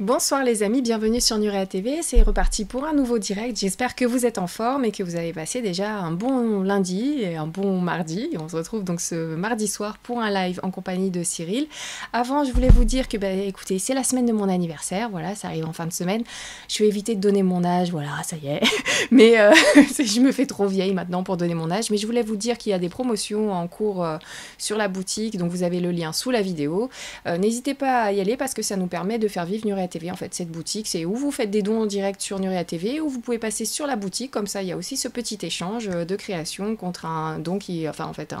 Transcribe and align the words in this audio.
Bonsoir 0.00 0.44
les 0.44 0.62
amis, 0.62 0.80
bienvenue 0.80 1.20
sur 1.20 1.38
Nurea 1.38 1.66
TV. 1.66 2.02
C'est 2.02 2.22
reparti 2.22 2.64
pour 2.64 2.84
un 2.84 2.92
nouveau 2.92 3.18
direct. 3.18 3.58
J'espère 3.58 3.96
que 3.96 4.04
vous 4.04 4.26
êtes 4.26 4.38
en 4.38 4.46
forme 4.46 4.84
et 4.84 4.92
que 4.92 5.02
vous 5.02 5.16
avez 5.16 5.32
passé 5.32 5.60
déjà 5.60 5.90
un 5.90 6.12
bon 6.12 6.62
lundi 6.62 7.18
et 7.20 7.34
un 7.34 7.48
bon 7.48 7.80
mardi. 7.80 8.30
on 8.38 8.48
se 8.48 8.54
retrouve 8.54 8.84
donc 8.84 9.00
ce 9.00 9.34
mardi 9.34 9.66
soir 9.66 9.98
pour 9.98 10.20
un 10.20 10.30
live 10.30 10.60
en 10.62 10.70
compagnie 10.70 11.10
de 11.10 11.24
Cyril. 11.24 11.66
Avant, 12.12 12.44
je 12.44 12.52
voulais 12.52 12.68
vous 12.68 12.84
dire 12.84 13.08
que, 13.08 13.16
bah, 13.16 13.32
écoutez, 13.32 13.80
c'est 13.80 13.92
la 13.92 14.04
semaine 14.04 14.26
de 14.26 14.32
mon 14.32 14.48
anniversaire. 14.48 15.10
Voilà, 15.10 15.34
ça 15.34 15.48
arrive 15.48 15.66
en 15.66 15.72
fin 15.72 15.86
de 15.86 15.92
semaine. 15.92 16.22
Je 16.68 16.78
vais 16.78 16.88
éviter 16.88 17.16
de 17.16 17.20
donner 17.20 17.42
mon 17.42 17.64
âge. 17.64 17.90
Voilà, 17.90 18.22
ça 18.22 18.36
y 18.36 18.46
est. 18.46 18.62
Mais 19.10 19.40
euh, 19.40 19.50
je 19.74 20.20
me 20.20 20.30
fais 20.30 20.46
trop 20.46 20.68
vieille 20.68 20.94
maintenant 20.94 21.24
pour 21.24 21.36
donner 21.36 21.54
mon 21.54 21.72
âge. 21.72 21.90
Mais 21.90 21.96
je 21.96 22.06
voulais 22.06 22.22
vous 22.22 22.36
dire 22.36 22.56
qu'il 22.56 22.70
y 22.70 22.72
a 22.72 22.78
des 22.78 22.88
promotions 22.88 23.52
en 23.52 23.66
cours 23.66 24.04
euh, 24.04 24.18
sur 24.58 24.76
la 24.76 24.86
boutique. 24.86 25.38
Donc 25.38 25.50
vous 25.50 25.64
avez 25.64 25.80
le 25.80 25.90
lien 25.90 26.12
sous 26.12 26.30
la 26.30 26.40
vidéo. 26.40 26.88
Euh, 27.26 27.36
n'hésitez 27.36 27.74
pas 27.74 28.02
à 28.02 28.12
y 28.12 28.20
aller 28.20 28.36
parce 28.36 28.54
que 28.54 28.62
ça 28.62 28.76
nous 28.76 28.86
permet 28.86 29.18
de 29.18 29.26
faire 29.26 29.44
vivre 29.44 29.66
Nurea 29.66 29.87
TV 29.88 30.10
en 30.10 30.16
fait 30.16 30.34
cette 30.34 30.50
boutique. 30.50 30.86
C'est 30.86 31.04
où 31.04 31.14
vous 31.14 31.30
faites 31.30 31.50
des 31.50 31.62
dons 31.62 31.82
en 31.82 31.86
direct 31.86 32.20
sur 32.20 32.38
Nuria 32.38 32.64
TV 32.64 33.00
ou 33.00 33.08
vous 33.08 33.20
pouvez 33.20 33.38
passer 33.38 33.64
sur 33.64 33.86
la 33.86 33.96
boutique. 33.96 34.30
Comme 34.30 34.46
ça 34.46 34.62
il 34.62 34.68
y 34.68 34.72
a 34.72 34.76
aussi 34.76 34.96
ce 34.96 35.08
petit 35.08 35.38
échange 35.42 35.88
euh, 35.88 36.04
de 36.04 36.16
création 36.16 36.76
contre 36.76 37.06
un 37.06 37.38
don 37.38 37.58
qui 37.58 37.88
enfin 37.88 38.06
en 38.06 38.12
fait 38.12 38.32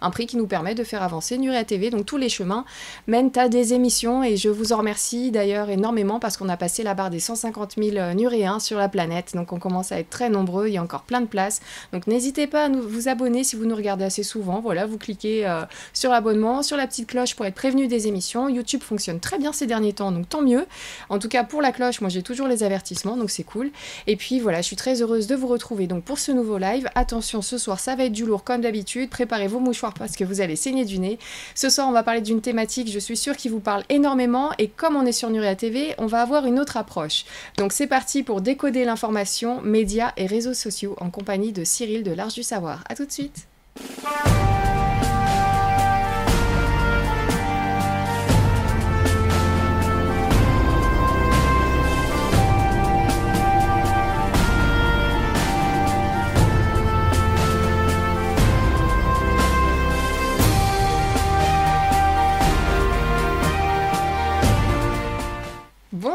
un, 0.00 0.10
prix 0.10 0.26
qui 0.26 0.36
nous 0.36 0.46
permet 0.46 0.74
de 0.74 0.84
faire 0.84 1.02
avancer 1.02 1.38
Nuria 1.38 1.64
TV 1.64 1.90
donc 1.90 2.06
tous 2.06 2.16
les 2.16 2.28
chemins 2.28 2.64
mènent 3.06 3.30
à 3.36 3.48
des 3.48 3.74
émissions. 3.74 4.22
Et 4.22 4.36
je 4.36 4.48
vous 4.48 4.72
en 4.72 4.78
remercie 4.78 5.30
d'ailleurs 5.30 5.70
énormément 5.70 6.20
parce 6.20 6.36
qu'on 6.36 6.48
a 6.48 6.56
passé 6.56 6.82
la 6.82 6.94
barre 6.94 7.10
des 7.10 7.20
150 7.20 7.74
000 7.76 7.96
euh, 7.96 8.14
Nuréens 8.14 8.60
sur 8.60 8.78
la 8.78 8.88
planète. 8.88 9.32
Donc 9.34 9.52
on 9.52 9.58
commence 9.58 9.92
à 9.92 9.98
être 9.98 10.10
très 10.10 10.30
nombreux. 10.30 10.68
Il 10.68 10.74
y 10.74 10.78
a 10.78 10.82
encore 10.82 11.02
plein 11.02 11.20
de 11.20 11.26
places. 11.26 11.60
Donc 11.92 12.06
n'hésitez 12.06 12.46
pas 12.46 12.64
à 12.64 12.68
nous, 12.68 12.82
vous 12.82 13.08
abonner 13.08 13.44
si 13.44 13.56
vous 13.56 13.64
nous 13.64 13.76
regardez 13.76 14.04
assez 14.04 14.22
souvent. 14.22 14.60
Voilà 14.60 14.86
vous 14.86 14.98
cliquez 14.98 15.46
euh, 15.46 15.62
sur 15.92 16.10
l'abonnement 16.10 16.62
sur 16.62 16.76
la 16.76 16.86
petite 16.86 17.08
cloche 17.08 17.34
pour 17.34 17.46
être 17.46 17.54
prévenu 17.54 17.88
des 17.88 18.06
émissions. 18.06 18.48
YouTube 18.48 18.82
fonctionne 18.82 19.20
très 19.20 19.38
bien 19.38 19.52
ces 19.52 19.66
derniers 19.66 19.92
temps 19.92 20.12
donc 20.12 20.28
tant 20.28 20.42
mieux 20.42 20.66
en 21.08 21.18
tout 21.18 21.28
cas, 21.28 21.44
pour 21.44 21.62
la 21.62 21.72
cloche, 21.72 22.00
moi 22.00 22.10
j'ai 22.10 22.22
toujours 22.22 22.48
les 22.48 22.62
avertissements, 22.62 23.16
donc 23.16 23.30
c'est 23.30 23.42
cool. 23.42 23.70
Et 24.06 24.16
puis 24.16 24.40
voilà, 24.40 24.60
je 24.60 24.66
suis 24.66 24.76
très 24.76 25.02
heureuse 25.02 25.26
de 25.26 25.34
vous 25.34 25.46
retrouver 25.46 25.86
donc 25.86 26.04
pour 26.04 26.18
ce 26.18 26.32
nouveau 26.32 26.58
live. 26.58 26.88
Attention, 26.94 27.42
ce 27.42 27.58
soir 27.58 27.80
ça 27.80 27.96
va 27.96 28.04
être 28.04 28.12
du 28.12 28.24
lourd 28.24 28.44
comme 28.44 28.60
d'habitude. 28.60 29.10
Préparez 29.10 29.48
vos 29.48 29.60
mouchoirs 29.60 29.94
parce 29.94 30.16
que 30.16 30.24
vous 30.24 30.40
allez 30.40 30.56
saigner 30.56 30.84
du 30.84 30.98
nez. 30.98 31.18
Ce 31.54 31.68
soir, 31.68 31.88
on 31.88 31.92
va 31.92 32.02
parler 32.02 32.20
d'une 32.20 32.40
thématique, 32.40 32.90
je 32.90 32.98
suis 32.98 33.16
sûre, 33.16 33.36
qui 33.36 33.48
vous 33.48 33.60
parle 33.60 33.84
énormément. 33.88 34.50
Et 34.58 34.68
comme 34.68 34.96
on 34.96 35.06
est 35.06 35.12
sur 35.12 35.30
Nuria 35.30 35.54
TV, 35.54 35.94
on 35.98 36.06
va 36.06 36.22
avoir 36.22 36.46
une 36.46 36.58
autre 36.58 36.76
approche. 36.76 37.24
Donc 37.56 37.72
c'est 37.72 37.86
parti 37.86 38.22
pour 38.22 38.40
décoder 38.40 38.84
l'information, 38.84 39.60
médias 39.62 40.12
et 40.16 40.26
réseaux 40.26 40.54
sociaux 40.54 40.96
en 41.00 41.10
compagnie 41.10 41.52
de 41.52 41.64
Cyril 41.64 42.02
de 42.02 42.12
l'Arche 42.12 42.34
du 42.34 42.42
Savoir. 42.42 42.84
A 42.88 42.94
tout 42.94 43.06
de 43.06 43.12
suite. 43.12 43.46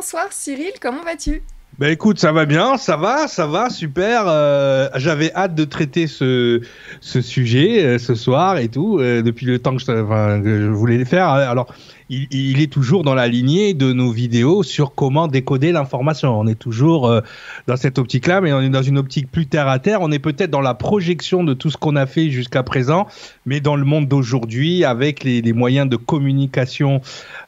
Bonsoir 0.09 0.31
Cyril, 0.31 0.71
comment 0.79 1.03
vas-tu? 1.03 1.43
Ben 1.79 1.91
écoute, 1.91 2.17
ça 2.17 2.31
va 2.31 2.45
bien, 2.45 2.77
ça 2.77 2.95
va, 2.95 3.27
ça 3.27 3.45
va, 3.45 3.69
super. 3.69 4.23
Euh, 4.27 4.87
J'avais 4.95 5.33
hâte 5.33 5.53
de 5.53 5.65
traiter 5.65 6.07
ce, 6.07 6.61
sujet 7.01 7.83
euh, 7.83 7.97
ce 7.97 8.15
soir 8.15 8.57
et 8.57 8.69
tout, 8.69 8.99
euh, 8.99 9.21
depuis 9.21 9.45
le 9.45 9.59
temps 9.59 9.75
que 9.75 9.81
je, 9.81 9.85
que 9.85 10.61
je 10.61 10.69
voulais 10.69 10.97
le 10.97 11.03
faire. 11.03 11.27
Alors, 11.27 11.75
il, 12.09 12.61
est 12.61 12.71
toujours 12.71 13.03
dans 13.03 13.15
la 13.15 13.27
lignée 13.27 13.73
de 13.73 13.91
nos 13.91 14.11
vidéos 14.11 14.63
sur 14.63 14.95
comment 14.95 15.27
décoder 15.27 15.71
l'information. 15.71 16.39
On 16.39 16.47
est 16.47 16.55
toujours 16.55 17.07
euh, 17.07 17.21
dans 17.67 17.75
cette 17.75 17.97
optique-là, 17.99 18.39
mais 18.39 18.53
on 18.53 18.61
est 18.61 18.69
dans 18.69 18.81
une 18.81 18.97
optique 18.97 19.29
plus 19.29 19.45
terre 19.45 19.67
à 19.67 19.79
terre. 19.79 20.01
On 20.01 20.11
est 20.11 20.19
peut-être 20.19 20.49
dans 20.49 20.61
la 20.61 20.73
projection 20.73 21.43
de 21.43 21.53
tout 21.53 21.69
ce 21.69 21.77
qu'on 21.77 21.95
a 21.95 22.05
fait 22.05 22.29
jusqu'à 22.29 22.63
présent, 22.63 23.07
mais 23.45 23.59
dans 23.59 23.75
le 23.75 23.83
monde 23.83 24.07
d'aujourd'hui, 24.07 24.85
avec 24.85 25.23
les, 25.23 25.41
moyens 25.53 25.89
de 25.89 25.95
communication 25.95 27.01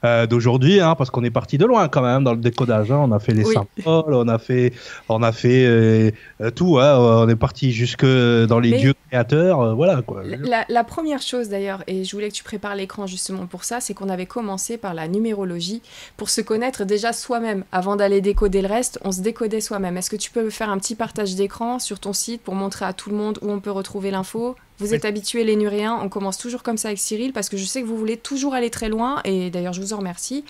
euh, 0.03 0.25
d'aujourd'hui, 0.25 0.79
hein, 0.79 0.95
parce 0.95 1.09
qu'on 1.09 1.23
est 1.23 1.29
parti 1.29 1.57
de 1.57 1.65
loin 1.65 1.87
quand 1.87 2.01
même 2.01 2.23
dans 2.23 2.33
le 2.33 2.39
décodage. 2.39 2.91
Hein. 2.91 2.99
On 3.01 3.11
a 3.11 3.19
fait 3.19 3.33
les 3.33 3.45
symboles, 3.45 4.13
on 4.13 4.27
a 4.27 4.39
fait, 4.39 4.73
on 5.09 5.21
a 5.21 5.31
fait 5.31 5.65
euh, 5.65 6.11
tout. 6.55 6.79
Hein. 6.79 6.97
On 6.97 7.29
est 7.29 7.35
parti 7.35 7.71
jusque 7.71 8.05
dans 8.05 8.59
les 8.59 8.77
dieux 8.77 8.93
créateurs. 9.09 9.75
voilà 9.75 10.01
quoi. 10.01 10.23
La, 10.25 10.65
la 10.67 10.83
première 10.83 11.21
chose 11.21 11.49
d'ailleurs, 11.49 11.83
et 11.87 12.03
je 12.03 12.15
voulais 12.15 12.29
que 12.29 12.33
tu 12.33 12.43
prépares 12.43 12.75
l'écran 12.75 13.05
justement 13.05 13.45
pour 13.45 13.63
ça, 13.63 13.79
c'est 13.79 13.93
qu'on 13.93 14.09
avait 14.09 14.25
commencé 14.25 14.48
par 14.77 14.93
la 14.93 15.07
numérologie 15.07 15.81
pour 16.17 16.29
se 16.29 16.41
connaître 16.41 16.83
déjà 16.83 17.13
soi-même. 17.13 17.63
Avant 17.71 17.95
d'aller 17.95 18.21
décoder 18.21 18.61
le 18.61 18.67
reste, 18.67 18.99
on 19.03 19.11
se 19.11 19.21
décodait 19.21 19.61
soi-même. 19.61 19.97
Est-ce 19.97 20.09
que 20.09 20.15
tu 20.15 20.31
peux 20.31 20.49
faire 20.49 20.69
un 20.69 20.77
petit 20.77 20.95
partage 20.95 21.35
d'écran 21.35 21.79
sur 21.79 21.99
ton 21.99 22.13
site 22.13 22.41
pour 22.41 22.55
montrer 22.55 22.85
à 22.85 22.93
tout 22.93 23.09
le 23.09 23.15
monde 23.15 23.39
où 23.41 23.51
on 23.51 23.59
peut 23.59 23.71
retrouver 23.71 24.11
l'info? 24.11 24.55
Vous 24.79 24.93
êtes 24.93 25.05
habitués 25.05 25.43
les 25.43 25.57
nuréens, 25.57 25.99
on 26.01 26.09
commence 26.09 26.37
toujours 26.37 26.63
comme 26.63 26.77
ça 26.77 26.87
avec 26.87 26.99
Cyril 26.99 27.33
parce 27.33 27.49
que 27.49 27.57
je 27.57 27.65
sais 27.65 27.81
que 27.81 27.87
vous 27.87 27.97
voulez 27.97 28.17
toujours 28.17 28.53
aller 28.53 28.69
très 28.69 28.87
loin 28.87 29.21
et 29.25 29.49
d'ailleurs 29.49 29.73
je 29.73 29.81
vous 29.81 29.93
en 29.93 29.97
remercie. 29.97 30.45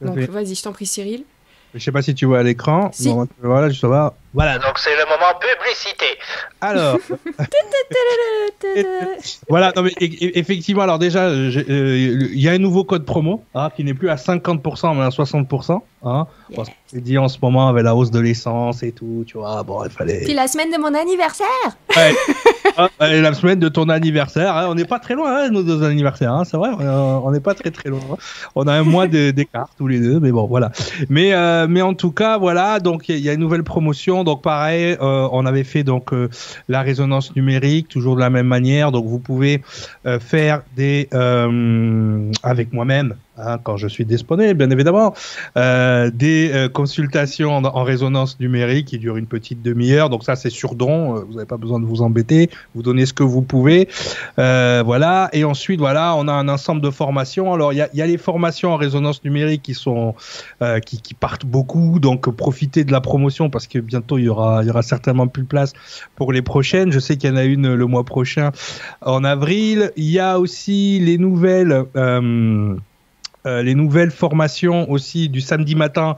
Donc 0.00 0.18
vas-y, 0.18 0.54
je 0.54 0.62
t'en 0.62 0.72
prie 0.72 0.86
Cyril. 0.86 1.24
Je 1.74 1.78
sais 1.78 1.92
pas 1.92 2.02
si 2.02 2.14
tu 2.14 2.26
vois 2.26 2.40
à 2.40 2.42
l'écran. 2.42 2.90
voilà, 3.42 3.70
je 3.70 3.86
vois. 3.86 4.14
Voilà, 4.34 4.58
donc 4.58 4.78
c'est 4.78 4.96
le 4.96 5.04
moment 5.04 5.38
publicité. 5.38 6.06
Alors. 6.60 6.98
voilà, 9.48 9.72
non 9.76 9.82
mais 9.82 9.92
effectivement, 9.98 10.82
alors 10.82 10.98
déjà, 10.98 11.24
euh, 11.24 12.28
il 12.32 12.40
y 12.40 12.48
a 12.48 12.52
un 12.52 12.58
nouveau 12.58 12.84
code 12.84 13.04
promo 13.04 13.44
hein, 13.54 13.70
qui 13.74 13.84
n'est 13.84 13.94
plus 13.94 14.08
à 14.08 14.16
50% 14.16 14.96
mais 14.96 15.02
à 15.02 15.08
60%. 15.08 15.80
Hein. 16.04 16.26
c'est 16.86 17.00
dit 17.00 17.16
en 17.16 17.28
ce 17.28 17.38
moment 17.40 17.68
avec 17.68 17.84
la 17.84 17.94
hausse 17.94 18.10
de 18.10 18.18
l'essence 18.18 18.82
et 18.82 18.90
tout, 18.90 19.22
tu 19.24 19.38
vois. 19.38 19.62
Bon, 19.62 19.84
il 19.84 19.90
fallait. 19.90 20.22
Puis 20.24 20.34
la 20.34 20.48
semaine 20.48 20.72
de 20.72 20.78
mon 20.78 20.92
anniversaire. 20.94 21.46
Ouais. 21.96 22.12
ah, 22.76 22.88
la 22.98 23.32
semaine 23.34 23.60
de 23.60 23.68
ton 23.68 23.88
anniversaire. 23.88 24.56
Hein. 24.56 24.66
On 24.68 24.74
n'est 24.74 24.84
pas 24.84 24.98
très 24.98 25.14
loin, 25.14 25.44
hein, 25.44 25.50
nos 25.50 25.62
deux 25.62 25.84
anniversaires. 25.84 26.32
Hein, 26.32 26.42
c'est 26.44 26.56
vrai, 26.56 26.70
on 26.72 27.30
n'est 27.30 27.40
pas 27.40 27.54
très 27.54 27.70
très 27.70 27.88
loin. 27.88 28.00
On 28.56 28.66
a 28.66 28.72
un 28.72 28.82
mois 28.82 29.06
d'écart 29.06 29.68
tous 29.78 29.86
les 29.86 30.00
deux, 30.00 30.18
mais 30.18 30.32
bon, 30.32 30.46
voilà. 30.46 30.72
Mais 31.08 31.34
euh, 31.34 31.66
mais 31.68 31.82
en 31.82 31.94
tout 31.94 32.10
cas, 32.10 32.36
voilà. 32.36 32.80
Donc 32.80 33.08
il 33.08 33.18
y, 33.18 33.30
a 33.30 33.32
une 33.32 33.40
nouvelle 33.40 33.64
promotion. 33.64 34.21
Donc 34.24 34.42
pareil, 34.42 34.96
euh, 35.00 35.28
on 35.32 35.46
avait 35.46 35.64
fait 35.64 35.84
donc 35.84 36.12
euh, 36.12 36.28
la 36.68 36.82
résonance 36.82 37.34
numérique, 37.36 37.88
toujours 37.88 38.16
de 38.16 38.20
la 38.20 38.30
même 38.30 38.46
manière. 38.46 38.92
Donc 38.92 39.06
vous 39.06 39.18
pouvez 39.18 39.62
faire 40.20 40.62
des 40.76 41.08
avec 42.42 42.72
moi-même 42.72 43.14
Hein, 43.38 43.56
quand 43.62 43.78
je 43.78 43.88
suis 43.88 44.04
disponible, 44.04 44.54
bien 44.54 44.68
évidemment, 44.68 45.14
euh, 45.56 46.10
des 46.12 46.50
euh, 46.52 46.68
consultations 46.68 47.56
en, 47.56 47.82
résonance 47.82 48.38
numérique 48.40 48.88
qui 48.88 48.98
durent 48.98 49.16
une 49.16 49.26
petite 49.26 49.62
demi-heure. 49.62 50.10
Donc 50.10 50.22
ça, 50.22 50.36
c'est 50.36 50.50
sur 50.50 50.74
don. 50.74 51.16
Euh, 51.16 51.20
vous 51.20 51.34
n'avez 51.34 51.46
pas 51.46 51.56
besoin 51.56 51.80
de 51.80 51.86
vous 51.86 52.02
embêter. 52.02 52.50
Vous 52.74 52.82
donnez 52.82 53.06
ce 53.06 53.14
que 53.14 53.22
vous 53.22 53.40
pouvez. 53.40 53.88
voilà. 54.36 55.30
Et 55.32 55.44
ensuite, 55.44 55.80
voilà, 55.80 56.14
on 56.16 56.28
a 56.28 56.32
un 56.32 56.48
ensemble 56.48 56.82
de 56.82 56.90
formations. 56.90 57.54
Alors, 57.54 57.72
il 57.72 57.76
y 57.76 57.80
a, 57.80 57.88
y 57.94 58.02
a, 58.02 58.06
les 58.06 58.18
formations 58.18 58.74
en 58.74 58.76
résonance 58.76 59.24
numérique 59.24 59.62
qui 59.62 59.74
sont 59.74 60.14
qui, 60.84 61.00
qui, 61.00 61.14
partent 61.14 61.46
beaucoup. 61.46 62.00
Donc, 62.00 62.28
profitez 62.36 62.84
de 62.84 62.92
la 62.92 63.00
promotion 63.00 63.48
parce 63.48 63.66
que 63.66 63.78
bientôt 63.78 64.18
il 64.18 64.24
y 64.24 64.28
aura 64.28 64.62
il 64.62 64.66
y 64.66 64.70
aura 64.70 64.82
certainement 64.82 65.26
plus 65.26 65.42
de 65.42 65.48
place 65.48 65.72
pour 66.16 66.32
les 66.32 66.42
prochaines. 66.42 66.92
Je 66.92 66.98
sais 66.98 67.16
qu'il 67.16 67.30
y 67.30 67.32
en 67.32 67.36
a 67.36 67.44
une 67.44 67.74
le 67.74 67.86
mois 67.86 68.04
prochain 68.04 68.52
en 69.00 69.24
avril. 69.24 69.90
Il 69.96 70.10
y 70.10 70.18
a 70.18 70.38
aussi 70.38 70.98
les 71.00 71.16
nouvelles. 71.16 71.84
Euh, 71.96 72.76
les 73.44 73.74
nouvelles 73.74 74.10
formations 74.10 74.90
aussi 74.90 75.28
du 75.28 75.40
samedi 75.40 75.74
matin 75.74 76.16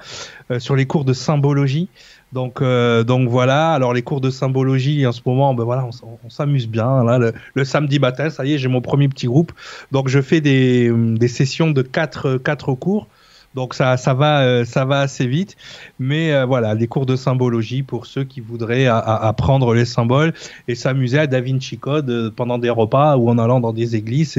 euh, 0.50 0.58
sur 0.58 0.76
les 0.76 0.86
cours 0.86 1.04
de 1.04 1.12
symbologie. 1.12 1.88
Donc, 2.32 2.60
euh, 2.60 3.04
donc 3.04 3.28
voilà. 3.28 3.72
Alors 3.72 3.94
les 3.94 4.02
cours 4.02 4.20
de 4.20 4.30
symbologie 4.30 5.06
en 5.06 5.12
ce 5.12 5.20
moment, 5.24 5.54
ben 5.54 5.64
voilà, 5.64 5.88
on, 6.02 6.30
s'amuse 6.30 6.68
bien. 6.68 7.04
Là, 7.04 7.32
le, 7.54 7.64
samedi 7.64 7.98
matin, 7.98 8.28
ça 8.28 8.44
y 8.44 8.54
est, 8.54 8.58
j'ai 8.58 8.68
mon 8.68 8.80
premier 8.80 9.08
petit 9.08 9.26
groupe. 9.26 9.52
Donc 9.92 10.08
je 10.08 10.20
fais 10.20 10.40
des, 10.40 10.90
des 10.92 11.28
sessions 11.28 11.70
de 11.70 11.82
quatre, 11.82 12.36
quatre 12.36 12.74
cours. 12.74 13.08
Donc 13.54 13.74
ça, 13.74 13.96
ça 13.96 14.14
va, 14.14 14.42
euh, 14.42 14.64
ça 14.64 14.84
va 14.84 15.00
assez 15.00 15.26
vite. 15.26 15.56
Mais 15.98 16.32
euh, 16.32 16.44
voilà, 16.44 16.74
des 16.74 16.88
cours 16.88 17.06
de 17.06 17.16
symbologie 17.16 17.82
pour 17.82 18.06
ceux 18.06 18.24
qui 18.24 18.40
voudraient 18.40 18.86
apprendre 18.86 19.74
les 19.74 19.84
symboles 19.84 20.32
et 20.68 20.74
s'amuser 20.74 21.20
à 21.20 21.26
Da 21.26 21.40
Vinci 21.40 21.78
Code 21.78 22.10
euh, 22.10 22.30
pendant 22.34 22.58
des 22.58 22.70
repas 22.70 23.16
ou 23.16 23.30
en 23.30 23.38
allant 23.38 23.60
dans 23.60 23.72
des 23.72 23.96
églises. 23.96 24.38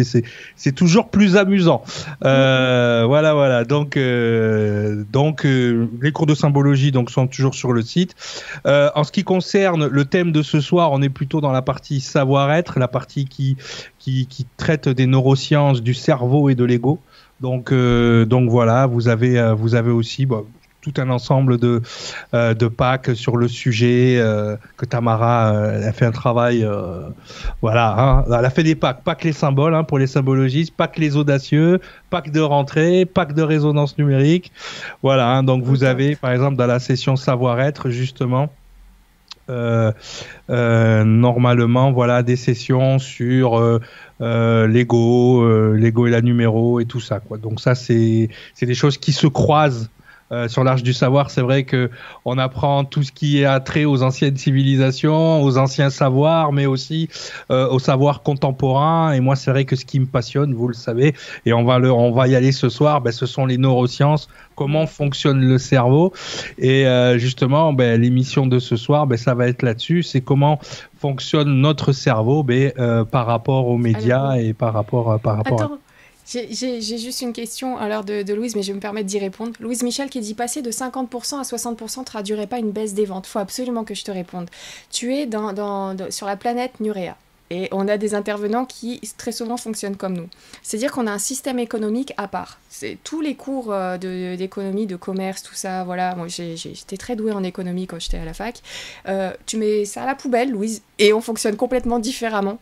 C'est 0.56 0.72
toujours 0.74 1.10
plus 1.10 1.38
amusant. 1.38 1.84
Voilà, 2.22 3.34
voilà. 3.34 3.64
Donc, 3.64 3.98
donc 5.12 5.44
les 5.44 6.12
cours 6.12 6.26
de 6.26 6.36
symbologie 6.36 6.92
donc 6.92 7.10
sont 7.10 7.28
toujours 7.28 7.56
sur 7.56 7.72
le 7.72 7.82
site. 7.82 8.16
en 8.66 9.04
ce 9.04 9.12
qui 9.12 9.24
concerne 9.24 9.88
le 9.88 10.06
thème 10.06 10.32
de 10.32 10.42
ce 10.42 10.60
soir, 10.60 10.92
on 10.92 11.02
est 11.02 11.10
plutôt 11.10 11.42
dans 11.42 11.52
la 11.52 11.62
partie 11.62 12.02
savoir-être, 12.02 12.80
la 12.80 12.88
partie 12.88 13.26
qui, 13.26 13.58
qui, 14.00 14.28
qui 14.28 14.46
traite 14.58 14.90
des 14.90 15.08
neurosciences, 15.08 15.82
du 15.82 15.94
cerveau 15.94 16.50
et 16.50 16.56
de 16.56 16.64
l'ego. 16.64 17.00
Donc, 17.42 17.72
euh, 17.72 18.26
donc 18.26 18.50
voilà, 18.50 18.86
vous 18.86 19.08
avez, 19.08 19.40
euh, 19.40 19.54
vous 19.54 19.76
avez 19.76 19.92
aussi 19.92 20.26
bah, 20.26 20.44
tout 20.82 20.94
un 20.98 21.10
ensemble 21.10 21.58
de, 21.58 21.82
de 22.34 22.68
packs 22.68 23.16
sur 23.16 23.38
le 23.38 23.48
sujet, 23.48 24.22
que 24.78 24.86
Tamara 24.86 25.50
a 25.50 25.92
fait 25.92 26.06
un 26.06 26.12
travail, 26.12 26.64
voilà, 27.60 27.96
hein. 27.98 28.24
elle 28.28 28.46
a 28.46 28.50
fait 28.52 28.62
des 28.62 28.76
packs, 28.76 29.04
que 29.04 29.24
les 29.24 29.34
symboles 29.34 29.74
hein, 29.74 29.84
pour 29.84 29.98
les 29.98 30.06
symbologistes, 30.06 30.76
que 30.78 31.02
les 31.02 31.18
audacieux, 31.18 31.82
pack 32.12 32.30
de 32.30 32.40
rentrée, 32.40 33.06
pack 33.06 33.34
de 33.34 33.42
résonance 33.42 33.98
numérique, 33.98 34.52
voilà, 35.02 35.28
hein. 35.28 35.42
donc 35.42 35.64
vous 35.64 35.84
avez 35.84 36.16
par 36.16 36.30
exemple 36.30 36.56
dans 36.56 36.68
la 36.68 36.78
session 36.78 37.16
savoir-être 37.16 37.90
justement, 37.90 38.44
euh, 38.44 38.48
euh, 38.48 38.65
normalement, 40.50 41.92
voilà, 41.92 42.24
des 42.24 42.36
sessions 42.36 43.00
sur 43.00 43.58
euh, 43.60 43.80
euh 44.22 44.68
l'ego, 44.68 45.74
l'ego 45.74 46.08
et 46.08 46.12
la 46.12 46.22
numéro 46.22 46.80
et 46.80 46.86
tout 46.86 47.00
ça. 47.00 47.20
Quoi. 47.20 47.38
Donc 47.38 47.60
ça, 47.60 47.76
c'est 47.76 48.30
des 48.62 48.76
choses 48.76 48.98
qui 48.98 49.12
se 49.12 49.28
croisent 49.28 49.90
euh, 50.32 50.48
sur 50.48 50.64
l'Arche 50.64 50.82
du 50.82 50.94
Savoir, 50.94 51.30
c'est 51.30 51.42
vrai 51.42 51.64
que 51.64 51.92
on 52.26 52.38
apprend 52.38 52.84
tout 52.84 53.04
ce 53.04 53.12
qui 53.12 53.42
est 53.42 53.46
attrait 53.46 53.86
aux 53.86 54.02
anciennes 54.02 54.38
civilisations, 54.38 55.44
aux 55.44 55.58
anciens 55.58 55.92
savoirs, 55.92 56.52
mais 56.52 56.66
aussi 56.66 57.10
euh, 57.52 57.68
au 57.70 57.78
savoir 57.78 58.24
contemporain. 58.24 59.12
Et 59.12 59.20
moi, 59.20 59.36
c'est 59.36 59.52
vrai 59.52 59.66
que 59.66 59.76
ce 59.76 59.86
qui 59.86 60.00
me 60.00 60.08
passionne, 60.08 60.54
vous 60.54 60.68
le 60.68 60.74
savez, 60.74 61.14
et 61.46 61.54
on 61.54 61.64
va 61.64 61.78
le, 61.78 61.92
on 61.92 62.12
va 62.12 62.28
y 62.28 62.36
aller 62.36 62.52
ce 62.52 62.70
soir, 62.70 63.02
ben, 63.02 63.12
ce 63.12 63.28
sont 63.28 63.46
les 63.46 63.58
neurosciences, 63.58 64.28
comment 64.56 64.88
fonctionne 64.88 65.42
le 65.42 65.58
cerveau. 65.60 66.12
Et 66.58 66.88
euh, 66.88 67.18
justement, 67.20 67.74
ben, 67.74 68.02
l'émission 68.02 68.48
de 68.48 68.58
ce 68.58 68.76
soir, 68.76 69.06
ben, 69.06 69.18
ça 69.18 69.36
va 69.36 69.48
être 69.48 69.62
là-dessus. 69.62 70.02
C'est 70.02 70.22
comment 70.22 70.60
fonctionne 70.98 71.62
notre 71.62 71.92
cerveau 71.92 72.42
ben, 72.42 72.72
euh, 72.80 73.06
par 73.06 73.28
rapport 73.28 73.68
aux 73.68 73.78
médias 73.78 74.38
et 74.38 74.54
par 74.54 74.74
rapport, 74.74 75.20
par 75.20 75.38
rapport. 75.38 75.62
à... 75.62 75.85
J'ai 76.26 76.82
juste 76.82 77.22
une 77.22 77.34
question 77.34 77.78
à 77.78 77.88
l'heure 77.88 78.04
de, 78.04 78.34
Louise, 78.34 78.56
mais 78.56 78.64
je 78.64 78.70
vais 78.70 78.76
me 78.76 78.80
permettre 78.80 79.08
d'y 79.08 79.20
répondre. 79.20 79.54
Louise 79.60 79.84
Michel 79.84 80.10
qui 80.10 80.20
dit 80.20 80.34
passer 80.34 80.62
de 80.62 80.72
50% 80.72 81.40
à 81.40 81.44
60% 81.44 82.04
traduirait 82.04 82.48
pas 82.48 82.58
une 82.58 82.72
baisse 82.72 82.94
des 82.94 83.06
ventes. 83.06 83.28
Faut 83.28 83.40
absolument 83.40 83.84
que 83.84 83.94
je 83.94 84.04
te 84.04 84.12
réponde. 84.12 84.50
Tu 84.92 85.14
es 85.14 85.30
sur 86.10 86.26
la 86.26 86.36
planète 86.36 86.80
Nurea. 86.80 87.16
Et 87.52 87.70
on 87.72 87.88
a 87.88 87.98
des 87.98 88.16
intervenants 88.16 88.66
qui 88.66 89.00
très 89.18 89.32
souvent 89.32 89.58
fonctionnent 89.58 89.98
comme 89.98 90.14
nous. 90.14 90.28
C'est-à-dire 90.64 90.92
qu'on 90.92 91.06
a 91.06 91.12
un 91.12 91.20
système 91.20 91.60
économique 91.60 92.12
à 92.18 92.28
part. 92.28 92.60
C'est 92.70 92.98
tous 93.04 93.22
les 93.22 93.36
cours 93.36 93.72
euh, 93.72 93.98
d'économie, 93.98 94.88
de, 94.88 94.96
commerce, 94.96 95.44
tout 95.44 95.54
ça. 95.54 95.84
Voilà, 95.84 96.16
moi 96.16 96.28
j'étais 96.28 96.98
très 96.98 97.16
douée 97.16 97.34
en 97.34 97.44
économie 97.44 97.86
quand 97.86 98.00
j'étais 98.00 98.18
à 98.18 98.26
la 98.26 98.34
fac. 98.34 98.62
Euh, 99.08 99.32
tu 99.46 99.58
mets 99.58 99.86
ça 99.86 100.04
à 100.04 100.06
la 100.08 100.16
poubelle, 100.16 100.52
Louise, 100.52 100.82
et 101.00 101.14
on 101.14 101.22
fonctionne 101.22 101.56
complètement 101.56 102.00
différemment. 102.00 102.60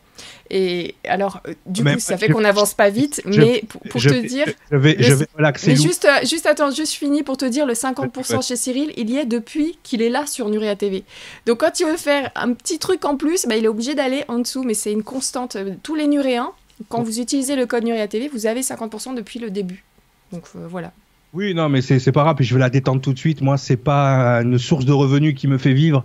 Et 0.50 0.94
alors, 1.06 1.40
euh, 1.48 1.54
du 1.66 1.84
coup, 1.84 1.98
ça 1.98 2.16
fait 2.16 2.28
qu'on 2.28 2.40
n'avance 2.40 2.74
pas 2.74 2.90
vite, 2.90 3.22
mais 3.24 3.64
pour, 3.90 4.00
te 4.00 4.26
dire. 4.26 4.46
Je 4.70 4.76
vais, 4.76 4.96
Mais 4.98 5.76
juste, 5.76 6.04
euh, 6.04 6.26
juste, 6.26 6.46
attends, 6.46 6.70
juste 6.70 6.94
fini 6.94 7.22
pour 7.22 7.36
te 7.36 7.44
dire 7.44 7.66
le 7.66 7.74
50% 7.74 8.46
chez 8.46 8.56
Cyril, 8.56 8.92
il 8.96 9.10
y 9.10 9.18
est 9.18 9.26
depuis 9.26 9.78
qu'il 9.82 10.02
est 10.02 10.10
là 10.10 10.26
sur 10.26 10.48
Nuria 10.48 10.76
TV. 10.76 11.04
Donc, 11.46 11.60
quand 11.60 11.80
il 11.80 11.86
veut 11.86 11.96
faire 11.96 12.30
un 12.34 12.52
petit 12.52 12.78
truc 12.78 13.04
en 13.04 13.16
plus, 13.16 13.46
bah, 13.46 13.56
il 13.56 13.64
est 13.64 13.68
obligé 13.68 13.94
d'aller 13.94 14.24
en 14.28 14.38
dessous, 14.38 14.62
mais 14.62 14.74
c'est 14.74 14.92
une 14.92 15.02
constante. 15.02 15.56
Tous 15.82 15.94
les 15.94 16.06
Nuréens, 16.06 16.52
quand 16.88 17.02
vous 17.02 17.20
utilisez 17.20 17.56
le 17.56 17.66
code 17.66 17.84
Nuria 17.84 18.08
TV, 18.08 18.28
vous 18.28 18.46
avez 18.46 18.60
50% 18.60 19.14
depuis 19.14 19.38
le 19.38 19.50
début. 19.50 19.84
Donc, 20.32 20.44
euh, 20.56 20.66
voilà. 20.68 20.92
Oui, 21.32 21.54
non, 21.54 21.68
mais 21.68 21.82
c'est 21.82 22.12
pas 22.12 22.22
grave, 22.22 22.36
puis 22.36 22.44
je 22.44 22.54
vais 22.54 22.60
la 22.60 22.70
détendre 22.70 23.00
tout 23.00 23.12
de 23.12 23.18
suite. 23.18 23.40
Moi, 23.40 23.56
c'est 23.56 23.76
pas 23.76 24.40
une 24.42 24.58
source 24.58 24.84
de 24.84 24.92
revenus 24.92 25.34
qui 25.34 25.48
me 25.48 25.58
fait 25.58 25.72
vivre. 25.72 26.04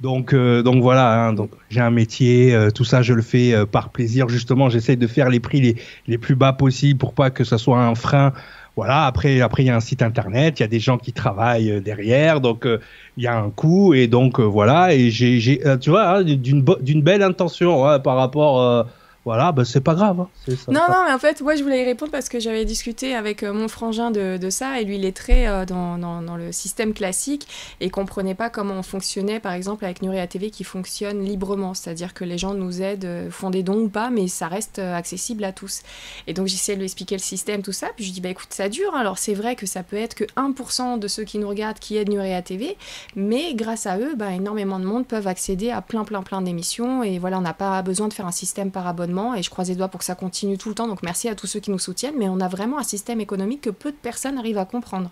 Donc, 0.00 0.34
euh, 0.34 0.62
donc 0.62 0.82
voilà, 0.82 1.26
hein, 1.26 1.32
donc 1.32 1.50
j'ai 1.70 1.80
un 1.80 1.90
métier, 1.90 2.54
euh, 2.54 2.70
tout 2.70 2.84
ça 2.84 3.00
je 3.00 3.14
le 3.14 3.22
fais 3.22 3.54
euh, 3.54 3.64
par 3.64 3.88
plaisir. 3.90 4.28
Justement, 4.28 4.68
j'essaie 4.68 4.96
de 4.96 5.06
faire 5.06 5.30
les 5.30 5.40
prix 5.40 5.60
les, 5.60 5.76
les 6.06 6.18
plus 6.18 6.34
bas 6.34 6.52
possibles 6.52 6.98
pour 6.98 7.14
pas 7.14 7.30
que 7.30 7.44
ça 7.44 7.56
soit 7.56 7.78
un 7.78 7.94
frein. 7.94 8.32
Voilà. 8.76 9.06
Après, 9.06 9.40
après 9.40 9.62
il 9.62 9.66
y 9.66 9.70
a 9.70 9.76
un 9.76 9.80
site 9.80 10.02
internet, 10.02 10.60
il 10.60 10.62
y 10.62 10.64
a 10.64 10.68
des 10.68 10.80
gens 10.80 10.98
qui 10.98 11.14
travaillent 11.14 11.80
derrière, 11.80 12.42
donc 12.42 12.68
il 13.16 13.24
y 13.24 13.26
a 13.26 13.34
un 13.34 13.48
coût 13.48 13.94
et 13.94 14.06
donc 14.06 14.38
voilà. 14.38 14.94
Et 14.94 15.10
j'ai, 15.10 15.62
tu 15.80 15.88
vois, 15.88 16.18
hein, 16.18 16.22
d'une 16.24 16.62
d'une 16.82 17.00
belle 17.00 17.22
intention 17.22 17.86
hein, 17.86 17.98
par 17.98 18.16
rapport 18.16 18.86
voilà, 19.26 19.50
bah, 19.50 19.64
c'est 19.64 19.80
pas 19.80 19.96
grave. 19.96 20.20
Hein. 20.20 20.28
non, 20.68 20.82
non, 20.88 21.04
mais 21.04 21.12
en 21.12 21.18
fait, 21.18 21.40
moi, 21.40 21.56
je 21.56 21.64
voulais 21.64 21.82
y 21.82 21.84
répondre 21.84 22.12
parce 22.12 22.28
que 22.28 22.38
j'avais 22.38 22.64
discuté 22.64 23.12
avec 23.12 23.42
euh, 23.42 23.52
mon 23.52 23.66
frangin 23.66 24.12
de, 24.12 24.36
de, 24.36 24.50
ça, 24.50 24.80
et 24.80 24.84
lui, 24.84 24.98
il 24.98 25.04
est 25.04 25.16
très 25.16 25.48
euh, 25.48 25.64
dans, 25.64 25.98
dans, 25.98 26.22
dans, 26.22 26.36
le 26.36 26.52
système 26.52 26.94
classique 26.94 27.48
et 27.80 27.90
comprenait 27.90 28.36
pas 28.36 28.50
comment 28.50 28.74
on 28.74 28.84
fonctionnait, 28.84 29.40
par 29.40 29.52
exemple, 29.52 29.84
avec 29.84 30.00
Nuria 30.00 30.28
TV 30.28 30.50
qui 30.50 30.62
fonctionne 30.62 31.24
librement, 31.24 31.74
c'est-à-dire 31.74 32.14
que 32.14 32.22
les 32.22 32.38
gens 32.38 32.54
nous 32.54 32.80
aident, 32.82 33.04
euh, 33.04 33.28
font 33.28 33.50
des 33.50 33.64
dons 33.64 33.80
ou 33.80 33.88
pas, 33.88 34.10
mais 34.10 34.28
ça 34.28 34.46
reste 34.46 34.78
accessible 34.78 35.42
à 35.42 35.52
tous. 35.52 35.82
Et 36.28 36.32
donc, 36.32 36.46
j'essayais 36.46 36.76
de 36.76 36.80
lui 36.82 36.86
expliquer 36.86 37.16
le 37.16 37.20
système, 37.20 37.62
tout 37.62 37.72
ça, 37.72 37.88
puis 37.96 38.04
je 38.04 38.12
dis, 38.12 38.20
bah 38.20 38.28
écoute, 38.28 38.50
ça 38.50 38.68
dure, 38.68 38.94
hein. 38.94 39.00
alors 39.00 39.18
c'est 39.18 39.34
vrai 39.34 39.56
que 39.56 39.66
ça 39.66 39.82
peut 39.82 39.96
être 39.96 40.14
que 40.14 40.24
1% 40.36 41.00
de 41.00 41.08
ceux 41.08 41.24
qui 41.24 41.38
nous 41.38 41.48
regardent 41.48 41.80
qui 41.80 41.96
aident 41.96 42.10
Nuria 42.10 42.42
TV, 42.42 42.76
mais 43.16 43.54
grâce 43.54 43.86
à 43.86 43.98
eux, 43.98 44.14
bah, 44.14 44.30
énormément 44.30 44.78
de 44.78 44.84
monde 44.84 45.04
peuvent 45.04 45.26
accéder 45.26 45.72
à 45.72 45.82
plein, 45.82 46.04
plein, 46.04 46.22
plein 46.22 46.42
d'émissions, 46.42 47.02
et 47.02 47.18
voilà, 47.18 47.38
on 47.38 47.42
n'a 47.42 47.54
pas 47.54 47.82
besoin 47.82 48.06
de 48.06 48.12
faire 48.12 48.26
un 48.28 48.30
système 48.30 48.70
par 48.70 48.86
abonnement 48.86 49.15
et 49.34 49.42
je 49.42 49.50
croise 49.50 49.68
les 49.68 49.74
doigts 49.74 49.88
pour 49.88 49.98
que 49.98 50.04
ça 50.04 50.14
continue 50.14 50.58
tout 50.58 50.68
le 50.68 50.74
temps. 50.74 50.88
Donc 50.88 51.02
merci 51.02 51.28
à 51.28 51.34
tous 51.34 51.46
ceux 51.46 51.60
qui 51.60 51.70
nous 51.70 51.78
soutiennent, 51.78 52.16
mais 52.16 52.28
on 52.28 52.40
a 52.40 52.48
vraiment 52.48 52.78
un 52.78 52.82
système 52.82 53.20
économique 53.20 53.62
que 53.62 53.70
peu 53.70 53.90
de 53.90 53.96
personnes 53.96 54.38
arrivent 54.38 54.58
à 54.58 54.64
comprendre. 54.64 55.10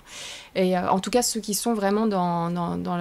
Et 0.54 0.76
euh, 0.76 0.88
en 0.90 1.00
tout 1.00 1.10
cas, 1.10 1.22
ceux 1.22 1.40
qui 1.40 1.54
sont 1.54 1.74
vraiment 1.74 2.06
dans, 2.06 2.50
dans, 2.50 2.96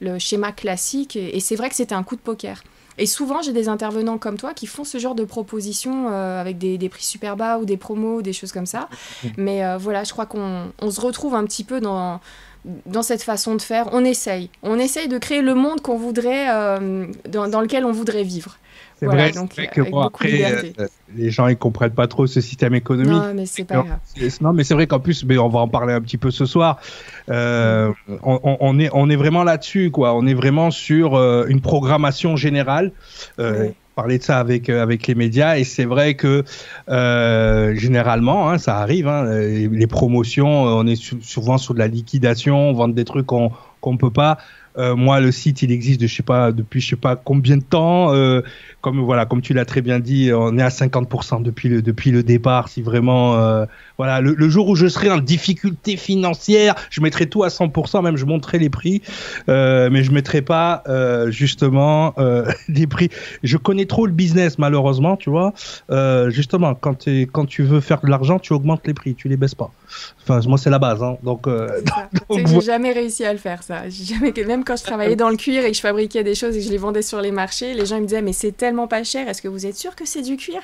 le, 0.00 0.18
schéma 0.18 0.52
classique. 0.52 1.16
Et, 1.16 1.40
c'est 1.40 1.56
vrai 1.56 1.68
que 1.68 1.74
c'était 1.74 1.94
un 1.94 2.02
coup 2.02 2.16
de 2.16 2.20
poker. 2.20 2.62
Et 2.98 3.06
souvent, 3.06 3.40
j'ai 3.40 3.52
des 3.52 3.68
intervenants 3.68 4.18
comme 4.18 4.36
toi 4.36 4.52
qui 4.52 4.66
font 4.66 4.84
ce 4.84 4.98
genre 4.98 5.14
de 5.14 5.24
propositions 5.24 6.08
euh, 6.10 6.40
avec 6.40 6.58
des, 6.58 6.88
prix 6.88 7.04
super 7.04 7.36
bas 7.36 7.58
ou 7.58 7.64
des 7.64 7.76
promos, 7.76 8.22
des 8.22 8.32
choses 8.32 8.52
comme 8.52 8.66
ça. 8.66 8.88
Mais 9.36 9.64
euh, 9.64 9.78
voilà, 9.78 10.04
je 10.04 10.12
crois 10.12 10.26
qu'on 10.26 10.72
se 10.90 11.00
retrouve 11.00 11.34
un 11.34 11.44
petit 11.44 11.64
peu 11.64 11.80
dans, 11.80 12.20
dans 12.86 13.02
cette 13.02 13.22
façon 13.22 13.54
de 13.54 13.62
faire. 13.62 13.88
On 13.92 14.04
essaye. 14.04 14.50
On 14.62 14.78
essaye 14.78 15.08
de 15.08 15.18
créer 15.18 15.42
le 15.42 15.54
monde 15.54 15.80
qu'on 15.80 15.96
voudrait, 15.96 16.46
dans, 17.28 17.48
dans, 17.48 17.60
lequel 17.60 17.84
on 17.84 17.92
voudrait 17.92 18.24
vivre. 18.24 18.58
C'est 19.00 19.06
vrai, 19.06 19.32
que 19.32 20.04
après, 20.04 20.72
euh, 20.78 20.86
les 21.16 21.30
gens 21.30 21.46
ils 21.46 21.56
comprennent 21.56 21.92
pas 21.92 22.06
trop 22.06 22.26
ce 22.26 22.42
système 22.42 22.74
économique. 22.74 23.12
Non, 23.12 23.32
mais 23.34 23.46
c'est 23.46 23.64
pas 23.64 23.76
grave. 23.76 23.98
Non, 24.42 24.52
mais 24.52 24.62
c'est 24.62 24.74
vrai 24.74 24.86
qu'en 24.86 25.00
plus, 25.00 25.24
mais 25.24 25.38
on 25.38 25.48
va 25.48 25.60
en 25.60 25.68
parler 25.68 25.94
un 25.94 26.02
petit 26.02 26.18
peu 26.18 26.30
ce 26.30 26.44
soir. 26.44 26.78
Euh, 27.30 27.92
on, 28.22 28.78
est, 28.78 28.90
on 28.92 29.08
est 29.08 29.16
vraiment 29.16 29.42
là-dessus, 29.42 29.90
quoi. 29.90 30.14
On 30.14 30.26
est 30.26 30.34
vraiment 30.34 30.70
sur 30.70 31.14
euh, 31.14 31.46
une 31.48 31.62
programmation 31.62 32.36
générale. 32.36 32.92
Parler 33.96 34.18
de 34.18 34.22
ça 34.22 34.38
avec 34.38 34.70
avec 34.70 35.06
les 35.08 35.14
médias 35.14 35.58
et 35.58 35.64
c'est 35.64 35.84
vrai 35.84 36.14
que 36.14 36.44
généralement 36.86 38.48
hein, 38.48 38.56
ça 38.56 38.78
arrive 38.78 39.08
hein, 39.08 39.24
les, 39.24 39.86
promotions 39.88 40.62
on 40.62 40.86
est 40.86 40.96
souvent 41.22 41.58
sur 41.58 41.74
de 41.74 41.80
la 41.80 41.88
liquidation 41.88 42.70
on 42.70 42.72
vend 42.72 42.88
des 42.88 43.04
trucs 43.04 43.26
qu'on 43.26 43.50
qu'on 43.80 43.98
peut 43.98 44.12
pas 44.12 44.38
euh, 44.78 44.94
moi, 44.94 45.20
le 45.20 45.32
site, 45.32 45.62
il 45.62 45.72
existe 45.72 46.00
de, 46.00 46.06
je 46.06 46.14
sais 46.14 46.22
pas, 46.22 46.52
depuis 46.52 46.80
je 46.80 46.90
sais 46.90 46.96
pas 46.96 47.16
combien 47.16 47.56
de 47.56 47.62
temps. 47.62 48.14
Euh, 48.14 48.42
comme 48.80 49.00
voilà, 49.00 49.26
comme 49.26 49.42
tu 49.42 49.52
l'as 49.52 49.64
très 49.64 49.82
bien 49.82 49.98
dit, 49.98 50.30
on 50.32 50.56
est 50.58 50.62
à 50.62 50.68
50% 50.68 51.42
depuis 51.42 51.68
le 51.68 51.82
depuis 51.82 52.10
le 52.10 52.22
départ. 52.22 52.68
Si 52.68 52.82
vraiment, 52.82 53.36
euh, 53.36 53.66
voilà, 53.98 54.20
le, 54.20 54.48
jour 54.48 54.68
où 54.68 54.76
je 54.76 54.86
serai 54.86 55.10
en 55.10 55.18
difficulté 55.18 55.96
financière, 55.96 56.74
je 56.90 57.00
mettrai 57.00 57.26
tout 57.26 57.42
à 57.42 57.48
100%. 57.48 58.02
Même 58.02 58.16
je 58.16 58.24
monterai 58.24 58.58
les 58.58 58.70
prix, 58.70 59.02
mais 59.48 60.02
je 60.02 60.10
mettrai 60.12 60.42
pas 60.42 60.82
justement 61.28 62.14
des 62.68 62.86
prix. 62.86 63.10
Je 63.42 63.56
connais 63.56 63.86
trop 63.86 64.06
le 64.06 64.12
business 64.12 64.58
malheureusement, 64.58 65.16
tu 65.16 65.30
vois. 65.30 65.52
justement, 66.28 66.74
quand 66.74 67.06
quand 67.32 67.46
tu 67.46 67.62
veux 67.62 67.80
faire 67.80 68.00
de 68.00 68.08
l'argent, 68.08 68.38
tu 68.38 68.52
augmentes 68.52 68.86
les 68.86 68.94
prix, 68.94 69.14
tu 69.14 69.28
les 69.28 69.36
baisses 69.36 69.54
pas. 69.54 69.70
Enfin, 70.22 70.40
moi, 70.48 70.58
c'est 70.58 70.70
la 70.70 70.78
base. 70.78 71.02
Hein. 71.02 71.16
Donc, 71.22 71.44
donc 72.28 72.46
j'ai 72.46 72.60
jamais 72.60 72.92
réussi 72.92 73.24
à 73.24 73.32
le 73.32 73.38
faire 73.38 73.62
ça. 73.62 73.88
Jamais, 73.88 74.32
même 74.46 74.64
quand 74.64 74.76
je 74.76 74.84
travaillais 74.84 75.16
dans 75.16 75.28
le 75.30 75.36
cuir 75.36 75.64
et 75.64 75.70
que 75.70 75.76
je 75.76 75.82
fabriquais 75.82 76.24
des 76.24 76.34
choses 76.34 76.56
et 76.56 76.60
que 76.60 76.64
je 76.64 76.70
les 76.70 76.78
vendais 76.78 77.02
sur 77.02 77.20
les 77.20 77.30
marchés, 77.30 77.74
les 77.74 77.86
gens 77.86 78.00
me 78.00 78.06
disaient 78.06 78.22
mais 78.22 78.32
c'est 78.32 78.52
tellement 78.70 78.86
pas 78.86 79.02
cher, 79.02 79.28
est-ce 79.28 79.42
que 79.42 79.48
vous 79.48 79.66
êtes 79.66 79.76
sûr 79.76 79.96
que 79.96 80.06
c'est 80.06 80.22
du 80.22 80.36
cuir? 80.36 80.60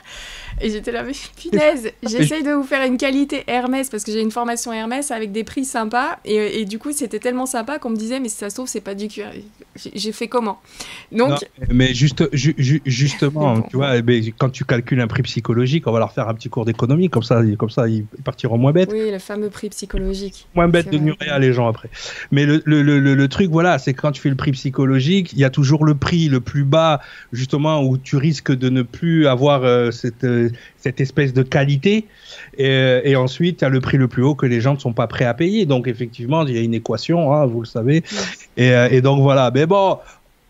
Et 0.60 0.70
j'étais 0.70 0.92
là 0.92 1.02
mais 1.02 1.12
punaise, 1.36 1.90
j'essaye 2.08 2.44
de 2.44 2.52
vous 2.52 2.62
faire 2.62 2.86
une 2.86 2.98
qualité 2.98 3.42
Hermès 3.48 3.90
parce 3.90 4.04
que 4.04 4.12
j'ai 4.12 4.20
une 4.20 4.30
formation 4.30 4.72
Hermès 4.72 5.10
avec 5.10 5.32
des 5.32 5.42
prix 5.42 5.64
sympas 5.64 6.18
et, 6.24 6.64
du 6.64 6.78
coup 6.78 6.92
c'était 6.92 7.18
tellement 7.18 7.46
sympa 7.46 7.80
qu'on 7.80 7.90
me 7.90 7.96
disait 7.96 8.20
mais 8.20 8.28
si 8.28 8.36
ça 8.36 8.48
se 8.48 8.54
trouve 8.54 8.68
c'est 8.68 8.80
pas 8.80 8.94
du 8.94 9.08
cuir. 9.08 9.26
J'ai 9.92 10.12
fait 10.12 10.28
comment? 10.28 10.60
Donc 11.10 11.44
mais 11.68 11.94
juste 11.94 12.28
justement, 12.32 13.60
tu 13.70 13.76
vois, 13.76 14.00
quand 14.38 14.50
tu 14.50 14.64
calcules 14.64 15.00
un 15.00 15.08
prix 15.08 15.22
psychologique, 15.22 15.88
on 15.88 15.92
va 15.92 15.98
leur 15.98 16.12
faire 16.12 16.28
un 16.28 16.34
petit 16.34 16.48
cours 16.48 16.64
d'économie 16.64 17.10
comme 17.10 17.24
ça 17.24 17.42
comme 17.58 17.70
ça 17.70 17.88
ils 17.88 18.04
partiront 18.24 18.56
moins 18.56 18.72
bêtes. 18.72 18.90
Oui, 18.92 19.10
le 19.10 19.18
fameux 19.18 19.50
prix 19.50 19.68
psychologique. 19.70 20.46
Moins 20.54 20.68
bêtes 20.68 20.90
de 20.90 20.98
Nurea 20.98 21.38
les 21.40 21.52
gens 21.52 21.66
après. 21.66 21.90
Mais 22.30 22.46
le, 22.46 22.62
le, 22.64 22.82
le, 22.82 23.00
le 23.00 23.28
truc 23.28 23.50
voilà, 23.50 23.80
c'est 23.80 23.94
quand 23.94 24.12
tu 24.12 24.22
fais 24.22 24.28
le 24.28 24.36
prix 24.36 24.52
psychologique, 24.52 25.32
il 25.32 25.40
y 25.40 25.44
a 25.44 25.50
toujours 25.50 25.84
le 25.84 25.94
prix 25.94 26.28
le 26.28 26.40
plus 26.40 26.64
bas, 26.64 27.00
justement, 27.32 27.82
où 27.82 27.95
tu 27.96 28.16
risques 28.16 28.52
de 28.52 28.68
ne 28.68 28.82
plus 28.82 29.26
avoir 29.26 29.64
euh, 29.64 29.90
cette, 29.90 30.24
euh, 30.24 30.50
cette 30.78 31.00
espèce 31.00 31.32
de 31.32 31.42
qualité. 31.42 32.06
Et, 32.58 32.68
euh, 32.68 33.00
et 33.04 33.16
ensuite, 33.16 33.60
il 33.60 33.64
y 33.64 33.66
a 33.66 33.70
le 33.70 33.80
prix 33.80 33.96
le 33.96 34.08
plus 34.08 34.22
haut 34.22 34.34
que 34.34 34.46
les 34.46 34.60
gens 34.60 34.74
ne 34.74 34.78
sont 34.78 34.92
pas 34.92 35.06
prêts 35.06 35.24
à 35.24 35.34
payer. 35.34 35.66
Donc, 35.66 35.88
effectivement, 35.88 36.46
il 36.46 36.56
y 36.56 36.58
a 36.58 36.62
une 36.62 36.74
équation, 36.74 37.32
hein, 37.32 37.46
vous 37.46 37.60
le 37.60 37.66
savez. 37.66 38.02
Et, 38.56 38.68
et, 38.90 39.00
donc, 39.00 39.20
voilà. 39.22 39.50
Mais 39.54 39.66
bon. 39.66 39.98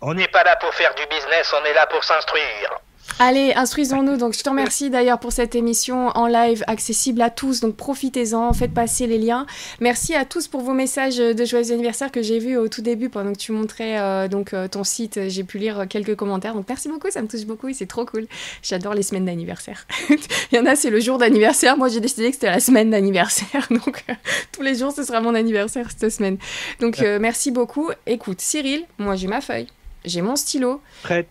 On 0.03 0.15
n'est 0.15 0.29
pas 0.29 0.45
là 0.45 0.57
pour 0.61 0.73
faire 0.75 0.95
du 0.95 1.03
business, 1.09 1.53
on 1.59 1.65
est 1.65 1.75
là 1.75 1.87
pour 1.87 2.05
s'instruire. 2.05 2.81
Allez, 3.19 3.55
instruisons-nous. 3.55 4.19
Donc, 4.19 4.35
je 4.35 4.43
te 4.43 4.51
remercie 4.51 4.91
d'ailleurs 4.91 5.19
pour 5.19 5.33
cette 5.33 5.55
émission 5.55 6.09
en 6.09 6.27
live 6.27 6.63
accessible 6.67 7.23
à 7.23 7.31
tous. 7.31 7.61
Donc, 7.61 7.75
profitez-en, 7.75 8.53
faites 8.53 8.75
passer 8.75 9.07
les 9.07 9.17
liens. 9.17 9.47
Merci 9.81 10.15
à 10.15 10.27
tous 10.27 10.49
pour 10.49 10.61
vos 10.61 10.75
messages 10.75 11.17
de 11.17 11.45
joyeux 11.47 11.73
anniversaire 11.73 12.13
que 12.13 12.21
j'ai 12.21 12.39
vus 12.39 12.59
au 12.59 12.69
tout 12.69 12.83
début 12.83 13.09
pendant 13.09 13.33
que 13.33 13.39
tu 13.39 13.53
montrais 13.53 13.99
euh, 13.99 14.29
donc 14.29 14.53
euh, 14.53 14.69
ton 14.69 14.85
site. 14.85 15.19
J'ai 15.29 15.45
pu 15.45 15.57
lire 15.57 15.87
quelques 15.89 16.15
commentaires. 16.15 16.55
Donc, 16.55 16.67
merci 16.69 16.89
beaucoup, 16.91 17.11
ça 17.11 17.23
me 17.23 17.27
touche 17.27 17.47
beaucoup 17.47 17.69
et 17.69 17.73
c'est 17.73 17.87
trop 17.87 18.05
cool. 18.05 18.27
J'adore 18.63 18.93
les 18.93 19.03
semaines 19.03 19.25
d'anniversaire. 19.25 19.87
Il 20.11 20.57
y 20.57 20.59
en 20.59 20.67
a, 20.67 20.77
c'est 20.77 20.91
le 20.91 21.01
jour 21.01 21.17
d'anniversaire. 21.17 21.79
Moi, 21.79 21.89
j'ai 21.89 22.01
décidé 22.01 22.29
que 22.29 22.35
c'était 22.35 22.51
la 22.51 22.61
semaine 22.61 22.91
d'anniversaire. 22.91 23.67
Donc, 23.71 24.05
euh, 24.11 24.15
tous 24.53 24.63
les 24.63 24.75
jours, 24.75 24.93
ce 24.93 25.05
sera 25.05 25.23
mon 25.23 25.35
anniversaire 25.35 25.89
cette 25.91 26.13
semaine. 26.13 26.37
Donc, 26.81 26.99
merci 26.99 27.51
beaucoup. 27.51 27.91
Écoute, 28.07 28.43
Cyril, 28.43 28.85
moi, 28.99 29.17
j'ai 29.17 29.27
ma 29.27 29.41
feuille 29.41 29.69
j'ai 30.07 30.23
mon 30.23 30.37
stylo. 30.37 30.81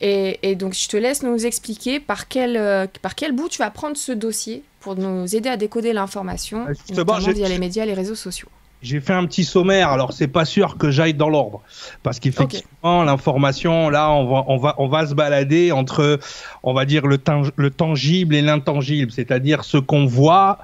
Et, 0.02 0.40
et, 0.44 0.56
donc, 0.56 0.74
je 0.74 0.88
te 0.88 0.98
laisse 0.98 1.24
nous 1.24 1.46
expliquer 1.46 2.00
par 2.00 2.28
quel, 2.28 2.58
euh, 2.58 2.86
par 3.02 3.16
quel 3.16 3.32
bout 3.32 3.50
tu 3.50 3.60
vas 3.60 3.72
prendre 3.72 3.98
ce 3.98 4.12
dossier 4.12 4.64
pour 4.80 4.96
nous 4.96 5.36
aider 5.36 5.50
à 5.50 5.58
décoder 5.58 5.94
l'information, 5.94 6.68
notamment 6.90 7.18
via 7.18 7.50
les 7.50 7.58
médias, 7.58 7.86
les 7.86 7.94
réseaux 7.94 8.16
sociaux. 8.16 8.50
J'ai 8.82 9.00
fait 9.00 9.14
un 9.14 9.26
petit 9.26 9.46
sommaire, 9.46 9.90
alors 9.90 10.14
c'est 10.14 10.28
pas 10.28 10.46
sûr 10.46 10.78
que 10.78 10.92
j'aille 10.92 11.16
dans 11.16 11.30
l'ordre, 11.30 11.64
parce 12.04 12.20
qu'effectivement 12.20 13.04
l'information, 13.04 13.90
là, 13.90 14.12
on 14.12 14.28
va, 14.28 14.44
on 14.48 14.58
va, 14.58 14.76
on 14.78 14.88
va 14.88 15.08
se 15.08 15.16
balader 15.16 15.72
entre, 15.72 16.20
on 16.62 16.74
va 16.74 16.86
dire 16.86 17.08
le, 17.08 17.18
le 17.56 17.72
tangible 17.72 18.36
et 18.36 18.44
l'intangible, 18.44 19.12
c'est-à-dire 19.12 19.64
ce 19.64 19.78
qu'on 19.78 20.06
voit 20.06 20.60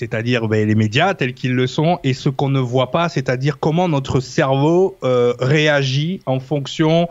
c'est-à-dire 0.00 0.48
ben, 0.48 0.66
les 0.66 0.74
médias 0.74 1.12
tels 1.12 1.34
qu'ils 1.34 1.54
le 1.54 1.66
sont, 1.66 1.98
et 2.04 2.14
ce 2.14 2.30
qu'on 2.30 2.48
ne 2.48 2.58
voit 2.58 2.90
pas, 2.90 3.10
c'est-à-dire 3.10 3.58
comment 3.58 3.86
notre 3.86 4.20
cerveau 4.20 4.96
euh, 5.04 5.34
réagit 5.40 6.22
en 6.24 6.40
fonction, 6.40 7.06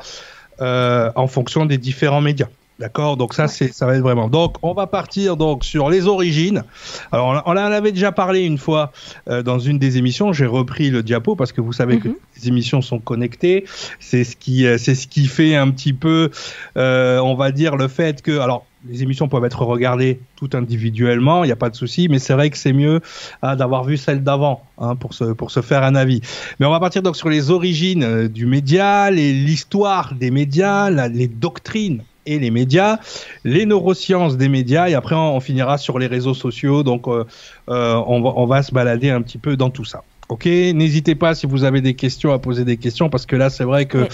euh, 0.60 1.12
en 1.16 1.28
fonction 1.28 1.68
des 1.68 1.78
différents 1.78 2.22
médias. 2.22 2.48
D'accord? 2.80 3.16
Donc 3.16 3.36
ça, 3.36 3.48
c'est, 3.48 3.72
ça 3.74 3.86
va 3.86 3.94
être 3.96 4.02
vraiment. 4.02 4.28
Donc, 4.28 4.56
on 4.64 4.74
va 4.74 4.88
partir 4.88 5.38
donc 5.38 5.66
sur 5.66 5.92
les 5.92 6.08
origines. 6.08 6.64
Alors, 7.12 7.44
on, 7.46 7.52
en 7.52 7.58
avait 7.58 7.92
déjà 7.92 8.12
parlé 8.12 8.40
une 8.40 8.58
fois 8.58 8.92
euh, 9.30 9.44
dans 9.44 9.60
une 9.60 9.78
des 9.78 9.98
émissions. 9.98 10.34
J'ai 10.34 10.48
repris 10.48 10.90
le 10.90 11.04
diapo 11.04 11.36
parce 11.36 11.52
que 11.52 11.62
vous 11.62 11.74
savez 11.74 12.00
que 12.00 12.08
mhm. 12.08 12.16
les 12.38 12.48
émissions 12.48 12.82
sont 12.82 12.98
connectées. 12.98 13.66
C'est 14.00 14.24
ce 14.24 14.36
qui, 14.36 14.66
c'est 14.80 14.96
ce 14.96 15.08
qui 15.08 15.28
fait 15.28 15.56
un 15.56 15.70
petit 15.70 15.94
peu, 15.94 16.32
on 16.76 17.36
va 17.36 17.52
dire, 17.52 17.76
le 17.76 17.88
fait 17.88 18.24
que, 18.24 18.40
alors, 18.40 18.66
les 18.88 19.04
émissions 19.04 19.28
peuvent 19.28 19.46
être 19.46 19.64
regardées 19.64 20.20
tout 20.36 20.50
individuellement, 20.54 21.44
il 21.44 21.48
n'y 21.48 21.54
a 21.54 21.58
pas 21.58 21.70
de 21.70 21.76
souci, 21.76 22.08
mais 22.10 22.20
c'est 22.20 22.34
vrai 22.34 22.50
que 22.50 22.58
c'est 22.58 22.74
mieux 22.74 23.02
hein, 23.42 23.56
d'avoir 23.56 23.84
vu 23.84 23.98
celle 23.98 24.24
d'avant 24.24 24.64
hein, 24.78 24.96
pour, 24.96 25.14
se, 25.14 25.62
faire 25.62 25.84
un 25.84 25.96
avis. 25.96 26.22
Mais 26.60 26.66
on 26.66 26.72
va 26.72 26.80
partir 26.80 27.02
donc 27.02 27.18
sur 27.18 27.30
les 27.30 27.52
origines 27.52 28.04
euh, 28.04 28.28
du 28.30 28.46
média, 28.46 29.12
l'histoire 29.12 30.14
des 30.14 30.32
médias, 30.32 30.90
les 30.90 31.28
doctrines 31.28 32.04
et 32.26 32.40
les 32.40 32.52
médias, 32.52 33.00
les 33.44 33.66
neurosciences 33.66 34.38
des 34.38 34.50
médias, 34.50 34.88
et 34.88 34.94
après 34.94 35.16
on, 35.16 35.40
finira 35.40 35.78
sur 35.78 36.00
les 36.00 36.08
réseaux 36.08 36.34
sociaux, 36.34 36.84
donc 36.84 37.08
euh, 37.08 37.26
euh, 37.70 38.02
on, 38.08 38.22
va, 38.22 38.34
on 38.36 38.46
va 38.46 38.64
se 38.64 38.72
balader 38.72 39.10
un 39.10 39.22
petit 39.22 39.38
peu 39.38 39.58
dans 39.58 39.70
tout 39.70 39.86
ça. 39.86 40.04
Ok, 40.30 40.46
n'hésitez 40.46 41.16
pas 41.16 41.34
si 41.34 41.48
vous 41.48 41.64
avez 41.64 41.82
des 41.82 41.96
questions 41.96 42.32
à 42.32 42.38
poser 42.38 42.64
des 42.64 42.78
questions 42.78 43.10
parce 43.10 43.26
que 43.26 43.36
là 43.36 43.50
c'est 43.50 43.64
vrai 43.64 43.88
que 43.88 44.08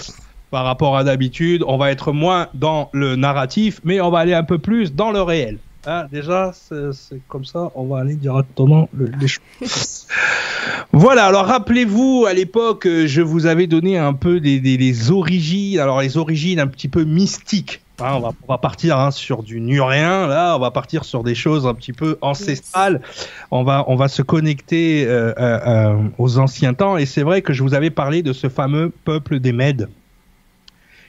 par 0.50 0.64
rapport 0.64 0.96
à 0.96 1.04
d'habitude. 1.04 1.64
On 1.66 1.76
va 1.76 1.90
être 1.90 2.12
moins 2.12 2.48
dans 2.54 2.90
le 2.92 3.16
narratif, 3.16 3.80
mais 3.84 4.00
on 4.00 4.10
va 4.10 4.20
aller 4.20 4.34
un 4.34 4.44
peu 4.44 4.58
plus 4.58 4.94
dans 4.94 5.10
le 5.10 5.22
réel. 5.22 5.58
Hein, 5.88 6.06
déjà, 6.10 6.52
c'est 6.52 7.20
comme 7.28 7.44
ça, 7.44 7.70
on 7.76 7.84
va 7.84 8.00
aller 8.00 8.16
directement 8.16 8.88
le, 8.92 9.08
les 9.20 9.28
choses. 9.28 10.08
voilà, 10.92 11.26
alors 11.26 11.46
rappelez-vous, 11.46 12.24
à 12.26 12.32
l'époque, 12.32 12.88
je 12.88 13.22
vous 13.22 13.46
avais 13.46 13.68
donné 13.68 13.96
un 13.96 14.12
peu 14.12 14.40
des, 14.40 15.10
origines, 15.12 15.78
alors 15.78 16.00
les 16.00 16.16
origines 16.16 16.58
un 16.58 16.66
petit 16.66 16.88
peu 16.88 17.04
mystiques. 17.04 17.82
Hein, 18.00 18.14
on, 18.16 18.20
va, 18.20 18.32
on, 18.42 18.52
va, 18.52 18.58
partir 18.58 18.98
hein, 18.98 19.12
sur 19.12 19.44
du 19.44 19.60
nurien, 19.60 20.26
là, 20.26 20.56
on 20.56 20.58
va 20.58 20.72
partir 20.72 21.04
sur 21.04 21.22
des 21.22 21.36
choses 21.36 21.68
un 21.68 21.74
petit 21.74 21.92
peu 21.92 22.18
ancestrales. 22.20 23.00
On 23.52 23.62
va, 23.62 23.84
on 23.86 23.94
va 23.94 24.08
se 24.08 24.22
connecter 24.22 25.06
euh, 25.06 25.32
euh, 25.38 25.60
euh, 25.66 26.08
aux 26.18 26.38
anciens 26.38 26.74
temps. 26.74 26.96
Et 26.96 27.06
c'est 27.06 27.22
vrai 27.22 27.42
que 27.42 27.52
je 27.52 27.62
vous 27.62 27.74
avais 27.74 27.90
parlé 27.90 28.22
de 28.22 28.32
ce 28.32 28.48
fameux 28.48 28.92
peuple 29.04 29.38
des 29.38 29.52
Mèdes 29.52 29.88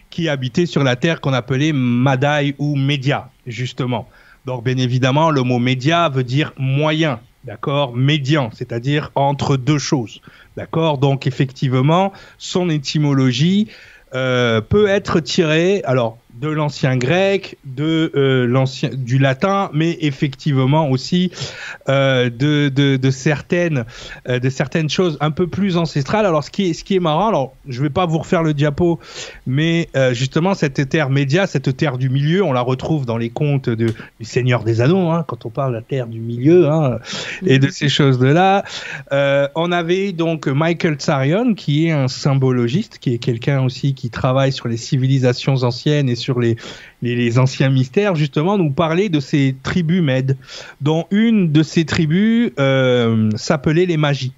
qui 0.09 0.29
habitaient 0.29 0.65
sur 0.65 0.83
la 0.83 0.95
terre 0.95 1.21
qu'on 1.21 1.33
appelait 1.33 1.73
Madai 1.73 2.55
ou 2.57 2.75
Média, 2.75 3.29
justement. 3.45 4.07
Donc, 4.45 4.63
bien 4.63 4.77
évidemment, 4.77 5.29
le 5.29 5.43
mot 5.43 5.59
média 5.59 6.07
veut 6.07 6.23
dire 6.23 6.53
moyen, 6.57 7.19
d'accord, 7.43 7.95
médian, 7.95 8.49
c'est-à-dire 8.53 9.11
entre 9.15 9.57
deux 9.57 9.77
choses, 9.77 10.21
d'accord? 10.55 10.97
Donc, 10.97 11.27
effectivement, 11.27 12.13
son 12.37 12.69
étymologie 12.69 13.67
euh, 14.15 14.61
peut 14.61 14.87
être 14.87 15.19
tirée, 15.19 15.81
alors 15.83 16.17
de 16.39 16.49
l'ancien 16.49 16.97
grec, 16.97 17.57
de 17.65 18.11
euh, 18.15 18.45
l'ancien 18.45 18.89
du 18.93 19.17
latin, 19.17 19.69
mais 19.73 19.97
effectivement 20.01 20.89
aussi 20.89 21.31
euh, 21.89 22.29
de, 22.29 22.69
de, 22.69 23.11
certaines 23.11 23.85
euh, 24.27 24.39
de 24.39 24.49
certaines 24.49 24.89
choses 24.89 25.17
un 25.19 25.31
peu 25.31 25.47
plus 25.47 25.77
ancestrales. 25.77 26.25
Alors 26.25 26.43
ce 26.43 26.51
qui 26.51 26.69
est 26.69 26.73
ce 26.73 26.83
qui 26.83 26.95
est 26.95 26.99
marrant, 26.99 27.27
alors 27.27 27.53
je 27.67 27.81
vais 27.81 27.89
pas 27.89 28.05
vous 28.05 28.19
refaire 28.19 28.43
le 28.43 28.53
diapo, 28.53 28.99
mais 29.45 29.89
justement 30.11 30.53
cette 30.53 30.89
terre 30.89 31.09
média, 31.09 31.47
cette 31.47 31.75
terre 31.75 31.97
du 31.97 32.09
milieu, 32.09 32.43
on 32.43 32.53
la 32.53 32.61
retrouve 32.61 33.05
dans 33.05 33.17
les 33.17 33.29
contes 33.29 33.69
de, 33.69 33.93
du 34.19 34.25
Seigneur 34.25 34.63
des 34.63 34.81
Anneaux, 34.81 35.09
hein, 35.09 35.23
quand 35.27 35.45
on 35.45 35.49
parle 35.49 35.71
de 35.71 35.77
la 35.77 35.81
terre 35.81 36.07
du 36.07 36.19
milieu 36.19 36.69
hein, 36.69 36.99
et 37.45 37.59
de 37.59 37.69
ces 37.69 37.89
choses 37.89 38.19
de 38.19 38.27
là. 38.27 38.63
On 39.55 39.71
avait 39.71 40.11
donc 40.11 40.47
Michael 40.47 40.95
Tsarion 40.95 41.53
qui 41.55 41.87
est 41.87 41.91
un 41.91 42.07
symbologiste, 42.07 42.99
qui 42.99 43.13
est 43.13 43.17
quelqu'un 43.17 43.63
aussi 43.63 43.93
qui 43.93 44.09
travaille 44.09 44.51
sur 44.51 44.67
les 44.67 44.77
civilisations 44.77 45.63
anciennes 45.63 46.09
et 46.09 46.15
sur 46.15 46.26
sur 46.27 46.41
les, 46.41 46.57
les, 47.01 47.39
anciens 47.39 47.69
mystères, 47.69 48.15
justement, 48.15 48.57
nous 48.57 48.71
parler 48.71 49.07
de 49.07 49.21
ces 49.21 49.55
tribus 49.63 50.01
mèdes, 50.01 50.37
dont 50.81 51.05
une 51.09 51.53
de 51.53 51.63
ces 51.63 51.85
tribus 51.85 52.51
euh, 52.59 53.29
s'appelait 53.35 53.85
les 53.85 53.95
magies. 53.95 54.33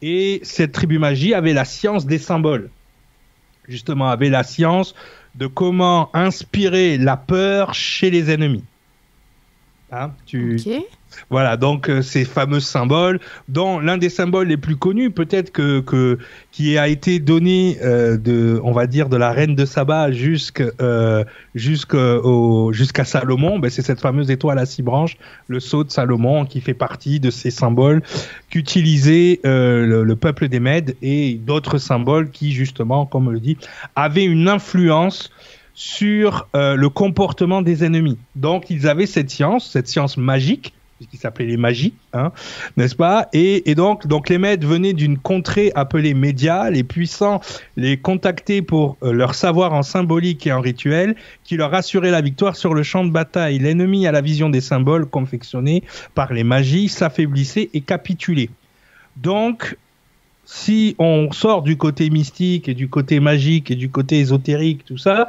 Et 0.00 0.40
cette 0.42 0.72
tribu 0.72 0.98
magie 0.98 1.34
avait 1.34 1.52
la 1.52 1.66
science 1.66 2.06
des 2.06 2.16
symboles. 2.16 2.70
Justement, 3.68 4.08
avait 4.08 4.30
la 4.30 4.42
science 4.42 4.94
de 5.34 5.46
comment 5.46 6.08
inspirer 6.14 6.96
la 6.96 7.18
peur 7.18 7.74
chez 7.74 8.10
les 8.10 8.30
ennemis. 8.30 8.64
Hein, 9.92 10.12
tu, 10.24 10.58
voilà, 11.30 11.56
donc 11.56 11.88
euh, 11.88 12.02
ces 12.02 12.24
fameux 12.24 12.60
symboles, 12.60 13.20
dont 13.48 13.78
l'un 13.78 13.98
des 13.98 14.08
symboles 14.08 14.48
les 14.48 14.56
plus 14.56 14.76
connus, 14.76 15.10
peut-être 15.10 15.50
que, 15.50 16.18
qui 16.52 16.78
a 16.78 16.88
été 16.88 17.18
donné 17.18 17.78
euh, 17.82 18.16
de, 18.16 18.60
on 18.62 18.72
va 18.72 18.86
dire, 18.86 19.08
de 19.08 19.16
la 19.16 19.32
reine 19.32 19.54
de 19.54 19.64
Saba 19.64 20.12
jusqu'à 20.12 20.64
euh, 20.80 21.24
jusqu'à 21.54 23.04
Salomon, 23.04 23.58
ben, 23.58 23.70
c'est 23.70 23.82
cette 23.82 24.00
fameuse 24.00 24.30
étoile 24.30 24.58
à 24.58 24.66
six 24.66 24.82
branches, 24.82 25.16
le 25.48 25.60
sceau 25.60 25.84
de 25.84 25.90
Salomon, 25.90 26.44
qui 26.44 26.60
fait 26.60 26.74
partie 26.74 27.20
de 27.20 27.30
ces 27.30 27.50
symboles 27.50 28.02
qu'utilisait 28.50 29.40
le, 29.44 30.04
le, 30.04 30.16
peuple 30.16 30.48
des 30.48 30.60
Mèdes 30.60 30.96
et 31.02 31.34
d'autres 31.34 31.78
symboles 31.78 32.30
qui, 32.30 32.52
justement, 32.52 33.06
comme 33.06 33.28
on 33.28 33.30
le 33.30 33.40
dit, 33.40 33.56
avaient 33.96 34.24
une 34.24 34.48
influence 34.48 35.30
sur 35.74 36.46
le 36.54 36.86
comportement 36.88 37.62
des 37.62 37.84
ennemis. 37.84 38.18
Donc 38.36 38.70
ils 38.70 38.86
avaient 38.86 39.06
cette 39.06 39.30
science, 39.30 39.70
cette 39.70 39.88
science 39.88 40.16
magique, 40.16 40.72
qui 41.06 41.16
s'appelait 41.16 41.46
les 41.46 41.56
magies, 41.56 41.94
hein, 42.12 42.32
n'est-ce 42.76 42.94
pas? 42.94 43.28
Et, 43.32 43.74
donc, 43.74 44.06
donc 44.06 44.28
les 44.28 44.38
maîtres 44.38 44.66
venaient 44.66 44.92
d'une 44.92 45.18
contrée 45.18 45.72
appelée 45.74 46.14
Média, 46.14 46.70
les 46.70 46.84
puissants 46.84 47.40
les 47.76 47.96
contactaient 47.96 48.62
pour 48.62 48.96
euh, 49.02 49.12
leur 49.12 49.34
savoir 49.34 49.72
en 49.72 49.82
symbolique 49.82 50.46
et 50.46 50.52
en 50.52 50.60
rituel, 50.60 51.16
qui 51.44 51.56
leur 51.56 51.74
assurait 51.74 52.10
la 52.10 52.20
victoire 52.20 52.56
sur 52.56 52.74
le 52.74 52.82
champ 52.82 53.04
de 53.04 53.10
bataille. 53.10 53.58
L'ennemi, 53.58 54.06
à 54.06 54.12
la 54.12 54.20
vision 54.20 54.50
des 54.50 54.60
symboles 54.60 55.06
confectionnés 55.06 55.82
par 56.14 56.32
les 56.32 56.44
magies, 56.44 56.88
s'affaiblissait 56.88 57.70
et 57.74 57.80
capitulait. 57.80 58.50
Donc, 59.16 59.76
si 60.44 60.94
on 60.98 61.32
sort 61.32 61.62
du 61.62 61.76
côté 61.76 62.10
mystique 62.10 62.68
et 62.68 62.74
du 62.74 62.88
côté 62.88 63.20
magique 63.20 63.70
et 63.70 63.74
du 63.74 63.90
côté 63.90 64.18
ésotérique, 64.18 64.84
tout 64.84 64.98
ça, 64.98 65.28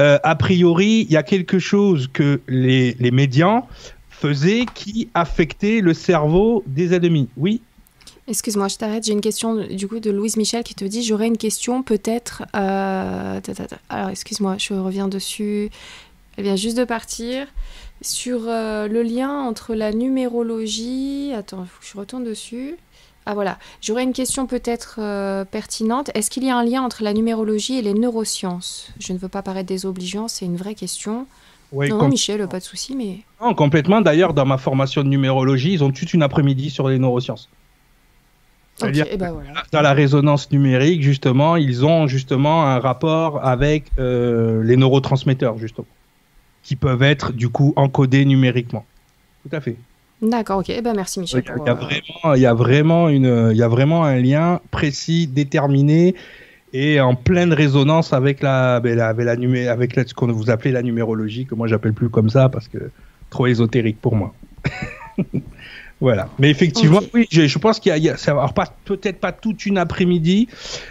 euh, 0.00 0.18
a 0.22 0.34
priori, 0.36 1.06
il 1.08 1.12
y 1.12 1.16
a 1.16 1.22
quelque 1.22 1.58
chose 1.58 2.08
que 2.12 2.40
les, 2.48 2.96
les 2.98 3.10
médians 3.10 3.68
faisait 4.24 4.64
qui 4.74 5.10
affectait 5.12 5.82
le 5.82 5.92
cerveau 5.92 6.62
des 6.66 6.94
ennemis. 6.94 7.28
Oui 7.36 7.60
Excuse-moi, 8.26 8.68
je 8.68 8.76
t'arrête. 8.76 9.04
J'ai 9.04 9.12
une 9.12 9.20
question 9.20 9.66
du 9.66 9.86
coup 9.86 10.00
de 10.00 10.10
Louise 10.10 10.38
Michel 10.38 10.64
qui 10.64 10.74
te 10.74 10.86
dit 10.86 11.02
j'aurais 11.02 11.26
une 11.26 11.36
question 11.36 11.82
peut-être. 11.82 12.42
Euh, 12.56 13.38
alors 13.90 14.08
excuse-moi, 14.08 14.56
je 14.56 14.72
reviens 14.72 15.08
dessus. 15.08 15.68
Elle 16.38 16.44
vient 16.44 16.56
juste 16.56 16.78
de 16.78 16.84
partir 16.84 17.48
sur 18.00 18.44
euh, 18.46 18.88
le 18.88 19.02
lien 19.02 19.30
entre 19.30 19.74
la 19.74 19.92
numérologie. 19.92 21.32
Attends, 21.36 21.66
faut 21.66 21.80
que 21.82 21.86
je 21.86 21.98
retourne 21.98 22.24
dessus. 22.24 22.76
Ah 23.26 23.34
voilà, 23.34 23.58
j'aurais 23.82 24.04
une 24.04 24.14
question 24.14 24.46
peut-être 24.46 24.96
euh, 25.00 25.44
pertinente. 25.44 26.10
Est-ce 26.14 26.30
qu'il 26.30 26.44
y 26.44 26.50
a 26.50 26.56
un 26.56 26.64
lien 26.64 26.82
entre 26.82 27.02
la 27.02 27.12
numérologie 27.12 27.76
et 27.76 27.82
les 27.82 27.92
neurosciences? 27.92 28.88
Je 28.98 29.12
ne 29.12 29.18
veux 29.18 29.28
pas 29.28 29.42
paraître 29.42 29.68
désobligeant, 29.68 30.28
c'est 30.28 30.46
une 30.46 30.56
vraie 30.56 30.74
question 30.74 31.26
non, 31.72 32.08
Michel, 32.08 32.46
pas 32.48 32.58
de 32.58 32.64
souci, 32.64 32.94
mais. 32.96 33.18
Non, 33.40 33.54
complètement. 33.54 34.00
D'ailleurs, 34.00 34.34
dans 34.34 34.46
ma 34.46 34.58
formation 34.58 35.02
de 35.02 35.08
numérologie, 35.08 35.72
ils 35.72 35.84
ont 35.84 35.90
toute 35.90 36.14
une 36.14 36.22
après-midi 36.22 36.70
sur 36.70 36.88
les 36.88 36.98
neurosciences. 36.98 37.48
C'est-à-dire 38.76 39.06
eh 39.08 39.16
ben 39.16 39.36
dans 39.70 39.82
la 39.82 39.92
résonance 39.92 40.50
numérique, 40.50 41.02
justement, 41.02 41.54
ils 41.54 41.84
ont 41.84 42.08
justement 42.08 42.64
un 42.64 42.80
rapport 42.80 43.44
avec 43.44 43.84
euh, 43.98 44.64
les 44.64 44.76
neurotransmetteurs, 44.76 45.58
justement. 45.58 45.86
qui 46.64 46.74
peuvent 46.76 47.02
être 47.02 47.32
du 47.32 47.48
coup 47.48 47.72
encodés 47.76 48.24
numériquement. 48.24 48.84
Tout 49.48 49.54
à 49.54 49.60
fait. 49.60 49.76
D'accord, 50.22 50.58
ok. 50.60 50.70
Eh 50.70 50.80
ben, 50.80 50.94
merci 50.94 51.20
Michel. 51.20 51.44
Il 51.46 51.62
y, 51.66 51.68
a, 51.68 51.68
il 51.68 51.68
y 51.68 51.70
a 51.70 51.74
vraiment, 51.74 52.34
il 52.34 52.40
y 52.40 52.46
a 52.46 52.54
vraiment 52.54 53.08
une, 53.08 53.50
il 53.52 53.56
y 53.56 53.62
a 53.62 53.68
vraiment 53.68 54.04
un 54.04 54.16
lien 54.16 54.60
précis, 54.70 55.26
déterminé 55.26 56.14
et 56.74 57.00
en 57.00 57.14
pleine 57.14 57.52
résonance 57.52 58.12
avec 58.12 58.42
la, 58.42 58.74
avec 58.76 58.96
la, 58.96 59.08
avec 59.70 59.94
la 59.96 60.04
ce 60.06 60.12
qu'on 60.12 60.26
vous 60.26 60.50
appelez 60.50 60.72
la 60.72 60.82
numérologie, 60.82 61.46
que 61.46 61.54
moi 61.54 61.68
j'appelle 61.68 61.92
plus 61.92 62.08
comme 62.10 62.28
ça 62.28 62.48
parce 62.48 62.66
que 62.66 62.90
trop 63.30 63.46
ésotérique 63.46 64.00
pour 64.00 64.16
moi. 64.16 64.34
voilà. 66.00 66.28
Mais 66.40 66.50
effectivement, 66.50 67.00
oui, 67.14 67.28
je, 67.30 67.46
je 67.46 67.58
pense 67.60 67.78
qu'il 67.78 67.90
y 67.90 67.92
a, 67.92 67.96
il 67.98 68.02
y 68.02 68.10
a- 68.10 68.16
ça- 68.16 68.32
alors 68.32 68.52
pas 68.54 68.74
peut-être 68.84 69.20
pas 69.20 69.30
toute 69.30 69.66
une 69.66 69.78
après-midi, 69.78 70.48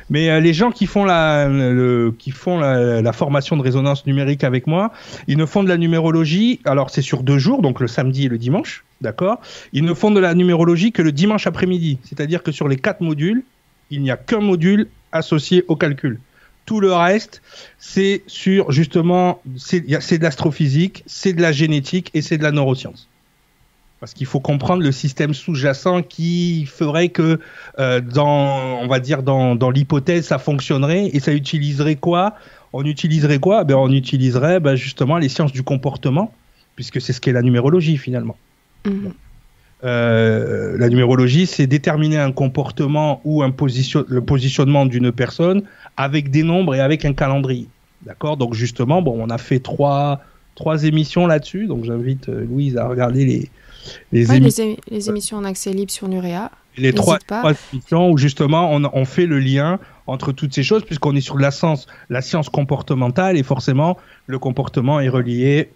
mais 0.10 0.30
euh, 0.30 0.40
les 0.40 0.54
gens 0.54 0.72
qui 0.72 0.86
font 0.86 1.04
la, 1.04 1.50
le, 1.50 2.16
qui 2.18 2.32
font 2.32 2.60
la, 2.60 3.02
la 3.02 3.14
formation 3.14 3.58
de 3.58 3.62
résonance 3.62 4.06
numérique 4.06 4.46
avec 4.46 4.68
moi, 4.68 4.94
ils 5.28 5.38
ne 5.38 5.46
font 5.46 5.64
de 5.64 5.70
la 5.70 5.78
numérologie. 5.78 6.62
Alors 6.64 6.92
c'est 6.92 7.02
sur 7.02 7.24
deux 7.24 7.40
jours, 7.40 7.62
donc 7.62 7.82
le 7.82 7.88
samedi 7.88 8.28
et 8.28 8.30
le 8.30 8.38
dimanche, 8.38 8.86
d'accord? 9.02 9.42
Ils 9.74 9.84
ne 9.84 9.94
font 9.94 10.12
de 10.12 10.22
la 10.22 10.34
numérologie 10.34 10.94
que 10.94 11.02
le 11.02 11.12
dimanche 11.12 11.46
après-midi, 11.46 12.00
c'est-à-dire 12.06 12.42
que 12.42 12.54
sur 12.54 12.70
les 12.70 12.78
quatre 12.78 13.02
modules, 13.02 13.44
il 13.92 14.02
n'y 14.02 14.12
a 14.12 14.18
qu'un 14.18 14.40
module 14.40 14.88
associé 15.14 15.64
au 15.68 15.76
calcul. 15.76 16.20
Tout 16.66 16.80
le 16.80 16.94
reste, 16.94 17.42
c'est 17.78 18.24
sur 18.28 18.72
justement, 18.72 19.42
c'est 19.58 19.82
de 19.82 20.24
l'astrophysique, 20.24 21.04
c'est 21.06 21.34
de 21.34 21.42
la 21.42 21.52
génétique 21.52 22.10
et 22.14 22.22
c'est 22.22 22.38
de 22.38 22.44
la 22.44 22.52
neuroscience. 22.52 23.10
Parce 24.00 24.14
qu'il 24.14 24.28
faut 24.28 24.42
comprendre 24.42 24.84
le 24.84 24.92
système 24.92 25.34
sous-jacent 25.34 26.02
qui 26.02 26.66
ferait 26.66 27.10
que, 27.10 27.40
euh, 27.80 28.02
dans, 28.02 28.80
on 28.82 28.88
va 28.88 29.00
dire, 29.00 29.24
dans, 29.24 29.70
l'hypothèse, 29.70 30.26
ça 30.26 30.40
fonctionnerait 30.40 31.10
et 31.14 31.22
ça 31.22 31.32
utiliserait 31.34 31.96
quoi? 31.96 32.36
On 32.74 32.84
utiliserait 32.84 33.40
quoi? 33.40 33.64
Ben, 33.64 33.76
On 33.76 33.90
utiliserait 33.90 34.60
ben, 34.60 34.76
justement 34.76 35.18
les 35.18 35.30
sciences 35.30 35.54
du 35.54 35.64
comportement, 35.64 36.34
puisque 36.76 37.00
c'est 37.00 37.14
ce 37.14 37.22
qu'est 37.22 37.32
la 37.32 37.42
numérologie 37.42 37.98
finalement. 37.98 38.36
Mhm. 38.86 39.14
Euh, 39.84 40.78
la 40.78 40.88
numérologie, 40.90 41.46
c'est 41.46 41.68
déterminer 41.68 42.18
un 42.18 42.32
comportement 42.32 43.22
ou 43.26 43.44
un 43.44 43.52
position, 43.52 44.06
le 44.08 44.22
positionnement 44.22 44.86
d'une 44.86 45.12
personne 45.12 45.64
avec 45.98 46.32
des 46.32 46.44
nombres 46.44 46.74
et 46.76 46.80
avec 46.80 47.04
un 47.06 47.14
calendrier. 47.14 47.68
D'accord? 48.06 48.38
Donc 48.38 48.54
justement, 48.54 49.02
bon, 49.02 49.16
on 49.20 49.30
a 49.30 49.38
fait 49.38 49.60
trois, 49.60 50.22
trois 50.56 50.86
émissions 50.86 51.28
là-dessus. 51.28 51.68
Donc 51.68 51.84
j'invite 51.84 52.30
euh, 52.30 52.46
Louise 52.46 52.78
à 52.78 52.88
regarder 52.88 53.26
les, 53.26 53.50
les, 54.12 54.30
Ouais, 54.30 54.40
émi- 54.40 54.44
les, 54.44 54.62
é- 54.62 54.78
les 54.90 55.10
émissions 55.10 55.38
en 55.38 55.44
accès 55.44 55.72
libre 55.72 55.92
sur 55.92 56.08
Nurea. 56.08 56.50
les 56.78 56.94
trois, 56.94 57.20
trois 57.20 57.54
émissions 57.74 58.10
où 58.10 58.18
justement 58.18 58.72
on, 58.74 58.84
on 58.94 59.06
fait 59.06 59.26
le 59.26 59.40
lien 59.40 59.80
entre 60.08 60.32
toutes 60.32 60.54
ces 60.54 60.64
choses 60.64 60.84
puisqu'on 60.86 61.16
est 61.16 61.22
sur 61.22 61.38
la 61.38 61.52
science, 61.52 61.88
la 62.10 62.22
science 62.22 62.50
comportementale 62.50 63.38
et 63.38 63.44
forcément 63.44 63.98
le 64.28 64.40
comportement 64.40 65.00
est 65.02 65.10
relié 65.10 65.70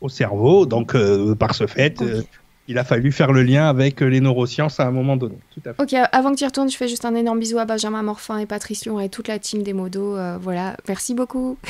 au 0.00 0.08
cerveau. 0.08 0.66
Donc 0.66 0.94
euh, 0.94 1.34
par 1.34 1.54
ce 1.54 1.66
fait, 1.66 2.00
euh, 2.02 2.22
il 2.68 2.78
a 2.78 2.84
fallu 2.84 3.12
faire 3.12 3.32
le 3.32 3.42
lien 3.42 3.68
avec 3.68 4.02
euh, 4.02 4.06
les 4.06 4.20
neurosciences 4.20 4.80
à 4.80 4.86
un 4.86 4.90
moment 4.90 5.16
donné. 5.16 5.36
Tout 5.54 5.60
à 5.68 5.72
fait. 5.74 5.82
Ok, 5.82 6.08
avant 6.12 6.32
que 6.32 6.36
tu 6.38 6.44
y 6.44 6.46
retournes, 6.46 6.70
je 6.70 6.76
fais 6.76 6.88
juste 6.88 7.04
un 7.04 7.14
énorme 7.14 7.38
bisou 7.38 7.58
à 7.58 7.64
Benjamin 7.64 8.02
Morfin 8.02 8.38
et 8.38 8.46
Patrice 8.46 8.84
Lyon 8.84 9.00
et 9.00 9.08
toute 9.08 9.28
la 9.28 9.38
team 9.38 9.62
des 9.62 9.72
modos. 9.72 10.16
euh, 10.16 10.36
voilà, 10.40 10.76
merci 10.88 11.14
beaucoup. 11.14 11.56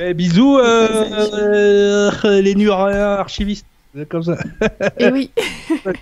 Eh, 0.00 0.12
bisous 0.12 0.58
euh, 0.58 2.10
euh, 2.24 2.40
les 2.42 2.56
neuro-archivistes. 2.56 3.64
Comme 4.08 4.24
ça. 4.24 4.36
Et 4.98 5.08
oui, 5.12 5.30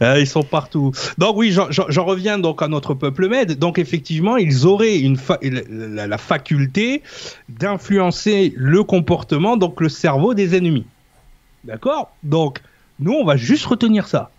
Ah, 0.00 0.18
ils 0.18 0.26
sont 0.26 0.42
partout. 0.42 0.90
Donc 1.18 1.36
oui, 1.36 1.52
j'en- 1.52 2.04
reviens 2.04 2.38
donc 2.38 2.62
à 2.62 2.68
notre 2.68 2.94
peuple 2.94 3.28
med. 3.28 3.58
Donc 3.58 3.78
effectivement, 3.78 4.36
ils 4.38 4.66
auraient 4.66 4.98
une 4.98 5.16
fa- 5.18 5.38
la, 5.42 5.60
la- 5.68 6.06
la 6.06 6.18
faculté 6.18 7.02
d'influencer 7.50 8.52
le 8.56 8.82
comportement, 8.84 9.56
donc 9.58 9.80
le 9.80 9.88
cerveau 9.90 10.32
des 10.34 10.56
ennemis. 10.56 10.86
D'accord? 11.64 12.10
Donc 12.22 12.60
nous, 12.98 13.12
on 13.12 13.24
va 13.24 13.36
juste 13.36 13.66
retenir 13.66 14.06
ça. 14.08 14.30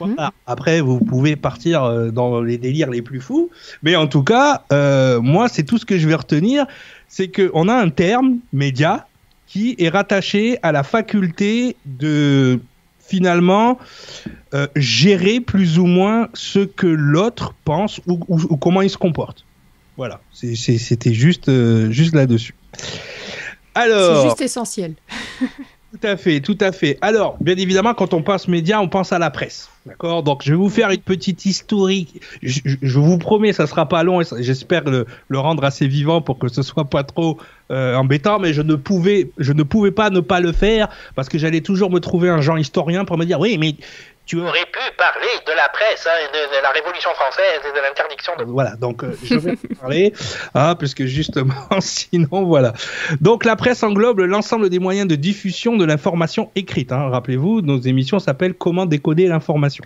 Voilà. 0.00 0.32
Après, 0.46 0.80
vous 0.80 0.98
pouvez 0.98 1.36
partir 1.36 1.84
euh, 1.84 2.10
dans 2.10 2.40
les 2.40 2.58
délires 2.58 2.90
les 2.90 3.00
plus 3.00 3.20
fous, 3.20 3.48
mais 3.82 3.94
en 3.94 4.08
tout 4.08 4.24
cas, 4.24 4.64
euh, 4.72 5.20
moi, 5.20 5.48
c'est 5.48 5.62
tout 5.62 5.78
ce 5.78 5.86
que 5.86 5.98
je 5.98 6.08
vais 6.08 6.16
retenir, 6.16 6.66
c'est 7.06 7.28
que 7.28 7.50
on 7.54 7.68
a 7.68 7.74
un 7.74 7.88
terme 7.88 8.38
média 8.52 9.06
qui 9.46 9.76
est 9.78 9.88
rattaché 9.88 10.58
à 10.64 10.72
la 10.72 10.82
faculté 10.82 11.76
de 11.86 12.58
finalement 12.98 13.78
euh, 14.52 14.66
gérer 14.76 15.40
plus 15.40 15.78
ou 15.78 15.86
moins 15.86 16.28
ce 16.34 16.58
que 16.58 16.86
l'autre 16.88 17.54
pense 17.64 18.00
ou, 18.06 18.18
ou- 18.28 18.40
ou 18.50 18.56
comment 18.56 18.82
il 18.82 18.90
se 18.90 18.98
comporte. 18.98 19.44
Voilà, 19.96 20.20
C'est- 20.32 20.56
c'est- 20.56 20.78
c'était 20.78 21.14
juste, 21.14 21.48
euh, 21.48 21.90
juste 21.90 22.14
là-dessus. 22.14 22.54
c'est 22.76 23.80
Alors, 23.80 24.24
juste 24.24 24.40
essentiel. 24.40 24.94
tout 25.90 26.06
à 26.06 26.16
fait, 26.16 26.40
tout 26.40 26.58
à 26.60 26.70
fait. 26.70 26.98
Alors, 27.00 27.38
bien 27.40 27.56
évidemment, 27.56 27.94
quand 27.94 28.12
on 28.12 28.22
pense 28.22 28.46
média, 28.46 28.80
on 28.80 28.88
pense 28.88 29.12
à 29.12 29.18
la 29.18 29.30
presse. 29.30 29.70
D'accord? 29.86 30.22
Donc, 30.22 30.42
je 30.44 30.50
vais 30.50 30.56
vous 30.56 30.68
faire 30.68 30.90
une 30.90 31.00
petite 31.00 31.46
historique. 31.46 32.20
Je, 32.42 32.98
vous 32.98 33.16
promets, 33.16 33.54
ça 33.54 33.66
sera 33.66 33.88
pas 33.88 34.02
long 34.02 34.20
j'espère 34.38 34.84
le, 34.84 35.06
rendre 35.32 35.64
assez 35.64 35.88
vivant 35.88 36.20
pour 36.20 36.38
que 36.38 36.48
ce 36.48 36.60
soit 36.60 36.84
pas 36.84 37.04
trop 37.04 37.38
euh, 37.70 37.94
embêtant, 37.94 38.38
mais 38.38 38.52
je 38.52 38.60
ne 38.60 38.74
pouvais, 38.74 39.30
je 39.38 39.52
ne 39.54 39.62
pouvais 39.62 39.90
pas 39.90 40.10
ne 40.10 40.20
pas 40.20 40.40
le 40.40 40.52
faire 40.52 40.88
parce 41.14 41.30
que 41.30 41.38
j'allais 41.38 41.62
toujours 41.62 41.90
me 41.90 42.00
trouver 42.00 42.28
un 42.28 42.42
genre 42.42 42.58
historien 42.58 43.06
pour 43.06 43.16
me 43.16 43.24
dire 43.24 43.40
oui, 43.40 43.56
mais 43.58 43.76
tu 44.28 44.38
aurais 44.40 44.66
pu 44.70 44.78
parler 44.96 45.26
de 45.46 45.52
la 45.56 45.68
presse, 45.70 46.06
hein, 46.06 46.28
de, 46.32 46.56
de 46.58 46.62
la 46.62 46.68
Révolution 46.70 47.10
française 47.14 47.60
et 47.68 47.72
de 47.76 47.82
l'interdiction 47.82 48.32
de... 48.38 48.44
Voilà, 48.44 48.76
donc 48.76 49.02
euh, 49.02 49.16
je 49.24 49.34
vais 49.36 49.52
en 49.52 49.74
parler, 49.80 50.12
hein, 50.54 50.74
puisque 50.76 51.04
justement, 51.06 51.54
sinon, 51.80 52.44
voilà. 52.44 52.72
Donc 53.20 53.44
la 53.44 53.56
presse 53.56 53.82
englobe 53.82 54.20
l'ensemble 54.20 54.68
des 54.70 54.78
moyens 54.78 55.08
de 55.08 55.14
diffusion 55.16 55.76
de 55.76 55.84
l'information 55.84 56.50
écrite. 56.54 56.92
hein. 56.92 57.08
Rappelez-vous, 57.08 57.62
nos 57.62 57.80
émissions 57.80 58.18
s'appellent 58.18 58.54
Comment 58.54 58.86
décoder 58.86 59.26
l'information. 59.26 59.84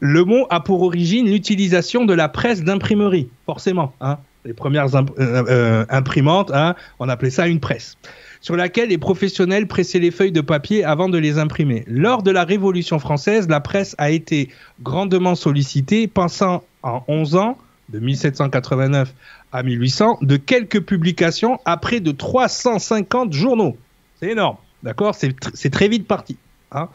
Le 0.00 0.24
mot 0.24 0.46
a 0.50 0.60
pour 0.60 0.82
origine 0.82 1.30
l'utilisation 1.30 2.04
de 2.06 2.14
la 2.14 2.28
presse 2.28 2.62
d'imprimerie, 2.64 3.28
forcément. 3.46 3.92
hein. 4.00 4.18
Les 4.46 4.54
premières 4.54 4.96
imp- 4.96 5.10
euh, 5.18 5.44
euh, 5.50 5.84
imprimantes, 5.90 6.50
on 6.98 7.08
appelait 7.10 7.28
ça 7.28 7.46
une 7.46 7.60
presse 7.60 7.98
sur 8.40 8.56
laquelle 8.56 8.88
les 8.88 8.98
professionnels 8.98 9.66
pressaient 9.66 9.98
les 9.98 10.10
feuilles 10.10 10.32
de 10.32 10.40
papier 10.40 10.82
avant 10.84 11.08
de 11.08 11.18
les 11.18 11.38
imprimer. 11.38 11.84
Lors 11.86 12.22
de 12.22 12.30
la 12.30 12.44
Révolution 12.44 12.98
française, 12.98 13.48
la 13.48 13.60
presse 13.60 13.94
a 13.98 14.10
été 14.10 14.48
grandement 14.82 15.34
sollicitée, 15.34 16.06
passant 16.06 16.62
en 16.82 17.02
11 17.08 17.36
ans, 17.36 17.58
de 17.90 17.98
1789 17.98 19.12
à 19.52 19.62
1800, 19.62 20.18
de 20.22 20.36
quelques 20.36 20.80
publications 20.80 21.58
à 21.64 21.76
près 21.76 22.00
de 22.00 22.12
350 22.12 23.32
journaux. 23.32 23.76
C'est 24.20 24.30
énorme, 24.30 24.56
d'accord? 24.82 25.14
C'est 25.14 25.28
tr- 25.38 25.50
c'est 25.54 25.70
très 25.70 25.88
vite 25.88 26.06
parti. 26.06 26.36
hein. 26.72 26.88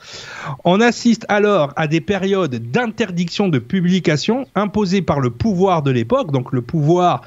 On 0.64 0.80
assiste 0.80 1.26
alors 1.28 1.74
à 1.76 1.88
des 1.88 2.00
périodes 2.02 2.56
d'interdiction 2.72 3.50
de 3.50 3.60
publication 3.60 4.48
imposées 4.56 5.02
par 5.02 5.20
le 5.20 5.32
pouvoir 5.32 5.82
de 5.84 5.92
l'époque. 5.92 6.32
Donc 6.32 6.54
le 6.54 6.62
pouvoir 6.62 7.22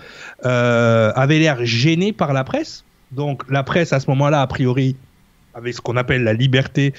euh, 0.47 1.13
avait 1.15 1.39
l'air 1.39 1.59
gêné 1.65 2.13
par 2.13 2.33
la 2.33 2.45
presse. 2.45 2.85
Donc 3.12 3.42
la 3.49 3.62
presse 3.62 3.92
à 3.92 4.01
ce 4.01 4.09
moment-là, 4.11 4.42
a 4.42 4.47
priori, 4.47 4.97
avait 5.59 5.73
ce 5.73 5.81
qu'on 5.81 5.97
appelle 5.97 6.23
la 6.25 6.33
liberté 6.33 6.94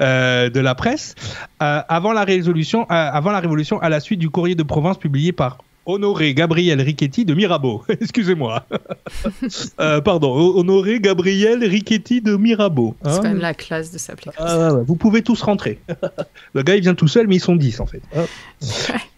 euh, 0.00 0.48
de 0.48 0.60
la 0.60 0.74
presse. 0.74 1.14
Euh, 1.62 1.80
avant 1.88 2.12
la 2.12 2.24
résolution, 2.24 2.82
euh, 2.82 2.86
avant 2.90 3.32
la 3.32 3.40
révolution, 3.40 3.80
à 3.80 3.88
la 3.88 4.00
suite 4.00 4.20
du 4.20 4.30
courrier 4.30 4.54
de 4.54 4.62
Provence 4.62 4.98
publié 4.98 5.32
par 5.32 5.58
Honoré 5.86 6.32
Gabriel 6.32 6.80
Richetti 6.80 7.26
de 7.26 7.34
Mirabeau. 7.34 7.82
Excusez-moi. 7.88 8.64
Pardon, 10.04 10.32
Honoré 10.56 11.00
Gabriel 11.00 11.62
Richetti 11.64 12.22
de 12.22 12.36
Mirabeau. 12.36 12.96
C'est 13.02 13.10
Hein 13.10 13.16
quand 13.16 13.22
même 13.24 13.38
la 13.38 13.52
classe 13.52 13.90
de 13.90 13.98
s'appeler 13.98 14.30
ah, 14.38 14.70
vous 14.86 14.96
pouvez 14.96 15.22
tous 15.22 15.42
rentrer. 15.42 15.78
Le 16.54 16.62
gars, 16.62 16.76
il 16.76 16.82
vient 16.82 16.94
tout 16.94 17.08
seul, 17.08 17.26
mais 17.26 17.36
ils 17.36 17.40
sont 17.40 17.56
10 17.56 17.80
en 17.80 17.86
fait. 17.86 18.02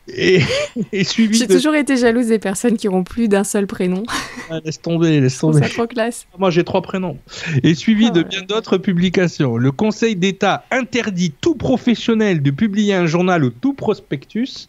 Et, 0.09 0.41
et 0.93 1.05
suivi 1.05 1.39
J'ai 1.39 1.47
de... 1.47 1.55
toujours 1.55 1.75
été 1.75 1.97
jalouse 1.97 2.27
des 2.27 2.39
personnes 2.39 2.77
qui 2.77 2.89
auront 2.89 3.05
plus 3.05 3.29
d'un 3.29 3.45
seul 3.45 3.67
prénom. 3.67 4.03
Ah, 4.51 4.61
laisse 4.65 4.81
tomber, 4.81 5.21
laisse 5.21 5.39
tomber. 5.39 5.61
ça 5.61 5.69
trop 5.69 5.87
classe. 5.87 6.27
Moi, 6.39 6.51
j'ai 6.51 6.65
trois 6.65 6.83
prénoms. 6.83 7.19
Et 7.63 7.75
suivi 7.75 8.07
Ah 8.09 8.11
de 8.11 8.21
ouais. 8.21 8.29
bien 8.29 8.43
d'autres 8.43 8.79
publications. 8.79 9.57
Le 9.57 9.73
Conseil 9.73 10.17
d'État 10.17 10.65
interdit 10.71 11.33
tout 11.41 11.55
professionnel 11.55 12.43
de 12.43 12.51
publier 12.51 12.95
un 12.95 13.07
journal 13.07 13.45
ou 13.45 13.51
tout 13.51 13.73
prospectus 13.73 14.67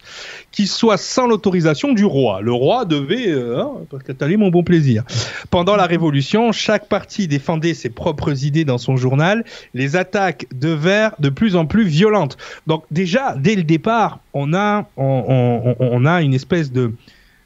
qui 0.52 0.66
soit 0.66 0.96
sans 0.96 1.26
l'autorisation 1.26 1.92
du 1.92 2.04
roi. 2.04 2.40
Le 2.40 2.52
roi 2.52 2.84
devait, 2.84 3.28
euh, 3.28 3.60
hein, 3.60 3.72
parce 3.90 4.02
que 4.02 4.12
t'as 4.12 4.28
mon 4.36 4.48
bon 4.48 4.62
plaisir. 4.62 5.04
Pendant 5.50 5.76
la 5.76 5.86
Révolution, 5.86 6.52
chaque 6.52 6.88
parti 6.88 7.28
défendait 7.28 7.74
ses 7.74 7.88
propres 7.88 8.44
idées 8.44 8.64
dans 8.64 8.78
son 8.78 8.96
journal. 8.96 9.44
Les 9.74 9.96
attaques 9.96 10.46
devinrent 10.54 11.14
de 11.18 11.28
plus 11.28 11.56
en 11.56 11.66
plus 11.66 11.84
violentes. 11.84 12.36
Donc 12.66 12.84
déjà, 12.90 13.34
dès 13.36 13.54
le 13.54 13.62
départ, 13.62 14.20
on 14.34 14.52
a, 14.54 14.88
on, 14.96 15.24
on- 15.28 16.04
a 16.06 16.22
une 16.22 16.34
espèce 16.34 16.72
de, 16.72 16.92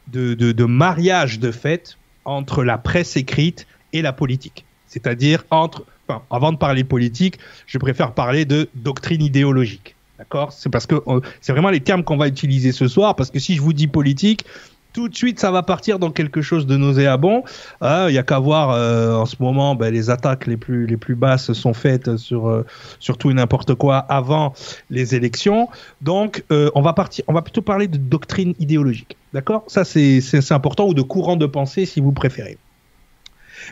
de, 0.09 0.35
de, 0.35 0.53
de 0.53 0.65
mariage 0.65 1.39
de 1.39 1.51
fait 1.51 1.97
entre 2.25 2.65
la 2.65 2.79
presse 2.79 3.17
écrite 3.17 3.67
et 3.93 4.03
la 4.03 4.13
politique. 4.13 4.65
C'est-à-dire 4.87 5.45
entre, 5.51 5.85
enfin, 6.07 6.23
avant 6.31 6.53
de 6.53 6.59
parler 6.59 6.85
politique, 6.85 7.39
je 7.67 7.79
préfère 7.79 8.13
parler 8.13 8.45
de 8.45 8.69
doctrine 8.75 9.23
idéologique. 9.23 9.97
D'accord? 10.19 10.53
C'est 10.53 10.71
parce 10.71 10.87
que 10.87 10.97
euh, 11.09 11.21
c'est 11.41 11.53
vraiment 11.53 11.71
les 11.71 11.81
termes 11.81 12.05
qu'on 12.05 12.17
va 12.17 12.29
utiliser 12.29 12.73
ce 12.73 12.87
soir, 12.87 13.17
parce 13.17 13.31
que 13.31 13.39
si 13.39 13.57
je 13.57 13.61
vous 13.63 13.73
dis 13.73 13.89
politique, 13.89 14.45
tout 14.93 15.09
de 15.09 15.15
suite, 15.15 15.41
ça 15.41 15.51
va 15.51 15.63
partir 15.63 15.99
dans 15.99 16.11
quelque 16.11 16.43
chose 16.43 16.67
de 16.67 16.77
nauséabond. 16.77 17.45
Ah, 17.81 18.07
Il 18.09 18.15
y 18.15 18.19
a 18.19 18.23
qu'à 18.23 18.39
voir 18.39 18.71
euh, 18.71 19.15
en 19.15 19.27
ce 19.27 19.37
moment, 19.41 19.75
ben, 19.75 19.93
les 19.93 20.11
attaques 20.11 20.47
les 20.47 20.57
plus 20.57 21.15
basses 21.15 21.53
sont 21.53 21.75
faites 21.75 22.17
sur 22.17 22.49
euh, 22.49 22.65
sur 22.99 23.19
tout 23.19 23.31
et 23.31 23.35
n'importe 23.35 23.75
quoi 23.75 23.99
avant 23.99 24.55
les 24.91 25.15
élections. 25.15 25.69
Donc, 26.01 26.45
euh, 26.53 26.71
on 26.75 26.83
va 26.83 26.93
partir, 26.93 27.25
on 27.29 27.33
va 27.33 27.43
plutôt 27.43 27.63
parler 27.63 27.89
de 27.89 27.97
doctrine 27.97 28.55
idéologique, 28.59 29.17
d'accord? 29.33 29.65
Ça, 29.67 29.85
c'est 29.85 30.21
important 30.51 30.87
ou 30.87 30.95
de 30.95 31.03
courant 31.03 31.37
de 31.37 31.47
pensée, 31.47 31.87
si 31.87 32.01
vous 32.01 32.13
préférez. 32.13 32.59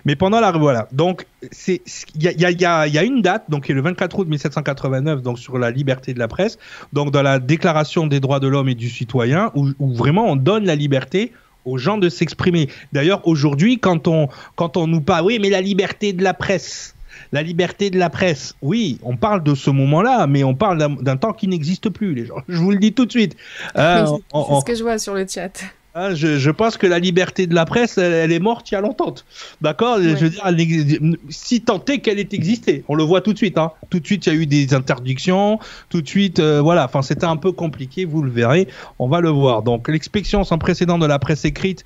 Mais 0.05 0.16
pendant 0.16 0.40
la 0.40 0.53
voilà, 0.53 0.88
donc 0.92 1.26
c'est 1.53 1.81
il 2.14 2.22
y 2.22 2.29
a, 2.29 2.33
y, 2.33 2.44
a, 2.44 2.50
y, 2.50 2.64
a, 2.64 2.87
y 2.87 2.98
a 2.98 3.03
une 3.03 3.22
date 3.22 3.44
donc 3.48 3.64
qui 3.66 3.72
est 3.72 3.74
le 3.74 3.83
24 3.83 4.18
août 4.18 4.29
1789 4.29 5.22
donc 5.22 5.38
sur 5.38 5.59
la 5.59 5.70
liberté 5.70 6.14
de 6.14 6.18
la 6.18 6.29
presse, 6.29 6.59
donc 6.92 7.11
dans 7.11 7.22
la 7.22 7.38
Déclaration 7.38 8.07
des 8.07 8.20
droits 8.20 8.40
de 8.40 8.48
l'homme 8.48 8.68
et 8.68 8.74
du 8.74 8.88
citoyen 8.90 9.50
où, 9.55 9.68
où 9.79 9.92
vraiment 9.94 10.26
on 10.26 10.37
donne 10.37 10.64
la 10.64 10.74
liberté 10.74 11.33
aux 11.64 11.79
gens 11.79 11.98
de 11.98 12.09
s'exprimer. 12.09 12.68
D'ailleurs 12.92 13.26
aujourd'hui 13.26 13.79
quand 13.79 14.09
on 14.09 14.29
quand 14.57 14.76
on 14.76 14.87
nous 14.87 15.00
parle 15.00 15.26
oui 15.26 15.38
mais 15.40 15.50
la 15.50 15.61
liberté 15.61 16.12
de 16.12 16.22
la 16.24 16.35
presse 16.35 16.94
la 17.33 17.42
liberté 17.42 17.90
de 17.90 17.98
la 17.98 18.09
presse, 18.11 18.55
oui, 18.62 18.98
on 19.03 19.16
parle 19.16 19.44
de 19.44 19.55
ce 19.55 19.70
moment-là, 19.70 20.26
mais 20.26 20.42
on 20.42 20.55
parle 20.55 20.79
d'un- 21.00 21.16
temps 21.16 21.33
qui 21.33 21.46
n'existe 21.46 21.88
plus, 21.90 22.14
les 22.14 22.24
gens. 22.26 22.37
Je 22.48 22.57
vous 22.57 22.70
le 22.72 22.79
dis 22.79 22.92
tout 22.92 23.05
de 23.07 23.11
suite. 23.11 23.37
Euh, 23.76 24.05
c'est 24.07 24.12
on- 24.33 24.59
ce 24.61 24.64
que 24.64 24.74
je 24.74 24.83
vois 24.83 24.98
sur 24.98 25.14
le 25.14 25.26
chat. 25.29 25.50
Hein, 26.01 26.15
je, 26.15 26.39
je 26.39 26.51
pense 26.51 26.79
que 26.79 26.87
la 26.87 26.99
liberté 26.99 27.47
de 27.47 27.55
la 27.55 27.67
presse, 27.67 27.99
elle, 27.99 28.13
elle 28.15 28.33
est 28.33 28.39
morte 28.41 28.71
il 28.71 28.75
y 28.75 28.77
a 28.79 28.81
longtemps. 28.81 29.15
D'accord 29.61 29.99
Je 30.01 30.09
veux 30.17 30.31
dire, 30.31 30.43
elle 30.47 31.17
si 31.29 31.61
tant 31.61 31.85
est 31.87 31.99
qu'elle 31.99 32.19
ait 32.19 32.29
existé, 32.33 32.85
on 32.89 32.95
le 32.95 33.05
voit 33.05 33.21
tout 33.21 33.33
de 33.35 33.39
suite. 33.39 33.59
Hein. 33.59 33.73
Tout 33.91 34.01
de 34.01 34.07
suite, 34.07 34.27
il 34.27 34.33
y 34.33 34.37
a 34.37 34.39
eu 34.39 34.47
des 34.47 34.73
interdictions. 34.73 35.59
Tout 35.91 36.01
de 36.01 36.09
suite, 36.09 36.39
euh, 36.39 36.63
voilà. 36.63 36.87
Enfin, 36.87 37.03
c'était 37.03 37.27
un 37.27 37.37
peu 37.37 37.53
compliqué, 37.53 38.07
vous 38.07 38.23
le 38.23 38.31
verrez. 38.31 38.67
On 38.99 39.09
va 39.09 39.21
le 39.21 39.29
voir. 39.29 39.63
Donc, 39.63 39.89
l'expectation 39.89 40.43
sans 40.45 40.57
précédent 40.59 40.97
de 40.99 41.07
la 41.07 41.19
presse 41.19 41.45
écrite, 41.45 41.85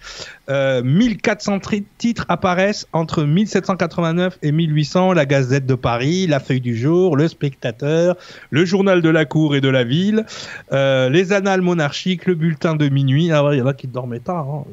euh, 0.48 0.83
1400 0.85 1.59
tri- 1.59 1.85
titres 1.98 2.24
apparaissent 2.29 2.87
entre 2.92 3.24
1789 3.24 4.38
et 4.42 4.53
1800. 4.53 5.12
La 5.12 5.27
Gazette 5.27 5.66
de 5.66 5.74
Paris, 5.74 6.27
La 6.29 6.38
Feuille 6.38 6.61
du 6.61 6.77
Jour, 6.77 7.16
Le 7.16 7.27
Spectateur, 7.27 8.16
Le 8.50 8.64
Journal 8.64 9.03
de 9.03 9.09
la 9.09 9.24
Cour 9.24 9.57
et 9.57 9.61
de 9.61 9.68
la 9.68 9.83
Ville, 9.85 10.24
euh, 10.72 11.09
les 11.09 11.33
Annales 11.33 11.62
monarchiques, 11.62 12.27
le 12.27 12.35
Bulletin 12.35 12.77
de 12.77 12.88
minuit. 12.88 13.33
Ah 13.33 13.44
ouais, 13.44 13.57
il 13.57 13.59
y 13.59 13.62
en 13.62 13.66
a 13.66 13.74
qui 13.74 13.87
Hein. 14.12 14.64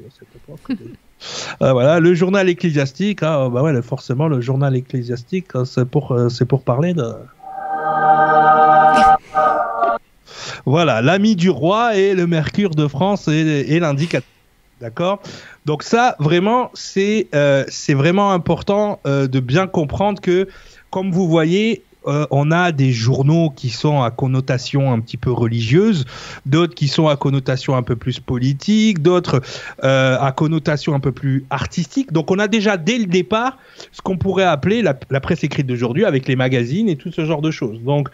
Euh, 1.62 1.72
voilà, 1.72 2.00
le 2.00 2.16
journal 2.16 2.50
ecclésiastique, 2.50 3.22
hein, 3.22 3.48
bah 3.50 3.62
ouais, 3.62 3.80
forcément 3.84 4.28
le 4.28 4.42
journal 4.42 4.76
ecclésiastique, 4.76 5.50
hein, 5.54 5.66
c'est 5.66 5.86
pour, 5.86 6.14
euh, 6.14 6.30
pour 6.50 6.64
parler 6.64 6.96
de. 6.96 7.14
Voilà, 10.66 11.04
l'ami 11.04 11.36
du 11.36 11.52
roi 11.52 11.96
et 11.96 12.16
le 12.16 12.26
Mercure 12.26 12.72
de 12.72 12.88
France 12.88 13.28
et, 13.28 13.66
et 13.68 13.80
l'indicateur. 13.80 14.28
D'accord? 14.80 15.22
Donc 15.68 15.84
ça, 15.84 16.16
vraiment, 16.18 16.72
c'est 16.74 17.28
euh, 17.36 17.66
c'est 17.68 17.94
vraiment 17.94 18.32
important 18.32 19.00
de 19.06 19.40
bien 19.40 19.68
comprendre 19.68 20.20
que, 20.22 20.48
comme 20.90 21.12
vous 21.12 21.28
voyez, 21.28 21.84
euh, 22.08 22.26
on 22.32 22.52
a 22.52 22.72
des 22.72 22.92
journaux 22.92 23.52
qui 23.56 23.70
sont 23.70 24.02
à 24.02 24.10
connotation 24.10 24.92
un 24.92 25.00
petit 25.00 25.18
peu 25.18 25.32
religieuse, 25.32 26.06
d'autres 26.46 26.74
qui 26.74 26.88
sont 26.88 27.08
à 27.08 27.16
connotation 27.16 27.76
un 27.76 27.84
peu 27.84 27.96
plus 27.96 28.20
politique, 28.20 29.02
d'autres 29.02 29.42
euh, 29.84 30.18
à 30.20 30.32
connotation 30.32 30.96
un 30.96 31.00
peu 31.00 31.12
plus 31.12 31.46
artistique. 31.50 32.12
Donc 32.12 32.32
on 32.32 32.40
a 32.40 32.48
déjà 32.48 32.78
dès 32.78 32.98
le 32.98 33.06
départ 33.06 33.58
ce 33.92 34.02
qu'on 34.02 34.18
pourrait 34.18 34.46
appeler 34.46 34.82
la, 34.82 34.94
presse 34.94 35.44
écrite 35.44 35.68
d'aujourd'hui 35.68 36.06
avec 36.06 36.28
les 36.28 36.36
magazines 36.36 36.90
et 36.90 36.96
tout 36.96 37.12
ce 37.12 37.24
genre 37.26 37.42
de 37.42 37.52
choses. 37.52 37.82
Donc 37.84 38.10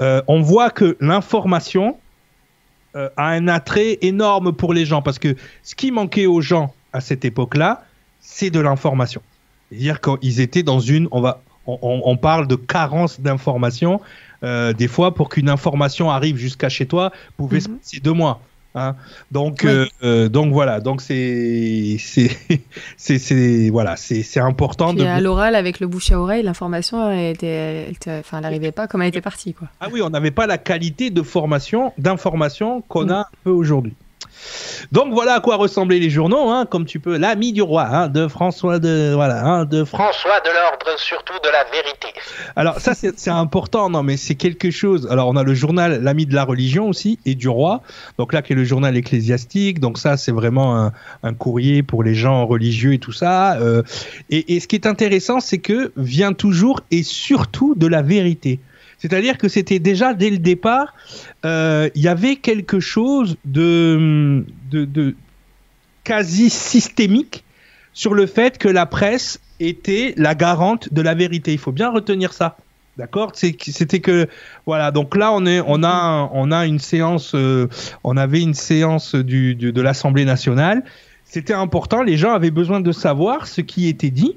euh, 0.00 0.22
on 0.28 0.40
voit 0.40 0.70
que 0.70 0.96
l'information 1.00 1.96
a 2.94 3.28
un 3.28 3.48
attrait 3.48 3.96
énorme 4.02 4.52
pour 4.52 4.74
les 4.74 4.84
gens 4.84 5.00
parce 5.00 5.18
que 5.18 5.34
ce 5.62 5.74
qui 5.74 5.90
manquait 5.90 6.26
aux 6.26 6.42
gens 6.42 6.74
à 6.92 7.00
cette 7.00 7.24
époque-là, 7.24 7.86
c'est 8.20 8.50
de 8.50 8.60
l'information. 8.60 9.22
C'est-à-dire 9.70 10.02
qu'ils 10.02 10.40
étaient 10.40 10.62
dans 10.62 10.80
une, 10.80 11.08
on 11.10 11.22
va, 11.22 11.40
on, 11.66 12.16
parle 12.16 12.46
de 12.48 12.56
carence 12.56 13.20
d'information. 13.20 14.00
Euh, 14.44 14.72
des 14.72 14.88
fois, 14.88 15.14
pour 15.14 15.28
qu'une 15.28 15.48
information 15.48 16.10
arrive 16.10 16.36
jusqu'à 16.36 16.68
chez 16.68 16.86
toi, 16.86 17.12
pouvait 17.36 17.60
se 17.60 17.68
Mhm. 17.68 17.78
passer 17.78 18.00
deux 18.00 18.12
mois. 18.12 18.40
hein. 18.74 18.96
Donc, 19.30 19.60
Oui. 19.64 19.70
euh, 19.70 19.86
euh, 20.02 20.28
donc 20.28 20.52
voilà. 20.52 20.80
Donc 20.80 21.00
c'est, 21.02 21.96
c'est, 21.98 22.30
voilà, 23.70 23.96
c'est, 23.96 24.40
important 24.40 24.88
Puis 24.94 25.02
de. 25.02 25.06
à 25.06 25.20
l'oral, 25.20 25.54
avec 25.54 25.78
le 25.80 25.86
bouche 25.86 26.10
à 26.10 26.18
oreille, 26.20 26.42
l'information, 26.42 27.10
elle 27.10 27.34
était, 27.34 27.86
enfin, 28.20 28.40
n'arrivait 28.40 28.72
pas 28.72 28.86
comme 28.88 29.02
elle 29.02 29.08
était 29.08 29.20
partie, 29.20 29.54
quoi. 29.54 29.68
Ah 29.80 29.88
oui, 29.92 30.00
on 30.02 30.10
n'avait 30.10 30.30
pas 30.30 30.46
la 30.46 30.58
qualité 30.58 31.10
de 31.10 31.22
formation, 31.22 31.92
d'information 31.98 32.80
qu'on 32.82 33.06
Mm. 33.06 33.10
a 33.10 33.18
un 33.20 33.24
peu 33.44 33.50
aujourd'hui. 33.50 33.94
Donc 34.92 35.12
voilà 35.12 35.34
à 35.34 35.40
quoi 35.40 35.56
ressemblaient 35.56 35.98
les 35.98 36.10
journaux, 36.10 36.50
hein, 36.50 36.66
comme 36.68 36.84
tu 36.84 37.00
peux, 37.00 37.16
l'ami 37.16 37.52
du 37.52 37.62
roi, 37.62 37.86
hein, 37.86 38.08
de 38.08 38.28
François 38.28 38.78
de 38.78 39.12
voilà, 39.14 39.44
hein, 39.44 39.64
de 39.64 39.84
François 39.84 40.40
de 40.40 40.48
l'ordre 40.48 40.98
surtout 40.98 41.34
de 41.42 41.48
la 41.48 41.64
vérité. 41.64 42.08
Alors 42.56 42.80
ça 42.80 42.94
c'est 42.94 43.18
c'est 43.18 43.30
important, 43.30 43.90
non 43.90 44.02
mais 44.02 44.16
c'est 44.16 44.34
quelque 44.34 44.70
chose. 44.70 45.08
Alors 45.10 45.28
on 45.28 45.36
a 45.36 45.42
le 45.42 45.54
journal 45.54 46.02
l'ami 46.02 46.26
de 46.26 46.34
la 46.34 46.44
religion 46.44 46.88
aussi 46.88 47.18
et 47.24 47.34
du 47.34 47.48
roi. 47.48 47.82
Donc 48.18 48.32
là 48.32 48.42
qui 48.42 48.52
est 48.52 48.56
le 48.56 48.64
journal 48.64 48.96
ecclésiastique. 48.96 49.80
Donc 49.80 49.98
ça 49.98 50.16
c'est 50.16 50.32
vraiment 50.32 50.76
un, 50.78 50.92
un 51.22 51.34
courrier 51.34 51.82
pour 51.82 52.02
les 52.02 52.14
gens 52.14 52.46
religieux 52.46 52.94
et 52.94 52.98
tout 52.98 53.12
ça. 53.12 53.54
Euh, 53.54 53.82
et, 54.30 54.56
et 54.56 54.60
ce 54.60 54.68
qui 54.68 54.76
est 54.76 54.86
intéressant 54.86 55.40
c'est 55.40 55.58
que 55.58 55.92
vient 55.96 56.32
toujours 56.32 56.80
et 56.90 57.02
surtout 57.02 57.74
de 57.74 57.86
la 57.86 58.02
vérité. 58.02 58.60
C'est-à-dire 59.02 59.36
que 59.36 59.48
c'était 59.48 59.80
déjà 59.80 60.14
dès 60.14 60.30
le 60.30 60.38
départ, 60.38 60.94
euh, 61.44 61.90
il 61.96 62.02
y 62.02 62.06
avait 62.06 62.36
quelque 62.36 62.78
chose 62.78 63.36
de, 63.44 64.44
quasi 66.04 66.50
systémique 66.50 67.42
sur 67.94 68.14
le 68.14 68.26
fait 68.26 68.58
que 68.58 68.68
la 68.68 68.86
presse 68.86 69.40
était 69.58 70.14
la 70.16 70.36
garante 70.36 70.94
de 70.94 71.02
la 71.02 71.14
vérité. 71.14 71.52
Il 71.52 71.58
faut 71.58 71.72
bien 71.72 71.90
retenir 71.90 72.32
ça. 72.32 72.56
D'accord? 72.96 73.32
C'était 73.34 73.98
que 73.98 74.28
voilà. 74.66 74.92
Donc 74.92 75.16
là, 75.16 75.32
on 75.32 75.82
a 76.52 76.66
une 76.66 76.78
séance, 76.78 77.34
euh, 77.34 77.66
on 78.04 78.16
avait 78.16 78.40
une 78.40 78.54
séance 78.54 79.16
du, 79.16 79.56
du- 79.56 79.72
de 79.72 79.80
l'Assemblée 79.82 80.24
nationale. 80.24 80.84
C'était 81.24 81.54
important. 81.54 82.02
Les 82.04 82.16
gens 82.16 82.32
avaient 82.32 82.52
besoin 82.52 82.80
de 82.80 82.92
savoir 82.92 83.48
ce 83.48 83.62
qui 83.62 83.88
était 83.88 84.10
dit 84.10 84.36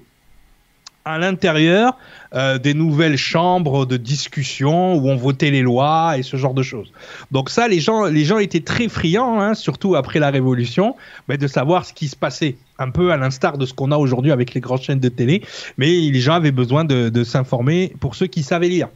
à 1.05 1.19
l'intérieur 1.19 1.97
euh, 2.33 2.57
des 2.57 2.73
nouvelles 2.73 3.17
chambres 3.17 3.85
de 3.85 3.95
discussion 3.95 4.95
où 4.95 5.07
on 5.07 5.15
votait 5.15 5.51
les 5.51 5.61
lois 5.61 6.17
et 6.17 6.23
ce 6.23 6.35
genre 6.35 6.53
de 6.53 6.63
choses. 6.63 6.91
Donc 7.31 7.49
ça, 7.49 7.67
les 7.67 7.79
gens, 7.79 8.05
les 8.05 8.25
gens 8.25 8.39
étaient 8.39 8.61
très 8.61 8.89
friands, 8.89 9.39
hein, 9.39 9.53
surtout 9.53 9.95
après 9.95 10.19
la 10.19 10.31
Révolution, 10.31 10.95
de 11.29 11.47
savoir 11.47 11.85
ce 11.85 11.93
qui 11.93 12.07
se 12.07 12.15
passait, 12.15 12.57
un 12.79 12.89
peu 12.89 13.11
à 13.11 13.17
l'instar 13.17 13.57
de 13.57 13.65
ce 13.65 13.73
qu'on 13.73 13.91
a 13.91 13.97
aujourd'hui 13.97 14.31
avec 14.31 14.53
les 14.53 14.61
grandes 14.61 14.81
chaînes 14.81 14.99
de 14.99 15.09
télé. 15.09 15.43
Mais 15.77 15.87
les 15.87 16.19
gens 16.19 16.33
avaient 16.33 16.51
besoin 16.51 16.83
de, 16.83 17.09
de 17.09 17.23
s'informer 17.23 17.93
pour 17.99 18.15
ceux 18.15 18.27
qui 18.27 18.43
savaient 18.43 18.69
lire. 18.69 18.89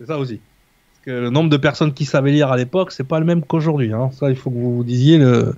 C'est 0.00 0.06
ça 0.06 0.18
aussi. 0.18 0.40
Parce 1.04 1.16
que 1.16 1.22
le 1.22 1.30
nombre 1.30 1.48
de 1.48 1.56
personnes 1.56 1.94
qui 1.94 2.04
savaient 2.04 2.32
lire 2.32 2.50
à 2.50 2.56
l'époque, 2.56 2.92
c'est 2.92 3.06
pas 3.06 3.20
le 3.20 3.24
même 3.24 3.42
qu'aujourd'hui. 3.42 3.92
Hein. 3.92 4.10
Ça, 4.12 4.30
il 4.30 4.36
faut 4.36 4.50
que 4.50 4.56
vous 4.56 4.76
vous 4.76 4.84
disiez 4.84 5.18
le. 5.18 5.54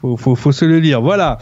Faut, 0.00 0.16
faut, 0.16 0.34
faut 0.36 0.52
se 0.52 0.64
le 0.64 0.78
lire. 0.78 1.00
Voilà. 1.02 1.38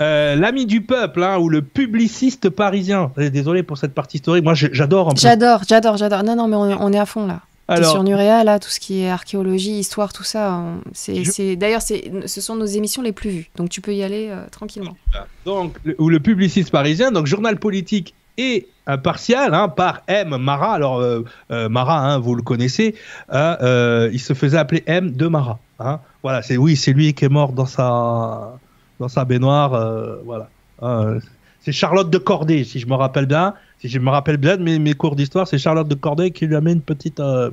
Euh, 0.00 0.36
L'ami 0.36 0.66
du 0.66 0.80
peuple, 0.82 1.22
hein, 1.22 1.38
ou 1.38 1.48
le 1.48 1.62
publiciste 1.62 2.50
parisien. 2.50 3.10
Désolé 3.16 3.62
pour 3.62 3.78
cette 3.78 3.94
partie 3.94 4.18
historique. 4.18 4.44
Moi, 4.44 4.54
j'adore. 4.54 5.14
J'adore, 5.16 5.62
j'adore, 5.68 5.96
j'adore. 5.96 6.22
Non, 6.22 6.36
non, 6.36 6.46
mais 6.48 6.56
on 6.56 6.70
est, 6.70 6.76
on 6.78 6.92
est 6.92 6.98
à 6.98 7.06
fond 7.06 7.26
là. 7.26 7.40
Alors, 7.68 7.90
sur 7.90 8.04
Nurea, 8.04 8.44
là, 8.44 8.60
tout 8.60 8.68
ce 8.68 8.78
qui 8.78 9.02
est 9.02 9.10
archéologie, 9.10 9.72
histoire, 9.80 10.12
tout 10.12 10.22
ça. 10.22 10.62
C'est, 10.92 11.24
Je- 11.24 11.56
D'ailleurs, 11.56 11.82
ce 11.82 12.40
sont 12.40 12.54
nos 12.54 12.64
émissions 12.66 13.02
les 13.02 13.10
plus 13.10 13.30
vues. 13.30 13.50
Donc 13.56 13.70
tu 13.70 13.80
peux 13.80 13.92
y 13.92 14.04
aller 14.04 14.28
euh, 14.30 14.44
tranquillement. 14.52 14.96
donc, 15.44 15.74
le- 15.84 15.96
ou 15.98 16.08
le 16.08 16.20
publiciste 16.20 16.70
parisien, 16.70 17.10
donc 17.10 17.26
journal 17.26 17.56
politique 17.58 18.14
et 18.38 18.68
impartial, 18.86 19.52
hein, 19.52 19.68
par 19.68 20.02
M. 20.06 20.36
Marat. 20.36 20.74
Alors, 20.74 21.00
euh, 21.00 21.24
euh, 21.50 21.68
Marat, 21.68 21.98
hein, 21.98 22.18
vous 22.20 22.36
le 22.36 22.42
connaissez, 22.42 22.94
euh, 23.32 24.10
il 24.12 24.20
se 24.20 24.32
faisait 24.34 24.58
appeler 24.58 24.84
M 24.86 25.10
de 25.10 25.26
Marat. 25.26 25.58
Hein. 25.80 25.98
Voilà, 26.26 26.42
c'est 26.42 26.56
oui, 26.56 26.74
c'est 26.74 26.92
lui 26.92 27.14
qui 27.14 27.24
est 27.24 27.28
mort 27.28 27.52
dans 27.52 27.66
sa, 27.66 28.58
dans 28.98 29.06
sa 29.08 29.24
baignoire. 29.24 29.74
euh, 29.74 30.16
voilà. 30.24 30.48
Euh, 30.82 31.20
c'est 31.60 31.70
Charlotte 31.70 32.10
de 32.10 32.18
Corday, 32.18 32.64
si 32.64 32.80
je 32.80 32.86
me 32.88 32.94
rappelle 32.94 33.26
bien. 33.26 33.54
Si 33.80 33.88
je 33.88 34.00
me 34.00 34.10
rappelle 34.10 34.36
bien 34.36 34.56
de 34.56 34.62
mes, 34.64 34.80
mes 34.80 34.94
cours 34.94 35.14
d'histoire, 35.14 35.46
c'est 35.46 35.58
Charlotte 35.58 35.86
de 35.86 35.94
Corday 35.94 36.32
qui 36.32 36.46
lui 36.46 36.56
a 36.56 36.60
mis 36.60 36.72
une 36.72 36.80
petite. 36.80 37.20
euh, 37.20 37.50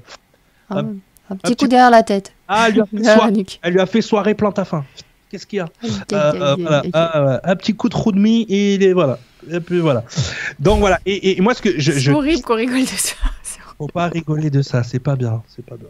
Un, 0.71 0.77
Un- 0.77 0.95
un 1.29 1.35
petit 1.35 1.55
coup 1.55 1.67
derrière 1.67 1.91
la 1.91 2.01
tête. 2.01 2.33
Ah, 2.47 2.65
elle 2.67 2.73
lui, 2.73 2.81
a 2.81 2.85
fait 2.91 3.03
soirée, 3.03 3.45
elle 3.61 3.73
lui 3.73 3.79
a 3.79 3.85
fait 3.85 4.01
soirée 4.01 4.33
plante 4.33 4.57
à 4.57 4.65
fin. 4.65 4.83
Qu'est-ce 5.29 5.45
qu'il 5.45 5.57
y 5.57 5.59
a? 5.59 5.67
Ah, 6.93 7.41
un 7.43 7.55
petit 7.55 7.75
coup 7.75 7.89
de 7.89 7.95
roue 7.95 8.11
de 8.11 8.19
mie 8.19 8.41
et 8.49 8.73
il 8.73 8.83
est 8.83 8.93
voilà. 8.93 9.19
Et 9.51 9.59
puis 9.59 9.81
voilà. 9.81 10.03
Donc 10.59 10.79
voilà. 10.79 10.99
Et, 11.05 11.37
et 11.37 11.41
moi 11.41 11.53
ce 11.53 11.61
que 11.61 11.79
je, 11.79 11.91
C'est 11.91 11.99
je 11.99 12.11
horrible 12.11 12.41
qu'on 12.41 12.55
rigole 12.55 12.81
de 12.81 12.85
ça. 12.87 13.15
C'est 13.43 13.59
faut 13.77 13.87
pas 13.87 14.07
rigoler 14.07 14.49
de 14.49 14.61
ça, 14.63 14.81
c'est 14.83 14.99
pas 14.99 15.15
bien, 15.15 15.43
c'est 15.47 15.65
pas 15.65 15.75
bien. 15.75 15.87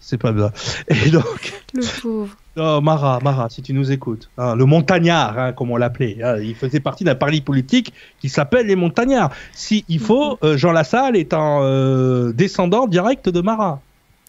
C'est 0.00 0.18
pas 0.18 0.32
bien. 0.32 0.50
Et 0.88 1.10
donc, 1.10 1.52
Le 1.74 2.00
pauvre. 2.00 2.34
oh, 2.56 2.80
Marat, 2.80 3.20
Marat, 3.22 3.50
si 3.50 3.62
tu 3.62 3.74
nous 3.74 3.92
écoutes, 3.92 4.30
hein, 4.38 4.56
le 4.56 4.64
montagnard, 4.64 5.38
hein, 5.38 5.52
comme 5.52 5.70
on 5.70 5.76
l'appelait, 5.76 6.18
hein, 6.22 6.36
il 6.40 6.54
faisait 6.54 6.80
partie 6.80 7.04
d'un 7.04 7.14
parti 7.14 7.42
politique 7.42 7.92
qui 8.18 8.30
s'appelle 8.30 8.66
les 8.66 8.76
montagnards. 8.76 9.30
Si 9.52 9.84
il 9.88 10.00
faut, 10.00 10.38
euh, 10.42 10.56
Jean 10.56 10.72
Lassalle 10.72 11.16
est 11.16 11.34
un 11.34 11.62
euh, 11.62 12.32
descendant 12.32 12.86
direct 12.86 13.28
de 13.28 13.40
Marat. 13.40 13.82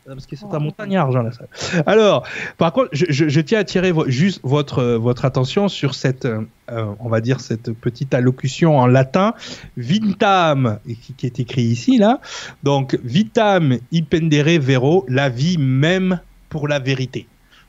Parce 0.08 0.26
que 0.26 0.36
c'est 0.36 0.46
un 0.52 0.60
montagnard, 0.60 1.12
Jean 1.12 1.22
Lassalle. 1.22 1.48
Alors, 1.86 2.26
par 2.58 2.74
contre, 2.74 2.90
je, 2.92 3.06
je- 3.10 3.30
je 3.30 3.42
tiens 3.42 3.60
à 3.60 3.62
attirer 3.62 3.92
vo- 3.92 4.10
juste 4.10 4.40
votre, 4.44 4.80
euh, 4.80 4.98
votre 4.98 5.26
attention 5.26 5.68
sur 5.68 5.94
cette, 5.96 6.26
euh, 6.26 6.42
euh, 6.72 6.86
on 7.00 7.08
va 7.10 7.22
dire, 7.22 7.40
cette 7.40 7.72
petite 7.74 8.14
allocution 8.14 8.78
en 8.78 8.88
latin, 8.88 9.34
vitam, 9.78 10.80
et 10.88 10.96
qui, 10.96 11.14
qui 11.14 11.26
est 11.26 11.40
écrit 11.40 11.64
ici, 11.64 11.98
là. 11.98 12.20
Donc, 12.64 12.98
vitam 13.04 13.78
impendere 13.94 14.60
vero, 14.60 15.06
la 15.08 15.30
vie 15.30 15.58
même 15.58 16.20
pour 16.50 16.68
la 16.68 16.80
vérité. 16.80 17.28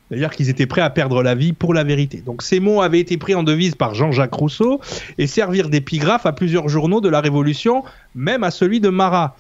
C'est-à-dire 0.09 0.31
qu'ils 0.31 0.51
étaient 0.51 0.66
prêts 0.66 0.83
à 0.83 0.90
perdre 0.90 1.23
la 1.23 1.35
vie 1.35 1.55
pour 1.55 1.73
la 1.73 1.85
vérité. 1.85 2.18
Donc 2.21 2.42
ces 2.42 2.61
mots 2.61 2.83
avaient 2.83 3.01
été 3.01 3.16
pris 3.16 3.35
en 3.35 3.42
devise 3.42 3.75
par 3.77 3.95
Jean-Jacques 3.95 4.35
Rousseau 4.35 4.79
et 5.16 5.27
servirent 5.27 5.71
d'épigraphe 5.71 6.27
à 6.27 6.33
plusieurs 6.33 6.68
journaux 6.68 7.01
de 7.01 7.09
la 7.09 7.23
Révolution, 7.23 7.83
même 8.14 8.45
à 8.45 8.51
celui 8.51 8.79
de 8.81 8.90
Marat. 8.90 9.37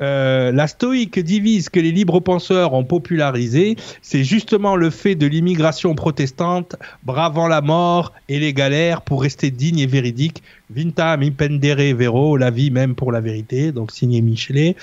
Euh, 0.00 0.50
la 0.52 0.66
stoïque 0.66 1.18
divise 1.20 1.68
que 1.68 1.78
les 1.78 1.92
libres 1.92 2.20
penseurs 2.20 2.72
ont 2.72 2.84
popularisé, 2.84 3.76
c'est 4.00 4.24
justement 4.24 4.74
le 4.74 4.90
fait 4.90 5.14
de 5.14 5.26
l'immigration 5.26 5.94
protestante, 5.94 6.76
bravant 7.04 7.46
la 7.46 7.60
mort 7.60 8.12
et 8.28 8.40
les 8.40 8.52
galères 8.52 9.02
pour 9.02 9.22
rester 9.22 9.50
digne 9.50 9.78
et 9.78 9.86
véridique. 9.86 10.42
Vintam 10.70 11.22
impendere 11.22 11.94
vero, 11.94 12.38
la 12.38 12.50
vie 12.50 12.70
même 12.70 12.94
pour 12.94 13.12
la 13.12 13.20
vérité, 13.20 13.72
donc 13.72 13.92
signé 13.92 14.22
Michelet. 14.22 14.74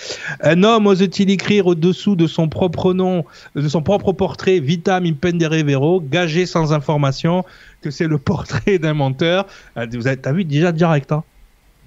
Un 0.42 0.64
homme 0.64 0.86
ose-t-il 0.86 1.32
écrire 1.32 1.66
au-dessous 1.66 2.16
de 2.16 2.28
son 2.28 2.48
propre 2.48 2.94
nom, 2.94 3.26
de 3.56 3.68
son 3.68 3.82
propre 3.82 4.14
portrait, 4.14 4.60
Vitam 4.60 5.06
impendere 5.06 5.64
vero, 5.64 6.00
gagé 6.00 6.46
sans 6.46 6.72
information 6.74 7.44
que 7.82 7.90
c'est 7.90 8.08
le 8.08 8.18
portrait 8.20 8.78
d'un 8.78 8.94
menteur? 8.94 9.48
Ah, 9.76 9.88
Vous 9.88 10.06
avez, 10.06 10.18
t'as 10.18 10.32
vu 10.32 10.46
déjà 10.46 10.72
direct, 10.72 11.12
hein 11.12 11.24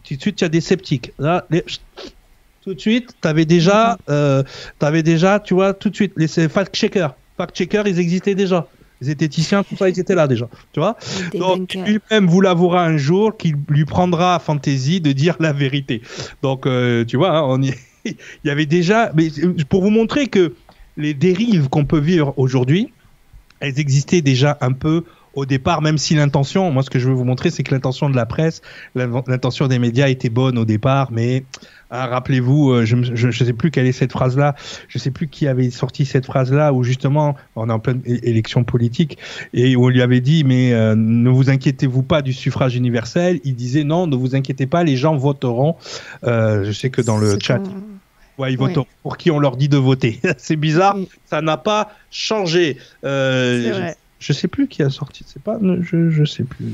Tout 0.03 0.17
de 0.17 0.21
suite, 0.21 0.41
il 0.41 0.45
y 0.45 0.47
a 0.47 0.51
des 0.51 0.61
sceptiques. 0.61 1.13
Là, 1.21 1.47
tout 2.63 2.75
de 2.75 2.81
suite, 2.81 3.15
t'avais 3.21 3.45
déjà, 3.45 3.99
euh, 4.09 4.43
t'avais 4.79 5.03
déjà, 5.03 5.41
tu 5.41 5.55
vois, 5.55 5.75
tout 5.75 5.91
de 5.91 5.95
suite, 5.95 6.13
les 6.17 6.29
fact-checkers. 6.29 7.15
Fact-checkers, 7.37 7.87
ils 7.87 7.99
existaient 7.99 8.35
déjà. 8.35 8.67
Les 9.01 9.09
zététiciens, 9.09 9.65
tout 9.65 9.77
ça, 9.77 9.89
ils 9.89 9.99
étaient 9.99 10.15
là 10.15 10.29
déjà. 10.29 10.49
Tu 10.73 10.79
vois 10.81 10.97
donc 11.35 11.75
lui-même 11.75 12.27
vous 12.29 12.41
l'avouera 12.41 12.85
un 12.85 12.97
jour 12.97 13.37
qu'il 13.37 13.57
lui 13.69 13.85
prendra 13.85 14.37
à 14.37 14.39
fantaisie 14.39 15.01
de 15.01 15.11
dire 15.13 15.37
la 15.41 15.53
vérité. 15.53 16.03
Donc 16.43 16.67
euh, 16.67 17.05
tu 17.05 17.17
vois, 17.17 17.37
hein, 17.39 17.43
on 17.45 17.61
y... 17.63 17.73
il 18.05 18.15
y 18.45 18.51
avait 18.51 18.67
déjà, 18.67 19.11
mais 19.15 19.29
euh, 19.43 19.55
pour 19.69 19.83
vous 19.83 19.91
montrer 19.91 20.29
que 20.29 20.55
les 20.97 21.15
dérives 21.15 21.69
qu'on 21.69 21.85
peut 21.85 21.99
vivre 21.99 22.33
aujourd'hui, 22.37 22.93
elles 23.61 23.81
existaient 23.81 24.23
déjà 24.23 24.57
un 24.61 24.73
peu 24.73 25.05
au 25.35 25.47
départ, 25.47 25.81
même 25.83 25.97
si 25.99 26.15
l'intention, 26.15 26.71
moi 26.71 26.83
ce 26.83 26.91
que 26.91 26.99
je 26.99 27.09
veux 27.09 27.15
vous 27.15 27.25
montrer, 27.25 27.51
c'est 27.51 27.63
que 27.63 27.73
l'intention 27.75 28.11
de 28.11 28.17
la 28.17 28.27
presse, 28.27 28.61
l'in- 28.95 29.23
l'intention 29.27 29.67
des 29.67 29.79
médias 29.79 30.09
était 30.09 30.29
bonne 30.29 30.59
au 30.59 30.65
départ, 30.67 31.11
mais 31.11 31.45
hein, 31.93 32.07
rappelez-vous, 32.07 32.71
euh, 32.73 32.85
je 32.85 32.97
ne 32.97 33.31
sais 33.33 33.53
plus 33.53 33.71
quelle 33.71 33.87
est 33.87 33.93
cette 33.93 34.11
phrase-là, 34.11 34.57
je 34.89 34.99
sais 34.99 35.11
plus 35.13 35.29
qui 35.29 35.47
avait 35.47 35.71
sorti 35.71 36.05
cette 36.05 36.27
phrase-là, 36.27 36.73
où 36.73 36.83
justement, 36.83 37.37
on 37.55 37.69
est 37.69 37.73
en 37.73 37.79
pleine 37.79 38.03
élection 38.07 38.65
politique, 38.65 39.19
et 39.55 39.77
où 39.77 39.85
on 39.85 39.89
lui 39.89 40.03
avait 40.03 40.21
dit, 40.21 40.43
mais 40.43 40.73
euh, 40.73 40.95
ne 40.97 41.31
vous 41.31 41.51
inquiétez-vous 41.51 42.03
pas 42.03 42.21
du 42.23 42.33
suffrage 42.33 42.75
universel, 42.75 43.39
il 43.45 43.55
disait 43.55 43.85
non, 43.85 44.07
ne 44.09 44.17
vous 44.17 44.35
inquiétez 44.35 44.67
pas, 44.67 44.83
les 44.83 44.97
gens 44.97 45.15
voteront. 45.17 45.77
Euh, 46.25 46.65
je 46.65 46.73
sais 46.73 46.91
que 46.91 47.03
dans 47.03 47.19
le 47.19 47.39
chat, 47.41 47.59
ouais, 48.39 48.53
ils 48.53 48.59
Ouais. 48.59 48.69
voteront 48.69 48.87
pour 49.03 49.17
qui 49.19 49.31
on 49.31 49.39
leur 49.39 49.57
dit 49.57 49.69
de 49.69 49.77
voter. 49.77 50.19
c'est 50.39 50.57
bizarre, 50.57 50.97
Oui. 50.97 51.09
ça 51.27 51.41
n'a 51.43 51.57
pas 51.59 51.93
changé. 52.11 52.79
Euh, 53.05 53.93
je- 54.21 54.27
je 54.27 54.33
sais 54.33 54.49
plus 54.49 54.69
qui 54.69 54.83
a 54.83 54.89
sorti, 54.91 55.25
c'est 55.27 55.43
pas, 55.43 55.59
je, 55.81 56.11
je 56.11 56.25
sais 56.25 56.45
plus. 56.45 56.67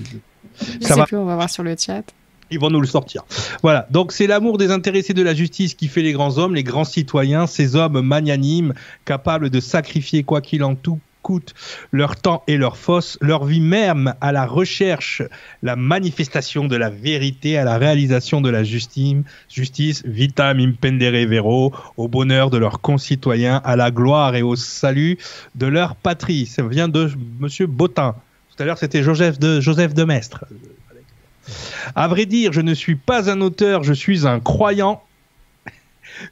Je 0.61 0.87
Ça 0.87 0.95
sais 0.95 1.01
va. 1.01 1.07
plus, 1.07 1.17
on 1.17 1.25
va 1.25 1.35
voir 1.35 1.49
sur 1.51 1.63
le 1.63 1.75
chat. 1.79 2.03
Ils 2.51 2.59
vont 2.59 2.71
nous 2.71 2.81
le 2.81 2.87
sortir. 2.87 3.25
Voilà. 3.63 3.87
Donc 3.91 4.13
c'est 4.13 4.27
l'amour 4.27 4.59
des 4.59 4.71
intéressés 4.71 5.15
de 5.15 5.23
la 5.23 5.35
justice 5.35 5.75
qui 5.75 5.89
fait 5.89 6.03
les 6.03 6.13
grands 6.13 6.39
hommes, 6.39 6.55
les 6.55 6.65
grands 6.65 6.85
citoyens, 6.85 7.47
ces 7.47 7.77
hommes 7.77 8.01
magnanimes, 8.01 8.75
capables 9.05 9.51
de 9.51 9.61
sacrifier 9.61 10.23
quoi 10.23 10.41
qu'il 10.41 10.65
en 10.65 10.75
tout 10.75 10.99
coûte 11.23 11.55
leur 11.93 12.17
temps 12.17 12.43
et 12.47 12.57
leur 12.57 12.77
force, 12.77 13.19
leur 13.21 13.45
vie 13.45 13.61
même 13.61 14.15
à 14.21 14.33
la 14.33 14.47
recherche, 14.47 15.23
la 15.63 15.77
manifestation 15.77 16.67
de 16.67 16.77
la 16.77 16.91
vérité, 16.91 17.59
à 17.59 17.65
la 17.65 17.77
réalisation 17.77 18.41
de 18.41 18.49
la 18.49 18.65
justice, 18.65 19.17
justice, 19.49 20.03
vitam 20.07 20.59
impendere 20.59 21.27
vero, 21.27 21.73
au 21.97 22.09
bonheur 22.09 22.51
de 22.51 22.59
leurs 22.59 22.81
concitoyens, 22.81 23.61
à 23.65 23.77
la 23.77 23.91
gloire 23.91 24.37
et 24.37 24.43
au 24.43 24.57
salut 24.57 25.19
de 25.55 25.67
leur 25.67 25.97
patrie. 25.97 26.47
Ça 26.47 26.63
vient 26.63 26.89
de 26.89 27.11
Monsieur 27.39 27.67
Bottin. 27.67 28.15
Tout 28.57 28.63
à 28.63 28.67
l'heure, 28.67 28.79
c'était 28.79 29.03
Joseph 29.03 29.39
de, 29.39 29.61
Joseph 29.61 29.95
de 29.95 30.05
Maistre. 30.05 30.45
À 31.95 32.09
vrai 32.09 32.27
dire, 32.27 32.53
je 32.53 32.61
ne 32.61 32.75
suis 32.75 32.97
pas 32.97 33.31
un 33.31 33.41
auteur, 33.41 33.85
je 33.85 33.93
suis 33.93 34.27
un 34.27 34.41
croyant. 34.41 35.03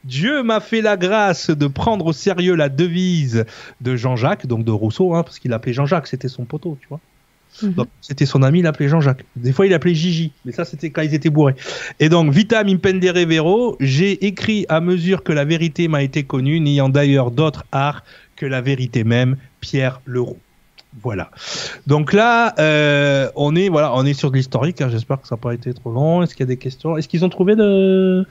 Dieu 0.04 0.42
m'a 0.42 0.60
fait 0.60 0.80
la 0.80 0.96
grâce 0.96 1.50
de 1.50 1.66
prendre 1.66 2.06
au 2.06 2.12
sérieux 2.12 2.54
la 2.54 2.68
devise 2.68 3.44
de 3.80 3.96
Jean-Jacques, 3.96 4.46
donc 4.46 4.64
de 4.64 4.72
Rousseau, 4.72 5.14
hein, 5.14 5.22
parce 5.22 5.38
qu'il 5.38 5.50
l'appelait 5.50 5.72
Jean-Jacques, 5.72 6.06
c'était 6.06 6.28
son 6.28 6.44
poteau, 6.44 6.76
tu 6.80 6.88
vois. 6.88 7.00
Mhm. 7.62 7.86
C'était 8.00 8.26
son 8.26 8.42
ami, 8.42 8.58
il 8.58 8.62
l'appelait 8.62 8.88
Jean-Jacques. 8.88 9.24
Des 9.36 9.52
fois, 9.52 9.66
il 9.66 9.70
l'appelait 9.70 9.94
Gigi, 9.94 10.32
mais 10.44 10.52
ça, 10.52 10.64
c'était 10.64 10.90
quand 10.90 11.02
ils 11.02 11.14
étaient 11.14 11.30
bourrés. 11.30 11.54
Et 12.00 12.08
donc, 12.08 12.32
vitam 12.32 12.68
impendere 12.68 13.26
vero, 13.26 13.76
j'ai 13.80 14.26
écrit 14.26 14.66
à 14.68 14.80
mesure 14.80 15.22
que 15.22 15.32
la 15.32 15.44
vérité 15.44 15.88
m'a 15.88 16.02
été 16.02 16.24
connue, 16.24 16.60
n'ayant 16.60 16.88
d'ailleurs 16.88 17.30
d'autre 17.30 17.64
art 17.72 18.04
que 18.34 18.44
la 18.44 18.60
vérité 18.60 19.04
même, 19.04 19.36
Pierre 19.60 20.00
Leroux. 20.04 20.38
Voilà. 21.02 21.30
Donc 21.86 22.12
là, 22.12 22.54
euh, 22.58 23.28
on 23.36 23.54
est 23.54 23.68
voilà, 23.68 23.92
on 23.94 24.04
est 24.04 24.14
sur 24.14 24.30
de 24.30 24.36
l'historique. 24.36 24.80
hein. 24.80 24.88
J'espère 24.90 25.20
que 25.20 25.28
ça 25.28 25.34
n'a 25.36 25.40
pas 25.40 25.52
été 25.54 25.72
trop 25.74 25.90
long. 25.92 26.22
Est-ce 26.22 26.34
qu'il 26.34 26.40
y 26.40 26.48
a 26.48 26.52
des 26.54 26.56
questions? 26.56 26.96
Est-ce 26.96 27.08
qu'ils 27.08 27.24
ont 27.24 27.28
trouvé 27.28 27.54
de 27.56 28.26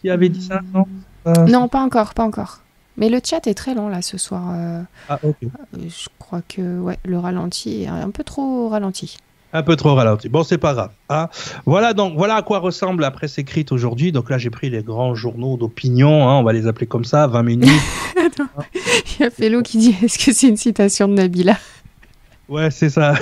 qui 0.00 0.10
avait 0.10 0.28
dit 0.28 0.42
ça? 0.42 0.60
Non. 0.74 0.84
Euh, 1.26 1.32
Non, 1.46 1.68
pas 1.68 1.80
encore, 1.80 2.14
pas 2.14 2.24
encore. 2.24 2.58
Mais 2.98 3.08
le 3.08 3.20
chat 3.24 3.46
est 3.46 3.54
très 3.54 3.74
long 3.74 3.88
là 3.88 4.02
ce 4.02 4.18
soir. 4.18 4.50
euh, 4.54 4.82
ah, 5.08 5.18
ok. 5.22 5.36
euh, 5.42 5.78
je 5.88 6.08
crois 6.18 6.42
que 6.46 6.80
ouais, 6.80 6.98
le 7.04 7.18
ralenti 7.18 7.84
est 7.84 7.88
un 7.88 8.10
peu 8.10 8.22
trop 8.24 8.68
ralenti. 8.68 9.16
Un 9.54 9.62
peu 9.62 9.76
trop 9.76 9.94
ralenti. 9.94 10.28
Bon, 10.28 10.44
c'est 10.44 10.58
pas 10.58 10.72
grave. 10.74 10.90
hein. 11.10 11.28
Voilà 11.66 11.92
donc 11.94 12.16
voilà 12.16 12.36
à 12.36 12.42
quoi 12.42 12.58
ressemble 12.58 13.02
la 13.02 13.10
presse 13.10 13.38
écrite 13.38 13.70
aujourd'hui. 13.72 14.10
Donc 14.12 14.28
là, 14.30 14.36
j'ai 14.38 14.50
pris 14.50 14.68
les 14.70 14.82
grands 14.82 15.14
journaux 15.14 15.56
d'opinion. 15.56 16.28
hein, 16.28 16.34
on 16.36 16.42
va 16.42 16.52
les 16.52 16.66
appeler 16.66 16.86
comme 16.86 17.04
ça. 17.04 17.26
20 17.26 17.42
minutes. 17.42 17.68
Il 19.18 19.22
y 19.22 19.24
a 19.24 19.30
Fellow 19.30 19.62
qui 19.62 19.78
dit 19.78 19.96
est-ce 20.02 20.18
que 20.24 20.32
c'est 20.32 20.48
une 20.48 20.56
citation 20.56 21.06
de 21.08 21.14
Nabila? 21.14 21.56
Ouais, 22.52 22.70
c'est 22.70 22.90
ça. 22.90 23.14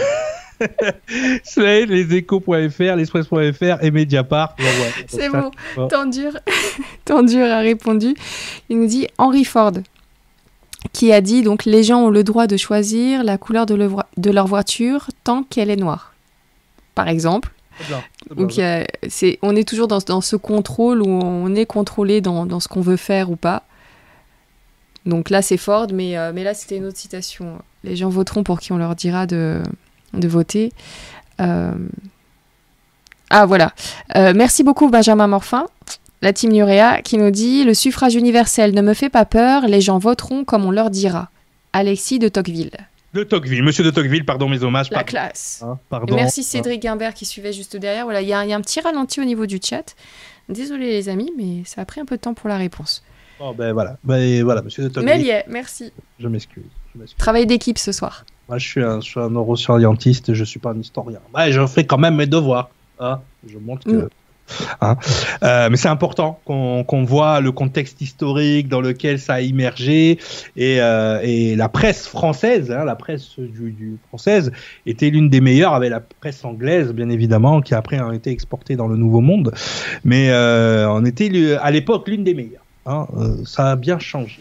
Slade, 1.44 1.88
les 1.88 2.14
échos.fr, 2.16 2.96
l'express.fr 2.96 3.82
et 3.84 3.90
Mediapart. 3.90 4.54
Voilà. 4.58 4.92
C'est 5.08 5.28
bon. 5.30 5.50
bon. 5.76 5.88
Tendur, 5.88 6.32
Tendur 7.04 7.46
a 7.46 7.60
répondu. 7.60 8.14
Il 8.68 8.78
nous 8.80 8.86
dit 8.86 9.06
Henry 9.18 9.44
Ford, 9.44 9.72
qui 10.92 11.12
a 11.12 11.20
dit 11.20 11.42
donc 11.42 11.64
les 11.64 11.82
gens 11.82 12.02
ont 12.02 12.10
le 12.10 12.24
droit 12.24 12.46
de 12.46 12.56
choisir 12.56 13.24
la 13.24 13.38
couleur 13.38 13.66
de, 13.66 13.74
le 13.74 13.86
voi- 13.86 14.06
de 14.16 14.30
leur 14.30 14.46
voiture 14.46 15.06
tant 15.24 15.42
qu'elle 15.44 15.70
est 15.70 15.76
noire. 15.76 16.12
Par 16.94 17.08
exemple. 17.08 17.52
Bien, 17.88 18.02
bien. 18.30 18.36
Donc, 18.36 18.58
a- 18.58 18.84
on 19.40 19.56
est 19.56 19.66
toujours 19.66 19.88
dans, 19.88 19.98
dans 20.00 20.20
ce 20.20 20.36
contrôle 20.36 21.00
où 21.00 21.08
on 21.08 21.54
est 21.54 21.64
contrôlé 21.66 22.20
dans, 22.20 22.44
dans 22.44 22.60
ce 22.60 22.68
qu'on 22.68 22.82
veut 22.82 22.98
faire 22.98 23.30
ou 23.30 23.36
pas. 23.36 23.62
Donc 25.06 25.30
là, 25.30 25.40
c'est 25.40 25.56
Ford, 25.56 25.86
mais, 25.90 26.18
euh, 26.18 26.32
mais 26.34 26.44
là, 26.44 26.52
c'était 26.52 26.76
une 26.76 26.84
autre 26.84 26.98
citation. 26.98 27.62
Les 27.84 27.96
gens 27.96 28.08
voteront 28.08 28.42
pour 28.42 28.60
qui 28.60 28.72
on 28.72 28.78
leur 28.78 28.94
dira 28.94 29.26
de, 29.26 29.62
de 30.14 30.28
voter. 30.28 30.72
Euh, 31.40 31.72
Ah, 33.30 33.46
voilà. 33.46 33.72
Euh, 34.16 34.32
merci 34.34 34.62
beaucoup, 34.64 34.90
Benjamin 34.90 35.26
Morfin, 35.28 35.66
la 36.20 36.32
team 36.32 36.50
Nurea, 36.52 37.00
qui 37.02 37.16
nous 37.16 37.30
dit 37.30 37.64
Le 37.64 37.74
suffrage 37.74 38.14
universel 38.16 38.74
ne 38.74 38.82
me 38.82 38.92
fait 38.94 39.08
pas 39.08 39.24
peur, 39.24 39.66
les 39.66 39.80
gens 39.80 39.98
voteront 39.98 40.44
comme 40.44 40.64
on 40.64 40.70
leur 40.72 40.90
dira. 40.90 41.30
Alexis 41.72 42.18
de 42.18 42.28
Tocqueville. 42.28 42.72
De 43.14 43.22
Tocqueville, 43.24 43.62
monsieur 43.62 43.82
de 43.84 43.90
Tocqueville, 43.90 44.24
pardon 44.24 44.48
mes 44.48 44.62
hommages. 44.62 44.90
La 44.90 44.98
pardon. 44.98 45.08
classe. 45.10 45.62
Hein, 45.64 45.78
Et 45.80 45.88
pardon. 45.88 46.14
merci 46.16 46.42
Cédric 46.42 46.82
Guimbert 46.82 47.14
qui 47.14 47.24
suivait 47.24 47.52
juste 47.52 47.76
derrière. 47.76 48.04
Voilà, 48.04 48.20
il 48.22 48.28
y, 48.28 48.32
a 48.32 48.44
il 48.44 48.50
y 48.50 48.52
a 48.52 48.56
un 48.56 48.60
petit 48.60 48.80
ralenti 48.80 49.20
au 49.20 49.24
niveau 49.24 49.46
du 49.46 49.58
chat. 49.64 49.94
Désolé 50.48 50.88
les 50.90 51.08
amis, 51.08 51.30
mais 51.36 51.62
ça 51.64 51.80
a 51.80 51.84
pris 51.84 52.00
un 52.00 52.04
peu 52.04 52.16
de 52.16 52.20
temps 52.20 52.34
pour 52.34 52.48
la 52.48 52.56
réponse. 52.56 53.02
Bon, 53.38 53.52
ben 53.54 53.72
voilà, 53.72 53.96
ben 54.04 54.42
voilà, 54.44 54.62
monsieur 54.62 54.82
de 54.82 54.88
Mais 54.88 54.94
Tocqueville. 55.12 55.26
y 55.26 55.30
est, 55.30 55.44
merci. 55.48 55.92
Je 56.18 56.28
m'excuse. 56.28 56.64
M'excuse. 56.98 57.18
Travail 57.18 57.46
d'équipe 57.46 57.78
ce 57.78 57.92
soir. 57.92 58.24
Moi, 58.48 58.58
je 58.58 58.66
suis 58.68 58.82
un, 58.82 59.00
je 59.00 59.06
suis 59.08 59.20
un 59.20 59.30
neuroscientiste, 59.30 60.34
je 60.34 60.44
suis 60.44 60.58
pas 60.58 60.70
un 60.70 60.78
historien. 60.78 61.20
Ouais, 61.34 61.52
je 61.52 61.64
fais 61.66 61.84
quand 61.84 61.98
même 61.98 62.16
mes 62.16 62.26
devoirs. 62.26 62.70
hein. 62.98 63.20
Je 63.48 63.58
montre 63.58 63.84
que. 63.84 63.90
Mm. 63.92 64.08
hein. 64.80 64.96
Euh, 65.44 65.68
mais 65.70 65.76
c'est 65.76 65.88
important 65.88 66.40
qu'on 66.44 67.04
voit 67.04 67.40
le 67.40 67.52
contexte 67.52 68.00
historique 68.00 68.68
dans 68.68 68.80
lequel 68.80 69.20
ça 69.20 69.34
a 69.34 69.40
immergé 69.40 70.18
et, 70.56 70.80
euh, 70.82 71.20
et 71.22 71.54
la 71.54 71.68
presse 71.68 72.08
française, 72.08 72.72
hein, 72.72 72.84
la 72.84 72.96
presse 72.96 73.38
du, 73.38 73.70
du 73.70 73.96
française 74.08 74.50
était 74.86 75.10
l'une 75.10 75.28
des 75.30 75.40
meilleures 75.40 75.74
avec 75.74 75.90
la 75.90 76.00
presse 76.00 76.44
anglaise 76.44 76.92
bien 76.92 77.08
évidemment 77.10 77.60
qui 77.60 77.74
après 77.76 78.00
a 78.00 78.12
été 78.12 78.30
exportée 78.30 78.74
dans 78.74 78.88
le 78.88 78.96
Nouveau 78.96 79.20
Monde, 79.20 79.52
mais 80.04 80.30
euh, 80.30 80.90
on 80.90 81.04
était 81.04 81.28
le- 81.28 81.62
à 81.64 81.70
l'époque 81.70 82.08
l'une 82.08 82.24
des 82.24 82.34
meilleures. 82.34 82.64
hein. 82.86 83.06
Euh, 83.16 83.36
ça 83.44 83.70
a 83.70 83.76
bien 83.76 84.00
changé. 84.00 84.40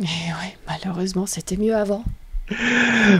Et 0.00 0.04
ouais, 0.04 0.56
malheureusement, 0.66 1.26
c'était 1.26 1.56
mieux 1.56 1.74
avant. 1.74 2.04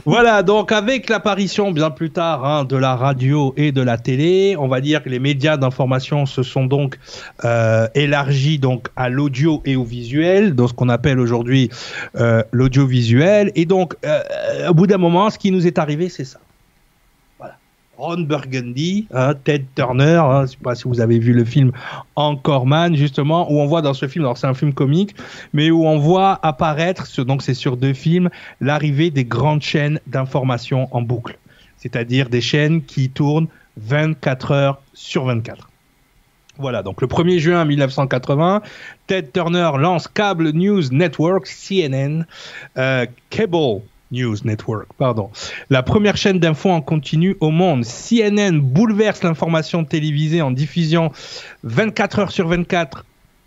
voilà, 0.05 0.43
donc 0.43 0.73
avec 0.73 1.09
l'apparition 1.09 1.71
bien 1.71 1.91
plus 1.91 2.11
tard 2.11 2.45
hein, 2.45 2.65
de 2.65 2.77
la 2.77 2.97
radio 2.97 3.55
et 3.57 3.73
de 3.73 3.81
la 3.81 3.97
télé, 3.97 4.57
on 4.59 4.69
va 4.69 4.81
dire 4.81 5.03
que 5.03 5.09
les 5.09 5.21
médias 5.21 5.57
d'information 5.57 6.27
se 6.27 6.43
sont 6.43 6.67
donc 6.67 6.99
euh, 7.45 7.87
élargis 7.95 8.59
donc 8.59 8.89
à 8.97 9.09
l'audio 9.09 9.63
et 9.65 9.77
au 9.77 9.85
visuel, 9.85 10.55
dans 10.55 10.69
ce 10.69 10.75
qu'on 10.75 10.89
appelle 10.89 11.21
aujourd'hui 11.21 11.71
euh, 12.17 12.43
l'audiovisuel. 12.53 13.53
Et 13.55 13.65
donc, 13.65 13.95
euh, 14.05 14.69
au 14.69 14.75
bout 14.75 14.87
d'un 14.87 14.99
moment, 14.99 15.31
ce 15.31 15.39
qui 15.39 15.51
nous 15.51 15.67
est 15.67 15.79
arrivé, 15.79 16.09
c'est 16.09 16.25
ça. 16.25 16.41
Ron 18.03 18.23
Burgundy, 18.23 19.07
hein, 19.15 19.35
Ted 19.45 19.65
Turner, 19.77 20.17
hein, 20.17 20.39
je 20.39 20.43
ne 20.43 20.47
sais 20.49 20.57
pas 20.61 20.75
si 20.75 20.89
vous 20.89 21.01
avez 21.01 21.21
vu 21.21 21.33
le 21.33 21.45
film 21.45 21.71
Encore 22.17 22.67
Man, 22.67 22.97
justement, 22.97 23.49
où 23.49 23.61
on 23.61 23.67
voit 23.67 23.81
dans 23.81 23.95
ce 23.95 24.09
film, 24.09 24.25
alors 24.25 24.37
c'est 24.37 24.49
un 24.49 24.55
film 24.55 24.75
comique, 24.75 25.15
mais 25.53 25.71
où 25.71 25.87
on 25.87 25.99
voit 25.99 26.41
apparaître, 26.43 27.07
donc 27.23 27.43
c'est 27.45 27.55
sur 27.55 27.77
deux 27.77 27.93
films, 27.93 28.29
l'arrivée 28.61 29.11
des 29.13 29.25
grandes 29.25 29.63
chaînes 29.63 30.01
d'information 30.09 30.89
en 30.91 31.01
boucle. 31.01 31.39
C'est-à-dire 31.77 32.29
des 32.29 32.41
chaînes 32.41 32.83
qui 32.83 33.09
tournent 33.09 33.47
24 33.77 34.51
heures 34.51 34.83
sur 34.95 35.27
24. 35.27 35.71
Voilà, 36.59 36.83
donc 36.83 37.03
le 37.03 37.07
1er 37.07 37.39
juin 37.39 37.65
1980, 37.65 38.63
Ted 39.07 39.29
Turner 39.33 39.71
lance 39.79 40.09
Cable 40.09 40.51
News 40.51 40.83
Network, 40.91 41.47
CNN, 41.47 42.27
euh, 42.79 43.07
Cable 43.31 43.83
News 44.13 44.37
Network, 44.45 44.87
pardon. 44.99 45.31
La 45.71 45.83
première 45.83 46.17
chaîne 46.17 46.39
d'infos 46.39 46.71
en 46.71 46.81
continu 46.83 47.37
au 47.41 47.51
monde. 47.51 47.85
CNN 47.85 48.61
bouleverse 48.61 49.23
l'information 49.25 49.85
télévisée 49.85 50.43
en 50.43 50.51
diffusion 50.51 51.11
24 51.65 52.19
heures 52.19 52.31
sur 52.31 52.47
24 52.49 53.05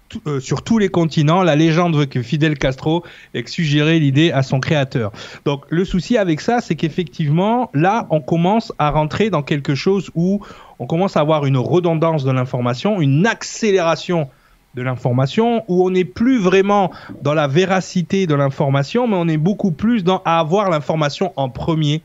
tout- 0.10 0.22
euh, 0.28 0.40
sur 0.40 0.64
tous 0.64 0.78
les 0.78 0.90
continents. 0.90 1.42
La 1.44 1.56
légende 1.56 1.96
veut 1.96 2.06
que 2.06 2.22
Fidel 2.22 2.58
Castro 2.58 3.04
ait 3.34 3.44
suggéré 3.48 4.00
l'idée 4.00 4.32
à 4.32 4.44
son 4.44 4.60
créateur. 4.60 5.12
Donc 5.46 5.64
le 5.70 5.86
souci 5.86 6.18
avec 6.18 6.42
ça, 6.42 6.62
c'est 6.62 6.76
qu'effectivement, 6.76 7.70
là, 7.74 8.06
on 8.10 8.22
commence 8.22 8.72
à 8.78 8.92
rentrer 8.92 9.30
dans 9.30 9.42
quelque 9.44 9.74
chose 9.76 10.12
où 10.16 10.42
on 10.80 10.86
commence 10.88 11.18
à 11.18 11.22
avoir 11.22 11.46
une 11.46 11.58
redondance 11.58 12.24
de 12.24 12.32
l'information, 12.32 13.02
une 13.02 13.26
accélération 13.26 14.30
de 14.76 14.82
l'information, 14.82 15.64
où 15.68 15.86
on 15.86 15.92
n'est 15.92 16.06
plus 16.06 16.40
vraiment 16.40 16.92
dans 17.22 17.34
la 17.34 17.48
véracité 17.48 18.28
de 18.28 18.36
l'information, 18.36 19.08
mais 19.08 19.16
on 19.18 19.28
est 19.28 19.38
beaucoup 19.38 19.72
plus 19.72 20.04
dans 20.04 20.22
à 20.26 20.40
avoir 20.40 20.70
l'information 20.70 21.34
en 21.36 21.50
premier. 21.50 22.02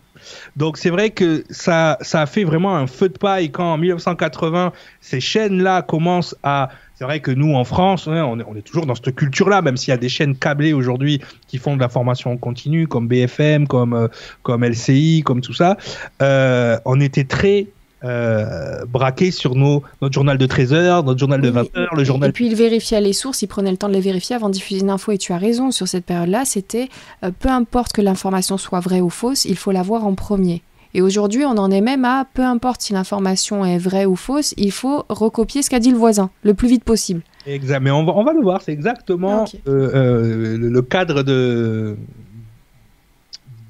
Donc 0.57 0.77
c'est 0.77 0.91
vrai 0.91 1.11
que 1.11 1.45
ça, 1.51 1.97
ça 2.01 2.23
a 2.23 2.27
fait 2.27 2.45
vraiment 2.45 2.77
un 2.77 2.87
feu 2.87 3.09
de 3.09 3.19
paille 3.19 3.51
quand 3.51 3.73
en 3.73 3.79
1980 3.79 4.73
ces 5.01 5.21
chaînes-là 5.21 5.83
commencent 5.83 6.37
à 6.43 6.69
c'est 6.95 7.07
vrai 7.07 7.21
que 7.21 7.31
nous 7.31 7.55
en 7.55 7.65
France, 7.65 8.07
ouais, 8.07 8.21
on, 8.21 8.39
est, 8.39 8.45
on 8.47 8.55
est 8.55 8.61
toujours 8.61 8.85
dans 8.85 8.95
cette 8.95 9.15
culture-là, 9.15 9.63
même 9.63 9.79
s'il 9.79 9.91
y 9.91 9.95
a 9.95 9.97
des 9.97 10.11
chaînes 10.11 10.37
câblées 10.37 10.75
aujourd'hui 10.75 11.23
qui 11.49 11.57
font 11.57 11.75
de 11.75 11.81
l'information 11.81 12.33
en 12.33 12.37
continu, 12.37 12.87
comme 12.87 13.09
BFM, 13.09 13.67
comme 13.67 13.95
euh, 13.95 14.09
comme 14.43 14.67
LCI, 14.67 15.23
comme 15.25 15.41
tout 15.41 15.55
ça. 15.55 15.79
Euh, 16.21 16.79
on 16.85 17.01
était 17.01 17.25
très 17.25 17.69
euh, 18.03 18.85
braqués 18.87 19.31
sur 19.31 19.55
nos, 19.55 19.83
notre 20.01 20.15
journal 20.15 20.39
de 20.39 20.47
13 20.47 20.73
heures, 20.73 21.05
notre 21.05 21.19
journal 21.19 21.41
de 21.41 21.49
Oui, 21.49 21.69
20 21.75 21.77
heures, 21.77 21.95
le 21.95 22.05
journal 22.05 22.31
Et 22.31 22.33
puis 22.33 22.47
il 22.47 22.55
vérifiait 22.55 23.01
les 23.01 23.13
sources, 23.13 23.43
il 23.43 23.47
prenait 23.47 23.71
le 23.71 23.77
temps 23.77 23.89
de 23.89 23.95
les 23.95 24.01
vérifier 24.01 24.37
avant 24.37 24.49
de 24.49 24.55
diffuser 24.55 24.81
une 24.81 24.91
info. 24.91 25.13
Et 25.13 25.19
tu 25.19 25.33
as 25.33 25.39
raison, 25.39 25.71
sur 25.71 25.87
cette 25.87 26.07
période-là, 26.07 26.45
c'était 26.45 26.89
euh, 27.25 27.31
peu 27.39 27.49
importe 27.49 27.93
que 27.93 28.01
l'information 28.01 28.57
soit 28.57 28.81
vraie 28.81 29.01
ou 29.01 29.11
fausse, 29.11 29.45
il 29.45 29.57
faut 29.57 29.71
l'avoir 29.71 30.07
en 30.07 30.15
premier. 30.15 30.63
Et 30.93 31.03
aujourd'hui, 31.03 31.45
on 31.45 31.57
en 31.57 31.71
est 31.71 31.81
même 31.81 32.05
à 32.05 32.27
peu 32.33 32.43
importe 32.43 32.83
si 32.83 32.93
l'information 32.93 33.65
est 33.65 33.79
vraie 33.79 34.07
ou 34.07 34.17
fausse, 34.17 34.55
il 34.57 34.73
faut 34.73 35.05
recopier 35.09 35.63
ce 35.63 35.71
qu'a 35.71 35.79
dit 35.79 35.91
le 35.91 35.97
voisin 35.97 36.31
le 36.43 36.55
plus 36.55 36.69
vite 36.69 36.85
possible. 36.85 37.23
Exact, 37.47 37.81
mais 37.81 37.91
on 37.91 38.05
va, 38.05 38.13
on 38.17 38.25
va 38.25 38.33
le 38.33 38.41
voir, 38.41 38.61
c'est 38.63 38.73
exactement 38.73 39.45
euh, 39.69 39.91
euh, 39.95 40.59
le, 40.59 40.69
le 40.69 40.83
cadre 40.83 41.23
de, 41.23 41.97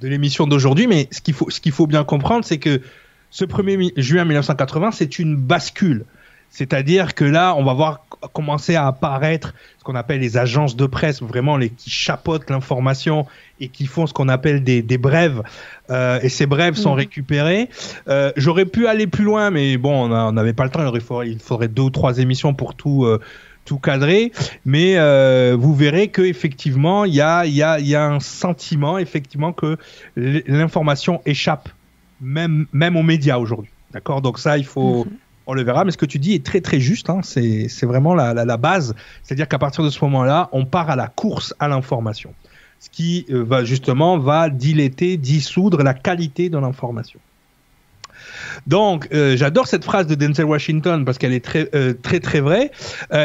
de 0.01 0.09
l'émission 0.09 0.47
d'aujourd'hui. 0.47 0.87
Mais 0.87 1.09
ce 1.11 1.21
qu'il 1.21 1.35
faut, 1.35 1.51
ce 1.51 1.61
qu'il 1.61 1.73
faut 1.73 1.87
bien 1.87 2.05
comprendre, 2.05 2.45
c'est 2.45 2.59
que 2.59 2.81
ce 3.31 3.45
1er 3.45 3.77
mi- 3.77 3.93
juin 3.97 4.25
1980, 4.25 4.91
c'est 4.93 5.19
une 5.19 5.37
bascule. 5.37 6.05
C'est-à-dire 6.53 7.15
que 7.15 7.25
là, 7.25 7.55
on 7.57 7.63
va 7.63 7.75
voir 7.75 8.05
commencer 8.33 8.75
à 8.75 8.89
apparaître 8.89 9.55
ce 9.79 9.85
qu'on 9.85 9.95
appelle 9.95 10.19
les 10.19 10.37
agences 10.37 10.75
de 10.75 10.85
presse, 10.87 11.23
vraiment 11.23 11.57
les 11.57 11.71
qui 11.71 11.91
chapeautent 11.91 12.51
l'information 12.51 13.25
et 13.61 13.69
qui 13.69 13.87
font 13.87 14.09
ce 14.09 14.13
qu'on 14.13 14.29
appelle 14.29 14.65
des, 14.65 14.83
des 14.83 14.99
brèves. 14.99 15.43
Euh, 15.91 16.19
et 16.23 16.29
ces 16.29 16.47
brèves 16.47 16.75
sont 16.75 16.91
Mhm. 16.91 16.97
récupérées. 16.99 17.69
Euh, 18.09 18.33
J'aurais 18.37 18.67
pu 18.67 18.89
aller 18.89 19.07
plus 19.07 19.23
loin, 19.23 19.51
mais 19.51 19.77
bon, 19.77 20.11
on 20.13 20.33
n'avait 20.33 20.53
pas 20.53 20.65
le 20.65 20.71
temps. 20.71 20.93
Il 20.93 21.01
faudrait, 21.01 21.31
il 21.31 21.39
faudrait 21.39 21.69
deux 21.69 21.83
ou 21.83 21.91
trois 21.91 22.19
émissions 22.19 22.53
pour 22.53 22.75
tout, 22.75 23.05
euh, 23.05 23.21
tout 23.65 23.79
cadrer. 23.79 24.33
Mais 24.65 24.95
euh, 24.99 25.57
vous 25.57 25.73
verrez 25.77 26.09
que 26.09 26.23
effectivement, 26.23 27.05
il 27.05 27.15
y 27.15 27.21
a, 27.21 27.47
y, 27.47 27.63
a, 27.63 27.79
il 27.79 27.87
y 27.87 27.95
a 27.95 28.05
un 28.05 28.19
sentiment 28.19 28.99
effectivement 28.99 29.53
que 29.53 29.77
l'information 30.17 31.21
échappe, 31.27 31.69
même, 32.21 32.67
même 32.73 32.97
aux 32.97 33.03
médias 33.03 33.39
aujourd'hui. 33.39 33.71
D'accord? 33.93 34.23
Donc 34.23 34.39
ça, 34.39 34.57
il 34.59 34.65
faut, 34.65 35.05
Mhm. 35.05 35.11
on 35.47 35.55
le 35.55 35.63
verra. 35.65 35.85
Mais 35.85 35.91
ce 35.91 35.97
que 35.99 36.07
tu 36.07 36.19
dis 36.19 36.35
est 36.35 36.45
très 36.45 36.61
très 36.61 36.81
juste. 36.81 37.11
Hein. 37.11 37.21
C'est 37.23 37.69
c'est 37.69 37.87
vraiment 37.87 38.15
la, 38.15 38.35
la, 38.35 38.45
la 38.45 38.57
base. 38.57 38.95
C'est-à-dire 39.23 39.49
qu'à 39.49 39.59
partir 39.59 39.83
de 39.85 39.91
ce 39.91 40.05
moment-là, 40.05 40.49
on 40.53 40.65
part 40.65 40.91
à 40.91 40.97
la 40.97 41.09
course 41.09 41.55
à 41.59 41.69
l'information. 41.69 42.33
Ce 42.79 42.89
qui 42.89 43.27
euh, 43.31 43.43
va 43.43 43.65
justement 43.65 44.17
va 44.19 44.49
dilater, 44.49 45.17
dissoudre 45.17 45.83
la 45.83 45.93
qualité 45.95 46.49
de 46.49 46.57
l'information. 46.59 47.21
Donc, 48.67 49.09
euh, 49.13 49.37
j'adore 49.37 49.67
cette 49.67 49.85
phrase 49.85 50.07
de 50.07 50.15
Denzel 50.15 50.45
Washington 50.47 51.05
parce 51.05 51.19
qu'elle 51.19 51.33
est 51.33 51.45
très, 51.45 51.69
euh, 51.75 51.95
très, 51.95 52.21
très 52.21 52.41
vraie. 52.41 52.71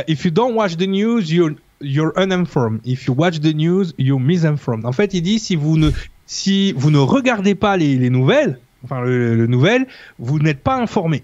If 0.08 0.26
you 0.26 0.32
don't 0.32 0.54
watch 0.56 0.78
the 0.78 0.88
news, 0.88 1.22
you're, 1.32 1.54
you're 1.82 2.12
uninformed. 2.18 2.80
If 2.86 3.06
you 3.08 3.14
watch 3.16 3.40
the 3.40 3.54
news, 3.54 3.94
you're 3.98 4.20
misinformed. 4.20 4.86
En 4.86 4.92
fait, 4.92 5.14
il 5.14 5.22
dit 5.22 5.40
si 5.40 5.56
vous 5.56 5.78
ne, 5.78 5.92
si 6.26 6.74
vous 6.74 6.92
ne 6.92 6.98
regardez 6.98 7.56
pas 7.56 7.78
les, 7.78 7.98
les 7.98 8.10
nouvelles, 8.10 8.60
enfin 8.84 9.02
le, 9.02 9.36
le 9.36 9.48
nouvelle, 9.48 9.88
vous 10.20 10.40
n'êtes 10.40 10.62
pas 10.62 10.76
informé. 10.76 11.24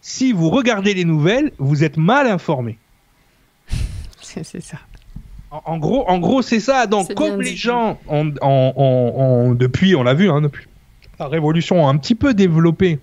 Si 0.00 0.32
vous 0.32 0.50
regardez 0.50 0.94
les 0.94 1.04
nouvelles, 1.04 1.52
vous 1.58 1.84
êtes 1.84 1.96
mal 1.96 2.26
informé. 2.28 2.78
C'est 4.22 4.44
ça. 4.60 4.78
En, 5.50 5.62
en 5.64 5.78
gros, 5.78 6.08
en 6.08 6.18
gros, 6.18 6.42
c'est 6.42 6.58
ça. 6.60 6.86
Donc, 6.86 7.14
comme 7.14 7.40
dit. 7.40 7.50
les 7.50 7.56
gens, 7.56 7.98
ont, 8.08 8.32
ont- 8.42 8.72
ont- 8.76 9.12
ont- 9.16 9.54
depuis, 9.54 9.94
on 9.94 10.02
l'a 10.02 10.14
vu, 10.14 10.28
hein, 10.28 10.40
depuis 10.40 10.66
la 11.20 11.28
Révolution, 11.28 11.84
ont 11.84 11.88
un 11.88 11.96
petit 11.96 12.16
peu 12.16 12.34
développé 12.34 12.98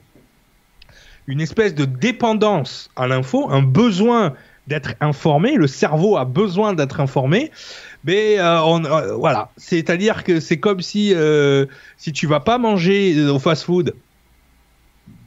une 1.26 1.40
espèce 1.40 1.74
de 1.74 1.86
dépendance 1.86 2.90
à 2.98 3.08
l'info, 3.08 3.50
un 3.50 3.62
besoin 3.62 4.34
d'être 4.68 4.96
informé. 5.02 5.56
Le 5.56 5.68
cerveau 5.68 6.18
a 6.18 6.26
besoin 6.26 6.74
d'être 6.74 7.00
informé. 7.00 7.52
Mais 8.04 8.40
euh, 8.40 8.62
on, 8.64 8.84
euh, 8.86 9.16
voilà, 9.16 9.50
c'est-à-dire 9.58 10.24
que 10.24 10.40
c'est 10.40 10.60
comme 10.60 10.82
si 10.82 11.14
euh, 11.14 11.66
si 11.98 12.12
tu 12.12 12.28
vas 12.28 12.40
pas 12.40 12.58
manger 12.58 13.16
euh, 13.18 13.34
au 13.34 13.40
fast-food, 13.40 13.94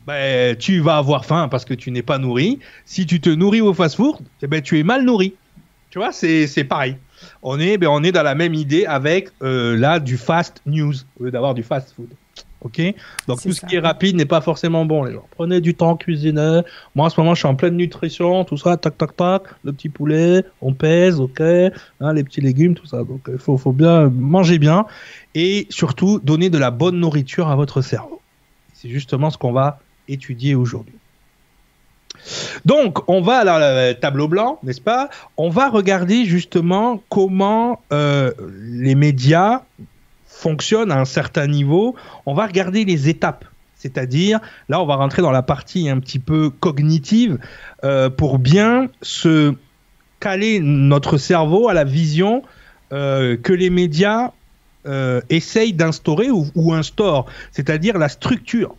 ben, 0.06 0.56
tu 0.56 0.80
vas 0.80 0.98
avoir 0.98 1.24
faim 1.24 1.48
parce 1.48 1.64
que 1.64 1.74
tu 1.74 1.90
n'es 1.90 2.02
pas 2.02 2.18
nourri. 2.18 2.60
Si 2.84 3.06
tu 3.06 3.20
te 3.20 3.30
nourris 3.30 3.60
au 3.60 3.74
fast-food, 3.74 4.16
eh 4.42 4.46
ben, 4.46 4.62
tu 4.62 4.78
es 4.78 4.82
mal 4.82 5.04
nourri. 5.04 5.34
Tu 5.90 5.98
vois, 5.98 6.12
c'est 6.12 6.46
c'est 6.46 6.64
pareil. 6.64 6.96
On 7.42 7.58
est, 7.58 7.78
ben, 7.78 7.88
on 7.88 8.02
est 8.04 8.12
dans 8.12 8.22
la 8.22 8.34
même 8.34 8.54
idée 8.54 8.84
avec 8.84 9.30
euh, 9.42 9.76
là 9.76 9.98
du 9.98 10.16
fast 10.18 10.60
news 10.66 10.94
au 11.18 11.24
lieu 11.24 11.30
d'avoir 11.30 11.54
du 11.54 11.62
fast 11.62 11.94
food. 11.94 12.08
Ok 12.66 12.82
Donc 13.28 13.40
tout 13.40 13.52
ce 13.52 13.64
qui 13.64 13.76
est 13.76 13.80
rapide 13.80 14.16
n'est 14.16 14.24
pas 14.24 14.40
forcément 14.40 14.84
bon, 14.84 15.04
les 15.04 15.12
gens. 15.12 15.24
Prenez 15.30 15.60
du 15.60 15.74
temps, 15.74 15.96
cuisinez. 15.96 16.62
Moi 16.96 17.06
en 17.06 17.10
ce 17.10 17.20
moment, 17.20 17.34
je 17.34 17.40
suis 17.40 17.48
en 17.48 17.54
pleine 17.54 17.76
nutrition, 17.76 18.44
tout 18.44 18.56
ça, 18.56 18.76
tac, 18.76 18.98
tac, 18.98 19.16
tac. 19.16 19.42
Le 19.62 19.72
petit 19.72 19.88
poulet, 19.88 20.44
on 20.60 20.72
pèse, 20.72 21.20
ok. 21.20 21.40
Hein, 21.40 22.12
les 22.12 22.24
petits 22.24 22.40
légumes, 22.40 22.74
tout 22.74 22.86
ça. 22.86 22.98
Donc 23.04 23.20
il 23.28 23.38
faut, 23.38 23.56
faut 23.56 23.72
bien 23.72 24.10
manger 24.10 24.58
bien 24.58 24.86
et 25.34 25.66
surtout 25.70 26.18
donner 26.18 26.50
de 26.50 26.58
la 26.58 26.72
bonne 26.72 26.98
nourriture 26.98 27.48
à 27.48 27.54
votre 27.54 27.82
cerveau. 27.82 28.20
C'est 28.74 28.88
justement 28.88 29.30
ce 29.30 29.38
qu'on 29.38 29.52
va 29.52 29.78
étudier 30.08 30.54
aujourd'hui. 30.54 30.94
Donc, 32.64 33.08
on 33.08 33.20
va 33.20 33.38
à 33.38 33.94
tableau 33.94 34.26
blanc, 34.26 34.58
n'est-ce 34.62 34.80
pas? 34.80 35.08
On 35.36 35.50
va 35.50 35.68
regarder 35.68 36.24
justement 36.24 37.00
comment 37.08 37.80
euh, 37.92 38.32
les 38.60 38.94
médias 38.94 39.62
fonctionnent 40.36 40.92
à 40.92 41.00
un 41.00 41.04
certain 41.04 41.46
niveau. 41.46 41.96
On 42.26 42.34
va 42.34 42.46
regarder 42.46 42.84
les 42.84 43.08
étapes. 43.08 43.44
C'est-à-dire, 43.74 44.40
là, 44.68 44.80
on 44.80 44.86
va 44.86 44.96
rentrer 44.96 45.22
dans 45.22 45.30
la 45.30 45.42
partie 45.42 45.88
un 45.88 45.98
petit 46.00 46.18
peu 46.18 46.50
cognitive 46.50 47.38
euh, 47.84 48.10
pour 48.10 48.38
bien 48.38 48.88
se 49.02 49.54
caler 50.20 50.60
notre 50.60 51.18
cerveau 51.18 51.68
à 51.68 51.74
la 51.74 51.84
vision 51.84 52.42
euh, 52.92 53.36
que 53.36 53.52
les 53.52 53.70
médias 53.70 54.32
euh, 54.86 55.20
essayent 55.30 55.72
d'instaurer 55.72 56.30
ou, 56.30 56.46
ou 56.54 56.74
c'est-à-dire 57.50 57.98
la 57.98 58.08
structure 58.08 58.74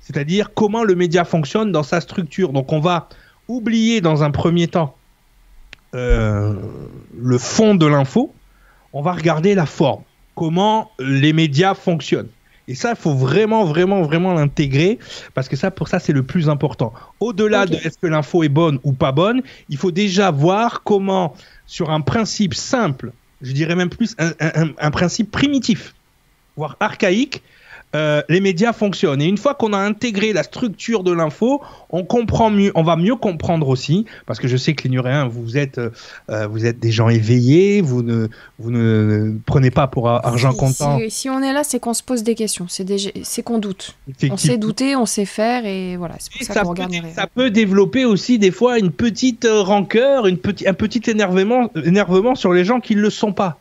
c'est-à-dire 0.00 0.54
comment 0.54 0.82
le 0.82 0.94
média 0.94 1.24
fonctionne 1.24 1.70
dans 1.72 1.82
sa 1.82 2.00
structure. 2.00 2.52
Donc 2.52 2.72
on 2.72 2.80
va 2.80 3.08
oublier 3.48 4.00
dans 4.00 4.24
un 4.24 4.30
premier 4.30 4.66
temps 4.66 4.96
le 5.92 7.38
fond 7.38 7.74
de 7.74 7.86
l'info, 7.86 8.32
on 8.92 9.02
va 9.02 9.12
regarder 9.12 9.54
la 9.54 9.66
forme, 9.66 10.02
comment 10.34 10.90
les 10.98 11.32
médias 11.32 11.74
fonctionnent. 11.74 12.28
Et 12.68 12.74
ça, 12.76 12.90
il 12.90 12.96
faut 12.96 13.14
vraiment, 13.14 13.64
vraiment, 13.64 14.02
vraiment 14.02 14.32
l'intégrer, 14.32 14.98
parce 15.34 15.48
que 15.48 15.56
ça, 15.56 15.72
pour 15.72 15.88
ça, 15.88 15.98
c'est 15.98 16.12
le 16.12 16.22
plus 16.22 16.48
important. 16.48 16.92
Au-delà 17.18 17.66
de 17.66 17.74
est-ce 17.76 17.98
que 17.98 18.06
l'info 18.06 18.44
est 18.44 18.48
bonne 18.48 18.78
ou 18.84 18.92
pas 18.92 19.10
bonne, 19.10 19.42
il 19.68 19.76
faut 19.76 19.90
déjà 19.90 20.30
voir 20.30 20.82
comment, 20.84 21.34
sur 21.66 21.90
un 21.90 22.00
principe 22.00 22.54
simple, 22.54 23.12
je 23.42 23.52
dirais 23.52 23.74
même 23.74 23.88
plus 23.90 24.14
un, 24.18 24.30
un- 24.38 24.62
un- 24.66 24.72
un 24.78 24.90
principe 24.92 25.32
primitif, 25.32 25.94
voire 26.56 26.76
archaïque, 26.78 27.42
euh, 27.94 28.22
les 28.28 28.40
médias 28.40 28.72
fonctionnent. 28.72 29.20
Et 29.20 29.26
une 29.26 29.38
fois 29.38 29.54
qu'on 29.54 29.72
a 29.72 29.78
intégré 29.78 30.32
la 30.32 30.42
structure 30.42 31.02
de 31.02 31.12
l'info, 31.12 31.60
on 31.90 32.04
comprend 32.04 32.50
mieux, 32.50 32.70
on 32.74 32.82
va 32.82 32.96
mieux 32.96 33.16
comprendre 33.16 33.68
aussi, 33.68 34.06
parce 34.26 34.38
que 34.38 34.46
je 34.46 34.56
sais 34.56 34.74
que 34.74 34.84
les 34.84 34.90
Nuréens, 34.90 35.26
vous 35.26 35.56
êtes, 35.58 35.78
euh, 35.78 36.46
vous 36.46 36.66
êtes 36.66 36.78
des 36.78 36.92
gens 36.92 37.08
éveillés, 37.08 37.80
vous 37.80 38.02
ne, 38.02 38.28
vous 38.58 38.70
ne 38.70 39.34
prenez 39.44 39.70
pas 39.70 39.88
pour 39.88 40.08
argent 40.08 40.52
comptant. 40.52 40.98
Si, 41.00 41.10
si 41.10 41.30
on 41.30 41.42
est 41.42 41.52
là, 41.52 41.64
c'est 41.64 41.80
qu'on 41.80 41.94
se 41.94 42.02
pose 42.02 42.22
des 42.22 42.34
questions, 42.34 42.66
c'est 42.68 43.42
qu'on 43.42 43.58
doute. 43.58 43.96
On 44.30 44.36
sait 44.36 44.56
douter, 44.56 44.94
on 44.94 45.06
sait 45.06 45.24
faire, 45.24 45.66
et 45.66 45.96
voilà, 45.96 46.14
c'est 46.18 46.34
Et 46.34 46.38
pour 46.38 46.46
ça, 46.46 46.54
ça, 46.54 46.60
qu'on 46.60 46.74
peut, 46.74 46.82
regarde 46.82 46.92
rêves. 46.92 47.14
ça 47.14 47.26
peut 47.26 47.50
développer 47.50 48.04
aussi 48.04 48.38
des 48.38 48.50
fois 48.50 48.78
une 48.78 48.92
petite 48.92 49.44
euh, 49.44 49.62
rancœur, 49.62 50.26
une 50.26 50.38
petit, 50.38 50.68
un 50.68 50.74
petit 50.74 51.10
énervement, 51.10 51.70
énervement 51.84 52.34
sur 52.34 52.52
les 52.52 52.64
gens 52.64 52.80
qui 52.80 52.94
ne 52.94 53.00
le 53.00 53.10
sont 53.10 53.32
pas. 53.32 53.58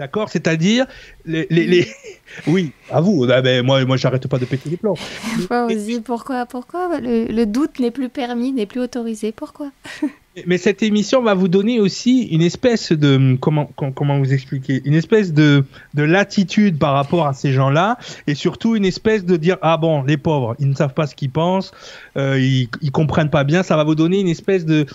D'accord? 0.00 0.30
C'est-à-dire, 0.30 0.86
les, 1.26 1.46
les, 1.50 1.66
les- 1.66 1.86
oui, 2.46 2.72
à 2.90 3.02
vous. 3.02 3.26
Ah 3.30 3.42
ben, 3.42 3.62
moi, 3.64 3.84
moi 3.84 3.98
j'arrête 3.98 4.26
pas 4.28 4.38
de 4.38 4.46
péter 4.46 4.70
les 4.70 4.78
plombs. 4.78 4.94
Pourquoi, 5.36 5.66
Ozzy 5.66 6.00
Pourquoi 6.00 6.46
Pourquoi 6.46 6.98
le, 7.00 7.26
le 7.30 7.44
doute 7.44 7.78
n'est 7.80 7.90
plus 7.90 8.08
permis, 8.08 8.50
n'est 8.52 8.64
plus 8.64 8.80
autorisé? 8.80 9.30
Pourquoi? 9.30 9.70
Mais 10.46 10.56
cette 10.58 10.82
émission 10.82 11.22
va 11.22 11.34
vous 11.34 11.48
donner 11.48 11.80
aussi 11.80 12.22
une 12.28 12.40
espèce 12.40 12.92
de 12.92 13.36
comment 13.40 13.66
com- 13.76 13.92
comment 13.92 14.16
vous 14.18 14.32
expliquer? 14.32 14.80
Une 14.86 14.94
espèce 14.94 15.34
de 15.34 15.64
de 15.92 16.02
latitude 16.04 16.78
par 16.78 16.94
rapport 16.94 17.26
à 17.26 17.34
ces 17.34 17.52
gens-là 17.52 17.98
et 18.28 18.34
surtout 18.36 18.76
une 18.76 18.84
espèce 18.86 19.24
de 19.26 19.36
dire 19.36 19.58
ah 19.60 19.76
bon 19.76 20.02
les 20.04 20.16
pauvres 20.16 20.54
ils 20.60 20.68
ne 20.68 20.74
savent 20.74 20.94
pas 20.94 21.08
ce 21.08 21.16
qu'ils 21.16 21.30
pensent 21.32 21.72
euh, 22.16 22.38
ils 22.40 22.68
ils 22.80 22.92
comprennent 22.92 23.28
pas 23.28 23.42
bien. 23.44 23.62
Ça 23.64 23.76
va 23.76 23.82
vous 23.84 23.96
donner 23.96 24.20
une 24.20 24.28
espèce 24.28 24.64
de 24.64 24.86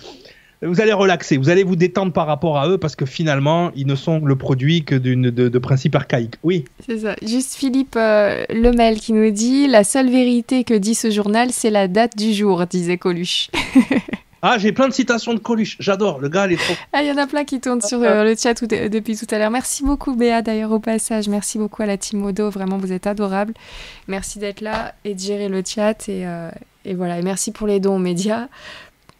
vous 0.62 0.80
allez 0.80 0.92
relaxer, 0.92 1.36
vous 1.36 1.48
allez 1.50 1.62
vous 1.64 1.76
détendre 1.76 2.12
par 2.12 2.26
rapport 2.26 2.58
à 2.58 2.68
eux 2.68 2.78
parce 2.78 2.96
que 2.96 3.04
finalement, 3.06 3.70
ils 3.76 3.86
ne 3.86 3.94
sont 3.94 4.24
le 4.24 4.36
produit 4.36 4.84
que 4.84 4.94
d'une 4.94 5.30
de, 5.30 5.48
de 5.48 5.58
principes 5.58 5.94
archaïques. 5.94 6.34
Oui. 6.42 6.64
C'est 6.86 6.98
ça. 7.00 7.14
Juste 7.22 7.54
Philippe 7.54 7.94
euh, 7.96 8.44
Lemel 8.50 8.98
qui 8.98 9.12
nous 9.12 9.30
dit 9.30 9.66
La 9.66 9.84
seule 9.84 10.08
vérité 10.10 10.64
que 10.64 10.74
dit 10.74 10.94
ce 10.94 11.10
journal, 11.10 11.50
c'est 11.52 11.70
la 11.70 11.88
date 11.88 12.16
du 12.16 12.32
jour, 12.32 12.66
disait 12.66 12.98
Coluche. 12.98 13.50
Ah, 14.42 14.58
j'ai 14.58 14.70
plein 14.70 14.86
de 14.86 14.92
citations 14.92 15.34
de 15.34 15.40
Coluche. 15.40 15.76
J'adore. 15.80 16.20
Le 16.20 16.28
gars, 16.28 16.46
il 16.46 16.52
est 16.52 16.56
trop. 16.56 16.74
Ah, 16.92 17.02
il 17.02 17.08
y 17.08 17.10
en 17.10 17.16
a 17.16 17.26
plein 17.26 17.42
qui 17.44 17.58
tournent 17.58 17.80
sur 17.80 18.00
euh, 18.02 18.22
le 18.22 18.36
chat 18.36 18.54
tout- 18.54 18.66
depuis 18.66 19.16
tout 19.16 19.26
à 19.34 19.38
l'heure. 19.38 19.50
Merci 19.50 19.82
beaucoup, 19.82 20.14
Béa, 20.14 20.40
d'ailleurs, 20.42 20.70
au 20.70 20.78
passage. 20.78 21.26
Merci 21.26 21.58
beaucoup 21.58 21.82
à 21.82 21.86
la 21.86 21.96
team 21.96 22.20
Modo. 22.20 22.48
Vraiment, 22.50 22.76
vous 22.78 22.92
êtes 22.92 23.08
adorables. 23.08 23.54
Merci 24.06 24.38
d'être 24.38 24.60
là 24.60 24.94
et 25.04 25.14
de 25.14 25.18
gérer 25.18 25.48
le 25.48 25.62
chat. 25.66 26.08
Et, 26.08 26.26
euh, 26.26 26.50
et 26.84 26.94
voilà. 26.94 27.18
Et 27.18 27.22
merci 27.22 27.50
pour 27.50 27.66
les 27.66 27.80
dons 27.80 27.96
aux 27.96 27.98
médias 27.98 28.46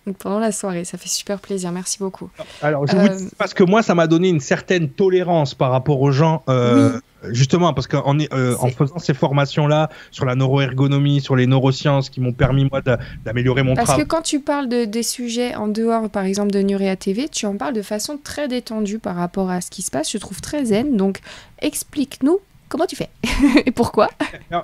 donc, 0.07 0.17
pendant 0.19 0.39
la 0.39 0.53
soirée. 0.53 0.85
Ça 0.85 0.99
fait 0.99 1.09
super 1.09 1.41
plaisir. 1.41 1.73
Merci 1.73 1.99
beaucoup. 1.99 2.31
Alors, 2.63 2.87
je 2.87 2.97
Euh, 2.97 3.01
vous 3.01 3.09
dis 3.09 3.29
parce 3.39 3.55
que 3.55 3.65
moi, 3.65 3.83
ça 3.83 3.95
m'a 3.95 4.07
donné 4.07 4.29
une 4.29 4.41
certaine 4.41 4.89
tolérance 4.89 5.55
par 5.55 5.71
rapport 5.73 6.01
aux 6.01 6.13
gens. 6.13 6.43
euh, 6.49 6.99
Justement, 7.31 7.73
parce 7.75 7.89
qu'en 7.89 8.17
euh, 8.21 8.55
en 8.61 8.69
faisant 8.69 8.99
ces 9.01 9.13
formations-là 9.15 9.89
sur 10.13 10.25
la 10.27 10.37
neuroergonomie, 10.37 11.21
sur 11.21 11.35
les 11.35 11.49
neurosciences, 11.49 12.09
qui 12.09 12.21
m'ont 12.21 12.33
permis 12.35 12.69
moi 12.71 12.83
d'a- 12.83 12.99
d'améliorer 13.25 13.65
mon 13.65 13.75
Parce 13.75 13.87
que 13.87 13.93
travail. 13.95 14.07
quand 14.07 14.23
tu 14.23 14.39
parles 14.39 14.69
de, 14.69 14.85
des 14.85 15.03
sujets 15.03 15.57
en 15.57 15.67
dehors, 15.67 16.09
par 16.09 16.25
exemple, 16.25 16.53
de 16.53 16.61
Nurea 16.61 16.95
TV, 16.95 17.29
tu 17.29 17.47
en 17.47 17.57
parles 17.57 17.75
de 17.75 17.83
façon 17.83 18.17
très 18.23 18.47
détendue 18.47 19.01
par 19.01 19.17
rapport 19.17 19.51
à 19.51 19.61
ce 19.61 19.71
qui 19.71 19.83
se 19.83 19.91
passe. 19.91 20.13
Je 20.13 20.19
trouve 20.19 20.41
très 20.41 20.67
zen. 20.67 20.97
Donc, 20.97 21.19
explique-nous 21.63 22.39
comment 22.69 22.87
tu 22.87 22.97
fais 22.97 23.09
et 23.67 23.71
pourquoi. 23.71 24.11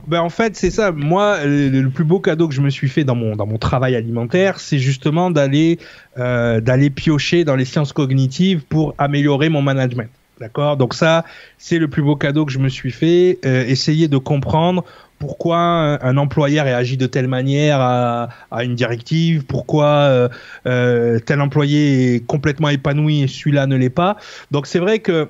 Ben, 0.07 0.21
en 0.21 0.31
fait, 0.31 0.57
c'est 0.57 0.71
ça. 0.71 0.93
Moi, 0.93 1.45
le, 1.45 1.89
plus 1.89 2.05
beau 2.05 2.21
cadeau 2.21 2.49
que 2.49 2.55
je 2.55 2.61
me 2.61 2.71
suis 2.71 2.89
fait 2.89 3.05
dans 3.05 3.15
mon 3.15 3.37
dans 3.37 3.47
mon 3.47 3.59
travail 3.59 3.97
alimentaire, 3.97 4.61
c'est 4.61 4.79
justement 4.79 5.31
d'aller 5.31 5.79
euh, 6.19 6.61
piocher 6.95 7.45
dans 7.45 7.57
les 7.57 7.65
sciences 7.65 7.93
cognitives 7.93 8.63
pour 8.63 8.95
améliorer 8.99 9.49
mon 9.49 9.63
management. 9.63 10.09
D'accord? 10.41 10.77
Donc 10.77 10.95
ça, 10.95 11.25
c'est 11.59 11.79
le 11.79 11.89
plus 11.89 12.03
beau 12.03 12.17
cadeau 12.17 12.45
que 12.45 12.53
je 12.53 12.59
me 12.59 12.69
suis 12.69 12.91
fait. 12.91 13.39
Euh, 13.45 13.65
essayer 13.65 14.09
de 14.09 14.17
comprendre 14.17 14.85
pourquoi 15.23 15.57
un, 16.03 16.17
employeur 16.17 16.65
réagit 16.65 16.97
de 16.97 17.07
telle 17.07 17.29
manière 17.29 17.81
à, 17.81 18.65
une 18.65 18.75
directive, 18.75 19.45
pourquoi 19.45 19.87
euh, 19.87 20.29
euh, 20.67 21.21
tel 21.21 21.41
employé 21.41 22.17
est 22.17 22.27
complètement 22.27 22.71
épanoui 22.71 23.23
et 23.23 23.29
celui-là 23.29 23.69
ne 23.69 23.77
l'est 23.77 23.89
pas. 23.89 24.17
Donc 24.51 24.67
c'est 24.67 24.81
vrai 24.81 24.99
que 24.99 25.29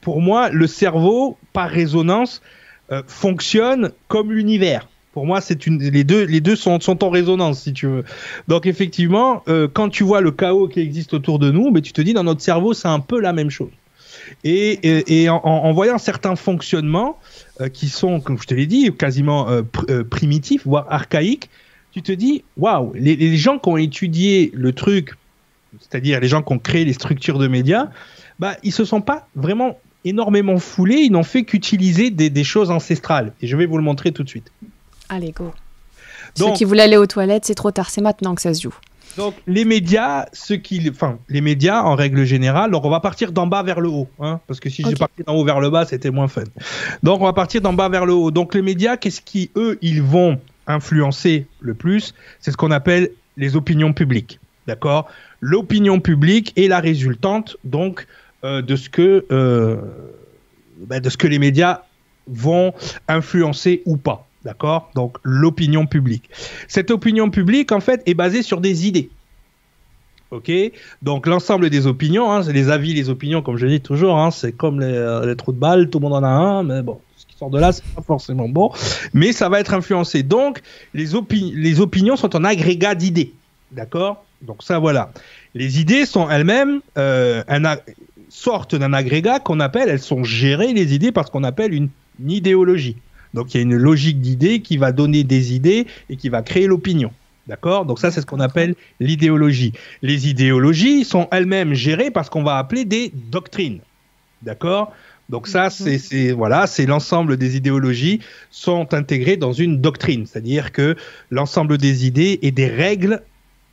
pour 0.00 0.20
moi, 0.20 0.48
le 0.50 0.66
cerveau, 0.66 1.38
par 1.52 1.70
résonance, 1.70 2.42
euh, 2.90 3.04
fonctionne 3.06 3.92
comme 4.08 4.32
l'univers. 4.32 4.88
Pour 5.12 5.26
moi, 5.26 5.40
c'est 5.40 5.64
les 5.66 6.02
deux 6.02 6.56
sont, 6.56 6.80
sont 6.80 7.04
en 7.04 7.10
résonance 7.10 7.60
si 7.62 7.72
tu 7.72 7.86
veux. 7.86 8.04
Donc 8.48 8.66
effectivement, 8.66 9.44
quand 9.74 9.90
tu 9.90 10.02
vois 10.02 10.20
le 10.20 10.32
chaos 10.32 10.66
qui 10.66 10.80
existe 10.80 11.14
autour 11.14 11.38
de 11.38 11.52
nous, 11.52 11.70
mais 11.70 11.82
tu 11.82 11.92
te 11.92 12.00
dis 12.00 12.14
dans 12.14 12.24
notre 12.24 12.40
cerveau 12.40 12.74
c'est 12.74 12.88
un 12.88 13.00
peu 13.00 13.20
la 13.20 13.32
même 13.32 13.50
chose. 13.50 13.70
Et, 14.44 14.72
et, 14.88 15.22
et 15.24 15.28
en, 15.28 15.72
voyant 15.72 15.98
certains 15.98 16.36
fonctionnements 16.36 17.18
euh, 17.60 17.68
qui 17.68 17.88
sont, 17.88 18.20
comme 18.20 18.40
je 18.40 18.46
te 18.46 18.54
l'ai 18.54 18.66
dit, 18.66 18.92
quasiment 18.96 19.48
euh, 19.48 19.62
pr- 19.62 19.90
euh, 19.90 20.04
primitifs, 20.04 20.62
voire 20.66 20.86
archaïques, 20.90 21.48
tu 21.92 22.02
te 22.02 22.12
dis 22.12 22.44
waouh, 22.56 22.92
les, 22.94 23.16
les 23.16 23.36
gens 23.36 23.58
qui 23.58 23.68
ont 23.68 23.76
étudié 23.76 24.50
le 24.54 24.72
truc, 24.72 25.14
c'est-à-dire 25.80 26.20
les 26.20 26.28
gens 26.28 26.42
qui 26.42 26.52
ont 26.52 26.58
créé 26.58 26.84
les 26.84 26.92
structures 26.92 27.38
de 27.38 27.48
médias, 27.48 27.88
bah 28.38 28.56
ils 28.62 28.72
se 28.72 28.84
sont 28.84 29.00
pas 29.00 29.26
vraiment 29.34 29.78
énormément 30.04 30.58
foulés, 30.58 30.98
ils 31.00 31.10
n'ont 31.12 31.24
fait 31.24 31.42
qu'utiliser 31.44 32.10
des, 32.10 32.30
des 32.30 32.44
choses 32.44 32.70
ancestrales. 32.70 33.32
Et 33.42 33.46
je 33.46 33.56
vais 33.56 33.66
vous 33.66 33.76
le 33.76 33.82
montrer 33.82 34.12
tout 34.12 34.22
de 34.22 34.28
suite. 34.28 34.50
Allez, 35.08 35.32
go. 35.32 35.52
Donc- 36.36 36.50
Ceux 36.50 36.54
qui 36.54 36.64
voulaient 36.64 36.84
aller 36.84 36.96
aux 36.96 37.06
toilettes, 37.06 37.44
c'est 37.46 37.54
trop 37.54 37.70
tard. 37.72 37.90
C'est 37.90 38.00
maintenant 38.00 38.34
que 38.34 38.42
ça 38.42 38.54
se 38.54 38.62
joue. 38.62 38.74
Donc 39.18 39.34
les 39.48 39.64
médias, 39.64 40.26
ceux 40.32 40.56
qui, 40.56 40.88
enfin 40.88 41.18
les 41.28 41.40
médias 41.40 41.82
en 41.82 41.96
règle 41.96 42.24
générale, 42.24 42.70
donc 42.70 42.84
on 42.84 42.88
va 42.88 43.00
partir 43.00 43.32
d'en 43.32 43.48
bas 43.48 43.64
vers 43.64 43.80
le 43.80 43.88
haut, 43.88 44.08
hein, 44.20 44.38
parce 44.46 44.60
que 44.60 44.70
si 44.70 44.84
j'ai 44.84 44.94
parti 44.94 45.24
d'en 45.24 45.34
haut 45.34 45.44
vers 45.44 45.58
le 45.58 45.70
bas, 45.70 45.84
c'était 45.84 46.12
moins 46.12 46.28
fun. 46.28 46.44
Donc 47.02 47.20
on 47.20 47.24
va 47.24 47.32
partir 47.32 47.60
d'en 47.60 47.72
bas 47.72 47.88
vers 47.88 48.06
le 48.06 48.12
haut. 48.12 48.30
Donc 48.30 48.54
les 48.54 48.62
médias, 48.62 48.96
qu'est-ce 48.96 49.20
qui 49.20 49.50
eux, 49.56 49.76
ils 49.82 50.02
vont 50.02 50.40
influencer 50.68 51.46
le 51.58 51.74
plus? 51.74 52.14
C'est 52.38 52.52
ce 52.52 52.56
qu'on 52.56 52.70
appelle 52.70 53.10
les 53.36 53.56
opinions 53.56 53.92
publiques, 53.92 54.38
d'accord? 54.68 55.08
L'opinion 55.40 55.98
publique 55.98 56.52
est 56.56 56.68
la 56.68 56.78
résultante 56.78 57.56
donc 57.64 58.06
euh, 58.44 58.62
de 58.62 58.76
ce 58.76 58.88
que 58.88 59.26
euh, 59.32 59.78
ben, 60.86 61.00
de 61.00 61.10
ce 61.10 61.16
que 61.16 61.26
les 61.26 61.40
médias 61.40 61.82
vont 62.28 62.72
influencer 63.08 63.82
ou 63.84 63.96
pas. 63.96 64.27
D'accord? 64.48 64.90
Donc 64.94 65.18
l'opinion 65.24 65.84
publique. 65.84 66.30
Cette 66.68 66.90
opinion 66.90 67.28
publique, 67.28 67.70
en 67.70 67.80
fait, 67.80 68.02
est 68.06 68.14
basée 68.14 68.42
sur 68.42 68.62
des 68.62 68.86
idées. 68.86 69.10
Ok? 70.30 70.50
Donc 71.02 71.26
l'ensemble 71.26 71.68
des 71.68 71.86
opinions, 71.86 72.32
hein, 72.32 72.40
les 72.50 72.70
avis, 72.70 72.94
les 72.94 73.10
opinions, 73.10 73.42
comme 73.42 73.58
je 73.58 73.66
dis 73.66 73.82
toujours, 73.82 74.16
hein, 74.18 74.30
c'est 74.30 74.52
comme 74.52 74.80
les, 74.80 74.86
euh, 74.86 75.26
les 75.26 75.36
trous 75.36 75.52
de 75.52 75.58
balles, 75.58 75.90
tout 75.90 75.98
le 75.98 76.04
monde 76.04 76.14
en 76.14 76.22
a 76.22 76.28
un, 76.30 76.62
mais 76.62 76.80
bon, 76.80 76.98
ce 77.18 77.26
qui 77.26 77.36
sort 77.36 77.50
de 77.50 77.58
là, 77.58 77.72
c'est 77.72 77.84
pas 77.94 78.00
forcément 78.00 78.48
bon. 78.48 78.70
Mais 79.12 79.32
ça 79.32 79.50
va 79.50 79.60
être 79.60 79.74
influencé. 79.74 80.22
Donc 80.22 80.62
les, 80.94 81.14
opi- 81.14 81.52
les 81.54 81.80
opinions 81.80 82.16
sont 82.16 82.34
un 82.34 82.44
agrégat 82.46 82.94
d'idées. 82.94 83.34
D'accord? 83.72 84.24
Donc 84.40 84.62
ça, 84.62 84.78
voilà. 84.78 85.12
Les 85.54 85.78
idées 85.78 86.06
sont 86.06 86.30
elles-mêmes 86.30 86.80
euh, 86.96 87.42
sortent 88.30 88.76
d'un 88.76 88.94
agrégat 88.94 89.40
qu'on 89.40 89.60
appelle, 89.60 89.90
elles 89.90 90.00
sont 90.00 90.24
gérées, 90.24 90.72
les 90.72 90.94
idées, 90.94 91.12
parce 91.12 91.28
qu'on 91.28 91.44
appelle 91.44 91.74
une 91.74 91.90
idéologie. 92.26 92.96
Donc 93.34 93.54
il 93.54 93.58
y 93.58 93.60
a 93.60 93.62
une 93.62 93.76
logique 93.76 94.20
d'idées 94.20 94.60
qui 94.60 94.76
va 94.76 94.92
donner 94.92 95.24
des 95.24 95.54
idées 95.54 95.86
et 96.10 96.16
qui 96.16 96.28
va 96.28 96.42
créer 96.42 96.66
l'opinion. 96.66 97.12
D'accord? 97.46 97.86
Donc 97.86 97.98
ça, 97.98 98.10
c'est 98.10 98.20
ce 98.20 98.26
qu'on 98.26 98.40
appelle 98.40 98.74
l'idéologie. 99.00 99.72
Les 100.02 100.28
idéologies 100.28 101.04
sont 101.04 101.28
elles-mêmes 101.30 101.72
gérées 101.72 102.10
parce 102.10 102.28
qu'on 102.28 102.42
va 102.42 102.58
appeler 102.58 102.84
des 102.84 103.10
doctrines. 103.30 103.80
D'accord? 104.42 104.92
Donc 105.30 105.46
ça, 105.46 105.68
c'est 105.70 105.98
c'est- 105.98 106.32
voilà, 106.32 106.66
c'est 106.66 106.86
l'ensemble 106.86 107.36
des 107.36 107.56
idéologies 107.56 108.20
sont 108.50 108.92
intégrées 108.94 109.36
dans 109.36 109.52
une 109.52 109.80
doctrine, 109.80 110.26
c'est-à-dire 110.26 110.72
que 110.72 110.96
l'ensemble 111.30 111.78
des 111.78 112.06
idées 112.06 112.38
et 112.42 112.50
des 112.50 112.66
règles 112.68 113.22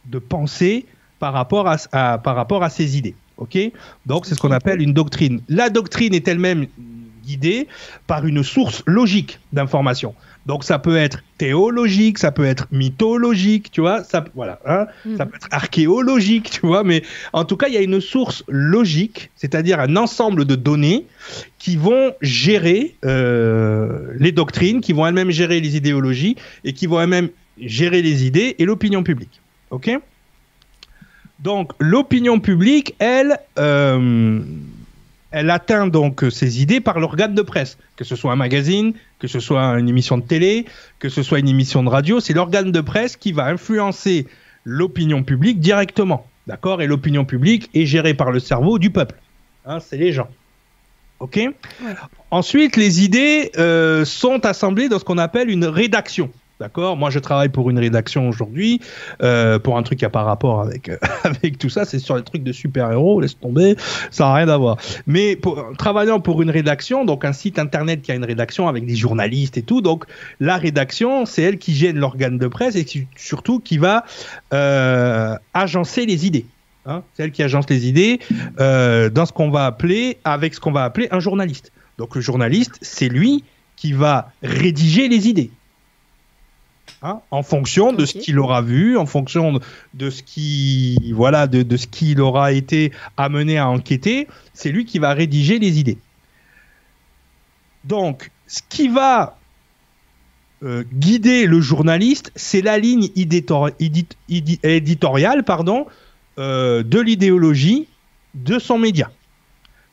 de 0.05 0.19
pensée 0.19 0.85
par 1.19 1.33
rapport 1.33 1.67
à, 1.67 1.77
à- 1.91 2.17
par 2.17 2.35
rapport 2.35 2.63
à 2.63 2.69
ces 2.69 2.97
idées. 2.97 3.15
Ok? 3.37 3.57
Donc 4.05 4.25
c'est 4.25 4.35
ce 4.35 4.39
qu'on 4.39 4.51
appelle 4.51 4.81
une 4.81 4.93
doctrine. 4.93 5.41
La 5.49 5.69
doctrine 5.69 6.13
est 6.13 6.27
elle-même 6.27 6.67
guidée 7.25 7.67
par 8.07 8.25
une 8.25 8.43
source 8.43 8.83
logique 8.85 9.39
d'information. 9.53 10.13
Donc 10.45 10.63
ça 10.63 10.77
peut 10.77 10.95
être 10.95 11.23
théologique, 11.39 12.19
ça 12.19 12.31
peut 12.31 12.45
être 12.45 12.67
mythologique, 12.71 13.71
tu 13.71 13.81
vois, 13.81 14.03
ça, 14.03 14.23
voilà, 14.35 14.59
hein, 14.67 14.85
Mhm. 15.03 15.17
ça 15.17 15.25
peut 15.25 15.35
être 15.37 15.47
archéologique, 15.49 16.51
tu 16.51 16.67
vois, 16.67 16.83
mais 16.83 17.01
en 17.33 17.45
tout 17.45 17.57
cas 17.57 17.67
il 17.67 17.73
y 17.73 17.77
a 17.77 17.81
une 17.81 17.99
source 17.99 18.43
logique, 18.47 19.31
c'est-à-dire 19.35 19.79
un 19.79 19.95
ensemble 19.95 20.45
de 20.45 20.53
données 20.55 21.07
qui 21.57 21.77
vont 21.77 22.13
gérer 22.21 22.95
euh, 23.05 24.13
les 24.19 24.31
doctrines, 24.31 24.81
qui 24.81 24.93
vont 24.93 25.07
elles-mêmes 25.07 25.31
gérer 25.31 25.59
les 25.59 25.75
idéologies 25.77 26.35
et 26.63 26.73
qui 26.73 26.85
vont 26.85 27.01
elles-mêmes 27.01 27.29
gérer 27.59 28.03
les 28.03 28.25
idées 28.25 28.55
et 28.59 28.65
l'opinion 28.65 29.01
publique. 29.01 29.41
Ok? 29.71 29.89
Donc 31.39 31.71
l'opinion 31.79 32.39
publique, 32.39 32.95
elle, 32.99 33.39
euh, 33.57 34.39
elle 35.35 35.49
atteint 35.49 35.87
donc 35.87 36.23
ces 36.31 36.61
idées 36.61 36.79
par 36.79 36.97
l'organe 36.97 37.35
de 37.35 37.41
presse, 37.41 37.77
que 37.97 38.05
ce 38.05 38.15
soit 38.15 38.31
un 38.31 38.37
magazine, 38.37 38.93
que 39.19 39.27
ce 39.27 39.41
soit 39.41 39.77
une 39.77 39.89
émission 39.89 40.17
de 40.17 40.23
télé, 40.23 40.65
que 40.97 41.09
ce 41.09 41.23
soit 41.23 41.39
une 41.39 41.49
émission 41.49 41.83
de 41.83 41.89
radio, 41.89 42.21
c'est 42.21 42.31
l'organe 42.31 42.71
de 42.71 42.79
presse 42.79 43.17
qui 43.17 43.33
va 43.33 43.47
influencer 43.47 44.27
l'opinion 44.63 45.23
publique 45.23 45.59
directement. 45.59 46.25
D'accord? 46.47 46.81
Et 46.81 46.87
l'opinion 46.87 47.25
publique 47.25 47.69
est 47.73 47.85
gérée 47.85 48.13
par 48.13 48.31
le 48.31 48.39
cerveau 48.39 48.79
du 48.79 48.91
peuple. 48.91 49.15
Hein, 49.65 49.81
c'est 49.81 49.97
les 49.97 50.13
gens. 50.13 50.29
Ok? 51.19 51.37
Ensuite, 52.31 52.77
les 52.77 53.03
idées 53.03 53.51
euh, 53.57 54.05
sont 54.05 54.45
assemblées 54.45 54.87
dans 54.87 54.99
ce 54.99 55.03
qu'on 55.03 55.17
appelle 55.17 55.49
une 55.49 55.65
rédaction. 55.65 56.31
D'accord 56.57 56.95
Moi, 56.95 57.09
je 57.09 57.19
travaille 57.19 57.49
pour 57.49 57.69
une 57.69 57.79
rédaction 57.79 58.29
aujourd'hui, 58.29 58.79
euh, 59.21 59.59
pour 59.59 59.77
un 59.77 59.83
truc 59.83 59.99
qui 59.99 60.05
n'a 60.05 60.09
pas 60.09 60.23
rapport 60.23 60.61
avec, 60.61 60.87
euh, 60.87 60.97
avec 61.23 61.57
tout 61.57 61.67
ça. 61.67 61.83
C'est 61.83 61.99
sur 61.99 62.15
les 62.15 62.23
trucs 62.23 62.43
de 62.43 62.53
super-héros, 62.53 63.19
laisse 63.19 63.37
tomber, 63.37 63.75
ça 64.09 64.25
n'a 64.25 64.33
rien 64.35 64.47
à 64.47 64.55
voir. 64.55 64.77
Mais 65.05 65.37
travaillant 65.77 66.21
pour 66.21 66.41
une 66.41 66.49
rédaction, 66.49 67.03
donc 67.03 67.25
un 67.25 67.33
site 67.33 67.59
internet 67.59 68.01
qui 68.01 68.13
a 68.13 68.15
une 68.15 68.23
rédaction 68.23 68.69
avec 68.69 68.85
des 68.85 68.95
journalistes 68.95 69.57
et 69.57 69.63
tout, 69.63 69.81
donc 69.81 70.05
la 70.39 70.55
rédaction, 70.55 71.25
c'est 71.25 71.41
elle 71.41 71.57
qui 71.57 71.73
gêne 71.73 71.97
l'organe 71.97 72.37
de 72.37 72.47
presse 72.47 72.77
et 72.77 72.85
qui, 72.85 73.05
surtout 73.17 73.59
qui 73.59 73.77
va 73.77 74.05
euh, 74.53 75.35
agencer 75.53 76.05
les 76.05 76.25
idées. 76.25 76.45
Hein 76.85 77.03
c'est 77.15 77.23
elle 77.23 77.31
qui 77.31 77.43
agence 77.43 77.69
les 77.69 77.87
idées 77.87 78.19
dans 78.57 79.25
ce 79.25 79.33
qu'on 79.33 79.49
va 79.49 79.65
appeler, 79.65 80.19
avec 80.23 80.53
ce 80.53 80.61
qu'on 80.61 80.71
va 80.71 80.85
appeler 80.85 81.09
un 81.11 81.19
journaliste. 81.19 81.73
Donc 81.97 82.15
le 82.15 82.21
journaliste, 82.21 82.77
c'est 82.81 83.09
lui 83.09 83.43
qui 83.75 83.91
va 83.91 84.31
rédiger 84.41 85.09
les 85.09 85.27
idées. 85.27 85.49
Hein, 87.01 87.19
en 87.29 87.43
fonction 87.43 87.93
de 87.93 88.05
ce 88.05 88.17
qu'il 88.17 88.39
aura 88.39 88.61
vu, 88.61 88.97
en 88.97 89.05
fonction 89.05 89.59
de 89.93 90.09
ce 90.09 90.23
qui, 90.23 91.11
voilà, 91.13 91.45
de, 91.45 91.61
de 91.61 91.77
ce 91.77 91.87
qu'il 91.87 92.19
aura 92.21 92.51
été 92.51 92.91
amené 93.17 93.57
à 93.57 93.67
enquêter, 93.69 94.27
c'est 94.53 94.71
lui 94.71 94.85
qui 94.85 94.97
va 94.97 95.13
rédiger 95.13 95.59
les 95.59 95.79
idées. 95.79 95.97
Donc, 97.83 98.31
ce 98.47 98.61
qui 98.67 98.87
va 98.87 99.37
euh, 100.63 100.83
guider 100.93 101.45
le 101.45 101.61
journaliste, 101.61 102.31
c'est 102.35 102.61
la 102.61 102.79
ligne 102.79 103.09
éditor- 103.15 103.71
édit- 103.79 104.07
édi- 104.29 104.59
éditoriale, 104.63 105.43
pardon, 105.43 105.85
euh, 106.39 106.81
de 106.81 106.99
l'idéologie 106.99 107.87
de 108.33 108.57
son 108.57 108.79
média. 108.79 109.11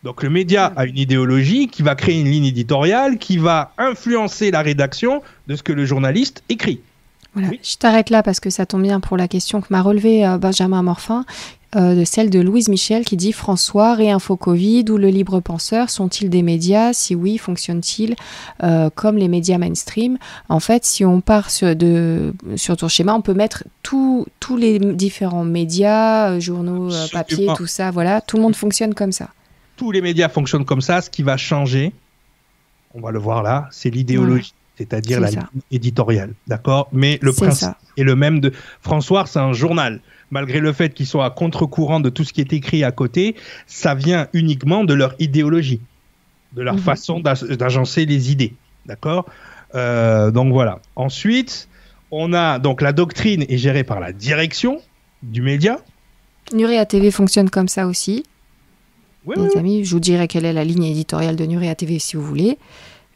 Donc 0.03 0.22
le 0.22 0.30
média 0.30 0.72
a 0.76 0.84
une 0.86 0.98
idéologie 0.98 1.68
qui 1.68 1.82
va 1.82 1.94
créer 1.94 2.20
une 2.20 2.28
ligne 2.28 2.46
éditoriale 2.46 3.18
qui 3.18 3.36
va 3.38 3.72
influencer 3.78 4.50
la 4.50 4.61
rédaction 4.62 5.22
de 5.46 5.55
ce 5.55 5.62
que 5.62 5.72
le 5.72 5.84
journaliste 5.84 6.42
écrit. 6.48 6.80
Voilà, 7.35 7.49
Oui. 7.49 7.61
je 7.62 7.76
t'arrête 7.76 8.11
là 8.11 8.22
parce 8.22 8.41
que 8.41 8.51
ça 8.51 8.66
tombe 8.66 8.83
bien 8.83 9.01
pour 9.01 9.16
la 9.16 9.28
question 9.28 9.61
que 9.61 9.68
m'a 9.70 9.80
relevée 9.83 10.26
euh, 10.26 10.39
Benjamin 10.39 10.83
Morfin, 10.83 11.24
euh, 11.74 11.95
de 11.95 12.05
celle 12.05 12.28
de 12.28 12.39
Louise 12.39 12.68
Michel 12.68 13.03
qui 13.07 13.16
dit 13.16 13.33
François, 13.33 13.95
Réinfo 13.95 14.37
Covid 14.37 14.85
ou 14.91 14.99
le 14.99 15.09
Libre 15.09 15.41
Penseur 15.41 15.89
sont-ils 15.89 16.28
des 16.28 16.43
médias? 16.43 16.93
Si 16.93 17.14
oui, 17.14 17.39
fonctionnent-ils 17.39 18.14
euh, 18.62 18.91
comme 18.95 19.16
les 19.16 19.28
médias 19.28 19.57
mainstream? 19.57 20.18
En 20.51 20.61
fait, 20.61 20.85
si 20.85 21.07
on 21.07 21.22
part 21.22 21.51
sur, 21.51 21.74
de, 21.74 22.35
sur 22.57 22.76
ton 22.76 22.89
schéma, 22.89 23.14
on 23.14 23.22
peut 23.22 23.33
mettre 23.33 23.64
tous 23.83 24.26
les 24.59 24.78
différents 24.78 25.45
médias, 25.45 26.33
euh, 26.33 26.41
journaux, 26.41 26.91
papier, 27.11 27.49
tout 27.57 27.66
ça, 27.66 27.91
voilà, 27.91 28.20
tout 28.20 28.37
le 28.37 28.43
monde 28.43 28.55
fonctionne 28.57 28.93
comme 28.93 29.12
ça. 29.12 29.28
Tous 29.76 29.91
les 29.93 30.03
médias 30.03 30.28
fonctionnent 30.28 30.66
comme 30.66 30.83
ça. 30.83 31.01
Ce 31.01 31.09
qui 31.09 31.22
va 31.22 31.39
changer, 31.39 31.95
on 32.93 33.01
va 33.01 33.11
le 33.12 33.18
voir 33.18 33.43
là, 33.43 33.68
c'est 33.70 33.89
l'idéologie, 33.89 34.53
c'est-à-dire 34.79 35.18
C'est 35.18 35.23
la 35.23 35.31
ça. 35.31 35.49
ligne 35.53 35.62
éditoriale. 35.70 36.33
D'accord? 36.47 36.89
Mais 36.93 37.18
le 37.23 37.33
principe 37.33 37.61
ça. 37.68 37.79
est 37.97 38.03
le 38.05 38.16
même 38.16 38.41
de 38.41 38.53
François, 38.81 39.27
c'est 39.27 39.39
un 39.39 39.53
journal. 39.53 40.01
Malgré 40.31 40.61
le 40.61 40.73
fait 40.73 40.95
qu'ils 40.95 41.07
soient 41.07 41.27
à 41.27 41.31
contre-courant 41.31 42.01
de 42.01 42.09
tout 42.09 42.25
ce 42.25 42.33
qui 42.33 42.41
est 42.41 42.53
écrit 42.55 42.85
à 42.85 42.91
côté, 42.93 43.37
ça 43.66 43.95
vient 43.95 44.29
uniquement 44.33 44.83
de 44.85 44.95
leur 44.95 45.14
idéologie, 45.18 45.81
de 46.55 46.62
leur 46.62 46.75
Mhm. 46.77 46.81
façon 46.81 47.20
d'ag- 47.20 47.53
d'agencer 47.53 48.07
les 48.07 48.33
idées. 48.33 48.55
D'accord? 48.87 49.27
Euh, 49.75 50.31
Donc 50.31 50.53
voilà. 50.53 50.81
Ensuite, 50.97 51.68
on 52.11 52.33
a 52.33 52.59
donc 52.59 52.81
la 52.83 52.93
doctrine 52.93 53.45
est 53.49 53.59
gérée 53.59 53.85
par 53.85 54.01
la 54.01 54.12
direction 54.12 54.81
du 55.23 55.43
média. 55.43 55.79
Nurea 56.53 56.85
TV 56.87 57.11
fonctionne 57.11 57.49
comme 57.51 57.68
ça 57.68 57.87
aussi. 57.87 58.25
Oui, 59.25 59.37
les 59.37 59.43
oui, 59.43 59.49
oui. 59.55 59.59
amis, 59.61 59.85
je 59.85 59.91
vous 59.93 60.01
dirai 60.01 60.27
quelle 60.29 60.45
est 60.45 60.53
la 60.53 60.64
ligne 60.64 60.85
éditoriale 60.85 61.37
de 61.37 61.45
Nurea 61.47 61.75
TV 61.75 61.99
si 62.01 62.16
vous 62.16 62.25
voulez. 62.25 62.59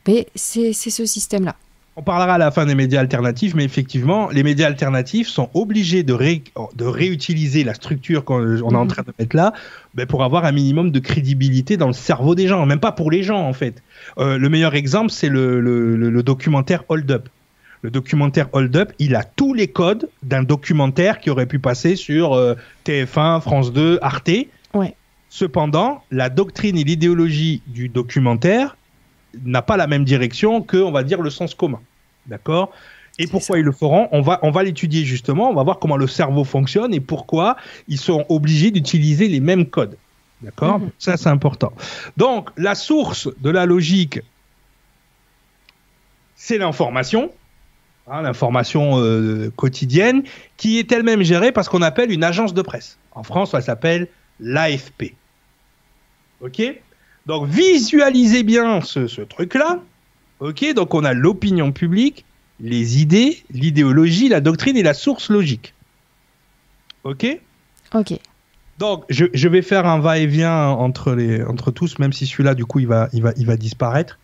Mais 0.06 0.26
c'est 0.34 0.72
ce 0.72 1.04
système-là. 1.04 1.56
On 1.98 2.02
parlera 2.02 2.34
à 2.34 2.38
la 2.38 2.50
fin 2.50 2.66
des 2.66 2.74
médias 2.74 3.00
alternatifs, 3.00 3.54
mais 3.54 3.64
effectivement, 3.64 4.28
les 4.28 4.42
médias 4.42 4.66
alternatifs 4.66 5.28
sont 5.28 5.48
obligés 5.54 6.02
de, 6.02 6.12
ré- 6.12 6.42
de 6.74 6.84
réutiliser 6.84 7.64
la 7.64 7.72
structure 7.72 8.22
qu'on 8.22 8.42
on 8.62 8.70
est 8.70 8.76
en 8.76 8.82
Mhm. 8.84 8.88
train 8.88 9.02
de 9.02 9.12
mettre 9.18 9.34
là 9.34 9.54
ben, 9.94 10.04
pour 10.04 10.22
avoir 10.22 10.44
un 10.44 10.52
minimum 10.52 10.90
de 10.90 10.98
crédibilité 10.98 11.78
dans 11.78 11.86
le 11.86 11.94
cerveau 11.94 12.34
des 12.34 12.48
gens, 12.48 12.66
même 12.66 12.80
pas 12.80 12.92
pour 12.92 13.10
les 13.10 13.22
gens 13.22 13.40
en 13.40 13.54
fait. 13.54 13.82
Euh, 14.18 14.36
le 14.36 14.48
meilleur 14.50 14.74
exemple, 14.74 15.10
c'est 15.10 15.30
le, 15.30 15.58
le- 15.60 15.96
le- 15.96 16.10
le 16.10 16.22
documentaire 16.22 16.84
Hold 16.90 17.10
Up. 17.10 17.28
Le 17.80 17.90
documentaire 17.90 18.48
Hold 18.52 18.76
Up, 18.76 18.92
il 18.98 19.14
a 19.16 19.24
tous 19.24 19.54
les 19.54 19.68
codes 19.68 20.10
d'un 20.22 20.42
documentaire 20.42 21.18
qui 21.18 21.30
aurait 21.30 21.46
pu 21.46 21.58
passer 21.58 21.96
sur 21.96 22.34
euh, 22.34 22.56
TF1, 22.84 23.40
France 23.40 23.72
2, 23.72 23.98
Arte. 24.02 24.30
Ouais. 24.74 24.94
Cependant, 25.30 26.02
la 26.10 26.28
doctrine 26.28 26.76
et 26.76 26.84
l'idéologie 26.84 27.62
du 27.66 27.88
documentaire 27.88 28.76
n'a 29.44 29.62
pas 29.62 29.76
la 29.76 29.86
même 29.86 30.04
direction 30.04 30.62
que, 30.62 30.76
on 30.76 30.92
va 30.92 31.02
dire, 31.02 31.22
le 31.22 31.30
sens 31.30 31.54
commun. 31.54 31.80
D'accord? 32.26 32.72
Et 33.18 33.26
pourquoi 33.26 33.58
ils 33.58 33.64
le 33.64 33.72
feront? 33.72 34.08
On 34.12 34.20
va, 34.20 34.38
on 34.42 34.50
va 34.50 34.62
l'étudier 34.62 35.04
justement, 35.04 35.50
on 35.50 35.54
va 35.54 35.62
voir 35.62 35.78
comment 35.78 35.96
le 35.96 36.06
cerveau 36.06 36.44
fonctionne 36.44 36.92
et 36.92 37.00
pourquoi 37.00 37.56
ils 37.88 37.98
sont 37.98 38.26
obligés 38.28 38.70
d'utiliser 38.70 39.28
les 39.28 39.40
mêmes 39.40 39.66
codes. 39.66 39.96
D'accord? 40.42 40.80
Mhm. 40.80 40.90
Ça, 40.98 41.16
c'est 41.16 41.28
important. 41.28 41.72
Donc, 42.16 42.50
la 42.56 42.74
source 42.74 43.28
de 43.40 43.50
la 43.50 43.64
logique, 43.64 44.20
c'est 46.34 46.58
l'information, 46.58 47.32
hein, 48.06 48.20
l'information 48.22 49.00
euh, 49.00 49.50
quotidienne, 49.56 50.22
qui 50.58 50.78
est 50.78 50.92
elle-même 50.92 51.22
gérée 51.22 51.52
par 51.52 51.64
ce 51.64 51.70
qu'on 51.70 51.82
appelle 51.82 52.12
une 52.12 52.24
agence 52.24 52.52
de 52.52 52.60
presse. 52.60 52.98
En 53.12 53.22
France, 53.22 53.52
ça 53.52 53.62
s'appelle 53.62 54.08
l'AFP. 54.40 55.14
Ok? 56.42 56.62
Donc, 57.26 57.48
visualisez 57.48 58.42
bien 58.42 58.80
ce, 58.80 59.06
ce 59.06 59.20
truc-là. 59.20 59.80
Ok 60.40 60.64
Donc, 60.74 60.94
on 60.94 61.04
a 61.04 61.12
l'opinion 61.12 61.72
publique, 61.72 62.24
les 62.60 63.00
idées, 63.00 63.42
l'idéologie, 63.50 64.28
la 64.28 64.40
doctrine 64.40 64.76
et 64.76 64.82
la 64.82 64.94
source 64.94 65.28
logique. 65.30 65.74
Ok 67.04 67.26
Ok. 67.94 68.14
donc, 68.78 69.04
je, 69.08 69.26
je 69.32 69.48
vais 69.48 69.62
faire 69.62 69.86
un 69.86 70.00
va-et-vient 70.00 70.68
entre, 70.68 71.12
les, 71.12 71.42
entre 71.44 71.70
tous, 71.70 71.98
même 71.98 72.12
si 72.12 72.26
celui-là, 72.26 72.54
du 72.54 72.64
coup, 72.64 72.80
il 72.80 72.86
va, 72.86 73.08
il, 73.12 73.22
va, 73.22 73.32
il 73.36 73.46
va 73.46 73.56
disparaître. 73.56 74.18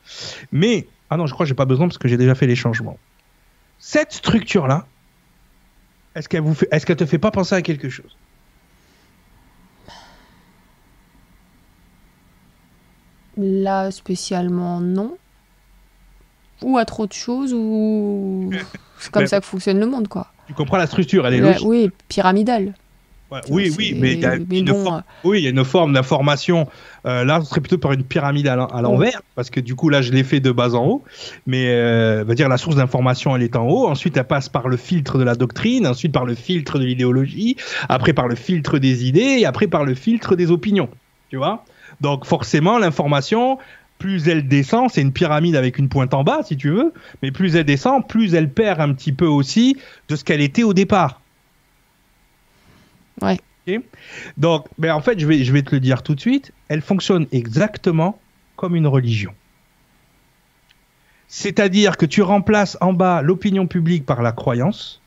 Mais, 0.51 0.87
ah 1.11 1.17
non, 1.17 1.27
je 1.27 1.33
crois 1.33 1.45
que 1.45 1.49
j'ai 1.49 1.55
pas 1.55 1.65
besoin 1.65 1.87
parce 1.87 1.99
que 1.99 2.09
j'ai 2.09 2.17
déjà 2.17 2.35
fait 2.35 2.47
les 2.47 2.57
changements. 2.57 2.99
Cette 3.79 4.13
structure-là, 4.13 4.87
est-ce 6.15 6.29
qu'elle 6.29 6.43
vous 6.43 6.55
fait, 6.55 6.69
est-ce 6.71 6.87
qu'elle 6.87 6.97
te 6.97 7.07
fait 7.07 7.19
pas 7.19 7.31
penser 7.31 7.55
à 7.55 7.63
quelque 7.63 7.89
chose? 7.89 8.17
Là, 13.37 13.91
spécialement, 13.91 14.81
non. 14.81 15.17
Ou 16.63 16.79
à 16.79 16.85
trop 16.85 17.07
de 17.07 17.13
choses, 17.13 17.53
ou. 17.55 18.51
C'est 18.99 19.11
comme 19.11 19.23
Mais- 19.23 19.29
ça 19.29 19.41
que 19.41 19.47
fonctionne 19.47 19.81
le 19.81 19.87
monde, 19.87 20.07
quoi. 20.09 20.29
Tu 20.47 20.55
comprends 20.55 20.77
la 20.77 20.87
structure, 20.87 21.27
elle 21.27 21.35
est 21.35 21.41
Là, 21.41 21.53
logique. 21.53 21.67
oui, 21.67 21.91
pyramidale. 22.09 22.75
Ouais, 23.31 23.41
oui, 23.49 23.75
oui, 23.79 23.97
mais 23.99 24.13
il 24.13 24.21
y 24.21 24.27
a 24.27 24.37
mais 24.37 24.59
une 24.59 24.67
bon, 24.67 24.85
forme- 24.85 24.97
euh, 24.99 25.29
Oui, 25.29 25.39
il 25.41 25.45
y 25.45 25.47
a 25.47 25.51
une 25.51 25.65
forme 25.65 25.95
d'information. 25.95 26.69
Euh, 27.07 27.25
là, 27.25 27.41
ce 27.41 27.47
serait 27.49 27.63
plutôt 27.63 27.79
par 27.79 27.93
une 27.93 28.05
pyramide 28.05 28.47
à 28.47 28.57
l'en- 28.57 28.67
à 28.67 28.83
l'envers, 28.83 29.23
parce 29.35 29.49
que 29.49 29.59
du 29.59 29.75
coup, 29.75 29.89
là, 29.89 30.03
je 30.03 30.13
l'ai 30.13 30.23
fait 30.23 30.39
de 30.41 30.51
bas 30.53 30.75
en 30.75 30.85
haut. 30.87 31.03
Mais, 31.47 31.69
euh, 31.71 32.25
va 32.27 32.35
dire, 32.35 32.51
la 32.51 32.59
source 32.59 32.77
d'information, 32.77 33.35
elle 33.35 33.43
est 33.43 33.57
en 33.57 33.67
haut. 33.67 33.89
Ensuite, 33.89 34.19
elle 34.19 34.25
passe 34.27 34.51
par 34.51 34.69
le 34.69 34.77
filtre 34.77 35.17
de 35.19 35.25
la 35.25 35.35
doctrine, 35.35 35.87
ensuite 35.87 36.13
par 36.13 36.27
le 36.27 36.35
filtre 36.35 36.79
de 36.79 36.85
l'idéologie, 36.85 37.57
après 37.89 38.13
par 38.13 38.29
le 38.29 38.35
filtre 38.35 38.79
des 38.79 39.07
idées, 39.09 39.39
et 39.41 39.47
après 39.47 39.67
par 39.67 39.85
le 39.87 39.95
filtre 39.95 40.37
des 40.37 40.51
opinions. 40.51 40.91
Tu 41.31 41.39
vois? 41.39 41.65
Donc, 42.03 42.27
forcément, 42.27 42.79
l'information, 42.79 43.59
plus 43.99 44.29
elle 44.29 44.49
descend, 44.49 44.91
c'est 44.91 45.01
une 45.01 45.13
pyramide 45.13 45.55
avec 45.55 45.79
une 45.79 45.89
pointe 45.89 46.13
en 46.13 46.25
bas, 46.25 46.41
si 46.43 46.57
tu 46.57 46.71
veux, 46.71 46.93
mais 47.23 47.31
plus 47.31 47.55
elle 47.55 47.65
descend, 47.65 48.07
plus 48.07 48.35
elle 48.35 48.51
perd 48.51 48.81
un 48.81 48.93
petit 48.93 49.13
peu 49.13 49.27
aussi 49.27 49.77
de 50.09 50.17
ce 50.17 50.25
qu'elle 50.25 50.41
était 50.41 50.65
au 50.65 50.75
départ. 50.75 51.21
Ouais. 53.21 53.39
Donc, 54.37 54.67
mais 54.79 54.91
en 54.91 55.01
fait, 55.01 55.21
je 55.21 55.27
vais, 55.27 55.45
je 55.45 55.53
vais 55.53 55.63
te 55.63 55.73
le 55.73 55.81
dire 55.81 56.03
tout 56.03 56.17
de 56.17 56.21
suite, 56.21 56.53
elle 56.67 56.81
fonctionne 56.81 57.29
exactement 57.31 58.21
comme 58.57 58.75
une 58.75 58.89
religion. 58.89 59.33
C'est-à-dire 61.29 61.97
que 61.97 62.05
tu 62.05 62.23
remplaces 62.23 62.77
en 62.81 62.93
bas 62.93 63.23
l'opinion 63.23 63.69
publique 63.69 64.05
par 64.05 64.23
la 64.23 64.33
croyance, 64.33 65.01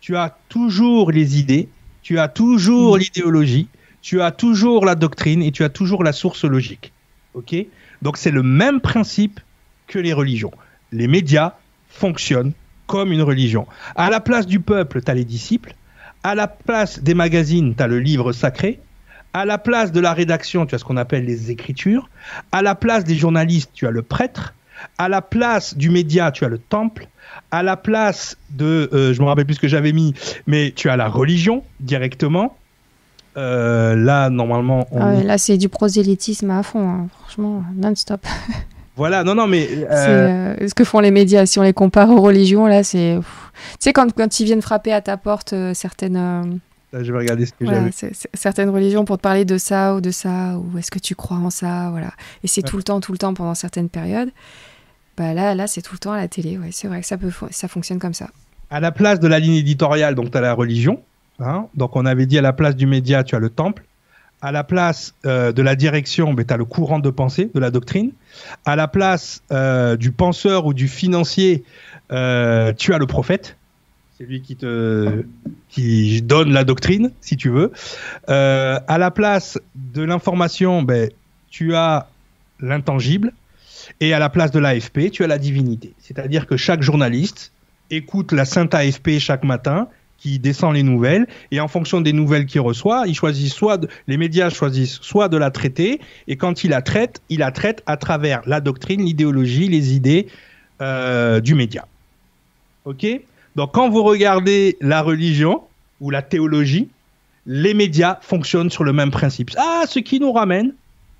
tu 0.00 0.16
as 0.16 0.36
toujours 0.48 1.12
les 1.12 1.38
idées, 1.38 1.68
tu 2.02 2.18
as 2.18 2.28
toujours 2.28 2.94
Mhm. 2.94 3.00
l'idéologie, 3.02 3.68
tu 4.02 4.20
as 4.20 4.32
toujours 4.32 4.84
la 4.84 4.96
doctrine 4.96 5.42
et 5.42 5.52
tu 5.52 5.64
as 5.64 5.68
toujours 5.68 6.04
la 6.04 6.12
source 6.12 6.44
logique. 6.44 6.92
Ok? 7.34 7.54
Donc 8.02 8.18
c'est 8.18 8.32
le 8.32 8.42
même 8.42 8.80
principe 8.80 9.40
que 9.86 9.98
les 9.98 10.12
religions. 10.12 10.52
Les 10.90 11.06
médias 11.06 11.54
fonctionnent 11.88 12.52
comme 12.86 13.12
une 13.12 13.22
religion. 13.22 13.66
À 13.94 14.10
la 14.10 14.20
place 14.20 14.46
du 14.46 14.60
peuple, 14.60 15.02
tu 15.02 15.10
as 15.10 15.14
les 15.14 15.24
disciples. 15.24 15.74
À 16.24 16.34
la 16.34 16.48
place 16.48 17.02
des 17.02 17.14
magazines, 17.14 17.74
tu 17.74 17.82
as 17.82 17.86
le 17.86 18.00
livre 18.00 18.32
sacré. 18.32 18.80
À 19.32 19.46
la 19.46 19.56
place 19.56 19.92
de 19.92 20.00
la 20.00 20.12
rédaction, 20.12 20.66
tu 20.66 20.74
as 20.74 20.78
ce 20.78 20.84
qu'on 20.84 20.96
appelle 20.96 21.24
les 21.24 21.50
écritures. 21.50 22.10
À 22.50 22.60
la 22.60 22.74
place 22.74 23.04
des 23.04 23.14
journalistes, 23.14 23.70
tu 23.72 23.86
as 23.86 23.90
le 23.90 24.02
prêtre. 24.02 24.54
À 24.98 25.08
la 25.08 25.22
place 25.22 25.76
du 25.76 25.90
média, 25.90 26.32
tu 26.32 26.44
as 26.44 26.48
le 26.48 26.58
temple. 26.58 27.06
À 27.50 27.62
la 27.62 27.76
place 27.76 28.36
de, 28.50 28.90
euh, 28.92 29.14
je 29.14 29.22
me 29.22 29.26
rappelle 29.26 29.46
plus 29.46 29.54
ce 29.54 29.60
que 29.60 29.68
j'avais 29.68 29.92
mis, 29.92 30.12
mais 30.46 30.72
tu 30.74 30.90
as 30.90 30.96
la 30.96 31.08
religion 31.08 31.64
directement. 31.80 32.58
Là, 33.36 34.30
normalement. 34.30 34.86
On... 34.90 35.00
Ah 35.00 35.22
là, 35.22 35.38
c'est 35.38 35.56
du 35.56 35.68
prosélytisme 35.68 36.50
à 36.50 36.62
fond, 36.62 36.88
hein. 36.88 37.06
franchement, 37.20 37.62
non-stop. 37.74 38.24
Voilà, 38.94 39.24
non, 39.24 39.34
non, 39.34 39.46
mais. 39.46 39.66
ce 39.66 40.74
que 40.74 40.84
font 40.84 41.00
les 41.00 41.10
médias, 41.10 41.46
si 41.46 41.58
on 41.58 41.62
les 41.62 41.72
compare 41.72 42.10
aux 42.10 42.20
religions, 42.20 42.66
là, 42.66 42.84
c'est. 42.84 43.18
Tu 43.18 43.76
sais, 43.80 43.94
quand, 43.94 44.12
quand 44.12 44.38
ils 44.38 44.44
viennent 44.44 44.60
frapper 44.60 44.92
à 44.92 45.00
ta 45.00 45.16
porte 45.16 45.54
certaines 45.72 46.60
je 46.92 47.10
vais 47.10 47.18
regarder 47.18 47.46
ce 47.46 47.52
que 47.52 47.64
j'avais. 47.64 47.90
Certaines 48.34 48.68
religions 48.68 49.04
pour 49.04 49.16
te 49.16 49.22
parler 49.22 49.44
de 49.44 49.56
ça 49.56 49.94
ou 49.94 50.00
de 50.00 50.10
ça, 50.10 50.58
ou 50.58 50.78
est-ce 50.78 50.90
que 50.90 50.98
tu 50.98 51.14
crois 51.14 51.38
en 51.38 51.50
ça, 51.50 51.88
voilà. 51.90 52.12
Et 52.44 52.48
c'est 52.48 52.62
tout 52.62 52.76
le 52.76 52.82
temps, 52.82 53.00
tout 53.00 53.12
le 53.12 53.18
temps 53.18 53.32
pendant 53.32 53.54
certaines 53.54 53.88
périodes. 53.88 54.30
Bah 55.16 55.32
là, 55.34 55.54
là, 55.54 55.66
c'est 55.66 55.82
tout 55.82 55.94
le 55.94 55.98
temps 55.98 56.12
à 56.12 56.18
la 56.18 56.28
télé. 56.28 56.58
Ouais, 56.58 56.68
c'est 56.70 56.88
vrai 56.88 57.00
que 57.00 57.06
ça 57.06 57.16
peut, 57.16 57.30
ça 57.50 57.68
fonctionne 57.68 57.98
comme 57.98 58.14
ça. 58.14 58.28
À 58.70 58.80
la 58.80 58.92
place 58.92 59.20
de 59.20 59.28
la 59.28 59.38
ligne 59.38 59.54
éditoriale, 59.54 60.14
donc 60.14 60.30
tu 60.30 60.38
as 60.38 60.40
la 60.40 60.52
religion. 60.52 61.02
Hein 61.42 61.66
donc 61.74 61.96
on 61.96 62.06
avait 62.06 62.26
dit 62.26 62.38
à 62.38 62.42
la 62.42 62.52
place 62.52 62.76
du 62.76 62.86
média, 62.86 63.24
tu 63.24 63.34
as 63.34 63.38
le 63.38 63.50
temple. 63.50 63.84
À 64.40 64.50
la 64.50 64.64
place 64.64 65.14
euh, 65.24 65.52
de 65.52 65.62
la 65.62 65.76
direction, 65.76 66.34
ben, 66.34 66.44
tu 66.44 66.52
as 66.52 66.56
le 66.56 66.64
courant 66.64 66.98
de 66.98 67.10
pensée, 67.10 67.50
de 67.54 67.60
la 67.60 67.70
doctrine. 67.70 68.12
À 68.64 68.74
la 68.74 68.88
place 68.88 69.42
euh, 69.52 69.96
du 69.96 70.10
penseur 70.10 70.66
ou 70.66 70.74
du 70.74 70.88
financier, 70.88 71.62
euh, 72.10 72.72
tu 72.72 72.92
as 72.92 72.98
le 72.98 73.06
prophète. 73.06 73.56
C'est 74.18 74.24
lui 74.24 74.42
qui 74.42 74.56
te 74.56 75.24
donne 76.20 76.52
la 76.52 76.64
doctrine, 76.64 77.12
si 77.20 77.36
tu 77.36 77.50
veux. 77.50 77.72
À 78.26 78.98
la 78.98 79.10
place 79.10 79.58
de 79.74 80.02
l'information, 80.02 80.82
ben, 80.82 81.08
tu 81.50 81.74
as 81.74 82.08
l'intangible. 82.60 83.32
Et 84.00 84.14
à 84.14 84.18
la 84.18 84.28
place 84.28 84.50
de 84.50 84.58
l'AFP, 84.58 85.10
tu 85.10 85.24
as 85.24 85.26
la 85.26 85.38
divinité. 85.38 85.94
C'est-à-dire 85.98 86.46
que 86.46 86.56
chaque 86.56 86.82
journaliste 86.82 87.52
écoute 87.90 88.32
la 88.32 88.44
sainte 88.44 88.74
AFP 88.74 89.18
chaque 89.18 89.44
matin, 89.44 89.88
qui 90.22 90.38
descend 90.38 90.72
les 90.72 90.84
nouvelles, 90.84 91.26
et 91.50 91.58
en 91.58 91.66
fonction 91.66 92.00
des 92.00 92.12
nouvelles 92.12 92.46
qu'il 92.46 92.60
reçoit, 92.60 93.04
il 93.06 93.14
choisit 93.14 93.52
soit 93.52 93.84
les 94.06 94.16
médias 94.16 94.50
choisissent 94.50 95.00
soit 95.00 95.28
de 95.28 95.36
la 95.36 95.50
traiter, 95.50 96.00
et 96.28 96.36
quand 96.36 96.62
il 96.62 96.70
la 96.70 96.80
traite, 96.80 97.20
il 97.28 97.40
la 97.40 97.50
traite 97.50 97.82
à 97.86 97.96
travers 97.96 98.40
la 98.46 98.60
doctrine, 98.60 99.04
l'idéologie, 99.04 99.66
les 99.66 99.94
idées 99.94 100.28
euh, 100.80 101.40
du 101.40 101.56
média. 101.56 101.86
Ok? 102.84 103.04
Donc 103.56 103.72
quand 103.72 103.90
vous 103.90 104.04
regardez 104.04 104.76
la 104.80 105.02
religion 105.02 105.62
ou 106.00 106.10
la 106.10 106.22
théologie, 106.22 106.88
les 107.44 107.74
médias 107.74 108.18
fonctionnent 108.22 108.70
sur 108.70 108.84
le 108.84 108.92
même 108.92 109.10
principe. 109.10 109.50
Ah, 109.56 109.82
ce 109.88 109.98
qui 109.98 110.20
nous 110.20 110.30
ramène 110.30 110.72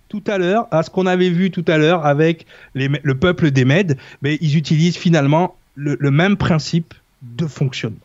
tout 0.09 0.23
à 0.29 0.39
l'heure 0.39 0.69
à 0.71 0.85
ce 0.85 0.91
qu'on 0.91 1.07
avait 1.07 1.31
vu 1.31 1.51
tout 1.51 1.65
à 1.67 1.77
l'heure 1.77 2.07
avec 2.07 2.47
le 2.75 3.13
peuple 3.15 3.51
des 3.51 3.65
Mèdes, 3.65 3.99
mais 4.21 4.39
ils 4.41 4.57
utilisent 4.57 4.97
finalement 4.97 5.57
le 5.75 6.11
même 6.13 6.37
principe 6.37 6.95
de 7.23 7.47
fonctionnement. 7.49 7.99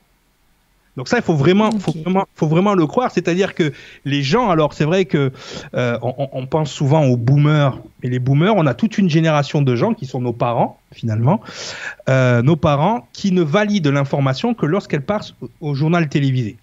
Donc 0.97 1.07
ça, 1.07 1.17
il 1.17 1.23
faut 1.23 1.35
vraiment, 1.35 1.71
faut 1.79 1.91
vraiment, 1.91 2.25
faut 2.33 2.47
vraiment 2.47 2.73
le 2.73 2.87
croire. 2.87 3.11
C'est-à-dire 3.11 3.53
que 3.53 3.71
les 4.03 4.23
gens, 4.23 4.49
alors 4.49 4.73
c'est 4.73 4.83
vrai 4.83 5.05
que 5.05 5.31
euh, 5.75 5.97
on, 6.01 6.47
pense 6.47 6.71
souvent 6.71 7.05
aux 7.05 7.17
boomers, 7.17 7.79
et 8.01 8.09
les 8.09 8.17
boomers, 8.17 8.55
on 8.55 8.65
a 8.65 8.73
toute 8.73 8.97
une 8.97 9.07
génération 9.07 9.61
de 9.61 9.75
gens 9.75 9.93
qui 9.93 10.07
sont 10.07 10.19
nos 10.19 10.33
parents 10.33 10.79
finalement, 10.91 11.39
euh, 12.09 12.41
nos 12.41 12.55
parents 12.55 13.07
qui 13.13 13.31
ne 13.31 13.43
valident 13.43 13.89
l'information 13.89 14.55
que 14.55 14.65
lorsqu'elle 14.65 15.03
passe 15.03 15.35
au 15.61 15.75
journal 15.75 16.09
télévisé, 16.09 16.57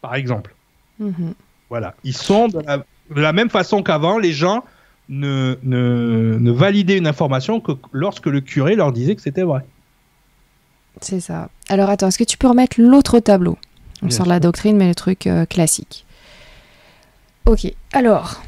par 0.00 0.16
exemple. 0.16 0.56
Mhm. 0.98 1.34
Voilà, 1.70 1.94
ils 2.02 2.16
sont 2.16 2.48
de 2.48 2.60
la, 3.14 3.32
même 3.32 3.48
façon 3.48 3.84
qu'avant, 3.84 4.18
les 4.18 4.32
gens 4.32 4.64
ne, 5.08 5.56
ne, 5.62 6.36
ne 6.38 6.50
validaient 6.50 6.98
une 6.98 7.06
information 7.06 7.60
que 7.60 7.72
lorsque 7.92 8.26
le 8.26 8.40
curé 8.40 8.74
leur 8.74 8.90
disait 8.90 9.14
que 9.14 9.22
c'était 9.22 9.42
vrai. 9.42 9.64
C'est 11.02 11.20
ça. 11.20 11.50
Alors 11.68 11.90
attends, 11.90 12.08
est-ce 12.08 12.18
que 12.18 12.24
tu 12.24 12.38
peux 12.38 12.48
remettre 12.48 12.80
l'autre 12.80 13.18
tableau? 13.18 13.58
On 14.02 14.10
sort 14.10 14.24
de 14.24 14.30
la 14.30 14.40
doctrine, 14.40 14.76
mais 14.76 14.88
le 14.88 14.94
truc 14.94 15.26
euh, 15.26 15.46
classique. 15.46 16.04
Ok, 17.46 17.72
alors, 17.92 18.42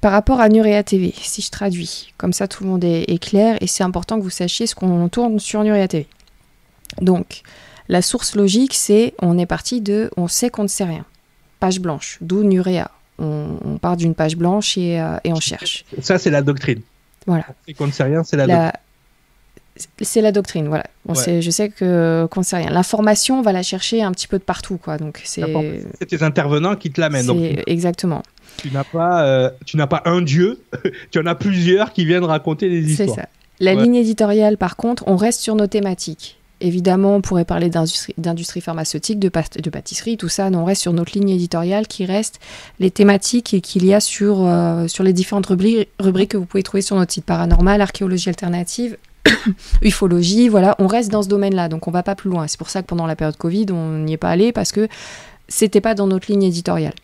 par 0.00 0.12
rapport 0.12 0.40
à 0.40 0.48
Nurea 0.48 0.82
TV, 0.82 1.12
si 1.16 1.42
je 1.42 1.50
traduis, 1.50 2.12
comme 2.16 2.32
ça 2.32 2.48
tout 2.48 2.64
le 2.64 2.70
monde 2.70 2.84
est, 2.84 3.22
clair, 3.22 3.56
et 3.60 3.66
c'est 3.66 3.84
important 3.84 4.18
que 4.18 4.22
vous 4.22 4.30
sachiez 4.30 4.66
ce 4.66 4.74
qu'on 4.74 5.08
tourne 5.08 5.38
sur 5.38 5.62
Nurea 5.62 5.86
TV. 5.88 6.06
Donc, 7.00 7.42
la 7.88 8.02
source 8.02 8.34
logique, 8.34 8.74
c'est 8.74 9.14
on 9.20 9.38
est 9.38 9.46
parti 9.46 9.80
de 9.80 10.10
on 10.16 10.28
sait 10.28 10.50
qu'on 10.50 10.64
ne 10.64 10.68
sait 10.68 10.84
rien. 10.84 11.04
Page 11.60 11.80
blanche, 11.80 12.18
d'où 12.20 12.42
Nurea. 12.42 12.90
On, 13.18 13.78
part 13.80 13.96
d'une 13.96 14.14
page 14.14 14.36
blanche 14.36 14.76
et, 14.76 15.00
euh, 15.00 15.16
et, 15.24 15.32
on 15.32 15.40
cherche. 15.40 15.86
Ça, 16.02 16.18
c'est 16.18 16.28
la 16.28 16.42
doctrine. 16.42 16.82
Voilà. 17.26 17.46
On 17.66 17.72
qu'on 17.72 17.86
ne 17.86 17.92
sait 17.92 18.02
rien, 18.02 18.22
c'est 18.24 18.36
la, 18.36 18.46
la 18.46 18.56
doctrine 18.56 18.85
c'est 20.00 20.20
la 20.20 20.32
doctrine, 20.32 20.68
voilà. 20.68 20.84
je 21.08 21.50
sais 21.50 21.68
que 21.68 22.26
qu'on 22.30 22.42
sait 22.42 22.56
rien. 22.56 22.70
L'information, 22.70 23.38
on 23.38 23.42
va 23.42 23.52
la 23.52 23.62
chercher 23.62 24.02
un 24.02 24.12
petit 24.12 24.28
peu 24.28 24.38
de 24.38 24.44
partout, 24.44 24.78
quoi. 24.78 24.98
Donc 24.98 25.20
c'est. 25.24 25.44
tes 26.08 26.22
intervenants 26.22 26.76
qui 26.76 26.90
te 26.90 27.00
l'amènent. 27.00 27.30
Exactement. 27.66 28.22
Tu 28.58 28.70
n'as 28.70 28.84
pas, 28.84 29.24
euh, 29.24 29.50
tu 29.66 29.76
n'as 29.76 29.86
pas 29.86 30.02
un 30.06 30.22
dieu, 30.22 30.60
tu 31.10 31.18
en 31.18 31.26
as 31.26 31.34
plusieurs 31.34 31.92
qui 31.92 32.04
viennent 32.04 32.24
raconter 32.24 32.70
des 32.70 32.90
histoires. 32.90 33.08
C'est 33.08 33.20
ça. 33.22 33.28
La 33.60 33.74
ligne 33.74 33.96
éditoriale, 33.96 34.56
par 34.58 34.76
contre, 34.76 35.04
on 35.06 35.16
reste 35.16 35.40
sur 35.40 35.54
nos 35.54 35.66
thématiques. 35.66 36.38
Évidemment, 36.60 37.16
on 37.16 37.20
pourrait 37.20 37.44
parler 37.44 37.68
d'industrie 37.68 38.62
pharmaceutique, 38.62 39.18
de, 39.18 39.28
de, 39.28 39.70
pâtisserie, 39.70 40.16
tout 40.16 40.30
ça. 40.30 40.48
Non, 40.48 40.60
on 40.60 40.64
reste 40.64 40.82
sur 40.82 40.94
notre 40.94 41.12
ligne 41.12 41.28
éditoriale 41.28 41.86
qui 41.86 42.06
reste 42.06 42.40
les 42.80 42.90
thématiques 42.90 43.60
qu'il 43.62 43.84
y 43.84 43.92
a 43.92 44.00
sur, 44.00 44.46
euh, 44.46 44.88
sur 44.88 45.04
les 45.04 45.12
différentes 45.12 45.46
rubriques, 45.46 45.90
rubriques 45.98 46.30
que 46.30 46.38
vous 46.38 46.46
pouvez 46.46 46.62
trouver 46.62 46.80
sur 46.80 46.96
notre 46.96 47.12
site 47.12 47.26
paranormal, 47.26 47.82
archéologie 47.82 48.30
alternative, 48.30 48.96
ufologie, 49.82 50.48
voilà, 50.48 50.74
on 50.78 50.86
reste 50.86 51.10
dans 51.10 51.22
ce 51.22 51.28
domaine-là, 51.28 51.68
donc 51.68 51.88
on 51.88 51.90
va 51.90 52.02
pas 52.02 52.14
plus 52.14 52.30
loin. 52.30 52.46
C'est 52.46 52.58
pour 52.58 52.70
ça 52.70 52.82
que 52.82 52.86
pendant 52.86 53.06
la 53.06 53.16
période 53.16 53.36
Covid, 53.36 53.66
on 53.70 53.98
n'y 53.98 54.12
est 54.12 54.18
pas 54.18 54.30
allé 54.30 54.52
parce 54.52 54.72
que 54.72 54.88
c'était 55.48 55.80
pas 55.80 55.94
dans 55.94 56.06
notre 56.06 56.30
ligne 56.30 56.44
éditoriale. 56.44 56.94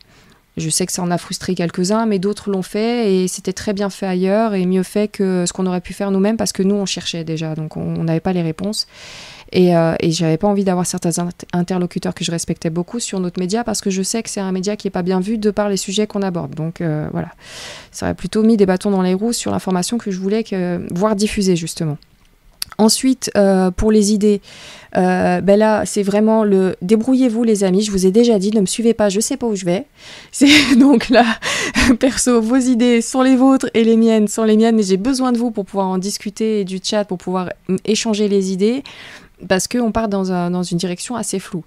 Je 0.59 0.69
sais 0.69 0.85
que 0.85 0.93
ça 0.93 1.03
en 1.03 1.11
a 1.11 1.17
frustré 1.17 1.55
quelques-uns, 1.55 2.05
mais 2.05 2.19
d'autres 2.19 2.51
l'ont 2.51 2.63
fait 2.63 3.15
et 3.15 3.29
c'était 3.29 3.55
très 3.55 3.73
bien 3.73 3.89
fait 3.89 4.07
ailleurs 4.07 4.53
et 4.53 4.67
mieux 4.67 4.83
fait 4.83 5.09
que 5.09 5.45
ce 5.47 5.53
qu'on 5.55 5.65
aurait 5.65 5.81
pu 5.81 5.95
faire 5.95 6.11
nous-mêmes 6.11 6.37
parce 6.37 6.53
que 6.53 6.63
nous 6.63 6.75
on 6.75 6.85
cherchait 6.85 7.25
déjà, 7.25 7.55
donc 7.55 7.79
on 7.79 8.05
n'avait 8.05 8.21
pas 8.21 8.35
les 8.35 8.43
réponses. 8.43 8.87
Et, 9.51 9.77
euh, 9.77 9.95
et 10.01 10.11
j'avais 10.11 10.39
pas 10.39 10.49
envie 10.49 10.65
d'avoir 10.65 10.87
certains 10.87 11.29
interlocuteurs 11.53 12.15
que 12.15 12.25
je 12.25 12.31
respectais 12.31 12.71
beaucoup 12.71 13.01
sur 13.01 13.21
notre 13.21 13.39
média 13.39 13.65
parce 13.65 13.81
que 13.81 13.91
je 13.91 14.03
sais 14.03 14.23
que 14.23 14.31
c'est 14.31 14.41
un 14.41 14.53
média 14.53 14.77
qui 14.77 14.89
est 14.89 14.91
pas 14.91 15.03
bien 15.03 15.21
vu 15.21 15.37
de 15.37 15.51
par 15.51 15.69
les 15.71 15.77
sujets 15.77 16.07
qu'on 16.07 16.23
aborde. 16.23 16.55
Donc 16.55 16.81
euh, 16.81 17.09
voilà, 17.13 17.29
ça 17.91 18.07
aurait 18.07 18.15
plutôt 18.15 18.43
mis 18.43 18.59
des 18.59 18.67
bâtons 18.67 18.91
dans 18.91 19.03
les 19.03 19.15
roues 19.15 19.33
sur 19.33 19.53
l'information 19.53 19.97
que 19.97 20.11
je 20.11 20.19
voulais 20.19 20.45
voir 20.91 21.17
diffuser 21.17 21.57
justement. 21.57 21.97
Ensuite, 22.79 23.31
euh, 23.37 23.71
pour 23.71 23.93
les 23.93 24.13
idées, 24.13 24.41
euh, 24.97 25.41
ben 25.41 25.59
là, 25.59 25.85
c'est 25.87 26.03
vraiment 26.03 26.45
le 26.45 26.77
débrouillez-vous, 26.83 27.45
les 27.45 27.65
amis. 27.65 27.83
Je 27.83 27.91
vous 27.91 28.07
ai 28.07 28.11
déjà 28.11 28.39
dit, 28.39 28.51
ne 28.51 28.61
me 28.61 28.67
suivez 28.67 28.95
pas, 28.95 29.09
je 29.09 29.21
sais 29.21 29.37
pas 29.37 29.47
où 29.47 29.55
je 29.55 29.65
vais. 29.65 29.87
C'est 30.33 30.77
donc 30.79 31.09
là, 31.09 31.25
perso, 32.01 32.41
vos 32.41 32.57
idées 32.57 33.01
sont 33.01 33.23
les 33.23 33.37
vôtres 33.37 33.69
et 33.75 33.85
les 33.85 33.97
miennes 33.97 34.29
sont 34.29 34.45
les 34.45 34.57
miennes. 34.57 34.77
Mais 34.77 34.83
j'ai 34.83 34.97
besoin 34.97 35.33
de 35.33 35.39
vous 35.39 35.51
pour 35.51 35.65
pouvoir 35.65 35.89
en 35.89 35.99
discuter 35.99 36.61
et 36.61 36.65
du 36.65 36.81
chat 36.83 37.05
pour 37.05 37.19
pouvoir 37.19 37.51
échanger 37.85 38.29
les 38.29 38.53
idées 38.53 38.83
parce 39.49 39.69
qu'on 39.69 39.93
part 39.93 40.09
dans, 40.09 40.51
dans, 40.51 40.63
une 40.63 40.79
direction 40.79 41.17
assez 41.17 41.39
floue. 41.39 41.65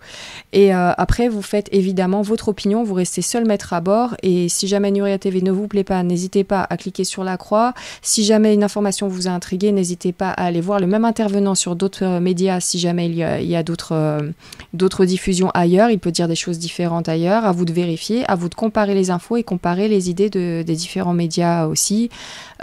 Et 0.53 0.73
euh, 0.73 0.91
après, 0.97 1.28
vous 1.28 1.41
faites 1.41 1.69
évidemment 1.71 2.21
votre 2.21 2.49
opinion, 2.49 2.84
vous 2.84 2.93
restez 2.93 3.21
seul 3.21 3.45
maître 3.45 3.73
à 3.73 3.82
bord, 3.82 4.15
et 4.23 4.49
si 4.49 4.67
jamais 4.67 4.91
Nuria 4.91 5.17
TV 5.17 5.41
ne 5.41 5.51
vous 5.51 5.67
plaît 5.67 5.84
pas, 5.84 6.01
n'hésitez 6.03 6.43
pas 6.43 6.65
à 6.69 6.78
cliquer 6.78 7.03
sur 7.03 7.23
la 7.23 7.38
croix. 7.38 7.73
Si 8.01 8.23
jamais 8.23 8.53
une 8.53 8.63
information 8.63 9.07
vous 9.07 9.28
a 9.28 9.32
intrigué, 9.32 9.71
n'hésitez 9.71 10.11
pas 10.11 10.30
à 10.30 10.45
aller 10.45 10.61
voir 10.61 10.80
le 10.80 10.88
même 10.88 11.05
intervenant 11.05 11.55
sur 11.55 11.76
d'autres 11.76 12.05
euh, 12.05 12.19
médias 12.19 12.59
si 12.59 12.80
jamais 12.80 13.07
il 13.07 13.15
y 13.15 13.23
a, 13.23 13.63
euh, 13.91 14.32
d'autres 14.73 15.05
diffusions 15.05 15.49
ailleurs. 15.53 15.89
Il 15.89 15.99
peut 15.99 16.11
dire 16.11 16.28
des 16.28 16.36
choses 16.36 16.59
différentes 16.59 17.09
ailleurs. 17.09 17.45
À 17.45 17.51
vous 17.51 17.65
de 17.65 17.73
vérifier, 17.73 18.26
à 18.30 18.36
vous 18.36 18.49
de 18.49 18.55
comparer 18.55 18.93
les 18.93 19.09
infos 19.09 19.38
et 19.38 19.43
comparer 19.43 19.88
les 19.88 20.09
idées 20.09 20.30
de, 20.30 20.63
des 20.65 20.76
différents 20.76 21.13
médias 21.13 21.65
aussi, 21.65 22.09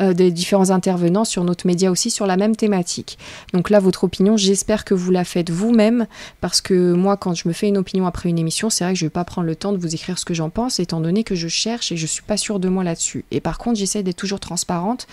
des 0.01 0.31
différents 0.31 0.71
intervenants 0.71 1.25
sur 1.25 1.45
notre 1.45 1.67
média 1.67 1.91
aussi 1.91 2.11
sur 2.11 2.27
la 2.27 2.37
même 2.37 2.57
thématique. 2.57 3.19
Donc 3.53 3.71
là, 3.71 3.79
votre 3.81 4.05
opinion, 4.05 4.37
j'espère 4.37 4.85
que 4.85 4.95
vous 4.95 5.11
la 5.11 5.25
faites 5.25 5.51
vous-même, 5.51 6.07
parce 6.41 6.61
que 6.61 6.93
moi, 6.93 7.17
quand 7.17 7.35
je 7.35 7.49
me 7.49 7.53
fais 7.53 7.69
une 7.69 7.79
opinion 7.79 8.07
après 8.07 8.29
une 8.29 8.39
émission, 8.39 8.71
c'est 8.71 8.85
vrai 8.85 8.95
que 8.95 8.99
je 8.99 9.05
ne 9.05 9.09
vais 9.09 9.13
pas 9.13 9.25
prendre 9.25 9.47
le 9.47 9.57
temps 9.57 9.73
de 9.73 9.79
vous 9.79 9.95
écrire 9.95 10.19
ce 10.19 10.25
que 10.25 10.35
j'en 10.35 10.51
pense, 10.51 10.81
étant 10.81 11.01
donné 11.01 11.25
que 11.25 11.35
je 11.35 11.49
cherche 11.49 11.93
et 11.93 11.97
je 11.97 12.07
suis 12.07 12.23
pas 12.23 12.37
sûre 12.37 12.59
de 12.59 12.69
moi 12.69 12.85
là-dessus. 12.85 13.25
Et 13.31 13.41
par 13.41 13.59
contre, 13.59 13.79
j'essaie 13.79 14.03
d'être 14.03 14.17
toujours 14.17 14.41
transparente, 14.41 15.07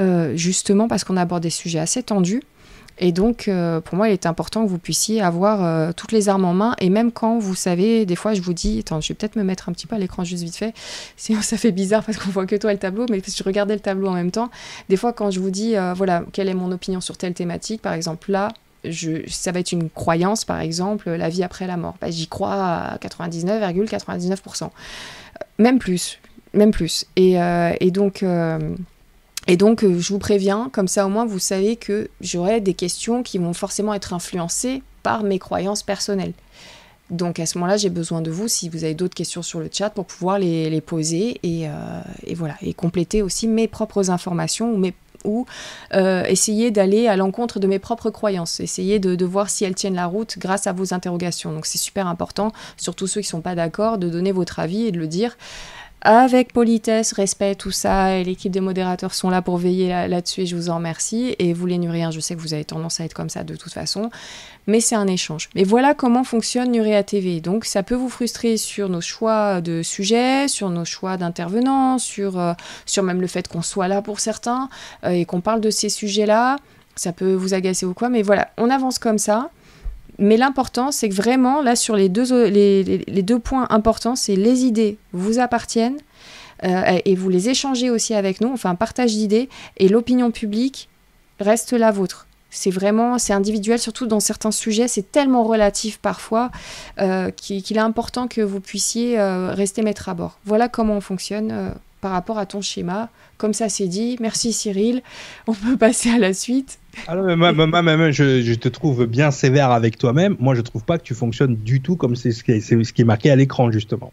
euh, 0.00 0.36
justement 0.36 0.88
parce 0.88 1.04
qu'on 1.04 1.16
aborde 1.16 1.42
des 1.42 1.50
sujets 1.50 1.78
assez 1.78 2.02
tendus. 2.02 2.42
Et 3.00 3.12
donc, 3.12 3.48
euh, 3.48 3.80
pour 3.80 3.96
moi, 3.96 4.08
il 4.08 4.12
est 4.12 4.26
important 4.26 4.64
que 4.64 4.68
vous 4.68 4.78
puissiez 4.78 5.20
avoir 5.20 5.64
euh, 5.64 5.92
toutes 5.96 6.12
les 6.12 6.28
armes 6.28 6.44
en 6.44 6.54
main. 6.54 6.74
Et 6.80 6.90
même 6.90 7.12
quand 7.12 7.38
vous 7.38 7.54
savez, 7.54 8.06
des 8.06 8.16
fois, 8.16 8.34
je 8.34 8.40
vous 8.40 8.52
dis, 8.52 8.80
attends, 8.80 9.00
je 9.00 9.08
vais 9.08 9.14
peut-être 9.14 9.36
me 9.36 9.44
mettre 9.44 9.68
un 9.68 9.72
petit 9.72 9.86
peu 9.86 9.96
à 9.96 9.98
l'écran 9.98 10.24
juste 10.24 10.42
vite 10.42 10.56
fait. 10.56 10.74
Sinon, 11.16 11.42
ça 11.42 11.56
fait 11.56 11.72
bizarre 11.72 12.04
parce 12.04 12.18
qu'on 12.18 12.30
voit 12.30 12.46
que 12.46 12.56
toi 12.56 12.72
le 12.72 12.78
tableau, 12.78 13.06
mais 13.10 13.20
je 13.24 13.44
regardais 13.44 13.74
le 13.74 13.80
tableau 13.80 14.08
en 14.08 14.14
même 14.14 14.30
temps. 14.30 14.50
Des 14.88 14.96
fois, 14.96 15.12
quand 15.12 15.30
je 15.30 15.40
vous 15.40 15.50
dis, 15.50 15.74
voilà, 15.96 16.24
quelle 16.32 16.48
est 16.48 16.54
mon 16.54 16.72
opinion 16.72 17.00
sur 17.00 17.16
telle 17.16 17.34
thématique, 17.34 17.82
par 17.82 17.92
exemple, 17.92 18.30
là, 18.30 18.52
ça 19.26 19.52
va 19.52 19.60
être 19.60 19.72
une 19.72 19.90
croyance, 19.90 20.44
par 20.44 20.60
exemple, 20.60 21.10
la 21.10 21.28
vie 21.28 21.42
après 21.42 21.66
la 21.66 21.76
mort. 21.76 21.96
Bah, 22.00 22.10
J'y 22.10 22.28
crois 22.28 22.54
à 22.54 22.96
99,99%. 22.98 24.70
Même 25.58 25.78
plus, 25.78 26.20
même 26.54 26.70
plus. 26.70 27.04
Et, 27.16 27.40
euh, 27.40 27.72
donc, 27.90 28.22
euh, 28.22 28.58
et 29.48 29.56
donc 29.56 29.82
euh, 29.82 29.98
je 29.98 30.12
vous 30.12 30.18
préviens, 30.18 30.70
comme 30.72 30.88
ça 30.88 31.06
au 31.06 31.08
moins 31.08 31.26
vous 31.26 31.38
savez 31.38 31.76
que 31.76 32.08
j'aurai 32.20 32.60
des 32.60 32.74
questions 32.74 33.22
qui 33.22 33.38
vont 33.38 33.54
forcément 33.54 33.94
être 33.94 34.12
influencées 34.12 34.82
par 35.02 35.24
mes 35.24 35.38
croyances 35.38 35.82
personnelles. 35.82 36.34
Donc 37.10 37.40
à 37.40 37.46
ce 37.46 37.56
moment-là, 37.56 37.78
j'ai 37.78 37.88
besoin 37.88 38.20
de 38.20 38.30
vous 38.30 38.48
si 38.48 38.68
vous 38.68 38.84
avez 38.84 38.92
d'autres 38.92 39.14
questions 39.14 39.40
sur 39.40 39.60
le 39.60 39.70
chat 39.72 39.88
pour 39.88 40.04
pouvoir 40.04 40.38
les, 40.38 40.80
poser 40.82 41.40
et, 41.42 41.66
euh, 41.66 41.72
et, 42.26 42.34
voilà 42.34 42.54
et 42.60 42.74
compléter 42.74 43.22
aussi 43.22 43.48
mes 43.48 43.66
propres 43.66 44.10
informations 44.10 44.78
ou 45.24 45.46
euh, 45.94 46.24
essayer 46.24 46.70
d'aller 46.70 47.08
à 47.08 47.16
l'encontre 47.16 47.58
de 47.58 47.66
mes 47.66 47.78
propres 47.78 48.10
croyances, 48.10 48.60
essayer 48.60 48.98
de, 48.98 49.14
de, 49.14 49.24
voir 49.24 49.48
si 49.48 49.64
elles 49.64 49.74
tiennent 49.74 49.94
la 49.94 50.06
route 50.06 50.38
grâce 50.38 50.66
à 50.66 50.72
vos 50.72 50.92
interrogations. 50.92 51.52
Donc 51.52 51.64
c'est 51.64 51.78
super 51.78 52.06
important, 52.06 52.52
surtout 52.76 53.06
ceux 53.06 53.22
qui 53.22 53.28
ne 53.28 53.30
sont 53.30 53.40
pas 53.40 53.54
d'accord, 53.54 53.96
de 53.96 54.10
donner 54.10 54.32
votre 54.32 54.58
avis 54.58 54.86
et 54.86 54.92
de 54.92 54.98
le 54.98 55.06
dire 55.06 55.36
avec 56.00 56.52
politesse, 56.52 57.12
respect, 57.12 57.54
tout 57.56 57.70
ça, 57.70 58.16
et 58.16 58.24
l'équipe 58.24 58.52
des 58.52 58.60
modérateurs 58.60 59.14
sont 59.14 59.30
là 59.30 59.42
pour 59.42 59.56
veiller 59.56 59.88
là-dessus 60.08 60.42
et 60.42 60.46
je 60.46 60.54
vous 60.54 60.70
en 60.70 60.76
remercie. 60.76 61.34
Et 61.38 61.52
vous, 61.52 61.66
les 61.66 61.78
Nuriens, 61.78 62.10
je 62.10 62.20
sais 62.20 62.36
que 62.36 62.40
vous 62.40 62.54
avez 62.54 62.64
tendance 62.64 63.00
à 63.00 63.04
être 63.04 63.14
comme 63.14 63.28
ça 63.28 63.42
de 63.42 63.56
toute 63.56 63.72
façon, 63.72 64.10
mais 64.68 64.80
c'est 64.80 64.94
un 64.94 65.08
échange. 65.08 65.48
Mais 65.54 65.64
voilà 65.64 65.94
comment 65.94 66.24
fonctionne 66.24 66.70
Nuria 66.70 67.02
TV. 67.02 67.40
Donc 67.40 67.64
ça 67.64 67.82
peut 67.82 67.94
vous 67.94 68.08
frustrer 68.08 68.56
sur 68.56 68.88
nos 68.88 69.00
choix 69.00 69.60
de 69.60 69.82
sujets, 69.82 70.46
sur 70.46 70.70
nos 70.70 70.84
choix 70.84 71.16
d'intervenants, 71.16 71.98
sur, 71.98 72.38
euh, 72.38 72.52
sur 72.86 73.02
même 73.02 73.20
le 73.20 73.26
fait 73.26 73.48
qu'on 73.48 73.62
soit 73.62 73.88
là 73.88 74.02
pour 74.02 74.20
certains 74.20 74.68
euh, 75.04 75.10
et 75.10 75.24
qu'on 75.24 75.40
parle 75.40 75.60
de 75.60 75.70
ces 75.70 75.88
sujets-là. 75.88 76.58
Ça 76.94 77.12
peut 77.12 77.32
vous 77.32 77.54
agacer 77.54 77.86
ou 77.86 77.94
quoi, 77.94 78.08
mais 78.08 78.22
voilà, 78.22 78.50
on 78.58 78.70
avance 78.70 78.98
comme 78.98 79.18
ça. 79.18 79.50
Mais 80.18 80.36
l'important, 80.36 80.90
c'est 80.90 81.08
que 81.08 81.14
vraiment, 81.14 81.62
là, 81.62 81.76
sur 81.76 81.94
les 81.96 82.08
deux, 82.08 83.38
points 83.38 83.66
importants, 83.70 84.16
c'est 84.16 84.36
les 84.36 84.64
idées 84.64 84.98
vous 85.12 85.38
appartiennent 85.38 85.98
euh, 86.64 86.98
et 87.04 87.14
vous 87.14 87.28
les 87.28 87.48
échangez 87.48 87.88
aussi 87.88 88.14
avec 88.14 88.40
nous, 88.40 88.52
enfin, 88.52 88.74
partage 88.74 89.12
d'idées, 89.12 89.48
et 89.76 89.88
l'opinion 89.88 90.32
publique 90.32 90.88
reste 91.38 91.72
la 91.72 91.92
vôtre. 91.92 92.26
C'est 92.50 92.70
vraiment, 92.70 93.18
c'est 93.18 93.32
individuel, 93.32 93.78
surtout 93.78 94.06
dans 94.06 94.20
certains 94.20 94.50
sujets, 94.50 94.88
c'est 94.88 95.12
tellement 95.12 95.44
relatif 95.44 95.98
parfois 95.98 96.50
euh, 96.98 97.30
qu'il 97.30 97.76
est 97.76 97.78
important 97.78 98.26
que 98.26 98.40
vous 98.40 98.60
puissiez 98.60 99.20
euh, 99.20 99.52
rester 99.52 99.82
maître 99.82 100.08
à 100.08 100.14
bord. 100.14 100.38
Voilà 100.44 100.68
comment 100.68 100.94
on 100.94 101.00
fonctionne 101.00 101.74
par 102.00 102.10
rapport 102.10 102.38
à 102.38 102.46
ton 102.46 102.60
schéma. 102.60 103.10
Comme 103.36 103.52
ça, 103.52 103.68
c'est 103.68 103.86
dit. 103.86 104.16
Merci 104.18 104.52
Cyril. 104.52 105.02
On 105.46 105.52
peut 105.52 105.76
passer 105.76 106.10
à 106.10 106.18
la 106.18 106.32
suite. 106.32 106.78
Alors, 107.06 107.36
moi, 107.36 107.52
moi, 107.52 107.82
moi 107.82 108.10
je, 108.10 108.42
je, 108.42 108.54
te 108.54 108.68
trouve 108.68 109.06
bien 109.06 109.30
sévère 109.30 109.70
avec 109.70 109.98
toi-même. 109.98 110.36
Moi, 110.38 110.54
je 110.54 110.60
trouve 110.60 110.84
pas 110.84 110.98
que 110.98 111.04
tu 111.04 111.14
fonctionnes 111.14 111.56
du 111.56 111.80
tout 111.80 111.96
comme 111.96 112.16
c'est 112.16 112.32
ce, 112.32 112.42
qui 112.42 112.52
est, 112.52 112.60
ce 112.60 112.92
qui 112.92 113.02
est 113.02 113.04
marqué 113.04 113.30
à 113.30 113.36
l'écran, 113.36 113.70
justement. 113.70 114.12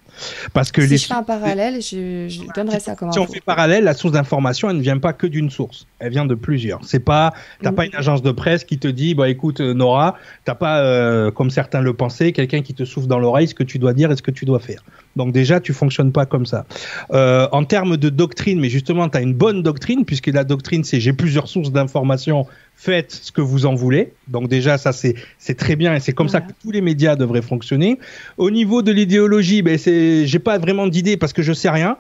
Parce 0.54 0.72
que 0.72 0.82
si 0.84 0.90
les... 0.90 0.98
je 0.98 1.08
fais 1.08 1.14
un 1.14 1.24
parallèle, 1.24 1.82
je, 1.82 2.28
je 2.30 2.42
donnerai 2.56 2.80
ça 2.80 2.96
comme 2.96 3.12
Si 3.12 3.20
on 3.20 3.28
fait 3.28 3.42
parallèle, 3.42 3.84
la 3.84 3.94
source 3.94 4.14
d'information, 4.14 4.70
elle 4.70 4.78
ne 4.78 4.82
vient 4.82 5.00
pas 5.00 5.14
que 5.14 5.28
d'une 5.28 5.50
source. 5.50 5.88
Elle 6.00 6.12
vient 6.12 6.26
de 6.26 6.36
plusieurs. 6.36 6.84
C'est 6.84 7.00
pas, 7.00 7.34
t'as 7.62 7.72
mmh. 7.72 7.76
pas 7.76 7.86
une 7.86 7.96
agence 7.96 8.22
de 8.22 8.32
presse 8.32 8.64
qui 8.64 8.78
te 8.78 8.88
dit, 8.88 9.16
bah 9.16 9.30
écoute, 9.30 9.60
Nora, 9.60 10.16
t'as 10.44 10.56
pas, 10.56 10.80
euh, 10.80 11.32
comme 11.32 11.50
certains 11.50 11.82
le 11.82 11.94
pensaient, 11.94 12.32
quelqu'un 12.32 12.62
qui 12.62 12.74
te 12.74 12.86
souffle 12.86 13.08
dans 13.08 13.20
l'oreille 13.20 13.48
ce 13.48 13.56
que 13.56 13.64
tu 13.64 13.80
dois 13.80 13.94
dire 13.94 14.12
et 14.12 14.16
ce 14.16 14.22
que 14.22 14.32
tu 14.32 14.46
dois 14.46 14.60
faire. 14.60 14.84
Donc 15.16 15.32
déjà, 15.32 15.60
tu 15.60 15.74
fonctionnes 15.74 16.12
pas 16.12 16.26
comme 16.26 16.46
ça. 16.46 16.66
Euh, 17.12 17.48
en 17.52 17.64
termes 17.64 17.98
de 17.98 18.10
doctrine, 18.10 18.60
mais 18.60 18.70
justement, 18.70 19.08
tu 19.10 19.18
as 19.18 19.22
une 19.22 19.34
bonne 19.34 19.64
doctrine, 19.64 20.06
puisque 20.06 20.28
la 20.28 20.44
doctrine, 20.44 20.84
c'est 20.84 21.00
j'ai 21.00 21.14
plusieurs 21.14 21.48
sources 21.48 21.72
d'informations, 21.72 22.46
faites 22.76 23.12
ce 23.12 23.32
que 23.32 23.42
vous 23.42 23.66
en 23.66 23.76
voulez. 23.76 24.14
Donc 24.28 24.50
déjà, 24.50 24.78
ça, 24.78 24.92
c'est 24.92 25.16
très 25.56 25.76
bien, 25.76 25.96
et 25.96 26.00
c'est 26.00 26.14
comme 26.14 26.28
voilà. 26.28 26.46
ça 26.46 26.54
que 26.54 26.58
tous 26.62 26.72
les 26.72 26.82
médias 26.82 27.16
devraient 27.16 27.42
fonctionner. 27.42 28.00
Au 28.38 28.52
niveau 28.52 28.82
de 28.82 28.92
l'idéologie, 28.92 29.62
ben, 29.62 29.78
j'ai 29.78 30.40
pas 30.40 30.58
vraiment 30.58 30.88
d'idée 30.88 31.18
parce 31.18 31.34
que 31.34 31.42
je 31.42 31.54
sais 31.54 31.70
rien. 31.70 31.98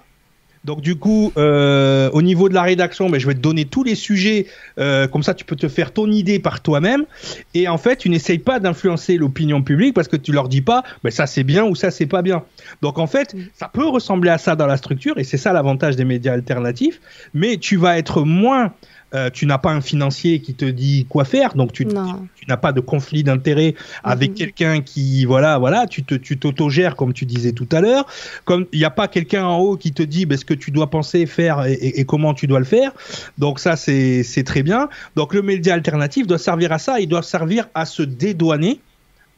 Donc 0.65 0.81
du 0.81 0.95
coup, 0.95 1.31
euh, 1.37 2.09
au 2.11 2.23
niveau 2.23 2.49
de 2.49 2.55
la 2.55 2.63
rédaction, 2.63 3.09
ben, 3.09 3.19
je 3.19 3.27
vais 3.27 3.35
te 3.35 3.39
donner 3.39 3.65
tous 3.65 3.83
les 3.83 3.93
sujets, 3.93 4.47
euh, 4.79 5.07
comme 5.07 5.21
ça 5.21 5.35
tu 5.35 5.45
peux 5.45 5.55
te 5.55 5.67
faire 5.67 5.93
ton 5.93 6.11
idée 6.11 6.39
par 6.39 6.61
toi-même. 6.61 7.05
Et 7.53 7.67
en 7.67 7.77
fait, 7.77 7.97
tu 7.97 8.09
n'essayes 8.09 8.39
pas 8.39 8.59
d'influencer 8.59 9.17
l'opinion 9.17 9.61
publique 9.61 9.93
parce 9.93 10.07
que 10.07 10.17
tu 10.17 10.31
leur 10.31 10.49
dis 10.49 10.61
pas, 10.61 10.83
ben, 11.03 11.11
ça 11.11 11.27
c'est 11.27 11.43
bien 11.43 11.65
ou 11.65 11.75
ça 11.75 11.91
c'est 11.91 12.07
pas 12.07 12.23
bien. 12.23 12.43
Donc 12.81 12.97
en 12.97 13.05
fait, 13.05 13.35
ça 13.53 13.69
peut 13.71 13.85
ressembler 13.85 14.31
à 14.31 14.39
ça 14.39 14.55
dans 14.55 14.67
la 14.67 14.77
structure, 14.77 15.17
et 15.19 15.23
c'est 15.23 15.37
ça 15.37 15.53
l'avantage 15.53 15.95
des 15.95 16.05
médias 16.05 16.33
alternatifs, 16.33 16.99
mais 17.35 17.57
tu 17.57 17.77
vas 17.77 17.97
être 17.99 18.23
moins 18.23 18.73
euh, 19.13 19.29
tu 19.31 19.45
n'as 19.45 19.57
pas 19.57 19.71
un 19.71 19.81
financier 19.81 20.39
qui 20.39 20.55
te 20.55 20.65
dit 20.65 21.05
quoi 21.07 21.25
faire, 21.25 21.53
donc 21.53 21.71
tu, 21.71 21.85
n'as 21.85 22.57
pas 22.57 22.71
de 22.71 22.81
conflit 22.81 23.23
d'intérêt 23.23 23.75
avec 24.03 24.31
-hmm. 24.31 24.33
quelqu'un 24.33 24.81
qui, 24.81 25.25
voilà, 25.25 25.57
voilà, 25.57 25.87
tu 25.87 26.03
te, 26.03 26.15
tu 26.15 26.37
t'autogères 26.37 26.95
comme 26.95 27.13
tu 27.13 27.25
disais 27.25 27.53
tout 27.53 27.69
à 27.71 27.81
l'heure. 27.81 28.05
Comme 28.45 28.65
il 28.73 28.79
n'y 28.79 28.85
a 28.85 28.95
pas 29.01 29.07
quelqu'un 29.07 29.45
en 29.45 29.57
haut 29.59 29.77
qui 29.77 29.91
te 29.91 30.03
dit 30.03 30.25
ben, 30.25 30.37
ce 30.37 30.45
que 30.45 30.55
tu 30.55 30.71
dois 30.71 30.89
penser, 30.89 31.25
faire 31.25 31.65
et, 31.65 31.73
et, 31.73 31.99
et 31.99 32.05
comment 32.05 32.33
tu 32.33 32.47
dois 32.47 32.59
le 32.59 32.65
faire. 32.65 32.91
Donc 33.37 33.59
ça, 33.59 33.75
c'est, 33.75 34.23
c'est 34.23 34.43
très 34.43 34.63
bien. 34.63 34.89
Donc 35.15 35.33
le 35.33 35.41
média 35.41 35.73
alternatif 35.73 36.27
doit 36.27 36.43
servir 36.49 36.71
à 36.71 36.79
ça. 36.79 36.99
Il 36.99 37.07
doit 37.07 37.23
servir 37.23 37.67
à 37.73 37.85
se 37.85 38.03
dédouaner 38.03 38.79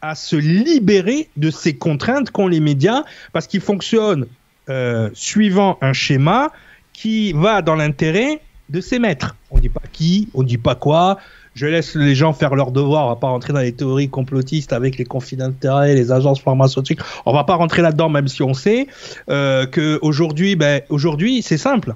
à 0.02 0.16
se 0.16 0.36
libérer 0.36 1.30
de 1.38 1.50
ces 1.50 1.74
contraintes 1.76 2.30
qu'ont 2.32 2.48
les 2.48 2.60
médias 2.60 3.04
parce 3.34 3.48
qu'ils 3.48 3.62
fonctionnent 3.62 4.28
euh, 4.70 5.10
suivant 5.14 5.78
un 5.82 5.94
schéma 5.94 6.52
qui 6.94 7.34
va 7.34 7.62
dans 7.62 7.76
l'intérêt 7.76 8.42
de 8.70 8.82
ses 8.82 9.00
maîtres. 9.00 9.36
On 9.52 9.60
dit 9.60 9.70
pas 9.70 9.82
qui, 9.92 10.30
on 10.34 10.44
dit 10.44 10.58
pas 10.58 10.76
quoi. 10.76 11.18
Je 11.56 11.66
laisse 11.66 11.96
les 11.96 12.14
gens 12.14 12.34
faire 12.34 12.54
leur 12.54 12.72
devoir. 12.72 13.06
On 13.06 13.10
va 13.10 13.16
pas 13.16 13.30
rentrer 13.30 13.52
dans 13.52 13.60
les 13.60 13.72
théories 13.72 14.10
complotistes 14.10 14.74
avec 14.74 14.98
les 14.98 15.06
conflits 15.06 15.38
d'intérêts, 15.38 15.96
les 15.96 16.12
agences 16.12 16.40
pharmaceutiques. 16.40 17.00
On 17.26 17.34
va 17.34 17.46
pas 17.46 17.56
rentrer 17.56 17.82
là-dedans, 17.82 18.10
même 18.10 18.28
si 18.28 18.44
on 18.44 18.54
sait 18.54 18.88
euh, 19.30 19.66
que 19.66 19.98
aujourd'hui, 20.04 20.56
ben 20.56 20.82
aujourd'hui, 20.90 21.42
c'est 21.42 21.58
simple. 21.58 21.96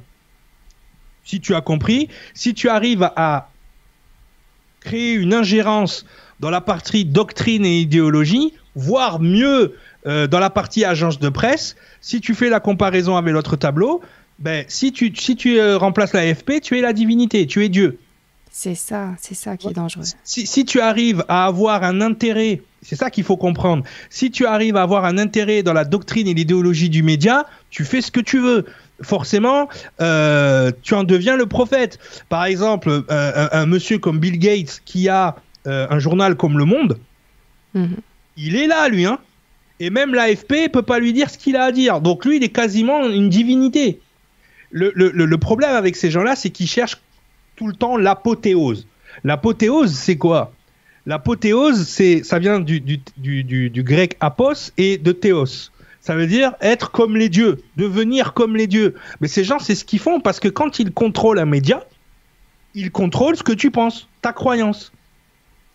Si 1.23 1.39
tu 1.39 1.53
as 1.53 1.61
compris, 1.61 2.09
si 2.33 2.55
tu 2.55 2.69
arrives 2.69 3.09
à 3.15 3.49
créer 4.79 5.13
une 5.13 5.33
ingérence 5.33 6.05
dans 6.39 6.49
la 6.49 6.61
partie 6.61 7.05
doctrine 7.05 7.63
et 7.63 7.79
idéologie, 7.81 8.53
voire 8.73 9.19
mieux 9.19 9.75
euh, 10.07 10.25
dans 10.25 10.39
la 10.39 10.49
partie 10.49 10.83
agence 10.85 11.19
de 11.19 11.29
presse, 11.29 11.75
si 12.01 12.19
tu 12.19 12.33
fais 12.33 12.49
la 12.49 12.59
comparaison 12.59 13.15
avec 13.15 13.31
l'autre 13.31 13.55
tableau, 13.57 14.01
ben, 14.41 14.65
si 14.67 14.91
tu, 14.91 15.13
si 15.15 15.35
tu 15.35 15.59
euh, 15.59 15.77
remplaces 15.77 16.13
l'AFP, 16.13 16.61
tu 16.61 16.77
es 16.77 16.81
la 16.81 16.93
divinité, 16.93 17.45
tu 17.47 17.63
es 17.63 17.69
Dieu. 17.69 17.99
C'est 18.51 18.75
ça, 18.75 19.11
c'est 19.19 19.35
ça 19.35 19.55
qui 19.55 19.69
est 19.69 19.73
dangereux. 19.73 20.03
Si, 20.23 20.45
si, 20.45 20.65
tu 20.65 20.81
arrives 20.81 21.23
à 21.29 21.45
avoir 21.45 21.83
un 21.83 22.01
intérêt, 22.01 22.61
c'est 22.81 22.97
ça 22.97 23.09
qu'il 23.09 23.23
faut 23.23 23.37
comprendre, 23.37 23.85
si 24.09 24.29
tu 24.29 24.45
arrives 24.45 24.75
à 24.75 24.81
avoir 24.81 25.05
un 25.05 25.17
intérêt 25.17 25.63
dans 25.63 25.73
la 25.73 25.85
doctrine 25.85 26.27
et 26.27 26.33
l'idéologie 26.33 26.89
du 26.89 27.01
média, 27.01 27.45
tu 27.69 27.85
fais 27.85 28.01
ce 28.01 28.11
que 28.11 28.19
tu 28.19 28.39
veux. 28.39 28.65
Forcément, 29.01 29.69
euh, 30.01 30.71
tu 30.83 30.93
en 30.95 31.03
deviens 31.03 31.37
le 31.37 31.45
prophète. 31.45 31.97
Par 32.27 32.43
exemple, 32.45 32.89
euh, 32.89 33.03
un, 33.09 33.61
un, 33.61 33.65
monsieur 33.65 33.99
comme 33.99 34.19
Bill 34.19 34.37
Gates 34.37 34.81
qui 34.85 35.07
a 35.07 35.37
euh, 35.65 35.87
un 35.89 35.99
journal 35.99 36.35
comme 36.35 36.57
Le 36.57 36.65
Monde, 36.65 36.99
mm 37.73 37.83
-hmm. 37.83 37.97
il 38.37 38.55
est 38.55 38.67
là, 38.67 38.89
lui. 38.89 39.05
Hein 39.05 39.19
et 39.81 39.89
même 39.89 40.13
l'AFP 40.13 40.69
peut 40.71 40.83
pas 40.83 40.99
lui 40.99 41.11
dire 41.11 41.29
ce 41.29 41.39
qu'il 41.39 41.55
a 41.55 41.63
à 41.63 41.71
dire. 41.71 42.01
Donc 42.01 42.23
lui, 42.23 42.37
il 42.37 42.43
est 42.43 42.49
quasiment 42.49 43.03
une 43.09 43.29
divinité 43.29 43.99
le, 44.71 45.35
problème 45.37 45.75
avec 45.75 45.95
ces 45.95 46.11
gens-là, 46.11 46.35
c'est 46.35 46.49
qu'ils 46.49 46.67
cherchent 46.67 47.01
tout 47.55 47.67
le 47.67 47.73
temps 47.73 47.97
l'apothéose. 47.97 48.87
L'apothéose, 49.23 49.93
c'est 49.93 50.17
quoi? 50.17 50.53
L'apothéose, 51.05 51.87
c'est, 51.87 52.23
ça 52.23 52.39
vient 52.39 52.59
du, 52.59 52.81
grec 53.83 54.17
apos 54.19 54.71
et 54.77 54.97
de 54.97 55.11
théos. 55.11 55.69
Ça 55.99 56.15
veut 56.15 56.27
dire 56.27 56.53
être 56.61 56.91
comme 56.91 57.15
les 57.15 57.29
dieux, 57.29 57.61
devenir 57.77 58.33
comme 58.33 58.55
les 58.55 58.67
dieux. 58.67 58.95
Mais 59.19 59.27
ces 59.27 59.43
gens, 59.43 59.59
c'est 59.59 59.75
ce 59.75 59.85
qu'ils 59.85 59.99
font 59.99 60.19
parce 60.19 60.39
que 60.39 60.47
quand 60.47 60.79
ils 60.79 60.91
contrôlent 60.91 61.39
un 61.39 61.45
média, 61.45 61.85
ils 62.73 62.91
contrôlent 62.91 63.35
ce 63.35 63.43
que 63.43 63.51
tu 63.51 63.69
penses, 63.69 64.07
ta 64.21 64.33
croyance. 64.33 64.91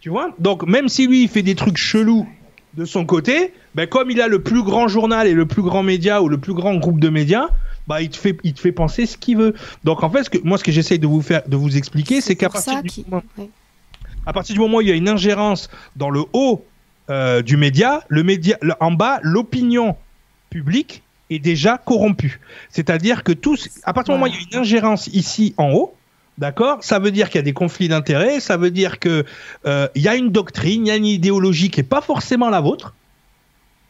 Tu 0.01 0.09
vois? 0.11 0.35
Donc, 0.39 0.67
même 0.67 0.89
si 0.89 1.07
lui, 1.07 1.23
il 1.23 1.29
fait 1.29 1.43
des 1.43 1.55
trucs 1.55 1.77
chelous 1.77 2.27
de 2.75 2.85
son 2.85 3.07
côté, 3.07 3.53
ben, 3.75 3.87
comme 3.87 4.11
il 4.11 4.21
a 4.21 4.29
le 4.29 4.43
plus 4.43 4.63
grand 4.63 4.89
journal 4.89 5.27
et 5.27 5.33
le 5.33 5.47
plus 5.47 5.63
grand 5.63 5.83
média 5.83 6.23
ou 6.23 6.29
le 6.29 6.39
plus 6.39 6.55
grand 6.55 6.75
groupe 6.75 7.01
de 7.01 7.09
médias, 7.09 7.49
bah 7.87 8.03
il 8.03 8.11
te 8.11 8.17
fait 8.17 8.37
il 8.43 8.55
te 8.55 8.61
fait 8.61 8.73
penser 8.73 9.07
ce 9.07 9.17
qu'il 9.17 9.39
veut. 9.39 9.55
Donc 9.85 10.03
en 10.03 10.11
fait 10.11 10.25
ce 10.25 10.31
que 10.31 10.39
moi 10.43 10.59
ce 10.59 10.65
que 10.65 10.73
j'essaye 10.73 10.99
de 10.99 11.07
vous 11.07 11.23
faire 11.23 11.43
de 11.47 11.57
vous 11.57 11.77
expliquer 11.77 12.21
c'est 12.21 12.37
qu'à 12.37 12.49
partir 12.49 12.83
du 12.83 12.91
moment 13.09 13.23
ouais. 13.39 13.49
à 14.27 14.33
partir 14.33 14.55
du 14.55 14.61
moment 14.61 14.79
où 14.79 14.81
il 14.81 14.89
y 14.89 14.93
a 14.93 14.95
une 14.95 15.09
ingérence 15.09 15.69
dans 15.97 16.11
le 16.11 16.23
haut 16.33 16.65
euh, 17.09 17.43
du 17.43 17.57
média, 17.57 18.03
le 18.09 18.23
média 18.23 18.57
le, 18.61 18.75
en 18.81 18.93
bas 18.93 19.21
l'opinion 19.23 19.97
publique 20.51 21.03
est 21.31 21.39
déjà 21.39 21.79
corrompue. 21.79 22.41
C'est-à-dire 22.71 23.25
que 23.25 23.33
tous 23.33 23.69
à 23.85 23.93
partir 23.93 24.15
du 24.15 24.21
moment 24.21 24.31
où 24.31 24.35
il 24.35 24.41
y 24.41 24.45
a 24.45 24.49
une 24.53 24.61
ingérence 24.61 25.09
ici 25.09 25.55
en 25.57 25.71
haut 25.73 25.95
D'accord 26.39 26.79
Ça 26.83 26.99
veut 26.99 27.11
dire 27.11 27.29
qu'il 27.29 27.39
y 27.39 27.41
a 27.41 27.43
des 27.43 27.55
conflits 27.55 27.89
d'intérêts, 27.89 28.41
ça 28.41 28.59
veut 28.59 28.71
dire 28.71 28.99
qu'il 28.99 29.25
euh, 29.67 29.89
y 29.95 30.07
a 30.07 30.17
une 30.17 30.31
doctrine, 30.31 30.87
il 30.87 30.89
y 30.89 30.93
a 30.93 30.97
une 30.97 31.07
idéologie 31.07 31.71
qui 31.71 31.81
n'est 31.81 31.87
pas 31.87 32.03
forcément 32.03 32.51
la 32.51 32.61
vôtre, 32.61 32.95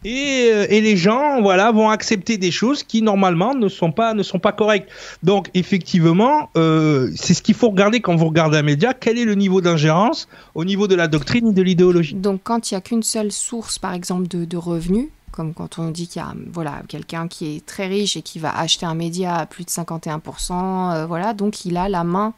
et, 0.07 0.51
euh, 0.53 0.67
et, 0.71 0.81
les 0.81 0.97
gens 0.97 1.43
voilà 1.43 1.73
vont 1.73 1.91
accepter 1.91 2.39
des 2.39 2.53
choses 2.53 2.85
qui 2.85 3.03
normalement 3.03 3.55
ne 3.55 3.69
sont 3.69 3.91
pas 3.91 4.15
ne 4.15 4.23
sont 4.23 4.39
pas 4.39 4.53
correctes 4.53 4.89
donc 5.23 5.51
effectivement 5.55 6.49
euh, 6.57 7.11
c'est 7.17 7.35
ce 7.35 7.43
qu'il 7.43 7.57
faut 7.57 7.71
regarder 7.71 8.01
quand 8.01 8.15
vous 8.15 8.27
regardez 8.27 8.57
un 8.59 8.63
média 8.63 8.95
quel 8.95 9.19
est 9.19 9.25
le 9.25 9.35
niveau 9.35 9.61
d'ingérence 9.61 10.29
au 10.55 10.65
niveau 10.65 10.87
de 10.87 10.95
la 10.95 11.09
doctrine 11.09 11.49
et 11.49 11.53
de 11.53 11.63
l'idéologie 11.63 12.15
donc 12.15 12.41
quand 12.45 12.71
il 12.71 12.75
n'y 12.75 12.79
a 12.79 12.81
qu'une 12.81 13.03
seule 13.03 13.33
source 13.33 13.79
par 13.81 13.95
exemple 13.95 14.29
de, 14.29 14.57
revenus 14.57 15.09
comme 15.33 15.53
quand 15.53 15.79
on 15.79 15.91
dit 15.91 16.09
qu'il 16.09 16.23
y 16.23 16.25
a 16.25 16.33
voilà, 16.51 16.83
quelqu'un 16.89 17.29
qui 17.29 17.57
est 17.57 17.67
très 17.67 17.89
riche 17.89 18.17
et 18.17 18.23
qui 18.23 18.39
va 18.39 18.57
acheter 18.57 18.87
un 18.87 18.95
média 18.95 19.37
à 19.37 19.45
plus 19.45 19.65
de 19.65 19.69
51%, 19.69 20.95
euh, 20.95 21.05
voilà, 21.05 21.35
donc 21.35 21.67
il 21.67 21.77
a 21.77 21.91
la 21.91 22.05
main 22.05 22.33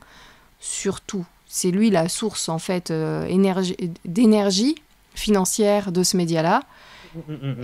sur 0.58 1.00
tout. 1.00 1.24
C'est 1.46 1.70
lui 1.70 1.90
la 1.90 2.08
source 2.08 2.48
en 2.48 2.58
fait 2.58 2.92
d'énergie 4.04 4.74
financière 5.14 5.92
de 5.92 6.02
ce 6.02 6.16
média-là. 6.16 6.64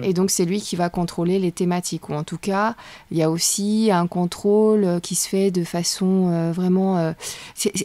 Et 0.02 0.12
donc 0.12 0.30
c'est 0.30 0.44
lui 0.44 0.60
qui 0.60 0.76
va 0.76 0.88
contrôler 0.88 1.38
les 1.38 1.52
thématiques. 1.52 2.08
Ou 2.08 2.14
en 2.14 2.24
tout 2.24 2.38
cas, 2.38 2.74
il 3.10 3.18
y 3.18 3.22
a 3.22 3.30
aussi 3.30 3.90
un 3.92 4.06
contrôle 4.06 4.84
euh, 4.84 5.00
qui 5.00 5.14
se 5.14 5.28
fait 5.28 5.50
de 5.50 5.64
façon 5.64 6.30
euh, 6.30 6.52
vraiment... 6.52 6.98
euh, 6.98 7.12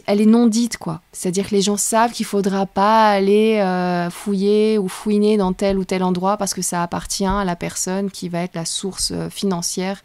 elle 0.06 0.20
est 0.20 0.26
non 0.26 0.46
dite, 0.46 0.76
quoi. 0.78 1.00
C'est-à-dire 1.12 1.48
que 1.48 1.54
les 1.54 1.62
gens 1.62 1.76
savent 1.76 2.12
qu'il 2.12 2.26
faudra 2.26 2.66
pas 2.66 3.10
aller 3.10 3.58
euh, 3.58 4.10
fouiller 4.10 4.78
ou 4.78 4.88
fouiner 4.88 5.36
dans 5.36 5.52
tel 5.52 5.78
ou 5.78 5.84
tel 5.84 6.02
endroit 6.02 6.36
parce 6.36 6.54
que 6.54 6.62
ça 6.62 6.82
appartient 6.82 7.24
à 7.24 7.44
la 7.44 7.56
personne 7.56 8.10
qui 8.10 8.28
va 8.28 8.42
être 8.42 8.54
la 8.54 8.64
source 8.64 9.12
financière. 9.30 10.02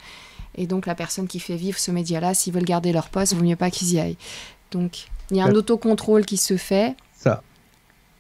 Et 0.58 0.68
donc 0.68 0.86
la 0.86 0.96
personne 0.96 1.28
qui 1.28 1.40
fait 1.40 1.58
vivre 1.58 1.78
ce 1.78 1.92
média-là, 1.92 2.34
s'ils 2.34 2.54
veulent 2.54 2.64
garder 2.64 2.94
leur 2.94 3.10
poste, 3.10 3.34
il 3.34 3.38
vaut 3.38 3.44
mieux 3.44 3.56
pas 3.56 3.70
qu'ils 3.70 3.94
y 3.94 4.00
aillent. 4.00 4.18
Donc 4.72 5.08
il 5.32 5.38
y 5.38 5.42
a 5.42 5.46
un 5.46 5.56
autocontrôle 5.56 6.26
qui 6.26 6.38
se 6.38 6.56
fait. 6.58 6.96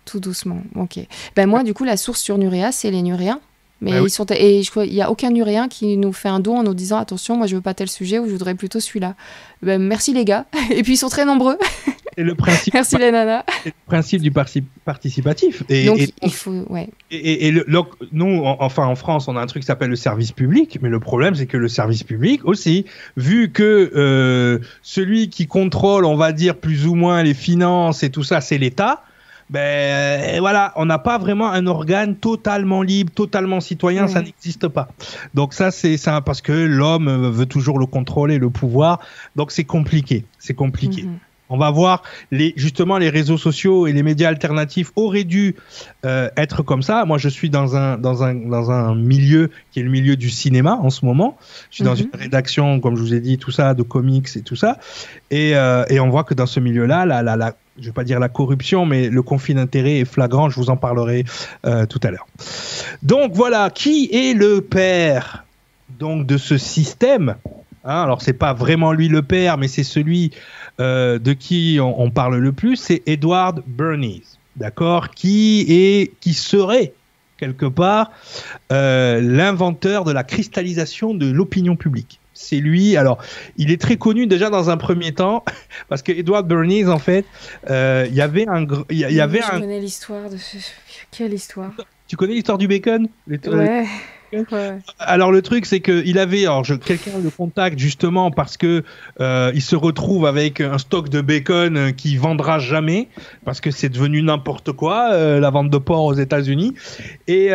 Tout 0.05 0.19
doucement. 0.19 0.61
Ok. 0.75 0.99
Ben 1.35 1.47
moi, 1.47 1.63
du 1.63 1.73
coup, 1.73 1.83
la 1.83 1.97
source 1.97 2.21
sur 2.21 2.37
Nurea, 2.37 2.71
c'est 2.71 2.91
les 2.91 3.01
Nuréens. 3.01 3.39
Mais 3.81 3.99
oui. 3.99 4.07
ils 4.07 4.09
sont 4.09 4.25
et 4.31 4.63
je 4.63 4.71
crois 4.71 4.85
il 4.85 4.93
y 4.93 5.01
a 5.01 5.11
aucun 5.11 5.29
Nuréen 5.31 5.67
qui 5.67 5.97
nous 5.97 6.13
fait 6.13 6.29
un 6.29 6.39
don 6.39 6.59
en 6.59 6.63
nous 6.63 6.73
disant 6.73 6.97
attention, 6.97 7.35
moi 7.35 7.45
je 7.45 7.55
veux 7.57 7.61
pas 7.61 7.73
tel 7.73 7.89
sujet 7.89 8.19
ou 8.19 8.25
je 8.25 8.31
voudrais 8.31 8.55
plutôt 8.55 8.79
celui-là. 8.79 9.15
Ben 9.61 9.81
merci 9.81 10.13
les 10.13 10.23
gars. 10.23 10.45
Et 10.71 10.81
puis 10.81 10.93
ils 10.93 10.97
sont 10.97 11.09
très 11.09 11.25
nombreux. 11.25 11.57
C'est 12.17 12.23
le 12.23 12.35
principe, 12.35 12.73
merci 12.73 12.95
les 12.97 13.11
nanas. 13.11 13.43
le 13.65 13.71
principe 13.85 14.21
du 14.21 14.31
parti- 14.31 14.63
participatif. 14.85 15.63
Et, 15.67 15.85
Donc 15.85 15.99
et- 15.99 16.13
il 16.23 16.31
faut 16.33 16.51
ouais. 16.69 16.87
Et, 17.11 17.17
et- 17.17 17.47
et 17.47 17.51
le- 17.51 17.65
le- 17.67 17.81
nous, 18.13 18.45
en- 18.45 18.55
enfin 18.61 18.85
en 18.85 18.95
France, 18.95 19.27
on 19.27 19.35
a 19.35 19.41
un 19.41 19.45
truc 19.45 19.63
qui 19.63 19.67
s'appelle 19.67 19.89
le 19.89 19.97
service 19.97 20.31
public, 20.31 20.79
mais 20.81 20.87
le 20.89 21.01
problème, 21.01 21.35
c'est 21.35 21.45
que 21.45 21.57
le 21.57 21.67
service 21.67 22.03
public 22.03 22.45
aussi, 22.45 22.85
vu 23.17 23.51
que 23.51 23.91
euh, 23.93 24.59
celui 24.83 25.29
qui 25.29 25.47
contrôle, 25.47 26.05
on 26.05 26.15
va 26.15 26.31
dire 26.31 26.55
plus 26.55 26.87
ou 26.87 26.95
moins 26.95 27.21
les 27.23 27.33
finances 27.33 28.03
et 28.03 28.09
tout 28.09 28.23
ça, 28.23 28.39
c'est 28.39 28.57
l'État. 28.57 29.03
Ben 29.49 29.59
euh, 29.59 30.37
voilà, 30.39 30.73
on 30.75 30.85
n'a 30.85 30.97
pas 30.97 31.17
vraiment 31.17 31.51
un 31.51 31.67
organe 31.67 32.15
totalement 32.15 32.81
libre, 32.81 33.11
totalement 33.13 33.59
citoyen, 33.59 34.07
ça 34.07 34.21
n'existe 34.21 34.67
pas. 34.67 34.87
Donc 35.33 35.53
ça, 35.53 35.69
c'est 35.69 35.97
ça 35.97 36.21
parce 36.21 36.41
que 36.41 36.51
l'homme 36.51 37.29
veut 37.29 37.45
toujours 37.45 37.77
le 37.77 37.85
contrôle 37.85 38.31
et 38.31 38.39
le 38.39 38.49
pouvoir, 38.49 38.99
donc 39.35 39.51
c'est 39.51 39.63
compliqué, 39.63 40.25
c'est 40.39 40.55
compliqué. 40.55 41.03
Mhm. 41.03 41.19
On 41.49 41.57
va 41.57 41.69
voir 41.69 42.01
les 42.31 42.53
justement 42.55 42.97
les 42.97 43.09
réseaux 43.09 43.37
sociaux 43.37 43.87
et 43.87 43.93
les 43.93 44.03
médias 44.03 44.29
alternatifs 44.29 44.91
auraient 44.95 45.23
dû 45.23 45.55
euh, 46.05 46.29
être 46.37 46.63
comme 46.63 46.81
ça. 46.81 47.05
Moi, 47.05 47.17
je 47.17 47.29
suis 47.29 47.49
dans 47.49 47.75
un 47.75 47.97
dans 47.97 48.23
un 48.23 48.33
dans 48.33 48.71
un 48.71 48.95
milieu 48.95 49.51
qui 49.71 49.79
est 49.79 49.83
le 49.83 49.89
milieu 49.91 50.15
du 50.15 50.29
cinéma 50.29 50.79
en 50.81 50.89
ce 50.89 51.05
moment. 51.05 51.37
Je 51.69 51.75
suis 51.75 51.83
dans 51.83 51.93
Mhm. 51.95 52.09
une 52.13 52.19
rédaction, 52.19 52.79
comme 52.79 52.95
je 52.95 53.01
vous 53.01 53.13
ai 53.13 53.19
dit, 53.19 53.37
tout 53.37 53.51
ça, 53.51 53.73
de 53.73 53.83
comics 53.83 54.27
et 54.35 54.41
tout 54.41 54.55
ça. 54.55 54.79
Et 55.29 55.55
euh, 55.55 55.85
et 55.89 55.99
on 55.99 56.09
voit 56.09 56.23
que 56.23 56.33
dans 56.33 56.47
ce 56.47 56.59
milieu-là, 56.59 57.05
la 57.05 57.21
la 57.21 57.35
la 57.35 57.55
je 57.77 57.87
vais 57.87 57.91
pas 57.91 58.05
dire 58.05 58.19
la 58.19 58.29
corruption, 58.29 58.85
mais 58.85 59.09
le 59.09 59.21
conflit 59.21 59.53
d'intérêts 59.53 59.99
est 59.99 60.05
flagrant. 60.05 60.49
Je 60.49 60.55
vous 60.55 60.69
en 60.69 60.77
parlerai 60.77 61.25
euh, 61.65 61.85
tout 61.85 61.99
à 62.03 62.09
l'heure. 62.09 62.25
Donc 63.03 63.33
voilà, 63.33 63.69
qui 63.69 64.09
est 64.13 64.33
le 64.33 64.61
père 64.61 65.43
donc 65.99 66.25
de 66.25 66.37
ce 66.37 66.57
système 66.57 67.35
Hein, 67.85 68.01
alors 68.03 68.21
c'est 68.21 68.33
pas 68.33 68.53
vraiment 68.53 68.91
lui 68.93 69.07
le 69.07 69.21
père, 69.21 69.57
mais 69.57 69.67
c'est 69.67 69.83
celui 69.83 70.31
euh, 70.79 71.19
de 71.19 71.33
qui 71.33 71.77
on, 71.79 72.01
on 72.01 72.09
parle 72.09 72.37
le 72.37 72.51
plus, 72.51 72.75
c'est 72.77 73.03
Edward 73.05 73.61
Bernays, 73.67 74.23
d'accord, 74.55 75.11
qui 75.11 75.65
est, 75.69 76.11
qui 76.19 76.33
serait 76.33 76.93
quelque 77.37 77.65
part 77.65 78.11
euh, 78.71 79.21
l'inventeur 79.21 80.03
de 80.03 80.11
la 80.11 80.23
cristallisation 80.23 81.13
de 81.13 81.29
l'opinion 81.31 81.75
publique. 81.75 82.19
C'est 82.33 82.57
lui. 82.57 82.97
Alors, 82.97 83.17
il 83.55 83.71
est 83.71 83.79
très 83.79 83.95
connu 83.97 84.27
déjà 84.27 84.49
dans 84.49 84.69
un 84.69 84.75
premier 84.77 85.13
temps 85.13 85.45
parce 85.89 86.01
que 86.01 86.11
Edward 86.11 86.45
Bernays, 86.47 86.87
en 86.87 86.99
fait, 86.99 87.25
euh, 87.69 88.05
il 88.09 88.15
y 88.15 88.21
avait 88.21 88.45
un, 88.47 88.65
il 88.89 88.97
y, 88.97 89.21
avait 89.21 89.41
je 89.41 89.55
un. 89.55 89.59
connais 89.61 89.79
l'histoire 89.79 90.29
de 90.29 90.35
ce... 90.37 90.57
quelle 91.11 91.33
histoire? 91.33 91.71
Tu 92.07 92.17
connais 92.17 92.33
l'histoire 92.33 92.57
du 92.57 92.67
bacon? 92.67 93.07
Les- 93.27 93.39
Ouais. 93.47 93.85
Alors 94.99 95.31
le 95.31 95.41
truc 95.41 95.65
c'est 95.65 95.79
que 95.79 96.03
il 96.05 96.19
avait 96.19 96.43
alors 96.43 96.63
quelqu'un 96.63 97.11
le 97.23 97.29
contacte 97.29 97.79
justement 97.79 98.31
parce 98.31 98.57
que 98.57 98.83
euh, 99.19 99.51
il 99.53 99.61
se 99.61 99.75
retrouve 99.75 100.25
avec 100.25 100.61
un 100.61 100.77
stock 100.77 101.09
de 101.09 101.21
bacon 101.21 101.77
euh, 101.77 101.91
qui 101.91 102.17
vendra 102.17 102.59
jamais 102.59 103.07
parce 103.43 103.61
que 103.61 103.71
c'est 103.71 103.89
devenu 103.89 104.21
n'importe 104.21 104.71
quoi 104.71 105.11
euh, 105.11 105.39
la 105.39 105.49
vente 105.49 105.69
de 105.69 105.77
porc 105.77 106.05
aux 106.05 106.13
États-Unis. 106.13 106.73
Et, 107.27 107.51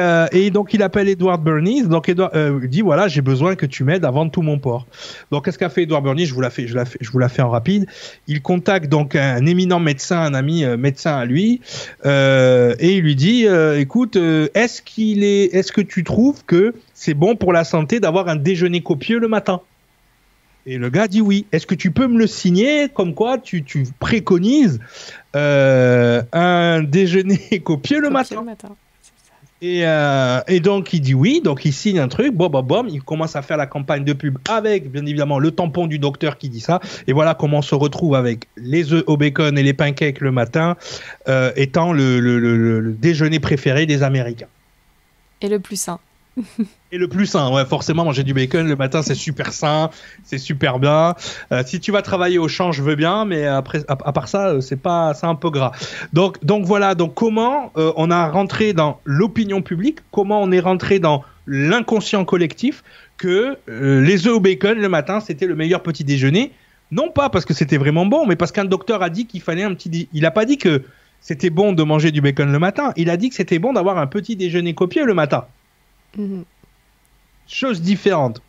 donc 0.51 0.75
il 0.75 0.83
appelle 0.83 1.09
Edward 1.09 1.43
Bernays 1.43 1.83
donc 1.83 2.09
Edward 2.09 2.33
dit 2.67 2.81
voilà 2.81 3.09
j'ai 3.09 3.21
besoin 3.21 3.55
que 3.55 3.67
tu 3.67 3.85
m'aides 3.85 4.05
à 4.05 4.11
vendre 4.11 4.31
tout 4.31 4.43
mon 4.43 4.59
porc. 4.59 4.87
Donc 5.31 5.45
qu'est-ce 5.45 5.59
qu'a 5.59 5.69
fait 5.69 5.83
Edward 5.83 6.03
Bernays 6.03 6.27
je 6.27 6.35
vous 6.35 6.41
la 6.41 6.51
fais 6.51 6.67
je 6.67 6.75
la 6.75 6.85
fais 6.85 6.99
je 7.01 7.11
vous 7.11 7.19
la 7.19 7.29
fais 7.29 7.43
en 7.43 7.51
rapide. 7.51 7.87
Il 8.27 8.43
contacte 8.43 8.89
donc 8.89 9.15
un, 9.15 9.45
éminent 9.47 9.81
médecin 9.81 10.21
un 10.21 10.35
ami 10.35 10.65
médecin 10.77 11.17
à 11.17 11.25
lui 11.25 11.61
et 12.05 12.97
il 12.97 13.01
lui 13.03 13.17
dit 13.17 13.47
écoute 13.77 14.17
est-ce 14.17 14.83
qu'il 14.83 15.25
est 15.25 15.55
est-ce 15.55 15.73
que 15.73 15.81
tu 15.81 16.05
trouves 16.05 16.45
que 16.45 16.70
c'est 17.03 17.15
bon 17.15 17.35
pour 17.35 17.53
la 17.55 17.65
santé 17.65 17.99
d'avoir 17.99 18.29
un 18.29 18.37
déjeuner 18.37 18.83
copieux 18.83 19.19
le 19.19 19.27
matin 19.29 19.63
et 20.67 20.77
le 20.77 20.91
gars 20.91 21.09
dit 21.09 21.23
oui. 21.23 21.47
Est-ce 21.53 21.67
que 21.67 21.75
tu 21.75 21.91
peux 21.91 22.07
me 22.07 22.19
le 22.19 22.27
signer 22.27 22.91
comme 22.91 23.15
quoi 23.15 23.39
tu, 23.39 23.65
tu 23.65 23.87
préconises 23.99 24.79
euh, 25.35 26.23
un 26.35 26.83
déjeuner 26.83 27.61
copieux 27.65 28.01
le 28.01 28.11
matin? 28.11 28.41
le 28.41 28.45
matin. 28.45 28.69
c'est 29.01 29.13
ça. 29.27 29.33
et, 29.63 29.87
euh, 29.87 30.41
et 30.55 30.61
donc 30.61 30.93
il 30.93 31.01
dit 31.01 31.15
oui, 31.15 31.41
donc 31.43 31.65
il 31.65 31.73
signe 31.73 31.99
un 31.99 32.09
truc, 32.09 32.35
bon, 32.35 32.51
bon, 32.51 32.63
bon, 32.63 32.87
il 32.91 33.01
commence 33.03 33.35
à 33.37 33.41
faire 33.41 33.57
la 33.57 33.67
campagne 33.67 34.05
de 34.05 34.13
pub 34.13 34.37
avec 34.51 34.93
bien 34.93 35.07
évidemment 35.07 35.39
le 35.39 35.51
tampon 35.51 35.87
du 35.87 35.99
docteur 35.99 36.37
qui 36.37 36.51
dit 36.51 36.61
ça, 36.61 36.79
et 37.07 37.15
voilà 37.15 37.33
comment 37.35 37.59
on 37.61 37.63
se 37.63 37.75
retrouve 37.75 38.15
avec 38.15 38.47
les 38.59 38.93
œufs 38.93 39.05
au 39.07 39.17
bacon 39.17 39.57
et 39.57 39.63
les 39.63 39.73
pancakes 39.73 40.21
le 40.21 40.31
matin, 40.33 40.77
euh, 41.29 41.51
étant 41.57 41.95
le- 41.95 42.21
le 42.21 42.93
déjeuner 42.93 43.41
préféré 43.41 43.87
des 43.87 44.03
Américains. 44.03 44.49
Et 45.41 45.49
le 45.49 45.59
plus 45.59 45.81
sain. 45.81 45.99
Et 46.93 46.99
le 46.99 47.09
plus 47.09 47.27
sain, 47.27 47.53
ouais, 47.53 47.65
forcément, 47.65 48.05
manger 48.05 48.25
du 48.25 48.35
bacon 48.35 48.67
le 48.67 48.77
matin, 48.77 49.03
c'est 49.03 49.15
super 49.15 49.53
sain, 49.53 49.91
c'est 50.25 50.39
super 50.39 50.79
bien. 50.79 51.15
Euh, 51.53 51.63
si 51.65 51.81
tu 51.81 51.93
vas 51.93 52.03
travailler 52.03 52.39
au 52.39 52.49
champ, 52.49 52.73
je 52.73 52.83
veux 52.83 52.97
bien, 52.97 53.25
mais 53.25 53.47
après, 53.47 53.85
à, 53.89 53.97
part 53.97 54.29
ça, 54.29 54.49
euh, 54.49 54.61
c'est 54.61 54.81
pas, 54.81 55.15
c'est 55.15 55.27
un 55.27 55.35
peu 55.35 55.51
gras. 55.51 55.73
Donc, 56.13 56.45
donc 56.45 56.65
voilà. 56.65 56.95
Donc 56.95 57.15
comment 57.15 57.73
euh, 57.77 57.93
on 57.97 58.11
a 58.11 58.29
rentré 58.29 58.73
dans 58.73 59.01
l'opinion 59.05 59.63
publique, 59.63 59.99
comment 60.11 60.43
on 60.43 60.51
est 60.53 60.61
rentré 60.61 60.99
dans 60.99 61.25
l'inconscient 61.47 62.25
collectif 62.25 62.83
que 63.17 63.59
les 63.69 64.27
œufs 64.27 64.35
au 64.35 64.41
bacon 64.41 64.79
le 64.79 64.89
matin, 64.89 65.21
c'était 65.21 65.47
le 65.47 65.55
meilleur 65.55 65.83
petit 65.83 66.05
déjeuner. 66.05 66.53
Non 66.91 67.11
pas 67.11 67.29
parce 67.29 67.45
que 67.45 67.55
c'était 67.55 67.77
vraiment 67.77 68.07
bon, 68.07 68.27
mais 68.27 68.37
parce 68.37 68.51
qu'un 68.51 68.65
docteur 68.65 69.03
a 69.03 69.11
dit 69.11 69.27
qu'il 69.27 69.43
fallait 69.43 69.63
un 69.63 69.75
petit. 69.75 70.09
Il 70.13 70.27
a 70.27 70.31
pas 70.31 70.45
dit 70.45 70.59
que 70.59 70.83
c'était 71.21 71.51
bon 71.51 71.73
de 71.73 71.83
manger 71.83 72.13
du 72.13 72.21
bacon 72.21 72.51
le 72.51 72.59
matin. 72.59 72.93
Il 72.97 73.11
a 73.11 73.17
dit 73.17 73.29
que 73.29 73.35
c'était 73.35 73.59
bon 73.59 73.73
d'avoir 73.73 73.99
un 73.99 74.07
petit 74.07 74.37
déjeuner 74.37 74.75
copieux 74.75 75.05
le 75.05 75.15
matin 75.15 75.45
Mhm. 76.17 76.45
chose 77.47 77.81
différente. 77.81 78.43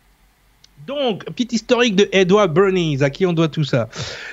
Donc, 0.86 1.24
petit 1.36 1.54
historique 1.54 1.94
de 1.94 2.08
Edward 2.10 2.52
Bernays, 2.52 3.02
à 3.02 3.10
qui 3.10 3.24
on 3.24 3.32
doit 3.32 3.48
tout 3.48 3.62
ça. 3.62 3.88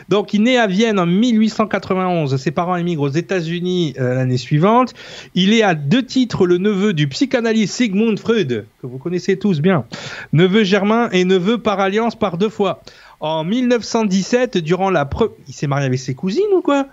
Donc, 0.07 0.33
il 0.33 0.41
naît 0.41 0.57
à 0.57 0.65
Vienne 0.65 0.97
en 0.97 1.05
1891. 1.05 2.35
Ses 2.37 2.51
parents 2.51 2.75
émigrent 2.75 3.03
aux 3.03 3.09
États-Unis 3.09 3.93
euh, 3.99 4.15
l'année 4.15 4.37
suivante. 4.37 4.93
Il 5.35 5.53
est 5.53 5.61
à 5.61 5.75
deux 5.75 6.03
titres 6.03 6.47
le 6.47 6.57
neveu 6.57 6.93
du 6.93 7.07
psychanalyste 7.07 7.75
Sigmund 7.75 8.17
Freud, 8.19 8.65
que 8.81 8.87
vous 8.87 8.97
connaissez 8.97 9.37
tous 9.37 9.61
bien. 9.61 9.85
Neveu 10.33 10.63
germain 10.63 11.09
et 11.11 11.23
neveu 11.23 11.59
par 11.59 11.79
alliance 11.79 12.15
par 12.15 12.37
deux 12.37 12.49
fois. 12.49 12.81
En 13.19 13.43
1917, 13.43 14.57
durant 14.57 14.89
la 14.89 15.05
pre... 15.05 15.31
Il 15.47 15.53
s'est 15.53 15.67
marié 15.67 15.85
avec 15.85 15.99
ses 15.99 16.15
cousines 16.15 16.41
ou 16.55 16.61
quoi? 16.61 16.87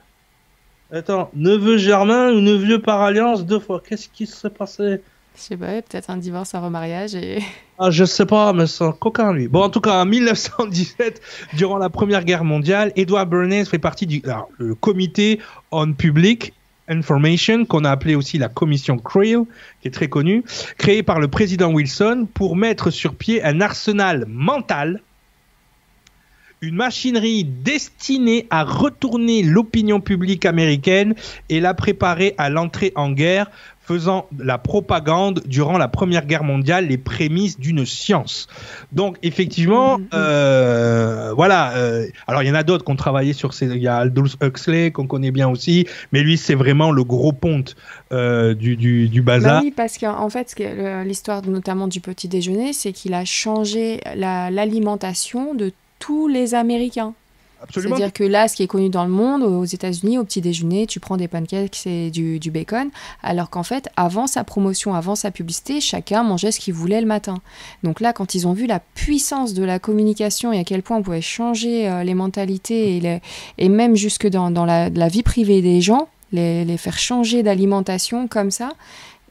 Attends, 0.93 1.30
neveu 1.34 1.78
germain 1.78 2.30
ou 2.30 2.41
neveu 2.41 2.80
par 2.80 3.01
alliance 3.01 3.47
deux 3.47 3.59
fois. 3.59 3.82
Qu'est-ce 3.87 4.09
qui 4.09 4.26
s'est 4.26 4.51
passé 4.51 5.01
Je 5.37 5.43
sais 5.43 5.57
pas, 5.57 5.82
peut-être 5.82 6.09
un 6.09 6.16
divorce, 6.16 6.55
un 6.55 6.61
remariage 6.61 7.16
ah, 7.78 7.91
je 7.91 8.05
sais 8.05 8.24
pas, 8.24 8.53
mais 8.55 8.66
c'est 8.66 8.84
un 8.84 8.93
coquin, 8.93 9.32
lui. 9.32 9.49
Bon, 9.49 9.62
en 9.62 9.68
tout 9.68 9.82
cas, 9.82 10.01
en 10.01 10.07
1917, 10.07 11.20
durant 11.55 11.76
la 11.76 11.91
Première 11.91 12.24
Guerre 12.24 12.45
mondiale, 12.45 12.91
Edward 12.97 13.28
Bernays 13.28 13.66
fait 13.66 13.78
partie 13.78 14.07
du 14.07 14.22
alors, 14.24 14.49
le 14.59 14.74
comité 14.74 15.41
on 15.70 15.93
Public 15.93 16.55
Information, 16.89 17.64
qu'on 17.64 17.84
a 17.84 17.91
appelé 17.91 18.14
aussi 18.14 18.39
la 18.39 18.49
commission 18.49 18.97
Creel, 18.97 19.43
qui 19.82 19.89
est 19.89 19.91
très 19.91 20.09
connue, 20.09 20.45
créée 20.78 21.03
par 21.03 21.20
le 21.20 21.28
président 21.28 21.72
Wilson 21.72 22.28
pour 22.32 22.57
mettre 22.57 22.91
sur 22.91 23.14
pied 23.14 23.43
un 23.43 23.61
arsenal 23.61 24.24
mental, 24.28 25.03
une 26.62 26.76
machinerie 26.76 27.45
destinée 27.45 28.47
à 28.51 28.64
retourner 28.64 29.43
l'opinion 29.43 30.01
publique 30.01 30.47
américaine 30.47 31.14
et 31.49 31.61
la 31.61 31.74
préparer 31.74 32.34
à 32.39 32.49
l'entrée 32.49 32.93
en 32.95 33.11
guerre 33.11 33.51
faisant 33.87 34.26
la 34.39 34.59
propagande 34.59 35.43
durant 35.47 35.78
la 35.78 35.87
Première 35.89 36.26
Guerre 36.26 36.43
mondiale 36.43 36.89
les 36.89 36.99
prémices 36.99 37.59
d'une 37.61 37.87
science. 37.87 38.49
Donc 38.93 39.16
effectivement, 39.22 39.99
Mhm. 39.99 40.07
euh, 40.14 41.32
voilà. 41.34 41.72
euh, 41.76 42.07
alors 42.26 42.43
il 42.43 42.49
y 42.49 42.51
en 42.51 42.55
a 42.55 42.62
d'autres 42.64 42.84
qui 42.84 42.91
ont 42.91 42.97
travaillé 42.97 43.32
sur 43.32 43.55
ces. 43.55 43.66
Il 43.66 43.82
y 43.82 43.89
a 43.89 43.97
Aldous 43.99 44.30
Huxley 44.43 44.91
qu'on 44.91 45.07
connaît 45.07 45.30
bien 45.30 45.49
aussi, 45.49 45.87
mais 46.12 46.22
lui 46.22 46.37
c'est 46.37 46.55
vraiment 46.55 46.91
le 46.91 47.05
gros 47.05 47.32
ponte 47.32 47.76
euh, 48.12 48.55
du, 48.55 48.76
du, 48.76 49.09
du 49.09 49.22
Bah 49.22 49.34
bazar. 49.39 49.62
oui, 49.62 49.70
parce 49.70 49.99
qu'en 49.99 50.28
fait, 50.30 50.55
l'histoire 51.05 51.43
notamment 51.47 51.87
du 51.89 52.01
petit 52.01 52.28
déjeuner, 52.28 52.72
c'est 52.72 52.93
qu'il 52.93 53.14
a 53.14 53.24
changé 53.24 54.01
la- 54.16 54.51
l'alimentation 54.51 55.55
de 55.55 55.72
tous 55.99 56.26
les 56.28 56.55
Américains. 56.55 57.14
Absolument. 57.69 57.97
C'est-à-dire 57.97 58.12
que 58.12 58.25
là, 58.25 58.49
ce 58.49 58.57
qui 58.57 58.62
est 58.62 58.67
connu 58.67 58.89
dans 58.89 59.05
le 59.05 59.11
monde, 59.11 59.43
aux 59.43 59.64
États-Unis, 59.64 60.19
au 60.19 60.25
petit 60.25 60.41
déjeuner, 60.41 60.87
tu 60.87 61.01
prends 61.01 61.17
des 61.17 61.29
pancakes 61.29 61.87
et 61.87 62.11
du, 62.11 62.39
du 62.39 62.51
bacon, 62.51 62.91
alors 63.23 63.51
qu'en 63.51 63.62
fait, 63.62 63.89
avant 63.97 64.27
sa 64.27 64.45
promotion, 64.45 64.95
avant 64.95 65.14
sa 65.17 65.31
publicité, 65.31 65.81
chacun 65.81 66.23
mangeait 66.23 66.53
ce 66.53 66.61
qu'il 66.61 66.75
voulait 66.75 67.01
le 67.01 67.07
matin. 67.07 67.39
Donc 67.83 68.01
là, 68.01 68.12
quand 68.12 68.35
ils 68.35 68.47
ont 68.47 68.53
vu 68.53 68.67
la 68.67 68.81
puissance 68.81 69.55
de 69.55 69.64
la 69.64 69.79
communication 69.79 70.53
et 70.53 70.59
à 70.61 70.64
quel 70.64 70.83
point 70.83 70.97
on 70.99 71.03
pouvait 71.03 71.21
changer 71.21 71.89
euh, 71.89 72.03
les 72.05 72.14
mentalités 72.14 72.97
et, 72.97 73.01
les- 73.01 73.21
et 73.59 73.69
même 73.69 73.97
jusque 73.97 74.27
dans, 74.29 74.51
dans 74.51 74.64
la, 74.64 74.89
la 74.89 75.09
vie 75.09 75.23
privée 75.23 75.61
des 75.62 75.81
gens, 75.81 76.09
les, 76.33 76.64
les 76.64 76.77
faire 76.77 76.99
changer 76.99 77.43
d'alimentation 77.43 78.27
comme 78.29 78.51
ça, 78.51 78.71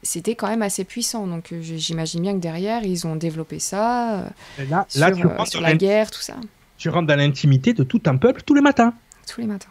c'était 0.02 0.34
quand 0.34 0.48
même 0.48 0.62
assez 0.62 0.84
puissant. 0.84 1.26
Donc 1.26 1.52
euh, 1.52 1.60
j'imagine 1.62 2.22
bien 2.22 2.32
que 2.34 2.38
derrière, 2.38 2.84
ils 2.84 3.06
ont 3.06 3.16
développé 3.16 3.58
ça 3.58 4.20
euh, 4.20 4.22
Là, 4.70 4.86
sur, 4.88 5.00
là 5.00 5.10
tu, 5.10 5.22
euh, 5.26 5.44
sur 5.46 5.60
la 5.60 5.74
guerre, 5.78 6.10
tout 6.10 6.20
ça, 6.20 6.34
tu 6.78 6.88
rentres 6.88 7.06
dans 7.06 7.16
l'intimité 7.16 7.72
de 7.72 7.82
tout 7.84 8.00
un 8.06 8.16
peuple 8.16 8.42
tous 8.44 8.54
les 8.54 8.60
matins. 8.60 8.92
tous 9.32 9.40
les 9.40 9.46
matins. 9.46 9.68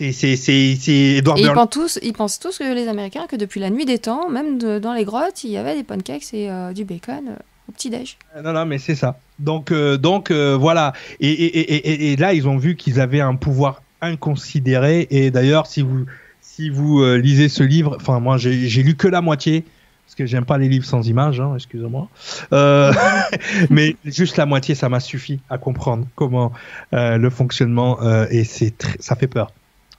Et 0.00 0.12
c'est 0.12 0.34
c'est 0.36 0.76
c'est 0.78 0.92
Edward 1.18 1.38
Et 1.38 1.42
ils 1.42 1.52
pensent, 1.52 1.70
tous, 1.70 1.98
ils 2.02 2.12
pensent 2.12 2.40
tous 2.40 2.58
que 2.58 2.74
les 2.74 2.88
Américains 2.88 3.26
que 3.28 3.36
depuis 3.36 3.60
la 3.60 3.70
nuit 3.70 3.84
des 3.84 3.98
temps, 3.98 4.28
même 4.28 4.58
de- 4.58 4.78
dans 4.80 4.92
les 4.92 5.04
grottes, 5.04 5.44
il 5.44 5.50
y 5.50 5.56
avait 5.56 5.74
des 5.76 5.84
pancakes 5.84 6.34
et 6.34 6.50
euh, 6.50 6.72
du 6.72 6.84
bacon 6.84 7.28
euh, 7.28 7.36
au 7.68 7.72
petit-déj. 7.72 8.16
Non, 8.42 8.52
non, 8.52 8.66
mais 8.66 8.78
c'est 8.78 8.96
ça. 8.96 9.18
Donc, 9.38 9.70
euh, 9.70 9.96
donc 9.96 10.30
euh, 10.32 10.56
voilà. 10.58 10.94
Et, 11.20 11.30
et, 11.30 12.12
et, 12.12 12.16
là, 12.16 12.34
ils 12.34 12.48
ont 12.48 12.56
vu 12.56 12.74
qu'ils 12.74 13.00
avaient 13.00 13.20
un 13.20 13.36
pouvoir 13.36 13.82
inconsidéré. 14.00 15.06
Et 15.10 15.30
d'ailleurs, 15.30 15.66
si 15.66 15.82
vous, 15.82 16.06
si 16.40 16.70
vous 16.70 17.00
euh, 17.00 17.16
lisez 17.16 17.48
ce 17.48 17.62
livre, 17.62 17.96
enfin, 18.00 18.18
moi, 18.20 18.36
j'ai 18.36 18.82
lu 18.82 18.96
que 18.96 19.08
la 19.08 19.20
moitié. 19.20 19.64
Parce 20.06 20.14
que 20.16 20.26
j'aime 20.26 20.44
pas 20.44 20.58
les 20.58 20.68
livres 20.68 20.84
sans 20.84 21.06
images, 21.08 21.40
hein, 21.40 21.52
excusez-moi. 21.56 22.08
Euh, 22.52 22.92
mais 23.70 23.96
juste 24.04 24.36
la 24.36 24.46
moitié, 24.46 24.74
ça 24.74 24.88
m'a 24.88 25.00
suffi 25.00 25.40
à 25.50 25.58
comprendre 25.58 26.06
comment 26.14 26.52
euh, 26.92 27.16
le 27.16 27.30
fonctionnement 27.30 28.00
euh, 28.02 28.26
et 28.30 28.44
c'est 28.44 28.74
ça 29.00 29.16
fait 29.16 29.26
peur. 29.26 29.50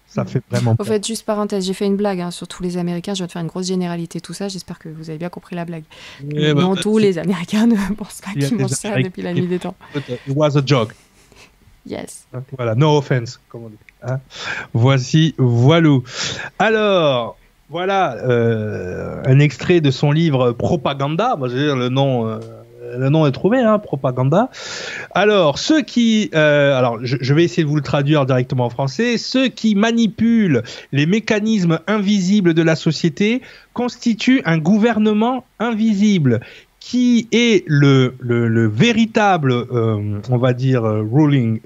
Ça 0.08 0.24
fait 0.24 0.42
vraiment 0.50 0.72
Au 0.72 0.76
peur. 0.76 0.88
fait, 0.88 1.06
juste 1.06 1.26
parenthèse, 1.26 1.66
j'ai 1.66 1.74
fait 1.74 1.86
une 1.86 1.98
blague 1.98 2.22
hein, 2.22 2.32
sur 2.32 2.48
tous 2.48 2.64
les 2.64 2.78
Américains. 2.78 3.14
Je 3.16 3.24
vais 3.24 3.28
te 3.28 3.34
faire 3.34 3.42
une 3.42 3.50
grosse 3.50 3.68
généralité, 3.68 4.22
tout 4.22 4.34
ça. 4.34 4.48
J'espère 4.48 4.80
que 4.80 4.88
vous 4.88 5.10
avez 5.10 5.20
bien 5.20 5.28
compris 5.28 5.56
la 5.58 5.66
blague. 5.66 5.84
Ben, 6.24 6.54
non, 6.56 6.76
tous 6.76 6.98
les 6.98 7.18
Américains 7.18 7.68
ne 7.68 7.76
pensent 7.98 8.22
pas 8.22 8.32
qu'ils 8.32 8.56
mangent 8.56 8.70
ça 8.70 9.02
depuis 9.02 9.22
la 9.24 9.34
nuit 9.34 9.48
des 9.48 9.60
temps. 9.60 9.76
It 9.96 10.20
was 10.34 10.58
a 10.58 10.62
joke. 10.66 10.94
Yes. 11.86 12.26
Voilà, 12.56 12.74
no 12.76 12.98
offense, 12.98 13.40
comme 13.50 13.66
on 13.66 13.70
dit. 13.70 13.76
hein. 14.04 14.20
Voici, 14.74 15.36
voilou. 15.38 16.04
Alors, 16.58 17.38
voilà 17.70 18.18
euh, 18.18 19.24
un 19.26 19.40
extrait 19.40 19.82
de 19.82 19.90
son 19.90 20.12
livre 20.12 20.52
Propaganda. 20.52 21.36
Moi, 21.36 21.50
je 21.50 21.76
le 21.76 21.90
nom, 21.90 22.28
euh, 22.28 22.38
le 22.96 23.10
nom 23.10 23.26
est 23.26 23.32
trouvé, 23.32 23.60
hein, 23.60 23.80
Propaganda. 23.80 24.52
Alors, 25.16 25.58
ceux 25.58 25.82
qui, 25.82 26.30
euh, 26.36 26.78
alors, 26.78 27.00
je, 27.02 27.34
vais 27.34 27.44
essayer 27.44 27.64
de 27.64 27.68
vous 27.68 27.76
le 27.76 27.82
traduire 27.82 28.28
directement 28.28 28.66
en 28.66 28.70
français. 28.70 29.18
Ceux 29.18 29.48
qui 29.48 29.74
manipulent 29.74 30.62
les 30.92 31.08
mécanismes 31.08 31.80
invisibles 31.88 32.54
de 32.54 32.62
la 32.62 32.76
société 32.76 33.42
constituent 33.74 34.44
un 34.46 34.60
gouvernement 34.60 35.44
invisible 35.58 36.42
qui 36.80 37.28
est 37.32 37.64
le, 37.66 38.14
le, 38.20 38.48
le 38.48 38.68
véritable, 38.68 39.54
on 39.72 40.38
va 40.38 40.54
dire, 40.54 40.84
ruling, 40.84 41.60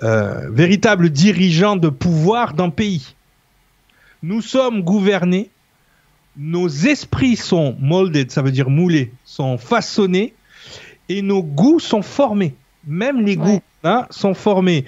véritable 0.00 1.10
dirigeant 1.10 1.74
de 1.74 1.88
pouvoir 1.88 2.54
d'un 2.54 2.70
pays. 2.70 3.16
Nous 4.22 4.40
sommes 4.40 4.82
gouvernés, 4.82 5.50
nos 6.36 6.68
esprits 6.68 7.36
sont 7.36 7.76
molded, 7.80 8.30
ça 8.30 8.42
veut 8.42 8.52
dire 8.52 8.70
moulés, 8.70 9.12
sont 9.24 9.58
façonnés, 9.58 10.34
et 11.08 11.22
nos 11.22 11.42
goûts 11.42 11.80
sont 11.80 12.02
formés. 12.02 12.54
Même 12.86 13.20
les 13.20 13.36
Ouais. 13.36 13.44
goûts 13.56 13.62
hein, 13.84 14.06
sont 14.10 14.34
formés. 14.34 14.84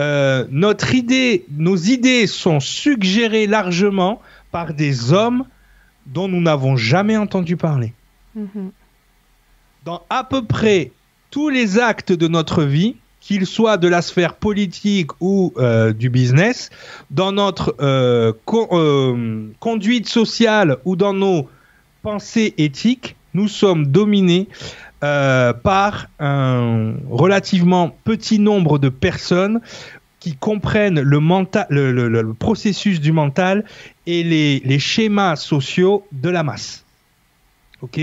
Euh, 0.00 0.46
notre 0.50 0.94
idée, 0.94 1.44
nos 1.50 1.76
idées 1.76 2.26
sont 2.26 2.60
suggérées 2.60 3.46
largement 3.46 4.20
par 4.52 4.72
des 4.74 5.12
hommes 5.12 5.44
dont 6.06 6.28
nous 6.28 6.40
n'avons 6.40 6.76
jamais 6.76 7.16
entendu 7.16 7.56
parler 7.56 7.92
Mhm. 8.36 8.70
dans 9.84 10.02
à 10.10 10.22
peu 10.24 10.44
près 10.44 10.92
tous 11.30 11.48
les 11.48 11.78
actes 11.78 12.12
de 12.12 12.28
notre 12.28 12.62
vie, 12.62 12.96
qu'ils 13.26 13.46
soient 13.46 13.76
de 13.76 13.88
la 13.88 14.02
sphère 14.02 14.34
politique 14.34 15.10
ou 15.20 15.52
euh, 15.56 15.92
du 15.92 16.10
business, 16.10 16.70
dans 17.10 17.32
notre 17.32 17.74
euh, 17.80 18.32
euh, 18.52 19.48
conduite 19.58 20.08
sociale 20.08 20.76
ou 20.84 20.94
dans 20.94 21.12
nos 21.12 21.48
pensées 22.02 22.54
éthiques, 22.56 23.16
nous 23.34 23.48
sommes 23.48 23.88
dominés 23.88 24.48
par 25.00 26.06
un 26.18 26.94
relativement 27.10 27.96
petit 28.04 28.38
nombre 28.38 28.78
de 28.78 28.88
personnes 28.88 29.60
qui 30.18 30.34
comprennent 30.34 31.00
le 31.00 32.32
processus 32.32 33.00
du 33.00 33.12
mental 33.12 33.64
et 34.06 34.24
les, 34.24 34.60
les 34.64 34.78
schémas 34.80 35.36
sociaux 35.36 36.04
de 36.10 36.28
la 36.28 36.42
masse. 36.42 36.84
Ok? 37.82 38.00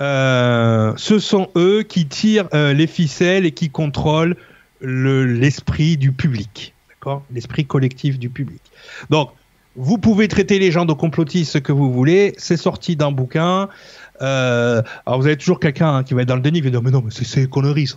Euh, 0.00 0.92
ce 0.96 1.18
sont 1.18 1.48
eux 1.56 1.82
qui 1.82 2.06
tirent 2.06 2.48
euh, 2.54 2.72
les 2.72 2.86
ficelles 2.86 3.46
et 3.46 3.52
qui 3.52 3.70
contrôlent 3.70 4.36
le- 4.80 5.24
l'esprit 5.24 5.96
du 5.96 6.12
public, 6.12 6.74
d'accord? 6.90 7.22
L'esprit 7.32 7.64
collectif 7.64 8.18
du 8.18 8.28
public. 8.28 8.60
Donc, 9.10 9.30
vous 9.74 9.98
pouvez 9.98 10.28
traiter 10.28 10.58
les 10.58 10.70
gens 10.70 10.84
de 10.86 10.92
complotistes 10.92 11.52
ce 11.52 11.58
que 11.58 11.72
vous 11.72 11.92
voulez, 11.92 12.34
c'est 12.38 12.56
sorti 12.56 12.96
d'un 12.96 13.10
bouquin. 13.12 13.68
Euh, 14.22 14.82
alors, 15.04 15.20
vous 15.20 15.26
avez 15.26 15.36
toujours 15.36 15.60
quelqu'un 15.60 15.96
hein, 15.96 16.02
qui 16.02 16.14
va 16.14 16.22
être 16.22 16.28
dans 16.28 16.36
le 16.36 16.40
déni, 16.42 16.60
qui 16.60 16.64
va 16.64 16.70
dire 16.70 16.82
Mais 16.82 16.90
non, 16.90 17.02
mais 17.04 17.10
c'est- 17.10 17.24
c'est 17.24 17.42
des 17.42 17.48
conneries, 17.48 17.86
ça. 17.86 17.96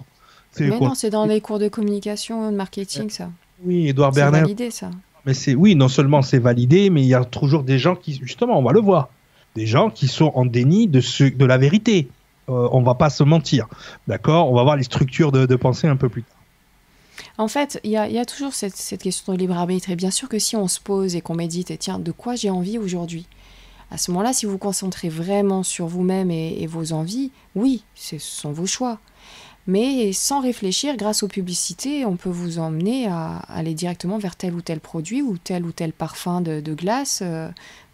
C'est 0.51 0.67
Mais 0.67 0.79
non, 0.79 0.95
c'est 0.95 1.09
dans 1.09 1.25
les 1.25 1.41
cours 1.41 1.59
de 1.59 1.67
communication, 1.67 2.49
de 2.51 2.55
marketing, 2.55 3.09
ça. 3.09 3.29
Oui, 3.63 3.87
Edouard 3.89 4.13
C'est 4.13 4.21
Bernard. 4.21 4.41
validé, 4.41 4.71
ça. 4.71 4.89
Mais 5.25 5.33
c'est 5.33 5.53
oui, 5.53 5.75
non 5.75 5.89
seulement 5.89 6.21
c'est 6.21 6.39
validé, 6.39 6.89
mais 6.89 7.01
il 7.01 7.07
y 7.07 7.13
a 7.13 7.23
toujours 7.25 7.63
des 7.63 7.77
gens 7.77 7.95
qui, 7.95 8.19
justement, 8.23 8.57
on 8.57 8.63
va 8.63 8.71
le 8.71 8.79
voir, 8.79 9.09
des 9.55 9.65
gens 9.65 9.89
qui 9.89 10.07
sont 10.07 10.31
en 10.35 10.45
déni 10.45 10.87
de 10.87 11.45
la 11.45 11.57
vérité. 11.57 12.09
Euh, 12.49 12.67
on 12.71 12.81
va 12.81 12.95
pas 12.95 13.09
se 13.09 13.23
mentir, 13.23 13.67
d'accord? 14.07 14.51
On 14.51 14.55
va 14.55 14.63
voir 14.63 14.75
les 14.75 14.83
structures 14.83 15.31
de, 15.31 15.55
pensée 15.55 15.87
un 15.87 15.95
peu 15.95 16.09
plus 16.09 16.23
tard. 16.23 16.35
En 17.37 17.47
fait, 17.47 17.79
il 17.83 17.91
y 17.91 17.97
a, 17.97 18.25
toujours 18.25 18.53
cette, 18.53 18.97
question 19.01 19.33
de 19.33 19.37
libre 19.37 19.57
arbitre. 19.57 19.89
Et 19.89 19.95
bien 19.95 20.11
sûr 20.11 20.27
que 20.27 20.39
si 20.39 20.55
on 20.55 20.67
se 20.67 20.79
pose 20.79 21.15
et 21.15 21.21
qu'on 21.21 21.35
médite, 21.35 21.71
et 21.71 21.77
tiens, 21.77 21.99
de 21.99 22.11
quoi 22.11 22.35
j'ai 22.35 22.49
envie 22.49 22.77
aujourd'hui? 22.77 23.27
À 23.91 23.97
ce 23.97 24.11
moment-là, 24.11 24.33
si 24.33 24.45
vous 24.45 24.53
vous 24.53 24.57
concentrez 24.57 25.09
vraiment 25.09 25.63
sur 25.63 25.87
vous-même 25.87 26.31
et, 26.31 26.67
vos 26.67 26.93
envies, 26.93 27.31
oui, 27.55 27.83
ce 27.95 28.17
sont 28.17 28.51
vos 28.51 28.65
choix. 28.65 28.99
Mais 29.67 30.13
sans 30.13 30.41
réfléchir, 30.41 30.97
grâce 30.97 31.21
aux 31.23 31.27
publicités, 31.27 32.05
on 32.05 32.15
peut 32.15 32.29
vous 32.29 32.59
emmener 32.59 33.07
à 33.07 33.37
aller 33.47 33.73
directement 33.73 34.17
vers 34.17 34.35
tel 34.35 34.53
ou 34.53 34.61
tel 34.61 34.79
produit 34.79 35.21
ou 35.21 35.37
tel 35.37 35.63
ou 35.63 35.71
tel 35.71 35.93
parfum 35.93 36.41
de, 36.41 36.59
de 36.59 36.73
glace. 36.73 37.21
euh, 37.23 37.49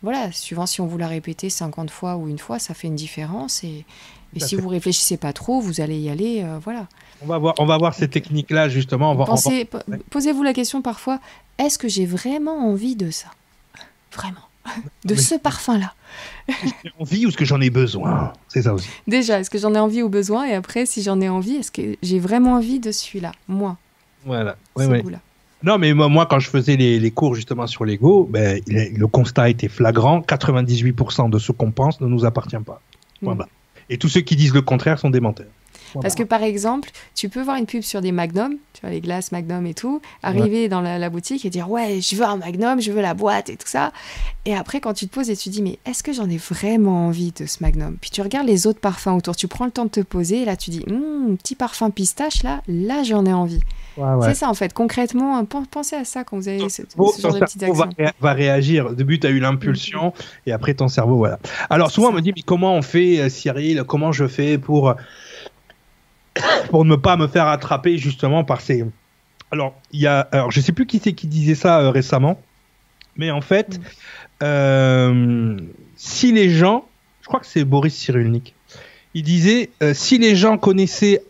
voilà, 0.05 0.31
suivant 0.31 0.65
si 0.65 0.79
on 0.81 0.85
vous 0.87 0.97
l'a 0.97 1.07
répété 1.09 1.49
50 1.49 1.89
fois 1.91 2.15
ou 2.15 2.29
une 2.29 2.39
fois, 2.39 2.59
ça 2.59 2.73
fait 2.73 2.87
une 2.87 2.95
différence. 2.95 3.63
Et, 3.65 3.83
si 4.37 4.55
fait. 4.55 4.61
vous 4.61 4.69
réfléchissez 4.69 5.17
pas 5.17 5.33
trop, 5.33 5.59
vous 5.59 5.81
allez 5.81 5.97
y 5.97 6.09
aller. 6.09 6.41
euh, 6.43 6.59
voilà. 6.63 6.87
On 7.21 7.25
va 7.25 7.37
voir, 7.37 7.53
on 7.57 7.65
va 7.65 7.77
voir 7.77 7.93
ces 7.93 8.07
techniques-là 8.09 8.69
justement. 8.69 9.11
On 9.11 9.15
va, 9.15 9.23
on 9.23 9.25
va- 9.25 9.31
Pensez-. 9.33 9.67
Posez-vous 10.09 10.43
la 10.43 10.53
question 10.53 10.81
parfois, 10.81 11.19
est-ce 11.57 11.77
que 11.79 11.87
j'ai 11.89 12.05
vraiment 12.05 12.69
envie 12.69 12.95
de 12.95 13.11
ça? 13.11 13.27
Vraiment 14.13 14.39
De 15.05 15.13
Mais- 15.15 15.19
ce 15.21 15.35
parfum-là 15.35 15.93
j'ai 16.83 16.91
envie 16.99 17.25
ou 17.25 17.29
est-ce 17.29 17.37
que 17.37 17.45
j'en 17.45 17.59
ai 17.61 17.69
besoin? 17.71 18.31
C'est 18.49 18.61
ça 18.61 18.73
aussi. 18.73 18.87
Déjà, 19.07 19.39
est-ce 19.39 19.49
que 19.49 19.57
j'en 19.57 19.73
ai 19.73 19.79
envie 19.79 20.01
ou 20.03 20.09
besoin? 20.09 20.45
Et 20.45 20.53
après, 20.53 20.85
si 20.85 21.01
j'en 21.01 21.19
ai 21.19 21.27
envie, 21.29 21.55
est-ce 21.55 21.71
que 21.71 21.95
j'ai 22.03 22.19
vraiment 22.19 22.53
envie 22.53 22.79
de 22.79 22.91
celui-là? 22.91 23.31
Moi, 23.47 23.77
Voilà. 24.25 24.55
ce 24.77 24.81
Ouais, 24.83 24.87
ouais. 24.87 25.01
goût-là. 25.01 25.19
Non, 25.65 25.79
mais 25.79 25.93
moi, 25.93 26.09
moi, 26.09 26.27
quand 26.27 26.39
je 26.39 26.49
faisais 26.49 26.75
les, 26.75 26.99
les 26.99 27.11
cours 27.11 27.33
justement 27.33 27.65
sur 27.65 27.85
l'ego, 27.85 28.27
ben, 28.29 28.61
le 28.67 29.07
constat 29.07 29.49
était 29.49 29.67
flagrant. 29.67 30.21
98% 30.21 31.31
de 31.31 31.39
ce 31.39 31.51
qu'on 31.51 31.71
pense 31.71 31.99
ne 32.01 32.07
nous 32.07 32.23
appartient 32.23 32.55
pas. 32.57 32.81
Mm. 33.21 33.41
Et 33.89 33.97
tous 33.97 34.09
ceux 34.09 34.21
qui 34.21 34.35
disent 34.35 34.53
le 34.53 34.61
contraire 34.61 34.99
sont 34.99 35.09
des 35.09 35.19
menteurs. 35.19 35.47
Parce 36.01 36.15
que 36.15 36.23
par 36.23 36.43
exemple, 36.43 36.89
tu 37.15 37.29
peux 37.29 37.41
voir 37.41 37.55
une 37.55 37.65
pub 37.65 37.81
sur 37.81 38.01
des 38.01 38.11
Magnum, 38.11 38.55
tu 38.73 38.81
vois 38.81 38.89
les 38.89 38.99
glaces 38.99 39.31
Magnum 39.31 39.65
et 39.65 39.73
tout, 39.73 40.01
arriver 40.23 40.67
dans 40.67 40.81
la, 40.81 40.99
la 40.99 41.09
boutique 41.09 41.45
et 41.45 41.49
dire 41.49 41.69
ouais, 41.69 42.01
je 42.01 42.15
veux 42.17 42.25
un 42.25 42.35
Magnum, 42.35 42.81
je 42.81 42.91
veux 42.91 43.01
la 43.01 43.13
boîte 43.13 43.49
et 43.49 43.55
tout 43.55 43.67
ça. 43.67 43.93
Et 44.45 44.53
après, 44.55 44.81
quand 44.81 44.93
tu 44.93 45.07
te 45.07 45.13
poses 45.13 45.29
et 45.29 45.37
tu 45.37 45.49
dis 45.49 45.61
mais 45.61 45.79
est-ce 45.85 46.03
que 46.03 46.11
j'en 46.11 46.29
ai 46.29 46.37
vraiment 46.37 47.07
envie 47.07 47.31
de 47.31 47.45
ce 47.45 47.59
Magnum? 47.61 47.97
Puis 47.99 48.09
tu 48.09 48.21
regardes 48.21 48.47
les 48.47 48.67
autres 48.67 48.81
parfums 48.81 49.15
autour, 49.15 49.35
tu 49.35 49.47
prends 49.47 49.65
le 49.65 49.71
temps 49.71 49.85
de 49.85 49.89
te 49.89 50.01
poser 50.01 50.41
et 50.41 50.45
là 50.45 50.57
tu 50.57 50.69
dis 50.69 50.83
Hum, 50.89 51.37
petit 51.37 51.55
parfum 51.55 51.89
pistache 51.91 52.43
là, 52.43 52.61
là 52.67 53.03
j'en 53.03 53.25
ai 53.25 53.33
envie. 53.33 53.61
Ouais, 53.97 54.03
ouais. 54.15 54.27
C'est 54.27 54.33
ça 54.35 54.49
en 54.49 54.53
fait. 54.53 54.73
Concrètement, 54.73 55.43
pen- 55.45 55.65
pensez 55.69 55.95
à 55.95 56.03
ça 56.05 56.23
quand 56.23 56.37
vous 56.37 56.47
avez 56.47 56.67
ce, 56.69 56.83
ce 56.83 56.97
genre 56.97 57.13
ton 57.31 57.39
de 57.39 57.39
petites 57.45 57.59
cerveau 57.61 57.75
va, 57.75 57.83
actions. 57.85 58.05
ré- 58.05 58.11
va 58.19 58.33
réagir. 58.33 58.85
Au 58.87 58.93
début, 58.93 59.19
tu 59.19 59.27
as 59.27 59.29
eu 59.29 59.39
l'impulsion 59.39 60.13
et 60.45 60.51
après 60.51 60.73
ton 60.73 60.87
cerveau, 60.87 61.17
voilà. 61.17 61.39
Alors, 61.69 61.91
souvent, 61.91 62.09
on 62.09 62.13
me 62.13 62.21
dit, 62.21 62.33
mais 62.35 62.41
comment 62.41 62.75
on 62.75 62.81
fait, 62.81 63.19
euh, 63.21 63.29
Cyril? 63.29 63.83
Comment 63.87 64.11
je 64.11 64.27
fais 64.27 64.57
pour, 64.57 64.89
euh, 64.89 64.93
pour 66.69 66.85
ne 66.85 66.95
pas 66.95 67.17
me 67.17 67.27
faire 67.27 67.47
attraper 67.47 67.97
justement 67.97 68.43
par 68.43 68.61
ces. 68.61 68.83
Alors, 69.51 69.75
il 69.91 70.01
y 70.01 70.07
a. 70.07 70.19
Alors, 70.31 70.51
je 70.51 70.59
sais 70.59 70.71
plus 70.73 70.85
qui 70.85 70.99
c'est 70.99 71.13
qui 71.13 71.27
disait 71.27 71.55
ça 71.55 71.79
euh, 71.79 71.89
récemment, 71.91 72.39
mais 73.15 73.31
en 73.31 73.41
fait, 73.41 73.77
Mm. 74.41 74.43
euh, 74.43 75.57
si 75.95 76.31
les 76.33 76.49
gens. 76.49 76.85
Je 77.21 77.27
crois 77.27 77.39
que 77.39 77.47
c'est 77.47 77.63
Boris 77.63 77.95
Cyrulnik. 77.95 78.53
Il 79.15 79.23
disait, 79.23 79.69
euh, 79.81 79.93
si 79.95 80.17
les 80.19 80.35
gens 80.35 80.57
connaissaient 80.59 81.23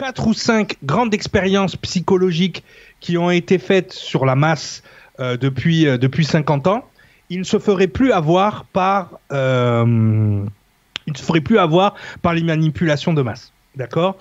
quatre 0.00 0.26
ou 0.26 0.32
cinq 0.32 0.76
grandes 0.82 1.12
expériences 1.12 1.76
psychologiques 1.76 2.64
qui 3.00 3.18
ont 3.18 3.30
été 3.30 3.58
faites 3.58 3.92
sur 3.92 4.24
la 4.24 4.34
masse 4.34 4.82
euh, 5.20 5.36
depuis, 5.36 5.86
euh, 5.86 5.98
depuis 5.98 6.24
50 6.24 6.68
ans, 6.68 6.84
il 7.28 7.40
ne 7.40 7.44
se 7.44 7.58
ferait 7.58 7.86
plus 7.86 8.10
avoir 8.10 8.64
par, 8.64 9.20
euh, 9.30 9.84
il 11.06 11.12
ne 11.12 11.18
se 11.18 11.22
ferait 11.22 11.42
plus 11.42 11.58
avoir 11.58 11.96
par 12.22 12.32
les 12.32 12.42
manipulations 12.42 13.12
de 13.12 13.20
masse. 13.20 13.52
D'accord? 13.76 14.16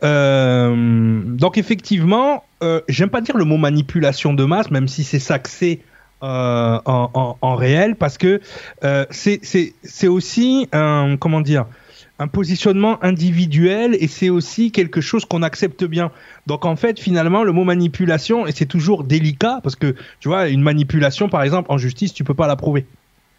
Donc 0.00 1.58
effectivement, 1.58 2.44
j'aime 2.88 3.10
pas 3.10 3.20
dire 3.20 3.36
le 3.36 3.44
mot 3.44 3.58
manipulation 3.58 4.32
de 4.32 4.44
masse, 4.44 4.70
même 4.70 4.88
si 4.88 5.04
c'est 5.04 5.18
ça 5.18 5.38
que 5.38 5.50
c'est 5.50 5.80
en, 6.22 7.36
en, 7.42 7.56
réel, 7.56 7.94
parce 7.96 8.16
que 8.16 8.40
c'est 9.10 10.08
aussi 10.08 10.66
un 10.72 11.16
comment 11.18 11.42
dire 11.42 11.66
un 12.18 12.28
positionnement 12.28 13.02
individuel 13.04 13.96
et 14.00 14.08
c'est 14.08 14.30
aussi 14.30 14.72
quelque 14.72 15.00
chose 15.00 15.24
qu'on 15.24 15.42
accepte 15.42 15.84
bien. 15.84 16.10
Donc 16.46 16.64
en 16.64 16.76
fait, 16.76 16.98
finalement, 16.98 17.44
le 17.44 17.52
mot 17.52 17.64
manipulation, 17.64 18.46
et 18.46 18.52
c'est 18.52 18.66
toujours 18.66 19.04
délicat, 19.04 19.60
parce 19.62 19.76
que 19.76 19.94
tu 20.20 20.28
vois, 20.28 20.48
une 20.48 20.62
manipulation, 20.62 21.28
par 21.28 21.42
exemple, 21.42 21.70
en 21.70 21.78
justice, 21.78 22.14
tu 22.14 22.24
peux 22.24 22.34
pas 22.34 22.46
la 22.46 22.56
prouver. 22.56 22.86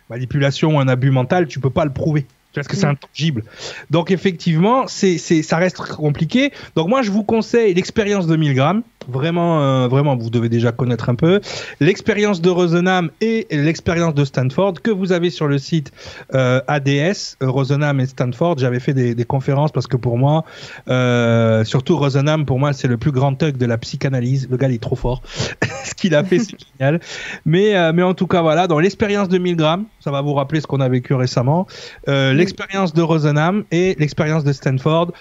Manipulation 0.09 0.75
ou 0.75 0.79
un 0.79 0.87
abus 0.87 1.11
mental, 1.11 1.47
tu 1.47 1.59
peux 1.59 1.69
pas 1.69 1.85
le 1.85 1.91
prouver. 1.91 2.25
Parce 2.53 2.67
que 2.67 2.75
c'est 2.75 2.87
Mm. 2.87 2.91
intangible. 2.91 3.43
Donc 3.91 4.09
effectivement, 4.09 4.87
c'est, 4.87 5.17
c'est, 5.17 5.43
ça 5.43 5.57
reste 5.57 5.77
compliqué. 5.77 6.51
Donc 6.75 6.87
moi, 6.87 7.01
je 7.01 7.11
vous 7.11 7.23
conseille 7.23 7.73
l'expérience 7.73 8.25
de 8.25 8.35
1000 8.35 8.53
grammes. 8.55 8.83
Vraiment, 9.07 9.61
euh, 9.61 9.87
vraiment, 9.87 10.17
vous 10.17 10.29
devez 10.29 10.49
déjà 10.49 10.71
connaître 10.71 11.09
un 11.09 11.15
peu. 11.15 11.39
L'expérience 11.79 12.41
de 12.41 12.49
Rosenham 12.49 13.09
et 13.21 13.47
l'expérience 13.49 14.13
de 14.13 14.25
Stanford 14.25 14.81
que 14.81 14.91
vous 14.91 15.13
avez 15.13 15.29
sur 15.29 15.47
le 15.47 15.57
site 15.57 15.91
euh, 16.33 16.61
ADS, 16.67 17.37
Rosenham 17.41 17.99
et 18.01 18.05
Stanford. 18.05 18.57
J'avais 18.57 18.79
fait 18.79 18.93
des, 18.93 19.15
des 19.15 19.25
conférences 19.25 19.71
parce 19.71 19.87
que 19.87 19.95
pour 19.95 20.17
moi, 20.17 20.43
euh, 20.89 21.63
surtout 21.63 21.97
Rosenham, 21.97 22.45
pour 22.45 22.59
moi, 22.59 22.73
c'est 22.73 22.87
le 22.87 22.97
plus 22.97 23.11
grand 23.11 23.33
thug 23.33 23.55
de 23.57 23.65
la 23.65 23.77
psychanalyse. 23.77 24.47
Le 24.51 24.57
gars, 24.57 24.67
il 24.67 24.75
est 24.75 24.83
trop 24.83 24.95
fort. 24.95 25.21
Ce 25.85 25.93
qu'il 25.95 26.13
a 26.13 26.23
fait, 26.23 26.39
c'est 26.39 26.57
génial. 26.77 26.99
Mais, 27.45 27.93
mais 27.93 28.03
en 28.03 28.13
tout 28.13 28.27
cas, 28.27 28.41
voilà. 28.41 28.67
Dans 28.67 28.79
l'expérience 28.79 29.29
de 29.29 29.37
1000 29.37 29.55
grammes, 29.55 29.85
ça 30.01 30.11
va 30.11 30.21
vous 30.21 30.33
rappeler 30.33 30.59
ce 30.59 30.67
qu'on 30.67 30.81
a 30.81 30.89
vécu 30.89 31.13
récemment. 31.13 31.65
L'expérience 32.07 32.93
de 32.93 33.01
Rosenham 33.01 33.63
et 33.71 33.95
l'expérience 33.99 34.43
de 34.43 34.51
Stanford 34.51 35.13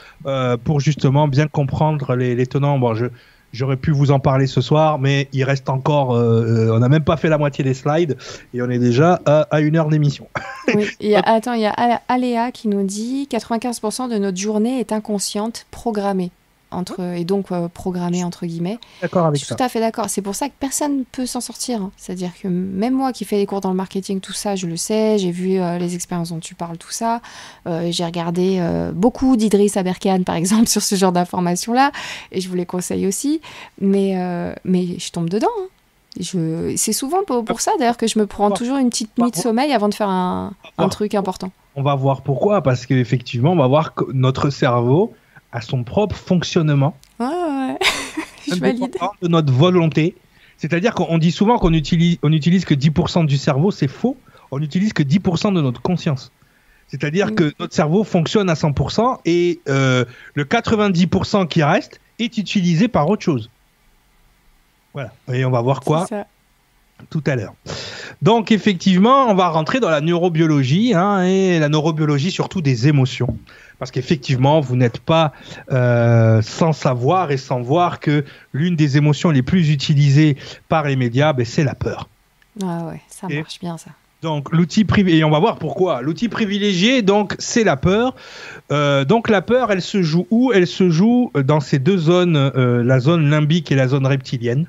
pour 0.64 0.80
justement 0.80 1.28
bien 1.28 1.46
comprendre 1.46 2.16
les, 2.16 2.34
les 2.34 2.46
tenants. 2.46 2.78
Bon, 2.78 2.94
je, 2.94 3.06
J'aurais 3.56 3.78
pu 3.78 3.90
vous 3.90 4.10
en 4.10 4.20
parler 4.20 4.46
ce 4.46 4.60
soir, 4.60 4.98
mais 4.98 5.28
il 5.32 5.42
reste 5.44 5.70
encore. 5.70 6.14
euh, 6.14 6.70
on 6.74 6.78
n'a 6.78 6.90
même 6.90 7.04
pas 7.04 7.16
fait 7.16 7.30
la 7.30 7.38
moitié 7.38 7.64
des 7.64 7.72
slides 7.72 8.18
et 8.52 8.60
on 8.60 8.68
est 8.68 8.78
déjà 8.78 9.18
à, 9.24 9.42
à 9.50 9.60
une 9.60 9.76
heure 9.76 9.88
d'émission. 9.88 10.28
Oui. 10.74 11.14
Attends, 11.24 11.54
il 11.54 11.62
y 11.62 11.66
a 11.66 11.70
Al- 11.70 12.00
Aléa 12.08 12.52
qui 12.52 12.68
nous 12.68 12.82
dit 12.82 13.26
95% 13.30 14.10
de 14.12 14.18
notre 14.18 14.36
journée 14.36 14.78
est 14.80 14.92
inconsciente, 14.92 15.66
programmée. 15.70 16.30
Entre, 16.72 17.00
et 17.00 17.24
donc 17.24 17.52
euh, 17.52 17.68
programmée 17.68 18.24
entre 18.24 18.44
guillemets. 18.44 18.78
D'accord 19.00 19.22
Je 19.22 19.28
avec 19.28 19.38
suis 19.38 19.46
ça. 19.46 19.54
tout 19.54 19.62
à 19.62 19.68
fait 19.68 19.78
d'accord. 19.78 20.06
C'est 20.08 20.20
pour 20.20 20.34
ça 20.34 20.48
que 20.48 20.54
personne 20.58 20.98
ne 20.98 21.02
peut 21.04 21.24
s'en 21.24 21.40
sortir. 21.40 21.80
hein. 21.80 21.92
C'est-à-dire 21.96 22.32
que 22.42 22.48
même 22.48 22.92
moi 22.92 23.12
qui 23.12 23.24
fais 23.24 23.36
des 23.36 23.46
cours 23.46 23.60
dans 23.60 23.70
le 23.70 23.76
marketing, 23.76 24.18
tout 24.20 24.32
ça, 24.32 24.56
je 24.56 24.66
le 24.66 24.76
sais. 24.76 25.16
J'ai 25.18 25.30
vu 25.30 25.58
euh, 25.60 25.78
les 25.78 25.94
expériences 25.94 26.30
dont 26.30 26.40
tu 26.40 26.56
parles, 26.56 26.76
tout 26.76 26.90
ça. 26.90 27.20
Euh, 27.68 27.88
j'ai 27.92 28.04
regardé 28.04 28.60
beaucoup 28.94 29.36
d'Idriss 29.36 29.76
Aberkan, 29.76 30.22
par 30.24 30.34
exemple, 30.42 30.66
sur 30.66 30.82
ce 30.82 30.96
genre 30.96 31.12
d'informations-là. 31.12 31.92
Et 32.32 32.40
je 32.40 32.48
vous 32.48 32.56
les 32.56 32.66
conseille 32.66 33.06
aussi. 33.06 33.40
Mais, 33.80 34.16
mais 34.64 34.98
je 34.98 35.10
tombe 35.12 35.30
dedans. 35.30 35.46
hein. 35.60 35.66
Je... 36.18 36.74
C'est 36.76 36.92
souvent 36.94 37.22
pour, 37.26 37.44
pour 37.44 37.60
ça, 37.60 37.70
d'ailleurs, 37.78 37.96
que 37.96 38.06
je 38.06 38.18
me 38.18 38.26
prends 38.26 38.50
toujours 38.50 38.78
une 38.78 38.88
petite 38.90 39.16
nuit 39.18 39.30
de 39.30 39.36
sommeil 39.36 39.72
avant 39.72 39.88
de 39.88 39.94
faire 39.94 40.08
un, 40.08 40.52
un 40.78 40.88
truc 40.88 41.14
important. 41.14 41.52
On 41.76 41.82
va 41.82 41.94
voir 41.94 42.22
pourquoi, 42.22 42.62
parce 42.62 42.86
qu'effectivement, 42.86 43.52
on 43.52 43.56
va 43.56 43.66
voir 43.66 43.94
que 43.94 44.04
notre 44.12 44.48
cerveau 44.50 45.12
a 45.52 45.60
son 45.60 45.84
propre 45.84 46.16
fonctionnement. 46.16 46.96
Ouais, 47.18 47.26
ouais. 47.26 47.78
je 48.48 48.54
valide. 48.56 48.96
de 49.22 49.28
notre 49.28 49.52
volonté. 49.52 50.14
C'est-à-dire 50.58 50.94
qu'on 50.94 51.18
dit 51.18 51.32
souvent 51.32 51.58
qu'on 51.58 51.72
utilise, 51.72 52.18
on 52.22 52.32
utilise 52.32 52.64
que 52.64 52.74
10% 52.74 53.26
du 53.26 53.36
cerveau, 53.36 53.70
c'est 53.70 53.88
faux. 53.88 54.16
On 54.50 54.58
n'utilise 54.58 54.92
que 54.92 55.02
10% 55.02 55.54
de 55.54 55.60
notre 55.60 55.82
conscience. 55.82 56.32
C'est-à-dire 56.88 57.28
Mm. 57.28 57.34
que 57.34 57.52
notre 57.58 57.74
cerveau 57.74 58.04
fonctionne 58.04 58.48
à 58.48 58.54
100% 58.54 59.18
et 59.24 59.60
euh, 59.68 60.04
le 60.34 60.44
90% 60.44 61.48
qui 61.48 61.62
reste 61.62 62.00
est 62.18 62.38
utilisé 62.38 62.88
par 62.88 63.08
autre 63.08 63.22
chose. 63.22 63.50
Voilà. 64.94 65.12
Et 65.32 65.44
on 65.44 65.50
va 65.50 65.60
voir 65.60 65.80
quoi 65.80 66.06
tout 67.10 67.22
à 67.26 67.36
l'heure. 67.36 67.54
Donc 68.22 68.50
effectivement, 68.50 69.26
on 69.28 69.34
va 69.34 69.48
rentrer 69.48 69.80
dans 69.80 69.90
la 69.90 70.00
neurobiologie 70.00 70.94
hein, 70.94 71.24
et 71.24 71.58
la 71.58 71.68
neurobiologie 71.68 72.30
surtout 72.30 72.62
des 72.62 72.88
émotions. 72.88 73.36
Parce 73.78 73.90
qu'effectivement, 73.90 74.60
vous 74.60 74.76
n'êtes 74.76 74.98
pas 75.00 75.32
euh, 75.70 76.40
sans 76.42 76.72
savoir 76.72 77.30
et 77.30 77.36
sans 77.36 77.60
voir 77.60 78.00
que 78.00 78.24
l'une 78.52 78.74
des 78.76 78.96
émotions 78.96 79.30
les 79.30 79.42
plus 79.42 79.70
utilisées 79.70 80.36
par 80.68 80.84
les 80.84 80.96
médias, 80.96 81.32
ben, 81.32 81.44
c'est 81.44 81.64
la 81.64 81.74
peur. 81.74 82.08
Ah 82.62 82.86
ouais, 82.86 83.00
ça 83.08 83.26
Et- 83.28 83.40
marche 83.40 83.60
bien, 83.60 83.76
ça. 83.76 83.90
Donc 84.22 84.50
l'outil 84.50 84.84
privilégié, 84.84 85.20
et 85.20 85.24
on 85.24 85.30
va 85.30 85.38
voir 85.38 85.58
pourquoi. 85.58 86.00
L'outil 86.00 86.28
privilégié, 86.28 87.02
donc, 87.02 87.36
c'est 87.38 87.64
la 87.64 87.76
peur. 87.76 88.16
Euh, 88.72 89.04
donc 89.04 89.28
la 89.28 89.42
peur, 89.42 89.70
elle 89.70 89.82
se 89.82 90.02
joue 90.02 90.26
où? 90.30 90.52
Elle 90.54 90.66
se 90.66 90.88
joue 90.88 91.30
dans 91.44 91.60
ces 91.60 91.78
deux 91.78 91.98
zones, 91.98 92.36
euh, 92.36 92.82
la 92.82 92.98
zone 92.98 93.28
limbique 93.28 93.70
et 93.70 93.74
la 93.74 93.88
zone 93.88 94.06
reptilienne. 94.06 94.66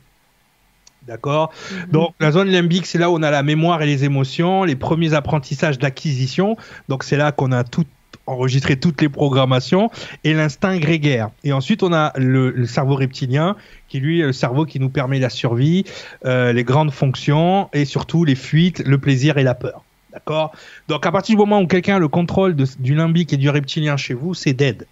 D'accord? 1.08 1.54
Donc 1.90 2.14
la 2.20 2.32
zone 2.32 2.50
limbique, 2.50 2.86
c'est 2.86 2.98
là 2.98 3.10
où 3.10 3.16
on 3.16 3.24
a 3.24 3.32
la 3.32 3.42
mémoire 3.42 3.82
et 3.82 3.86
les 3.86 4.04
émotions, 4.04 4.66
les 4.66 4.76
premiers 4.76 5.14
apprentissages 5.14 5.80
d'acquisition. 5.80 6.58
Donc 6.90 7.06
c'est 7.06 7.16
là 7.16 7.32
qu'on 7.32 7.54
a 7.54 7.64
tout 7.64 7.86
enregistré 8.28 8.78
toutes 8.78 9.02
les 9.02 9.10
programmations 9.10 9.90
et 10.24 10.34
l'instinct 10.34 10.78
grégaire. 10.78 11.30
Et 11.44 11.54
ensuite 11.54 11.82
on 11.84 11.94
a 11.94 12.14
le, 12.18 12.66
cerveau 12.66 12.96
reptilien 12.96 13.56
qui 13.88 14.00
lui 14.00 14.20
est 14.20 14.26
le 14.26 14.34
cerveau 14.34 14.66
qui 14.66 14.80
nous 14.80 14.90
permet 14.90 15.20
la 15.20 15.30
survie, 15.30 15.86
euh, 16.26 16.54
les 16.54 16.64
grandes 16.64 16.92
fonctions 16.92 17.70
et 17.74 17.86
surtout 17.86 18.26
les 18.26 18.36
fuites, 18.36 18.86
le 18.86 18.98
plaisir 18.98 19.38
et 19.38 19.44
la 19.44 19.56
peur. 19.56 19.84
D'accord? 20.14 20.52
Donc 20.88 21.06
à 21.06 21.12
partir 21.12 21.36
du 21.36 21.40
moment 21.40 21.62
où 21.62 21.68
quelqu'un 21.68 21.96
a 21.96 22.00
le 22.00 22.08
contrôle 22.08 22.56
du 22.56 22.96
limbique 22.96 23.34
et 23.34 23.38
du 23.38 23.50
reptilien 23.50 23.98
chez 23.98 24.14
vous, 24.14 24.34
c'est 24.34 24.54
dead. 24.54 24.86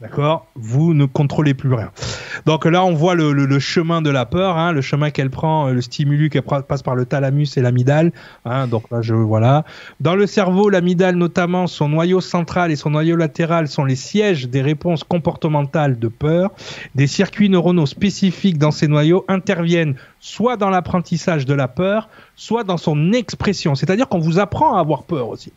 D'accord? 0.00 0.46
Vous 0.54 0.94
ne 0.94 1.04
contrôlez 1.04 1.52
plus 1.52 1.74
rien. 1.74 1.90
Donc 2.46 2.64
là, 2.64 2.82
on 2.86 2.94
voit 2.94 3.14
le, 3.14 3.32
le- 3.34 3.44
le 3.44 3.58
chemin 3.58 4.00
de 4.00 4.08
la 4.08 4.24
peur, 4.24 4.56
hein, 4.56 4.72
le 4.72 4.80
chemin 4.80 5.10
qu'elle 5.10 5.28
prend, 5.28 5.68
euh, 5.68 5.72
le 5.74 5.82
stimulus 5.82 6.30
qu'elle 6.30 6.40
passe 6.42 6.82
par 6.82 6.94
le 6.94 7.04
thalamus 7.04 7.48
et 7.58 7.60
l'amygdale. 7.60 8.12
Hein, 8.46 8.66
donc 8.66 8.84
là, 8.90 9.02
je 9.02 9.12
voilà. 9.14 9.64
Dans 10.00 10.14
le 10.14 10.26
cerveau, 10.26 10.70
l'amygdale 10.70 11.16
notamment, 11.16 11.66
son 11.66 11.90
noyau 11.90 12.22
central 12.22 12.70
et 12.70 12.76
son 12.76 12.90
noyau 12.90 13.14
latéral 13.16 13.68
sont 13.68 13.84
les 13.84 13.94
sièges 13.96 14.48
des 14.48 14.62
réponses 14.62 15.04
comportementales 15.04 15.98
de 15.98 16.08
peur. 16.08 16.50
Des 16.94 17.06
circuits 17.06 17.50
neuronaux 17.50 17.84
spécifiques 17.86 18.56
dans 18.56 18.70
ces 18.70 18.88
noyaux 18.88 19.26
interviennent 19.28 19.96
soit 20.18 20.56
dans 20.56 20.70
l'apprentissage 20.70 21.44
de 21.44 21.52
la 21.54 21.68
peur, 21.68 22.08
soit 22.36 22.64
dans 22.64 22.78
son 22.78 23.12
expression. 23.12 23.74
C'est-à-dire 23.74 24.08
qu'on 24.08 24.18
vous 24.18 24.38
apprend 24.38 24.76
à 24.76 24.80
avoir 24.80 25.02
peur 25.02 25.28
aussi, 25.28 25.52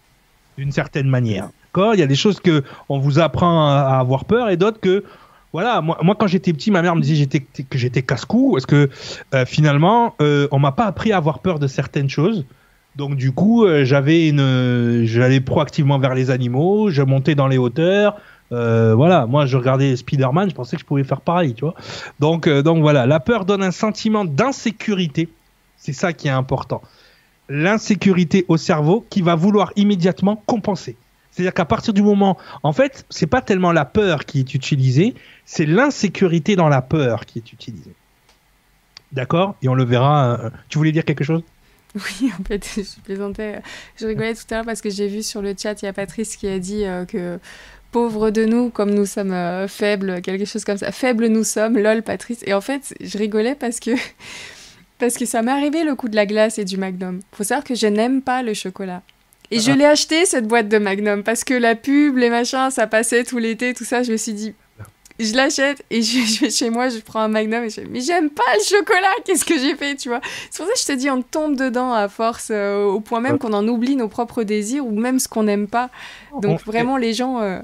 d'une 0.57 0.71
certaine 0.71 1.07
manière. 1.07 1.49
Il 1.75 1.99
y 1.99 2.03
a 2.03 2.07
des 2.07 2.15
choses 2.15 2.39
que 2.39 2.63
on 2.87 2.99
vous 2.99 3.17
apprend 3.19 3.67
à 3.67 3.97
avoir 3.97 4.25
peur 4.25 4.49
et 4.49 4.57
d'autres 4.57 4.79
que 4.79 5.03
voilà, 5.53 5.81
moi, 5.81 6.15
quand 6.17 6.25
j'étais 6.25 6.51
petit, 6.51 6.71
ma 6.71 6.81
mère 6.81 6.95
me 6.95 7.01
disait 7.01 7.27
que 7.27 7.77
j'étais 7.77 8.01
casse-cou, 8.01 8.53
parce 8.53 8.65
que 8.65 8.89
euh, 9.35 9.45
finalement, 9.45 10.15
euh, 10.19 10.47
on 10.49 10.57
m'a 10.57 10.71
pas 10.71 10.85
appris 10.85 11.11
à 11.11 11.17
avoir 11.17 11.39
peur 11.39 11.59
de 11.59 11.67
certaines 11.67 12.09
choses. 12.09 12.43
Donc 12.95 13.15
du 13.15 13.31
coup, 13.31 13.63
euh, 13.63 13.85
j'avais 13.85 14.29
une, 14.29 15.03
j'allais 15.05 15.41
proactivement 15.41 15.99
vers 15.99 16.15
les 16.15 16.31
animaux, 16.31 16.89
je 16.89 17.03
montais 17.03 17.35
dans 17.35 17.47
les 17.47 17.59
hauteurs. 17.59 18.17
euh, 18.51 18.93
voilà, 18.95 19.25
moi 19.27 19.45
je 19.45 19.57
regardais 19.57 19.95
Spider-Man, 19.95 20.49
je 20.49 20.55
pensais 20.55 20.75
que 20.75 20.81
je 20.81 20.87
pouvais 20.87 21.03
faire 21.03 21.21
pareil, 21.21 21.53
tu 21.53 21.65
vois. 21.65 21.75
Donc, 22.19 22.49
donc 22.49 22.81
voilà, 22.81 23.05
la 23.05 23.19
peur 23.19 23.45
donne 23.45 23.63
un 23.63 23.71
sentiment 23.71 24.25
d'insécurité. 24.25 25.29
C'est 25.77 25.93
ça 25.93 26.13
qui 26.13 26.27
est 26.27 26.31
important. 26.31 26.81
L'insécurité 27.49 28.45
au 28.47 28.57
cerveau 28.57 29.05
qui 29.09 29.21
va 29.21 29.35
vouloir 29.35 29.71
immédiatement 29.75 30.41
compenser. 30.45 30.95
C'est-à-dire 31.31 31.53
qu'à 31.53 31.65
partir 31.65 31.93
du 31.93 32.01
moment, 32.03 32.37
en 32.61 32.73
fait, 32.73 33.05
c'est 33.09 33.27
pas 33.27 33.41
tellement 33.41 33.71
la 33.71 33.85
peur 33.85 34.25
qui 34.25 34.39
est 34.39 34.53
utilisée, 34.53 35.15
c'est 35.45 35.65
l'insécurité 35.65 36.55
dans 36.55 36.69
la 36.69 36.81
peur 36.81 37.25
qui 37.25 37.39
est 37.39 37.51
utilisée. 37.53 37.91
D'accord? 39.11 39.55
Et 39.61 39.67
on 39.69 39.75
le 39.75 39.83
verra. 39.83 40.39
euh, 40.39 40.49
Tu 40.69 40.77
voulais 40.77 40.91
dire 40.91 41.05
quelque 41.05 41.23
chose? 41.23 41.43
Oui, 41.95 42.31
en 42.39 42.43
fait, 42.43 42.67
je 42.75 43.01
plaisantais. 43.03 43.61
Je 43.99 44.07
rigolais 44.07 44.33
tout 44.33 44.41
à 44.49 44.55
l'heure 44.55 44.65
parce 44.65 44.81
que 44.81 44.89
j'ai 44.89 45.07
vu 45.07 45.21
sur 45.21 45.43
le 45.43 45.53
chat, 45.55 45.79
il 45.81 45.85
y 45.85 45.87
a 45.87 45.93
Patrice 45.93 46.35
qui 46.37 46.47
a 46.47 46.57
dit 46.57 46.85
euh, 46.85 47.05
que 47.05 47.39
pauvres 47.91 48.31
de 48.31 48.45
nous, 48.45 48.71
comme 48.71 48.89
nous 48.89 49.05
sommes 49.05 49.31
euh, 49.31 49.67
faibles, 49.67 50.21
quelque 50.23 50.45
chose 50.45 50.65
comme 50.65 50.77
ça. 50.77 50.91
Faibles 50.91 51.27
nous 51.27 51.43
sommes, 51.43 51.77
lol, 51.77 52.01
Patrice. 52.01 52.43
Et 52.47 52.53
en 52.55 52.61
fait, 52.61 52.95
je 52.99 53.15
rigolais 53.19 53.53
parce 53.53 53.79
que, 53.79 53.91
parce 55.03 55.17
que 55.17 55.25
ça 55.25 55.41
m'est 55.41 55.51
arrivé 55.51 55.83
le 55.83 55.95
coup 55.95 56.07
de 56.09 56.15
la 56.15 56.25
glace 56.25 56.57
et 56.59 56.65
du 56.65 56.77
Magnum. 56.77 57.19
Faut 57.33 57.43
savoir 57.43 57.63
que 57.63 57.75
je 57.75 57.87
n'aime 57.87 58.21
pas 58.21 58.41
le 58.43 58.53
chocolat. 58.53 59.01
Et 59.51 59.59
je 59.59 59.71
Ah. 59.71 59.75
l'ai 59.75 59.85
acheté, 59.85 60.25
cette 60.25 60.47
boîte 60.47 60.69
de 60.69 60.77
Magnum, 60.77 61.23
parce 61.23 61.43
que 61.43 61.53
la 61.53 61.75
pub, 61.75 62.17
les 62.17 62.29
machins, 62.29 62.69
ça 62.71 62.87
passait 62.87 63.23
tout 63.23 63.37
l'été, 63.37 63.73
tout 63.73 63.83
ça. 63.83 64.01
Je 64.01 64.11
me 64.11 64.17
suis 64.17 64.33
dit, 64.33 64.53
je 65.19 65.35
l'achète 65.35 65.83
et 65.91 66.01
je, 66.01 66.19
je 66.25 66.39
vais 66.41 66.49
chez 66.49 66.69
moi, 66.71 66.89
je 66.89 66.97
prends 66.99 67.19
un 67.19 67.27
Magnum 67.27 67.63
et 67.65 67.69
je 67.69 67.81
mais 67.81 67.99
j'aime 68.01 68.29
pas 68.31 68.41
le 68.57 68.63
chocolat, 68.63 69.11
qu'est-ce 69.25 69.45
que 69.45 69.59
j'ai 69.59 69.75
fait, 69.75 69.95
tu 69.95 70.09
vois? 70.09 70.21
C'est 70.49 70.57
pour 70.63 70.67
ça 70.67 70.73
que 70.73 70.79
je 70.79 70.85
te 70.85 70.91
dis, 70.93 71.09
on 71.09 71.21
tombe 71.21 71.55
dedans 71.55 71.93
à 71.93 72.07
force, 72.07 72.47
euh, 72.51 72.85
au 72.85 72.99
point 72.99 73.19
même 73.19 73.33
Ouais. 73.33 73.37
qu'on 73.39 73.53
en 73.53 73.67
oublie 73.67 73.95
nos 73.95 74.07
propres 74.07 74.43
désirs 74.43 74.85
ou 74.87 74.91
même 74.91 75.19
ce 75.19 75.27
qu'on 75.27 75.43
n'aime 75.43 75.67
pas. 75.67 75.89
Donc 76.41 76.61
On- 76.65 76.71
vraiment, 76.71 76.97
les 76.97 77.13
gens, 77.13 77.41
euh, 77.41 77.59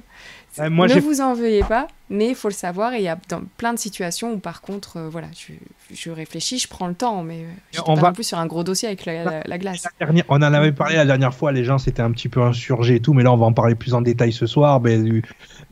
moi, 0.70 0.88
ne 0.88 1.00
vous 1.00 1.22
en 1.22 1.34
veuillez 1.36 1.64
pas, 1.64 1.88
mais 2.10 2.30
il 2.30 2.36
faut 2.36 2.50
le 2.50 2.54
savoir. 2.54 2.94
Et 2.94 2.98
il 2.98 3.04
y 3.04 3.08
a 3.08 3.18
dans 3.30 3.42
plein 3.58 3.74
de 3.74 3.80
situations 3.80 4.34
où, 4.34 4.38
par 4.40 4.62
contre, 4.62 4.98
euh, 4.98 5.10
voilà, 5.10 5.28
je, 5.38 5.54
je 5.96 6.10
réfléchis, 6.12 6.58
je 6.60 6.68
prends 6.68 6.88
le 6.88 6.96
temps, 6.96 7.24
mais 7.24 7.42
euh, 7.44 7.52
je 7.72 7.80
On 7.86 7.94
pas 7.96 8.02
va- 8.02 8.08
non 8.10 8.14
plus 8.14 8.24
sur 8.26 8.40
un 8.40 8.48
gros 8.48 8.64
dossier 8.64 8.88
avec 8.88 9.06
la, 9.06 9.24
la- 9.24 9.44
la 9.46 9.58
glace. 9.58 9.84
La 10.00 10.06
dernière- 10.08 10.26
on 10.28 10.38
en 10.38 10.42
avait 10.42 10.72
parlé 10.72 10.96
la 10.96 11.06
dernière 11.06 11.34
fois, 11.34 11.52
les 11.52 11.64
gens 11.64 11.78
s'étaient 11.78 12.02
un 12.02 12.12
petit 12.12 12.28
peu 12.30 12.42
insurgés 12.42 12.96
et 12.96 13.00
tout, 13.00 13.14
mais 13.14 13.24
là 13.24 13.32
on 13.32 13.38
va 13.38 13.46
en 13.46 13.54
parler 13.54 13.76
plus 13.76 13.94
en 13.94 14.02
détail 14.02 14.34
ce 14.34 14.48
soir, 14.48 14.80
ben, 14.80 15.22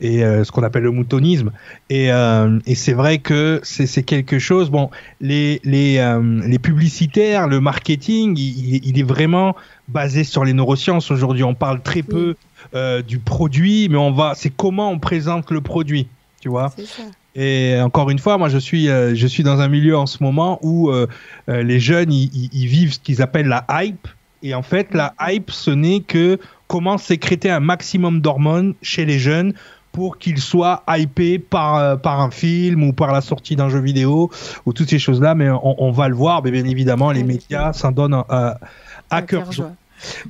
et 0.00 0.24
euh, 0.24 0.44
ce 0.44 0.52
qu'on 0.52 0.62
appelle 0.62 0.84
le 0.84 0.92
moutonisme. 0.92 1.50
Et, 1.90 2.12
euh, 2.12 2.58
et 2.66 2.76
c'est 2.76 2.92
vrai 2.92 3.18
que 3.18 3.60
c'est 3.64 4.02
quelque 4.04 4.38
chose. 4.38 4.70
Bon, 4.70 4.90
les 5.20 5.60
les 5.64 5.98
euh, 5.98 6.40
les 6.46 6.58
publicitaires, 6.60 7.48
le 7.48 7.60
marketing, 7.60 8.36
il, 8.38 8.74
il- 8.76 8.86
il 8.88 8.98
est 8.98 9.02
vraiment 9.02 9.56
basé 9.88 10.22
sur 10.22 10.44
les 10.44 10.52
neurosciences 10.52 11.10
aujourd'hui. 11.10 11.42
On 11.44 11.54
parle 11.54 11.80
très 11.82 12.02
peu 12.02 12.36
euh, 12.74 13.02
du 13.02 13.18
produit, 13.18 13.88
mais 13.88 13.96
on 13.96 14.12
va, 14.12 14.34
c'est 14.34 14.50
comment 14.50 14.90
on 14.90 14.98
présente 14.98 15.50
le 15.50 15.62
produit, 15.62 16.06
tu 16.40 16.48
vois. 16.48 16.68
Ça. 16.68 17.02
Et 17.34 17.80
encore 17.80 18.10
une 18.10 18.18
fois, 18.18 18.36
moi, 18.36 18.48
je 18.48 18.58
suis, 18.58 18.90
euh, 18.90 19.14
je 19.14 19.26
suis 19.26 19.42
dans 19.42 19.60
un 19.60 19.68
milieu 19.68 19.96
en 19.96 20.06
ce 20.06 20.22
moment 20.22 20.58
où 20.62 20.90
euh, 20.90 21.06
les 21.46 21.80
jeunes, 21.80 22.12
ils, 22.12 22.66
vivent 22.66 22.92
ce 22.92 22.98
qu'ils 22.98 23.22
appellent 23.22 23.48
la 23.48 23.64
hype. 23.70 24.06
Et 24.42 24.54
en 24.54 24.62
fait, 24.62 24.92
la 24.92 25.14
hype, 25.20 25.50
ce 25.50 25.70
n'est 25.70 26.00
que 26.00 26.38
comment 26.66 26.98
sécréter 26.98 27.50
un 27.50 27.60
maximum 27.60 28.20
d'hormones 28.20 28.74
chez 28.82 29.06
les 29.06 29.18
jeunes 29.18 29.54
pour 29.92 30.18
qu'ils 30.18 30.38
soient 30.38 30.82
hypés 30.88 31.38
par, 31.38 31.98
par 32.00 32.20
un 32.20 32.30
film 32.30 32.82
ou 32.82 32.92
par 32.92 33.12
la 33.12 33.22
sortie 33.22 33.56
d'un 33.56 33.70
jeu 33.70 33.80
vidéo 33.80 34.30
ou 34.66 34.72
toutes 34.74 34.90
ces 34.90 34.98
choses-là. 34.98 35.34
Mais 35.34 35.48
on, 35.48 35.82
on 35.82 35.90
va 35.90 36.08
le 36.08 36.14
voir, 36.14 36.42
mais 36.44 36.50
bien 36.50 36.64
évidemment, 36.64 37.12
les 37.12 37.24
médias 37.24 37.72
s'en 37.72 37.92
donnent 37.92 38.22
à, 38.28 39.22
cœur 39.22 39.50
joie. 39.52 39.72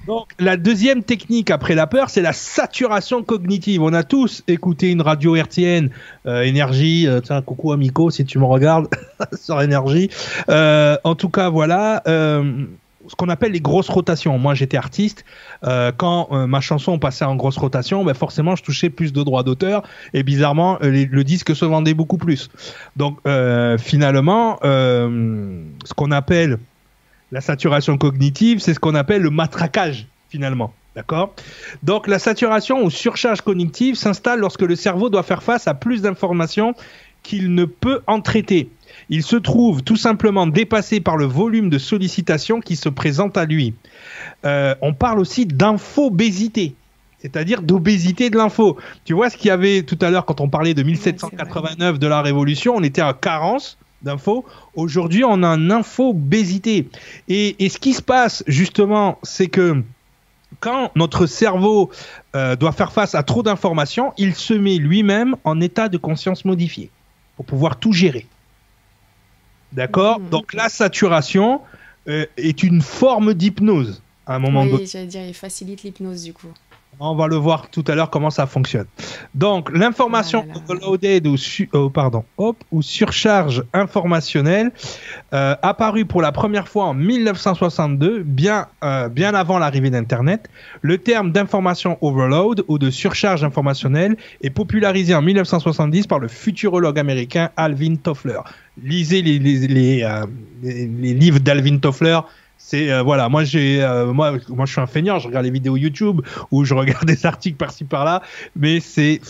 Donc, 0.07 0.29
la 0.39 0.57
deuxième 0.57 1.03
technique 1.03 1.51
après 1.51 1.75
la 1.75 1.87
peur, 1.87 2.11
c'est 2.11 2.23
la 2.23 2.33
saturation 2.33 3.23
cognitive. 3.23 3.83
On 3.83 3.93
a 3.93 4.03
tous 4.03 4.43
écouté 4.49 4.91
une 4.91 5.03
radio 5.03 5.35
RTN, 5.35 5.91
euh, 6.27 6.43
Énergie. 6.43 7.07
euh, 7.07 7.21
tiens, 7.21 7.43
coucou 7.43 7.73
Amico, 7.73 8.11
si 8.11 8.25
tu 8.25 8.39
me 8.39 8.45
regardes 8.45 8.89
sur 9.41 9.61
Énergie. 9.61 10.11
Euh, 10.49 10.97
en 11.05 11.15
tout 11.15 11.29
cas, 11.29 11.49
voilà. 11.51 12.03
euh, 12.07 12.65
ce 13.07 13.15
qu'on 13.17 13.31
appelle 13.31 13.53
les 13.53 13.61
grosses 13.61 13.89
rotations. 13.89 14.37
Moi, 14.39 14.53
j'étais 14.53 14.77
artiste. 14.77 15.25
Quand 15.63 16.29
ma 16.31 16.61
chanson 16.61 16.99
passait 16.99 17.25
en 17.25 17.37
grosse 17.37 17.57
rotation, 17.57 18.05
ben 18.05 18.13
forcément, 18.13 18.55
je 18.55 18.63
touchais 18.63 18.91
plus 18.91 19.15
de 19.15 19.23
droits 19.23 19.43
d'auteur. 19.43 19.83
Et 20.13 20.23
bizarrement, 20.23 20.77
le 20.83 21.23
disque 21.23 21.57
se 21.57 21.65
vendait 21.65 21.95
beaucoup 21.95 22.19
plus. 22.19 22.51
Donc, 22.97 23.19
finalement, 23.79 24.59
ce 24.63 25.95
qu'on 25.97 26.11
appelle 26.11 26.59
la 27.33 27.41
saturation 27.41 27.99
cognitive, 27.99 28.61
c'est 28.61 28.75
ce 28.75 28.81
qu'on 28.81 28.95
appelle 28.95 29.23
le 29.23 29.31
matraquage, 29.31 30.07
finalement. 30.31 30.73
D'accord? 30.97 31.35
Donc, 31.83 32.09
la 32.09 32.19
saturation 32.19 32.83
ou 32.83 32.91
surcharge 32.91 33.43
cognitive 33.43 33.95
s'installe 33.95 34.41
lorsque 34.41 34.63
le 34.63 34.75
cerveau 34.75 35.11
doit 35.11 35.23
faire 35.23 35.43
face 35.43 35.69
à 35.69 35.75
plus 35.75 36.03
d'informations 36.03 36.75
qu'il 37.23 37.55
ne 37.55 37.65
peut 37.65 38.01
en 38.07 38.21
traiter. 38.21 38.71
Il 39.11 39.23
se 39.23 39.37
trouve 39.37 39.83
tout 39.83 39.97
simplement 39.97 40.47
dépassé 40.47 41.01
par 41.01 41.17
le 41.17 41.27
volume 41.27 41.71
de 41.71 41.79
sollicitations 41.79 42.61
qui 42.61 42.75
se 42.75 42.89
présente 42.89 43.37
à 43.37 43.45
lui. 43.45 43.75
Euh, 44.45 44.75
on 44.81 44.95
parle 44.95 45.21
aussi 45.21 45.47
d'infobésité, 45.47 46.75
c'est-à-dire 47.21 47.63
d'obésité 47.63 48.31
de 48.31 48.37
l'info. 48.37 48.77
Tu 49.05 49.15
vois 49.15 49.31
ce 49.31 49.37
qu'il 49.37 49.49
y 49.49 49.53
avait 49.53 49.83
tout 49.83 49.99
à 50.01 50.11
l'heure 50.11 50.25
quand 50.25 50.41
on 50.41 50.49
parlait 50.49 50.75
de 50.75 50.83
1789 50.83 51.99
de 51.99 52.07
la 52.07 52.23
Révolution, 52.23 52.75
on 52.77 52.83
était 52.83 53.03
à 53.03 53.13
carence 53.13 53.79
d'infos. 54.03 54.45
Aujourd'hui, 54.75 55.25
on 55.25 55.43
a 55.43 55.49
un 55.49 55.71
infobésité. 55.71 56.89
Et, 57.29 57.65
et 57.65 57.69
ce 57.69 57.79
qui 57.79 57.95
se 57.95 58.03
passe 58.03 58.45
justement, 58.47 59.19
c'est 59.23 59.49
que 59.49 59.83
quand 60.61 60.91
notre 60.97 61.27
cerveau 61.27 61.91
euh, 62.35 62.57
doit 62.57 62.73
faire 62.73 62.93
face 62.93 63.15
à 63.15 63.23
trop 63.23 63.43
d'informations, 63.43 64.13
il 64.17 64.35
se 64.35 64.55
met 64.55 64.77
lui-même 64.77 65.37
en 65.45 65.61
état 65.61 65.89
de 65.89 65.99
conscience 65.99 66.45
modifié 66.45 66.91
pour 67.37 67.45
pouvoir 67.45 67.79
tout 67.79 67.93
gérer. 67.93 68.27
D'accord 69.73 70.19
Mhm. 70.21 70.29
Donc 70.31 70.55
la 70.55 70.69
saturation 70.69 71.61
euh, 72.09 72.27
est 72.37 72.63
une 72.63 72.81
forme 72.81 73.35
d'hypnose 73.35 74.03
à 74.27 74.37
un 74.37 74.39
moment 74.39 74.65
donné. 74.65 74.79
Oui, 74.79 74.87
j'allais 74.91 75.07
dire, 75.07 75.25
il 75.27 75.35
facilite 75.35 75.83
l'hypnose 75.83 76.23
du 76.25 76.33
coup. 76.33 76.49
On 77.01 77.15
va 77.15 77.29
le 77.29 77.37
voir 77.37 77.71
tout 77.71 77.85
à 77.87 77.95
l'heure 77.95 78.11
comment 78.11 78.31
ça 78.31 78.47
fonctionne. 78.47 78.87
Donc, 79.35 79.71
l'information 79.73 80.45
overloaded 80.57 81.27
ou, 81.29 81.37
su- 81.37 81.69
oh, 81.73 81.91
pardon, 81.91 82.25
hop, 82.39 82.57
ou 82.73 82.83
surcharge 82.83 83.63
informationnelle 83.73 84.73
euh, 85.33 85.55
apparue 85.63 86.05
pour 86.07 86.23
la 86.23 86.33
première 86.33 86.67
fois 86.67 86.87
en 86.87 86.95
1962, 86.95 88.23
bien, 88.25 88.67
euh, 88.83 89.09
bien 89.09 89.35
avant 89.35 89.59
l'arrivée 89.59 89.91
d'Internet. 89.91 90.49
Le 90.83 90.99
terme 90.99 91.31
d'information 91.33 91.99
overload 92.01 92.65
ou 92.69 92.79
de 92.79 92.91
surcharge 92.91 93.45
informationnelle 93.45 94.17
est 94.43 94.51
popularisé 94.51 95.15
en 95.15 95.23
1970 95.23 96.07
par 96.07 96.19
le 96.19 96.29
futurologue 96.29 96.99
américain 96.99 97.51
Alvin 97.57 97.95
Toffler. 97.97 98.41
Lisez 98.83 99.23
les, 99.23 99.39
les, 99.39 99.67
les, 99.69 100.03
euh, 100.03 100.27
les- 100.63 100.87
les 100.87 101.15
livres 101.15 101.39
d'Alvin 101.41 101.79
Toffler. 101.79 102.19
C'est 102.71 102.93
euh, 102.93 103.03
voilà, 103.03 103.31
moi 103.31 103.45
j'ai, 103.45 103.83
euh, 103.83 104.13
moi, 104.13 104.35
moi 104.51 104.67
je 104.67 104.73
suis 104.73 104.81
un 104.83 104.87
feignant, 104.87 105.19
je 105.19 105.27
regarde 105.29 105.47
les 105.47 105.51
vidéos 105.51 105.79
YouTube 105.79 106.21
ou 106.51 106.67
je 106.67 106.75
regarde 106.75 107.07
des 107.07 107.25
articles 107.25 107.57
par-ci 107.57 107.85
par-là, 107.85 108.21
mais 108.57 108.81
c'est, 108.81 109.23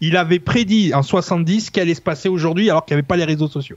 il 0.00 0.16
avait 0.16 0.40
prédit 0.40 0.92
en 0.92 1.04
70 1.04 1.66
ce 1.66 1.70
qui 1.70 1.78
allait 1.78 1.94
se 1.94 2.00
passer 2.02 2.28
aujourd'hui 2.28 2.68
alors 2.70 2.84
qu'il 2.84 2.96
n'y 2.96 2.98
avait 2.98 3.06
pas 3.06 3.14
les 3.14 3.22
réseaux 3.24 3.46
sociaux. 3.46 3.76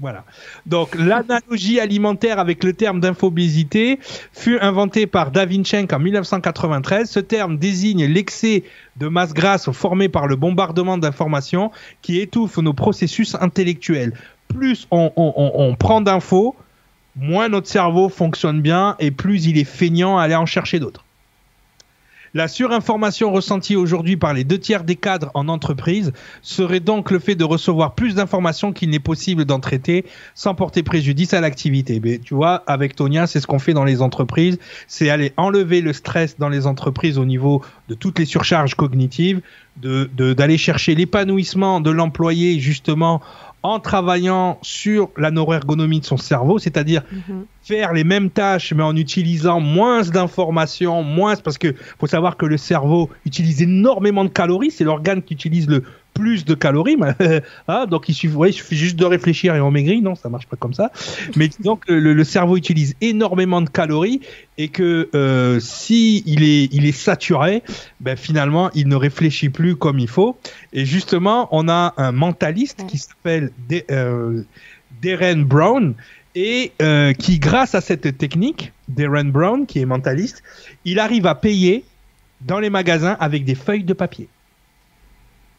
Voilà. 0.00 0.24
Donc 0.66 0.96
l'analogie 0.96 1.78
alimentaire 1.78 2.40
avec 2.40 2.64
le 2.64 2.72
terme 2.72 2.98
d'infobésité 2.98 4.00
fut 4.32 4.58
inventée 4.58 5.06
par 5.06 5.30
Davinchenk 5.30 5.92
en 5.92 6.00
1993. 6.00 7.08
Ce 7.08 7.20
terme 7.20 7.58
désigne 7.58 8.06
l'excès 8.06 8.64
de 8.96 9.06
masse 9.06 9.32
grasse 9.32 9.70
formé 9.70 10.08
par 10.08 10.26
le 10.26 10.34
bombardement 10.34 10.98
d'informations 10.98 11.70
qui 12.02 12.18
étouffe 12.18 12.58
nos 12.58 12.72
processus 12.74 13.36
intellectuels. 13.40 14.14
Plus 14.48 14.88
on- 14.90 15.12
on- 15.14 15.52
on 15.54 15.76
prend 15.76 16.00
d'infos, 16.00 16.56
moins 17.16 17.48
notre 17.48 17.68
cerveau 17.68 18.08
fonctionne 18.08 18.60
bien 18.60 18.96
et 18.98 19.10
plus 19.10 19.46
il 19.46 19.58
est 19.58 19.64
feignant 19.64 20.18
à 20.18 20.22
aller 20.24 20.34
en 20.34 20.46
chercher 20.46 20.78
d'autres. 20.80 21.04
La 22.36 22.48
surinformation 22.48 23.30
ressentie 23.30 23.76
aujourd'hui 23.76 24.16
par 24.16 24.34
les 24.34 24.42
deux 24.42 24.58
tiers 24.58 24.82
des 24.82 24.96
cadres 24.96 25.30
en 25.34 25.46
entreprise 25.46 26.12
serait 26.42 26.80
donc 26.80 27.12
le 27.12 27.20
fait 27.20 27.36
de 27.36 27.44
recevoir 27.44 27.94
plus 27.94 28.16
d'informations 28.16 28.72
qu'il 28.72 28.90
n'est 28.90 28.98
possible 28.98 29.44
d'en 29.44 29.60
traiter 29.60 30.04
sans 30.34 30.56
porter 30.56 30.82
préjudice 30.82 31.32
à 31.32 31.40
l'activité. 31.40 32.00
Mais 32.02 32.18
tu 32.18 32.34
vois, 32.34 32.64
avec 32.66 32.96
Tonia, 32.96 33.28
c'est 33.28 33.38
ce 33.38 33.46
qu'on 33.46 33.60
fait 33.60 33.72
dans 33.72 33.84
les 33.84 34.02
entreprises, 34.02 34.58
c'est 34.88 35.10
aller 35.10 35.32
enlever 35.36 35.80
le 35.80 35.92
stress 35.92 36.36
dans 36.36 36.48
les 36.48 36.66
entreprises 36.66 37.18
au 37.18 37.24
niveau 37.24 37.62
de 37.88 37.94
toutes 37.94 38.18
les 38.18 38.24
surcharges 38.24 38.74
cognitives, 38.74 39.40
de 39.76 40.10
de- 40.16 40.32
d'aller 40.34 40.58
chercher 40.58 40.96
l'épanouissement 40.96 41.80
de 41.80 41.90
l'employé 41.92 42.58
justement 42.58 43.22
en 43.64 43.80
travaillant 43.80 44.58
sur 44.60 45.08
la 45.16 45.30
neuroergonomie 45.30 46.00
de 46.00 46.04
son 46.04 46.18
cerveau, 46.18 46.58
c'est-à-dire 46.58 47.02
Mhm. 47.10 47.46
faire 47.62 47.94
les 47.94 48.04
mêmes 48.04 48.28
tâches 48.28 48.74
mais 48.74 48.82
en 48.82 48.94
utilisant 48.94 49.58
moins 49.58 50.02
d'informations, 50.02 51.02
moins 51.02 51.34
parce 51.36 51.56
que 51.56 51.74
faut 51.98 52.06
savoir 52.06 52.36
que 52.36 52.44
le 52.44 52.58
cerveau 52.58 53.08
utilise 53.24 53.62
énormément 53.62 54.22
de 54.22 54.28
calories, 54.28 54.70
c'est 54.70 54.84
l'organe 54.84 55.22
qui 55.22 55.32
utilise 55.32 55.66
le 55.66 55.82
plus 56.14 56.44
de 56.44 56.54
calories. 56.54 56.96
mais, 56.96 57.42
ah, 57.68 57.86
donc 57.90 58.08
il 58.08 58.14
suffit, 58.14 58.34
ouais, 58.34 58.50
il 58.50 58.52
suffit 58.54 58.76
juste 58.76 58.96
de 58.96 59.04
réfléchir 59.04 59.54
et 59.54 59.60
on 59.60 59.70
maigrit, 59.70 60.00
non, 60.00 60.14
ça 60.14 60.28
marche 60.30 60.46
pas 60.46 60.56
comme 60.56 60.72
ça. 60.72 60.90
Mais 61.36 61.50
donc 61.60 61.82
le, 61.88 62.14
le 62.14 62.24
cerveau 62.24 62.56
utilise 62.56 62.94
énormément 63.00 63.60
de 63.60 63.68
calories 63.68 64.20
et 64.56 64.68
que 64.68 65.10
euh, 65.14 65.58
si 65.60 66.22
il 66.26 66.42
est 66.44 66.68
il 66.72 66.86
est 66.86 66.92
saturé, 66.92 67.62
ben 68.00 68.16
finalement 68.16 68.70
il 68.74 68.88
ne 68.88 68.96
réfléchit 68.96 69.48
plus 69.50 69.76
comme 69.76 69.98
il 69.98 70.08
faut. 70.08 70.38
Et 70.72 70.84
justement, 70.86 71.48
on 71.50 71.68
a 71.68 71.92
un 71.96 72.12
mentaliste 72.12 72.80
Ouais. 72.80 72.86
qui 72.86 72.98
s'appelle 72.98 73.50
De- 73.68 73.84
euh, 73.90 74.42
Darren 75.02 75.42
Brown 75.44 75.94
et 76.36 76.72
euh, 76.82 77.12
qui, 77.12 77.38
grâce 77.38 77.74
à 77.74 77.80
cette 77.80 78.16
technique, 78.18 78.72
Darren 78.88 79.24
Brown, 79.30 79.66
qui 79.66 79.80
est 79.80 79.84
mentaliste, 79.86 80.42
il 80.84 80.98
arrive 80.98 81.26
à 81.26 81.34
payer 81.34 81.84
dans 82.40 82.58
les 82.58 82.70
magasins 82.70 83.16
avec 83.20 83.44
des 83.44 83.54
feuilles 83.54 83.84
de 83.84 83.92
papier. 83.94 84.28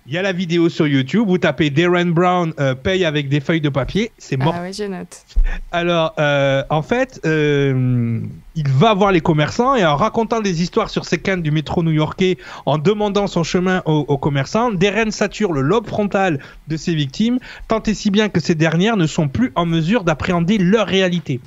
Il 0.07 0.14
y 0.14 0.19
a 0.19 0.22
la 0.22 0.34
vidéo 0.34 0.69
sur 0.69 0.86
YouTube, 0.86 1.23
vous 1.27 1.40
tapez 1.40 1.72
Darren 1.72 2.06
Brown 2.06 2.53
euh, 2.60 2.76
paye 2.76 3.06
avec 3.06 3.27
des 3.27 3.40
feuilles 3.40 3.61
de 3.61 3.69
papier, 3.69 4.11
c'est 4.19 4.38
mort. 4.38 4.53
Ah 4.56 4.61
ouais, 4.61 4.72
je 4.72 4.84
note. 4.84 5.26
Alors, 5.72 6.14
euh, 6.19 6.61
en 6.69 6.84
fait, 6.84 7.19
euh, 7.26 8.19
il 8.56 8.69
va 8.69 8.94
voir 8.94 9.11
les 9.11 9.22
commerçants 9.22 9.73
et 9.73 9.84
en 9.84 9.95
racontant 9.95 10.41
des 10.41 10.61
histoires 10.61 10.91
sur 10.91 11.06
ces 11.06 11.18
cannes 11.18 11.41
du 11.41 11.49
métro 11.49 11.82
new-yorkais, 11.82 12.38
en 12.68 12.77
demandant 12.77 13.26
son 13.26 13.44
chemin 13.44 13.82
aux, 13.86 14.06
aux 14.07 14.18
commerçants, 14.19 14.72
Darren 14.72 15.10
sature 15.10 15.52
le 15.52 15.61
lobe 15.61 15.88
frontal 15.88 16.40
de 16.68 16.77
ses 16.77 16.94
victimes, 16.94 17.40
tant 17.68 17.82
et 17.82 17.95
si 17.95 18.11
bien 18.11 18.30
que 18.30 18.40
ces 18.40 18.53
dernières 18.53 18.98
ne 18.98 19.07
sont 19.07 19.27
plus 19.27 19.52
en 19.56 19.65
mesure 19.65 20.03
d'appréhender 20.03 20.60
leur 20.60 20.86
réalité. 20.86 21.40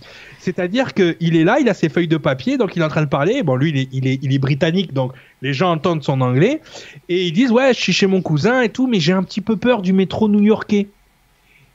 C'est-à-dire 0.48 0.94
qu'il 0.94 1.36
est 1.36 1.44
là, 1.44 1.58
il 1.60 1.68
a 1.68 1.74
ses 1.74 1.90
feuilles 1.90 2.08
de 2.08 2.16
papier, 2.16 2.56
donc 2.56 2.74
il 2.74 2.80
est 2.80 2.84
en 2.84 2.88
train 2.88 3.02
de 3.02 3.08
parler. 3.08 3.42
Bon, 3.42 3.54
lui, 3.54 3.68
il 3.68 3.76
est, 3.76 3.88
il 3.92 4.06
est, 4.06 4.18
il 4.22 4.32
est 4.32 4.38
britannique, 4.38 4.94
donc 4.94 5.12
les 5.42 5.52
gens 5.52 5.70
entendent 5.72 6.02
son 6.02 6.22
anglais. 6.22 6.62
Et 7.10 7.26
ils 7.26 7.32
disent, 7.32 7.50
ouais, 7.52 7.74
je 7.74 7.78
suis 7.78 7.92
chez 7.92 8.06
mon 8.06 8.22
cousin 8.22 8.62
et 8.62 8.70
tout, 8.70 8.86
mais 8.86 8.98
j'ai 8.98 9.12
un 9.12 9.22
petit 9.22 9.42
peu 9.42 9.56
peur 9.58 9.82
du 9.82 9.92
métro 9.92 10.26
new-yorkais. 10.26 10.88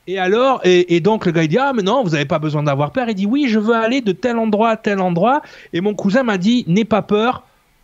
Et 0.07 0.17
alors, 0.17 0.59
et, 0.63 0.95
et 0.95 1.01
donc 1.01 1.27
le 1.27 1.31
gars 1.31 1.43
il 1.43 1.49
dit 1.49 1.57
ah 1.59 1.71
mais 1.73 1.83
non 1.83 2.03
vous 2.03 2.09
n'avez 2.09 2.25
pas 2.25 2.39
besoin 2.39 2.63
d'avoir 2.63 2.91
peur. 2.91 3.07
Il 3.09 3.13
dit 3.15 3.27
oui 3.27 3.45
je 3.47 3.59
veux 3.59 3.75
aller 3.75 4.01
de 4.01 4.11
tel 4.11 4.37
endroit 4.39 4.71
à 4.71 4.75
tel 4.75 4.99
endroit. 4.99 5.43
Et 5.71 5.79
mon 5.81 5.93
cousin 5.93 6.23
m'a 6.23 6.39
dit 6.39 6.65
n'aie 6.67 6.83
pas 6.83 7.03
peur, 7.03 7.43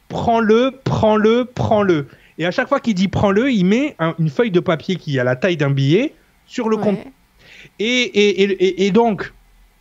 prends-le, 0.09 0.71
prends-le, 0.83 1.45
prends-le. 1.45 2.07
Et 2.39 2.45
à 2.47 2.51
chaque 2.51 2.67
fois 2.67 2.79
qu'il 2.79 2.95
dit 2.95 3.07
prends-le, 3.09 3.51
il 3.51 3.63
met 3.63 3.95
un- 3.99 4.15
une 4.19 4.29
feuille 4.29 4.51
de 4.51 4.59
papier 4.59 4.95
qui 4.95 5.19
a 5.19 5.23
la 5.23 5.35
taille 5.35 5.55
d'un 5.55 5.69
billet 5.69 6.13
sur 6.47 6.67
le 6.67 6.77
Ouais. 6.77 6.83
compte. 6.83 6.99
Et, 7.77 7.85
et, 7.85 8.41
et, 8.43 8.51
et- 8.65 8.85
et 8.87 8.91
donc, 8.91 9.31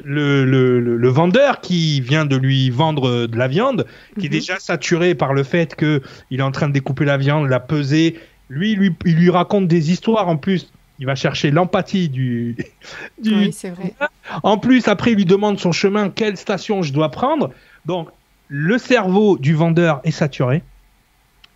le, 0.04 0.44
le, 0.44 0.80
le- 0.80 0.96
le 0.96 1.08
vendeur 1.08 1.60
qui 1.60 2.00
vient 2.00 2.24
de 2.24 2.36
lui 2.36 2.70
vendre 2.70 3.26
de 3.26 3.36
la 3.36 3.48
viande, 3.48 3.86
qui 4.18 4.26
est 4.26 4.28
Mhm. 4.28 4.32
déjà 4.32 4.58
saturé 4.60 5.14
par 5.14 5.34
le 5.34 5.42
fait 5.44 5.74
qu'il 5.76 6.38
est 6.40 6.42
en 6.42 6.52
train 6.52 6.68
de 6.68 6.72
découper 6.74 7.04
la 7.04 7.16
viande, 7.16 7.48
la 7.48 7.60
peser, 7.60 8.18
lui, 8.48 8.74
lui, 8.76 8.96
il 9.04 9.16
lui 9.16 9.30
raconte 9.30 9.66
des 9.68 9.90
histoires 9.90 10.28
en 10.28 10.36
plus. 10.36 10.72
Il 10.98 11.06
va 11.06 11.14
chercher 11.14 11.50
l'empathie 11.50 12.08
du, 12.08 12.56
du, 13.22 13.34
Oui, 13.34 13.52
c'est 13.52 13.70
vrai. 13.70 13.94
en 14.42 14.58
plus, 14.58 14.88
après, 14.88 15.12
il 15.12 15.16
lui 15.16 15.24
demande 15.24 15.58
son 15.58 15.72
chemin, 15.72 16.10
quelle 16.10 16.36
station 16.36 16.82
je 16.82 16.92
dois 16.92 17.10
prendre? 17.10 17.52
Donc, 17.84 18.10
le 18.48 18.78
cerveau 18.78 19.36
du 19.38 19.54
vendeur 19.54 20.00
est 20.04 20.10
saturé. 20.10 20.64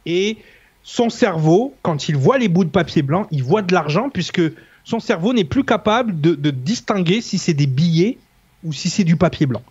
Et 0.05 0.39
son 0.83 1.11
cerveau, 1.11 1.79
quand 1.83 2.09
il 2.09 2.17
voit 2.17 2.39
les 2.39 2.49
bouts 2.49 2.65
de 2.65 2.71
papier 2.71 3.03
blanc, 3.03 3.27
il 3.31 3.43
voit 3.43 3.63
de 3.63 3.73
l'argent, 3.73 4.11
puisque 4.11 4.43
son 4.85 4.99
cerveau 5.01 5.33
n'est 5.33 5.45
plus 5.45 5.65
capable 5.65 6.21
de, 6.21 6.35
de 6.35 6.51
distinguer 6.51 7.21
si 7.21 7.39
c'est 7.39 7.55
des 7.55 7.69
billets 7.69 8.25
ou 8.65 8.73
si 8.73 8.91
c'est 8.91 9.05
du 9.05 9.17
papier 9.17 9.47
blanc. 9.47 9.63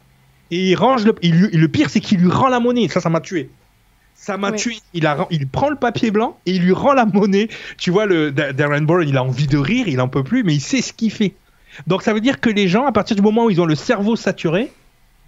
Et 0.52 0.70
il 0.72 0.76
range 0.76 1.06
le, 1.06 1.16
il 1.22 1.34
lui- 1.34 1.58
le 1.58 1.68
pire, 1.68 1.90
c'est 1.90 2.00
qu'il 2.02 2.20
lui 2.20 2.30
rend 2.30 2.50
la 2.50 2.60
monnaie. 2.60 2.88
Ça, 2.90 3.00
ça 3.00 3.10
m'a 3.10 3.22
tué. 3.22 3.50
Ça 4.16 4.38
m'a 4.38 4.52
tué. 4.58 4.78
Il, 4.94 5.08
a, 5.08 5.28
il 5.32 5.48
prend 5.48 5.70
le 5.70 5.78
papier 5.78 6.12
blanc 6.12 6.38
et 6.46 6.52
il 6.56 6.62
lui 6.62 6.74
rend 6.74 6.94
la 6.94 7.06
monnaie. 7.06 7.48
Tu 7.78 7.90
vois, 7.90 8.06
le, 8.06 8.32
Da- 8.32 8.52
Darren 8.54 8.82
Bourne, 8.82 9.08
il 9.08 9.18
a 9.18 9.24
envie 9.24 9.48
de 9.48 9.58
rire, 9.58 9.88
il 9.88 10.00
en 10.02 10.08
peut 10.10 10.24
plus, 10.24 10.44
mais 10.44 10.54
il 10.54 10.60
sait 10.62 10.82
ce 10.82 10.92
qu'il 10.94 11.12
fait. 11.12 11.34
Donc 11.88 12.04
ça 12.04 12.14
veut 12.14 12.20
dire 12.22 12.40
que 12.42 12.50
les 12.50 12.68
gens, 12.68 12.86
à 12.86 12.92
partir 12.92 13.16
du 13.16 13.22
moment 13.22 13.46
où 13.46 13.50
ils 13.50 13.62
ont 13.62 13.66
le 13.66 13.76
cerveau 13.76 14.16
saturé, 14.18 14.72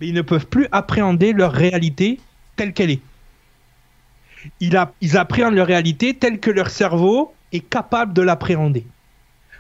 ils 0.02 0.14
ne 0.14 0.22
peuvent 0.22 0.46
plus 0.48 0.68
appréhender 0.74 1.32
leur 1.32 1.54
réalité 1.54 2.20
telle 2.58 2.74
qu'elle 2.74 2.92
est. 2.92 3.00
Ils 4.60 5.18
appréhendent 5.18 5.56
leur 5.56 5.68
réalité 5.68 6.14
telle 6.16 6.40
que 6.40 6.52
leur 6.52 6.70
cerveau 6.70 7.34
est 7.54 7.62
capable 7.62 8.14
de 8.14 8.22
l'appréhender. 8.22 8.86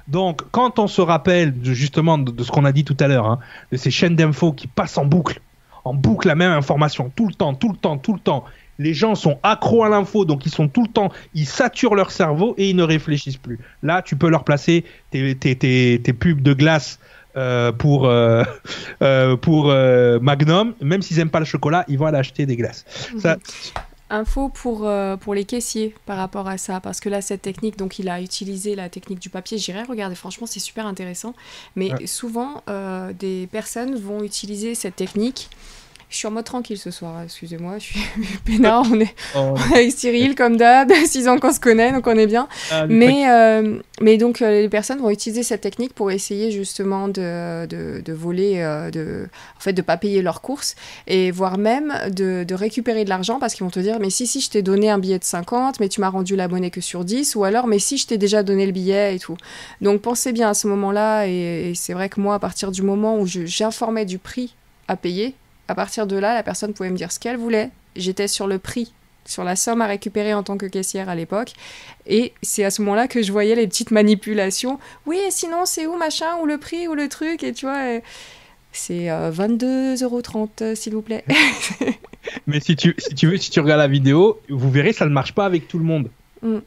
Donc, 0.07 0.41
quand 0.51 0.79
on 0.79 0.87
se 0.87 1.01
rappelle 1.01 1.53
justement 1.63 2.17
de, 2.17 2.43
ce 2.43 2.51
qu'on 2.51 2.65
a 2.65 2.71
dit 2.71 2.83
tout 2.83 2.97
à 2.99 3.07
l'heure, 3.07 3.25
hein, 3.25 3.39
de 3.71 3.77
ces 3.77 3.91
chaînes 3.91 4.15
d'infos 4.15 4.51
qui 4.51 4.67
passent 4.67 4.97
en 4.97 5.05
boucle, 5.05 5.39
en 5.85 5.93
boucle 5.93 6.27
la 6.27 6.35
même 6.35 6.51
information, 6.51 7.11
tout 7.15 7.27
le 7.27 7.33
temps, 7.33 7.53
tout 7.53 7.69
le 7.69 7.77
temps, 7.77 7.97
tout 7.97 8.13
le 8.13 8.19
temps, 8.19 8.45
les 8.79 8.93
gens 8.93 9.15
sont 9.15 9.39
accros 9.43 9.83
à 9.83 9.89
l'info, 9.89 10.25
donc 10.25 10.45
ils 10.45 10.51
sont 10.51 10.67
tout 10.67 10.83
le 10.83 10.89
temps, 10.89 11.11
ils 11.33 11.45
saturent 11.45 11.95
leur 11.95 12.11
cerveau 12.11 12.55
et 12.57 12.69
ils 12.69 12.75
ne 12.75 12.83
réfléchissent 12.83 13.37
plus. 13.37 13.59
Là, 13.81 14.01
tu 14.01 14.15
peux 14.15 14.29
leur 14.29 14.43
placer 14.43 14.83
tes, 15.11 15.35
pubs 15.97 16.41
de 16.41 16.53
glace 16.53 16.99
euh, 17.35 17.71
pour, 17.71 18.05
euh, 18.05 18.43
euh, 19.01 19.37
pour 19.37 19.67
Magnum, 20.21 20.73
même 20.81 21.01
s'ils 21.01 21.17
n'aiment 21.17 21.29
pas 21.29 21.39
le 21.39 21.45
chocolat, 21.45 21.85
ils 21.87 21.97
vont 21.97 22.07
aller 22.07 22.17
acheter 22.17 22.45
des 22.45 22.57
glaces. 22.57 22.85
Ça, 23.19 23.37
Info 24.13 24.49
pour, 24.49 24.85
euh, 24.87 25.17
pour 25.17 25.33
les 25.33 25.43
caissiers 25.43 25.95
par 26.05 26.17
rapport 26.17 26.47
à 26.47 26.57
ça, 26.59 26.79
parce 26.79 26.99
que 26.99 27.09
là, 27.09 27.19
cette 27.21 27.41
technique, 27.41 27.77
donc 27.77 27.97
il 27.97 28.09
a 28.09 28.21
utilisé 28.21 28.75
la 28.75 28.87
technique 28.87 29.17
du 29.19 29.29
papier, 29.29 29.57
j'irai 29.57 29.81
regarder, 29.83 30.13
franchement, 30.15 30.45
c'est 30.45 30.59
super 30.59 30.85
intéressant. 30.85 31.33
Mais 31.75 31.91
Ouais. 31.93 32.05
souvent, 32.05 32.61
euh, 32.69 33.11
des 33.13 33.47
personnes 33.51 33.95
vont 33.95 34.21
utiliser 34.23 34.75
cette 34.75 34.95
technique. 34.95 35.49
Je 36.13 36.19
suis 36.19 36.27
en 36.27 36.31
mode 36.31 36.45
tranquille 36.45 36.77
ce 36.77 36.91
soir, 36.91 37.15
excusez-moi, 37.23 37.79
je 37.79 37.85
suis 37.85 37.99
peinard, 38.45 38.85
on 38.91 38.99
est 38.99 39.15
oh, 39.35 39.55
avec 39.73 39.91
Cyril 39.91 40.35
comme 40.35 40.57
d'hab, 40.57 40.91
6 41.07 41.27
ans 41.27 41.39
qu'on 41.39 41.51
se 41.51 41.59
connaît, 41.59 41.91
donc 41.91 42.05
on 42.05 42.15
est 42.15 42.27
bien. 42.27 42.47
ah, 42.69 42.85
Mais, 42.87 43.27
euh, 43.31 43.79
mais 43.99 44.17
donc, 44.17 44.43
euh, 44.43 44.61
les 44.61 44.69
personnes 44.69 44.99
vont 44.99 45.09
utiliser 45.09 45.41
cette 45.41 45.61
technique 45.61 45.91
pour 45.95 46.11
essayer 46.11 46.51
justement 46.51 47.07
de, 47.07 47.65
de, 47.65 48.01
de 48.05 48.13
voler, 48.13 48.57
euh, 48.59 48.91
de, 48.91 49.27
en 49.57 49.59
fait, 49.59 49.73
de 49.73 49.81
pas 49.81 49.97
payer 49.97 50.21
leurs 50.21 50.41
courses 50.41 50.75
et 51.07 51.31
voire 51.31 51.57
même 51.57 51.91
de, 52.11 52.43
de 52.43 52.53
récupérer 52.53 53.05
de 53.05 53.09
l'argent 53.09 53.39
parce 53.39 53.55
qu'ils 53.55 53.63
vont 53.63 53.71
te 53.71 53.79
dire 53.79 53.97
Mais 53.99 54.11
si, 54.11 54.27
si, 54.27 54.39
je 54.39 54.51
t'ai 54.51 54.61
donné 54.61 54.91
un 54.91 54.99
billet 54.99 55.17
de 55.17 55.23
50, 55.23 55.79
mais 55.79 55.89
tu 55.89 55.99
m'as 55.99 56.09
rendu 56.09 56.35
la 56.35 56.47
monnaie 56.47 56.69
que 56.69 56.79
sur 56.81 57.05
10, 57.05 57.35
ou 57.37 57.43
alors, 57.43 57.65
mais 57.65 57.79
si, 57.79 57.97
je 57.97 58.05
t'ai 58.05 58.19
déjà 58.19 58.43
donné 58.43 58.67
le 58.67 58.71
billet 58.71 59.15
et 59.15 59.19
tout. 59.19 59.35
Donc, 59.81 60.01
pensez 60.01 60.31
bien 60.31 60.49
à 60.49 60.53
ce 60.53 60.67
moment-là, 60.67 61.25
et, 61.25 61.71
et 61.71 61.75
c'est 61.75 61.93
vrai 61.93 62.07
que 62.07 62.21
moi, 62.21 62.35
à 62.35 62.39
partir 62.39 62.69
du 62.71 62.83
moment 62.83 63.17
où 63.17 63.25
je- 63.25 63.47
j'informais 63.47 64.05
du 64.05 64.19
prix 64.19 64.53
à 64.87 64.95
payer, 64.95 65.33
à 65.67 65.75
partir 65.75 66.07
de 66.07 66.15
là, 66.15 66.33
la 66.33 66.43
personne 66.43 66.73
pouvait 66.73 66.89
me 66.89 66.97
dire 66.97 67.11
ce 67.11 67.19
qu'elle 67.19 67.37
voulait. 67.37 67.69
J'étais 67.95 68.27
sur 68.27 68.47
le 68.47 68.59
prix 68.59 68.93
sur 69.25 69.43
la 69.43 69.55
somme 69.55 69.81
à 69.81 69.87
récupérer 69.87 70.33
en 70.33 70.43
tant 70.43 70.57
que 70.57 70.65
caissière 70.65 71.09
à 71.09 71.15
l'époque. 71.15 71.53
Et 72.05 72.33
c'est 72.41 72.63
à 72.63 72.71
ce 72.71 72.81
moment-là 72.81 73.07
que 73.07 73.21
je 73.21 73.31
voyais 73.31 73.55
les 73.55 73.67
petites 73.67 73.91
manipulations. 73.91 74.79
Oui, 75.05 75.17
et 75.25 75.31
sinon, 75.31 75.65
c'est 75.65 75.87
où 75.87 75.97
machin, 75.97 76.37
ou 76.41 76.45
le 76.45 76.57
prix, 76.57 76.87
ou 76.87 76.93
le 76.93 77.07
truc, 77.07 77.43
et 77.43 77.53
tu 77.53 77.65
vois. 77.65 77.99
C'est 78.71 79.11
euh, 79.11 79.31
22,30€, 79.31 80.49
euh, 80.61 80.75
s'il 80.75 80.93
vous 80.93 81.03
plaît. 81.03 81.23
Mais 82.47 82.59
si 82.59 82.75
tu, 82.75 82.95
si 82.97 83.13
tu 83.13 83.27
veux, 83.27 83.37
si 83.37 83.51
tu 83.51 83.59
regardes 83.59 83.79
la 83.79 83.87
vidéo, 83.87 84.41
vous 84.49 84.71
verrez, 84.71 84.93
ça 84.93 85.05
ne 85.05 85.11
marche 85.11 85.33
pas 85.33 85.45
avec 85.45 85.67
tout 85.67 85.77
le 85.77 85.85
monde. 85.85 86.09
Mm. 86.41 86.57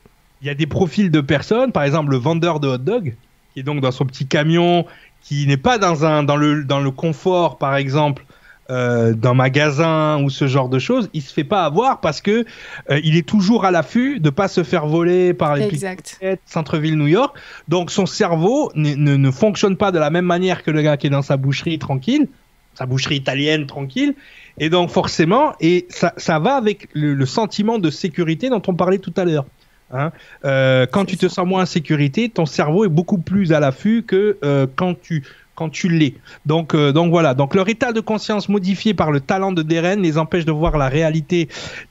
Il 0.43 0.47
y 0.47 0.51
a 0.51 0.55
des 0.55 0.67
profils 0.67 1.11
de 1.11 1.21
personnes, 1.21 1.73
par 1.73 1.83
exemple 1.83 2.11
le 2.11 2.19
vendeur 2.19 2.61
de 2.61 2.69
hot 2.69 2.79
dog, 2.79 3.17
qui 3.53 3.61
est 3.61 3.63
donc 3.63 3.81
dans 3.81 3.91
son 3.91 4.05
petit 4.05 4.27
camion, 4.27 4.87
qui 5.23 5.47
n'est 5.47 5.57
pas 5.57 5.79
dans, 5.79 6.05
un, 6.05 6.23
dans, 6.23 6.37
le, 6.37 6.63
dans 6.63 6.81
le 6.81 6.91
confort, 6.93 7.59
par 7.59 7.75
exemple, 7.75 8.25
euh, 8.71 9.13
d'un 9.13 9.35
magasin 9.35 10.23
ou 10.23 10.31
ce 10.31 10.47
genre 10.47 10.69
de 10.69 10.79
choses, 10.79 11.09
il 11.13 11.23
se 11.23 11.33
fait 11.33 11.45
pas 11.45 11.65
avoir 11.65 12.01
parce 12.01 12.21
que 12.21 12.45
euh, 12.91 13.01
il 13.05 13.17
est 13.17 13.27
toujours 13.27 13.65
à 13.65 13.71
l'affût 13.71 14.21
de 14.21 14.31
pas 14.31 14.49
se 14.49 14.63
faire 14.63 14.87
voler 14.87 15.35
par 15.35 15.55
les 15.55 15.69
pickpockets, 15.69 16.41
centre-ville 16.47 16.97
New 16.97 17.07
York. 17.07 17.37
Donc 17.69 17.91
son 17.91 18.07
cerveau 18.07 18.73
ne, 18.75 18.95
ne, 18.95 19.17
ne 19.17 19.31
fonctionne 19.31 19.77
pas 19.77 19.93
de 19.93 19.99
la 19.99 20.11
même 20.11 20.25
manière 20.25 20.63
que 20.63 20.71
le 20.71 20.83
gars 20.83 20.97
qui 20.97 21.07
est 21.07 21.11
dans 21.11 21.23
sa 21.23 21.37
boucherie 21.37 21.79
tranquille, 21.79 22.29
sa 22.75 22.87
boucherie 22.87 23.17
italienne 23.17 23.67
tranquille. 23.67 24.15
Et 24.59 24.71
donc 24.71 24.91
forcément, 24.91 25.55
et 25.61 25.87
ça, 25.89 26.13
ça 26.17 26.39
va 26.39 26.57
avec 26.57 26.89
le, 26.93 27.15
le 27.15 27.27
sentiment 27.27 27.79
de 27.79 27.91
sécurité 27.91 28.49
dont 28.49 28.63
on 28.67 28.75
parlait 28.75 28.99
tout 28.99 29.15
à 29.17 29.25
l'heure. 29.25 29.47
Hein 29.93 30.11
euh, 30.45 30.87
quand 30.91 31.05
tu 31.05 31.17
te 31.17 31.29
sens 31.29 31.47
moins 31.47 31.63
en 31.63 31.67
sécurité, 31.67 32.29
ton 32.29 32.47
cerveau 32.47 32.85
est 32.85 32.89
beaucoup 32.89 33.19
plus 33.19 33.53
à 33.53 33.61
l'affût 33.61 34.03
que 34.03 34.37
euh, 34.45 34.67
quand 34.75 35.01
tu 35.01 35.23
quand 35.57 35.71
tu 35.71 35.89
l'es. 35.89 36.15
Donc 36.45 36.75
euh, 36.75 36.93
donc 36.93 37.11
voilà. 37.11 37.35
Donc 37.35 37.55
leur 37.57 37.69
état 37.69 37.93
de 37.93 38.01
conscience 38.01 38.49
modifié 38.49 38.95
par 38.95 39.11
le 39.11 39.19
talent 39.21 39.51
de 39.51 39.63
Deren 39.63 40.01
les 40.03 40.19
empêche 40.19 40.45
de 40.45 40.53
voir 40.53 40.79
la 40.79 40.89
réalité 40.89 41.49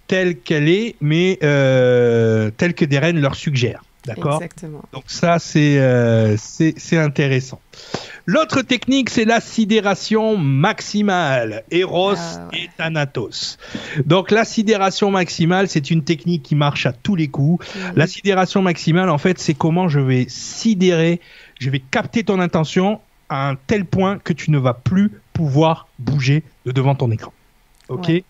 telle 0.08 0.38
qu'elle 0.38 0.70
est, 0.70 0.96
mais 1.02 1.38
euh, 1.44 2.52
telle 2.56 2.74
que 2.74 2.86
Deren 2.86 3.20
leur 3.20 3.36
suggère. 3.36 3.84
D'accord? 4.06 4.36
Exactement. 4.36 4.84
Donc 4.94 5.06
ça, 5.08 5.40
c'est 5.40 5.80
euh, 5.80 6.38
c'est 6.38 6.98
intéressant. 6.98 7.60
L'autre 8.28 8.62
technique, 8.62 9.10
c'est 9.10 9.26
la 9.26 9.40
sidération 9.40 10.38
maximale, 10.38 11.64
Eros 11.72 12.14
Ah, 12.16 12.48
ouais. 12.52 12.60
et 12.60 12.70
Thanatos. 12.78 13.58
Donc 14.06 14.32
la 14.32 14.46
sidération 14.46 15.12
maximale, 15.12 15.68
c'est 15.68 15.90
une 15.92 16.04
technique 16.04 16.44
qui 16.44 16.56
marche 16.56 16.86
à 16.86 16.92
tous 16.94 17.16
les 17.16 17.28
coups. 17.28 17.66
La 17.96 18.08
sidération 18.08 18.62
maximale, 18.62 19.10
en 19.10 19.18
fait, 19.18 19.40
c'est 19.40 19.54
comment 19.54 19.88
je 19.88 20.00
vais 20.00 20.26
sidérer, 20.28 21.20
je 21.60 21.70
vais 21.70 21.80
capter 21.80 22.24
ton 22.24 22.40
intention 22.40 23.00
à 23.36 23.50
un 23.50 23.56
tel 23.56 23.86
point 23.86 24.20
que 24.20 24.34
tu 24.34 24.52
ne 24.52 24.58
vas 24.58 24.74
plus 24.74 25.12
pouvoir 25.34 25.88
bouger 26.00 26.44
de 26.66 26.72
devant 26.72 26.96
ton 26.96 27.12
écran. 27.12 27.34
Ok 27.90 28.10
Ouais. 28.10 28.24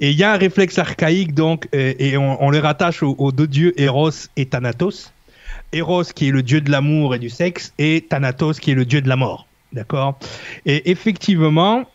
Et 0.00 0.10
il 0.10 0.16
y 0.16 0.24
a 0.24 0.32
un 0.32 0.36
réflexe 0.36 0.78
archaïque, 0.78 1.34
donc, 1.34 1.68
et 1.72 2.16
on, 2.16 2.42
on 2.42 2.50
le 2.50 2.58
rattache 2.58 3.02
aux, 3.02 3.14
aux 3.18 3.32
deux 3.32 3.46
dieux 3.46 3.72
Eros 3.80 4.10
et 4.36 4.46
Thanatos. 4.46 5.12
Eros 5.72 6.04
qui 6.04 6.28
est 6.28 6.30
le 6.30 6.42
dieu 6.42 6.60
de 6.60 6.70
l'amour 6.70 7.14
et 7.14 7.18
du 7.18 7.30
sexe, 7.30 7.72
et 7.78 8.06
Thanatos 8.08 8.60
qui 8.60 8.70
est 8.70 8.74
le 8.74 8.84
dieu 8.84 9.00
de 9.00 9.08
la 9.08 9.16
mort. 9.16 9.46
D'accord? 9.72 10.18
Et 10.66 10.90
effectivement, 10.90 11.86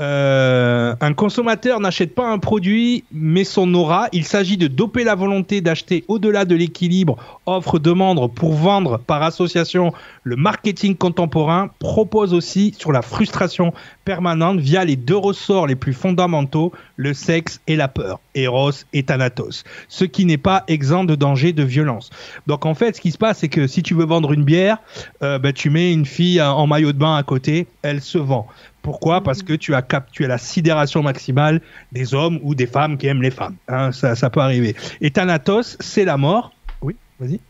euh, 0.00 0.94
un 1.00 1.14
consommateur 1.14 1.80
n'achète 1.80 2.14
pas 2.14 2.28
un 2.28 2.38
produit, 2.38 3.04
mais 3.12 3.44
son 3.44 3.72
aura. 3.74 4.08
Il 4.12 4.24
s'agit 4.24 4.56
de 4.56 4.66
doper 4.66 5.04
la 5.04 5.14
volonté 5.14 5.60
d'acheter 5.60 6.04
au-delà 6.08 6.44
de 6.44 6.54
l'équilibre 6.54 7.16
offre-demande 7.46 8.32
pour 8.34 8.52
vendre 8.54 8.98
par 8.98 9.22
association. 9.22 9.92
Le 10.22 10.36
marketing 10.36 10.96
contemporain 10.96 11.70
propose 11.78 12.34
aussi 12.34 12.74
sur 12.78 12.92
la 12.92 13.00
frustration 13.00 13.72
permanente 14.04 14.58
via 14.58 14.84
les 14.84 14.96
deux 14.96 15.16
ressorts 15.16 15.66
les 15.66 15.76
plus 15.76 15.94
fondamentaux, 15.94 16.72
le 16.96 17.14
sexe 17.14 17.60
et 17.66 17.76
la 17.76 17.88
peur, 17.88 18.20
Eros 18.34 18.72
et 18.92 19.02
Thanatos, 19.04 19.64
ce 19.88 20.04
qui 20.04 20.24
n'est 20.26 20.36
pas 20.36 20.64
exempt 20.68 21.04
de 21.04 21.14
danger 21.14 21.52
de 21.52 21.62
violence. 21.62 22.10
Donc 22.46 22.66
en 22.66 22.74
fait, 22.74 22.96
ce 22.96 23.00
qui 23.00 23.12
se 23.12 23.18
passe, 23.18 23.38
c'est 23.38 23.48
que 23.48 23.66
si 23.66 23.82
tu 23.82 23.94
veux 23.94 24.04
vendre 24.04 24.32
une 24.32 24.44
bière, 24.44 24.78
euh, 25.22 25.38
ben, 25.38 25.52
tu 25.52 25.70
mets 25.70 25.92
une 25.92 26.06
fille 26.06 26.42
en 26.42 26.66
en 26.66 26.68
maillot 26.68 26.92
de 26.92 26.98
bain 26.98 27.16
à 27.16 27.22
côté, 27.22 27.68
elle 27.82 28.00
se 28.00 28.18
vend. 28.18 28.48
Pourquoi? 28.86 29.20
Parce 29.20 29.42
que 29.42 29.52
tu 29.52 29.74
as, 29.74 29.82
cap 29.82 30.12
tu 30.12 30.24
as 30.24 30.28
la 30.28 30.38
sidération 30.38 31.02
maximale 31.02 31.60
des 31.90 32.14
hommes 32.14 32.38
ou 32.44 32.54
des 32.54 32.68
femmes 32.68 32.96
qui 32.96 33.08
aiment 33.08 33.20
les 33.20 33.32
femmes. 33.32 33.56
Hein, 33.66 33.90
ça, 33.90 34.14
ça 34.14 34.30
peut 34.30 34.38
arriver. 34.38 34.76
Et 35.00 35.10
Thanatos, 35.10 35.76
c'est 35.80 36.04
la 36.04 36.16
mort. 36.16 36.52
Oui, 36.82 36.94
vas-y. 37.18 37.40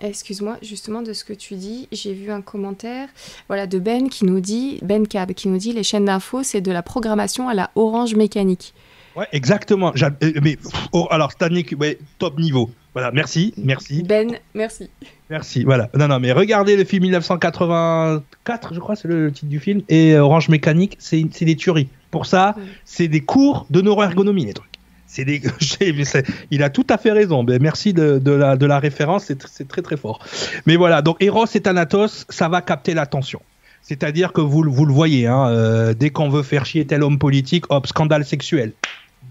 Excuse-moi, 0.00 0.56
justement 0.62 1.02
de 1.02 1.12
ce 1.12 1.22
que 1.22 1.32
tu 1.32 1.54
dis, 1.54 1.86
j'ai 1.92 2.12
vu 2.12 2.32
un 2.32 2.40
commentaire 2.40 3.08
voilà, 3.46 3.68
de 3.68 3.78
Ben 3.78 4.08
qui 4.08 4.24
nous 4.24 4.40
dit, 4.40 4.80
Ben 4.82 5.06
Cab, 5.06 5.32
qui 5.32 5.46
nous 5.46 5.58
dit 5.58 5.72
les 5.72 5.84
chaînes 5.84 6.06
d'infos, 6.06 6.42
c'est 6.42 6.60
de 6.60 6.72
la 6.72 6.82
programmation 6.82 7.48
à 7.48 7.54
la 7.54 7.70
orange 7.76 8.16
mécanique. 8.16 8.74
Ouais, 9.14 9.28
exactement. 9.30 9.92
Euh, 10.02 10.32
Mais 10.42 10.58
oh, 10.90 11.06
alors, 11.12 11.32
ouais, 11.78 11.98
top 12.18 12.36
niveau. 12.36 12.68
Voilà, 12.92 13.12
merci, 13.12 13.54
merci, 13.56 14.02
Ben, 14.02 14.36
merci. 14.54 14.90
merci. 15.28 15.62
Voilà. 15.64 15.88
Non, 15.96 16.08
non, 16.08 16.18
mais 16.18 16.32
regardez 16.32 16.76
le 16.76 16.84
film 16.84 17.02
1984, 17.04 18.74
je 18.74 18.80
crois, 18.80 18.96
c'est 18.96 19.08
le 19.08 19.30
titre 19.30 19.46
du 19.46 19.60
film, 19.60 19.82
et 19.88 20.14
euh, 20.14 20.24
Orange 20.24 20.48
Mécanique, 20.48 20.96
c'est 20.98 21.24
c'est 21.30 21.44
des 21.44 21.56
tueries. 21.56 21.88
Pour 22.10 22.26
ça, 22.26 22.56
c'est 22.84 23.06
des 23.06 23.20
cours 23.20 23.66
de 23.70 23.80
neuroergonomie, 23.80 24.44
les 24.44 24.54
trucs. 24.54 24.70
C'est 25.06 25.24
des... 25.24 25.40
Il 26.50 26.62
a 26.62 26.70
tout 26.70 26.86
à 26.88 26.98
fait 26.98 27.12
raison. 27.12 27.42
Mais 27.42 27.58
merci 27.58 27.92
de, 27.92 28.18
de, 28.18 28.30
la, 28.30 28.56
de 28.56 28.66
la 28.66 28.78
référence, 28.78 29.24
c'est 29.24 29.68
très 29.68 29.82
très 29.82 29.96
fort. 29.96 30.20
Mais 30.66 30.76
voilà, 30.76 31.02
donc 31.02 31.16
Eros 31.20 31.46
et 31.52 31.60
Thanatos, 31.60 32.26
ça 32.28 32.48
va 32.48 32.62
capter 32.62 32.94
l'attention. 32.94 33.40
C'est-à-dire 33.82 34.32
que 34.32 34.40
vous, 34.40 34.64
vous 34.68 34.86
le 34.86 34.92
voyez, 34.92 35.26
hein, 35.26 35.48
euh, 35.48 35.94
dès 35.94 36.10
qu'on 36.10 36.28
veut 36.28 36.42
faire 36.42 36.64
chier 36.66 36.86
tel 36.86 37.02
homme 37.02 37.18
politique, 37.18 37.64
hop, 37.70 37.86
scandale 37.86 38.24
sexuel. 38.24 38.72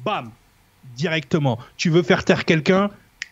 Bam 0.04 0.32
Directement. 0.98 1.60
Tu 1.78 1.90
veux 1.90 2.04
faire 2.04 2.26
taire 2.26 2.44
quelqu'un 2.44 2.90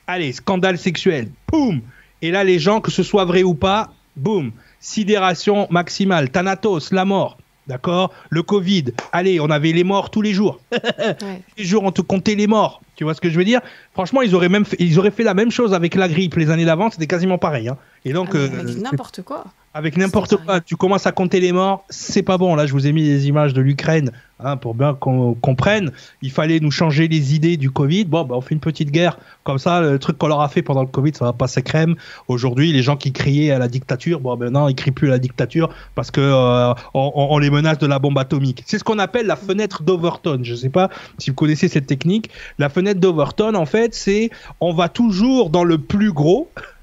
Allez, 0.07 0.31
scandale 0.31 0.77
sexuel. 0.77 1.29
Boum 1.49 1.81
Et 2.21 2.31
là, 2.31 2.45
les 2.45 2.59
gens, 2.59 2.79
que 2.79 2.91
ce 2.91 3.03
soit 3.03 3.25
vrai 3.25 3.43
ou 3.43 3.53
pas, 3.53 3.91
boum 4.15 4.51
Sidération 4.79 5.67
maximale. 5.69 6.29
Thanatos, 6.29 6.91
la 6.91 7.03
mort. 7.03 7.37
D'accord? 7.67 8.13
Le 8.29 8.41
Covid. 8.41 8.85
Allez, 9.11 9.41
on 9.41 9.49
avait 9.49 9.73
les 9.73 9.83
morts 9.83 10.09
tous 10.09 10.21
les 10.21 10.33
jours. 10.33 10.61
Tous 10.71 11.25
les 11.57 11.65
jours, 11.65 11.83
on 11.83 11.91
te 11.91 12.01
comptait 12.01 12.35
les 12.35 12.47
morts. 12.47 12.81
Tu 12.95 13.03
vois 13.03 13.13
ce 13.13 13.19
que 13.19 13.29
je 13.29 13.37
veux 13.37 13.43
dire? 13.43 13.59
Franchement, 13.91 14.21
ils 14.21 14.33
auraient 14.33 14.47
même 14.47 14.63
fait, 14.63 14.77
ils 14.79 14.97
auraient 14.97 15.11
fait 15.11 15.23
la 15.23 15.33
même 15.33 15.51
chose 15.51 15.73
avec 15.73 15.93
la 15.95 16.07
grippe 16.07 16.35
les 16.35 16.49
années 16.49 16.63
d'avant. 16.63 16.89
C'était 16.89 17.07
quasiment 17.07 17.37
pareil. 17.37 17.67
Hein. 17.67 17.77
Et 18.05 18.13
donc, 18.13 18.29
ah, 18.33 18.37
euh, 18.37 18.63
n'importe 18.75 19.21
quoi. 19.23 19.43
Avec 19.77 19.95
n'importe 19.95 20.37
quoi, 20.37 20.59
tu 20.59 20.75
commences 20.75 21.05
à 21.05 21.11
compter 21.11 21.39
les 21.39 21.51
morts, 21.51 21.85
c'est 21.87 22.23
pas 22.23 22.39
bon. 22.39 22.55
Là, 22.55 22.65
je 22.65 22.73
vous 22.73 22.87
ai 22.87 22.91
mis 22.91 23.03
des 23.03 23.27
images 23.27 23.53
de 23.53 23.61
l'Ukraine 23.61 24.09
hein, 24.39 24.57
pour 24.57 24.73
bien 24.73 24.95
qu'on 24.95 25.35
comprenne. 25.35 25.91
Il 26.23 26.31
fallait 26.31 26.59
nous 26.59 26.71
changer 26.71 27.07
les 27.07 27.35
idées 27.35 27.57
du 27.57 27.69
Covid. 27.69 28.05
Bon, 28.05 28.23
bah, 28.23 28.33
on 28.35 28.41
fait 28.41 28.55
une 28.55 28.59
petite 28.59 28.89
guerre. 28.89 29.19
Comme 29.43 29.59
ça, 29.59 29.81
le 29.81 29.99
truc 29.99 30.17
qu'on 30.17 30.29
leur 30.29 30.41
a 30.41 30.49
fait 30.49 30.63
pendant 30.63 30.81
le 30.81 30.87
Covid, 30.87 31.11
ça 31.13 31.25
va 31.25 31.33
passer 31.33 31.61
crème. 31.61 31.93
Aujourd'hui, 32.27 32.73
les 32.73 32.81
gens 32.81 32.97
qui 32.97 33.13
criaient 33.13 33.51
à 33.51 33.59
la 33.59 33.67
dictature, 33.67 34.19
bon, 34.19 34.35
maintenant, 34.35 34.67
ils 34.67 34.73
crient 34.73 34.89
plus 34.89 35.09
à 35.09 35.11
la 35.11 35.19
dictature 35.19 35.69
parce 35.93 36.09
que 36.09 36.21
euh, 36.21 36.73
on, 36.95 37.37
les 37.37 37.51
menace 37.51 37.77
de 37.77 37.85
la 37.85 37.99
bombe 37.99 38.17
atomique. 38.17 38.63
C'est 38.65 38.79
ce 38.79 38.83
qu'on 38.83 38.97
appelle 38.97 39.27
la 39.27 39.35
fenêtre 39.35 39.83
d'Overton. 39.83 40.39
Je 40.41 40.55
sais 40.55 40.69
pas 40.69 40.89
si 41.19 41.29
vous 41.29 41.35
connaissez 41.35 41.67
cette 41.67 41.85
technique. 41.85 42.31
La 42.57 42.69
fenêtre 42.69 42.99
d'Overton, 42.99 43.53
en 43.53 43.67
fait, 43.67 43.93
c'est 43.93 44.31
on 44.59 44.73
va 44.73 44.89
toujours 44.89 45.51
dans 45.51 45.63
le 45.63 45.77
plus 45.77 46.11
gros. 46.11 46.49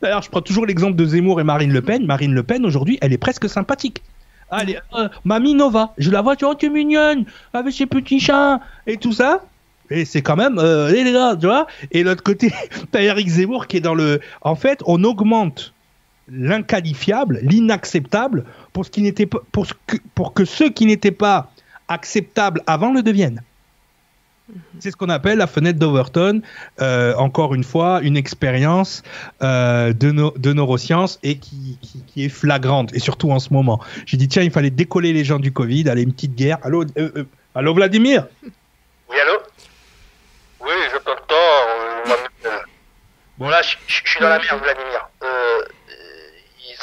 D'ailleurs, 0.00 0.22
je 0.22 0.30
prends 0.30 0.40
toujours 0.40 0.66
l'exemple 0.66 0.96
de 0.96 1.04
Zemmour 1.04 1.40
et 1.40 1.44
Marine 1.44 1.72
Le 1.72 1.82
Pen. 1.82 2.06
Marine 2.06 2.34
Le 2.34 2.42
Pen, 2.42 2.64
aujourd'hui, 2.64 2.98
elle 3.00 3.12
est 3.12 3.18
presque 3.18 3.48
sympathique. 3.48 4.02
Allez, 4.50 4.78
euh, 4.94 5.08
Mamie 5.24 5.54
Nova, 5.54 5.92
je 5.98 6.10
la 6.10 6.22
vois, 6.22 6.34
tu 6.36 6.46
tu 6.58 6.66
es 6.66 6.70
mignonne, 6.70 7.26
avec 7.52 7.74
ses 7.74 7.86
petits 7.86 8.20
chats 8.20 8.60
et 8.86 8.96
tout 8.96 9.12
ça. 9.12 9.44
Et 9.90 10.04
c'est 10.04 10.22
quand 10.22 10.36
même, 10.36 10.58
euh, 10.58 10.90
les 10.90 11.12
gars, 11.12 11.36
tu 11.38 11.46
vois. 11.46 11.66
Et 11.92 12.02
l'autre 12.02 12.22
côté, 12.22 12.52
t'as 12.90 13.02
Eric 13.02 13.28
Zemmour 13.28 13.66
qui 13.66 13.78
est 13.78 13.80
dans 13.80 13.94
le. 13.94 14.20
En 14.42 14.54
fait, 14.54 14.80
on 14.86 15.02
augmente 15.04 15.74
l'inqualifiable, 16.30 17.40
l'inacceptable, 17.42 18.44
pour, 18.72 18.84
ce 18.84 18.90
qui 18.90 19.02
n'était 19.02 19.26
pour, 19.26 19.66
pour 20.14 20.34
que 20.34 20.44
ceux 20.44 20.68
qui 20.70 20.86
n'étaient 20.86 21.10
pas 21.10 21.50
acceptables 21.88 22.62
avant 22.66 22.92
le 22.92 23.02
deviennent. 23.02 23.42
Mhm. 24.48 24.60
C'est 24.80 24.90
ce 24.90 24.96
qu'on 24.96 25.08
appelle 25.08 25.38
la 25.38 25.46
fenêtre 25.46 25.78
d'Overton. 25.78 26.40
Euh, 26.80 27.14
encore 27.16 27.54
une 27.54 27.64
fois, 27.64 28.00
une 28.02 28.16
expérience 28.16 29.02
euh, 29.42 29.92
de, 29.92 30.38
de, 30.38 30.52
neurosciences 30.52 31.18
et 31.22 31.38
qui, 31.38 31.78
qui, 32.06 32.24
est 32.24 32.28
flagrante, 32.28 32.94
et 32.94 32.98
surtout 32.98 33.30
en 33.30 33.38
ce 33.38 33.52
moment. 33.52 33.80
J'ai 34.06 34.16
dit, 34.16 34.28
tiens, 34.28 34.42
il 34.42 34.50
fallait 34.50 34.70
décoller 34.70 35.12
les 35.12 35.24
gens 35.24 35.38
du 35.38 35.52
Covid, 35.52 35.88
aller 35.88 36.02
une 36.02 36.12
petite 36.12 36.34
guerre. 36.34 36.58
Allô, 36.62 36.84
euh, 36.96 37.24
allô 37.54 37.74
Vladimir? 37.74 38.26
Oui, 38.42 39.16
allô? 39.20 39.38
Oui, 40.60 40.72
je 40.92 40.98
t'entends. 40.98 42.14
Bon, 43.38 43.48
là, 43.48 43.62
je, 43.62 43.76
je 43.86 44.08
suis 44.10 44.20
dans 44.20 44.28
la 44.28 44.38
merde, 44.38 44.60
Vladimir 44.60 45.08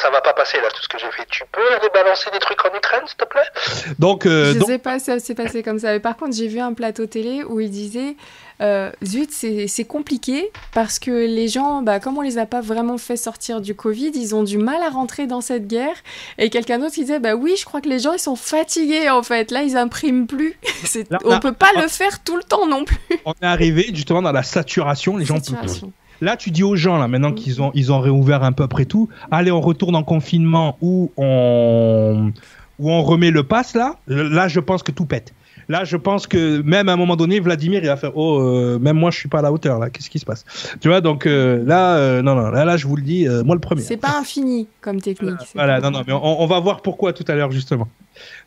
ça 0.05 0.11
va 0.11 0.21
pas 0.21 0.33
passer 0.33 0.57
là 0.57 0.67
tout 0.73 0.83
ce 0.83 0.87
que 0.87 0.99
j'ai 0.99 1.09
fait. 1.11 1.25
Tu 1.29 1.43
peux 1.51 1.89
balancer 1.91 2.29
des 2.31 2.37
trucs 2.37 2.63
en 2.63 2.77
Ukraine, 2.77 3.01
s'il 3.07 3.17
te 3.17 3.25
plaît? 3.25 3.95
Donc, 3.97 4.27
euh, 4.27 4.53
je 4.53 4.63
sais 4.63 4.77
pas 4.77 4.99
si 4.99 5.05
ça 5.05 5.19
s'est 5.19 5.33
passé 5.33 5.63
comme 5.63 5.79
ça. 5.79 5.93
Mais 5.93 5.99
par 5.99 6.15
contre, 6.15 6.35
j'ai 6.35 6.47
vu 6.47 6.59
un 6.59 6.73
plateau 6.73 7.07
télé 7.07 7.43
où 7.43 7.59
il 7.59 7.71
disait 7.71 8.15
euh, 8.61 8.91
zut, 9.03 9.31
c'est 9.31 9.85
compliqué 9.85 10.51
parce 10.73 10.99
que 10.99 11.11
les 11.11 11.47
gens, 11.47 11.81
bah, 11.81 11.99
comme 11.99 12.17
on 12.19 12.21
les 12.21 12.37
a 12.37 12.45
pas 12.45 12.61
vraiment 12.61 12.99
fait 12.99 13.17
sortir 13.17 13.61
du 13.61 13.73
Covid, 13.73 14.11
ils 14.13 14.35
ont 14.35 14.43
du 14.43 14.59
mal 14.59 14.81
à 14.83 14.89
rentrer 14.89 15.25
dans 15.25 15.41
cette 15.41 15.65
guerre. 15.65 15.95
Et 16.37 16.51
quelqu'un 16.51 16.77
d'autre 16.77 16.93
qui 16.93 17.01
disait 17.01 17.19
bah 17.19 17.33
oui, 17.33 17.55
je 17.57 17.65
crois 17.65 17.81
que 17.81 17.89
les 17.89 17.99
gens 17.99 18.13
ils 18.13 18.19
sont 18.19 18.35
fatigués 18.35 19.09
en 19.09 19.23
fait. 19.23 19.49
Là, 19.49 19.63
ils 19.63 19.75
impriment 19.75 20.27
plus. 20.27 20.59
on, 21.25 21.39
peut 21.39 21.53
pas 21.53 21.71
le 21.75 21.87
faire 21.87 22.23
tout 22.23 22.37
le 22.37 22.43
temps 22.43 22.67
non 22.67 22.85
plus. 22.85 22.97
On 23.25 23.33
est 23.33 23.45
arrivé 23.45 23.89
justement 23.91 24.21
dans 24.21 24.31
la 24.31 24.43
saturation. 24.43 25.17
Les 25.17 25.25
gens 25.25 25.39
peuvent 25.39 25.89
Là, 26.21 26.37
tu 26.37 26.51
dis 26.51 26.63
aux 26.63 26.75
gens, 26.75 26.97
là, 26.97 27.07
maintenant 27.07 27.33
qu'ils 27.33 27.61
ont, 27.61 27.71
ils 27.73 27.91
ont 27.91 27.99
réouvert 27.99 28.43
un 28.43 28.51
peu 28.51 28.63
après 28.63 28.85
tout, 28.85 29.09
allez, 29.31 29.51
on 29.51 29.61
retourne 29.61 29.95
en 29.95 30.03
confinement 30.03 30.77
ou 30.81 31.11
on, 31.17 32.31
où 32.79 32.91
on 32.91 33.01
remet 33.03 33.31
le 33.31 33.43
pass, 33.43 33.75
là. 33.75 33.95
Là, 34.07 34.47
je 34.47 34.59
pense 34.59 34.83
que 34.83 34.91
tout 34.91 35.05
pète. 35.05 35.33
Là, 35.67 35.83
je 35.83 35.97
pense 35.97 36.27
que 36.27 36.61
même 36.61 36.89
à 36.89 36.93
un 36.93 36.95
moment 36.95 37.15
donné, 37.15 37.39
Vladimir, 37.39 37.81
il 37.81 37.87
va 37.87 37.97
faire 37.97 38.15
Oh, 38.15 38.39
euh, 38.39 38.77
même 38.79 38.97
moi, 38.97 39.09
je 39.09 39.17
suis 39.17 39.29
pas 39.29 39.39
à 39.39 39.41
la 39.41 39.51
hauteur, 39.51 39.79
là. 39.79 39.89
Qu'est-ce 39.89 40.09
qui 40.09 40.19
se 40.19 40.25
passe? 40.25 40.45
Tu 40.79 40.87
vois, 40.87 41.01
donc 41.01 41.25
euh, 41.25 41.63
là, 41.65 41.95
euh, 41.95 42.21
non, 42.21 42.35
non, 42.35 42.49
là, 42.49 42.65
là, 42.65 42.77
je 42.77 42.85
vous 42.87 42.95
le 42.95 43.01
dis, 43.01 43.27
moi 43.43 43.55
le 43.55 43.61
premier. 43.61 43.81
C'est 43.81 43.97
pas 43.97 44.17
infini 44.19 44.67
comme 44.81 45.01
technique. 45.01 45.33
Voilà, 45.55 45.79
non, 45.81 45.91
non, 45.91 46.03
mais 46.05 46.13
on, 46.13 46.45
va 46.45 46.59
voir 46.59 46.81
pourquoi 46.81 47.13
tout 47.13 47.25
à 47.27 47.35
l'heure, 47.35 47.51
justement. 47.51 47.87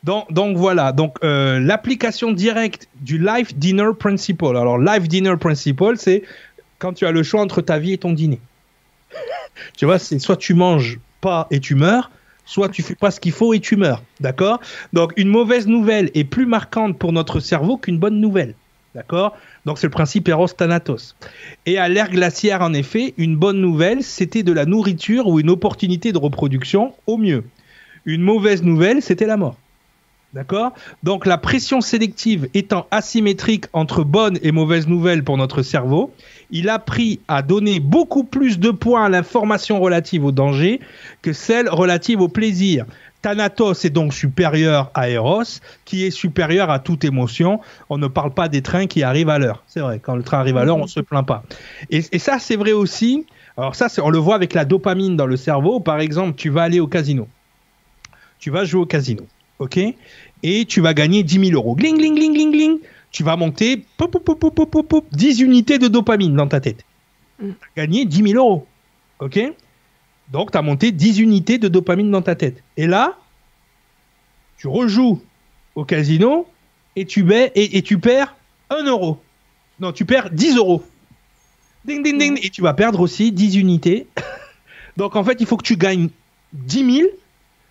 Donc, 0.05 0.33
donc 0.33 0.57
voilà, 0.57 0.93
donc 0.93 1.19
l'application 1.23 2.33
directe 2.33 2.89
du 3.01 3.19
Life 3.19 3.55
Dinner 3.57 3.91
Principle. 3.99 4.57
Alors, 4.57 4.79
Life 4.79 5.09
Dinner 5.09 5.37
Principle, 5.39 5.97
c'est 5.97 6.23
quand 6.79 6.93
tu 6.93 7.07
as 7.07 7.11
le 7.11 7.23
choix 7.23 7.41
entre 7.41 7.61
ta 7.61 7.79
vie 7.79 7.93
et 7.93 7.99
ton 7.99 8.13
dîner. 8.13 8.41
tu 9.77 9.85
vois, 9.85 9.99
c'est 9.99 10.19
soit 10.19 10.37
tu 10.37 10.55
manges 10.55 11.01
pas 11.21 11.47
et 11.51 11.61
tu 11.61 11.75
meurs, 11.75 12.11
soit 12.45 12.69
tu 12.69 12.83
fais 12.83 12.95
pas 12.95 13.11
ce 13.11 13.21
qu'il 13.21 13.33
faut 13.33 13.53
et 13.55 13.61
tu 13.61 13.77
meurs. 13.77 14.03
D'accord? 14.21 14.61
Donc 14.93 15.13
une 15.17 15.29
mauvaise 15.29 15.67
nouvelle 15.67 16.11
est 16.15 16.25
plus 16.25 16.47
marquante 16.47 16.99
pour 16.99 17.13
notre 17.13 17.41
cerveau 17.41 17.77
qu'une 17.77 17.99
bonne 17.99 18.21
nouvelle. 18.21 18.55
D'accord? 18.95 19.37
Donc 19.67 19.79
c'est 19.79 19.87
le 19.87 19.93
principe 19.93 20.29
Eros 20.29 20.49
Thanatos. 20.49 21.15
Et 21.67 21.79
à 21.79 21.89
l'ère 21.89 22.11
glaciaire, 22.11 22.63
en 22.63 22.73
effet, 22.73 23.15
une 23.19 23.37
bonne 23.37 23.61
nouvelle, 23.61 24.03
c'était 24.03 24.43
de 24.43 24.53
la 24.53 24.65
nourriture 24.65 25.27
ou 25.27 25.41
une 25.41 25.51
opportunité 25.51 26.13
de 26.13 26.19
reproduction 26.19 26.95
au 27.07 27.19
mieux. 27.19 27.45
Une 28.07 28.23
mauvaise 28.23 28.63
nouvelle, 28.63 29.03
c'était 29.03 29.27
la 29.27 29.37
mort. 29.37 29.57
D'accord? 30.35 30.73
Donc 31.03 31.25
la 31.25 31.39
pression 31.39 31.81
sélective 31.81 32.49
étant 32.53 32.87
asymétrique 32.91 33.65
entre 33.73 34.05
bonnes 34.05 34.39
et 34.43 34.53
mauvaises 34.53 34.87
nouvelles 34.87 35.25
pour 35.25 35.39
notre 35.39 35.63
cerveau, 35.63 36.13
il 36.51 36.69
a 36.69 36.79
pris 36.79 37.21
à 37.29 37.41
donner 37.41 37.81
beaucoup 37.81 38.25
plus 38.25 38.59
de 38.59 38.71
points 38.71 39.07
à 39.07 39.09
l'information 39.09 39.81
relative 39.81 40.27
au 40.27 40.33
danger 40.33 40.81
que 41.23 41.33
celle 41.33 41.71
relative 41.71 42.21
au 42.21 42.29
plaisir. 42.29 42.85
Thanatos 43.23 43.85
est 43.85 43.91
donc 43.91 44.13
supérieur 44.13 44.91
à 44.95 45.09
Eros, 45.09 45.61
qui 45.85 46.05
est 46.05 46.11
supérieur 46.11 46.71
à 46.71 46.79
toute 46.79 47.05
émotion. 47.05 47.61
On 47.89 47.99
ne 47.99 48.07
parle 48.07 48.33
pas 48.33 48.49
des 48.49 48.63
trains 48.63 48.87
qui 48.87 49.03
arrivent 49.03 49.31
à 49.31 49.39
l'heure. 49.39 49.65
C'est 49.67 49.81
vrai, 49.81 49.99
quand 49.99 50.15
le 50.15 50.23
train 50.23 50.39
arrive 50.39 50.57
à 50.57 50.65
l'heure, 50.65 50.77
on 50.77 50.83
ne 50.83 50.87
se 50.87 51.01
plaint 51.01 51.27
pas. 51.27 51.43
Et, 51.91 52.03
ça, 52.19 52.39
c'est 52.39 52.57
vrai 52.57 52.73
aussi. 52.73 53.27
Alors 53.57 53.75
ça, 53.75 53.89
on 54.03 54.11
le 54.11 54.19
voit 54.19 54.37
avec 54.37 54.55
la 54.55 54.65
dopamine 54.65 55.17
dans 55.17 55.27
le 55.27 55.37
cerveau. 55.37 55.81
Par 55.81 55.99
exemple, 55.99 56.35
tu 56.37 56.49
vas 56.49 56.63
aller 56.63 56.81
au 56.81 56.87
casino. 56.87 57.27
Tu 58.39 58.51
vas 58.51 58.65
jouer 58.65 58.83
au 58.83 58.87
casino. 58.87 59.27
OK? 59.59 59.79
Et 60.43 60.65
tu 60.67 60.81
vas 60.81 60.95
gagner 60.95 61.23
10 61.23 61.51
000 61.51 61.53
euros. 61.53 61.75
Gling, 61.75 61.97
gling, 61.97 62.15
gling, 62.15 62.33
gling, 62.33 62.53
gling 62.53 62.79
tu 63.11 63.23
vas 63.23 63.37
monter 63.37 63.85
10 65.13 65.41
unités 65.41 65.79
de 65.79 65.89
dopamine 65.89 66.35
dans 66.35 66.49
ta 66.49 66.61
tête. 66.61 66.85
Mm. 67.41 67.51
Tu 67.51 67.81
as 67.81 67.83
gagné 67.83 68.05
10 68.05 68.33
000 68.33 68.35
euros. 68.35 68.67
OK? 69.21 69.41
Donc, 70.31 70.53
tu 70.53 70.59
as 70.59 70.63
monté 70.63 70.93
10 70.93 71.21
unités 71.21 71.59
de 71.59 71.69
dopamine 71.69 72.11
dans 72.11 72.23
ta 72.23 72.35
tête. 72.35 72.63
Et 72.77 72.87
là, 72.87 73.19
tu 74.59 74.69
rejoues 74.69 75.23
au 75.75 75.85
casino 75.85 76.47
et 76.97 77.07
tu, 77.07 77.27
et, 77.55 77.83
tu 77.83 77.99
perds 77.99 78.37
1 78.71 78.85
euro. 78.85 79.21
Non, 79.81 79.93
tu 79.93 80.05
perds 80.05 80.31
10 80.31 80.57
euros. 80.57 80.85
Ding, 81.85 82.03
ding, 82.03 82.19
ding. 82.19 82.39
Et 82.43 82.51
tu 82.51 82.61
vas 82.61 82.75
perdre 82.75 83.01
aussi 83.01 83.33
10 83.33 83.57
unités. 83.57 84.07
Donc, 84.97 85.17
en 85.17 85.25
fait, 85.25 85.41
il 85.41 85.47
faut 85.47 85.57
que 85.57 85.65
tu 85.65 85.77
gagnes 85.77 86.11
10 86.53 86.97
000. 86.97 87.09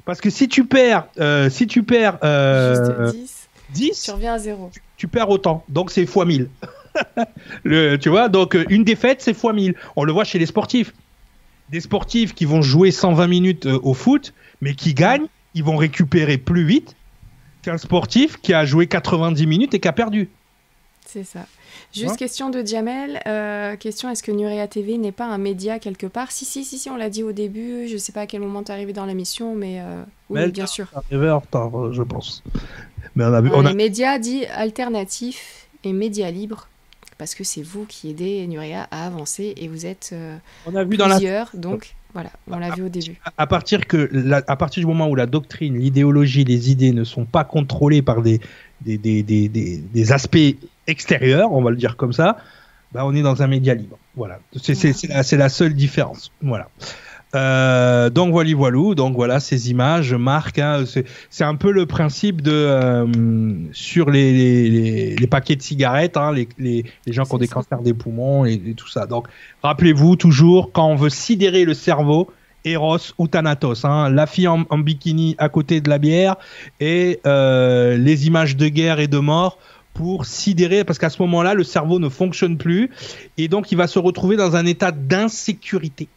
Parce 0.07 0.21
que 0.21 0.31
si 0.31 0.47
tu 0.47 0.65
perds, 0.65 1.05
euh, 1.19 1.49
si 1.49 1.67
tu 1.67 1.83
perds 1.83 2.17
euh, 2.23 3.11
10, 3.11 3.47
10, 3.73 4.01
tu 4.01 4.11
reviens 4.11 4.33
à 4.33 4.39
0 4.39 4.71
tu 4.97 5.07
perds 5.07 5.29
autant. 5.29 5.63
Donc 5.69 5.91
c'est 5.91 6.05
fois 6.05 6.25
1000. 6.25 6.49
le, 7.63 7.97
tu 7.97 8.09
vois, 8.09 8.29
donc 8.29 8.55
euh, 8.55 8.65
une 8.69 8.83
défaite, 8.83 9.21
c'est 9.21 9.33
fois 9.33 9.53
1000. 9.53 9.75
On 9.95 10.03
le 10.03 10.11
voit 10.11 10.23
chez 10.23 10.39
les 10.39 10.45
sportifs. 10.45 10.93
Des 11.69 11.81
sportifs 11.81 12.33
qui 12.33 12.45
vont 12.45 12.61
jouer 12.61 12.91
120 12.91 13.27
minutes 13.27 13.65
euh, 13.65 13.79
au 13.83 13.93
foot, 13.93 14.33
mais 14.61 14.73
qui 14.73 14.93
gagnent, 14.93 15.27
ils 15.53 15.63
vont 15.63 15.77
récupérer 15.77 16.37
plus 16.37 16.65
vite 16.65 16.95
qu'un 17.61 17.77
sportif 17.77 18.37
qui 18.37 18.53
a 18.53 18.65
joué 18.65 18.87
90 18.87 19.45
minutes 19.45 19.73
et 19.73 19.79
qui 19.79 19.87
a 19.87 19.93
perdu. 19.93 20.29
C'est 21.05 21.23
ça. 21.23 21.45
Juste 21.93 22.17
question 22.17 22.49
de 22.49 22.65
Jamel. 22.65 23.21
Euh, 23.25 23.75
question 23.75 24.09
est-ce 24.09 24.21
que 24.21 24.31
Nurea 24.31 24.67
TV 24.67 24.97
n'est 24.97 25.11
pas 25.11 25.25
un 25.25 25.37
média 25.37 25.79
quelque 25.79 26.07
part? 26.07 26.31
Si, 26.31 26.45
si, 26.45 26.63
si, 26.63 26.77
si, 26.77 26.89
on 26.89 26.95
l'a 26.95 27.09
dit 27.09 27.23
au 27.23 27.31
début. 27.31 27.87
Je 27.87 27.93
ne 27.93 27.97
sais 27.97 28.11
pas 28.11 28.21
à 28.21 28.27
quel 28.27 28.41
moment 28.41 28.61
tu 28.61 28.71
es 28.71 28.73
arrivé 28.73 28.93
dans 28.93 29.05
l'émission, 29.05 29.55
mais 29.55 29.81
oui, 30.29 30.51
bien 30.51 30.67
sûr. 30.67 30.87
Arrivé 30.93 31.29
en 31.29 31.39
retard, 31.39 31.93
je 31.93 32.03
pense. 32.03 32.43
Mais 33.15 33.25
on 33.25 33.33
a 33.33 33.41
vu. 33.41 33.49
On 33.53 33.65
a... 33.65 33.69
Les 33.69 33.75
médias 33.75 34.19
dits 34.19 34.45
alternatifs 34.45 35.67
et 35.83 35.93
médias 35.93 36.29
libres, 36.31 36.67
parce 37.17 37.35
que 37.35 37.43
c'est 37.43 37.63
vous 37.63 37.85
qui 37.85 38.09
aidez 38.09 38.45
Nuria 38.47 38.87
à 38.91 39.07
avancer 39.07 39.53
et 39.57 39.67
vous 39.67 39.85
êtes 39.85 40.11
euh, 40.13 40.37
on 40.65 40.75
a 40.75 40.83
vu 40.83 40.97
plusieurs, 40.97 41.49
dans 41.53 41.71
la... 41.71 41.75
donc 41.75 41.95
Voilà, 42.13 42.29
on 42.49 42.59
l'a 42.59 42.71
vu 42.71 42.83
au 42.83 42.89
début. 42.89 43.19
À 43.37 43.47
partir, 43.47 43.87
que 43.87 44.09
à 44.47 44.55
partir 44.55 44.81
du 44.81 44.87
moment 44.87 45.07
où 45.07 45.15
la 45.15 45.25
doctrine, 45.25 45.77
l'idéologie, 45.77 46.43
les 46.43 46.71
idées 46.71 46.91
ne 46.91 47.03
sont 47.03 47.25
pas 47.25 47.43
contrôlées 47.43 48.01
par 48.01 48.21
des, 48.21 48.39
des, 48.81 48.97
des, 48.97 49.23
des, 49.23 49.47
des 49.49 50.11
aspects 50.11 50.55
extérieurs, 50.87 51.51
on 51.51 51.61
va 51.61 51.69
le 51.69 51.77
dire 51.77 51.97
comme 51.97 52.13
ça, 52.13 52.37
bah 52.93 53.01
on 53.05 53.13
est 53.13 53.21
dans 53.21 53.43
un 53.43 53.47
média 53.47 53.73
libre. 53.73 53.97
Voilà, 54.15 54.39
c'est 54.61 55.37
la, 55.37 55.49
seule 55.49 55.73
différence. 55.73 56.31
Voilà. 56.41 56.69
Euh, 57.35 58.09
donc 58.09 58.31
voilà, 58.31 58.95
donc 58.95 59.15
voilà 59.15 59.39
ces 59.39 59.69
images 59.69 60.13
marquent. 60.13 60.59
Hein, 60.59 60.85
c'est 61.29 61.43
un 61.43 61.55
peu 61.55 61.71
le 61.71 61.85
principe 61.85 62.41
de 62.41 62.51
euh, 62.53 63.53
sur 63.73 64.09
les, 64.09 65.15
paquets 65.29 65.57
de 65.57 65.61
cigarettes, 65.61 66.15
hein, 66.15 66.31
les, 66.31 66.47
les, 66.57 66.85
gens 67.07 67.23
qui 67.23 67.33
ont 67.35 67.37
des 67.37 67.49
cancers 67.49 67.81
des 67.81 67.93
poumons 67.93 68.45
et, 68.45 68.57
tout 68.75 68.87
ça. 68.87 69.05
Donc 69.05 69.27
rappelez-vous 69.61 70.15
toujours 70.15 70.71
quand 70.71 70.87
on 70.87 70.95
veut 70.95 71.09
sidérer 71.09 71.65
le 71.65 71.73
cerveau, 71.73 72.31
Eros 72.63 73.13
ou 73.17 73.27
Thanatos, 73.27 73.83
hein, 73.83 74.09
la 74.09 74.25
fille 74.25 74.47
en, 74.47 74.65
bikini 74.77 75.35
à 75.37 75.49
côté 75.49 75.81
de 75.81 75.89
la 75.89 75.97
bière 75.97 76.37
et 76.79 77.19
euh, 77.25 77.97
les 77.97 78.27
images 78.27 78.55
de 78.55 78.67
guerre 78.69 78.99
et 78.99 79.07
de 79.07 79.19
mort 79.19 79.57
pour 79.97 80.27
sidérer 80.27 80.83
parce 80.83 80.99
qu'à 80.99 81.09
ce 81.09 81.21
moment-là 81.23 81.55
le 81.55 81.63
cerveau 81.63 81.97
ne 81.99 82.07
fonctionne 82.07 82.57
plus 82.57 82.91
et 83.37 83.47
donc 83.47 83.71
il 83.71 83.77
va 83.77 83.87
se 83.87 83.97
retrouver 83.97 84.37
dans 84.37 84.55
un 84.55 84.65
état 84.65 84.91
d'insécurité. 84.91 86.07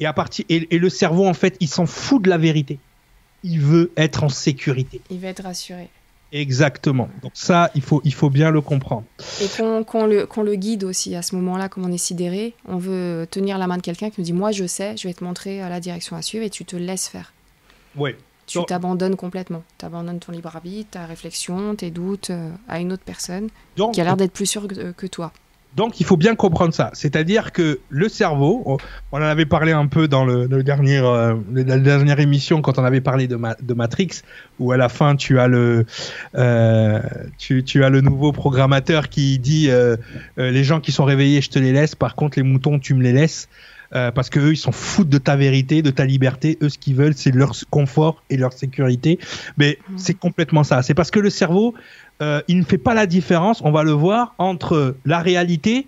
Et, 0.00 0.06
à 0.06 0.12
partir, 0.12 0.44
et, 0.48 0.78
le 0.78 0.88
cerveau, 0.88 1.26
en 1.26 1.34
fait, 1.34 1.56
il 1.60 1.68
s'en 1.68 1.86
fout 1.86 2.22
de 2.22 2.28
la 2.28 2.38
vérité. 2.38 2.78
Il 3.42 3.60
veut 3.60 3.90
être 3.96 4.24
en 4.24 4.28
sécurité. 4.28 5.00
Il 5.10 5.18
veut 5.18 5.28
être 5.28 5.42
rassuré. 5.42 5.88
Exactement. 6.30 7.10
Donc 7.22 7.32
ça, 7.34 7.70
il 7.74 7.82
faut, 7.82 8.00
il 8.04 8.14
faut 8.14 8.30
bien 8.30 8.50
le 8.50 8.60
comprendre. 8.60 9.04
Et 9.40 9.48
qu'on 9.84 10.06
le, 10.06 10.26
le, 10.44 10.54
guide 10.54 10.84
aussi 10.84 11.14
à 11.14 11.22
ce 11.22 11.34
moment-là, 11.36 11.68
comme 11.68 11.84
on 11.84 11.92
est 11.92 11.98
sidéré, 11.98 12.54
on 12.66 12.78
veut 12.78 13.26
tenir 13.30 13.58
la 13.58 13.66
main 13.66 13.76
de 13.76 13.82
quelqu'un 13.82 14.08
qui 14.10 14.20
nous 14.20 14.24
dit, 14.24 14.32
moi 14.32 14.52
je 14.52 14.66
sais, 14.66 14.94
je 14.96 15.08
vais 15.08 15.14
te 15.14 15.24
montrer 15.24 15.58
la 15.58 15.80
direction 15.80 16.16
à 16.16 16.22
suivre 16.22 16.44
et 16.44 16.50
tu 16.50 16.64
te 16.64 16.76
laisses 16.76 17.08
faire. 17.08 17.32
Oui. 17.96 18.14
Tu 18.60 18.66
t'abandonnes 18.66 19.16
complètement. 19.16 19.62
Tu 19.78 19.86
abandonnes 19.86 20.18
ton 20.18 20.32
libre 20.32 20.54
arbitre, 20.54 20.90
ta 20.92 21.06
réflexion, 21.06 21.74
tes 21.74 21.90
doutes 21.90 22.30
euh, 22.30 22.50
à 22.68 22.80
une 22.80 22.92
autre 22.92 23.04
personne 23.04 23.48
qui 23.92 24.00
a 24.00 24.04
l'air 24.04 24.16
d'être 24.16 24.32
plus 24.32 24.46
sûre 24.46 24.66
que 24.68 25.06
toi. 25.06 25.32
Donc 25.74 26.00
il 26.00 26.04
faut 26.04 26.18
bien 26.18 26.34
comprendre 26.34 26.74
ça. 26.74 26.90
C'est-à-dire 26.92 27.50
que 27.50 27.80
le 27.88 28.10
cerveau, 28.10 28.62
on, 28.66 29.16
en 29.16 29.22
avait 29.22 29.46
parlé 29.46 29.72
un 29.72 29.86
peu 29.86 30.06
dans 30.06 30.26
le, 30.26 30.46
dernier, 30.62 30.98
euh, 30.98 31.34
la 31.50 31.78
dernière 31.78 32.20
émission 32.20 32.60
quand 32.60 32.78
on 32.78 32.84
avait 32.84 33.00
parlé 33.00 33.26
de, 33.26 33.40
de, 33.62 33.74
Matrix, 33.74 34.20
où 34.58 34.72
à 34.72 34.76
la 34.76 34.90
fin 34.90 35.16
tu 35.16 35.40
as 35.40 35.48
le, 35.48 35.86
euh, 36.34 37.00
tu, 37.38 37.64
tu, 37.64 37.84
as 37.84 37.88
le 37.88 38.02
nouveau 38.02 38.32
programmateur 38.32 39.08
qui 39.08 39.38
dit 39.38 39.70
les 40.36 40.64
gens 40.64 40.80
qui 40.80 40.92
sont 40.92 41.04
réveillés, 41.04 41.40
je 41.40 41.48
te 41.48 41.58
les 41.58 41.72
laisse. 41.72 41.94
Par 41.94 42.16
contre, 42.16 42.38
les 42.38 42.44
moutons, 42.44 42.78
tu 42.78 42.92
me 42.92 43.02
les 43.02 43.12
laisses. 43.12 43.48
Euh, 43.94 44.10
parce 44.10 44.30
que 44.30 44.40
eux 44.40 44.52
ils 44.52 44.56
s'en 44.56 44.72
foutent 44.72 45.10
de 45.10 45.18
ta 45.18 45.36
vérité, 45.36 45.82
de 45.82 45.90
ta 45.90 46.06
liberté. 46.06 46.58
Eux 46.62 46.68
ce 46.70 46.78
qu'ils 46.78 46.94
veulent 46.94 47.14
c'est 47.14 47.30
leur 47.30 47.52
confort 47.70 48.22
et 48.30 48.36
leur 48.36 48.52
sécurité. 48.52 49.18
Mais 49.58 49.78
mmh. 49.88 49.98
c'est 49.98 50.14
complètement 50.14 50.64
ça. 50.64 50.82
C'est 50.82 50.94
parce 50.94 51.10
que 51.10 51.20
le 51.20 51.30
cerveau 51.30 51.74
euh, 52.22 52.40
il 52.46 52.58
ne 52.58 52.64
fait 52.64 52.78
pas 52.78 52.94
la 52.94 53.06
différence, 53.06 53.60
on 53.62 53.72
va 53.72 53.82
le 53.82 53.90
voir, 53.90 54.34
entre 54.38 54.96
la 55.04 55.18
réalité 55.18 55.86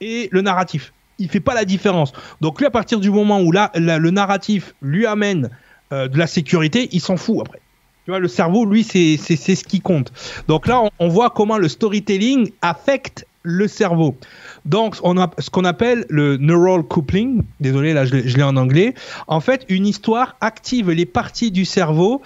et 0.00 0.28
le 0.32 0.40
narratif. 0.40 0.92
Il 1.18 1.26
ne 1.26 1.30
fait 1.30 1.40
pas 1.40 1.54
la 1.54 1.66
différence. 1.66 2.12
Donc 2.40 2.58
lui, 2.58 2.66
à 2.66 2.70
partir 2.70 3.00
du 3.00 3.10
moment 3.10 3.40
où 3.40 3.52
là, 3.52 3.70
le 3.74 4.10
narratif 4.10 4.74
lui 4.80 5.06
amène 5.06 5.50
euh, 5.92 6.08
de 6.08 6.18
la 6.18 6.26
sécurité, 6.26 6.88
il 6.92 7.00
s'en 7.00 7.16
fout 7.16 7.40
après. 7.42 7.60
Tu 8.04 8.10
vois, 8.10 8.18
le 8.18 8.28
cerveau, 8.28 8.64
lui, 8.64 8.82
c'est 8.82 9.16
ce 9.16 9.64
qui 9.64 9.80
compte. 9.80 10.12
Donc 10.48 10.66
là, 10.66 10.82
on, 10.98 11.08
voit 11.08 11.30
comment 11.30 11.56
le 11.56 11.68
storytelling 11.68 12.50
affecte 12.60 13.26
le 13.42 13.68
cerveau. 13.68 14.16
Donc, 14.64 14.96
ce 14.96 15.50
qu'on 15.50 15.64
appelle 15.64 16.06
le 16.08 16.36
neural 16.36 16.82
coupling. 16.82 17.42
Désolé, 17.60 17.92
là, 17.92 18.04
je 18.04 18.14
l'ai 18.14 18.42
en 18.42 18.56
anglais. 18.56 18.94
En 19.26 19.40
fait, 19.40 19.66
une 19.68 19.86
histoire 19.86 20.36
active 20.40 20.90
les 20.90 21.06
parties 21.06 21.50
du 21.50 21.64
cerveau 21.64 22.22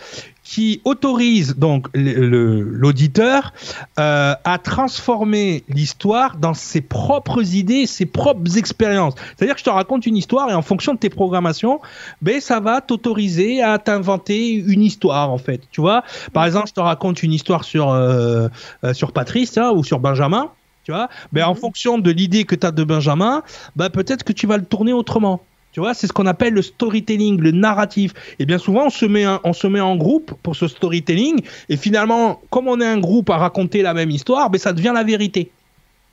qui 0.49 0.81
autorise 0.85 1.57
donc 1.57 1.89
l'auditeur 1.93 3.53
euh, 3.99 4.35
à 4.43 4.59
transformer 4.59 5.63
l'histoire 5.69 6.39
dans 6.39 6.55
ses 6.55 6.81
propres 6.81 7.55
idées, 7.55 7.85
ses 7.85 8.07
propres 8.07 8.57
expériences. 8.57 9.13
C'est-à-dire 9.37 9.57
que 9.57 9.61
je 9.61 9.67
te 9.67 9.71
raconte 9.71 10.07
une 10.07 10.17
histoire 10.17 10.49
et 10.49 10.55
en 10.55 10.63
fonction 10.63 10.95
de 10.95 10.99
tes 10.99 11.11
programmations, 11.11 11.81
ben 12.23 12.41
ça 12.41 12.61
va 12.61 12.81
t'autoriser 12.81 13.61
à 13.61 13.79
t'inventer 13.79 14.55
une 14.55 14.83
histoire 14.83 15.31
en 15.31 15.39
fait. 15.39 15.61
Tu 15.71 15.83
vois, 15.83 16.03
par 16.33 16.47
exemple, 16.47 16.69
je 16.69 16.73
te 16.73 16.81
raconte 16.81 17.23
une 17.23 17.35
histoire 17.35 17.65
sur 17.65 17.91
euh, 17.91 18.49
euh, 18.85 18.95
sur 18.95 19.13
Patrice 19.13 19.59
hein, 19.59 19.73
ou 19.75 19.85
sur 19.85 19.99
Benjamin. 19.99 20.51
Tu 20.89 20.93
vois, 20.93 21.11
ben 21.33 21.45
en 21.45 21.53
mhm. 21.53 21.61
fonction 21.61 21.99
de 21.99 22.11
l'idée 22.11 22.45
que 22.45 22.55
tu 22.55 22.67
as 22.67 22.71
de 22.71 22.83
Benjamin, 22.83 23.43
ben 23.77 23.91
peut-être 23.91 24.25
que 24.25 24.33
tu 24.33 24.47
vas 24.47 24.57
le 24.57 24.65
tourner 24.65 24.95
autrement. 24.95 25.43
Tu 25.73 25.81
vois, 25.81 25.93
c'est 25.93 26.07
ce 26.07 26.15
qu'on 26.15 26.25
appelle 26.25 26.55
le 26.55 26.63
storytelling, 26.63 27.39
le 27.39 27.51
narratif. 27.51 28.15
Et 28.39 28.47
bien 28.47 28.57
souvent, 28.57 28.87
on 28.87 28.91
se, 28.91 29.05
met 29.05 29.27
on 29.45 29.53
se 29.53 29.67
met 29.67 29.81
en 29.83 29.97
groupe 29.97 30.33
pour 30.43 30.57
ce 30.57 30.67
storytelling. 30.67 31.43
Et 31.69 31.77
finalement, 31.77 32.41
comme 32.49 32.69
on 32.69 32.81
est 32.81 32.87
un 32.87 33.01
groupe 33.01 33.29
à 33.29 33.37
raconter 33.37 33.83
la 33.83 33.93
même 33.93 34.11
histoire, 34.11 34.49
ben, 34.49 34.57
ça 34.57 34.73
devient 34.73 34.93
la 34.95 35.05
vérité. 35.05 35.51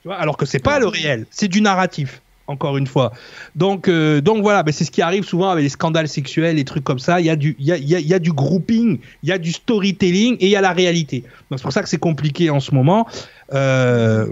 Tu 0.02 0.10
vois, 0.10 0.18
alors 0.18 0.36
que 0.36 0.46
c'est 0.46 0.60
pas 0.60 0.78
le 0.78 0.88
réel, 0.88 1.26
c'est 1.32 1.48
du 1.48 1.62
narratif. 1.62 2.22
Encore 2.48 2.78
une 2.78 2.86
fois. 2.86 3.12
Donc, 3.56 3.88
euh, 3.88 4.22
donc 4.22 4.44
voilà, 4.44 4.62
ben 4.62 4.72
c'est 4.72 4.84
ce 4.84 4.92
qui 4.92 5.02
arrive 5.02 5.24
souvent 5.24 5.50
avec 5.50 5.64
les 5.64 5.70
scandales 5.70 6.08
sexuels, 6.08 6.58
les 6.58 6.64
trucs 6.64 6.84
comme 6.84 7.00
ça. 7.00 7.20
Il 7.20 7.26
y 7.26 7.32
a 7.32 7.36
du, 7.36 7.56
il 7.58 7.66
y 7.66 7.72
a, 7.72 7.78
il 7.78 7.90
y 7.90 8.14
a 8.14 8.20
du 8.20 8.34
grouping, 8.34 9.00
il 9.24 9.30
y 9.30 9.32
a 9.32 9.40
du 9.40 9.52
storytelling 9.52 10.36
et 10.40 10.46
il 10.46 10.52
y 10.52 10.56
a 10.56 10.62
la 10.62 10.74
réalité. 10.74 11.22
Donc 11.50 11.58
c'est 11.58 11.64
pour 11.64 11.74
ça 11.74 11.82
que 11.82 11.90
c'est 11.90 11.98
compliqué 11.98 12.52
en 12.52 12.60
ce 12.60 12.76
moment. 12.76 13.08
Euh, 13.52 14.28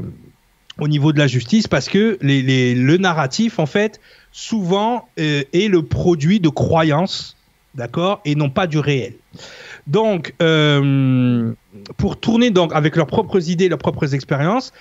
au 0.79 0.87
niveau 0.87 1.13
de 1.13 1.19
la 1.19 1.27
justice 1.27 1.67
parce 1.67 1.87
que 1.87 2.17
les, 2.21 2.41
les, 2.41 2.75
le 2.75 2.97
narratif 2.97 3.59
en 3.59 3.65
fait 3.65 3.99
souvent 4.31 5.07
euh, 5.19 5.43
est 5.53 5.69
le 5.69 5.83
produit 5.83 6.39
de 6.39 6.49
croyances, 6.49 7.37
d'accord, 7.75 8.19
et 8.25 8.35
non 8.35 8.49
pas 8.49 8.67
du 8.67 8.79
réel. 8.79 9.13
Donc, 9.85 10.33
euh, 10.41 11.53
pour 11.97 12.19
tourner 12.19 12.49
donc 12.49 12.73
avec 12.73 12.95
leurs 12.95 13.07
propres 13.07 13.49
idées, 13.49 13.69
leurs 13.69 13.77
propres 13.77 14.15
expériences, 14.15 14.73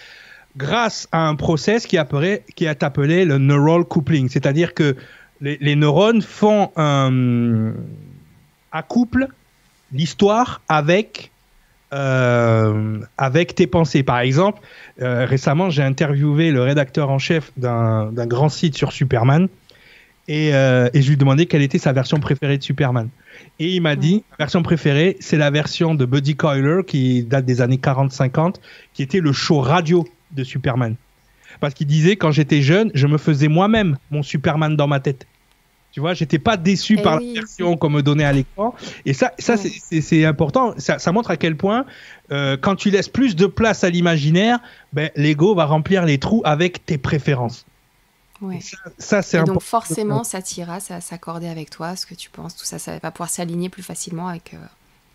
grâce 0.57 1.09
à 1.13 1.29
un 1.29 1.35
process 1.35 1.87
qui, 1.87 1.99
apparaît, 1.99 2.45
qui 2.57 2.65
est 2.65 2.83
appelé 2.83 3.25
le 3.25 3.39
neural 3.39 3.85
coupling, 3.85 4.29
c'est-à-dire 4.29 4.75
que 4.75 4.97
les, 5.41 5.75
neurones 5.75 6.23
font 6.23 6.71
un 6.77 7.73
accouple 8.71 9.27
l'histoire 9.93 10.63
avec 10.69 11.32
euh, 11.93 13.01
avec 13.19 13.55
tes 13.55 13.67
pensées. 13.67 14.03
Par 14.03 14.21
exemple, 14.21 14.61
euh, 15.01 15.27
récemment, 15.27 15.71
j'ai 15.71 15.83
interviewé 15.83 16.51
le 16.51 16.63
rédacteur 16.63 17.11
en 17.11 17.19
chef 17.19 17.53
d'un 17.57 18.11
grand 18.27 18.49
site 18.49 18.77
sur 18.77 18.93
Superman 18.93 19.49
et, 20.29 20.55
euh, 20.55 20.89
et, 20.95 21.03
je 21.03 21.09
lui 21.09 21.15
ai 21.15 21.17
demandé 21.17 21.47
quelle 21.47 21.63
était 21.63 21.79
sa 21.79 21.93
version 21.93 22.19
préférée 22.21 22.57
de 22.57 22.63
Superman. 22.63 23.09
Et 23.59 23.75
il 23.75 23.83
m'a 23.83 23.97
dit, 23.97 24.23
la 24.33 24.45
version 24.45 24.63
préférée, 24.63 25.17
c'est 25.21 25.37
la 25.37 25.51
version 25.51 25.95
de 25.95 26.05
Buddy 26.05 26.37
Coiler 26.37 26.83
qui 26.87 27.25
date 27.25 27.45
des 27.45 27.61
années 27.61 27.77
40-50, 27.77 28.55
qui 28.95 29.03
était 29.03 29.21
le 29.21 29.33
show 29.33 29.61
radio 29.61 30.07
de 30.31 30.45
Superman. 30.45 30.95
Parce 31.61 31.75
qu'il 31.75 31.89
disait, 31.89 32.17
quand 32.17 32.31
j'étais 32.31 32.63
jeune, 32.63 32.91
je 32.95 33.07
me 33.07 33.19
faisais 33.19 33.49
moi-même 33.49 33.99
mon 34.11 34.23
Superman 34.23 34.77
dans 34.77 34.87
ma 34.87 35.01
tête. 35.01 35.27
Tu 35.93 36.01
vois, 36.01 36.15
j'étais 36.15 36.39
pas 36.39 36.57
déçu 36.57 36.97
eh 36.99 37.03
par 37.03 37.21
la 37.21 37.33
version 37.35 37.77
qu'on 37.77 37.91
me 37.91 38.03
donnait 38.03 38.25
à 38.25 38.33
l'écran. 38.33 38.75
Et 39.05 39.13
ça, 39.13 39.33
ça 39.39 39.57
c'est 39.59 40.25
important. 40.25 40.75
Ça, 40.79 40.99
ça, 40.99 41.13
montre 41.13 41.31
à 41.31 41.37
quel 41.37 41.55
point, 41.55 41.85
euh, 42.31 42.57
quand 42.59 42.77
tu 42.77 42.91
laisses 42.91 43.11
plus 43.11 43.37
de 43.37 43.47
place 43.47 43.85
à 43.85 43.91
l'imaginaire, 43.91 44.59
ben, 44.95 45.11
l'ego 45.17 45.55
va 45.55 45.67
remplir 45.67 46.07
les 46.07 46.19
trous 46.19 46.41
avec 46.47 46.87
tes 46.87 46.97
préférences. 46.97 47.67
Ouais. 48.41 48.59
Ça, 48.99 49.23
c'est 49.23 49.37
important. 49.37 49.55
Donc 49.55 49.63
forcément, 49.63 50.25
ça 50.25 50.41
t'ira, 50.41 50.81
ça 50.81 50.95
va 50.95 51.01
s'accorder 51.03 51.47
avec 51.47 51.69
toi, 51.69 51.95
ce 51.95 52.07
que 52.07 52.15
tu 52.15 52.31
penses, 52.31 52.57
tout 52.57 52.65
ça, 52.65 52.79
ça 52.79 52.99
va 52.99 53.11
pouvoir 53.11 53.29
s'aligner 53.29 53.69
plus 53.69 53.83
facilement 53.83 54.29
avec. 54.29 54.55
Euh, 54.55 54.59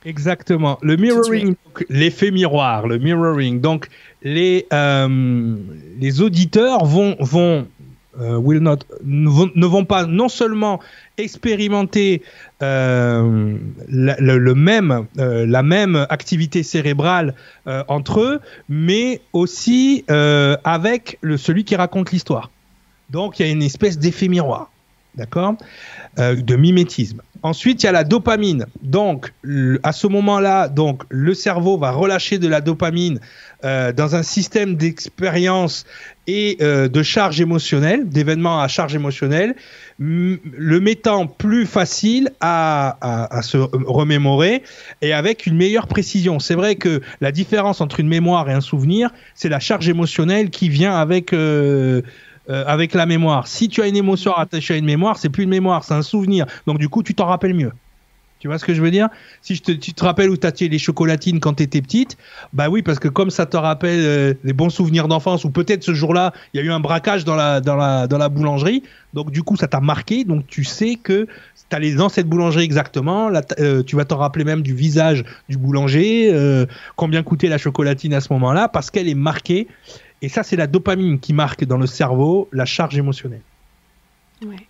Exactement. 0.05 0.77
Le 0.81 0.95
mirroring, 0.95 1.55
l'effet 1.89 2.31
miroir, 2.31 2.87
le 2.87 2.99
mirroring. 2.99 3.59
Donc, 3.59 3.89
les, 4.21 4.67
euh, 4.71 5.57
les 5.99 6.21
auditeurs 6.21 6.85
vont, 6.85 7.17
vont 7.19 7.67
will 8.17 8.59
not, 8.59 8.79
ne, 9.03 9.65
vont, 9.65 9.85
pas 9.85 10.05
non 10.05 10.29
seulement 10.29 10.79
expérimenter 11.17 12.21
euh, 12.61 13.57
la, 13.89 14.15
le, 14.19 14.55
même, 14.55 15.05
euh, 15.19 15.45
la 15.45 15.63
même 15.63 16.05
activité 16.09 16.63
cérébrale 16.63 17.35
entre 17.87 18.21
eux, 18.21 18.39
mais 18.69 19.21
aussi 19.33 20.05
avec 20.07 21.17
le, 21.21 21.37
celui 21.37 21.63
qui 21.63 21.75
raconte 21.75 22.11
l'histoire. 22.11 22.51
Donc 23.09 23.39
il 23.39 23.45
y 23.45 23.49
a 23.49 23.51
une 23.51 23.63
espèce 23.63 23.97
d'effet 23.97 24.27
miroir, 24.27 24.71
d'accord, 25.15 25.55
de 26.17 26.55
mimétisme. 26.55 27.21
Ensuite, 27.43 27.83
il 27.83 27.85
y 27.85 27.89
a 27.89 27.91
la 27.91 28.03
dopamine. 28.03 28.65
Donc, 28.81 29.33
à 29.83 29.91
ce 29.91 30.07
moment-là, 30.07 30.67
donc 30.69 31.03
le 31.09 31.33
cerveau 31.33 31.77
va 31.77 31.91
relâcher 31.91 32.39
de 32.39 32.47
la 32.47 32.61
dopamine 32.61 33.19
euh, 33.63 33.91
dans 33.91 34.15
un 34.15 34.23
système 34.23 34.75
d'expérience 34.75 35.85
et 36.27 36.57
euh, 36.61 36.87
de 36.87 37.03
charge 37.03 37.39
émotionnelle, 37.41 38.07
d'événements 38.07 38.61
à 38.61 38.67
charge 38.67 38.93
émotionnelle, 38.93 39.55
le 39.99 40.79
mettant 40.79 41.25
plus 41.25 41.65
facile 41.65 42.29
à, 42.39 43.39
se 43.41 43.57
remémorer 43.57 44.61
et 45.01 45.13
avec 45.13 45.47
une 45.47 45.55
meilleure 45.55 45.87
précision. 45.87 46.39
C'est 46.39 46.53
vrai 46.53 46.75
que 46.75 47.01
la 47.21 47.31
différence 47.31 47.81
entre 47.81 47.99
une 47.99 48.07
mémoire 48.07 48.49
et 48.49 48.53
un 48.53 48.61
souvenir, 48.61 49.09
c'est 49.33 49.49
la 49.49 49.59
charge 49.59 49.89
émotionnelle 49.89 50.51
qui 50.51 50.69
vient 50.69 50.95
avec 50.95 51.33
euh, 51.33 52.01
avec 52.47 52.93
la 52.93 53.05
mémoire. 53.05 53.47
Si 53.47 53.67
tu 53.67 53.81
as 53.81 53.87
une 53.87 53.97
émotion 53.97 54.33
attachée 54.33 54.75
à 54.75 54.77
une 54.77 54.85
mémoire, 54.85 55.17
c'est 55.17 55.29
plus 55.29 55.43
une 55.43 55.49
mémoire, 55.49 55.83
c'est 55.83 55.95
un 55.95 56.01
souvenir. 56.01 56.45
Donc 56.65 56.77
du 56.77 56.87
coup, 56.87 57.03
tu 57.03 57.13
t'en 57.13 57.25
rappelles 57.25 57.53
mieux. 57.53 57.71
Tu 58.39 58.47
vois 58.47 58.59
ce 58.59 58.65
que 58.65 58.73
je 58.73 58.81
veux 58.81 58.91
dire? 58.91 59.09
Si 59.41 59.55
je 59.55 59.63
te, 59.63 59.71
tu 59.71 59.93
te 59.93 60.03
rappelles 60.03 60.29
où 60.29 60.37
tu 60.37 60.45
as 60.45 60.51
tué 60.51 60.69
les 60.69 60.77
chocolatines 60.77 61.39
quand 61.39 61.55
tu 61.55 61.63
étais 61.63 61.81
petite, 61.81 62.17
bah 62.53 62.69
oui, 62.69 62.83
parce 62.83 62.99
que 62.99 63.07
comme 63.07 63.31
ça 63.31 63.45
te 63.45 63.57
rappelle 63.57 63.99
euh, 63.99 64.33
les 64.43 64.53
bons 64.53 64.69
souvenirs 64.69 65.07
d'enfance, 65.07 65.43
ou 65.43 65.49
peut-être 65.49 65.83
ce 65.83 65.93
jour-là, 65.93 66.33
il 66.53 66.61
y 66.61 66.63
a 66.63 66.65
eu 66.65 66.71
un 66.71 66.79
braquage 66.79 67.25
dans 67.25 67.35
la, 67.35 67.61
dans 67.61 67.75
la, 67.75 68.07
dans 68.07 68.19
la 68.19 68.29
boulangerie, 68.29 68.83
donc 69.13 69.31
du 69.31 69.41
coup, 69.41 69.55
ça 69.55 69.67
t'a 69.67 69.79
marqué, 69.79 70.23
donc 70.23 70.45
tu 70.45 70.63
sais 70.63 70.95
que 70.95 71.27
tu 71.69 71.75
allé 71.75 71.95
dans 71.95 72.09
cette 72.09 72.27
boulangerie 72.27 72.63
exactement, 72.63 73.29
là, 73.29 73.41
euh, 73.59 73.83
tu 73.83 73.95
vas 73.95 74.05
t'en 74.05 74.17
rappeler 74.17 74.45
même 74.45 74.61
du 74.61 74.73
visage 74.73 75.25
du 75.49 75.57
boulanger, 75.57 76.29
euh, 76.31 76.65
combien 76.95 77.23
coûtait 77.23 77.49
la 77.49 77.57
chocolatine 77.57 78.13
à 78.13 78.21
ce 78.21 78.31
moment-là, 78.33 78.67
parce 78.67 78.91
qu'elle 78.91 79.09
est 79.09 79.15
marquée. 79.15 79.67
Et 80.21 80.29
ça, 80.29 80.43
c'est 80.43 80.55
la 80.55 80.67
dopamine 80.67 81.19
qui 81.19 81.33
marque 81.33 81.65
dans 81.65 81.77
le 81.77 81.85
cerveau 81.85 82.49
la 82.51 82.65
charge 82.65 82.97
émotionnelle. 82.97 83.41
Ouais. 84.45 84.67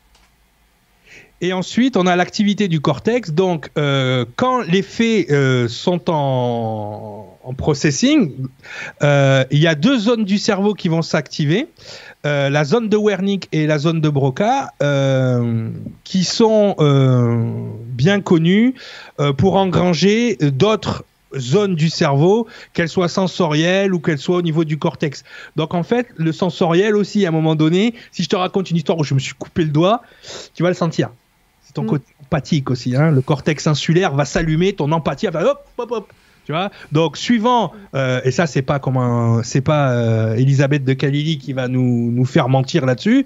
Et 1.39 1.53
ensuite, 1.53 1.97
on 1.97 2.07
a 2.07 2.15
l'activité 2.15 2.68
du 2.68 2.81
cortex. 2.81 3.31
Donc, 3.31 3.69
euh, 3.77 4.26
quand 4.38 4.61
les 4.61 4.81
faits 4.81 5.30
euh, 5.30 5.68
sont 5.68 6.09
en, 6.09 7.26
processing, 7.57 8.34
euh, 9.03 9.45
il 9.51 9.59
y 9.59 9.68
a 9.68 9.76
deux 9.76 9.97
zones 9.97 10.26
du 10.26 10.38
cerveau 10.38 10.73
qui 10.73 10.89
vont 10.89 11.01
s'activer. 11.01 11.68
la 12.23 12.64
zone 12.65 12.89
de 12.89 12.97
Wernicke 12.97 13.47
et 13.53 13.68
la 13.68 13.77
zone 13.77 14.01
de 14.01 14.09
Broca, 14.09 14.73
qui 16.03 16.23
sont 16.26 16.76
bien 17.85 18.19
connues 18.19 18.73
pour 19.38 19.55
engranger 19.55 20.35
d'autres 20.41 21.05
zones 21.38 21.76
du 21.76 21.89
cerveau, 21.89 22.47
qu'elles 22.73 22.89
soient 22.89 23.07
sensorielles 23.07 23.93
ou 23.93 23.99
qu'elles 23.99 24.19
soient 24.19 24.38
au 24.38 24.41
niveau 24.41 24.65
du 24.65 24.77
cortex. 24.77 25.23
Donc 25.55 25.73
en 25.73 25.84
fait, 25.84 26.07
le 26.18 26.34
sensoriel 26.34 26.97
aussi, 26.97 27.26
à 27.26 27.30
un 27.30 27.31
moment 27.31 27.55
donné, 27.55 27.93
si 28.11 28.23
je 28.23 28.30
te 28.30 28.35
raconte 28.35 28.72
une 28.72 28.77
histoire 28.77 28.97
où 28.97 29.05
je 29.05 29.14
me 29.14 29.19
suis 29.19 29.35
coupé 29.35 29.64
le 29.64 29.69
doigt, 29.69 30.01
tu 30.53 30.64
vas 30.64 30.69
le 30.69 30.76
sentir 30.76 31.11
ton 31.77 31.83
mm. 31.83 31.87
côté 31.87 32.13
empathique 32.23 32.69
aussi. 32.69 32.95
Hein. 32.95 33.11
Le 33.11 33.21
cortex 33.21 33.67
insulaire 33.67 34.13
va 34.13 34.25
s'allumer, 34.25 34.73
ton 34.73 34.91
empathie 34.91 35.27
va 35.27 35.45
hop, 35.45 35.65
hop, 35.77 35.91
hop. 35.91 36.13
Tu 36.45 36.53
vois? 36.53 36.71
Donc, 36.91 37.17
suivant, 37.17 37.73
euh, 37.93 38.21
et 38.23 38.31
ça, 38.31 38.47
c'est 38.47 38.61
pas 38.61 38.79
comme 38.79 39.41
c'est 39.43 39.61
pas 39.61 39.91
euh, 39.91 40.35
Elisabeth 40.35 40.83
de 40.85 40.93
Kalili 40.93 41.37
qui 41.37 41.51
va 41.51 41.67
nous, 41.67 42.11
nous 42.11 42.25
faire 42.25 42.47
mentir 42.47 42.85
là-dessus. 42.85 43.25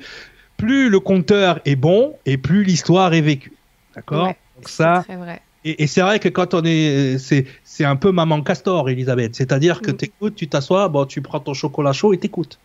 Plus 0.57 0.89
le 0.89 0.99
compteur 0.99 1.59
est 1.65 1.75
bon 1.75 2.15
et 2.25 2.37
plus 2.37 2.63
l'histoire 2.63 3.13
est 3.13 3.21
vécue. 3.21 3.53
D'accord? 3.95 4.27
Donc, 4.27 4.67
ça. 4.67 5.05
Vrai. 5.07 5.41
Et, 5.63 5.85
c'est 5.85 6.01
vrai 6.01 6.17
que 6.17 6.29
quand 6.29 6.55
on 6.55 6.63
est, 6.65 7.19
c'est, 7.19 7.45
c'est 7.63 7.85
un 7.85 7.95
peu 7.95 8.11
maman 8.11 8.41
castor, 8.41 8.89
Elisabeth. 8.89 9.35
C'est-à-dire 9.35 9.81
que 9.81 9.91
mm. 9.91 9.97
tu 9.97 10.05
écoutes, 10.05 10.35
tu 10.35 10.47
t'assois, 10.47 10.87
bon, 10.89 11.05
tu 11.05 11.21
prends 11.21 11.39
ton 11.39 11.53
chocolat 11.53 11.93
chaud 11.93 12.13
et 12.13 12.17
t'écoutes. 12.17 12.57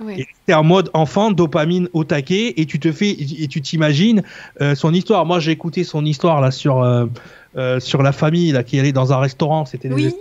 Oui. 0.00 0.26
Et 0.48 0.54
en 0.54 0.64
mode 0.64 0.90
enfant, 0.92 1.30
dopamine 1.30 1.88
au 1.92 2.04
taquet, 2.04 2.54
et 2.56 2.66
tu 2.66 2.80
te 2.80 2.90
fais, 2.92 3.10
et 3.10 3.48
tu 3.48 3.60
t'imagines 3.62 4.22
euh, 4.60 4.74
son 4.74 4.92
histoire. 4.92 5.24
Moi, 5.24 5.38
j'ai 5.38 5.52
écouté 5.52 5.84
son 5.84 6.04
histoire 6.04 6.40
là 6.40 6.50
sur 6.50 6.82
euh, 6.82 7.06
euh, 7.56 7.80
sur 7.80 8.02
la 8.02 8.12
famille 8.12 8.52
là 8.52 8.64
qui 8.64 8.78
allait 8.78 8.92
dans 8.92 9.12
un 9.12 9.18
restaurant. 9.18 9.64
C'était 9.64 9.90
oui, 9.92 10.14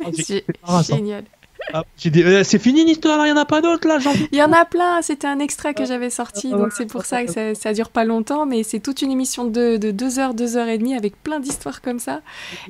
c'est 0.12 0.44
génial. 0.86 1.24
Ah, 1.72 1.84
c'est 1.94 2.58
fini 2.58 2.84
l'histoire, 2.84 3.24
il 3.26 3.32
n'y 3.32 3.38
en 3.38 3.40
a 3.40 3.44
pas 3.44 3.60
d'autres 3.60 3.86
là 3.86 3.98
Il 4.32 4.38
y 4.38 4.42
en 4.42 4.52
a 4.52 4.64
plein, 4.64 5.02
c'était 5.02 5.26
un 5.26 5.38
extrait 5.38 5.72
que 5.74 5.84
j'avais 5.84 6.10
sorti, 6.10 6.50
donc 6.50 6.72
c'est 6.72 6.86
pour 6.86 7.04
ça 7.04 7.24
que 7.24 7.30
ça, 7.30 7.54
ça, 7.54 7.72
dure 7.72 7.90
pas 7.90 8.04
longtemps, 8.04 8.44
mais 8.44 8.64
c'est 8.64 8.80
toute 8.80 9.02
une 9.02 9.10
émission 9.12 9.44
de, 9.44 9.76
de 9.76 9.90
2 9.90 10.18
heures, 10.18 10.34
2 10.34 10.56
heures 10.56 10.68
et 10.68 10.78
demie 10.78 10.96
avec 10.96 11.22
plein 11.22 11.38
d'histoires 11.38 11.80
comme 11.80 12.00
ça. 12.00 12.22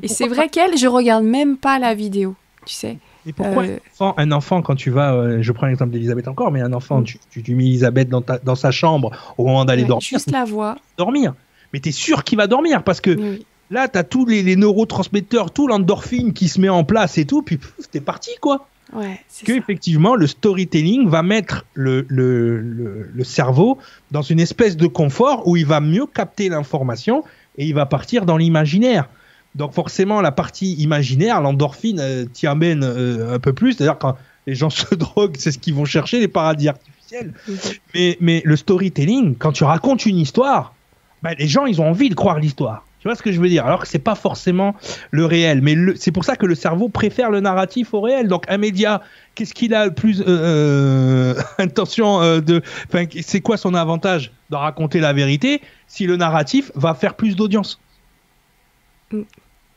Et 0.03 0.09
c'est 0.09 0.29
vrai 0.29 0.49
qu'elle, 0.49 0.77
je 0.77 0.87
regarde 0.87 1.25
même 1.25 1.57
pas 1.57 1.79
la 1.79 1.95
vidéo, 1.95 2.35
tu 2.67 2.75
sais. 2.75 2.99
Et 3.27 3.33
pourquoi 3.33 3.65
euh, 3.65 3.79
un, 4.17 4.33
enfant, 4.33 4.63
quand 4.63 4.75
tu 4.75 4.91
vas, 4.91 5.13
euh, 5.13 5.43
je 5.43 5.53
prends 5.53 5.67
l'exemple 5.67 5.93
d'Elisabeth 5.93 6.29
encore, 6.29 6.51
mais 6.51 6.61
un 6.61 6.73
enfant, 6.73 7.01
mm. 7.01 7.05
tu, 7.05 7.19
tu, 7.43 7.55
mets 7.55 7.65
Elisabeth 7.65 8.09
dans, 8.09 8.23
dans 8.43 8.55
sa 8.55 8.71
chambre 8.71 9.11
au 9.37 9.45
moment 9.45 9.65
d'aller 9.65 9.85
dormir. 9.85 10.01
Juste 10.03 10.31
la 10.31 10.45
voix. 10.45 10.77
Dormir. 10.97 11.35
Mais 11.73 11.81
tu 11.81 11.91
es 11.91 11.93
sûr 11.93 12.25
qu'il 12.25 12.39
va 12.39 12.47
dormir 12.47 12.83
parce 12.83 13.01
que 13.01 13.39
là, 13.71 13.89
tu 13.89 13.99
as 13.99 14.05
tous 14.05 14.27
les, 14.27 14.57
neurotransmetteurs, 14.57 15.51
tout 15.51 15.67
l'endorphine 15.67 16.33
qui 16.33 16.49
se 16.49 16.61
met 16.61 16.69
en 16.69 16.85
place 16.85 17.19
et 17.19 17.25
tout, 17.25 17.43
puis 17.43 17.59
t'es 17.91 18.01
parti 18.01 18.31
quoi. 18.41 18.67
Ouais, 18.93 19.21
que 19.45 19.53
effectivement 19.53 20.17
le 20.17 20.27
storytelling 20.27 21.09
va 21.09 21.23
mettre 21.23 21.65
le, 21.75 22.05
le, 22.09 22.59
le, 22.59 23.23
cerveau 23.25 23.79
dans 24.11 24.23
une 24.23 24.41
espèce 24.41 24.77
de 24.77 24.89
confort 24.89 25.47
où 25.47 25.57
il 25.57 25.65
va 25.65 25.79
mieux 25.79 26.07
capter 26.07 26.49
l'information 26.49 27.23
et 27.57 27.67
il 27.67 27.75
va 27.75 27.87
partir 27.87 28.27
dans 28.27 28.37
l'imaginaire. 28.37 29.09
Donc 29.55 29.73
forcément, 29.73 30.21
la 30.21 30.33
partie 30.33 30.75
imaginaire, 30.75 31.41
l'endorphine, 31.41 31.99
euh, 32.01 32.25
t'y 32.25 32.47
amène 32.47 32.85
euh, 32.85 33.35
un 33.35 33.39
peu 33.39 33.53
plus. 33.53 33.73
C'est-à-dire 33.73 33.99
quand 33.99 34.17
les 34.47 34.55
gens 34.55 34.71
se 34.71 34.95
droguent, 34.95 35.37
c'est 35.39 35.53
ce 35.53 35.59
qu'ils 35.59 35.75
vont 35.75 35.85
chercher, 35.85 36.21
les 36.21 36.29
paradis 36.29 36.69
artificiels. 36.69 37.35
Mhm. 37.49 37.57
mais, 37.95 38.17
mais 38.21 38.43
le 38.45 38.57
storytelling, 38.57 39.37
quand 39.37 39.53
tu 39.53 39.65
racontes 39.65 40.07
une 40.07 40.19
histoire, 40.19 40.75
bah, 41.23 41.35
les 41.35 41.49
gens, 41.49 41.67
ils 41.67 41.81
ont 41.81 41.89
envie 41.89 42.09
de 42.09 42.15
croire 42.15 42.39
l'histoire. 42.39 42.87
Tu 43.01 43.09
vois 43.09 43.15
ce 43.15 43.23
que 43.23 43.33
je 43.33 43.41
veux 43.41 43.49
dire? 43.49 43.65
Alors 43.65 43.81
que 43.81 43.89
c'est 43.89 43.99
pas 43.99 44.15
forcément 44.15 44.77
le 45.11 45.25
réel, 45.25 45.63
mais 45.63 45.75
c'est 45.97 46.13
pour 46.13 46.25
ça 46.25 46.37
que 46.37 46.45
le 46.45 46.55
cerveau 46.55 46.91
préfère 46.91 47.31
le 47.31 47.41
narratif 47.41 47.95
au 47.95 48.03
réel. 48.03 48.29
Donc 48.29 48.45
un 48.49 48.59
média, 48.59 49.01
qu'est-ce 49.35 49.55
qu'il 49.55 49.75
a 49.75 49.87
le 49.87 49.95
plus 49.95 50.23
euh, 50.27 51.35
intention 51.59 52.41
de 52.41 52.61
Enfin, 52.87 53.07
c'est 53.23 53.41
quoi 53.41 53.57
son 53.57 53.73
avantage 53.73 54.33
de 54.51 54.57
raconter 54.57 55.01
la 55.01 55.15
vérité 55.15 55.63
si 55.87 56.07
le 56.07 56.19
narratif 56.19 56.71
va 56.75 56.93
faire 56.93 57.15
plus 57.15 57.37
d'audience? 57.37 57.81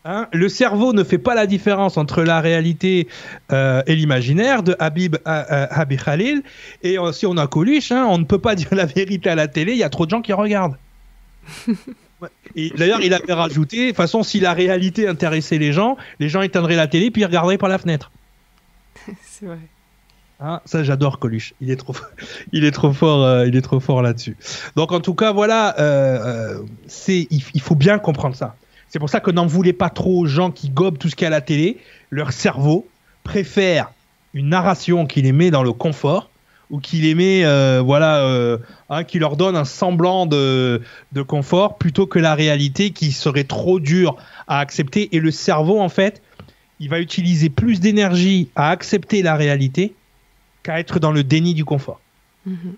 Hein, 0.05 0.27
le 0.34 0.49
cerveau 0.49 0.91
ne 0.91 1.03
fait 1.03 1.18
pas 1.18 1.34
la 1.34 1.47
différence 1.47 1.95
entre 1.95 2.23
la 2.23 2.41
réalité 2.41 3.07
euh, 3.53 3.81
et 3.88 3.95
l'imaginaire 3.95 4.61
de 4.61 4.76
Habib, 4.77 5.15
euh, 5.15 5.43
euh, 5.49 5.68
Habib 5.69 6.01
Khalil. 6.01 6.43
Et 6.81 6.97
si 7.14 7.26
on 7.26 7.38
a 7.38 7.47
Coluche, 7.47 7.91
hein, 7.93 8.05
on 8.10 8.18
ne 8.18 8.26
peut 8.26 8.39
pas 8.39 8.55
dire 8.55 8.68
la 8.72 8.85
vérité 8.85 9.30
à 9.30 9.35
la 9.35 9.47
télé, 9.47 9.72
il 9.72 9.77
y 9.77 9.84
a 9.84 9.89
trop 9.89 10.05
de 10.05 10.11
gens 10.11 10.22
qui 10.22 10.34
regardent. 10.34 10.77
Et 12.55 12.69
d'ailleurs, 12.77 13.01
il 13.01 13.14
avait 13.14 13.34
rajouté, 13.34 13.77
de 13.81 13.88
toute 13.88 13.97
façon, 13.97 14.23
si 14.23 14.39
la 14.39 14.53
réalité 14.53 15.10
intéressait 15.10 15.57
les 15.57 15.73
gens, 15.73 15.97
les 16.19 16.30
gens 16.30 16.41
éteindraient 16.41 16.77
la 16.77 16.88
télé 16.88 17.11
puis 17.11 17.22
ils 17.22 17.26
regarderaient 17.26 17.57
par 17.57 17.68
la 17.68 17.77
fenêtre. 17.77 18.11
C'est 19.23 19.45
vrai. 19.45 19.60
Hein, 20.39 20.61
ça, 20.64 20.84
j'adore 20.85 21.19
Coluche. 21.19 21.53
Il 21.60 21.69
est 21.69 21.76
trop, 21.76 21.95
il 22.53 22.64
est 22.64 22.72
trop 22.72 22.93
fort, 22.93 23.45
il 23.45 23.57
est 23.57 23.61
trop 23.61 23.81
fort 23.81 24.01
là-dessus. 24.01 24.38
Donc, 24.77 24.93
en 24.93 25.01
tout 25.01 25.15
cas, 25.15 25.34
voilà, 25.34 25.76
c'est, 26.88 27.27
il, 27.30 27.61
faut 27.61 27.76
bien 27.76 27.99
comprendre 27.99 28.35
ça. 28.35 28.55
C'est 28.94 28.99
pour 28.99 29.10
ça 29.10 29.20
que 29.20 29.32
n'en 29.32 29.48
voulez 29.48 29.74
pas 29.74 29.90
trop 29.90 30.20
aux 30.20 30.28
gens 30.28 30.52
qui 30.52 30.70
gobent 30.70 30.99
tout 30.99 31.10
ce 31.10 31.15
qu'il 31.15 31.24
y 31.24 31.26
a 31.26 31.30
à 31.30 31.32
la 31.32 31.41
télé. 31.41 31.80
Leur 32.11 32.32
cerveau 32.32 32.88
préfère 33.24 33.91
une 34.36 34.49
narration 34.49 35.07
qui 35.07 35.24
les 35.24 35.32
met 35.32 35.49
dans 35.49 35.64
le 35.64 35.74
confort 35.74 36.30
ou 36.70 36.80
qui 36.80 36.98
les 36.98 37.15
met, 37.15 37.44
euh, 37.44 37.82
voilà, 37.84 38.20
euh, 38.20 38.60
hein, 38.91 39.03
qui 39.03 39.18
leur 39.18 39.36
donne 39.36 39.56
un 39.56 39.65
semblant 39.65 40.28
de, 40.28 40.80
confort 41.28 41.80
plutôt 41.80 42.06
que 42.06 42.20
la 42.20 42.36
réalité 42.36 42.91
qui 42.91 43.11
serait 43.11 43.45
trop 43.45 43.80
dure 43.80 44.15
à 44.48 44.60
accepter. 44.60 45.15
Et 45.15 45.20
le 45.20 45.32
cerveau, 45.32 45.82
en 45.82 45.90
fait, 45.90 46.22
il 46.80 46.90
va 46.90 46.99
utiliser 46.99 47.49
plus 47.49 47.80
d'énergie 47.80 48.49
à 48.56 48.70
accepter 48.70 49.24
la 49.24 49.36
réalité 49.36 49.95
qu'à 50.61 50.80
être 50.80 50.99
dans 50.99 51.11
le 51.11 51.24
déni 51.24 51.56
du 51.56 51.65
confort. 51.65 51.99
Mm-hmm. 52.48 52.76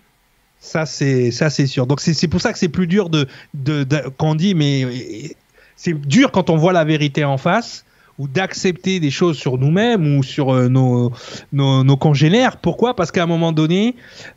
Ça, 0.61 0.85
c'est 0.85 1.31
ça, 1.31 1.49
c'est 1.49 1.67
sûr. 1.67 1.87
Donc 1.87 1.99
c'est 1.99 2.27
pour 2.29 2.39
ça 2.39 2.53
que 2.53 2.57
c'est 2.57 2.69
plus 2.69 2.87
dur 2.87 3.09
de, 3.09 3.27
de, 3.53 3.83
de 3.83 3.97
qu'on 4.17 4.33
dit, 4.33 4.55
mais 4.55 5.35
c'est 5.75 5.93
dur 5.93 6.31
quand 6.31 6.49
on 6.49 6.57
voit 6.57 6.73
la 6.73 6.83
vérité 6.83 7.23
en 7.23 7.37
face 7.37 7.85
ou 8.17 8.27
d'accepter 8.27 8.99
des 8.99 9.11
choses 9.11 9.37
sur 9.37 9.57
nous-mêmes 9.57 10.17
ou 10.17 10.23
sur 10.23 10.53
euh, 10.53 10.69
nos, 10.69 11.11
nos, 11.51 11.97
congénères. 11.97 12.57
Pourquoi? 12.57 12.95
Parce 12.95 13.11
qu'à 13.11 13.23
un 13.23 13.27
moment 13.27 13.51
donné, 13.51 13.95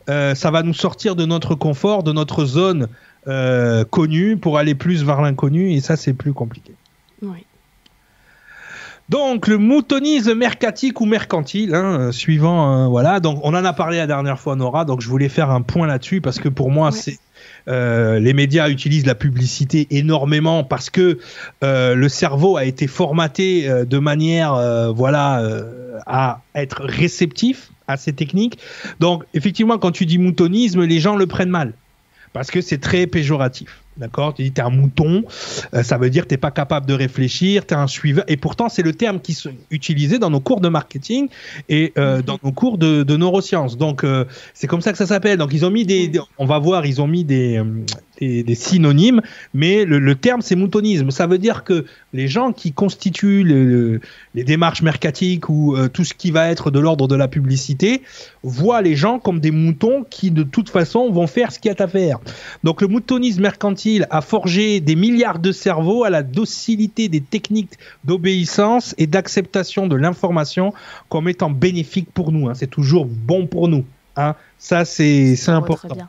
euh, 0.09 0.35
ça 0.35 0.51
va 0.51 0.63
nous 0.63 0.75
sortir 0.75 1.15
de 1.15 1.25
notre 1.25 1.55
confort, 1.55 2.03
de 2.03 2.13
notre 2.13 2.45
zone 2.45 2.89
euh, 3.29 3.85
connue 3.85 4.37
pour 4.37 4.59
aller 4.59 4.75
plus 4.75 5.05
vers 5.05 5.21
l'inconnu 5.21 5.73
et 5.73 5.81
ça, 5.81 5.97
c'est 5.97 6.13
plus 6.13 6.33
compliqué. 6.33 6.73
Oui. 7.23 7.45
Donc 9.09 9.47
le 9.47 9.57
moutonisme 9.57 10.35
mercatique 10.35 11.01
ou 11.01 11.07
mercantile, 11.07 11.75
hein, 11.75 12.13
suivant, 12.13 12.91
voilà. 12.91 13.21
Donc 13.21 13.41
on 13.43 13.55
en 13.55 13.65
a 13.65 13.73
parlé 13.73 13.97
la 13.97 14.07
dernière 14.07 14.39
fois, 14.39 14.55
Nora. 14.55 14.85
Donc 14.85 15.01
je 15.01 15.09
voulais 15.09 15.31
faire 15.31 15.51
un 15.51 15.63
point 15.63 15.87
là-dessus 15.87 16.21
parce 16.21 16.39
que 16.39 16.51
pour 16.51 16.71
moi 16.71 16.93
c'est 16.93 17.19
euh, 17.67 18.19
les 18.19 18.33
médias 18.33 18.69
utilisent 18.69 19.07
la 19.07 19.15
publicité 19.15 19.87
énormément 19.91 20.65
parce 20.65 20.91
que 20.91 21.19
euh, 21.65 21.95
le 21.95 22.09
cerveau 22.09 22.57
a 22.57 22.65
été 22.65 22.87
formaté 22.87 23.69
euh, 23.69 23.85
de 23.85 23.99
manière, 23.99 24.55
voilà, 24.95 25.43
à 26.07 26.41
être 26.55 26.83
réceptif 26.85 27.71
à 27.87 27.97
ces 27.97 28.13
techniques. 28.13 28.59
Donc, 29.01 29.25
effectivement, 29.35 29.79
quand 29.79 29.93
tu 29.93 30.07
dis 30.07 30.19
moutonisme, 30.19 30.85
les 30.85 31.01
gens 31.01 31.17
le 31.17 31.27
prennent 31.27 31.51
mal 31.51 31.73
parce 32.33 32.51
que 32.51 32.61
c'est 32.61 32.79
très 32.79 33.07
péjoratif. 33.07 33.83
D'accord? 33.99 34.35
Tu 34.35 34.45
dis 34.45 34.53
t'es 34.53 34.63
un 34.63 34.71
mouton, 34.71 35.25
euh, 35.75 35.83
ça 35.83 35.99
veut 35.99 36.09
dire 36.09 36.27
t'es 36.27 36.37
pas 36.37 36.53
capable 36.53 36.87
de 36.87 36.95
réfléchir, 36.95 37.67
t'es 37.67 37.75
un 37.75 37.89
suiveur. 37.89 38.25
Et 38.29 38.37
pourtant, 38.37 38.69
c'est 38.69 38.83
le 38.83 38.93
terme 38.93 39.21
qui 39.21 39.33
est 39.33 39.51
utilisé 39.71 40.19
dans 40.19 40.31
nos 40.31 40.41
cours 40.41 40.61
de 40.61 40.69
marketing 40.69 41.29
et 41.69 41.93
euh, 41.99 42.19
mhm. 42.19 42.23
dans 42.23 42.39
nos 42.45 42.53
cours 42.53 42.79
de, 42.79 43.17
neurosciences. 43.17 43.77
Donc, 43.77 44.05
euh, 44.05 44.25
c'est 44.55 44.69
comme 44.69 44.81
ça 44.81 44.93
que 44.93 44.99
ça 44.99 45.07
s'appelle. 45.07 45.39
Donc, 45.39 45.53
ils 45.53 45.65
ont 45.65 45.71
mis 45.71 45.85
des, 45.85 46.13
on 46.39 46.47
va 46.47 46.59
voir, 46.61 46.87
ils 46.87 47.03
ont 47.03 47.09
mis 47.09 47.25
des, 47.25 47.61
des, 48.21 48.55
synonymes, 48.55 49.23
mais 49.55 49.85
le, 49.85 50.15
terme 50.15 50.43
c'est 50.43 50.57
moutonisme. 50.57 51.11
Ça 51.11 51.27
veut 51.27 51.39
dire 51.39 51.65
que 51.65 51.85
les 52.13 52.29
gens 52.29 52.53
qui 52.53 52.73
constituent 52.73 53.45
les 54.35 54.45
démarches 54.45 54.83
mercatiques 54.83 55.49
ou 55.49 55.77
euh, 55.77 55.89
tout 55.89 56.05
ce 56.05 56.15
qui 56.15 56.31
va 56.31 56.49
être 56.49 56.71
de 56.71 56.79
l'ordre 56.79 57.09
de 57.09 57.15
la 57.15 57.29
publicité 57.29 58.03
voient 58.43 58.83
les 58.83 58.97
gens 58.97 59.19
comme 59.19 59.41
des 59.41 59.51
moutons 59.51 60.05
qui 60.09 60.31
de 60.31 60.43
toute 60.43 60.69
façon 60.69 61.11
vont 61.11 61.27
faire 61.27 61.53
ce 61.53 61.59
qu'il 61.59 61.71
y 61.71 61.75
a 61.75 61.83
à 61.83 61.87
faire. 61.87 62.19
Donc 62.65 62.81
le 62.81 62.89
moutonisme 62.89 63.43
mercantile 63.43 64.07
a 64.11 64.21
forgé 64.21 64.81
des 64.81 64.97
milliards 64.97 65.39
de 65.39 65.53
cerveaux 65.53 66.05
à 66.05 66.11
la 66.11 66.23
docilité 66.23 67.09
des 67.09 67.21
techniques 67.21 67.79
d'obéissance 68.05 68.95
et 68.99 69.07
d'acceptation 69.07 69.87
de 69.87 69.97
l'information 69.97 70.73
comme 71.09 71.29
étant 71.29 71.51
bénéfique 71.51 72.09
pour 72.13 72.33
nous. 72.33 72.49
Hein. 72.49 72.55
C'est 72.55 72.71
toujours 72.71 73.07
bon 73.07 73.47
pour 73.47 73.69
nous. 73.69 73.85
Hein. 74.17 74.35
Ça 74.59 74.85
c'est 74.85 75.37
important. 75.49 76.09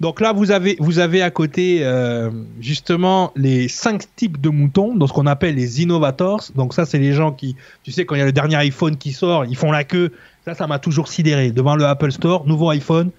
Donc 0.00 0.20
là, 0.20 0.32
vous 0.32 0.50
avez, 0.50 0.76
vous 0.80 0.98
avez 0.98 1.20
à 1.20 1.30
côté 1.30 1.80
euh, 1.82 2.30
justement 2.60 3.32
les 3.36 3.68
cinq 3.68 4.04
types 4.16 4.40
de 4.40 4.48
moutons, 4.48 4.94
donc 4.96 5.10
ce 5.10 5.14
qu'on 5.14 5.26
appelle 5.26 5.56
les 5.56 5.82
innovators. 5.82 6.42
Donc 6.54 6.72
ça, 6.72 6.86
c'est 6.86 6.98
les 6.98 7.12
gens 7.12 7.32
qui, 7.32 7.54
tu 7.82 7.92
sais, 7.92 8.06
quand 8.06 8.14
il 8.14 8.18
y 8.18 8.22
a 8.22 8.26
le 8.26 8.32
dernier 8.32 8.56
iPhone 8.56 8.96
qui 8.96 9.12
sort, 9.12 9.44
ils 9.44 9.56
font 9.56 9.70
la 9.70 9.84
queue. 9.84 10.12
Ça, 10.46 10.54
ça 10.54 10.66
m'a 10.66 10.78
toujours 10.78 11.08
sidéré. 11.08 11.50
Devant 11.50 11.76
le 11.76 11.84
Apple 11.84 12.12
Store, 12.12 12.46
nouveau 12.46 12.70
iPhone, 12.70 13.10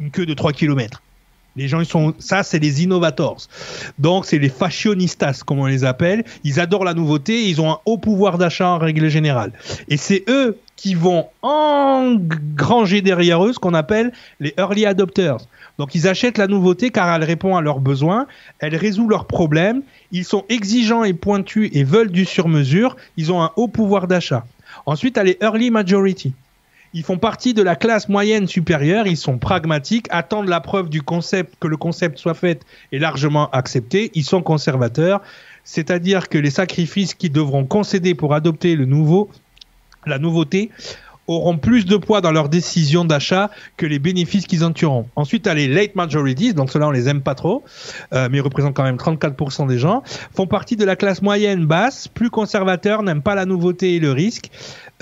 une 0.00 0.10
queue 0.10 0.24
de 0.24 0.32
3 0.32 0.52
km. 0.52 1.02
Les 1.56 1.68
gens, 1.68 1.80
ils 1.80 1.86
sont, 1.86 2.14
ça, 2.18 2.42
c'est 2.42 2.58
les 2.58 2.82
innovators. 2.82 3.42
Donc, 3.98 4.24
c'est 4.24 4.38
les 4.38 4.48
fashionistas, 4.48 5.42
comme 5.44 5.58
on 5.58 5.66
les 5.66 5.84
appelle. 5.84 6.24
Ils 6.44 6.60
adorent 6.60 6.84
la 6.84 6.94
nouveauté. 6.94 7.48
Ils 7.48 7.60
ont 7.60 7.72
un 7.72 7.78
haut 7.84 7.98
pouvoir 7.98 8.38
d'achat 8.38 8.68
en 8.68 8.78
règle 8.78 9.08
générale. 9.08 9.52
Et 9.88 9.96
c'est 9.96 10.24
eux 10.28 10.56
qui 10.80 10.94
vont 10.94 11.26
engranger 11.42 13.02
derrière 13.02 13.44
eux 13.44 13.52
ce 13.52 13.58
qu'on 13.58 13.74
appelle 13.74 14.12
les 14.40 14.54
early 14.56 14.86
adopters. 14.86 15.36
Donc 15.76 15.94
ils 15.94 16.08
achètent 16.08 16.38
la 16.38 16.46
nouveauté 16.46 16.88
car 16.88 17.14
elle 17.14 17.22
répond 17.22 17.54
à 17.54 17.60
leurs 17.60 17.80
besoins, 17.80 18.26
elle 18.60 18.74
résout 18.74 19.06
leurs 19.06 19.26
problèmes, 19.26 19.82
ils 20.10 20.24
sont 20.24 20.46
exigeants 20.48 21.04
et 21.04 21.12
pointus 21.12 21.68
et 21.74 21.84
veulent 21.84 22.10
du 22.10 22.24
sur-mesure, 22.24 22.96
ils 23.18 23.30
ont 23.30 23.42
un 23.42 23.50
haut 23.56 23.68
pouvoir 23.68 24.06
d'achat. 24.06 24.46
Ensuite, 24.86 25.18
elle 25.18 25.28
est 25.28 25.42
early 25.42 25.70
majority. 25.70 26.32
Ils 26.94 27.04
font 27.04 27.18
partie 27.18 27.52
de 27.52 27.62
la 27.62 27.76
classe 27.76 28.08
moyenne 28.08 28.48
supérieure, 28.48 29.06
ils 29.06 29.18
sont 29.18 29.36
pragmatiques, 29.36 30.06
attendent 30.08 30.48
la 30.48 30.60
preuve 30.60 30.88
du 30.88 31.02
concept, 31.02 31.56
que 31.60 31.68
le 31.68 31.76
concept 31.76 32.16
soit 32.16 32.32
fait 32.32 32.62
et 32.90 32.98
largement 32.98 33.50
accepté, 33.50 34.10
ils 34.14 34.24
sont 34.24 34.40
conservateurs, 34.40 35.20
c'est-à-dire 35.62 36.30
que 36.30 36.38
les 36.38 36.48
sacrifices 36.48 37.12
qu'ils 37.12 37.32
devront 37.32 37.66
concéder 37.66 38.14
pour 38.14 38.32
adopter 38.32 38.76
le 38.76 38.86
nouveau, 38.86 39.28
la 40.06 40.18
nouveauté 40.18 40.70
auront 41.30 41.58
plus 41.58 41.84
de 41.86 41.96
poids 41.96 42.20
dans 42.20 42.32
leur 42.32 42.48
décision 42.48 43.04
d'achat 43.04 43.50
que 43.76 43.86
les 43.86 43.98
bénéfices 43.98 44.46
qu'ils 44.46 44.64
en 44.64 44.72
tueront. 44.72 45.06
Ensuite, 45.16 45.46
as 45.46 45.54
les 45.54 45.68
late 45.68 45.94
majorities, 45.94 46.54
donc 46.54 46.70
ceux-là 46.70 46.88
on 46.88 46.90
les 46.90 47.08
aime 47.08 47.22
pas 47.22 47.34
trop, 47.34 47.64
euh, 48.12 48.28
mais 48.30 48.38
ils 48.38 48.42
représentent 48.42 48.74
quand 48.74 48.82
même 48.82 48.96
34% 48.96 49.68
des 49.68 49.78
gens, 49.78 50.02
font 50.34 50.46
partie 50.46 50.76
de 50.76 50.84
la 50.84 50.96
classe 50.96 51.22
moyenne 51.22 51.66
basse, 51.66 52.08
plus 52.08 52.30
conservateurs, 52.30 53.02
n'aiment 53.02 53.22
pas 53.22 53.34
la 53.34 53.46
nouveauté 53.46 53.94
et 53.94 54.00
le 54.00 54.10
risque, 54.10 54.50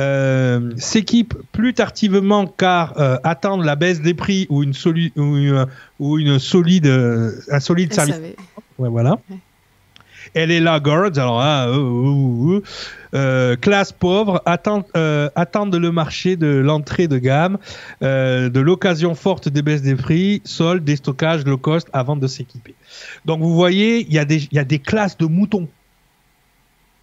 euh, 0.00 0.70
s'équipent 0.76 1.34
plus 1.52 1.72
tardivement 1.74 2.46
car 2.46 3.00
euh, 3.00 3.16
attendent 3.24 3.64
la 3.64 3.76
baisse 3.76 4.00
des 4.00 4.14
prix 4.14 4.46
ou 4.50 4.62
une, 4.62 4.74
soli 4.74 5.12
ou 5.16 5.36
une, 5.36 5.66
ou 5.98 6.18
une 6.18 6.38
solide, 6.38 6.86
un 6.86 7.60
solide 7.60 7.92
service. 7.94 8.16
Ouais, 8.78 8.88
voilà. 8.88 9.18
Elle 10.34 10.50
est 10.50 10.60
là, 10.60 10.80
Guards, 10.80 11.18
alors 11.18 11.40
là, 11.40 11.68
euh, 13.14 13.56
classe 13.56 13.92
pauvre, 13.92 14.42
attendent, 14.44 14.84
euh, 14.96 15.30
attendent 15.34 15.74
le 15.74 15.90
marché 15.90 16.36
de 16.36 16.46
l'entrée 16.46 17.08
de 17.08 17.18
gamme, 17.18 17.58
euh, 18.02 18.50
de 18.50 18.60
l'occasion 18.60 19.14
forte 19.14 19.48
des 19.48 19.62
baisses 19.62 19.82
des 19.82 19.94
prix, 19.94 20.42
soldes, 20.44 20.84
des 20.84 20.96
stockages 20.96 21.44
low 21.44 21.56
cost 21.56 21.88
avant 21.92 22.16
de 22.16 22.26
s'équiper. 22.26 22.74
Donc 23.24 23.40
vous 23.40 23.54
voyez, 23.54 24.00
il 24.06 24.12
y, 24.12 24.18
a 24.18 24.24
des, 24.24 24.48
y 24.52 24.58
a 24.58 24.64
des 24.64 24.78
classes 24.78 25.16
de 25.16 25.26
moutons. 25.26 25.68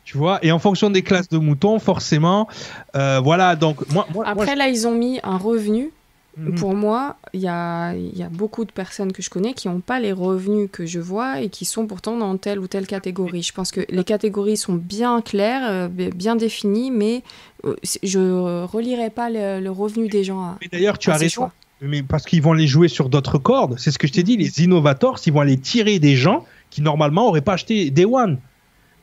Tu 0.03 0.17
vois, 0.19 0.37
et 0.43 0.51
en 0.51 0.59
fonction 0.59 0.91
des 0.91 1.01
classes 1.01 1.29
de 1.29 1.39
moutons, 1.39 1.79
forcément, 1.79 2.47
voilà. 2.93 3.55
Donc 3.55 3.77
moi, 3.89 4.07
après 4.23 4.55
là, 4.55 4.67
ils 4.67 4.87
ont 4.87 4.93
mis 4.93 5.19
un 5.23 5.37
revenu 5.37 5.91
Mhm. 6.37 6.55
Pour 6.55 6.75
moi, 6.75 7.15
il 7.33 7.41
y 7.41 7.47
a, 7.47 7.93
beaucoup 8.31 8.65
de 8.65 8.71
personnes 8.71 9.13
que 9.13 9.21
je 9.21 9.29
connais 9.29 9.53
qui 9.53 9.69
n'ont 9.69 9.79
pas 9.79 9.99
les 9.99 10.11
revenus 10.11 10.69
que 10.71 10.85
je 10.85 10.99
vois 10.99 11.41
et 11.41 11.49
qui 11.49 11.63
sont 11.63 11.87
pourtant 11.87 12.17
dans 12.17 12.35
telle 12.37 12.59
ou 12.59 12.67
telle 12.67 12.87
catégorie. 12.87 13.41
Je 13.41 13.53
pense 13.53 13.71
que 13.71 13.81
les 13.89 14.03
catégories 14.03 14.57
sont 14.57 14.73
bien 14.73 15.21
claires, 15.21 15.63
euh, 15.69 15.87
bien 15.87 16.35
définies, 16.35 16.91
mais 16.91 17.23
euh, 17.63 17.75
je 18.03 18.19
ne 18.19 18.65
relierai 18.65 19.09
pas 19.09 19.29
le, 19.29 19.69
revenu 19.69 20.07
des 20.09 20.23
gens 20.23 20.41
à. 20.41 20.57
Mais 20.61 20.67
d'ailleurs, 20.71 20.97
tu 20.97 21.09
as 21.09 21.17
raison. 21.17 21.49
Mais 21.81 22.03
parce 22.03 22.25
qu'ils 22.25 22.41
vont 22.41 22.53
les 22.53 22.67
jouer 22.67 22.87
sur 22.87 23.09
d'autres 23.09 23.37
cordes. 23.37 23.75
C'est 23.77 23.91
ce 23.91 23.99
que 23.99 24.07
je 24.07 24.13
t'ai 24.13 24.23
dit, 24.23 24.37
les 24.37 24.63
innovators, 24.63 25.19
ils 25.25 25.33
vont 25.33 25.41
aller 25.41 25.57
tirer 25.57 25.99
des 25.99 26.15
gens 26.15 26.45
qui 26.69 26.81
normalement 26.81 27.25
n'auraient 27.25 27.41
pas 27.41 27.53
acheté 27.53 27.91
Day 27.91 28.05
One. 28.05 28.39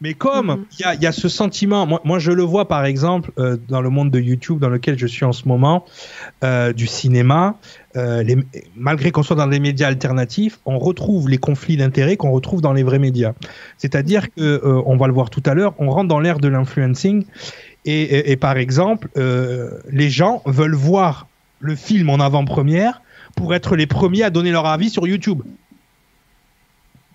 Mais 0.03 0.15
comme 0.15 0.49
mhm. 0.49 0.65
il 0.81 1.03
y, 1.03 1.07
a, 1.07 1.13
ce 1.13 1.29
sentiment, 1.29 1.87
moi, 1.87 2.19
je 2.19 2.33
le 2.33 2.43
vois 2.43 2.67
par 2.67 2.85
exemple 2.85 3.31
euh, 3.39 3.57
dans 3.69 3.81
le 3.81 3.89
monde 3.89 4.11
de 4.11 4.19
YouTube 4.19 4.59
dans 4.59 4.69
lequel 4.69 4.99
je 4.99 5.07
suis 5.07 5.25
en 5.25 5.33
ce 5.33 5.47
moment, 5.47 5.85
euh, 6.43 6.73
du 6.73 6.89
cinéma, 6.89 7.57
euh, 7.97 8.25
malgré 8.77 9.13
qu'on 9.13 9.23
soit 9.23 9.37
dans 9.37 9.47
les 9.47 9.61
médias 9.61 9.87
alternatifs, 9.87 10.59
on 10.67 10.81
retrouve 10.81 11.31
les 11.31 11.39
conflits 11.39 11.77
d'intérêts 11.77 12.17
qu'on 12.17 12.33
retrouve 12.33 12.61
dans 12.61 12.73
les 12.73 12.83
vrais 12.83 12.99
médias. 12.99 13.35
C'est-à-dire 13.79 14.35
que, 14.35 14.61
on 14.65 14.97
va 14.97 15.07
le 15.07 15.13
voir 15.13 15.31
tout 15.31 15.43
à 15.47 15.55
l'heure, 15.55 15.75
on 15.79 15.89
rentre 15.89 16.09
dans 16.09 16.19
l'ère 16.19 16.41
de 16.41 16.49
l'influencing 16.49 17.25
et, 17.85 18.37
par 18.37 18.57
exemple, 18.57 19.09
les 19.17 20.11
gens 20.11 20.43
veulent 20.47 20.75
voir 20.75 21.29
le 21.61 21.77
film 21.77 22.11
en 22.11 22.19
avant-première 22.19 23.03
pour 23.37 23.55
être 23.55 23.77
les 23.77 23.87
premiers 23.87 24.25
à 24.25 24.31
donner 24.31 24.51
leur 24.51 24.67
avis 24.67 24.91
sur 24.91 25.07
YouTube. 25.07 25.43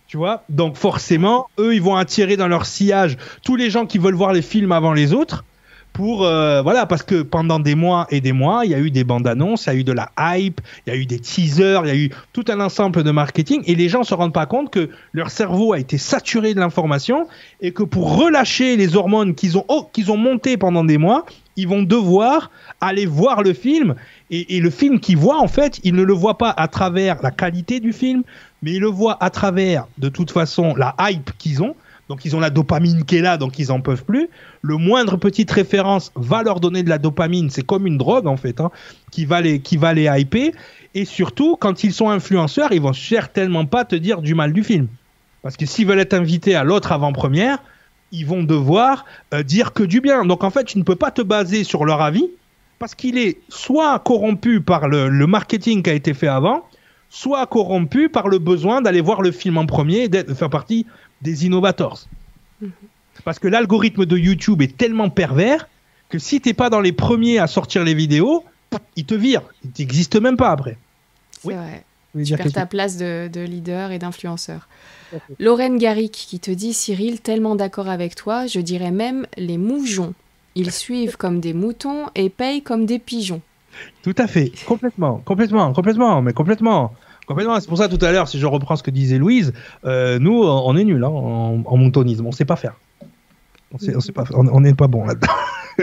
Tu 0.07 0.15
vois? 0.15 0.43
Donc 0.47 0.77
forcément, 0.77 1.47
eux, 1.59 1.75
ils 1.75 1.81
vont 1.81 1.97
attirer 1.97 2.37
dans 2.37 2.47
leur 2.47 2.65
sillage 2.65 3.17
tous 3.43 3.57
les 3.57 3.69
gens 3.69 3.85
qui 3.85 3.97
veulent 3.97 4.15
voir 4.15 4.31
les 4.31 4.41
films 4.41 4.71
avant 4.71 4.93
les 4.93 5.13
autres. 5.13 5.43
Pour 5.91 6.25
euh, 6.25 6.61
voilà 6.61 6.85
parce 6.85 7.01
que 7.01 7.23
pendant 7.23 7.59
des 7.59 7.73
mois 7.73 8.05
et 8.11 8.21
des 8.21 8.31
mois 8.31 8.65
il 8.65 8.71
y 8.71 8.75
a 8.75 8.79
eu 8.79 8.91
des 8.91 9.03
bandes 9.03 9.25
annonces 9.25 9.65
il 9.65 9.73
y 9.73 9.75
a 9.77 9.79
eu 9.79 9.83
de 9.83 9.93
la 9.93 10.11
hype 10.19 10.61
il 10.85 10.93
y 10.93 10.95
a 10.95 10.99
eu 10.99 11.07
des 11.07 11.17
teasers 11.17 11.81
il 11.85 11.87
y 11.87 11.91
a 11.91 11.95
eu 11.95 12.11
tout 12.33 12.45
un 12.49 12.59
ensemble 12.59 13.03
de 13.03 13.09
marketing 13.09 13.63
et 13.65 13.73
les 13.73 13.89
gens 13.89 14.03
se 14.03 14.13
rendent 14.13 14.33
pas 14.33 14.45
compte 14.45 14.69
que 14.69 14.91
leur 15.11 15.31
cerveau 15.31 15.73
a 15.73 15.79
été 15.79 15.97
saturé 15.97 16.53
de 16.53 16.59
l'information 16.59 17.27
et 17.61 17.71
que 17.71 17.81
pour 17.81 18.15
relâcher 18.15 18.77
les 18.77 18.95
hormones 18.95 19.33
qu'ils 19.33 19.57
ont 19.57 19.65
oh, 19.69 19.89
ont 20.09 20.17
montées 20.17 20.55
pendant 20.55 20.83
des 20.83 20.99
mois 20.99 21.25
ils 21.55 21.67
vont 21.67 21.81
devoir 21.81 22.51
aller 22.79 23.07
voir 23.07 23.41
le 23.41 23.53
film 23.53 23.95
et, 24.29 24.57
et 24.57 24.59
le 24.59 24.69
film 24.69 24.99
qu'ils 24.99 25.17
voient 25.17 25.39
en 25.39 25.47
fait 25.47 25.79
ils 25.83 25.95
ne 25.95 26.03
le 26.03 26.13
voient 26.13 26.37
pas 26.37 26.53
à 26.55 26.67
travers 26.67 27.23
la 27.23 27.31
qualité 27.31 27.79
du 27.79 27.91
film 27.91 28.21
mais 28.61 28.73
ils 28.73 28.79
le 28.79 28.87
voient 28.87 29.17
à 29.23 29.29
travers, 29.29 29.87
de 29.97 30.09
toute 30.09 30.31
façon, 30.31 30.75
la 30.75 30.95
hype 30.99 31.31
qu'ils 31.37 31.61
ont. 31.61 31.75
Donc 32.09 32.23
ils 32.23 32.35
ont 32.35 32.39
la 32.39 32.49
dopamine 32.49 33.03
qui 33.03 33.17
est 33.17 33.21
là, 33.21 33.37
donc 33.37 33.59
ils 33.59 33.71
en 33.71 33.81
peuvent 33.81 34.05
plus. 34.05 34.29
Le 34.61 34.77
moindre 34.77 35.17
petite 35.17 35.51
référence 35.51 36.11
va 36.15 36.41
leur 36.41 36.59
donner 36.59 36.83
de 36.83 36.89
la 36.89 36.99
dopamine, 36.99 37.49
c'est 37.49 37.65
comme 37.65 37.85
une 37.85 37.97
drogue 37.97 38.27
en 38.27 38.37
fait, 38.37 38.61
hein, 38.61 38.71
qui 39.11 39.25
va 39.25 39.41
les 39.41 39.59
qui 39.59 39.75
va 39.75 39.93
les 39.93 40.09
hyper. 40.17 40.51
Et 40.95 41.03
surtout, 41.03 41.57
quand 41.57 41.83
ils 41.83 41.93
sont 41.93 42.09
influenceurs, 42.09 42.71
ils 42.71 42.81
vont 42.81 42.93
certainement 42.93 43.65
pas 43.65 43.83
te 43.83 43.95
dire 43.95 44.21
du 44.21 44.35
mal 44.35 44.53
du 44.53 44.63
film, 44.63 44.87
parce 45.43 45.57
que 45.57 45.65
s'ils 45.65 45.85
veulent 45.85 45.99
être 45.99 46.13
invités 46.13 46.55
à 46.55 46.63
l'autre 46.63 46.93
avant-première, 46.93 47.57
ils 48.13 48.25
vont 48.25 48.43
devoir 48.43 49.03
euh, 49.33 49.43
dire 49.43 49.73
que 49.73 49.83
du 49.83 49.99
bien. 49.99 50.23
Donc 50.23 50.45
en 50.45 50.49
fait, 50.49 50.63
tu 50.63 50.77
ne 50.77 50.83
peux 50.83 50.95
pas 50.95 51.11
te 51.11 51.21
baser 51.21 51.65
sur 51.65 51.83
leur 51.83 52.01
avis, 52.01 52.29
parce 52.79 52.95
qu'il 52.95 53.17
est 53.17 53.37
soit 53.49 53.99
corrompu 53.99 54.61
par 54.61 54.87
le 54.87 55.27
marketing 55.27 55.83
qui 55.83 55.89
a 55.89 55.93
été 55.93 56.13
fait 56.13 56.27
avant, 56.27 56.63
soit 57.09 57.45
corrompu 57.47 58.09
par 58.09 58.27
le 58.27 58.39
besoin 58.39 58.81
d'aller 58.81 59.01
voir 59.01 59.21
le 59.21 59.31
film 59.31 59.57
en 59.57 59.65
premier 59.65 60.03
et 60.03 60.09
de 60.09 60.33
faire 60.33 60.49
partie 60.49 60.85
des 61.21 61.45
innovators. 61.45 62.05
Mhm. 62.61 62.71
Parce 63.23 63.39
que 63.39 63.47
l'algorithme 63.47 64.05
de 64.05 64.17
YouTube 64.17 64.61
est 64.61 64.77
tellement 64.77 65.09
pervers 65.09 65.67
que 66.09 66.19
si 66.19 66.39
t'es 66.39 66.53
pas 66.53 66.69
dans 66.69 66.81
les 66.81 66.91
premiers 66.91 67.39
à 67.39 67.47
sortir 67.47 67.83
les 67.83 67.93
vidéos, 67.93 68.45
il 68.95 69.05
te 69.05 69.15
vire. 69.15 69.41
Il 69.63 69.71
n'existe 69.77 70.15
même 70.15 70.37
pas 70.37 70.51
après. 70.51 70.77
C'est 71.41 71.53
vrai. 71.53 71.83
Tu 72.23 72.35
perds 72.35 72.51
ta 72.51 72.65
place 72.65 72.97
de, 72.97 73.43
leader 73.43 73.91
et 73.91 73.99
d'influenceur. 73.99 74.67
Lorraine 75.39 75.77
Garrick 75.77 76.11
qui 76.11 76.39
te 76.39 76.51
dit 76.51 76.73
Cyril, 76.73 77.21
tellement 77.21 77.55
d'accord 77.55 77.89
avec 77.89 78.15
toi, 78.15 78.47
je 78.47 78.59
dirais 78.59 78.91
même 78.91 79.27
les 79.37 79.57
moujons. 79.57 80.13
Ils 80.55 80.71
suivent 80.85 81.17
comme 81.17 81.39
des 81.39 81.53
moutons 81.53 82.07
et 82.15 82.29
payent 82.29 82.61
comme 82.61 82.85
des 82.85 82.99
pigeons. 82.99 83.41
Tout 84.03 84.15
à 84.17 84.27
fait, 84.27 84.51
complètement, 84.65 85.21
complètement, 85.25 85.73
complètement, 85.73 86.21
mais 86.21 86.33
complètement. 86.33 86.93
Complètement. 87.27 87.59
C'est 87.59 87.67
pour 87.67 87.77
ça 87.77 87.89
tout 87.89 88.03
à 88.05 88.11
l'heure, 88.13 88.29
si 88.29 88.39
je 88.39 88.45
reprends 88.45 88.77
ce 88.77 88.83
que 88.83 88.91
disait 88.91 89.17
Louise, 89.17 89.51
euh, 89.83 90.17
nous, 90.17 90.43
on 90.43 90.77
est 90.77 90.85
nuls 90.85 91.03
hein, 91.03 91.09
en, 91.09 91.61
en, 91.65 91.77
moutonisme, 91.77 92.25
on 92.25 92.31
sait 92.31 92.45
pas 92.45 92.55
faire. 92.55 92.75
On 93.73 93.77
on 93.95 93.99
sait 93.99 94.13
pas, 94.13 94.23
on 94.33 94.61
n'est 94.61 94.73
pas 94.73 94.87
bon 94.87 95.05
là-dedans. 95.05 95.27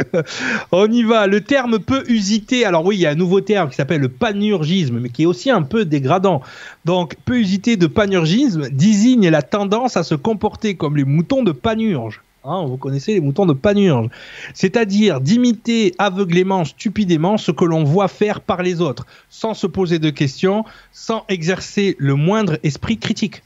on 0.72 0.90
y 0.90 1.02
va. 1.02 1.26
Le 1.26 1.42
terme 1.42 1.78
peu 1.78 2.02
usité. 2.08 2.64
Alors 2.64 2.84
oui, 2.84 2.96
il 2.96 3.00
y 3.00 3.06
a 3.06 3.10
un 3.10 3.14
nouveau 3.14 3.40
terme 3.40 3.68
qui 3.68 3.76
s'appelle 3.76 4.00
le 4.00 4.08
panurgisme, 4.08 4.98
mais 5.00 5.08
qui 5.08 5.24
est 5.24 5.26
aussi 5.26 5.50
un 5.50 5.62
peu 5.62 5.84
dégradant. 5.84 6.42
Donc, 6.84 7.16
peu 7.24 7.38
usité 7.38 7.76
de 7.76 7.86
panurgisme 7.86 8.68
désigne 8.70 9.28
la 9.28 9.42
tendance 9.42 9.96
à 9.96 10.02
se 10.02 10.14
comporter 10.14 10.76
comme 10.76 10.96
les 10.96 11.04
moutons 11.04 11.42
de 11.42 11.52
panurge. 11.52 12.22
Hein, 12.46 12.66
vous 12.66 12.76
connaissez 12.76 13.14
les 13.14 13.20
moutons 13.20 13.46
de 13.46 13.54
panurge. 13.54 14.08
C'est-à-dire 14.52 15.22
d'imiter 15.22 15.94
aveuglément, 15.96 16.66
stupidement 16.66 17.38
ce 17.38 17.50
que 17.50 17.64
l'on 17.64 17.84
voit 17.84 18.08
faire 18.08 18.42
par 18.42 18.62
les 18.62 18.82
autres, 18.82 19.06
sans 19.30 19.54
se 19.54 19.66
poser 19.66 19.98
de 19.98 20.10
questions, 20.10 20.66
sans 20.92 21.24
exercer 21.30 21.96
le 21.98 22.16
moindre 22.16 22.58
esprit 22.62 22.98
critique. 22.98 23.42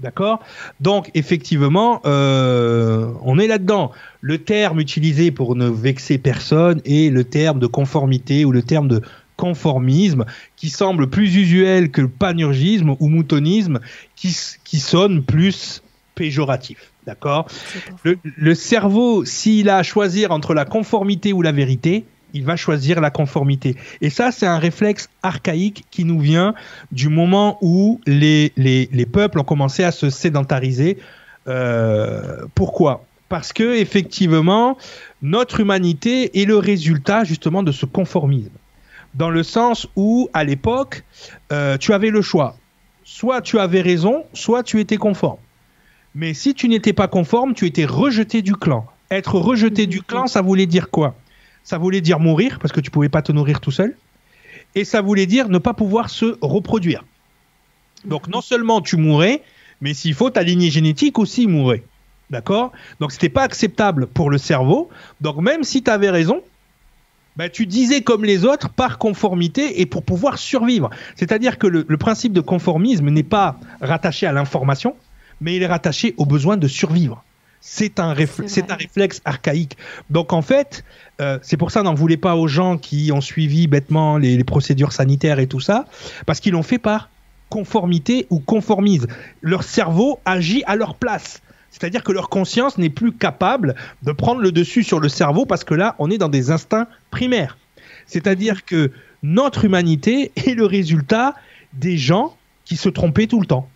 D'accord? 0.00 0.40
Donc, 0.80 1.10
effectivement, 1.12 2.00
euh, 2.06 3.12
on 3.22 3.38
est 3.38 3.46
là-dedans. 3.46 3.92
Le 4.22 4.38
terme 4.38 4.80
utilisé 4.80 5.30
pour 5.30 5.54
ne 5.54 5.68
vexer 5.68 6.16
personne 6.16 6.80
est 6.86 7.12
le 7.12 7.24
terme 7.24 7.58
de 7.58 7.66
conformité 7.66 8.46
ou 8.46 8.52
le 8.52 8.62
terme 8.62 8.88
de 8.88 9.02
conformisme 9.36 10.24
qui 10.56 10.70
semble 10.70 11.10
plus 11.10 11.36
usuel 11.36 11.90
que 11.90 12.00
le 12.00 12.08
panurgisme 12.08 12.96
ou 12.98 13.08
moutonisme 13.08 13.80
qui, 14.14 14.34
qui 14.64 14.80
sonne 14.80 15.22
plus 15.22 15.82
péjoratif. 16.16 16.90
D'accord 17.06 17.46
le, 18.02 18.18
le 18.24 18.54
cerveau, 18.56 19.24
s'il 19.24 19.68
a 19.68 19.76
à 19.76 19.84
choisir 19.84 20.32
entre 20.32 20.52
la 20.54 20.64
conformité 20.64 21.32
ou 21.32 21.42
la 21.42 21.52
vérité, 21.52 22.04
il 22.34 22.44
va 22.44 22.56
choisir 22.56 23.00
la 23.00 23.10
conformité. 23.10 23.76
Et 24.00 24.10
ça, 24.10 24.32
c'est 24.32 24.46
un 24.46 24.58
réflexe 24.58 25.08
archaïque 25.22 25.84
qui 25.92 26.04
nous 26.04 26.18
vient 26.18 26.54
du 26.90 27.08
moment 27.08 27.58
où 27.62 28.00
les, 28.06 28.52
les, 28.56 28.88
les 28.92 29.06
peuples 29.06 29.38
ont 29.38 29.44
commencé 29.44 29.84
à 29.84 29.92
se 29.92 30.10
sédentariser. 30.10 30.98
Euh, 31.46 32.44
pourquoi? 32.54 33.04
Parce 33.28 33.52
que 33.52 33.76
effectivement, 33.76 34.76
notre 35.22 35.60
humanité 35.60 36.40
est 36.40 36.44
le 36.44 36.58
résultat 36.58 37.24
justement 37.24 37.62
de 37.62 37.72
ce 37.72 37.86
conformisme. 37.86 38.56
Dans 39.14 39.30
le 39.30 39.42
sens 39.42 39.86
où, 39.96 40.28
à 40.34 40.44
l'époque, 40.44 41.04
euh, 41.52 41.78
tu 41.78 41.92
avais 41.92 42.10
le 42.10 42.22
choix. 42.22 42.56
Soit 43.04 43.40
tu 43.40 43.58
avais 43.58 43.80
raison, 43.80 44.24
soit 44.34 44.62
tu 44.62 44.80
étais 44.80 44.98
conforme. 44.98 45.38
Mais 46.18 46.32
si 46.32 46.54
tu 46.54 46.70
n'étais 46.70 46.94
pas 46.94 47.08
conforme, 47.08 47.52
tu 47.52 47.66
étais 47.66 47.84
rejeté 47.84 48.40
du 48.40 48.54
clan. 48.54 48.86
Être 49.10 49.38
rejeté 49.38 49.86
du 49.86 50.00
clan, 50.00 50.26
ça 50.26 50.40
voulait 50.40 50.64
dire 50.64 50.88
quoi? 50.88 51.14
Ça 51.62 51.76
voulait 51.76 52.00
dire 52.00 52.20
mourir 52.20 52.58
parce 52.58 52.72
que 52.72 52.80
tu 52.80 52.90
pouvais 52.90 53.10
pas 53.10 53.20
te 53.20 53.32
nourrir 53.32 53.60
tout 53.60 53.70
seul, 53.70 53.94
et 54.74 54.84
ça 54.84 55.02
voulait 55.02 55.26
dire 55.26 55.50
ne 55.50 55.58
pas 55.58 55.74
pouvoir 55.74 56.08
se 56.08 56.38
reproduire. 56.40 57.04
Donc 58.06 58.28
non 58.28 58.40
seulement 58.40 58.80
tu 58.80 58.96
mourais, 58.96 59.42
mais 59.82 59.92
s'il 59.92 60.14
faut, 60.14 60.30
ta 60.30 60.42
lignée 60.42 60.70
génétique 60.70 61.18
aussi 61.18 61.46
mourait. 61.46 61.84
D'accord? 62.30 62.72
Donc 62.98 63.12
c'était 63.12 63.28
pas 63.28 63.42
acceptable 63.42 64.06
pour 64.06 64.30
le 64.30 64.38
cerveau. 64.38 64.88
Donc 65.20 65.36
même 65.36 65.64
si 65.64 65.82
tu 65.82 65.90
avais 65.90 66.08
raison, 66.08 66.40
ben, 67.36 67.50
tu 67.50 67.66
disais 67.66 68.00
comme 68.00 68.24
les 68.24 68.46
autres 68.46 68.70
par 68.70 68.96
conformité 68.96 69.82
et 69.82 69.86
pour 69.86 70.02
pouvoir 70.02 70.38
survivre. 70.38 70.88
C'est-à-dire 71.14 71.58
que 71.58 71.66
le, 71.66 71.84
principe 71.98 72.32
de 72.32 72.40
conformisme 72.40 73.10
n'est 73.10 73.22
pas 73.22 73.60
rattaché 73.82 74.26
à 74.26 74.32
l'information, 74.32 74.96
mais 75.40 75.56
il 75.56 75.62
est 75.62 75.66
rattaché 75.66 76.14
au 76.16 76.26
besoin 76.26 76.56
de 76.56 76.68
survivre. 76.68 77.22
C'est 77.60 77.98
un, 77.98 78.14
c'est 78.46 78.70
un 78.70 78.76
réflexe 78.76 79.20
archaïque. 79.24 79.76
Donc 80.08 80.32
en 80.32 80.42
fait, 80.42 80.84
euh, 81.20 81.38
c'est 81.42 81.56
pour 81.56 81.70
ça 81.70 81.82
n'en 81.82 81.94
voulez 81.94 82.16
pas 82.16 82.36
aux 82.36 82.46
gens 82.46 82.78
qui 82.78 83.10
ont 83.12 83.20
suivi 83.20 83.66
bêtement 83.66 84.18
les, 84.18 84.36
les 84.36 84.44
procédures 84.44 84.92
sanitaires 84.92 85.40
et 85.40 85.48
tout 85.48 85.60
ça, 85.60 85.86
parce 86.26 86.38
qu'ils 86.38 86.52
l'ont 86.52 86.62
fait 86.62 86.78
par 86.78 87.10
conformité 87.48 88.26
ou 88.30 88.38
conformise. 88.38 89.06
Leur 89.40 89.62
cerveau 89.62 90.20
agit 90.24 90.62
à 90.66 90.76
leur 90.76 90.94
place. 90.94 91.42
C'est-à-dire 91.70 92.02
que 92.02 92.12
leur 92.12 92.28
conscience 92.28 92.78
n'est 92.78 92.90
plus 92.90 93.12
capable 93.12 93.74
de 94.02 94.12
prendre 94.12 94.40
le 94.40 94.52
dessus 94.52 94.82
sur 94.82 95.00
le 95.00 95.08
cerveau 95.08 95.44
parce 95.44 95.64
que 95.64 95.74
là, 95.74 95.94
on 95.98 96.10
est 96.10 96.18
dans 96.18 96.28
des 96.28 96.50
instincts 96.50 96.86
primaires. 97.10 97.58
C'est-à-dire 98.06 98.64
que 98.64 98.92
notre 99.22 99.64
humanité 99.64 100.32
est 100.36 100.54
le 100.54 100.64
résultat 100.64 101.34
des 101.74 101.98
gens 101.98 102.34
qui 102.64 102.76
se 102.76 102.88
trompaient 102.88 103.26
tout 103.26 103.40
le 103.40 103.46
temps. 103.46 103.68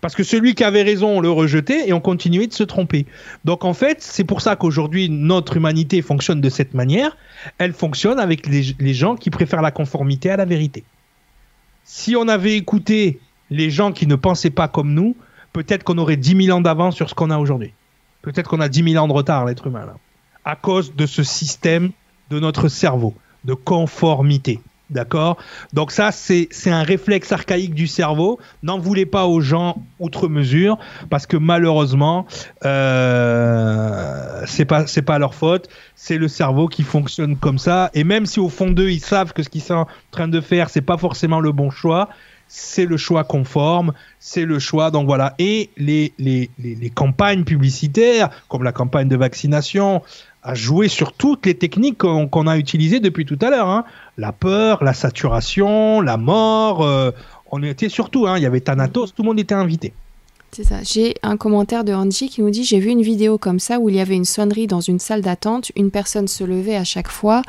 Parce 0.00 0.14
que 0.14 0.22
celui 0.22 0.54
qui 0.54 0.64
avait 0.64 0.82
raison, 0.82 1.18
on 1.18 1.20
le 1.20 1.30
rejetait 1.30 1.88
et 1.88 1.92
on 1.92 2.00
continuait 2.00 2.46
de 2.46 2.52
se 2.52 2.62
tromper. 2.62 3.06
Donc 3.44 3.64
en 3.64 3.74
fait, 3.74 4.02
c'est 4.02 4.24
pour 4.24 4.40
ça 4.40 4.56
qu'aujourd'hui, 4.56 5.10
notre 5.10 5.56
humanité 5.56 6.00
fonctionne 6.00 6.40
de 6.40 6.48
cette 6.48 6.74
manière. 6.74 7.16
Elle 7.58 7.72
fonctionne 7.72 8.18
avec 8.18 8.46
les, 8.46 8.94
gens 8.94 9.16
qui 9.16 9.30
préfèrent 9.30 9.62
la 9.62 9.70
conformité 9.70 10.30
à 10.30 10.36
la 10.36 10.46
vérité. 10.46 10.84
Si 11.84 12.16
on 12.16 12.28
avait 12.28 12.56
écouté 12.56 13.20
les 13.50 13.70
gens 13.70 13.92
qui 13.92 14.06
ne 14.06 14.14
pensaient 14.14 14.50
pas 14.50 14.68
comme 14.68 14.94
nous, 14.94 15.16
peut-être 15.52 15.84
qu'on 15.84 15.98
aurait 15.98 16.16
10 16.16 16.44
000 16.44 16.56
ans 16.56 16.60
d'avance 16.60 16.96
sur 16.96 17.10
ce 17.10 17.14
qu'on 17.14 17.30
a 17.30 17.38
aujourd'hui. 17.38 17.72
Peut-être 18.22 18.48
qu'on 18.48 18.60
a 18.60 18.68
10 18.68 18.92
000 18.92 19.04
ans 19.04 19.08
de 19.08 19.12
retard, 19.12 19.44
l'être 19.44 19.66
humain. 19.66 19.86
À 20.44 20.56
cause 20.56 20.94
de 20.94 21.06
ce 21.06 21.22
système 21.22 21.90
de 22.30 22.38
notre 22.38 22.68
cerveau, 22.68 23.14
de 23.44 23.54
conformité. 23.54 24.60
D'accord? 24.90 25.36
Donc 25.72 25.92
ça, 25.92 26.10
c'est 26.10 26.48
un 26.66 26.82
réflexe 26.82 27.30
archaïque 27.30 27.74
du 27.74 27.86
cerveau. 27.86 28.40
N'en 28.64 28.78
voulez 28.78 29.06
pas 29.06 29.26
aux 29.26 29.40
gens 29.40 29.76
outre 30.00 30.28
mesure, 30.28 30.78
parce 31.10 31.26
que 31.26 31.36
malheureusement, 31.36 32.26
euh, 32.64 34.42
c'est 34.46 34.64
pas 34.64 34.84
pas 35.06 35.18
leur 35.18 35.34
faute. 35.34 35.68
C'est 35.94 36.18
le 36.18 36.26
cerveau 36.28 36.66
qui 36.66 36.82
fonctionne 36.82 37.36
comme 37.36 37.58
ça. 37.58 37.90
Et 37.94 38.02
même 38.02 38.26
si 38.26 38.40
au 38.40 38.48
fond 38.48 38.70
d'eux, 38.70 38.90
ils 38.90 39.00
savent 39.00 39.32
que 39.32 39.42
ce 39.42 39.48
qu'ils 39.48 39.62
sont 39.62 39.74
en 39.74 39.86
train 40.10 40.28
de 40.28 40.40
faire, 40.40 40.70
c'est 40.70 40.80
pas 40.80 40.98
forcément 40.98 41.40
le 41.40 41.52
bon 41.52 41.70
choix, 41.70 42.08
c'est 42.48 42.84
le 42.84 42.96
choix 42.96 43.22
conforme, 43.22 43.92
c'est 44.18 44.44
le 44.44 44.58
choix. 44.58 44.90
Donc 44.90 45.06
voilà. 45.06 45.34
Et 45.38 45.70
les, 45.76 46.12
les, 46.18 46.50
les, 46.58 46.74
les 46.74 46.90
campagnes 46.90 47.44
publicitaires, 47.44 48.30
comme 48.48 48.64
la 48.64 48.72
campagne 48.72 49.08
de 49.08 49.16
vaccination, 49.16 50.02
a 50.42 50.54
joué 50.54 50.88
sur 50.88 51.12
toutes 51.12 51.44
les 51.46 51.54
techniques 51.54 51.98
qu'on 51.98 52.26
qu 52.26 52.48
a 52.48 52.56
utilisées 52.56 53.00
depuis 53.00 53.26
tout 53.26 53.38
à 53.42 53.50
l'heure. 53.50 53.68
Hein. 53.68 53.84
La 54.20 54.32
peur, 54.32 54.84
la 54.84 54.92
saturation, 54.92 56.02
la 56.02 56.18
mort. 56.18 56.82
Euh, 56.82 57.10
on 57.50 57.62
était 57.62 57.88
surtout, 57.88 58.26
hein, 58.26 58.36
il 58.36 58.42
y 58.42 58.46
avait 58.46 58.60
Thanatos, 58.60 59.14
tout 59.14 59.22
le 59.22 59.28
monde 59.28 59.40
était 59.40 59.54
invité. 59.54 59.94
C'est 60.52 60.64
ça. 60.64 60.82
J'ai 60.82 61.14
un 61.22 61.38
commentaire 61.38 61.84
de 61.84 61.94
Angie 61.94 62.28
qui 62.28 62.42
nous 62.42 62.50
dit 62.50 62.64
J'ai 62.64 62.80
vu 62.80 62.90
une 62.90 63.00
vidéo 63.00 63.38
comme 63.38 63.58
ça 63.58 63.78
où 63.78 63.88
il 63.88 63.94
y 63.94 64.00
avait 64.00 64.16
une 64.16 64.26
sonnerie 64.26 64.66
dans 64.66 64.82
une 64.82 64.98
salle 64.98 65.22
d'attente, 65.22 65.72
une 65.74 65.90
personne 65.90 66.28
se 66.28 66.44
levait 66.44 66.76
à 66.76 66.84
chaque 66.84 67.08
fois, 67.08 67.40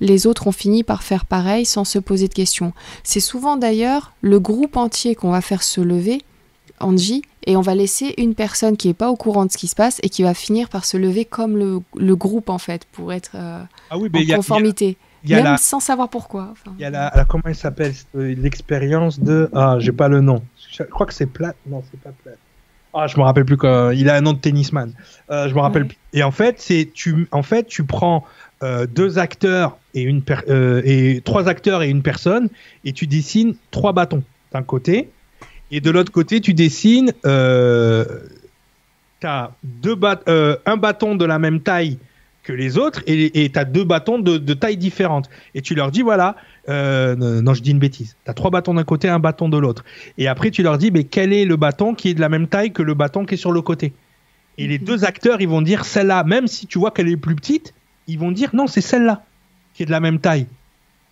les 0.00 0.26
autres 0.26 0.48
ont 0.48 0.52
fini 0.52 0.82
par 0.82 1.02
faire 1.02 1.24
pareil 1.24 1.64
sans 1.64 1.84
se 1.84 1.98
poser 1.98 2.28
de 2.28 2.34
questions. 2.34 2.74
C'est 3.04 3.20
souvent 3.20 3.56
d'ailleurs 3.56 4.12
le 4.20 4.38
groupe 4.38 4.76
entier 4.76 5.14
qu'on 5.14 5.30
va 5.30 5.40
faire 5.40 5.62
se 5.62 5.80
lever, 5.80 6.20
Angie, 6.78 7.22
et 7.46 7.56
on 7.56 7.62
va 7.62 7.74
laisser 7.74 8.12
une 8.18 8.34
personne 8.34 8.76
qui 8.76 8.88
n'est 8.88 8.94
pas 8.94 9.08
au 9.08 9.16
courant 9.16 9.46
de 9.46 9.50
ce 9.50 9.56
qui 9.56 9.68
se 9.68 9.76
passe 9.76 9.98
et 10.02 10.10
qui 10.10 10.22
va 10.22 10.34
finir 10.34 10.68
par 10.68 10.84
se 10.84 10.98
lever 10.98 11.24
comme 11.24 11.56
le, 11.56 11.80
le 11.96 12.16
groupe 12.16 12.50
en 12.50 12.58
fait, 12.58 12.84
pour 12.92 13.14
être 13.14 13.30
euh, 13.36 13.62
ah 13.88 13.96
oui, 13.96 14.10
en 14.12 14.18
y 14.18 14.26
conformité. 14.26 14.84
Y 14.84 14.88
a, 14.88 14.90
y 14.90 14.92
a 14.92 15.07
même 15.36 15.44
la, 15.44 15.56
sans 15.56 15.80
savoir 15.80 16.08
pourquoi. 16.08 16.48
Enfin, 16.52 16.72
il 16.78 16.82
y 16.82 16.84
a 16.84 16.90
la, 16.90 17.12
la 17.14 17.24
comment 17.24 17.44
elle 17.46 17.54
s'appelle 17.54 17.92
L'expérience 18.14 19.20
de. 19.20 19.48
Ah, 19.54 19.76
j'ai 19.78 19.92
pas 19.92 20.08
le 20.08 20.20
nom. 20.20 20.42
Je 20.72 20.82
crois 20.84 21.06
que 21.06 21.14
c'est 21.14 21.26
plate. 21.26 21.56
Non, 21.66 21.82
c'est 21.90 22.00
pas 22.00 22.10
plate. 22.22 22.38
Ah, 22.94 23.06
je 23.06 23.16
me 23.18 23.22
rappelle 23.22 23.44
plus 23.44 23.56
quoi. 23.56 23.90
Il 23.94 24.08
a 24.08 24.14
un 24.14 24.20
nom 24.20 24.32
de 24.32 24.38
tennisman. 24.38 24.92
Euh, 25.30 25.48
je 25.48 25.54
me 25.54 25.60
rappelle 25.60 25.82
Ouais. 25.82 25.88
plus. 25.88 25.98
Et 26.14 26.22
en 26.22 26.30
fait, 26.30 26.56
c'est 26.58 26.90
tu, 26.94 27.28
en 27.32 27.42
fait, 27.42 27.66
tu 27.66 27.84
prends 27.84 28.24
euh, 28.62 28.86
deux 28.86 29.18
acteurs 29.18 29.76
et 29.94 30.02
une 30.02 30.22
per- 30.22 30.40
euh, 30.48 30.80
et 30.84 31.20
trois 31.24 31.48
acteurs 31.48 31.82
et 31.82 31.88
une 31.90 32.02
personne 32.02 32.48
et 32.84 32.92
tu 32.92 33.06
dessines 33.06 33.54
trois 33.70 33.92
bâtons 33.92 34.22
d'un 34.52 34.62
côté 34.62 35.10
et 35.70 35.80
de 35.80 35.90
l'autre 35.90 36.10
côté 36.10 36.40
tu 36.40 36.54
dessines. 36.54 37.12
Euh, 37.26 38.04
t'as 39.20 39.50
deux 39.62 39.94
bat- 39.94 40.22
euh, 40.28 40.56
un 40.66 40.76
bâton 40.76 41.14
de 41.14 41.24
la 41.24 41.38
même 41.38 41.60
taille 41.60 41.98
que 42.48 42.54
les 42.54 42.78
autres 42.78 43.02
et 43.06 43.50
tu 43.52 43.58
as 43.58 43.66
deux 43.66 43.84
bâtons 43.84 44.18
de, 44.18 44.38
de 44.38 44.54
taille 44.54 44.78
différente 44.78 45.28
et 45.54 45.60
tu 45.60 45.74
leur 45.74 45.90
dis 45.90 46.00
voilà 46.00 46.34
euh, 46.70 47.14
non 47.42 47.52
je 47.52 47.60
dis 47.60 47.72
une 47.72 47.78
bêtise. 47.78 48.16
Tu 48.24 48.30
as 48.30 48.32
trois 48.32 48.50
bâtons 48.50 48.72
d'un 48.72 48.84
côté 48.84 49.06
un 49.10 49.18
bâton 49.18 49.50
de 49.50 49.58
l'autre. 49.58 49.84
Et 50.16 50.28
après 50.28 50.50
tu 50.50 50.62
leur 50.62 50.78
dis 50.78 50.90
mais 50.90 51.04
quel 51.04 51.34
est 51.34 51.44
le 51.44 51.56
bâton 51.56 51.94
qui 51.94 52.08
est 52.08 52.14
de 52.14 52.20
la 52.22 52.30
même 52.30 52.48
taille 52.48 52.72
que 52.72 52.82
le 52.82 52.94
bâton 52.94 53.26
qui 53.26 53.34
est 53.34 53.36
sur 53.36 53.52
le 53.52 53.60
côté? 53.60 53.92
Et 54.56 54.66
les 54.66 54.78
Mhm. 54.78 54.84
deux 54.86 55.04
acteurs 55.04 55.42
ils 55.42 55.48
vont 55.48 55.60
dire 55.60 55.84
celle-là. 55.84 56.24
Même 56.24 56.46
si 56.46 56.66
tu 56.66 56.78
vois 56.78 56.90
qu'elle 56.90 57.08
est 57.10 57.18
plus 57.18 57.36
petite 57.36 57.74
ils 58.06 58.18
vont 58.18 58.32
dire 58.32 58.48
non 58.54 58.66
c'est 58.66 58.80
celle-là 58.80 59.24
qui 59.74 59.82
est 59.82 59.86
de 59.86 59.90
la 59.90 60.00
même 60.00 60.18
taille. 60.18 60.46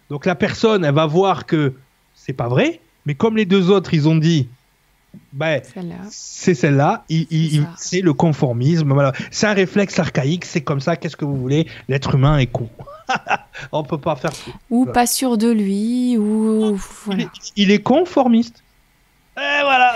Donc 0.09 0.25
la 0.25 0.37
personne 0.37 0.87
elle 0.87 0.95
va 0.95 1.05
voir 1.05 1.45
que 1.45 1.75
c'est 2.15 2.33
pas 2.33 2.49
vrai 2.49 2.81
mais 3.05 3.15
comme 3.15 3.37
les 3.37 3.45
deux 3.45 3.71
autres 3.71 3.93
ils 3.93 4.09
ont 4.09 4.17
dit 4.17 4.49
ben 5.33 5.61
c'est 6.11 6.55
celle-là. 6.55 7.05
C'est 7.77 8.01
le 8.01 8.13
conformisme. 8.13 8.93
Voilà. 8.93 9.13
C'est 9.31 9.47
un 9.47 9.53
réflexe 9.55 9.99
archaïque. 9.99 10.45
C'est 10.45 10.61
comme 10.63 10.81
ça. 10.81 10.97
Qu'est-ce 10.97 11.17
que 11.17 11.25
vous 11.25 11.37
voulez? 11.37 11.67
L'être 11.89 12.15
humain 12.15 12.39
est 12.39 12.47
con. 12.47 12.69
On 13.73 13.83
peut 13.85 13.99
pas 13.99 14.17
faire. 14.17 14.33
plus. 14.33 14.53
Ou 14.71 14.79
Voilà. 14.85 14.93
pas 14.93 15.07
sûr 15.07 15.39
de 15.39 15.51
lui, 15.51 16.17
ou. 16.19 16.79
Il, 17.13 17.21
est, 17.21 17.29
il 17.57 17.71
est 17.71 17.83
conformiste. 17.83 18.63
Et 19.39 19.63
voilà. 19.63 19.95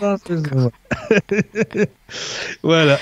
voilà. 2.62 2.98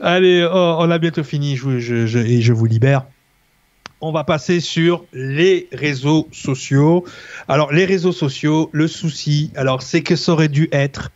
Allez, 0.00 0.46
oh, 0.50 0.76
on 0.78 0.90
a 0.90 0.98
bientôt 0.98 1.24
fini. 1.24 1.56
Je, 1.56 1.78
je- 1.78 2.06
je- 2.06 2.18
et 2.18 2.40
je 2.42 2.52
vous 2.52 2.66
libère. 2.66 3.06
On 4.06 4.12
va 4.12 4.22
passer 4.22 4.60
sur 4.60 5.06
les 5.14 5.66
réseaux 5.72 6.28
sociaux. 6.30 7.06
Alors, 7.48 7.72
les 7.72 7.86
réseaux 7.86 8.12
sociaux, 8.12 8.68
le 8.72 8.86
souci, 8.86 9.50
alors, 9.56 9.80
c'est 9.80 10.02
que 10.02 10.14
ça 10.14 10.32
aurait 10.32 10.48
dû 10.48 10.68
être 10.72 11.10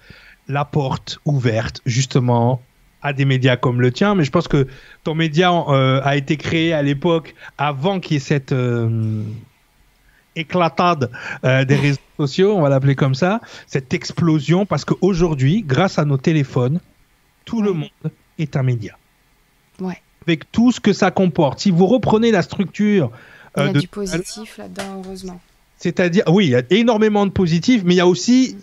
la 0.49 0.65
porte 0.65 1.19
ouverte, 1.27 1.83
justement, 1.85 2.63
à 3.03 3.13
des 3.13 3.27
médias 3.27 3.59
comme 3.59 3.83
le 3.83 3.93
tien, 3.93 4.15
mais 4.15 4.25
je 4.25 4.31
pense 4.31 4.49
que 4.49 4.69
ton 5.05 5.15
média 5.15 5.53
euh, 5.53 6.01
a 6.03 6.17
été 6.17 6.39
créé 6.39 6.73
à 6.73 6.81
l'époque 6.81 7.35
avant 7.59 8.01
qu'il 8.01 8.15
y 8.15 8.17
ait 8.17 8.21
cette 8.21 8.53
euh, 8.53 9.23
éclatade 10.35 11.11
euh, 11.45 11.67
des 11.67 11.77
réseaux 11.77 12.01
sociaux, 12.17 12.57
on 12.57 12.63
va 12.63 12.71
l'appeler 12.71 12.95
comme 12.95 13.15
ça, 13.15 13.43
cette 13.67 13.93
explosion, 13.93 14.65
parce 14.65 14.87
qu'aujourd'hui, 14.87 15.63
grâce 15.63 15.99
à 15.99 16.07
nos 16.07 16.17
téléphones, 16.17 16.81
tout 17.45 17.61
le 17.61 17.75
monde 17.75 18.13
est 18.39 18.57
un 18.57 18.63
média. 18.63 18.97
Ouais. 19.79 20.01
Avec 20.29 20.53
tout 20.53 20.73
ce 20.73 20.81
que 20.81 20.93
ça 20.93 21.11
comporte. 21.11 21.61
Si 21.61 21.71
vous 21.71 21.87
reprenez 21.87 22.31
la 22.31 22.43
structure... 22.43 23.11
Il 23.57 23.65
y 23.65 23.69
a 23.69 23.73
du 23.73 23.89
positif 23.89 24.59
là-dedans, 24.59 25.03
heureusement. 25.03 25.41
C'est-à-dire, 25.79 26.25
oui, 26.29 26.47
il 26.47 26.51
y 26.51 26.55
a 26.55 26.63
énormément 26.71 27.25
de 27.25 27.31
positifs, 27.31 27.83
mais 27.85 27.95
il 27.95 27.97
y 27.97 28.01
a 28.01 28.07
aussi 28.07 28.57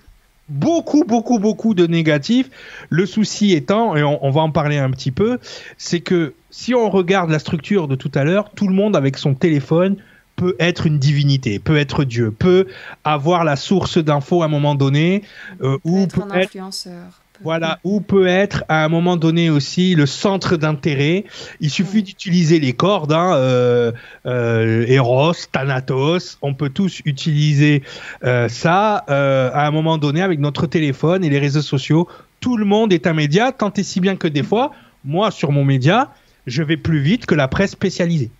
beaucoup, 0.48 1.04
beaucoup, 1.04 1.40
beaucoup 1.40 1.74
de 1.74 1.88
négatifs. 1.88 2.50
Le 2.90 3.06
souci 3.06 3.54
étant, 3.54 3.96
et 3.96 4.04
on, 4.04 4.30
va 4.30 4.42
en 4.42 4.52
parler 4.52 4.78
un 4.78 4.92
petit 4.92 5.12
peu, 5.12 5.40
c'est 5.78 6.02
que 6.02 6.34
si 6.52 6.76
on 6.76 6.90
regarde 6.90 7.30
la 7.30 7.40
structure 7.40 7.88
de 7.88 7.96
tout 7.96 8.12
à 8.14 8.24
l'heure, 8.24 8.52
tout 8.52 8.68
le 8.68 8.76
monde 8.76 8.96
avec 8.96 9.18
son 9.18 9.34
téléphone 9.34 9.98
peut 10.36 10.56
être 10.60 10.86
une 10.86 11.00
divinité, 11.00 11.60
peut 11.60 11.78
être 11.78 12.04
Dieu, 12.04 12.32
peut 12.32 12.68
avoir 13.04 13.44
la 13.44 13.56
source 13.56 13.98
d'infos 13.98 14.44
à 14.44 14.46
un 14.46 14.50
moment 14.50 14.76
donné, 14.76 15.24
euh, 15.62 15.78
ou 15.84 16.04
être 16.04 16.22
un 16.22 16.32
influenceur. 16.32 17.25
Voilà, 17.44 17.80
ou 17.84 18.02
peut 18.02 18.28
être 18.28 18.64
à 18.70 18.86
un 18.86 18.88
moment 18.88 19.18
donné 19.18 19.50
aussi 19.50 19.96
le 19.96 20.06
centre 20.06 20.56
d'intérêt. 20.56 21.26
Il 21.60 21.70
suffit 21.70 22.02
d'utiliser 22.02 22.60
les 22.60 22.74
cordes, 22.74 23.12
hein, 23.12 23.36
euh, 23.36 23.92
euh, 24.26 24.86
Eros, 24.88 25.34
Thanatos, 25.52 26.38
on 26.42 26.54
peut 26.54 26.70
tous 26.70 27.02
utiliser 27.06 27.84
euh, 28.24 28.48
ça 28.48 29.04
à 29.08 29.68
un 29.68 29.72
moment 29.72 29.98
donné 29.98 30.22
avec 30.22 30.40
notre 30.40 30.66
téléphone 30.66 31.24
et 31.24 31.30
les 31.30 31.40
réseaux 31.40 31.62
sociaux. 31.62 32.08
Tout 32.40 32.58
le 32.58 32.66
monde 32.66 32.94
est 32.94 33.08
un 33.08 33.14
média, 33.14 33.52
tant 33.52 33.74
et 33.74 33.84
si 33.84 34.00
bien 34.00 34.16
que 34.16 34.28
des 34.28 34.44
fois, 34.44 34.72
moi 35.04 35.32
sur 35.32 35.52
mon 35.52 35.66
média, 35.66 36.12
je 36.48 36.64
vais 36.64 36.78
plus 36.78 37.00
vite 37.00 37.26
que 37.26 37.36
la 37.36 37.48
presse 37.48 37.72
spécialisée. 37.72 38.32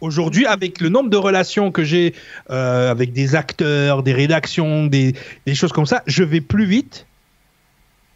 Aujourd'hui, 0.00 0.46
avec 0.46 0.80
le 0.80 0.90
nombre 0.90 1.10
de 1.10 1.16
relations 1.16 1.72
que 1.72 1.82
j'ai 1.82 2.14
avec 2.48 3.12
des 3.12 3.34
acteurs, 3.34 4.02
des 4.02 4.12
rédactions, 4.12 4.86
des, 4.86 5.14
des 5.46 5.54
choses 5.54 5.72
comme 5.72 5.86
ça, 5.86 6.02
je 6.06 6.22
vais 6.22 6.40
plus 6.40 6.66
vite 6.66 7.07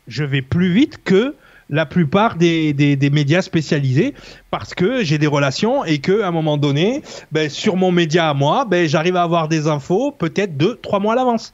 je 0.09 0.25
vais 0.25 0.43
plus 0.43 0.73
vite 0.73 1.03
que 1.05 1.35
la 1.71 1.87
plupart 1.87 2.37
des, 2.37 3.11
médias 3.13 3.43
spécialisés 3.43 4.15
parce 4.51 4.75
que 4.75 5.03
j'ai 5.03 5.19
des 5.19 5.27
relations 5.27 5.85
et 5.85 5.99
que 5.99 6.21
à 6.21 6.29
un 6.29 6.31
moment 6.31 6.59
donné, 6.59 7.03
ben, 7.33 7.49
sur 7.49 7.77
mon 7.77 7.91
média 7.91 8.29
à 8.29 8.35
moi, 8.35 8.65
ben, 8.67 8.87
j'arrive 8.87 9.17
à 9.17 9.23
avoir 9.23 9.49
des 9.49 9.67
infos 9.67 10.13
peut-être 10.13 10.57
deux, 10.57 10.77
trois 10.77 11.01
mois 11.01 11.15
à 11.15 11.17
l'avance. 11.17 11.53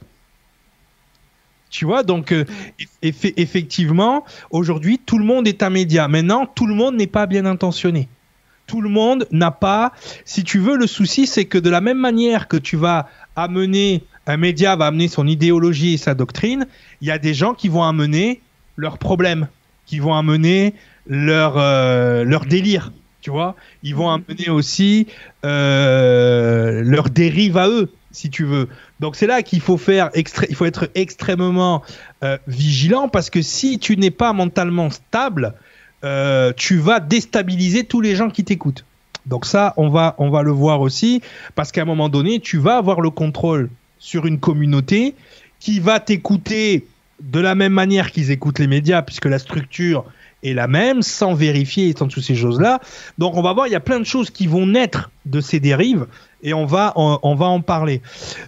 Tu 1.69 1.85
vois, 1.85 2.03
donc 2.03 2.33
euh, 2.33 2.45
effectivement, 3.01 4.25
aujourd'hui, 4.49 4.99
tout 4.99 5.19
le 5.19 5.25
monde 5.25 5.47
est 5.47 5.61
un 5.63 5.69
média. 5.69 6.07
Maintenant, 6.07 6.47
tout 6.47 6.65
le 6.65 6.73
monde 6.73 6.95
n'est 6.95 7.07
pas 7.07 7.27
bien 7.27 7.45
intentionné. 7.45 8.09
Tout 8.65 8.81
le 8.81 8.89
monde 8.89 9.27
n'a 9.31 9.51
pas, 9.51 9.93
si 10.25 10.43
tu 10.43 10.59
veux, 10.59 10.75
le 10.75 10.87
souci, 10.87 11.27
c'est 11.27 11.45
que 11.45 11.57
de 11.57 11.69
la 11.69 11.79
même 11.79 11.97
manière 11.97 12.47
que 12.47 12.57
tu 12.57 12.75
vas 12.75 13.07
amener 13.35 14.03
un 14.29 14.37
média 14.37 14.75
va 14.75 14.85
amener 14.85 15.07
son 15.07 15.25
idéologie 15.25 15.95
et 15.95 15.97
sa 15.97 16.13
doctrine, 16.13 16.67
il 17.01 17.07
y 17.07 17.11
a 17.11 17.17
des 17.17 17.33
gens 17.33 17.55
qui 17.55 17.67
vont 17.67 17.83
amener 17.83 18.41
leurs 18.75 18.99
problèmes, 18.99 19.47
qui 19.87 19.97
vont 19.97 20.13
amener 20.13 20.75
leur, 21.07 21.57
euh, 21.57 22.23
leur 22.23 22.45
délire, 22.45 22.91
tu 23.21 23.31
vois. 23.31 23.55
Ils 23.81 23.95
vont 23.95 24.11
amener 24.11 24.49
aussi 24.49 25.07
euh, 25.45 26.83
leur 26.85 27.09
dérive 27.09 27.57
à 27.57 27.69
eux, 27.69 27.91
si 28.11 28.29
tu 28.29 28.45
veux. 28.45 28.67
Donc 28.99 29.15
c'est 29.15 29.25
là 29.25 29.41
qu'il 29.41 29.61
faut 29.61 29.77
faire, 29.77 30.11
il 30.13 30.55
faut 30.55 30.65
être 30.65 30.91
extrêmement 30.93 31.81
euh, 32.23 32.37
vigilant 32.45 33.09
parce 33.09 33.31
que 33.31 33.41
si 33.41 33.79
tu 33.79 33.97
n'es 33.97 34.11
pas 34.11 34.31
mentalement 34.31 34.91
stable, 34.91 35.55
tu 36.55 36.77
vas 36.77 36.99
déstabiliser 36.99 37.83
tous 37.83 37.99
les 37.99 38.15
gens 38.15 38.29
qui 38.29 38.43
t'écoutent. 38.43 38.85
Donc 39.25 39.47
ça, 39.47 39.73
on 39.75 39.89
va, 39.89 40.13
on 40.19 40.29
va 40.29 40.43
le 40.43 40.51
voir 40.51 40.81
aussi, 40.81 41.21
parce 41.55 41.71
qu'à 41.71 41.81
un 41.81 41.85
moment 41.85 42.09
donné, 42.09 42.39
tu 42.39 42.59
vas 42.59 42.77
avoir 42.77 43.01
le 43.01 43.09
contrôle 43.09 43.69
sur 43.99 44.25
une 44.25 44.39
communauté 44.39 45.15
qui 45.59 45.79
va 45.79 45.99
t'écouter 45.99 46.85
de 47.21 47.39
la 47.39 47.55
même 47.55 47.73
manière 47.73 48.11
qu'ils 48.11 48.31
écoutent 48.31 48.59
les 48.59 48.67
médias, 48.67 49.01
puisque 49.01 49.25
la 49.25 49.39
structure 49.39 50.05
est 50.43 50.53
la 50.53 50.67
même, 50.67 51.01
sans 51.01 51.33
vérifier 51.33 51.89
et 51.89 51.95
sans 51.97 52.07
toutes 52.07 52.23
ces 52.23 52.35
choses-là. 52.35 52.79
Donc 53.17 53.35
on 53.35 53.41
va 53.41 53.53
voir, 53.53 53.67
il 53.67 53.71
y 53.71 53.75
a 53.75 53.81
plein 53.81 53.99
de 53.99 54.05
choses 54.05 54.29
qui 54.29 54.47
vont 54.47 54.65
naître 54.65 55.11
de 55.25 55.41
ces 55.41 55.59
dérives, 55.59 56.07
et 56.41 56.53
on 56.53 56.65
va, 56.65 56.93
on, 56.95 57.35
va 57.35 57.47
en 57.47 57.59
parler. 57.59 58.01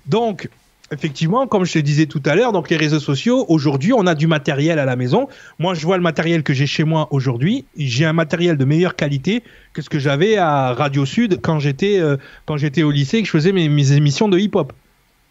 Donc, 0.05 0.47
effectivement, 0.93 1.45
comme 1.47 1.65
je 1.65 1.73
te 1.73 1.79
disais 1.79 2.05
tout 2.05 2.21
à 2.23 2.35
l'heure, 2.35 2.53
donc 2.53 2.69
les 2.69 2.77
réseaux 2.77 3.01
sociaux, 3.01 3.45
aujourd'hui, 3.49 3.91
on 3.91 4.07
a 4.07 4.15
du 4.15 4.27
matériel 4.27 4.79
à 4.79 4.85
la 4.85 4.95
maison. 4.95 5.27
Moi, 5.59 5.73
je 5.73 5.85
vois 5.85 5.97
le 5.97 6.03
matériel 6.03 6.43
que 6.43 6.53
j'ai 6.53 6.67
chez 6.67 6.85
moi 6.85 7.09
aujourd'hui. 7.11 7.65
J'ai 7.75 8.05
un 8.05 8.13
matériel 8.13 8.55
de 8.55 8.63
meilleure 8.63 8.95
qualité 8.95 9.43
que 9.73 9.81
ce 9.81 9.89
que 9.89 9.99
j'avais 9.99 10.37
à 10.37 10.73
Radio 10.73 11.05
Sud 11.05 11.41
quand 11.41 11.59
j'étais 11.59 11.99
euh, 11.99 12.15
quand 12.45 12.55
j'étais 12.55 12.83
au 12.83 12.91
lycée 12.91 13.17
et 13.17 13.21
que 13.21 13.27
je 13.27 13.31
faisais 13.33 13.51
mes 13.51 13.91
émissions 13.91 14.29
de 14.29 14.39
hip-hop. 14.39 14.71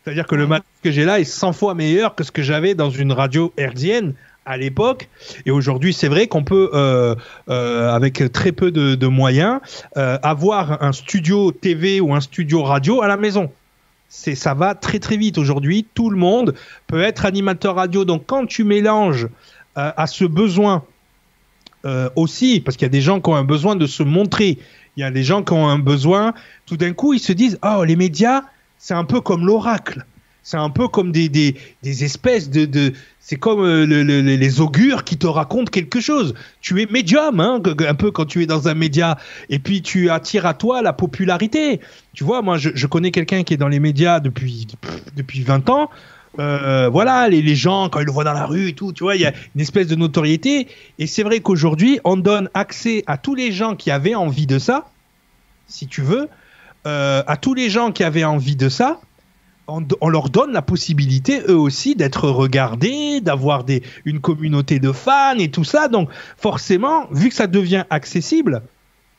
C'est-à-dire 0.05 0.27
que 0.27 0.35
le 0.35 0.47
matériel 0.47 0.65
que 0.83 0.91
j'ai 0.91 1.05
là 1.05 1.21
est 1.21 1.25
100 1.25 1.53
fois 1.53 1.75
meilleur 1.75 2.15
que 2.15 2.25
ce 2.25 2.33
que 2.33 2.43
j'avais 2.43 2.75
dans 2.75 2.91
une 2.91 3.13
radio 3.13 3.53
hertzienne 3.57 4.15
à 4.47 4.57
l'époque. 4.57 5.09
Et 5.47 5.51
aujourd'hui, 5.51 5.93
c'est 5.93 6.09
vrai 6.09 6.27
qu'on 6.27 6.43
peut, 6.43 6.71
euh, 6.75 7.15
euh, 7.49 7.93
avec 7.93 8.33
très 8.33 8.53
peu 8.53 8.71
de, 8.71 9.07
moyens, 9.07 9.61
euh, 9.97 10.19
avoir 10.23 10.83
un 10.83 10.93
studio 10.93 11.53
TV 11.53 12.01
ou 12.01 12.15
un 12.15 12.21
studio 12.21 12.63
radio 12.63 13.03
à 13.03 13.09
la 13.09 13.17
maison. 13.17 13.51
C'est, 14.09 14.35
ça 14.35 14.55
va 14.55 14.75
très 14.75 14.99
très 14.99 15.17
vite 15.17 15.39
aujourd'hui. 15.39 15.87
Tout 15.95 16.11
le 16.11 16.17
monde 16.17 16.55
peut 16.87 17.01
être 17.01 17.27
animateur 17.27 17.77
radio. 17.77 18.05
Donc 18.05 18.25
quand 18.27 18.47
tu 18.47 18.65
mélanges 18.65 19.29
à 19.77 20.09
ce 20.09 20.25
besoin 20.25 20.83
aussi, 22.17 22.61
parce 22.61 22.77
qu'il 22.77 22.87
y 22.87 22.91
a 22.91 22.91
des 22.91 23.01
gens 23.01 23.21
qui 23.21 23.31
ont 23.31 23.37
un 23.37 23.45
besoin 23.45 23.77
de 23.77 23.87
se 23.87 24.03
montrer, 24.03 24.59
il 24.97 25.01
y 25.01 25.05
a 25.05 25.13
des 25.13 25.23
gens 25.23 25.45
qui 25.45 25.53
ont 25.53 25.69
un 25.69 25.79
besoin, 25.79 26.35
tout 26.67 26.77
d'un 26.77 26.93
coup, 26.93 27.15
ils 27.15 27.21
se 27.21 27.33
disent, 27.33 27.59
oh, 27.63 27.85
les 27.85 27.95
médias, 27.95 28.43
c'est 28.81 28.95
un 28.95 29.05
peu 29.05 29.21
comme 29.21 29.47
l'oracle. 29.47 30.05
C'est 30.43 30.57
un 30.57 30.71
peu 30.71 30.89
comme 30.89 31.13
des, 31.13 31.29
des, 31.29 31.55
espèces 32.05 32.49
de. 32.49 32.65
de 32.65 32.95
c'est 33.21 33.37
comme 33.37 33.61
euh, 33.61 33.85
les 33.85 34.61
augures 34.61 35.05
qui 35.05 35.19
te 35.19 35.27
racontent 35.27 35.71
quelque 35.71 36.01
chose. 36.01 36.35
Tu 36.63 36.81
es 36.81 36.87
médium, 36.91 37.39
hein, 37.41 37.63
un 37.87 37.95
peu 37.95 38.11
quand 38.11 38.25
tu 38.25 38.43
es 38.43 38.47
dans 38.47 38.67
un 38.67 38.75
média, 38.75 39.19
et 39.51 39.59
puis 39.59 39.83
tu 39.83 40.09
attires 40.09 40.47
à 40.47 40.55
toi 40.55 40.81
la 40.81 40.95
popularité. 40.95 41.81
Tu 42.15 42.25
vois, 42.25 42.41
moi, 42.41 42.57
je, 42.57 42.87
connais 42.87 43.11
quelqu'un 43.11 43.45
qui 43.45 43.53
est 43.55 43.59
dans 43.59 43.69
les 43.69 43.81
médias 43.81 44.19
depuis, 44.19 44.67
depuis 45.15 45.43
20 45.43 45.69
ans. 45.69 45.91
Euh, 46.39 46.89
voilà, 46.89 47.29
les, 47.29 47.43
les, 47.43 47.55
gens, 47.55 47.91
quand 47.91 48.01
ils 48.01 48.07
le 48.07 48.13
voient 48.13 48.25
dans 48.25 48.33
la 48.33 48.47
rue 48.47 48.69
et 48.69 48.73
tout, 48.73 48.93
tu 48.93 49.05
vois, 49.05 49.17
il 49.17 49.21
y 49.21 49.27
a 49.27 49.35
une 49.55 49.61
espèce 49.61 49.89
de 49.89 49.95
notoriété. 49.95 50.69
Et 50.99 51.07
c'est 51.07 51.23
vrai 51.23 51.41
qu'aujourd'hui, 51.41 52.01
on 52.05 52.17
donne 52.17 52.49
accès 52.55 53.05
à 53.07 53.19
tous 53.19 53.35
les 53.35 53.53
gens 53.53 53.77
qui 53.77 53.91
avaient 53.91 54.15
envie 54.15 54.47
de 54.47 54.59
ça, 54.59 54.89
si 55.69 55.87
tu 55.87 56.01
veux, 56.01 56.29
euh, 56.87 57.23
à 57.27 57.37
tous 57.37 57.55
les 57.55 57.71
gens 57.71 57.93
qui 57.93 58.05
avaient 58.05 58.25
envie 58.25 58.57
de 58.57 58.69
ça, 58.69 59.01
on, 59.69 60.09
leur 60.09 60.31
donne 60.31 60.53
la 60.53 60.63
possibilité 60.63 61.43
eux 61.49 61.57
aussi 61.57 61.95
d'être 61.95 62.29
regardés, 62.29 63.21
d'avoir 63.21 63.65
une 64.05 64.21
communauté 64.21 64.81
de 64.81 64.91
fans 64.91 65.37
et 65.39 65.51
tout 65.51 65.65
ça. 65.65 65.89
Donc 65.89 66.11
forcément, 66.37 67.07
vu 67.13 67.29
que 67.29 67.35
ça 67.35 67.47
devient 67.47 67.85
accessible, 67.91 68.63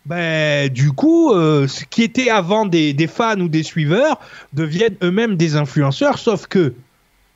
ben, 0.05 0.67
du 0.69 0.91
coup, 0.91 1.31
euh, 1.31 1.67
ce 1.67 1.85
qui 1.85 2.03
était 2.03 2.29
avant 2.29 2.65
des, 2.65 2.93
des, 2.93 3.07
fans 3.07 3.39
ou 3.39 3.47
des 3.47 3.63
suiveurs 3.63 4.19
deviennent 4.51 4.97
eux-mêmes 5.03 5.35
des 5.35 5.55
influenceurs, 5.55 6.17
sauf 6.17 6.47
que 6.47 6.73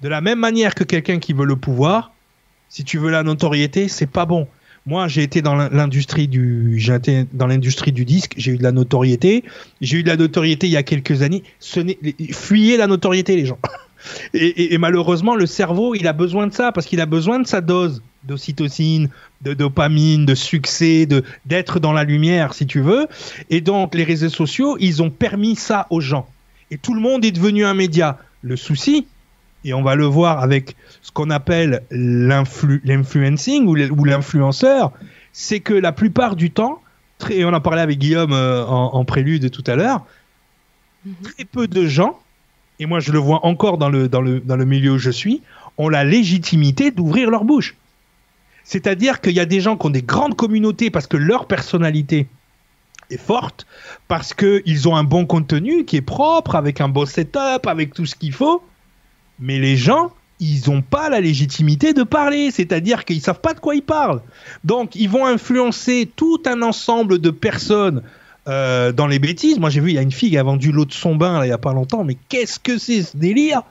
de 0.02 0.10
la 0.10 0.20
même 0.20 0.40
manière 0.40 0.76
que 0.76 0.84
quelqu'un 0.84 1.20
qui 1.20 1.34
veut 1.34 1.46
le 1.46 1.56
pouvoir, 1.56 2.12
si 2.70 2.84
tu 2.84 2.98
veux 2.98 3.12
la 3.12 3.24
notoriété, 3.24 3.88
c'est 3.88 4.08
pas 4.08 4.26
bon. 4.26 4.48
Moi, 4.88 5.08
j'ai 5.08 5.24
été 5.24 5.42
dans 5.42 5.56
l'industrie 5.56 6.28
du, 6.28 6.76
j'ai 6.78 6.94
été 6.94 7.26
dans 7.34 7.48
l'industrie 7.48 7.92
du 7.92 8.06
disque. 8.06 8.36
J'ai 8.38 8.52
eu 8.52 8.58
de 8.58 8.64
la 8.64 8.72
notoriété. 8.72 9.44
J'ai 9.82 9.98
eu 9.98 10.04
de 10.04 10.08
la 10.08 10.16
notoriété 10.16 10.68
il 10.68 10.74
y 10.74 10.78
a 10.78 10.84
quelques 10.84 11.24
années. 11.24 11.44
Ce 11.60 11.80
fuyez 12.32 12.78
la 12.78 12.86
notoriété, 12.86 13.36
les 13.36 13.48
gens. 13.48 13.58
Et, 14.36 14.78
malheureusement, 14.78 15.36
le 15.36 15.48
cerveau, 15.48 15.96
il 15.96 16.08
a 16.08 16.14
besoin 16.14 16.46
de 16.46 16.54
ça 16.54 16.72
parce 16.72 16.86
qu'il 16.86 17.02
a 17.02 17.08
besoin 17.08 17.40
de 17.40 17.48
sa 17.48 17.62
dose 17.62 18.04
d'ocytocine, 18.26 19.10
de 19.42 19.56
dopamine, 19.56 20.28
de 20.28 20.36
succès, 20.36 21.08
de 21.08 21.24
d'être 21.48 21.80
dans 21.80 21.92
la 21.92 22.04
lumière, 22.04 22.54
si 22.54 22.68
tu 22.68 22.82
veux. 22.82 23.08
Et 23.50 23.62
donc, 23.62 23.96
les 23.96 24.04
réseaux 24.04 24.30
sociaux, 24.30 24.78
ils 24.80 25.02
ont 25.02 25.10
permis 25.10 25.56
ça 25.56 25.88
aux 25.90 26.02
gens. 26.02 26.28
Et 26.70 26.78
tout 26.78 26.94
le 26.94 27.02
monde 27.02 27.26
est 27.26 27.32
devenu 27.32 27.66
un 27.66 27.74
média. 27.74 28.20
Le 28.44 28.56
souci, 28.56 29.08
et 29.66 29.74
on 29.74 29.82
va 29.82 29.96
le 29.96 30.06
voir 30.06 30.40
avec 30.40 30.76
ce 31.02 31.12
qu'on 31.12 31.32
appelle 31.32 31.82
l'influencing 31.90 33.66
ou 33.68 34.06
l'influenceur, 34.06 34.92
c'est 35.34 35.60
que 35.60 35.74
la 35.74 35.92
plupart 35.92 36.36
du 36.36 36.52
temps, 36.52 36.82
et 37.30 37.44
on 37.44 37.50
en 37.54 37.60
parlait 37.60 37.82
avec 37.82 37.98
Guillaume 37.98 38.32
euh, 38.32 38.64
en, 38.64 39.04
prélude 39.06 39.50
tout 39.50 39.64
à 39.66 39.76
l'heure, 39.76 40.06
mhm. 41.04 41.14
très 41.24 41.46
peu 41.46 41.68
de 41.68 41.88
gens, 41.88 42.20
et 42.80 42.86
moi 42.86 43.00
je 43.00 43.12
le 43.12 43.18
vois 43.18 43.44
encore 43.46 43.80
dans 43.80 43.90
le, 43.90 44.08
dans 44.08 44.22
le, 44.22 44.40
dans 44.40 44.56
le 44.56 44.66
milieu 44.66 44.92
où 44.92 44.98
je 45.00 45.10
suis, 45.10 45.42
ont 45.78 45.90
la 45.90 46.04
légitimité 46.04 46.92
d'ouvrir 46.92 47.32
leur 47.32 47.44
bouche. 47.44 47.76
C'est-à-dire 48.64 49.20
qu'il 49.20 49.34
y 49.34 49.40
a 49.40 49.46
des 49.46 49.62
gens 49.62 49.78
qui 49.78 49.88
ont 49.88 49.92
des 49.92 50.04
grandes 50.04 50.36
communautés 50.36 50.92
parce 50.92 51.08
que 51.08 51.18
leur 51.18 51.48
personnalité 51.48 52.28
est 53.10 53.18
forte, 53.18 53.66
parce 54.08 54.34
qu'ils 54.34 54.88
ont 54.88 54.96
un 54.96 55.04
bon 55.04 55.26
contenu 55.26 55.86
qui 55.86 55.98
est 55.98 56.02
propre, 56.02 56.56
avec 56.56 56.82
un 56.82 56.88
beau 56.88 57.06
setup, 57.06 57.66
avec 57.66 57.94
tout 57.94 58.06
ce 58.06 58.16
qu'il 58.16 58.34
faut, 58.34 58.64
mais 59.40 59.60
les 59.60 59.78
gens 59.78 60.12
ils 60.40 60.70
n'ont 60.70 60.82
pas 60.82 61.10
la 61.10 61.22
légitimité 61.22 61.94
de 61.94 62.04
parler, 62.04 62.52
c'est-à-dire 62.52 63.06
qu'ils 63.06 63.22
savent 63.22 63.40
pas 63.40 63.54
de 63.54 63.60
quoi 63.60 63.76
ils 63.76 63.82
parlent. 63.82 64.22
Donc, 64.64 64.96
ils 64.96 65.10
vont 65.10 65.26
influencer 65.26 66.10
tout 66.16 66.42
un 66.46 66.62
ensemble 66.62 67.20
de 67.20 67.30
personnes 67.30 68.02
euh, 68.48 68.92
dans 68.92 69.08
les 69.08 69.20
bêtises. 69.20 69.60
Moi, 69.60 69.70
j'ai 69.70 69.80
vu, 69.80 69.92
il 69.92 69.96
y 69.96 69.98
a 69.98 70.02
une 70.02 70.12
fille 70.12 70.32
qui 70.32 70.38
a 70.38 70.44
vendu 70.44 70.72
l'eau 70.72 70.86
de 70.86 70.94
son 70.94 71.16
bain 71.16 71.40
là, 71.40 71.46
il 71.46 71.50
y 71.50 71.54
a 71.54 71.58
pas 71.58 71.74
longtemps, 71.74 72.04
mais 72.04 72.18
qu'est-ce 72.28 72.60
que 72.60 72.78
c'est 72.78 73.04
ce 73.04 73.16
délire? 73.18 73.62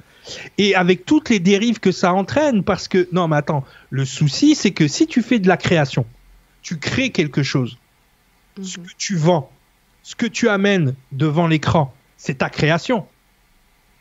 Et 0.57 0.75
avec 0.75 1.05
toutes 1.05 1.29
les 1.29 1.39
dérives 1.39 1.81
que 1.81 1.93
ça 1.93 2.15
entraîne, 2.15 2.65
parce 2.65 2.89
que 2.89 3.09
non, 3.13 3.29
mais 3.29 3.37
attends, 3.37 3.65
le 3.91 4.07
souci, 4.07 4.55
c'est 4.55 4.71
que 4.71 4.89
si 4.89 5.07
tu 5.07 5.23
fais 5.23 5.39
de 5.39 5.49
la 5.49 5.59
création, 5.59 6.07
tu 6.63 6.79
crées 6.79 7.11
quelque 7.11 7.43
chose, 7.43 7.77
ce 8.63 8.81
mhm. 8.81 8.87
que 8.87 8.93
tu 8.97 9.17
vends, 9.17 9.51
ce 10.03 10.17
que 10.17 10.25
tu 10.25 10.49
amènes 10.49 10.95
devant 11.13 11.47
l'écran, 11.47 11.95
c'est 12.17 12.39
ta 12.39 12.49
création. 12.49 13.07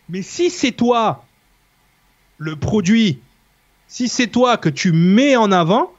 Mais 0.08 0.22
si 0.22 0.50
c'est 0.50 0.72
toi 0.72 1.26
le 2.38 2.56
produit, 2.56 3.20
si 3.88 4.08
c'est 4.08 4.28
toi 4.28 4.58
que 4.58 4.70
tu 4.70 4.92
mets 4.92 5.36
en 5.36 5.52
avant, 5.52 5.92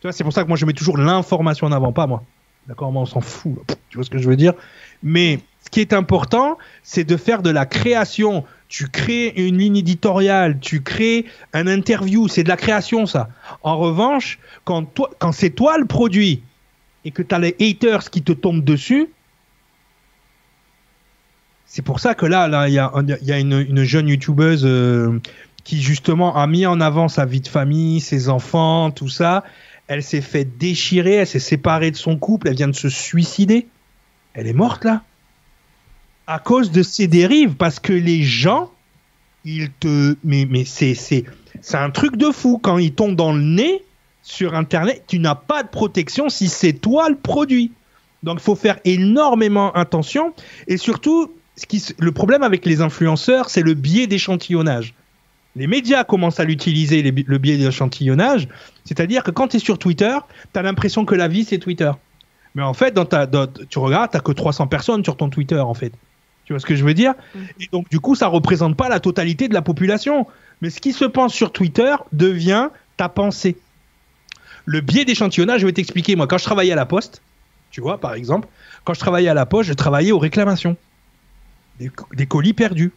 tu 0.00 0.08
c'est 0.12 0.24
pour 0.24 0.32
ça 0.32 0.42
que 0.42 0.48
moi 0.48 0.56
je 0.56 0.66
mets 0.66 0.72
toujours 0.72 0.98
l'information 0.98 1.66
en 1.66 1.72
avant, 1.72 1.92
pas 1.92 2.06
moi. 2.06 2.22
D'accord, 2.66 2.92
moi 2.92 3.02
on 3.02 3.06
s'en 3.06 3.20
fout. 3.20 3.56
Tu 3.88 3.96
vois 3.96 4.04
ce 4.04 4.10
que 4.10 4.18
je 4.18 4.28
veux 4.28 4.36
dire? 4.36 4.52
Mais 5.02 5.40
ce 5.64 5.70
qui 5.70 5.80
est 5.80 5.92
important, 5.92 6.58
c'est 6.82 7.04
de 7.04 7.16
faire 7.16 7.42
de 7.42 7.50
la 7.50 7.66
création. 7.66 8.44
Tu 8.68 8.88
crées 8.88 9.32
une 9.36 9.58
ligne 9.58 9.78
éditoriale, 9.78 10.58
tu 10.60 10.82
crées 10.82 11.24
un 11.54 11.66
interview, 11.66 12.28
c'est 12.28 12.44
de 12.44 12.48
la 12.48 12.56
création 12.56 13.06
ça. 13.06 13.30
En 13.62 13.78
revanche, 13.78 14.38
quand, 14.64 14.86
c'est 15.32 15.50
toi 15.50 15.78
le 15.78 15.86
produit 15.86 16.42
et 17.04 17.10
que 17.10 17.22
tu 17.22 17.34
as 17.34 17.38
les 17.38 17.56
haters 17.60 18.10
qui 18.10 18.22
te 18.22 18.32
tombent 18.32 18.64
dessus, 18.64 19.08
c'est 21.64 21.82
pour 21.82 22.00
ça 22.00 22.14
que 22.14 22.26
là, 22.26 22.48
là, 22.48 22.68
il 22.68 22.74
y 22.74 22.78
a, 22.78 22.92
y 23.22 23.32
a 23.32 23.38
une, 23.38 23.84
jeune 23.84 24.08
youtubeuse 24.08 24.64
euh, 24.64 25.20
qui 25.68 25.82
justement 25.82 26.34
a 26.34 26.46
mis 26.46 26.64
en 26.64 26.80
avant 26.80 27.08
sa 27.08 27.26
vie 27.26 27.42
de 27.42 27.46
famille, 27.46 28.00
ses 28.00 28.30
enfants, 28.30 28.90
tout 28.90 29.10
ça. 29.10 29.44
Elle 29.86 30.02
s'est 30.02 30.22
fait 30.22 30.46
déchirer, 30.46 31.16
elle 31.16 31.26
s'est 31.26 31.38
séparée 31.38 31.90
de 31.90 31.96
son 31.96 32.16
couple, 32.16 32.48
elle 32.48 32.56
vient 32.56 32.68
de 32.68 32.72
se 32.72 32.88
suicider. 32.88 33.66
Elle 34.32 34.46
est 34.46 34.54
morte 34.54 34.86
là. 34.86 35.02
À 36.26 36.38
cause 36.38 36.70
de 36.70 36.82
ces 36.82 37.06
dérives, 37.06 37.54
parce 37.54 37.80
que 37.80 37.92
les 37.92 38.22
gens, 38.22 38.72
ils 39.44 39.70
te. 39.78 40.16
Mais, 40.24 40.64
c'est, 40.64 40.94
c'est, 40.94 41.24
c'est 41.60 41.76
un 41.76 41.90
truc 41.90 42.16
de 42.16 42.30
fou. 42.30 42.58
Quand 42.62 42.78
ils 42.78 42.94
tombent 42.94 43.16
dans 43.16 43.34
le 43.34 43.42
nez 43.42 43.84
sur 44.22 44.54
Internet, 44.54 45.04
tu 45.06 45.18
n'as 45.18 45.34
pas 45.34 45.62
de 45.62 45.68
protection 45.68 46.30
si 46.30 46.48
c'est 46.48 46.72
toi 46.72 47.10
le 47.10 47.16
produit. 47.16 47.72
Donc 48.22 48.38
il 48.38 48.42
faut 48.42 48.56
faire 48.56 48.78
énormément 48.86 49.70
attention. 49.72 50.32
Et 50.66 50.78
surtout, 50.78 51.30
le 51.98 52.12
problème 52.12 52.42
avec 52.42 52.64
les 52.64 52.80
influenceurs, 52.80 53.50
c'est 53.50 53.60
le 53.60 53.74
biais 53.74 54.06
d'échantillonnage 54.06 54.94
les 55.58 55.66
médias 55.66 56.04
commencent 56.04 56.38
à 56.40 56.44
l'utiliser, 56.44 57.02
le 57.02 57.38
biais 57.38 57.56
d'échantillonnage. 57.56 58.48
C'est-à-dire 58.84 59.24
que 59.24 59.32
quand 59.32 59.48
tu 59.48 59.56
es 59.56 59.60
sur 59.60 59.78
Twitter, 59.78 60.16
tu 60.52 60.58
as 60.58 60.62
l'impression 60.62 61.04
que 61.04 61.16
la 61.16 61.26
vie, 61.26 61.44
c'est 61.44 61.58
Twitter. 61.58 61.90
Mais 62.54 62.62
en 62.62 62.74
fait, 62.74 62.94
dans 62.94 63.04
ta, 63.04 63.26
tu 63.68 63.78
regardes, 63.78 64.12
tu 64.12 64.20
que 64.20 64.32
300 64.32 64.68
personnes 64.68 65.02
sur 65.02 65.16
ton 65.16 65.28
Twitter, 65.28 65.58
en 65.58 65.74
fait. 65.74 65.92
Tu 66.44 66.52
vois 66.52 66.60
ce 66.60 66.66
que 66.66 66.76
je 66.76 66.84
veux 66.84 66.94
dire? 66.94 67.14
Mm. 67.34 67.38
Et 67.60 67.68
donc, 67.72 67.90
du 67.90 67.98
coup, 67.98 68.14
ça 68.14 68.28
représente 68.28 68.76
pas 68.76 68.88
la 68.88 69.00
totalité 69.00 69.48
de 69.48 69.54
la 69.54 69.62
population. 69.62 70.26
Mais 70.62 70.70
ce 70.70 70.80
qui 70.80 70.92
se 70.92 71.04
pense 71.04 71.34
sur 71.34 71.52
Twitter 71.52 71.94
devient 72.12 72.68
ta 72.96 73.08
pensée. 73.08 73.56
Le 74.64 74.80
biais 74.80 75.04
d'échantillonnage, 75.04 75.60
je 75.60 75.66
vais 75.66 75.72
t'expliquer. 75.72 76.14
Moi, 76.14 76.26
quand 76.28 76.38
je 76.38 76.44
travaillais 76.44 76.72
à 76.72 76.76
la 76.76 76.86
Poste, 76.86 77.20
tu 77.70 77.80
vois, 77.80 77.98
par 77.98 78.14
exemple, 78.14 78.48
quand 78.84 78.94
je 78.94 79.00
travaillais 79.00 79.28
à 79.28 79.34
la 79.34 79.46
Poste, 79.46 79.68
je 79.68 79.74
travaillais 79.74 80.12
aux 80.12 80.18
réclamations. 80.18 80.76
des 81.78 82.26
colis 82.26 82.54
perdus. 82.54 82.92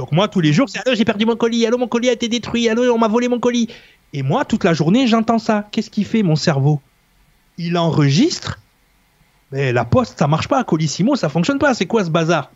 Donc 0.00 0.12
moi, 0.12 0.28
tous 0.28 0.40
les 0.40 0.54
jours, 0.54 0.66
c'est 0.66 0.80
j'ai 0.94 1.04
perdu 1.04 1.26
mon 1.26 1.36
colis, 1.36 1.66
allô, 1.66 1.76
mon 1.76 1.86
colis 1.86 2.08
a 2.08 2.12
été 2.12 2.26
détruit, 2.26 2.70
allô, 2.70 2.90
on 2.90 2.96
m'a 2.96 3.06
volé 3.06 3.28
mon 3.28 3.38
colis. 3.38 3.68
Et 4.14 4.22
moi, 4.22 4.46
toute 4.46 4.64
la 4.64 4.72
journée, 4.72 5.06
j'entends 5.06 5.38
ça. 5.38 5.68
Qu'est-ce 5.70 5.90
qu'il 5.90 6.06
fait, 6.06 6.22
mon 6.22 6.36
cerveau? 6.36 6.80
Il 7.58 7.76
enregistre. 7.76 8.60
Mais 9.52 9.74
la 9.74 9.84
poste, 9.84 10.18
ça 10.18 10.26
marche 10.26 10.48
pas. 10.48 10.64
Colissimo, 10.64 11.16
ça 11.16 11.28
fonctionne 11.28 11.58
pas. 11.58 11.74
C'est 11.74 11.84
quoi 11.84 12.02
ce 12.02 12.08
bazar? 12.08 12.50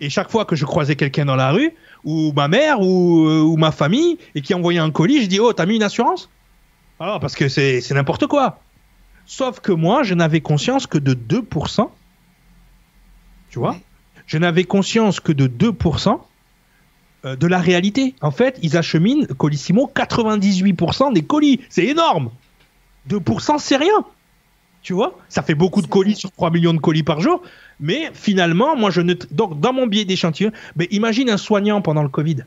Et 0.00 0.08
chaque 0.08 0.30
fois 0.30 0.46
que 0.46 0.56
je 0.56 0.64
croisais 0.64 0.96
quelqu'un 0.96 1.26
dans 1.26 1.36
la 1.36 1.50
rue, 1.50 1.74
ou 2.02 2.32
ma 2.32 2.48
mère, 2.48 2.80
ou, 2.80 3.26
euh, 3.28 3.56
ma 3.58 3.70
famille, 3.70 4.16
et 4.34 4.40
qui 4.40 4.54
envoyait 4.54 4.80
un 4.80 4.90
colis, 4.90 5.20
je 5.20 5.26
dis 5.26 5.40
Oh, 5.40 5.52
t'as 5.52 5.66
mis 5.66 5.76
une 5.76 5.82
assurance? 5.82 6.30
Alors, 6.98 7.20
parce 7.20 7.34
que 7.34 7.50
c'est 7.50 7.90
n'importe 7.90 8.26
quoi. 8.26 8.60
Sauf 9.26 9.60
que 9.60 9.72
moi, 9.72 10.02
je 10.02 10.14
n'avais 10.14 10.40
conscience 10.40 10.86
que 10.86 10.96
de 10.96 11.12
2%. 11.12 11.90
Tu 13.50 13.58
vois? 13.58 13.76
Je 14.24 14.38
n'avais 14.38 14.64
conscience 14.64 15.20
que 15.20 15.32
de 15.32 15.46
2% 15.46 16.08
euh, 16.08 16.16
de 17.24 17.46
la 17.46 17.58
réalité. 17.58 18.14
En 18.20 18.30
fait, 18.30 18.58
ils 18.62 18.76
acheminent, 18.76 19.26
Colissimo, 19.36 19.90
98% 19.94 21.12
des 21.12 21.22
colis. 21.22 21.60
C'est 21.68 21.86
énorme. 21.86 22.30
2%, 23.08 23.58
c'est 23.58 23.76
rien. 23.76 24.04
Tu 24.82 24.92
vois? 24.92 25.18
Ça 25.28 25.42
fait 25.42 25.54
beaucoup 25.54 25.80
de 25.80 25.86
colis 25.86 26.14
sur 26.14 26.30
3 26.30 26.50
millions 26.50 26.74
de 26.74 26.78
colis 26.78 27.02
par 27.02 27.20
jour. 27.20 27.42
Mais 27.80 28.10
finalement, 28.12 28.76
moi, 28.76 28.90
je 28.90 29.00
ne. 29.00 29.14
Donc, 29.30 29.58
dans 29.58 29.72
mon 29.72 29.86
biais 29.86 30.04
d'échantillon, 30.04 30.52
mais 30.76 30.86
imagine 30.90 31.30
un 31.30 31.38
soignant 31.38 31.80
pendant 31.80 32.02
le 32.02 32.08
Covid. 32.08 32.44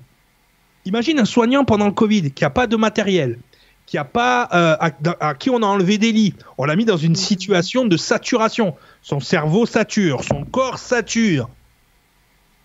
Imagine 0.85 1.19
un 1.19 1.25
soignant 1.25 1.65
pendant 1.65 1.87
le 1.87 1.91
Covid 1.91 2.31
qui 2.31 2.43
n'a 2.43 2.49
pas 2.49 2.67
de 2.67 2.75
matériel, 2.75 3.39
qui 3.87 3.97
a 3.97 4.05
pas, 4.05 4.47
euh, 4.53 4.77
à, 5.19 5.33
qui 5.33 5.49
on 5.49 5.57
a 5.57 5.65
enlevé 5.65 5.97
des 5.97 6.11
lits. 6.11 6.35
On 6.57 6.65
l'a 6.65 6.75
mis 6.75 6.85
dans 6.85 6.95
une 6.95 7.15
situation 7.15 7.85
de 7.85 7.97
saturation. 7.97 8.75
Son 9.01 9.19
cerveau 9.19 9.65
sature, 9.65 10.23
son 10.23 10.45
corps 10.45 10.77
sature 10.77 11.49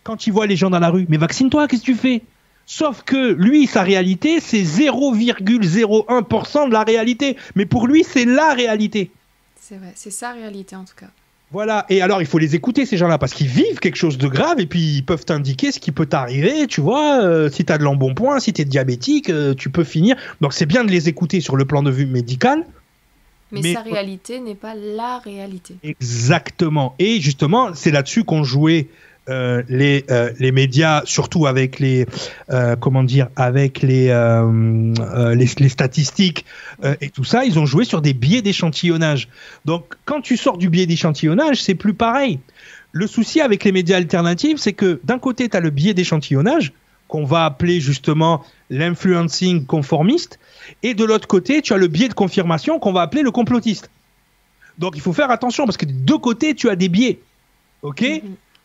quand 0.04 0.26
il 0.26 0.32
voit 0.32 0.46
les 0.46 0.56
gens 0.56 0.70
dans 0.70 0.78
la 0.78 0.90
rue, 0.90 1.06
mais 1.08 1.16
vaccine-toi, 1.16 1.68
qu'est-ce 1.68 1.82
que 1.82 1.86
tu 1.86 1.94
fais? 1.94 2.22
Sauf 2.66 3.02
que 3.02 3.32
lui, 3.32 3.66
sa 3.66 3.82
réalité, 3.82 4.40
c'est 4.40 4.62
0,01% 4.62 6.68
de 6.68 6.72
la 6.72 6.84
réalité. 6.84 7.36
Mais 7.54 7.66
pour 7.66 7.86
lui, 7.86 8.04
c'est 8.04 8.24
la 8.24 8.54
réalité. 8.54 9.10
C'est 9.60 9.76
vrai, 9.76 9.92
c'est 9.94 10.10
sa 10.10 10.32
réalité 10.32 10.76
en 10.76 10.84
tout 10.84 10.94
cas. 10.96 11.08
Voilà, 11.52 11.84
et 11.90 12.00
alors 12.00 12.22
il 12.22 12.26
faut 12.26 12.38
les 12.38 12.54
écouter 12.54 12.86
ces 12.86 12.96
gens-là 12.96 13.18
parce 13.18 13.34
qu'ils 13.34 13.46
vivent 13.46 13.78
quelque 13.78 13.96
chose 13.96 14.16
de 14.16 14.26
grave 14.26 14.58
et 14.58 14.66
puis 14.66 14.80
ils 14.80 15.04
peuvent 15.04 15.26
t'indiquer 15.26 15.70
ce 15.70 15.80
qui 15.80 15.92
peut 15.92 16.06
t'arriver, 16.06 16.66
tu 16.66 16.80
vois, 16.80 17.22
euh, 17.22 17.50
si 17.50 17.66
tu 17.66 17.70
as 17.70 17.76
de 17.76 17.84
l'embonpoint, 17.84 18.40
si 18.40 18.54
tu 18.54 18.62
es 18.62 18.64
diabétique, 18.64 19.28
euh, 19.28 19.52
tu 19.52 19.68
peux 19.68 19.84
finir. 19.84 20.16
Donc 20.40 20.54
c'est 20.54 20.64
bien 20.64 20.82
de 20.82 20.90
les 20.90 21.10
écouter 21.10 21.42
sur 21.42 21.56
le 21.56 21.66
plan 21.66 21.82
de 21.82 21.90
vue 21.90 22.06
médical. 22.06 22.64
mais 23.50 23.74
sa 23.74 23.82
réalité 23.82 24.40
n'est 24.40 24.54
pas 24.54 24.74
la 24.74 25.18
réalité. 25.18 25.76
Exactement. 25.82 26.94
Et 26.98 27.20
justement, 27.20 27.74
c'est 27.74 27.90
là-dessus 27.90 28.24
qu'on 28.24 28.44
jouait 28.44 28.88
euh, 29.28 29.62
les, 29.68 30.04
euh, 30.10 30.32
les 30.40 30.50
médias, 30.50 31.02
surtout 31.04 31.46
avec 31.46 31.78
les 31.78 32.06
euh, 32.50 32.74
comment 32.74 33.04
dire, 33.04 33.28
avec 33.36 33.80
les 33.80 34.08
les, 34.08 35.46
les, 35.56 35.68
statistiques 35.68 36.44
et 37.00 37.08
tout 37.10 37.22
ça, 37.22 37.44
ils 37.44 37.58
ont 37.58 37.66
joué 37.66 37.84
sur 37.84 38.02
des 38.02 38.14
biais 38.14 38.42
d'échantillonnage. 38.42 39.28
Donc, 39.64 39.94
quand 40.04 40.20
tu 40.20 40.36
sors 40.36 40.58
du 40.58 40.68
biais 40.68 40.86
d'échantillonnage, 40.86 41.62
c'est 41.62 41.76
plus 41.76 41.94
pareil. 41.94 42.40
Le 42.90 43.06
souci 43.06 43.40
avec 43.40 43.64
les 43.64 43.72
médias 43.72 43.96
alternatifs, 43.96 44.58
c'est 44.58 44.72
que 44.72 45.00
d'un 45.04 45.18
côté, 45.18 45.48
tu 45.48 45.56
as 45.56 45.60
le 45.60 45.70
biais 45.70 45.94
d'échantillonnage 45.94 46.72
qu'on 47.06 47.24
va 47.24 47.44
appeler 47.44 47.80
justement 47.80 48.42
l'influencing 48.70 49.66
conformiste, 49.66 50.38
et 50.82 50.94
de 50.94 51.04
l'autre 51.04 51.28
côté, 51.28 51.62
tu 51.62 51.74
as 51.74 51.76
le 51.76 51.86
biais 51.86 52.08
de 52.08 52.14
confirmation 52.14 52.78
qu'on 52.78 52.92
va 52.92 53.02
appeler 53.02 53.22
le 53.22 53.30
complotiste. 53.30 53.90
Donc, 54.78 54.94
il 54.96 55.00
faut 55.00 55.12
faire 55.12 55.30
attention 55.30 55.64
parce 55.64 55.76
que 55.76 55.86
de 55.86 55.92
deux 55.92 56.18
côtés, 56.18 56.54
tu 56.54 56.68
as 56.70 56.76
des 56.76 56.88
biais. 56.88 57.20
OK? 57.82 58.00
Mm-hmm. 58.00 58.20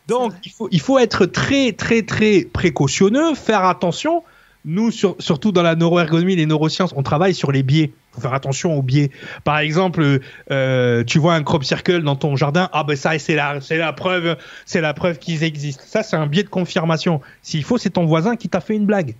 Donc, 0.08 0.32
il 0.44 0.50
faut, 0.50 0.68
il 0.72 0.80
faut 0.80 0.98
être 0.98 1.26
très, 1.26 1.72
très, 1.72 2.02
très 2.02 2.40
précautionneux, 2.40 3.34
faire 3.34 3.64
attention. 3.64 4.24
Nous, 4.64 4.90
surtout 4.90 5.52
dans 5.52 5.62
la 5.62 5.76
neuroergonomie, 5.76 6.34
les 6.34 6.46
neurosciences, 6.46 6.92
on 6.96 7.02
travaille 7.02 7.34
sur 7.34 7.52
les 7.52 7.62
biais. 7.62 7.92
Il 7.94 8.14
faut 8.14 8.20
faire 8.22 8.34
attention 8.34 8.76
aux 8.76 8.82
biais. 8.82 9.10
Par 9.44 9.58
exemple, 9.58 10.20
euh, 10.50 11.04
tu 11.04 11.18
vois 11.18 11.34
un 11.34 11.42
crop 11.42 11.62
circle 11.62 12.02
dans 12.02 12.16
ton 12.16 12.36
jardin, 12.36 12.68
ah 12.72 12.84
ben 12.84 12.96
ça, 12.96 13.18
c'est 13.18 13.34
la, 13.34 13.60
c'est 13.60 13.76
la 13.76 13.92
preuve, 13.92 14.36
c'est 14.66 14.80
la 14.80 14.94
preuve 14.94 15.18
qu'ils 15.18 15.44
existent. 15.44 15.84
Ça, 15.86 16.02
c'est 16.02 16.16
un 16.16 16.26
biais 16.26 16.42
de 16.42 16.48
confirmation. 16.48 17.20
S'il 17.42 17.62
faut, 17.62 17.78
c'est 17.78 17.90
ton 17.90 18.06
voisin 18.06 18.34
qui 18.34 18.48
t'a 18.48 18.60
fait 18.60 18.74
une 18.74 18.86
blague. 18.86 19.14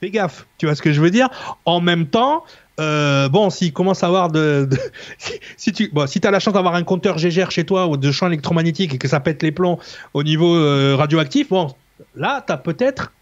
Fais 0.00 0.10
gaffe. 0.10 0.46
Tu 0.58 0.66
vois 0.66 0.74
ce 0.74 0.82
que 0.82 0.92
je 0.92 1.00
veux 1.00 1.10
dire? 1.10 1.28
En 1.66 1.80
même 1.80 2.06
temps, 2.06 2.44
euh, 2.80 3.28
bon, 3.28 3.50
s'il 3.50 3.72
commence 3.72 4.02
à 4.02 4.08
avoir 4.08 4.30
de, 4.30 4.68
si, 5.56 5.72
tu, 5.72 5.88
bon, 5.92 6.06
si 6.06 6.20
as 6.24 6.30
la 6.30 6.40
chance 6.40 6.54
d'avoir 6.54 6.74
un 6.74 6.82
compteur 6.82 7.18
GGR 7.18 7.50
chez 7.50 7.64
toi 7.64 7.86
ou 7.86 7.96
de 7.96 8.10
champ 8.10 8.26
électromagnétique 8.26 8.94
et 8.94 8.98
que 8.98 9.08
ça 9.08 9.20
pète 9.20 9.42
les 9.42 9.52
plombs 9.52 9.78
au 10.12 10.22
niveau 10.22 10.56
euh, 10.56 10.96
radioactif, 10.96 11.50
bon, 11.50 11.72
là, 12.16 12.42
tu 12.46 12.52
as 12.52 12.56
peut-être 12.56 13.12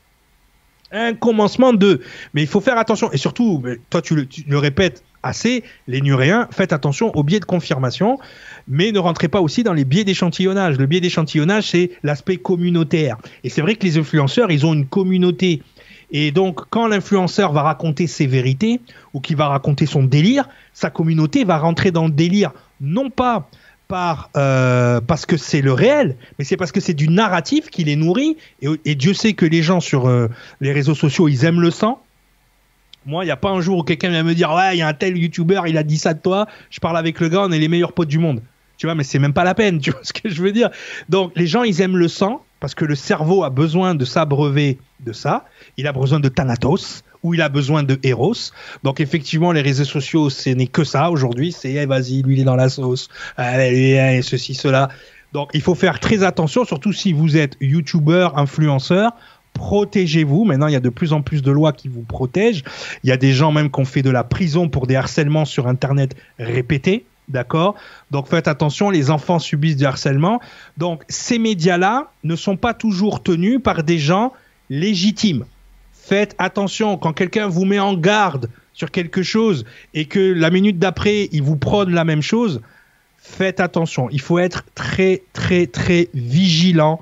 un 0.93 1.15
commencement 1.15 1.73
de. 1.73 2.01
Mais 2.35 2.43
il 2.43 2.49
faut 2.49 2.61
faire 2.61 2.79
attention. 2.79 3.11
Et 3.13 3.17
surtout, 3.17 3.63
toi, 3.91 4.03
tu 4.03 4.15
le, 4.15 4.59
répètes 4.59 5.03
assez, 5.23 5.65
les 5.87 6.01
nuréens, 6.01 6.49
faites 6.51 6.73
attention 6.73 7.15
aux 7.17 7.23
biais 7.23 7.41
de 7.41 7.45
confirmation, 7.45 8.19
mais 8.69 8.93
ne 8.93 8.99
rentrez 8.99 9.29
pas 9.29 9.41
aussi 9.41 9.63
dans 9.63 9.73
les 9.73 9.85
biais 9.85 10.05
d'échantillonnage. 10.05 10.79
Le 10.79 10.87
biais 10.87 11.01
d'échantillonnage, 11.01 11.71
c'est 11.71 11.93
l'aspect 12.03 12.37
communautaire. 12.37 13.17
Et 13.45 13.49
c'est 13.49 13.63
vrai 13.63 13.77
que 13.77 13.85
les 13.85 13.99
influenceurs, 13.99 14.51
ils 14.51 14.67
ont 14.67 14.75
une 14.75 14.87
communauté 14.87 15.63
et 16.13 16.31
donc, 16.31 16.61
quand 16.71 16.87
l'influenceur 16.87 17.53
va 17.53 17.63
raconter 17.63 18.07
ses 18.07 18.27
vérités 18.27 18.81
ou 19.15 19.21
qu'il 19.21 19.37
va 19.37 19.49
raconter 19.49 19.87
son 19.87 20.05
délire, 20.05 20.49
sa 20.75 20.91
communauté 20.91 21.45
va 21.45 21.59
rentrer 21.59 21.91
dans 21.91 22.05
le 22.05 22.13
délire, 22.13 22.53
non 22.81 23.11
pas 23.11 23.49
euh, 24.37 25.01
parce 25.01 25.27
que 25.27 25.37
c'est 25.37 25.61
le 25.61 25.73
réel, 25.73 26.17
mais 26.39 26.45
c'est 26.45 26.57
parce 26.57 26.73
que 26.73 26.81
c'est 26.81 26.95
du 26.95 27.09
narratif 27.09 27.69
qui 27.71 27.85
les 27.85 27.97
nourrit. 27.97 28.37
Et, 28.63 28.95
Dieu 28.95 29.15
sait 29.15 29.35
que 29.35 29.47
les 29.47 29.63
gens 29.63 29.81
sur 29.81 30.09
euh, 30.09 30.29
les 30.61 30.73
réseaux 30.73 30.95
sociaux, 30.95 31.29
ils 31.29 31.45
aiment 31.45 31.61
le 31.61 31.71
sang. 31.71 32.03
Moi, 33.05 33.25
il 33.25 33.27
n'y 33.27 33.33
a 33.33 33.37
pas 33.37 33.51
un 33.51 33.61
jour 33.61 33.79
où 33.79 33.83
quelqu'un 33.83 34.11
vient 34.11 34.23
me 34.23 34.35
dire 34.35 34.53
Ouais, 34.53 34.77
il 34.77 34.79
y 34.79 34.83
a 34.83 34.89
un 34.89 34.95
tel 34.95 35.19
youtubeur, 35.19 35.67
il 35.67 35.77
a 35.77 35.83
dit 35.83 35.99
ça 35.99 36.15
de 36.15 36.21
toi. 36.21 36.47
Je 36.71 36.81
parle 36.81 36.97
avec 36.97 37.21
le 37.21 37.29
gars, 37.29 37.43
on 37.43 37.53
est 37.53 37.59
les 37.59 37.69
meilleurs 37.69 37.93
potes 37.93 38.09
du 38.09 38.19
monde. 38.19 38.43
Tu 38.79 38.87
vois, 38.87 38.95
mais 38.95 39.05
c'est 39.05 39.19
même 39.19 39.35
pas 39.35 39.45
la 39.45 39.55
peine, 39.55 39.79
tu 39.81 39.91
vois 39.91 40.01
ce 40.03 40.13
que 40.13 40.29
je 40.29 40.43
veux 40.43 40.53
dire. 40.53 40.71
Donc, 41.09 41.33
les 41.37 41.47
gens, 41.47 41.63
ils 41.63 41.81
aiment 41.81 41.97
le 41.97 42.09
sang 42.09 42.45
parce 42.63 42.77
que 42.77 42.85
le 42.85 42.95
cerveau 42.95 43.43
a 43.43 43.51
besoin 43.51 43.97
de 43.97 44.05
s'abreuver 44.05 44.79
de 45.01 45.13
ça. 45.13 45.47
Il 45.77 45.89
a 45.89 45.93
besoin 45.93 46.21
de 46.21 46.29
Thanatos 46.29 47.03
ou 47.25 47.35
il 47.35 47.43
a 47.43 47.49
besoin 47.49 47.83
de 47.83 47.99
Eros. 48.05 48.53
Donc, 48.85 49.01
effectivement, 49.01 49.51
les 49.51 49.63
réseaux 49.63 49.85
sociaux, 49.85 50.31
ce 50.31 50.51
n'est 50.51 50.69
que 50.69 50.85
ça 50.85 51.11
aujourd'hui. 51.11 51.51
C'est 51.51 51.73
eh, 51.73 51.87
vas-y, 51.87 52.23
lui, 52.23 52.37
il 52.37 52.41
est 52.43 52.45
dans 52.45 52.55
la 52.55 52.69
sauce. 52.69 53.09
Allez, 53.37 54.21
ceci, 54.23 54.55
cela. 54.55 54.91
Donc, 55.33 55.51
il 55.55 55.61
faut 55.61 55.75
faire 55.75 55.99
très 55.99 56.23
attention, 56.23 56.65
surtout 56.65 56.93
si 56.93 57.13
vous 57.13 57.37
êtes 57.37 57.57
youtubeur, 57.61 58.39
influenceur 58.39 59.11
protégez-vous. 59.55 60.45
Maintenant, 60.45 60.67
il 60.69 60.73
y 60.73 60.77
a 60.77 60.81
de 60.81 60.89
plus 60.89 61.13
en 61.13 61.21
plus 61.21 61.43
de 61.43 61.51
lois 61.51 61.73
qui 61.75 61.89
vous 61.89 62.01
protègent. 62.01 62.65
Il 63.05 63.11
y 63.11 63.13
a 63.13 63.19
des 63.19 63.33
gens 63.33 63.53
même 63.53 63.71
qui 63.71 63.81
ont 63.81 63.85
fait 63.85 64.01
de 64.01 64.09
la 64.09 64.25
prison 64.25 64.71
pour 64.71 64.87
des 64.87 64.97
harcèlements 64.97 65.45
sur 65.45 65.67
Internet 65.67 66.17
répétés. 66.39 67.05
D'accord? 67.33 67.75
Donc 68.11 68.29
faites 68.29 68.47
attention, 68.47 68.91
les 68.91 69.11
enfants 69.11 69.39
subissent 69.39 69.77
du 69.77 69.87
harcèlement. 69.87 70.41
Donc 70.77 71.03
ces 71.09 71.39
médias-là 71.39 72.13
ne 72.25 72.37
sont 72.37 72.57
pas 72.57 72.75
toujours 72.75 73.23
tenus 73.23 73.61
par 73.63 73.83
des 73.83 73.99
gens 73.99 74.33
légitimes. 74.71 75.45
Faites 75.93 76.35
attention 76.39 76.99
quand 76.99 77.13
quelqu'un 77.13 77.49
vous 77.49 77.65
met 77.65 77.79
en 77.79 77.95
garde 77.95 78.51
sur 78.75 78.91
quelque 78.91 79.23
chose 79.23 79.65
et 79.95 80.05
que 80.05 80.21
la 80.21 80.51
minute 80.51 80.79
d'après, 80.79 81.29
il 81.33 81.43
vous 81.43 81.57
prône 81.57 81.95
la 81.95 82.05
même 82.05 82.23
chose, 82.23 82.61
faites 83.19 83.61
attention. 83.61 84.09
Il 84.11 84.21
faut 84.21 84.39
être 84.39 84.65
très, 84.75 85.23
très, 85.33 85.67
très 85.67 86.09
vigilant. 86.13 87.01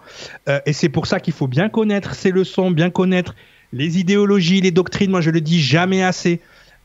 Euh, 0.48 0.61
et 0.66 0.73
c'est 0.73 0.89
pour 0.89 1.07
ça 1.07 1.19
qu'il 1.19 1.32
faut 1.32 1.48
bien 1.48 1.69
connaître 1.69 2.15
ces 2.15 2.31
leçons, 2.31 2.70
bien 2.70 2.90
connaître 2.90 3.35
les 3.73 3.98
idéologies, 3.98 4.61
les 4.61 4.70
doctrines. 4.70 5.11
Moi, 5.11 5.23
je 5.23 5.31
le 5.31 5.40
dis 5.40 5.61
jamais 5.61 6.02
assez. 6.02 6.40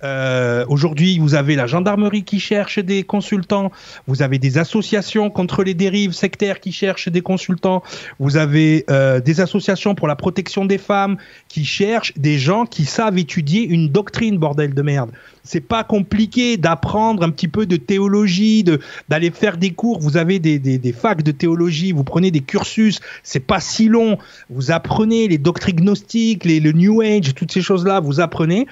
Euh, 0.05 0.65
aujourd'hui, 0.69 1.17
vous 1.17 1.33
avez 1.33 1.55
la 1.55 1.65
gendarmerie 1.65 2.23
qui 2.23 2.39
cherche 2.39 2.77
des 2.77 3.03
consultants, 3.03 3.71
vous 4.07 4.21
avez 4.21 4.37
des 4.37 4.57
associations 4.57 5.29
contre 5.31 5.63
les 5.63 5.73
dérives 5.73 6.11
sectaires 6.11 6.59
qui 6.59 6.71
cherchent 6.71 7.09
des 7.09 7.21
consultants, 7.21 7.81
vous 8.19 8.37
avez 8.37 8.85
euh, 8.89 9.19
des 9.19 9.41
associations 9.41 9.95
pour 9.95 10.07
la 10.07 10.15
protection 10.15 10.65
des 10.65 10.77
femmes 10.77 11.17
qui 11.47 11.65
cherchent 11.65 12.13
des 12.17 12.37
gens 12.37 12.65
qui 12.65 12.85
savent 12.85 13.17
étudier 13.17 13.63
une 13.63 13.89
doctrine, 13.89 14.37
bordel 14.37 14.75
de 14.75 14.81
merde. 14.83 15.11
C'est 15.43 15.61
pas 15.61 15.83
compliqué 15.83 16.57
d'apprendre 16.57 17.23
un 17.23 17.29
petit 17.29 17.47
peu 17.47 17.65
de 17.65 17.75
théologie, 17.75 18.63
d'aller 19.09 19.31
faire 19.31 19.57
des 19.57 19.71
cours. 19.71 19.99
Vous 19.99 20.17
avez 20.17 20.39
des 20.39 20.93
facs 20.93 21.21
de 21.21 21.31
théologie, 21.31 21.91
vous 21.91 22.03
prenez 22.03 22.31
des 22.31 22.41
cursus, 22.41 22.99
c'est 23.21 23.45
pas 23.45 23.59
si 23.59 23.87
long. 23.87 24.17
Vous 24.49 24.71
apprenez 24.71 25.27
les 25.27 25.37
doctrines 25.37 25.75
gnostiques, 25.75 26.45
les, 26.45 26.59
le 26.59 26.71
New 26.71 27.01
Age, 27.01 27.35
toutes 27.35 27.51
ces 27.51 27.61
choses-là, 27.61 27.99
vous 27.99 28.19
apprenez 28.19 28.65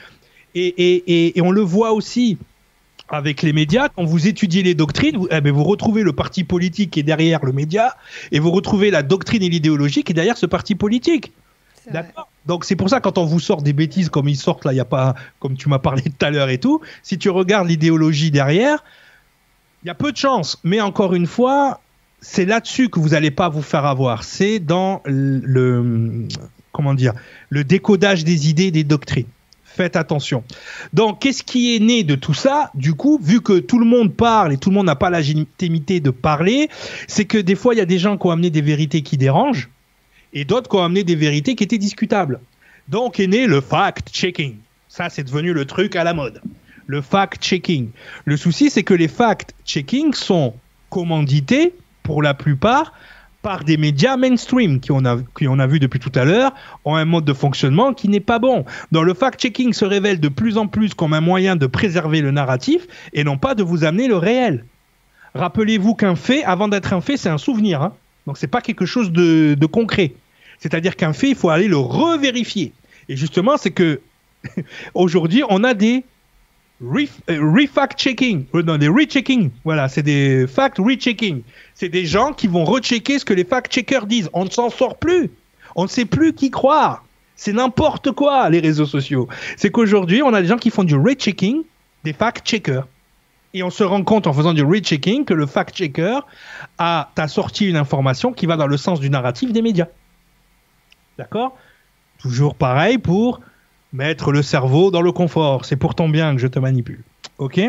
et, 0.56 1.34
on 1.42 1.52
le 1.52 1.62
voit 1.62 1.94
aussi 1.94 2.38
avec 3.10 3.42
les 3.42 3.54
médias, 3.54 3.90
quand 3.90 4.06
vous 4.06 4.28
étudiez 4.28 4.64
les 4.64 4.76
doctrines, 4.76 5.18
vous, 5.18 5.28
eh 5.30 5.42
ben, 5.42 5.52
vous, 5.52 5.64
retrouvez 5.64 6.04
le 6.04 6.14
parti 6.14 6.44
politique 6.44 6.92
qui 6.92 7.00
est 7.02 7.04
derrière 7.04 7.44
le 7.46 7.52
média, 7.52 7.96
et 8.32 8.40
vous 8.40 8.50
retrouvez 8.50 8.92
la 8.92 9.04
doctrine 9.04 9.44
et 9.44 9.50
l'idéologie 9.50 10.04
qui 10.04 10.14
est 10.14 10.16
derrière 10.16 10.38
ce 10.38 10.46
parti 10.46 10.74
politique. 10.74 11.32
D'accord? 11.92 12.30
Donc 12.46 12.66
c'est 12.66 12.76
pour 12.76 12.90
ça 12.90 13.02
quand 13.02 13.18
on 13.18 13.26
vous 13.26 13.40
sort 13.40 13.62
des 13.62 13.74
bêtises 13.74 14.10
comme 14.10 14.30
ils 14.30 14.38
sortent 14.38 14.66
là, 14.66 14.74
il 14.74 14.78
y 14.78 14.82
a 14.82 14.86
pas, 14.86 15.16
comme 15.40 15.58
tu 15.58 15.70
m'as 15.70 15.80
parlé 15.80 16.02
tout 16.04 16.26
à 16.26 16.30
l'heure 16.30 16.50
et 16.50 16.58
tout, 16.58 16.82
si 17.04 17.18
tu 17.18 17.30
regardes 17.30 17.68
l'idéologie 17.68 18.32
derrière, 18.32 18.84
il 19.84 19.88
y 19.88 19.90
a 19.90 19.96
peu 19.96 20.12
de 20.12 20.18
chance. 20.18 20.60
Mais 20.64 20.80
encore 20.80 21.14
une 21.14 21.28
fois, 21.28 21.82
c'est 22.22 22.46
là-dessus 22.46 22.90
que 22.90 23.00
vous 23.00 23.10
n'allez 23.10 23.32
pas 23.32 23.50
vous 23.50 23.62
faire 23.62 23.86
avoir. 23.86 24.24
C'est 24.24 24.60
dans 24.60 25.02
le, 25.06 26.28
comment 26.72 26.94
dire, 26.94 27.14
le 27.50 27.64
décodage 27.64 28.24
des 28.24 28.50
idées 28.50 28.68
et 28.68 28.72
des 28.72 28.86
doctrines. 28.86 29.28
Faites 29.76 29.96
attention. 29.96 30.44
Donc, 30.94 31.20
qu'est-ce 31.20 31.42
qui 31.42 31.76
est 31.76 31.80
né 31.80 32.04
de 32.04 32.14
tout 32.14 32.36
ça? 32.36 32.70
Du 32.76 32.94
coup, 32.94 33.20
vu 33.22 33.42
que 33.42 33.58
tout 33.58 33.80
le 33.80 33.86
monde 33.86 34.14
parle 34.14 34.54
et 34.54 34.58
tout 34.58 34.70
le 34.70 34.76
monde 34.76 34.86
n'a 34.86 34.96
pas 34.96 35.10
la 35.10 35.22
de 36.00 36.10
parler, 36.12 36.70
c'est 37.08 37.26
que 37.26 37.40
des 37.40 37.56
fois, 37.56 37.74
il 37.74 37.78
y 37.78 37.82
a 37.82 37.86
des 37.86 37.98
gens 37.98 38.18
qui 38.18 38.28
ont 38.28 38.32
amené 38.32 38.52
des 38.52 38.62
vérités 38.62 39.02
qui 39.02 39.18
dérangent 39.18 39.70
et 40.32 40.46
d'autres 40.46 40.70
qui 40.70 40.76
ont 40.76 40.84
amené 40.84 41.04
des 41.04 41.16
vérités 41.16 41.56
qui 41.56 41.64
étaient 41.64 41.80
discutables. 41.80 42.40
Donc 42.88 43.20
est 43.20 43.28
né 43.28 43.48
le 43.48 43.62
fact-checking. 43.62 44.56
Ça, 44.90 45.10
c'est 45.10 45.24
devenu 45.24 45.54
le 45.54 45.66
truc 45.66 45.96
à 45.96 46.04
la 46.04 46.14
mode. 46.14 46.42
Le 46.86 47.02
fact-checking. 47.02 47.90
Le 48.26 48.38
souci, 48.38 48.70
c'est 48.70 48.84
que 48.84 48.94
les 48.94 49.08
fact-checking 49.08 50.14
sont 50.14 50.54
commandités, 50.92 51.74
pour 52.04 52.22
la 52.22 52.34
plupart, 52.34 52.94
par 53.44 53.64
des 53.66 53.78
médias 53.78 54.18
mainstream 54.18 54.80
qui 54.80 54.92
on 54.92 55.06
a, 55.06 55.20
qui 55.38 55.48
on 55.48 55.60
a 55.60 55.68
vu 55.68 55.80
depuis 55.80 56.00
tout 56.00 56.12
à 56.16 56.24
l'heure 56.24 56.54
ont 56.86 56.96
un 56.96 57.06
mode 57.06 57.26
de 57.26 57.34
fonctionnement 57.34 57.94
qui 57.94 58.08
n'est 58.08 58.22
pas 58.22 58.40
bon. 58.40 58.66
Dans 58.92 59.04
le 59.04 59.14
fact-checking 59.14 59.74
se 59.74 59.86
révèle 59.86 60.20
de 60.20 60.30
plus 60.30 60.58
en 60.58 60.66
plus 60.66 60.96
comme 60.96 61.14
un 61.14 61.22
moyen 61.22 61.56
de 61.56 61.68
préserver 61.68 62.22
le 62.22 62.32
narratif 62.32 62.88
et 63.12 63.24
non 63.24 63.38
pas 63.38 63.54
de 63.54 63.62
vous 63.62 63.84
amener 63.84 64.08
le 64.08 64.16
réel. 64.16 64.66
Rappelez-vous 65.36 65.94
qu'un 65.94 66.16
fait, 66.16 66.44
avant 66.44 66.70
d'être 66.70 66.94
un 66.94 67.02
fait, 67.02 67.18
c'est 67.18 67.30
un 67.30 67.38
souvenir. 67.38 67.82
Hein. 67.82 67.94
Donc 68.26 68.38
c'est 68.38 68.48
pas 68.48 68.62
quelque 68.62 68.86
chose 68.86 69.12
de, 69.12 69.56
de 69.60 69.66
concret. 69.66 70.14
C'est-à-dire 70.58 70.96
qu'un 70.96 71.14
fait, 71.14 71.30
il 71.30 71.36
faut 71.36 71.50
aller 71.50 71.68
le 71.68 71.78
revérifier. 71.78 72.72
Et 73.10 73.18
justement, 73.18 73.58
c'est 73.58 73.72
que 73.72 74.00
aujourd'hui, 74.94 75.44
on 75.50 75.66
a 75.66 75.74
des 75.74 76.06
refact-checking, 76.84 78.46
euh, 78.54 78.64
non, 78.64 78.78
des 78.78 78.88
rechecking. 78.88 79.52
Voilà, 79.64 79.88
c'est 79.88 80.04
des 80.04 80.48
fact-rechecking. 80.48 81.42
C'est 81.74 81.90
des 81.90 82.06
gens 82.06 82.34
qui 82.34 82.48
vont 82.48 82.66
rechecker 82.66 83.20
ce 83.20 83.26
que 83.26 83.34
les 83.34 83.44
fact-checkers 83.44 84.06
disent. 84.06 84.30
On 84.34 84.46
ne 84.46 84.50
s'en 84.50 84.70
sort 84.70 84.98
plus. 84.98 85.32
On 85.76 85.84
ne 85.84 85.88
sait 85.88 86.06
plus 86.06 86.34
qui 86.34 86.52
croire. 86.52 87.06
C'est 87.36 87.54
n'importe 87.54 88.12
quoi, 88.12 88.50
les 88.50 88.60
réseaux 88.60 88.86
sociaux. 88.86 89.28
C'est 89.58 89.72
qu'aujourd'hui, 89.72 90.22
on 90.22 90.34
a 90.34 90.42
des 90.42 90.48
gens 90.48 90.58
qui 90.58 90.70
font 90.70 90.84
du 90.84 90.96
rechecking, 90.96 91.64
des 92.04 92.14
fact-checkers. 92.14 92.88
Et 93.56 93.64
on 93.64 93.70
se 93.70 93.84
rend 93.84 94.04
compte 94.04 94.28
en 94.28 94.34
faisant 94.34 94.54
du 94.54 94.64
rechecking 94.64 95.26
que 95.26 95.34
le 95.34 95.46
fact-checker 95.46 96.20
a 96.80 97.08
sorti 97.28 97.70
une 97.70 97.78
information 97.78 98.34
qui 98.34 98.46
va 98.46 98.56
dans 98.58 98.68
le 98.68 98.78
sens 98.78 99.00
du 99.00 99.10
narratif 99.10 99.52
des 99.52 99.62
médias. 99.62 99.88
D'accord? 101.18 101.56
Toujours 102.20 102.56
pareil 102.56 102.98
pour 102.98 103.42
mettre 103.94 104.32
le 104.32 104.42
cerveau 104.42 104.92
dans 104.92 105.02
le 105.02 105.12
confort. 105.12 105.66
C'est 105.66 105.76
pour 105.76 105.96
ton 105.96 106.10
bien 106.10 106.34
que 106.34 106.42
je 106.42 106.48
te 106.48 106.60
manipule. 106.60 107.02
Ok? 107.38 107.62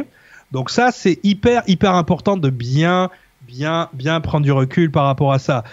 Donc 0.51 0.71
ça, 0.71 0.91
c'est 0.91 1.21
hyper, 1.23 1.63
hyper 1.67 1.95
important 1.95 2.37
de 2.37 2.51
bien, 2.51 3.11
bien, 3.43 3.89
bien 3.93 4.21
prendre 4.21 4.45
du 4.45 4.53
recul 4.53 4.91
par 4.91 5.05
rapport 5.05 5.33
à 5.33 5.39
ça. 5.39 5.65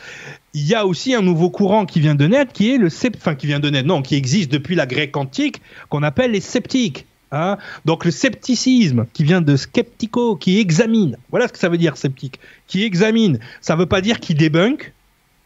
Il 0.53 0.67
y 0.67 0.75
a 0.75 0.85
aussi 0.85 1.15
un 1.15 1.21
nouveau 1.21 1.49
courant 1.49 1.85
qui 1.85 2.01
vient 2.01 2.15
de 2.15 2.27
naître, 2.27 2.51
qui 2.51 2.71
est 2.71 2.77
le 2.77 2.89
enfin 3.15 3.35
qui 3.35 3.47
vient 3.47 3.59
de 3.59 3.69
naître, 3.69 3.87
non, 3.87 4.01
qui 4.01 4.15
existe 4.15 4.51
depuis 4.51 4.75
la 4.75 4.85
Grèce 4.85 5.11
antique, 5.13 5.61
qu'on 5.89 6.03
appelle 6.03 6.31
les 6.31 6.41
sceptiques. 6.41 7.05
Hein 7.31 7.57
Donc 7.85 8.03
le 8.03 8.11
scepticisme 8.11 9.05
qui 9.13 9.23
vient 9.23 9.39
de 9.39 9.55
skeptico, 9.55 10.35
qui 10.35 10.59
examine. 10.59 11.17
Voilà 11.29 11.47
ce 11.47 11.53
que 11.53 11.59
ça 11.59 11.69
veut 11.69 11.77
dire 11.77 11.95
sceptique. 11.95 12.39
Qui 12.67 12.83
examine. 12.83 13.39
Ça 13.61 13.75
ne 13.75 13.79
veut 13.79 13.85
pas 13.85 14.01
dire 14.01 14.19
qu'il 14.19 14.35
débunk, 14.35 14.91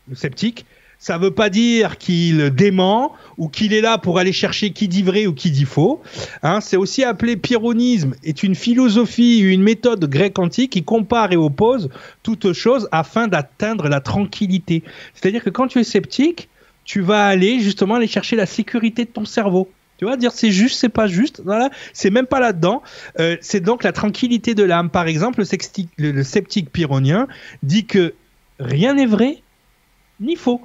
le 0.09 0.15
sceptique, 0.15 0.65
ça 0.99 1.17
ne 1.17 1.23
veut 1.23 1.31
pas 1.31 1.49
dire 1.49 1.97
qu'il 1.97 2.49
dément 2.49 3.13
ou 3.37 3.47
qu'il 3.47 3.73
est 3.73 3.81
là 3.81 3.97
pour 3.97 4.19
aller 4.19 4.31
chercher 4.31 4.71
qui 4.71 4.87
dit 4.87 5.03
vrai 5.03 5.27
ou 5.27 5.33
qui 5.33 5.51
dit 5.51 5.65
faux. 5.65 6.01
Hein, 6.43 6.61
c'est 6.61 6.77
aussi 6.77 7.03
appelé 7.03 7.37
pyrrhonisme, 7.37 8.15
est 8.23 8.43
une 8.43 8.55
philosophie, 8.55 9.39
une 9.39 9.63
méthode 9.63 10.05
grecque 10.05 10.39
antique 10.39 10.71
qui 10.71 10.83
compare 10.83 11.31
et 11.31 11.37
oppose 11.37 11.89
toutes 12.23 12.53
choses 12.53 12.87
afin 12.91 13.27
d'atteindre 13.27 13.89
la 13.89 13.99
tranquillité. 13.99 14.83
C'est-à-dire 15.13 15.43
que 15.43 15.49
quand 15.49 15.67
tu 15.67 15.79
es 15.79 15.83
sceptique, 15.83 16.49
tu 16.83 17.01
vas 17.01 17.25
aller 17.25 17.59
justement 17.59 17.95
aller 17.95 18.07
chercher 18.07 18.35
la 18.35 18.45
sécurité 18.45 19.05
de 19.05 19.09
ton 19.09 19.25
cerveau. 19.25 19.69
Tu 19.97 20.05
vois, 20.05 20.17
dire 20.17 20.31
c'est 20.31 20.51
juste, 20.51 20.79
c'est 20.79 20.89
pas 20.89 21.07
juste. 21.07 21.41
Voilà, 21.45 21.69
c'est 21.93 22.09
même 22.09 22.27
pas 22.27 22.39
là-dedans. 22.39 22.83
Euh, 23.19 23.37
c'est 23.41 23.61
donc 23.61 23.83
la 23.83 23.93
tranquillité 23.93 24.53
de 24.53 24.63
l'âme. 24.63 24.89
Par 24.89 25.07
exemple, 25.07 25.41
le, 25.41 26.11
le 26.11 26.23
sceptique 26.23 26.69
pyrrhonien 26.69 27.27
dit 27.63 27.85
que 27.85 28.13
rien 28.59 28.93
n'est 28.95 29.05
vrai 29.05 29.41
ni 30.19 30.35
faux. 30.35 30.61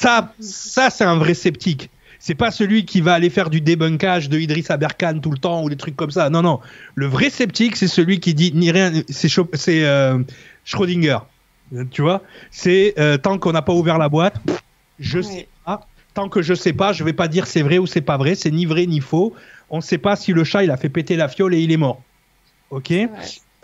Ça, 0.00 0.32
ça 0.40 0.88
c'est 0.88 1.04
un 1.04 1.16
vrai 1.16 1.34
sceptique. 1.34 1.90
C'est 2.18 2.34
pas 2.34 2.50
celui 2.50 2.86
qui 2.86 3.02
va 3.02 3.12
aller 3.12 3.28
faire 3.28 3.50
du 3.50 3.60
débunkage 3.60 4.30
de 4.30 4.38
Idriss 4.38 4.70
Aberkan 4.70 5.18
tout 5.20 5.30
le 5.30 5.36
temps 5.36 5.62
ou 5.62 5.68
des 5.68 5.76
trucs 5.76 5.96
comme 5.96 6.10
ça. 6.10 6.30
Non, 6.30 6.40
non. 6.40 6.60
Le 6.94 7.06
vrai 7.06 7.28
sceptique, 7.28 7.76
c'est 7.76 7.86
celui 7.86 8.18
qui 8.18 8.32
dit 8.32 8.52
ni 8.54 8.70
rien. 8.70 8.92
C'est 9.10 9.84
euh, 9.84 10.18
Schrödinger. 10.64 11.18
Tu 11.90 12.00
vois? 12.00 12.22
C'est 12.50 12.94
euh, 12.98 13.18
tant 13.18 13.38
qu'on 13.38 13.52
n'a 13.52 13.62
pas 13.62 13.74
ouvert 13.74 13.98
la 13.98 14.08
boîte, 14.08 14.36
je 14.98 15.20
sais 15.20 15.48
pas. 15.66 15.86
Tant 16.14 16.30
que 16.30 16.40
je 16.40 16.54
sais 16.54 16.72
pas, 16.72 16.94
je 16.94 17.04
vais 17.04 17.12
pas 17.12 17.28
dire 17.28 17.46
c'est 17.46 17.62
vrai 17.62 17.76
ou 17.76 17.86
c'est 17.86 18.00
pas 18.00 18.16
vrai. 18.16 18.34
C'est 18.34 18.50
ni 18.50 18.64
vrai 18.64 18.86
ni 18.86 19.00
faux. 19.00 19.34
On 19.68 19.76
ne 19.76 19.82
sait 19.82 19.98
pas 19.98 20.16
si 20.16 20.32
le 20.32 20.44
chat 20.44 20.64
il 20.64 20.70
a 20.70 20.78
fait 20.78 20.88
péter 20.88 21.16
la 21.16 21.28
fiole 21.28 21.54
et 21.54 21.60
il 21.60 21.72
est 21.72 21.76
mort. 21.76 22.02
Ok? 22.70 22.92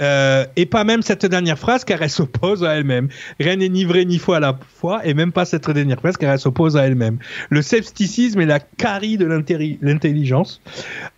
Euh, 0.02 0.44
et 0.56 0.66
pas 0.66 0.84
même 0.84 1.02
cette 1.02 1.24
dernière 1.24 1.58
phrase 1.58 1.84
car 1.84 2.02
elle 2.02 2.10
s'oppose 2.10 2.64
à 2.64 2.76
elle-même. 2.76 3.08
Rien 3.40 3.56
n'est 3.56 3.68
ni 3.68 3.84
vrai 3.84 4.04
ni 4.04 4.18
faux 4.18 4.34
à 4.34 4.40
la 4.40 4.58
fois 4.76 5.04
et 5.06 5.14
même 5.14 5.32
pas 5.32 5.44
cette 5.44 5.70
dernière 5.70 5.98
phrase 5.98 6.16
car 6.16 6.32
elle 6.32 6.38
s'oppose 6.38 6.76
à 6.76 6.86
elle-même. 6.86 7.18
Le 7.50 7.62
scepticisme 7.62 8.40
est 8.40 8.46
la 8.46 8.60
carie 8.60 9.16
de 9.16 9.26
l'intelligence. 9.26 10.60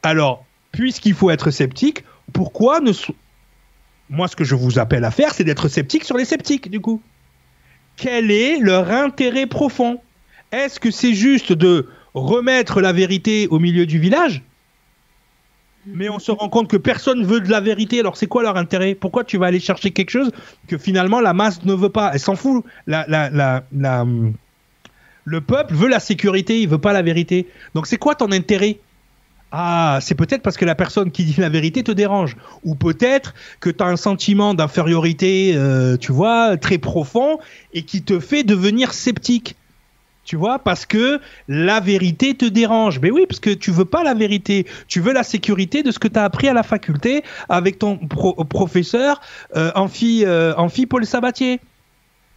Alors, 0.03 0.45
puisqu'il 0.73 1.15
faut 1.15 1.31
être 1.31 1.51
sceptique, 1.51 2.05
pourquoi 2.33 2.81
ne... 2.81 2.93
Moi, 4.11 4.29
ce 4.29 4.37
que 4.37 4.45
je 4.45 4.55
vous 4.55 4.79
appelle 4.79 5.05
à 5.05 5.11
faire, 5.11 5.35
c'est 5.35 5.45
d'être 5.45 5.69
sceptique 5.69 6.05
sur 6.05 6.17
les 6.17 6.25
sceptiques, 6.25 6.71
du 6.71 6.81
coup. 6.81 7.03
Quel 7.97 8.31
est 8.31 8.59
leur 8.59 8.91
intérêt 8.91 9.47
profond? 9.47 10.01
Est-ce 10.53 10.81
que 10.81 10.91
c'est 10.91 11.15
juste 11.15 11.53
de 11.53 11.89
remettre 12.15 12.81
la 12.81 12.93
vérité 12.93 13.49
au 13.51 13.59
milieu 13.59 13.85
du 13.85 13.99
village? 13.99 14.43
Mais 15.95 16.09
on 16.09 16.19
se 16.19 16.31
rend 16.31 16.49
compte 16.49 16.69
que 16.69 16.77
personne 16.77 17.25
veut 17.25 17.41
de 17.41 17.51
la 17.51 17.61
vérité. 17.61 18.01
Alors 18.01 18.17
c'est 18.17 18.27
quoi 18.27 18.43
leur 18.43 18.57
intérêt? 18.57 18.95
Pourquoi 18.95 19.25
tu 19.25 19.39
vas 19.39 19.47
aller 19.47 19.61
chercher 19.61 19.91
quelque 19.91 20.11
chose 20.11 20.31
que 20.67 20.79
finalement 20.79 21.21
la 21.21 21.33
masse 21.33 21.65
ne 21.65 21.75
veut 21.75 21.89
pas? 21.89 22.11
Elle 22.13 22.21
s'en 22.21 22.37
fout. 22.37 22.65
La, 22.87 23.07
la, 23.09 23.63
le 25.25 25.41
peuple 25.41 25.75
veut 25.75 25.89
la 25.89 26.01
sécurité, 26.01 26.61
il 26.61 26.69
veut 26.69 26.79
pas 26.79 26.93
la 26.93 27.03
vérité. 27.03 27.47
Donc 27.75 27.87
c'est 27.87 27.97
quoi 27.97 28.15
ton 28.15 28.33
intérêt? 28.33 28.79
Ah, 29.51 29.99
c'est 30.03 30.15
peut-être 30.15 30.43
parce 30.43 30.59
que 30.59 30.67
la 30.67 30.75
personne 30.75 31.11
qui 31.11 31.25
dit 31.25 31.35
la 31.39 31.49
vérité 31.49 31.83
te 31.83 31.93
dérange. 31.93 32.37
Ou 32.65 32.75
peut-être 32.75 33.35
que 33.61 33.71
tu 33.71 33.83
as 33.83 33.87
un 33.87 33.97
sentiment 33.97 34.53
d'infériorité, 34.53 35.55
euh, 35.57 35.97
tu 35.97 36.13
vois, 36.13 36.57
très 36.59 36.79
profond 36.79 37.39
et 37.73 37.83
qui 37.83 38.03
te 38.03 38.21
fait 38.21 38.43
devenir 38.43 38.93
sceptique. 38.93 39.57
Tu 40.29 40.37
vois, 40.37 40.59
parce 40.59 40.85
que 40.85 41.23
la 41.49 41.81
vérité 41.81 42.35
te 42.35 42.45
dérange. 42.45 43.01
Mais 43.01 43.11
oui, 43.11 43.25
parce 43.27 43.41
que 43.41 43.49
tu 43.49 43.71
veux 43.71 43.87
pas 43.87 44.03
la 44.03 44.13
vérité. 44.13 44.67
Tu 44.87 45.01
veux 45.01 45.15
la 45.15 45.23
sécurité 45.23 45.83
de 45.83 45.91
ce 45.91 45.99
que 45.99 46.07
tu 46.07 46.19
as 46.19 46.25
appris 46.25 46.49
à 46.49 46.53
la 46.53 46.63
faculté 46.63 47.25
avec 47.49 47.79
ton 47.79 47.97
professeur 47.97 49.23
euh, 49.57 49.73
euh, 49.75 50.55
Amphi 50.55 50.85
Paul 50.85 51.07
Sabatier. 51.07 51.61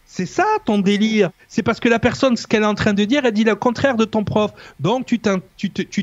C'est 0.06 0.24
ça 0.24 0.46
ton 0.64 0.78
délire. 0.78 1.32
C'est 1.48 1.62
parce 1.62 1.80
que 1.80 1.90
la 1.90 1.98
personne, 1.98 2.34
ce 2.38 2.46
qu'elle 2.46 2.62
est 2.62 2.66
en 2.66 2.74
train 2.74 2.94
de 2.94 3.04
dire, 3.04 3.26
elle 3.26 3.32
dit 3.32 3.44
le 3.44 3.56
contraire 3.56 3.98
de 3.98 4.06
ton 4.06 4.24
prof. 4.24 4.52
Donc 4.80 5.04
tu 5.04 5.18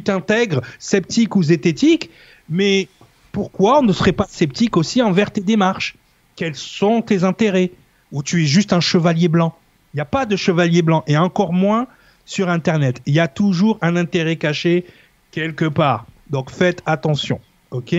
t'intègres 0.03 0.61
sceptique 0.77 1.35
ou 1.35 1.41
zététique, 1.41 2.11
mais 2.51 2.87
pourquoi 3.31 3.79
on 3.79 3.81
ne 3.81 3.93
serait 3.93 4.11
pas 4.11 4.27
sceptique 4.29 4.77
aussi 4.77 5.01
envers 5.01 5.31
tes 5.31 5.41
démarches? 5.41 5.95
Quels 6.35 6.53
sont 6.53 7.01
tes 7.01 7.23
intérêts? 7.23 7.71
Ou 8.11 8.21
tu 8.21 8.43
es 8.43 8.45
juste 8.45 8.73
un 8.73 8.79
chevalier 8.79 9.27
blanc? 9.27 9.55
Il 9.93 9.97
n'y 9.97 10.01
a 10.01 10.05
pas 10.05 10.25
de 10.25 10.35
chevalier 10.35 10.81
blanc, 10.81 11.03
et 11.07 11.17
encore 11.17 11.53
moins 11.53 11.87
sur 12.25 12.49
Internet. 12.49 13.01
Il 13.05 13.13
y 13.13 13.19
a 13.19 13.27
toujours 13.27 13.77
un 13.81 13.95
intérêt 13.95 14.35
caché 14.35 14.85
quelque 15.31 15.65
part. 15.65 16.05
Donc 16.29 16.51
faites 16.51 16.81
attention, 16.85 17.39
ok? 17.71 17.95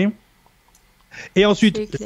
Et 1.35 1.45
ensuite, 1.45 2.01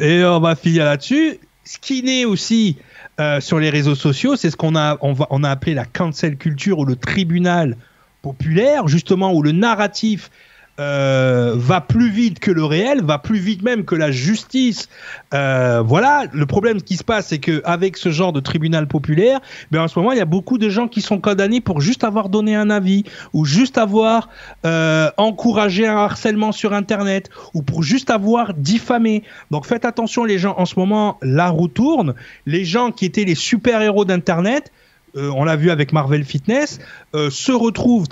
et 0.00 0.24
on 0.24 0.40
va 0.40 0.56
finir 0.56 0.84
là-dessus. 0.86 1.38
Ce 1.64 1.78
qui 1.78 2.02
naît 2.02 2.24
aussi 2.24 2.76
euh, 3.20 3.40
sur 3.40 3.58
les 3.58 3.70
réseaux 3.70 3.94
sociaux, 3.94 4.36
c'est 4.36 4.50
ce 4.50 4.56
qu'on 4.56 4.76
a, 4.76 4.98
on, 5.00 5.12
va, 5.12 5.26
on 5.30 5.44
a 5.44 5.50
appelé 5.50 5.74
la 5.74 5.84
cancel 5.84 6.36
culture 6.36 6.78
ou 6.78 6.84
le 6.84 6.96
tribunal 6.96 7.76
populaire, 8.22 8.88
justement 8.88 9.32
où 9.34 9.42
le 9.42 9.52
narratif 9.52 10.30
euh, 10.80 11.54
va 11.56 11.80
plus 11.80 12.10
vite 12.10 12.40
que 12.40 12.50
le 12.50 12.64
réel, 12.64 13.02
va 13.02 13.18
plus 13.18 13.38
vite 13.38 13.62
même 13.62 13.84
que 13.84 13.94
la 13.94 14.10
justice. 14.10 14.88
Euh, 15.32 15.82
voilà, 15.84 16.24
le 16.32 16.46
problème 16.46 16.82
qui 16.82 16.96
se 16.96 17.04
passe, 17.04 17.28
c'est 17.28 17.38
que 17.38 17.62
avec 17.64 17.96
ce 17.96 18.10
genre 18.10 18.32
de 18.32 18.40
tribunal 18.40 18.88
populaire, 18.88 19.40
ben 19.70 19.82
en 19.82 19.88
ce 19.88 19.98
moment, 19.98 20.12
il 20.12 20.18
y 20.18 20.22
a 20.22 20.26
beaucoup 20.26 20.58
de 20.58 20.68
gens 20.68 20.88
qui 20.88 21.00
sont 21.00 21.20
condamnés 21.20 21.60
pour 21.60 21.80
juste 21.80 22.02
avoir 22.02 22.28
donné 22.28 22.56
un 22.56 22.70
avis 22.70 23.04
ou 23.32 23.44
juste 23.44 23.78
avoir 23.78 24.28
euh, 24.66 25.10
encouragé 25.16 25.86
un 25.86 25.96
harcèlement 25.96 26.52
sur 26.52 26.72
Internet 26.72 27.30
ou 27.54 27.62
pour 27.62 27.82
juste 27.82 28.10
avoir 28.10 28.52
diffamé. 28.54 29.22
Donc 29.50 29.66
faites 29.66 29.84
attention, 29.84 30.24
les 30.24 30.38
gens. 30.38 30.54
En 30.58 30.66
ce 30.66 30.78
moment, 30.78 31.18
la 31.22 31.50
roue 31.50 31.68
tourne. 31.68 32.14
Les 32.46 32.64
gens 32.64 32.90
qui 32.90 33.04
étaient 33.04 33.24
les 33.24 33.34
super 33.36 33.80
héros 33.80 34.04
d'Internet 34.04 34.72
euh, 35.16 35.30
on 35.34 35.44
l'a 35.44 35.56
vu 35.56 35.70
avec 35.70 35.92
Marvel 35.92 36.24
Fitness, 36.24 36.80
euh, 37.14 37.30
se 37.30 37.52
retrouve 37.52 38.06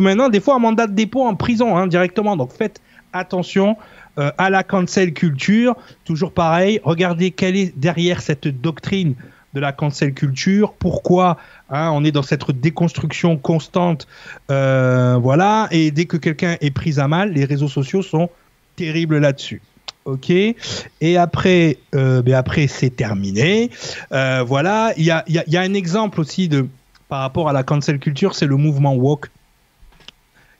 maintenant 0.00 0.28
des 0.28 0.40
fois 0.40 0.54
en 0.54 0.60
mandat 0.60 0.86
de 0.86 0.94
dépôt 0.94 1.22
en 1.26 1.34
prison 1.34 1.76
hein, 1.76 1.86
directement. 1.86 2.36
Donc 2.36 2.52
faites 2.52 2.80
attention 3.12 3.76
euh, 4.18 4.30
à 4.38 4.50
la 4.50 4.62
cancel 4.62 5.12
culture. 5.12 5.76
Toujours 6.04 6.32
pareil, 6.32 6.80
regardez 6.84 7.32
quelle 7.32 7.56
est 7.56 7.76
derrière 7.76 8.20
cette 8.20 8.48
doctrine 8.48 9.14
de 9.52 9.58
la 9.58 9.72
cancel 9.72 10.14
culture, 10.14 10.74
pourquoi 10.74 11.36
hein, 11.70 11.90
on 11.92 12.04
est 12.04 12.12
dans 12.12 12.22
cette 12.22 12.48
déconstruction 12.52 13.36
constante, 13.36 14.06
voilà, 14.48 15.66
et 15.72 15.90
dès 15.90 16.04
que 16.04 16.16
quelqu'un 16.16 16.56
est 16.60 16.70
pris 16.70 17.00
à 17.00 17.08
mal, 17.08 17.32
les 17.32 17.44
réseaux 17.44 17.66
sociaux 17.66 18.02
sont 18.02 18.30
terribles 18.76 19.18
là-dessus. 19.18 19.60
Ok. 20.04 20.30
Et 20.30 21.16
après, 21.16 21.78
euh, 21.94 22.22
ben 22.22 22.42
c'est 22.68 22.96
terminé. 22.96 23.70
Euh, 24.12 24.42
voilà. 24.46 24.92
Il 24.96 25.04
y 25.04 25.10
a, 25.10 25.24
y 25.28 25.56
a, 25.56 25.60
un 25.60 25.74
exemple 25.74 26.20
aussi 26.20 26.48
de 26.48 26.66
par 27.08 27.20
rapport 27.20 27.48
à 27.48 27.52
la 27.52 27.62
cancel 27.62 27.98
culture, 27.98 28.34
c'est 28.34 28.46
le 28.46 28.56
mouvement 28.56 28.94
woke 28.94 29.30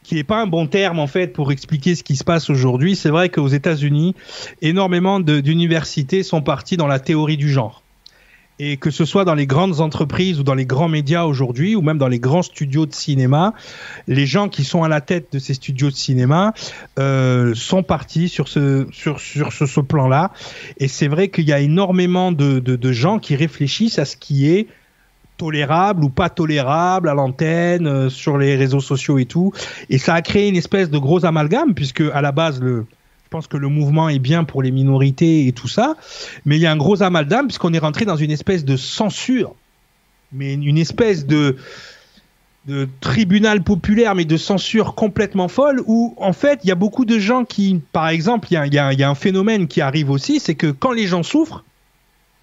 qui 0.03 0.17
n'est 0.17 0.25
pas 0.25 0.41
un 0.41 0.47
bon 0.47 0.67
terme 0.67 0.99
en 0.99 1.07
fait 1.07 1.29
pour 1.29 1.53
expliquer 1.53 1.95
ce 1.95 2.03
qui 2.03 2.17
se 2.17 2.25
passe 2.25 2.51
aujourd'hui. 2.51 2.97
C'est 2.97 3.11
vrai 3.11 3.29
qu'aux 3.29 3.49
États-Unis, 3.49 4.17
énormément 4.61 5.21
d'universités 5.21 6.23
sont 6.25 6.43
parties 6.43 6.77
dans 6.77 6.89
la 6.89 6.99
théorie 6.99 7.37
du 7.37 7.49
genre 7.49 7.83
et 8.63 8.77
que 8.77 8.91
ce 8.91 9.07
soit 9.07 9.25
dans 9.25 9.35
les 9.35 9.47
grandes 9.47 9.81
entreprises 9.81 10.39
ou 10.39 10.43
dans 10.43 10.55
les 10.55 10.67
grands 10.67 10.89
médias 10.89 11.25
aujourd'hui, 11.25 11.75
ou 11.75 11.81
même 11.81 11.97
dans 11.97 12.09
les 12.09 12.19
grands 12.19 12.43
studios 12.43 12.85
de 12.85 12.93
cinéma, 12.93 13.55
les 14.07 14.27
gens 14.27 14.51
qui 14.51 14.65
sont 14.65 14.85
à 14.85 14.89
la 14.89 15.01
tête 15.01 15.33
de 15.33 15.39
ces 15.39 15.55
studios 15.55 15.89
de 15.89 15.95
cinéma 15.95 16.53
euh, 16.99 17.55
sont 17.55 17.83
partis 17.83 18.29
sur 18.29 18.49
ce, 18.49 19.81
plan-là. 19.81 20.31
Et 20.77 20.89
c'est 20.89 21.09
vrai 21.09 21.29
qu'il 21.29 21.49
y 21.49 21.55
a 21.55 21.61
énormément 21.61 22.33
de, 22.33 22.93
gens 22.93 23.19
qui 23.19 23.35
réfléchissent 23.35 23.99
à 23.99 24.05
ce 24.05 24.19
qui 24.19 24.51
est 24.51 24.67
tolérable 25.39 26.05
ou 26.05 26.11
pas 26.11 26.29
tolérable 26.29 27.09
à 27.09 27.15
l'antenne, 27.15 27.87
euh, 27.87 28.11
sur 28.11 28.37
les 28.37 28.57
réseaux 28.57 28.81
sociaux 28.81 29.17
et 29.17 29.25
tout. 29.25 29.55
Et 29.89 29.97
ça 29.97 30.13
a 30.13 30.21
créé 30.21 30.51
une 30.51 30.57
espèce 30.57 30.91
de 30.91 30.99
gros 30.99 31.25
amalgame, 31.25 31.73
puisque 31.73 32.03
à 32.13 32.21
la 32.21 32.31
base, 32.31 32.61
le, 32.61 32.85
pense 33.31 33.47
que 33.47 33.57
le 33.57 33.69
mouvement 33.69 34.09
est 34.09 34.19
bien 34.19 34.43
pour 34.43 34.61
les 34.61 34.73
minorités 34.73 35.47
et 35.47 35.53
tout 35.53 35.69
ça, 35.69 35.97
mais 36.45 36.57
il 36.57 36.61
y 36.61 36.67
a 36.67 36.73
un 36.73 36.77
gros 36.77 37.03
amalgame 37.03 37.47
puisqu'on 37.47 37.73
est 37.73 37.79
rentré 37.79 38.05
dans 38.05 38.17
une 38.17 38.33
espèce 38.33 38.65
de 38.65 38.77
censure, 38.77 39.55
mais 40.33 40.55
une 40.55 40.79
espèce 40.79 41.27
de, 41.27 41.57
tribunal 43.01 43.63
populaire, 43.63 44.15
mais 44.15 44.25
de 44.25 44.37
censure 44.37 44.95
complètement 44.95 45.49
folle, 45.49 45.83
où 45.87 46.15
en 46.19 46.33
fait 46.33 46.61
il 46.65 46.69
y 46.69 46.71
a 46.71 46.75
beaucoup 46.75 47.05
de 47.05 47.19
gens 47.19 47.45
qui, 47.45 47.81
par 47.93 48.09
exemple, 48.09 48.49
il 48.51 48.75
y 48.75 48.79
a, 48.79 49.11
un 49.11 49.15
phénomène 49.15 49.67
qui 49.69 49.81
arrive 49.81 50.11
aussi, 50.11 50.41
c'est 50.41 50.57
que 50.57 50.71
quand 50.71 50.93
les 50.93 51.07
gens 51.07 51.23
souffrent, 51.23 51.65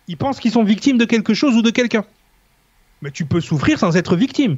ils 0.07 0.17
pensent 0.17 0.39
qu'ils 0.39 0.51
sont 0.51 0.63
victimes 0.63 0.97
de 0.97 1.05
quelque 1.05 1.33
chose 1.33 1.55
ou 1.55 1.61
de 1.61 1.69
quelqu'un. 1.69 2.05
Mais 3.01 3.11
tu 3.11 3.25
peux 3.25 3.41
souffrir 3.41 3.77
sans 3.77 3.95
être 3.97 4.15
victime. 4.15 4.57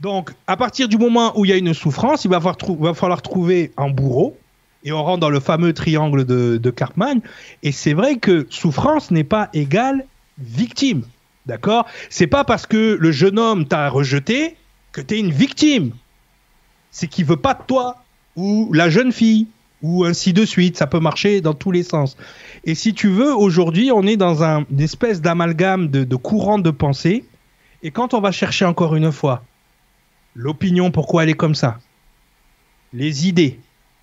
Donc, 0.00 0.32
à 0.46 0.56
partir 0.56 0.88
du 0.88 0.96
moment 0.96 1.38
où 1.38 1.44
il 1.44 1.50
y 1.50 1.52
a 1.52 1.56
une 1.56 1.74
souffrance, 1.74 2.24
il 2.24 2.30
va 2.30 2.40
falloir 2.40 3.22
trouver 3.22 3.72
un 3.76 3.90
bourreau, 3.90 4.37
et 4.84 4.92
on 4.92 5.02
rentre 5.02 5.20
dans 5.20 5.30
le 5.30 5.40
fameux 5.40 5.72
triangle 5.72 6.24
de, 6.24 6.56
de 6.56 6.70
Cartman. 6.70 7.20
Et 7.62 7.72
c'est 7.72 7.94
vrai 7.94 8.16
que 8.16 8.46
souffrance 8.50 9.10
n'est 9.10 9.24
pas 9.24 9.50
égale 9.52 10.06
victime. 10.38 11.02
D'accord? 11.46 11.86
C'est 12.10 12.26
pas 12.26 12.44
parce 12.44 12.66
que 12.66 12.96
le 13.00 13.10
jeune 13.10 13.38
homme 13.38 13.66
t'a 13.66 13.88
rejeté 13.88 14.56
que 14.92 15.00
tu 15.00 15.14
es 15.14 15.18
une 15.18 15.32
victime. 15.32 15.92
C'est 16.90 17.08
qu'il 17.08 17.24
veut 17.24 17.36
pas 17.36 17.54
de 17.54 17.62
toi. 17.66 18.04
Ou 18.36 18.72
la 18.72 18.88
jeune 18.90 19.12
fille. 19.12 19.48
Ou 19.82 20.04
ainsi 20.04 20.32
de 20.32 20.44
suite. 20.44 20.76
Ça 20.76 20.86
peut 20.86 21.00
marcher 21.00 21.40
dans 21.40 21.54
tous 21.54 21.70
les 21.70 21.82
sens. 21.82 22.16
Et 22.64 22.74
si 22.74 22.94
tu 22.94 23.08
veux, 23.08 23.34
aujourd'hui, 23.34 23.90
on 23.92 24.02
est 24.02 24.16
dans 24.16 24.44
un, 24.44 24.64
une 24.70 24.80
espèce 24.80 25.20
d'amalgame 25.20 25.88
de, 25.88 26.04
de 26.04 26.16
courant 26.16 26.58
de 26.58 26.70
pensée. 26.70 27.24
Et 27.82 27.90
quand 27.90 28.14
on 28.14 28.20
va 28.20 28.30
chercher 28.30 28.64
encore 28.64 28.94
une 28.94 29.10
fois 29.10 29.44
l'opinion, 30.34 30.90
pourquoi 30.90 31.24
elle 31.24 31.30
est 31.30 31.34
comme 31.34 31.54
ça, 31.54 31.78
les 32.92 33.28
idées, 33.28 33.58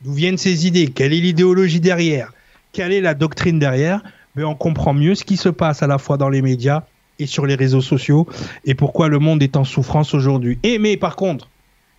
d'où 0.05 0.13
viennent 0.13 0.37
ces 0.37 0.67
idées, 0.67 0.87
quelle 0.87 1.13
est 1.13 1.19
l'idéologie 1.19 1.81
derrière, 1.81 2.31
quelle 2.71 2.93
est 2.93 3.01
la 3.01 3.13
doctrine 3.13 3.59
derrière, 3.59 4.01
mais 4.35 4.43
on 4.43 4.55
comprend 4.55 4.93
mieux 4.93 5.15
ce 5.15 5.23
qui 5.23 5.37
se 5.37 5.49
passe 5.49 5.81
à 5.83 5.87
la 5.87 5.97
fois 5.97 6.17
dans 6.17 6.29
les 6.29 6.41
médias 6.41 6.83
et 7.19 7.25
sur 7.25 7.45
les 7.45 7.55
réseaux 7.55 7.81
sociaux 7.81 8.27
et 8.65 8.75
pourquoi 8.75 9.07
le 9.07 9.19
monde 9.19 9.41
est 9.41 9.57
en 9.57 9.63
souffrance 9.63 10.13
aujourd'hui. 10.13 10.59
Et 10.63 10.77
mais 10.77 10.95
par 10.97 11.15
contre, 11.15 11.49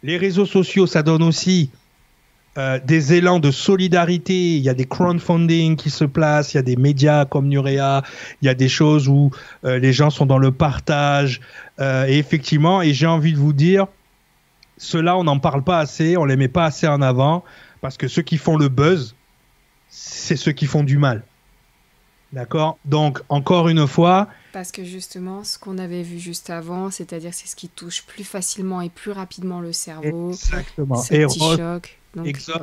les 0.02 0.16
réseaux 0.18 0.46
sociaux, 0.46 0.86
ça 0.86 1.02
donne 1.02 1.22
aussi 1.22 1.70
euh, 2.58 2.78
des 2.84 3.12
élans 3.12 3.40
de 3.40 3.50
solidarité. 3.50 4.56
Il 4.56 4.62
y 4.62 4.68
a 4.68 4.74
des 4.74 4.84
crowdfunding 4.84 5.76
qui 5.76 5.90
se 5.90 6.04
placent, 6.04 6.54
il 6.54 6.56
y 6.56 6.60
a 6.60 6.62
des 6.62 6.76
médias 6.76 7.24
comme 7.24 7.48
Nurea, 7.48 8.02
il 8.40 8.46
y 8.46 8.48
a 8.48 8.54
des 8.54 8.68
choses 8.68 9.08
où 9.08 9.30
euh, 9.64 9.78
les 9.78 9.92
gens 9.92 10.10
sont 10.10 10.26
dans 10.26 10.38
le 10.38 10.52
partage. 10.52 11.40
Euh, 11.80 12.06
et 12.06 12.18
effectivement, 12.18 12.82
et 12.82 12.94
j'ai 12.94 13.06
envie 13.06 13.32
de 13.32 13.38
vous 13.38 13.52
dire, 13.52 13.86
cela, 14.78 15.16
on 15.16 15.24
n'en 15.24 15.38
parle 15.38 15.64
pas 15.64 15.78
assez, 15.78 16.16
on 16.16 16.24
les 16.24 16.36
met 16.36 16.48
pas 16.48 16.66
assez 16.66 16.86
en 16.86 17.02
avant. 17.02 17.44
Parce 17.80 17.96
que 17.96 18.08
ceux 18.08 18.22
qui 18.22 18.38
font 18.38 18.56
le 18.56 18.68
buzz, 18.68 19.14
c'est 19.88 20.36
ceux 20.36 20.52
qui 20.52 20.66
font 20.66 20.84
du 20.84 20.98
mal. 20.98 21.22
D'accord? 22.32 22.78
Donc, 22.84 23.20
encore 23.28 23.68
une 23.68 23.86
fois. 23.86 24.28
Parce 24.52 24.72
que 24.72 24.84
justement, 24.84 25.44
ce 25.44 25.58
qu'on 25.58 25.78
avait 25.78 26.02
vu 26.02 26.18
juste 26.18 26.50
avant, 26.50 26.90
c'est-à-dire 26.90 27.32
c'est 27.32 27.46
ce 27.46 27.56
qui 27.56 27.68
touche 27.68 28.02
plus 28.02 28.24
facilement 28.24 28.80
et 28.80 28.90
plus 28.90 29.12
rapidement 29.12 29.60
le 29.60 29.72
cerveau. 29.72 30.30
Exactement. 30.30 31.02
Eros, 31.10 31.56
choc. 31.56 31.98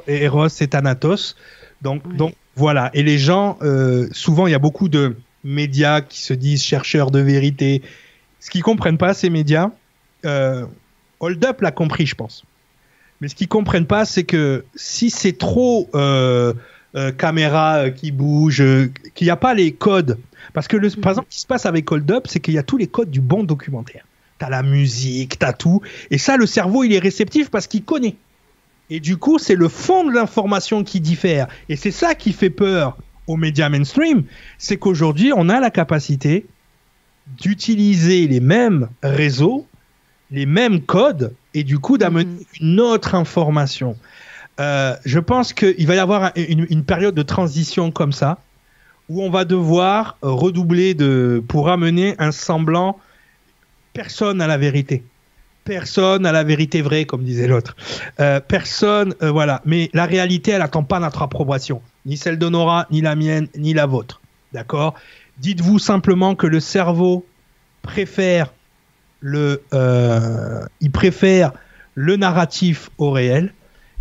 Eros 0.07 0.47
et 0.47 0.67
Thanatos. 0.67 1.35
Donc, 1.81 2.15
donc, 2.15 2.35
voilà. 2.55 2.89
Et 2.93 3.03
les 3.03 3.17
gens, 3.17 3.57
euh, 3.61 4.07
souvent, 4.11 4.47
il 4.47 4.51
y 4.51 4.55
a 4.55 4.59
beaucoup 4.59 4.89
de 4.89 5.15
médias 5.43 6.01
qui 6.01 6.21
se 6.21 6.33
disent 6.33 6.63
chercheurs 6.63 7.11
de 7.11 7.19
vérité. 7.19 7.81
Ce 8.39 8.49
qu'ils 8.49 8.63
comprennent 8.63 8.97
pas, 8.97 9.13
ces 9.13 9.29
médias, 9.29 9.71
euh, 10.25 10.65
Hold 11.19 11.43
Up 11.45 11.61
l'a 11.61 11.71
compris, 11.71 12.05
je 12.05 12.15
pense. 12.15 12.43
Mais 13.23 13.29
ce 13.29 13.35
qu'ils 13.35 13.47
comprennent 13.47 13.87
pas, 13.87 14.03
c'est 14.03 14.25
que 14.25 14.65
si 14.75 15.09
c'est 15.09 15.37
trop 15.37 15.89
euh, 15.95 16.53
euh, 16.97 17.13
caméra 17.13 17.75
euh, 17.75 17.89
qui 17.89 18.11
bouge, 18.11 18.61
qu'il 19.15 19.25
n'y 19.27 19.31
a 19.31 19.37
pas 19.37 19.53
les 19.53 19.71
codes, 19.71 20.19
parce 20.51 20.67
que 20.67 20.75
par 20.97 21.11
exemple, 21.13 21.27
ce 21.29 21.35
qui 21.35 21.41
se 21.41 21.47
passe 21.47 21.65
avec 21.65 21.89
Hold 21.89 22.11
Up, 22.11 22.25
c'est 22.27 22.41
qu'il 22.41 22.53
y 22.53 22.57
a 22.57 22.63
tous 22.63 22.75
les 22.75 22.87
codes 22.87 23.09
du 23.09 23.21
bon 23.21 23.45
documentaire. 23.45 24.03
t'as 24.39 24.49
la 24.49 24.61
musique, 24.61 25.39
t'as 25.39 25.53
tout. 25.53 25.81
Et 26.11 26.17
ça, 26.17 26.35
le 26.35 26.45
cerveau, 26.45 26.83
il 26.83 26.91
est 26.91 26.99
réceptif 26.99 27.49
parce 27.49 27.67
qu'il 27.67 27.85
connaît. 27.85 28.17
Et 28.89 28.99
du 28.99 29.15
coup, 29.15 29.39
c'est 29.39 29.55
le 29.55 29.69
fond 29.69 30.03
de 30.03 30.11
l'information 30.11 30.83
qui 30.83 30.99
diffère. 30.99 31.47
Et 31.69 31.77
c'est 31.77 31.91
ça 31.91 32.15
qui 32.15 32.33
fait 32.33 32.49
peur 32.49 32.97
aux 33.27 33.37
médias 33.37 33.69
mainstream, 33.69 34.25
c'est 34.57 34.75
qu'aujourd'hui, 34.75 35.31
on 35.33 35.47
a 35.47 35.61
la 35.61 35.69
capacité 35.69 36.45
d'utiliser 37.41 38.27
les 38.27 38.41
mêmes 38.41 38.89
réseaux, 39.01 39.65
les 40.29 40.45
mêmes 40.45 40.81
codes, 40.81 41.33
et 41.53 41.63
du 41.63 41.79
coup 41.79 41.97
d'amener 41.97 42.25
mhm. 42.25 42.45
une 42.61 42.79
autre 42.79 43.15
information. 43.15 43.95
Euh, 44.59 44.95
je 45.05 45.19
pense 45.19 45.53
qu'il 45.53 45.87
va 45.87 45.95
y 45.95 45.99
avoir 45.99 46.31
une, 46.35 46.83
période 46.83 47.15
de 47.15 47.23
transition 47.23 47.91
comme 47.91 48.11
ça, 48.11 48.37
où 49.09 49.23
on 49.23 49.29
va 49.29 49.45
devoir 49.45 50.17
redoubler 50.21 50.93
de, 50.93 51.43
pour 51.47 51.69
amener 51.69 52.15
un 52.19 52.31
semblant 52.31 52.99
personne 53.93 54.41
à 54.41 54.47
la 54.47 54.57
vérité. 54.57 55.03
Personne 55.65 56.25
à 56.25 56.31
la 56.31 56.43
vérité 56.43 56.81
vraie, 56.81 57.05
comme 57.05 57.23
disait 57.23 57.47
l'autre. 57.47 57.75
Euh, 58.19 58.39
personne, 58.39 59.15
euh, 59.23 59.31
voilà. 59.31 59.61
Mais 59.65 59.89
la 59.93 60.05
réalité, 60.05 60.51
elle 60.51 60.59
n'attend 60.59 60.83
pas 60.83 60.99
notre 60.99 61.21
approbation. 61.21 61.81
Ni 62.05 62.17
celle 62.17 62.37
d'Honora, 62.37 62.85
ni 62.91 63.01
la 63.01 63.15
mienne, 63.15 63.47
ni 63.57 63.73
la 63.73 63.85
vôtre. 63.85 64.21
D'accord? 64.51 64.93
Dites-vous 65.37 65.79
simplement 65.79 66.35
que 66.35 66.47
le 66.47 66.59
cerveau 66.59 67.25
préfère 67.81 68.53
euh, 69.23 70.65
il 70.81 70.91
préfère 70.91 71.53
le 71.95 72.15
narratif 72.15 72.89
au 72.97 73.11
réel 73.11 73.53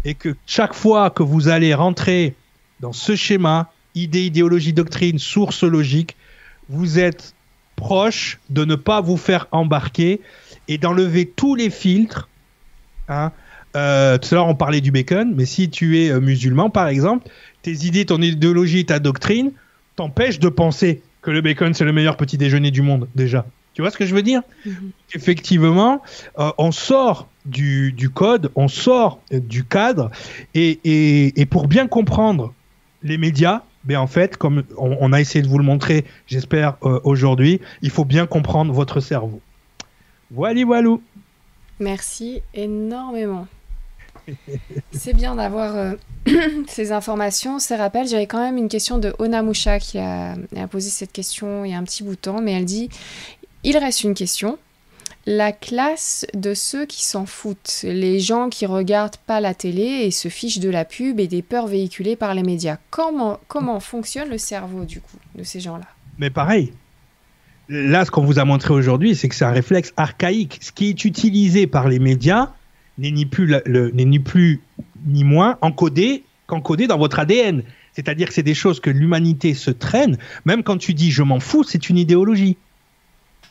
et 0.05 0.15
que 0.15 0.35
chaque 0.47 0.75
fois 0.75 1.11
que 1.11 1.23
vous 1.23 1.49
allez 1.49 1.75
rentrer 1.75 2.35
dans 2.81 2.93
ce 2.93 3.15
schéma, 3.15 3.71
idée, 3.95 4.25
idéologie, 4.25 4.73
doctrine, 4.73 5.19
source 5.19 5.63
logique, 5.63 6.17
vous 6.69 6.99
êtes 6.99 7.35
proche 7.77 8.41
de 8.51 8.65
ne 8.65 8.75
pas 8.75 9.01
vous 9.01 9.17
faire 9.17 9.47
embarquer 9.53 10.21
et 10.69 10.79
d'enlever 10.79 11.27
tous 11.27 11.55
les 11.55 11.71
filtres. 11.71 12.29
Hein. 13.09 13.33
Euh, 13.77 14.19
tout 14.19 14.29
à 14.33 14.35
l'heure, 14.35 14.49
on 14.49 14.55
parlait 14.55 14.81
du 14.81 14.91
bacon, 14.91 15.33
mais 15.35 15.47
si 15.47 15.71
tu 15.71 15.99
es 16.01 16.11
euh, 16.11 16.21
musulman, 16.21 16.71
par 16.71 16.89
exemple, 16.89 17.29
tes 17.63 17.73
idées, 17.87 18.05
ton 18.05 18.21
idéologie, 18.21 18.85
ta 18.85 18.99
doctrine 18.99 19.53
t'empêchent 19.97 20.39
de 20.39 20.49
penser 20.49 21.03
que 21.23 21.31
le 21.31 21.41
bacon, 21.41 21.73
c'est 21.73 21.85
le 21.85 21.93
meilleur 21.93 22.17
petit 22.17 22.37
déjeuner 22.37 22.71
du 22.71 22.83
monde, 22.83 23.09
déjà. 23.15 23.47
Tu 23.75 23.83
vois 23.83 23.91
ce 23.91 23.97
que 23.97 24.07
je 24.07 24.15
veux 24.15 24.23
dire? 24.23 24.43
Mhm. 24.67 24.91
Effectivement, 25.15 26.03
euh, 26.39 26.51
on 26.59 26.73
sort 26.73 27.29
du, 27.45 28.11
code, 28.15 28.51
on 28.55 28.69
sort 28.69 29.21
du 29.31 29.65
cadre, 29.65 30.11
et, 30.55 31.47
pour 31.51 31.67
bien 31.67 31.89
comprendre 31.89 32.53
les 33.03 33.19
médias, 33.19 33.63
ben 33.85 33.97
en 33.97 34.07
fait, 34.07 34.37
comme 34.37 34.63
on, 34.77 35.13
a 35.13 35.21
essayé 35.21 35.43
de 35.43 35.49
vous 35.49 35.59
le 35.59 35.65
montrer, 35.65 36.05
j'espère 36.29 36.77
aujourd'hui, 37.03 37.61
il 37.83 37.91
faut 37.91 38.05
bien 38.05 38.27
comprendre 38.27 38.73
votre 38.73 39.01
cerveau. 39.01 39.41
Voilà, 40.31 40.65
voilà. 40.65 40.97
Merci 41.81 42.43
énormément. 42.55 43.49
C'est 44.93 45.15
bien 45.15 45.35
d'avoir 45.35 45.77
euh, 45.77 45.95
ces 46.69 46.93
informations, 46.93 47.59
ces 47.59 47.77
rappels. 47.77 48.07
J'avais 48.07 48.27
quand 48.27 48.41
même 48.41 48.57
une 48.57 48.69
question 48.69 48.99
de 48.99 49.15
Onamusha 49.19 49.79
qui 49.79 49.99
a, 49.99 50.37
posé 50.71 50.91
cette 50.91 51.13
question 51.13 51.65
il 51.65 51.73
y 51.73 51.75
a 51.75 51.79
un 51.79 51.85
petit 51.85 52.03
bout 52.03 52.13
de 52.13 52.21
temps, 52.21 52.41
mais 52.41 52.53
elle 52.53 52.65
dit 52.65 52.89
il 53.65 53.77
reste 53.77 54.05
une 54.05 54.15
question. 54.15 54.59
La 55.25 55.53
classe 55.53 56.27
de 56.35 56.53
ceux 56.53 56.85
qui 56.85 57.05
s'en 57.05 57.27
foutent, 57.27 57.81
les 57.85 58.19
gens 58.19 58.49
qui 58.49 58.67
regardent 58.67 59.19
pas 59.19 59.41
la 59.41 59.55
télé 59.55 59.83
et 59.83 60.11
se 60.11 60.29
fichent 60.29 60.59
de 60.59 60.69
la 60.69 60.85
pub 60.85 61.21
et 61.21 61.29
des 61.29 61.43
peurs 61.43 61.69
véhiculées 61.69 62.17
par 62.17 62.35
les 62.35 62.43
médias. 62.43 62.79
Comment, 62.91 63.39
comment 63.47 63.79
fonctionne 63.79 64.29
le 64.31 64.39
cerveau 64.39 64.85
du 64.85 65.01
coup 65.01 65.17
de 65.37 65.45
ces 65.45 65.61
gens-là? 65.61 65.87
Mais 66.19 66.31
pareil, 66.31 66.73
là, 67.69 68.05
ce 68.05 68.11
qu'on 68.11 68.25
vous 68.25 68.41
a 68.41 68.45
montré 68.45 68.75
aujourd'hui, 68.75 69.15
c'est 69.15 69.29
que 69.29 69.35
c'est 69.37 69.45
un 69.45 69.53
réflexe 69.53 69.93
archaïque. 69.97 70.59
Ce 70.61 70.73
qui 70.73 70.89
est 70.89 71.05
utilisé 71.05 71.69
par 71.69 71.89
les 71.89 72.01
médias 72.01 72.51
n'est 72.99 73.13
ni 73.13 73.27
plus, 73.27 73.55
ni 73.95 74.19
plus 74.19 74.61
ni 75.07 75.23
moins 75.23 75.57
encodé 75.61 76.25
qu'encodé 76.47 76.89
dans 76.89 76.99
votre 76.99 77.21
ADN. 77.21 77.63
C'est-à-dire 77.93 78.29
que 78.29 78.35
c'est 78.35 78.43
des 78.43 78.55
choses 78.55 78.81
que 78.81 78.91
l'humanité 78.91 79.55
se 79.55 79.71
traîne. 79.71 80.19
Même 80.45 80.63
quand 80.63 80.79
tu 80.79 80.95
dis 80.95 81.11
je 81.13 81.23
m'en 81.23 81.41
fous, 81.41 81.63
c'est 81.63 81.89
une 81.89 81.99
idéologie. 81.99 82.57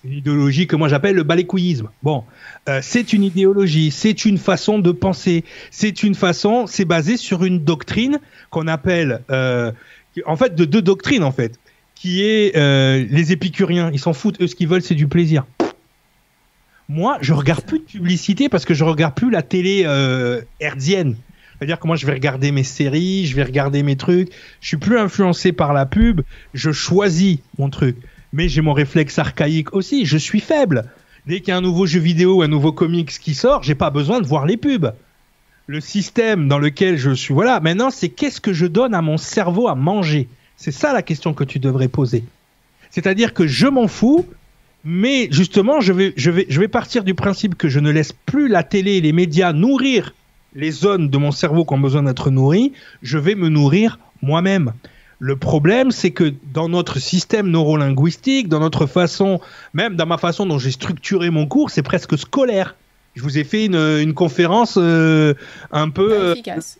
Une 0.03 0.13
idéologie 0.13 0.65
que 0.65 0.75
moi 0.75 0.87
j'appelle 0.87 1.15
le 1.15 1.23
balécouillisme. 1.23 1.89
Bon, 2.01 2.23
euh, 2.69 2.79
c'est 2.81 3.13
une 3.13 3.23
idéologie, 3.23 3.91
c'est 3.91 4.25
une 4.25 4.39
façon 4.39 4.79
de 4.79 4.91
penser, 4.91 5.43
c'est 5.69 6.01
une 6.01 6.15
façon, 6.15 6.65
c'est 6.65 6.85
basé 6.85 7.17
sur 7.17 7.43
une 7.43 7.63
doctrine 7.63 8.19
qu'on 8.49 8.67
appelle, 8.67 9.21
euh, 9.29 9.71
en 10.25 10.35
fait, 10.35 10.55
de 10.55 10.65
deux 10.65 10.81
doctrines 10.81 11.23
en 11.23 11.31
fait 11.31 11.59
qui 12.01 12.23
est 12.23 12.57
euh, 12.57 13.05
les 13.11 13.31
épicuriens. 13.31 13.91
Ils 13.93 13.99
s'en 13.99 14.13
foutent. 14.13 14.41
Eux, 14.41 14.47
ce 14.47 14.55
qu'ils 14.55 14.67
veulent, 14.67 14.81
c'est 14.81 14.95
du 14.95 15.07
plaisir. 15.07 15.45
Moi, 16.89 17.19
je 17.21 17.31
regarde 17.31 17.63
plus 17.63 17.77
de 17.77 17.83
publicité 17.83 18.49
parce 18.49 18.65
que 18.65 18.73
je 18.73 18.83
regarde 18.83 19.13
plus 19.13 19.29
la 19.29 19.43
télé 19.43 19.83
euh, 19.85 20.41
herdienne. 20.59 21.15
C'est-à-dire 21.53 21.79
que 21.79 21.85
moi, 21.85 21.95
je 21.95 22.07
vais 22.07 22.13
regarder 22.13 22.51
mes 22.51 22.63
séries, 22.63 23.27
je 23.27 23.35
vais 23.35 23.43
regarder 23.43 23.83
mes 23.83 23.97
trucs. 23.97 24.31
Je 24.61 24.69
suis 24.69 24.77
plus 24.77 24.97
influencé 24.97 25.51
par 25.51 25.73
la 25.73 25.85
pub. 25.85 26.21
Je 26.55 26.71
choisis 26.71 27.37
mon 27.59 27.69
truc. 27.69 27.97
Mais 28.33 28.49
j'ai 28.49 28.61
mon 28.61 28.73
réflexe 28.73 29.19
archaïque 29.19 29.73
aussi. 29.73 30.05
Je 30.05 30.17
suis 30.17 30.39
faible. 30.39 30.85
Dès 31.27 31.39
qu'il 31.39 31.49
y 31.49 31.51
a 31.51 31.57
un 31.57 31.61
nouveau 31.61 31.85
jeu 31.85 31.99
vidéo, 31.99 32.41
un 32.41 32.47
nouveau 32.47 32.71
comics 32.71 33.09
qui 33.09 33.35
sort, 33.35 33.63
j'ai 33.63 33.75
pas 33.75 33.89
besoin 33.89 34.21
de 34.21 34.25
voir 34.25 34.45
les 34.45 34.57
pubs. 34.57 34.93
Le 35.67 35.79
système 35.79 36.47
dans 36.47 36.57
lequel 36.57 36.97
je 36.97 37.11
suis, 37.11 37.33
voilà. 37.33 37.59
Maintenant, 37.59 37.91
c'est 37.91 38.09
qu'est-ce 38.09 38.41
que 38.41 38.53
je 38.53 38.65
donne 38.65 38.95
à 38.95 39.01
mon 39.01 39.17
cerveau 39.17 39.67
à 39.67 39.75
manger? 39.75 40.27
C'est 40.57 40.71
ça 40.71 40.93
la 40.93 41.01
question 41.01 41.33
que 41.33 41.43
tu 41.43 41.59
devrais 41.59 41.87
poser. 41.87 42.23
C'est-à-dire 42.89 43.33
que 43.33 43.47
je 43.47 43.67
m'en 43.67 43.87
fous, 43.87 44.25
mais 44.83 45.27
justement, 45.31 45.79
je, 45.79 45.93
vais, 45.93 46.13
je 46.17 46.31
vais 46.31 46.67
partir 46.67 47.03
du 47.03 47.13
principe 47.13 47.55
que 47.55 47.69
je 47.69 47.79
ne 47.79 47.91
laisse 47.91 48.13
plus 48.13 48.47
la 48.47 48.63
télé 48.63 48.93
et 48.93 49.01
les 49.01 49.13
médias 49.13 49.53
nourrir 49.53 50.13
les 50.55 50.71
zones 50.71 51.09
de 51.09 51.17
mon 51.17 51.31
cerveau 51.31 51.65
qui 51.65 51.73
ont 51.73 51.79
besoin 51.79 52.03
d'être 52.03 52.29
nourries. 52.31 52.73
Je 53.01 53.17
vais 53.17 53.35
me 53.35 53.49
nourrir 53.49 53.99
moi-même. 54.21 54.73
Le 55.23 55.35
problème, 55.35 55.91
c'est 55.91 56.09
que 56.09 56.33
dans 56.51 56.67
notre 56.67 56.97
système 56.97 57.51
neurolinguistique, 57.51 58.49
dans 58.49 58.59
notre 58.59 58.87
façon, 58.87 59.39
même 59.75 59.95
dans 59.95 60.07
ma 60.07 60.17
façon 60.17 60.47
dont 60.47 60.57
j'ai 60.57 60.71
structuré 60.71 61.29
mon 61.29 61.45
cours, 61.45 61.69
c'est 61.69 61.83
presque 61.83 62.17
scolaire. 62.17 62.75
Je 63.13 63.21
vous 63.21 63.37
ai 63.37 63.43
fait 63.43 63.65
une, 63.67 64.15
conférence 64.15 64.79
euh, 64.81 65.35
un 65.71 65.91
peu. 65.91 66.11
Euh, 66.11 66.33
efficace. 66.33 66.79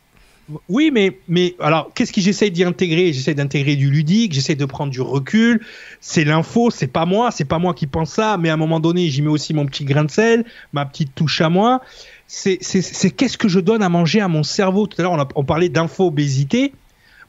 Oui, 0.70 0.90
mais, 0.92 1.20
mais 1.28 1.54
alors, 1.60 1.92
qu'est-ce 1.94 2.12
que 2.12 2.20
j'essaie 2.20 2.50
d'y 2.50 2.64
intégrer? 2.64 3.14
J'essaie 3.14 3.36
d'intégrer 3.36 3.76
du 3.76 3.92
ludique, 3.92 4.34
j'essaie 4.34 4.56
de 4.56 4.66
prendre 4.66 4.92
du 4.92 5.02
recul. 5.02 5.62
C'est 6.00 6.24
l'info, 6.24 6.72
c'est 6.72 6.88
pas 6.88 7.06
moi, 7.06 7.30
c'est 7.30 7.46
pas 7.46 7.60
moi 7.60 7.76
qui 7.76 7.86
pense 7.86 8.10
ça, 8.10 8.38
mais 8.40 8.50
à 8.50 8.56
un 8.56 8.58
moment 8.58 8.80
donné, 8.80 9.08
j'y 9.10 9.22
mets 9.22 9.30
aussi 9.30 9.54
mon 9.54 9.68
petit 9.68 9.86
grain 9.86 10.04
de 10.04 10.10
sel, 10.10 10.46
ma 10.74 10.88
petite 10.88 11.14
touche 11.14 11.42
à 11.42 11.50
moi. 11.50 11.82
C'est 12.26 12.58
qu'est-ce 12.58 13.38
que 13.38 13.48
je 13.48 13.60
donne 13.60 13.84
à 13.84 13.90
manger 13.90 14.20
à 14.20 14.28
mon 14.28 14.42
cerveau? 14.42 14.88
Tout 14.88 15.00
à 15.00 15.04
l'heure, 15.04 15.12
on, 15.12 15.28
on, 15.36 15.44
parlait 15.44 15.70
d'info-obésité. 15.70 16.74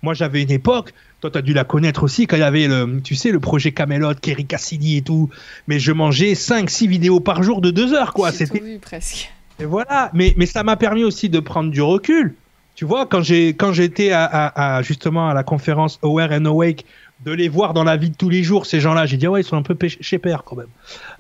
Moi, 0.03 0.15
j'avais 0.15 0.43
une 0.43 0.51
époque, 0.51 0.93
toi, 1.21 1.31
tu 1.31 1.39
as 1.39 1.43
dû 1.43 1.55
la 1.55 1.65
connaître 1.65 2.03
aussi, 2.03 2.27
quand 2.27 2.37
il 2.37 2.41
y 2.41 2.43
avait, 2.43 2.67
le, 2.67 3.01
tu 3.03 3.15
sais, 3.15 3.31
le 3.31 3.41
projet 3.41 3.73
Camelot, 3.73 4.15
Kerry 4.15 4.47
Cassidy 4.47 4.97
et 4.97 5.03
tout. 5.03 5.31
Mais 5.69 5.79
je 5.79 5.93
mangeais 5.93 6.33
5-6 6.33 6.89
vidéos 6.89 7.21
par 7.21 7.43
jour 7.43 7.61
de 7.61 7.71
2 7.71 7.95
heures, 7.95 8.13
quoi. 8.13 8.33
C'était 8.33 8.79
presque. 8.79 9.33
Et 9.61 9.65
voilà, 9.65 10.11
mais, 10.13 10.35
mais 10.37 10.47
ça 10.47 10.65
m'a 10.65 10.77
permis 10.77 11.05
aussi 11.05 11.29
de 11.29 11.39
prendre 11.39 11.71
du 11.71 11.83
recul 11.83 12.35
tu 12.75 12.85
vois, 12.85 13.07
quand 13.07 13.23
j'ai 13.23 13.49
quand 13.49 13.73
j'étais 13.73 14.13
à, 14.13 14.25
à, 14.25 14.83
justement 14.83 15.29
à 15.29 15.35
la 15.35 15.43
conférence 15.43 15.99
Aware 16.03 16.33
and 16.33 16.47
Awake, 16.47 16.87
de 17.25 17.31
les 17.31 17.49
voir 17.49 17.75
dans 17.75 17.85
la 17.85 17.97
vie 17.97 18.11
de 18.11 18.17
tous 18.17 18.29
les 18.29 18.43
jours, 18.43 18.67
ces 18.67 18.81
gens-là, 18.81 19.07
j'ai 19.07 19.17
dit 19.17 19.27
ah 19.27 19.31
ouais, 19.31 19.43
ils 19.43 19.45
sont 19.45 19.57
un 19.57 19.63
peu 19.63 19.77
chez 20.01 20.19
père 20.19 20.43
quand 20.45 20.57
même. 20.57 20.69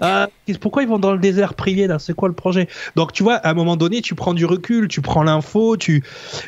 Euh, 0.02 0.26
pourquoi 0.60 0.82
ils 0.82 0.88
vont 0.88 0.98
dans 0.98 1.12
le 1.12 1.18
désert 1.18 1.54
prier 1.54 1.86
là? 1.86 1.98
C'est 1.98 2.14
quoi 2.14 2.28
le 2.28 2.34
projet? 2.34 2.68
Donc 2.96 3.12
tu 3.12 3.22
vois, 3.22 3.34
à 3.34 3.50
un 3.50 3.54
moment 3.54 3.76
donné, 3.76 4.00
tu 4.00 4.14
prends 4.14 4.34
du 4.34 4.46
recul, 4.46 4.88
tu 4.88 5.02
prends 5.02 5.22
l'info, 5.22 5.76
tu, 5.76 6.02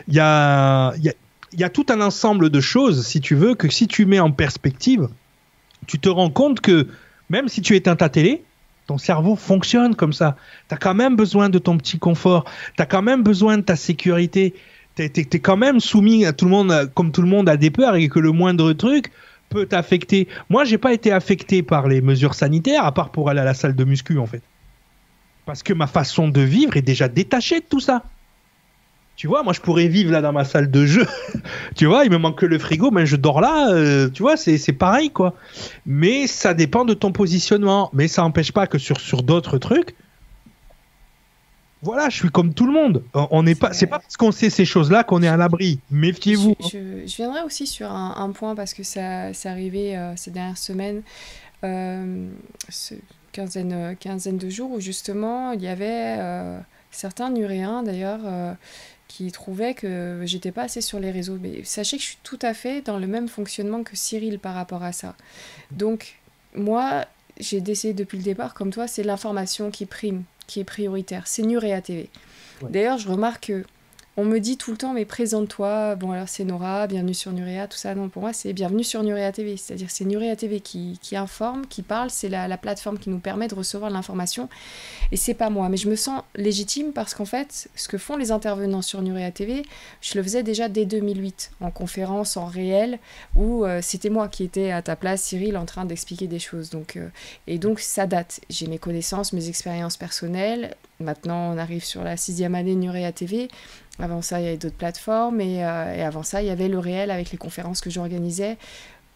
il 0.09 0.15
y 0.15 0.20
a, 0.20 0.94
il 0.97 1.05
y 1.05 1.11
a, 1.11 1.12
y 1.60 1.64
a 1.64 1.70
tout 1.70 1.86
un 1.89 2.01
ensemble 2.01 2.51
de 2.51 2.60
choses, 2.60 3.06
si 3.06 3.20
tu 3.20 3.35
veux, 3.35 3.55
que 3.55 3.68
si 3.68 3.86
tu 3.86 4.06
mets 4.06 4.20
en 4.20 4.31
perspective, 4.31 5.09
tu 5.86 5.98
te 5.98 6.09
rends 6.09 6.31
compte 6.31 6.60
que 6.60 6.89
même 7.31 7.48
si 7.48 7.62
tu 7.62 7.76
éteins 7.76 7.97
ta 7.97 8.09
télé, 8.09 8.44
ton 8.86 8.98
cerveau 8.98 9.35
fonctionne 9.36 9.94
comme 9.94 10.12
ça. 10.12 10.36
Tu 10.68 10.74
as 10.74 10.78
quand 10.78 10.94
même 10.94 11.16
besoin 11.16 11.48
de 11.48 11.59
ton 11.59 11.78
petit 11.78 11.98
confort. 11.98 12.44
Tu 12.76 12.82
as 12.82 12.86
quand 12.86 13.02
même 13.02 13.22
besoin 13.22 13.56
de 13.56 13.62
ta 13.62 13.76
sécurité 13.76 14.55
es, 15.02 15.39
quand 15.40 15.56
même 15.56 15.81
soumis 15.81 16.24
à 16.24 16.32
tout 16.32 16.44
le 16.44 16.51
monde, 16.51 16.90
comme 16.94 17.12
tout 17.12 17.22
le 17.22 17.28
monde, 17.28 17.48
à 17.48 17.56
des 17.56 17.70
peurs 17.70 17.97
et 17.97 18.09
que 18.09 18.18
le 18.18 18.32
moindre 18.32 18.72
truc 18.72 19.10
peut 19.48 19.66
t'affecter. 19.66 20.28
Moi, 20.48 20.64
j'ai 20.64 20.78
pas 20.78 20.93
été 20.93 21.12
affecté 21.12 21.62
par 21.62 21.89
les 21.89 22.01
mesures 22.01 22.35
sanitaires, 22.35 22.85
à 22.85 22.93
part 22.93 23.10
pour 23.10 23.31
aller 23.31 23.40
à 23.40 23.44
la 23.44 23.55
salle 23.55 23.74
de 23.74 23.85
muscu, 23.85 24.18
en 24.18 24.26
fait. 24.26 24.43
Parce 25.47 25.62
que 25.62 25.72
ma 25.72 25.86
façon 25.86 26.28
de 26.28 26.40
vivre 26.40 26.76
est 26.76 26.82
déjà 26.82 27.09
détachée 27.09 27.60
de 27.60 27.66
tout 27.68 27.81
ça. 27.81 28.05
Tu 29.16 29.28
vois, 29.28 29.45
moi, 29.45 29.53
je 29.53 29.61
pourrais 29.61 29.86
vivre 29.86 30.11
là 30.11 30.20
dans 30.20 30.32
ma 30.32 30.45
salle 30.45 30.70
de 30.70 30.86
jeu. 30.86 31.07
tu 31.77 31.86
vois, 31.86 32.05
il 32.05 32.11
me 32.11 32.19
manque 32.19 32.39
que 32.39 32.47
le 32.47 32.59
frigo, 32.59 32.91
mais 32.91 33.07
je 33.07 33.15
dors 33.15 33.41
là. 33.41 33.70
Euh, 33.70 34.11
tu 34.11 34.23
vois, 34.23 34.36
c'est 34.36 34.73
pareil, 34.73 35.11
quoi. 35.11 35.35
Mais 35.86 36.27
ça 36.27 36.53
dépend 36.53 36.85
de 36.85 36.95
ton 36.95 37.12
positionnement. 37.12 37.91
Mais 37.93 38.09
ça 38.09 38.23
n'empêche 38.23 38.51
pas 38.51 38.66
que 38.66 38.78
sur, 38.78 38.99
sur 39.01 39.23
d'autres 39.23 39.59
trucs, 39.59 39.95
voilà, 41.81 42.09
je 42.09 42.16
suis 42.16 42.31
comme 42.31 42.55
tout 42.55 42.66
le 42.66 42.73
monde. 42.73 43.05
On 43.12 43.43
n'est 43.43 43.55
pas, 43.55 43.73
c'est 43.73 43.86
pas 43.86 43.99
parce 43.99 44.16
qu'on 44.16 44.32
sait 44.32 44.51
ces 44.51 44.65
choses-là 44.65 45.05
qu'on 45.05 45.23
est 45.23 45.28
à 45.28 45.36
l'abri. 45.36 45.81
Méfiez-vous. 45.91 46.57
Je, 46.73 47.16
viendrai 47.16 47.43
aussi 47.43 47.66
sur 47.66 47.93
un, 47.93 48.31
point 48.31 48.55
parce 48.55 48.74
que 48.74 48.82
ça, 48.82 49.32
c'est 49.35 49.51
arrivé 49.51 49.97
euh, 49.97 50.16
ces 50.16 50.31
dernières 50.31 50.59
semaines. 50.59 51.03
Euh, 51.62 52.31
quinzaine, 53.32 53.97
quinzaine 54.01 54.39
de 54.39 54.49
jours 54.49 54.73
où 54.73 54.81
justement 54.81 55.53
il 55.53 55.62
y 55.62 55.69
avait 55.69 56.19
certains 56.91 57.31
nuréens 57.31 57.82
d'ailleurs 57.82 58.20
qui 59.09 59.31
trouvaient 59.31 59.74
que 59.74 60.22
j'étais 60.24 60.52
pas 60.52 60.62
assez 60.62 60.81
sur 60.81 60.98
les 60.98 61.10
réseaux. 61.10 61.39
Mais 61.40 61.62
sachez 61.64 61.97
que 61.97 62.02
je 62.02 62.09
suis 62.09 62.18
tout 62.22 62.39
à 62.43 62.55
fait 62.55 62.81
dans 62.81 62.98
le 62.98 63.06
même 63.06 63.28
fonctionnement 63.28 63.82
que 63.82 63.97
Cyril 63.97 64.39
par 64.39 64.55
rapport 64.55 64.82
à 64.82 64.93
ça. 64.93 65.14
Donc, 65.70 66.18
moi, 66.55 67.05
j'ai 67.39 67.60
décidé 67.60 67.94
depuis 67.94 68.18
le 68.18 68.24
départ, 68.24 68.55
comme 68.55 68.70
toi, 68.70 68.86
c'est 68.86 69.02
l'information 69.02 69.70
qui 69.70 69.86
prime, 69.86 70.24
qui 70.47 70.60
est 70.60 70.64
prioritaire. 70.64 71.26
C'est 71.26 71.43
Nurea 71.43 71.81
TV. 71.81 72.09
D'ailleurs, 72.70 72.98
je 72.98 73.09
remarque 73.09 73.47
que 73.47 73.64
on 74.16 74.24
me 74.24 74.39
dit 74.39 74.57
tout 74.57 74.70
le 74.70 74.77
temps, 74.77 74.93
mais 74.93 75.05
présente-toi. 75.05 75.97
Bon, 75.97 76.12
alors 76.12 76.28
c'est 76.28 76.45
Nora, 76.45 76.86
bienvenue 76.86 77.15
sur 77.15 77.32
Nurea, 77.32 77.66
tout 77.66 77.77
ça. 77.77 77.97
Non, 77.97 78.09
pour 78.09 78.23
moi, 78.23 78.32
c'est 78.32 78.53
bienvenue 78.53 78.85
sur 78.85 79.03
Nurea 79.03 79.32
TV. 79.32 79.57
C'est-à-dire, 79.57 79.91
c'est 79.91 80.05
Nurea 80.05 80.36
TV 80.36 80.61
qui, 80.61 81.01
qui, 81.03 81.16
informe, 81.16 81.66
qui 81.66 81.82
parle. 81.82 82.11
C'est 82.11 82.28
la, 82.28 82.47
la, 82.47 82.57
plateforme 82.57 82.99
qui 82.99 83.11
nous 83.11 83.19
permet 83.19 83.49
de 83.49 83.57
recevoir 83.57 83.91
l'information. 83.91 84.49
Et 85.11 85.16
c'est 85.16 85.35
pas 85.35 85.51
moi. 85.51 85.69
Mais 85.69 85.77
je 85.77 85.89
me 85.89 85.97
sens 85.97 86.23
légitime 86.36 86.93
parce 86.93 87.12
qu'en 87.12 87.24
fait, 87.24 87.69
ce 87.74 87.89
que 87.89 87.99
font 87.99 88.16
les 88.16 88.31
intervenants 88.31 88.82
sur 88.82 89.03
Nurea 89.03 89.32
TV, 89.32 89.62
je 90.01 90.16
le 90.16 90.23
faisais 90.23 90.45
déjà 90.45 90.69
dès 90.69 90.85
2008, 90.85 91.51
en 91.61 91.73
conférence, 91.73 92.36
en 92.36 92.47
réel, 92.47 93.01
où 93.35 93.65
euh, 93.65 93.81
c'était 93.82 94.11
moi 94.11 94.28
qui 94.28 94.45
étais 94.45 94.70
à 94.70 94.81
ta 94.81 94.95
place, 94.95 95.23
Cyril, 95.23 95.57
en 95.57 95.66
train 95.66 95.86
d'expliquer 95.86 96.28
des 96.28 96.39
choses. 96.39 96.70
Donc, 96.70 96.97
euh, 96.97 97.09
et 97.49 97.59
donc, 97.59 97.81
ça 97.81 98.07
date. 98.07 98.41
J'ai 98.49 98.69
mes 98.69 98.78
connaissances, 98.78 99.32
mes 99.32 99.49
expériences 99.49 99.97
personnelles. 99.97 100.77
Maintenant, 101.01 101.53
on 101.53 101.59
arrive 101.59 101.85
sur 101.85 102.05
la 102.05 102.16
sixième 102.16 102.55
année 102.55 102.74
de 102.74 102.81
Nurea 102.81 103.11
TV. 103.11 103.49
Avant 103.98 104.22
ça, 104.22 104.40
il 104.40 104.44
y 104.44 104.48
avait 104.48 104.56
d'autres 104.56 104.76
plateformes 104.76 105.40
et, 105.40 105.64
euh, 105.64 105.94
et, 105.94 106.02
avant 106.02 106.22
ça, 106.22 106.42
il 106.42 106.46
y 106.46 106.50
avait 106.50 106.68
le 106.68 106.78
réel 106.78 107.10
avec 107.10 107.30
les 107.30 107.38
conférences 107.38 107.80
que 107.80 107.90
j'organisais. 107.90 108.56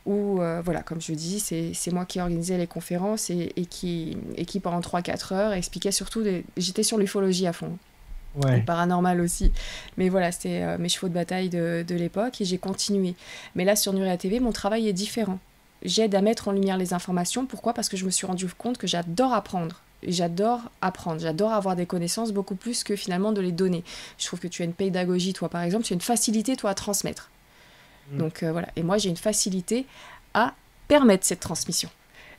Où, 0.07 0.41
euh, 0.41 0.63
voilà, 0.65 0.83
comme 0.83 1.01
je 1.01 1.13
dis, 1.13 1.41
c'est 1.41 1.91
moi 1.93 2.07
qui 2.07 2.21
organisais 2.21 2.57
les 2.57 2.67
conférences 2.67 3.29
et, 3.29 3.53
et, 3.57 3.67
qui, 3.67 4.17
et 4.37 4.47
qui, 4.47 4.61
pendant 4.61 4.81
3-4 4.81 5.35
heures, 5.35 5.53
expliquait 5.53 5.91
surtout. 5.91 6.23
Des... 6.23 6.45
J'étais 6.57 6.83
sur 6.83 6.97
l'ufologie 6.97 7.47
à 7.47 7.53
fond. 7.53 7.77
Ouais. 8.45 8.61
paranormal 8.61 9.21
aussi. 9.21 9.53
Mais 9.97 10.11
voilà, 10.11 10.31
c'était 10.31 10.63
euh, 10.63 10.79
mes 10.79 10.89
chevaux 10.89 11.09
de 11.09 11.15
bataille 11.15 11.49
de, 11.49 11.85
de 11.87 11.95
l'époque 11.97 12.41
et 12.41 12.45
j'ai 12.45 12.59
continué. 12.59 13.15
Mais 13.57 13.65
là, 13.65 13.75
sur 13.75 13.93
Nuria 13.93 14.17
TV, 14.17 14.39
mon 14.39 14.53
travail 14.53 14.87
est 14.87 14.93
différent. 14.93 15.41
J'aide 15.83 16.15
à 16.15 16.21
mettre 16.21 16.47
en 16.49 16.53
lumière 16.53 16.77
les 16.77 16.93
informations. 16.95 17.47
Pourquoi? 17.47 17.73
Parce 17.73 17.89
que 17.89 17.97
je 17.97 18.05
me 18.05 18.11
suis 18.11 18.27
rendu 18.27 18.47
compte 18.47 18.79
que 18.79 18.87
j'adore 18.87 19.33
apprendre 19.33 19.83
j'adore 20.07 20.61
apprendre, 20.81 21.21
j'adore 21.21 21.53
avoir 21.53 21.77
des 21.77 21.87
connaissances 21.87 22.33
beaucoup 22.33 22.55
plus 22.55 22.85
que 22.85 22.97
finalement 22.97 23.33
de 23.33 23.41
les 23.41 23.53
donner. 23.53 23.85
Je 24.19 24.27
trouve 24.27 24.41
que 24.41 24.49
tu 24.49 24.63
as 24.63 24.65
une 24.65 24.73
pédagogie, 24.73 25.33
toi 25.33 25.49
par 25.49 25.63
exemple, 25.63 25.85
tu 25.85 25.93
as 25.93 25.97
une 25.97 26.01
facilité, 26.01 26.57
toi, 26.57 26.71
à 26.71 26.75
transmettre. 26.75 27.31
Mm. 28.13 28.19
Donc 28.19 28.43
euh, 28.43 28.53
voilà, 28.53 28.69
et 28.77 28.83
moi 28.83 28.99
j'ai 28.99 29.11
une 29.11 29.17
facilité 29.17 29.87
à 30.35 30.55
permettre 30.89 31.27
cette 31.27 31.41
transmission. 31.41 31.91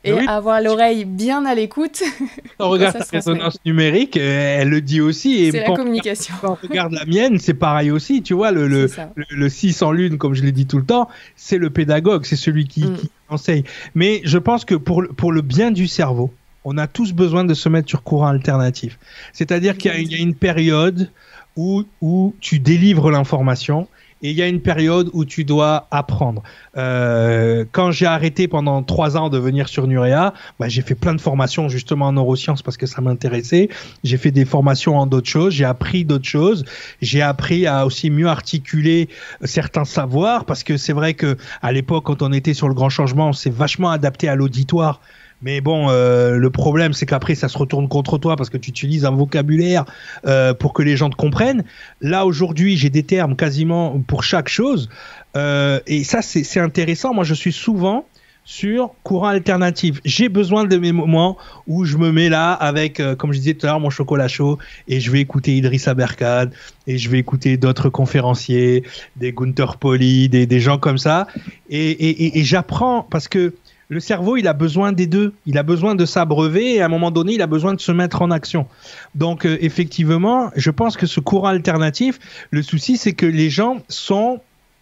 Et 0.06 0.14
avoir 0.14 0.62
l'oreille 0.62 1.04
bien 1.04 1.46
à 1.46 1.54
l'écoute. 1.54 2.02
On 2.60 2.70
regarde 2.70 2.98
ta 2.98 3.04
résonance 3.12 3.58
numérique, 3.66 4.16
euh, 4.16 4.62
elle 4.62 4.70
le 4.70 4.80
dit 4.80 5.02
aussi. 5.02 5.52
C'est 5.52 5.68
la 5.68 5.76
communication. 5.76 6.34
Quand 6.42 6.58
on 6.64 6.68
regarde 6.68 6.94
la 6.94 7.04
mienne, 7.04 7.38
c'est 7.38 7.54
pareil 7.54 7.92
aussi. 7.92 8.24
Tu 8.24 8.34
vois, 8.34 8.52
le, 8.52 8.70
le, 8.70 8.90
le, 9.30 9.50
6 9.50 9.82
en 9.82 9.92
lune, 9.92 10.18
comme 10.18 10.36
je 10.36 10.44
l'ai 10.44 10.54
dit 10.54 10.66
tout 10.66 10.78
le 10.78 10.86
temps, 10.86 11.10
c'est 11.36 11.58
le 11.58 11.70
pédagogue, 11.70 12.26
c'est 12.26 12.38
celui 12.38 12.66
qui, 12.66 12.86
mm. 12.86 12.96
qui, 12.96 13.12
enseigne. 13.28 13.64
Mais 13.94 14.22
je 14.24 14.38
pense 14.38 14.64
que 14.64 14.76
pour, 14.76 15.04
pour 15.18 15.34
le 15.34 15.42
bien 15.42 15.70
du 15.70 15.86
cerveau, 15.86 16.32
on 16.66 16.78
a 16.78 16.88
tous 16.88 17.14
besoin 17.14 17.44
de 17.44 17.54
se 17.54 17.70
mettre 17.70 17.90
sur 17.90 18.04
courant 18.04 18.28
alternatif. 18.28 19.00
C'est-à-dire 19.34 19.78
qu'il 19.78 20.12
y, 20.12 20.16
a 20.16 20.20
une 20.20 20.36
période 20.36 21.10
où, 21.56 21.84
où 22.02 22.36
tu 22.40 22.60
délivres 22.60 23.12
l'information 23.12 23.88
et 24.22 24.32
il 24.32 24.36
y 24.36 24.42
a 24.42 24.48
une 24.48 24.60
période 24.60 25.10
où 25.14 25.24
tu 25.24 25.46
dois 25.46 25.88
apprendre. 25.92 26.44
Euh, 26.78 27.64
quand 27.72 27.92
j'ai 27.92 28.06
arrêté 28.06 28.48
pendant 28.48 28.84
trois 28.84 29.16
ans 29.16 29.30
de 29.30 29.38
venir 29.38 29.70
sur 29.70 29.88
Nurea, 29.88 30.34
bah, 30.60 30.68
j'ai 30.68 30.82
fait 30.82 30.96
plein 30.96 31.14
de 31.14 31.22
formations 31.22 31.70
justement 31.70 32.08
en 32.08 32.14
neurosciences 32.14 32.62
parce 32.62 32.76
que 32.76 32.86
ça 32.86 33.02
m'intéressait. 33.02 33.70
J'ai 34.04 34.18
fait 34.18 34.32
des 34.32 34.46
formations 34.46 34.98
en 34.98 35.06
d'autres 35.06 35.30
choses, 35.30 35.54
j'ai 35.54 35.66
appris 35.66 36.04
d'autres 36.04 36.28
choses, 36.28 36.66
j'ai 37.02 37.22
appris 37.22 37.66
à 37.66 37.86
aussi 37.86 38.10
mieux 38.10 38.28
articuler 38.28 39.08
certains 39.44 39.86
savoirs 39.86 40.46
parce 40.46 40.64
que 40.64 40.76
c'est 40.76 40.94
vrai 40.94 41.14
que 41.14 41.38
à 41.62 41.72
l'époque 41.72 42.06
quand 42.06 42.22
on 42.22 42.34
était 42.34 42.54
sur 42.54 42.68
le 42.68 42.74
grand 42.74 42.90
changement, 42.90 43.30
on 43.30 43.34
s'est 43.34 43.50
vachement 43.50 43.90
adapté 43.90 44.28
à 44.28 44.36
l'auditoire 44.36 45.00
mais 45.42 45.62
bon, 45.62 45.90
euh, 45.90 46.36
le 46.36 46.50
problème, 46.50 46.94
c'est 46.94 47.06
qu'après, 47.06 47.36
ça 47.36 47.48
se 47.48 47.58
retourne 47.58 47.88
contre 47.88 48.18
toi 48.18 48.36
parce 48.36 48.50
que 48.50 48.58
tu 48.58 48.70
utilises 48.70 49.06
un 49.06 49.12
vocabulaire 49.12 49.86
euh, 50.26 50.54
pour 50.54 50.74
que 50.74 50.82
les 50.82 50.98
gens 50.98 51.10
te 51.10 51.16
comprennent. 51.16 51.64
Là, 52.02 52.26
aujourd'hui, 52.26 52.76
j'ai 52.76 52.90
des 52.90 53.04
termes 53.04 53.36
quasiment 53.36 54.00
pour 54.06 54.24
chaque 54.24 54.50
chose. 54.50 54.90
Euh, 55.38 55.80
et 55.88 56.04
ça, 56.04 56.22
c'est 56.22 56.60
intéressant. 56.60 57.14
Moi, 57.14 57.24
je 57.24 57.34
suis 57.34 57.54
souvent 57.54 58.06
sur 58.44 58.92
courant 59.04 59.28
alternatif. 59.28 60.02
J'ai 60.04 60.28
besoin 60.28 60.66
de 60.66 60.76
mes 60.76 60.92
moments 60.92 61.38
où 61.68 61.86
je 61.86 61.98
me 61.98 62.12
mets 62.12 62.30
là 62.30 62.52
avec, 62.52 63.00
comme 63.20 63.32
je 63.32 63.38
disais 63.38 63.54
tout 63.54 63.68
à 63.68 63.70
l'heure, 63.70 63.80
mon 63.80 63.92
chocolat 63.92 64.28
chaud 64.28 64.58
et 64.88 65.00
je 65.00 65.12
vais 65.12 65.20
écouter 65.20 65.56
Idriss 65.56 65.88
Aberkad 65.88 66.52
et 66.88 66.98
je 66.98 67.10
vais 67.10 67.20
écouter 67.20 67.58
d'autres 67.58 67.90
conférenciers, 67.90 68.84
des 69.18 69.34
Gunther 69.34 69.78
Poli, 69.78 70.30
des, 70.30 70.48
des 70.48 70.60
gens 70.60 70.80
comme 70.80 70.98
ça. 70.98 71.28
Et, 71.70 71.92
et, 71.92 72.40
et 72.40 72.44
j'apprends 72.44 73.04
parce 73.04 73.28
que 73.28 73.54
le 73.90 74.00
cerveau, 74.00 74.38
il 74.38 74.48
a 74.48 74.54
besoin 74.54 74.92
des 74.92 75.08
deux. 75.08 75.34
Il 75.48 75.58
a 75.58 75.64
besoin 75.64 75.96
de 75.96 76.06
s'abreuver 76.06 76.76
et 76.76 76.82
à 76.82 76.86
un 76.86 76.90
moment 76.90 77.10
donné, 77.10 77.34
il 77.34 77.42
a 77.42 77.48
besoin 77.48 77.74
de 77.74 77.82
se 77.82 77.92
mettre 77.92 78.22
en 78.22 78.30
action. 78.30 78.68
Donc, 79.16 79.46
euh, 79.46 79.58
effectivement, 79.62 80.52
je 80.56 80.70
pense 80.70 80.96
que 80.96 81.08
ce 81.08 81.20
courant 81.20 81.48
alternatif, 81.48 82.20
le 82.52 82.62
souci, 82.62 82.98
c'est 82.98 83.14
que 83.14 83.26
les 83.26 83.50
gens 83.50 83.78
sont 83.88 84.42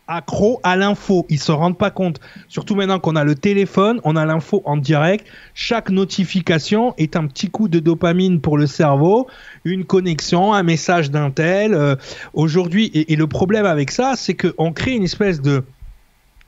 accros 0.09 0.59
à 0.63 0.75
l'info. 0.75 1.25
Ils 1.29 1.39
se 1.39 1.53
rendent 1.53 1.77
pas 1.77 1.89
compte. 1.89 2.19
Surtout 2.49 2.75
maintenant 2.75 2.99
qu'on 2.99 3.15
a 3.15 3.23
le 3.23 3.35
téléphone, 3.35 4.01
on 4.03 4.17
a 4.17 4.25
l'info 4.25 4.61
en 4.65 4.75
direct. 4.75 5.25
Chaque 5.53 5.89
notification 5.89 6.93
est 6.97 7.15
un 7.15 7.27
petit 7.27 7.49
coup 7.49 7.67
de 7.67 7.79
dopamine 7.79 8.41
pour 8.41 8.57
le 8.57 8.67
cerveau, 8.67 9.27
une 9.63 9.85
connexion, 9.85 10.53
un 10.53 10.63
message 10.63 11.11
d'un 11.11 11.31
tel. 11.31 11.73
Euh, 11.73 11.95
aujourd'hui, 12.33 12.91
et, 12.93 13.15
le 13.15 13.27
problème 13.27 13.65
avec 13.65 13.91
ça, 13.91 14.13
c'est 14.15 14.35
qu'on 14.35 14.71
crée 14.71 14.91
une 14.91 15.03
espèce 15.03 15.41
de 15.41 15.63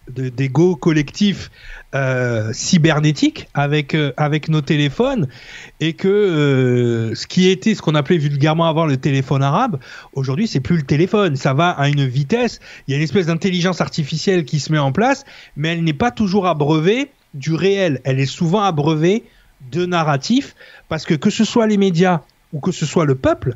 d'ego 0.10 0.76
collectif 0.76 1.52
euh, 1.96 2.52
cybernétique 2.54 3.48
avec 3.54 3.94
euh, 3.94 4.12
avec 4.18 4.50
nos 4.50 4.62
téléphones 4.62 5.28
et 5.80 5.94
que 5.94 6.08
euh, 6.08 7.16
ce 7.16 7.28
qui 7.28 7.50
était 7.50 7.76
ce 7.76 7.82
qu'on 7.82 7.96
appelait 7.96 8.18
vulgairement 8.18 8.68
avant 8.68 8.86
le 8.86 8.98
téléphone 8.98 9.44
arabe 9.44 9.80
aujourd'hui 10.14 10.48
c'est 10.48 10.60
plus 10.60 10.78
le 10.78 10.84
téléphone. 10.84 11.36
Ça 11.36 11.54
va 11.54 11.70
à 11.70 11.88
une 11.88 12.06
vitesse. 12.06 12.60
Il 12.88 12.92
y 12.92 12.94
a 12.94 12.98
une 12.98 13.04
espèce 13.04 13.28
d'intelligence 13.28 13.82
artificielle 13.82 14.46
qui 14.46 14.60
se 14.60 14.72
met 14.72 14.78
en 14.78 14.92
place 14.92 15.26
mais 15.56 15.70
elle 15.70 15.84
n'est 15.84 15.94
pas 15.94 16.12
toujours 16.12 16.48
abreuvée 16.48 17.12
du 17.34 17.54
réel. 17.54 18.02
Elle 18.04 18.20
est 18.20 18.26
souvent 18.26 18.64
abreuvée 18.64 19.24
de 19.72 19.86
narratifs 19.86 20.56
parce 20.88 21.06
que 21.06 21.14
que 21.14 21.30
ce 21.30 21.44
soit 21.44 21.68
les 21.68 21.78
médias 21.78 22.22
ou 22.54 22.60
que 22.60 22.72
ce 22.72 22.86
soit 22.86 23.06
le 23.06 23.16
peuple 23.16 23.56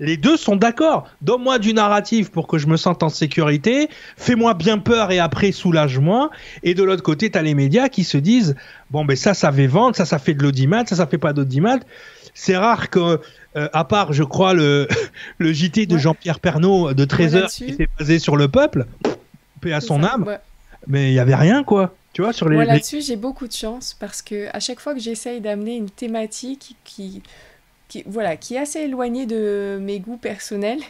les 0.00 0.16
deux 0.16 0.36
sont 0.36 0.56
d'accord. 0.56 1.08
Donne-moi 1.22 1.58
du 1.58 1.72
narratif 1.72 2.30
pour 2.30 2.48
que 2.48 2.58
je 2.58 2.66
me 2.66 2.76
sente 2.76 3.02
en 3.02 3.08
sécurité. 3.08 3.88
Fais-moi 4.16 4.54
bien 4.54 4.78
peur 4.78 5.12
et 5.12 5.20
après 5.20 5.52
soulage-moi. 5.52 6.30
Et 6.62 6.74
de 6.74 6.82
l'autre 6.82 7.02
côté, 7.02 7.30
tu 7.30 7.38
as 7.38 7.42
les 7.42 7.54
médias 7.54 7.88
qui 7.88 8.02
se 8.04 8.18
disent 8.18 8.56
bon, 8.90 9.04
ben 9.04 9.16
ça, 9.16 9.34
ça 9.34 9.52
fait 9.52 9.66
vendre, 9.66 9.94
ça, 9.94 10.04
ça 10.04 10.18
fait 10.18 10.34
de 10.34 10.42
l'audimat, 10.42 10.84
ça, 10.86 10.96
ça 10.96 11.06
fait 11.06 11.18
pas 11.18 11.32
d'audimat. 11.32 11.78
C'est 12.34 12.56
rare 12.56 12.90
que, 12.90 13.20
euh, 13.56 13.68
à 13.72 13.84
part, 13.84 14.12
je 14.12 14.24
crois, 14.24 14.54
le, 14.54 14.88
le 15.38 15.52
JT 15.52 15.86
de 15.86 15.96
Jean-Pierre 15.96 16.40
Pernaud 16.40 16.92
de 16.92 17.04
13 17.04 17.36
heures 17.36 17.50
qui 17.50 17.64
était 17.64 17.88
basé 17.98 18.18
sur 18.18 18.36
le 18.36 18.48
peuple, 18.48 18.86
paix 19.60 19.72
à 19.72 19.80
son 19.80 20.02
âme, 20.02 20.38
mais 20.88 21.12
il 21.12 21.14
y 21.14 21.20
avait 21.20 21.36
rien, 21.36 21.62
quoi. 21.62 21.94
Tu 22.12 22.22
vois, 22.22 22.32
sur 22.32 22.48
les. 22.48 22.56
Moi, 22.56 22.64
là-dessus, 22.64 23.00
j'ai 23.00 23.16
beaucoup 23.16 23.48
de 23.48 23.52
chance 23.52 23.96
parce 23.98 24.22
que 24.22 24.48
à 24.52 24.60
chaque 24.60 24.80
fois 24.80 24.94
que 24.94 25.00
j'essaye 25.00 25.40
d'amener 25.40 25.76
une 25.76 25.90
thématique 25.90 26.76
qui 26.84 27.22
qui, 27.94 28.02
voilà, 28.06 28.36
qui 28.36 28.56
est 28.56 28.58
assez 28.58 28.80
éloigné 28.80 29.24
de 29.24 29.78
mes 29.80 30.00
goûts 30.00 30.16
personnels 30.16 30.80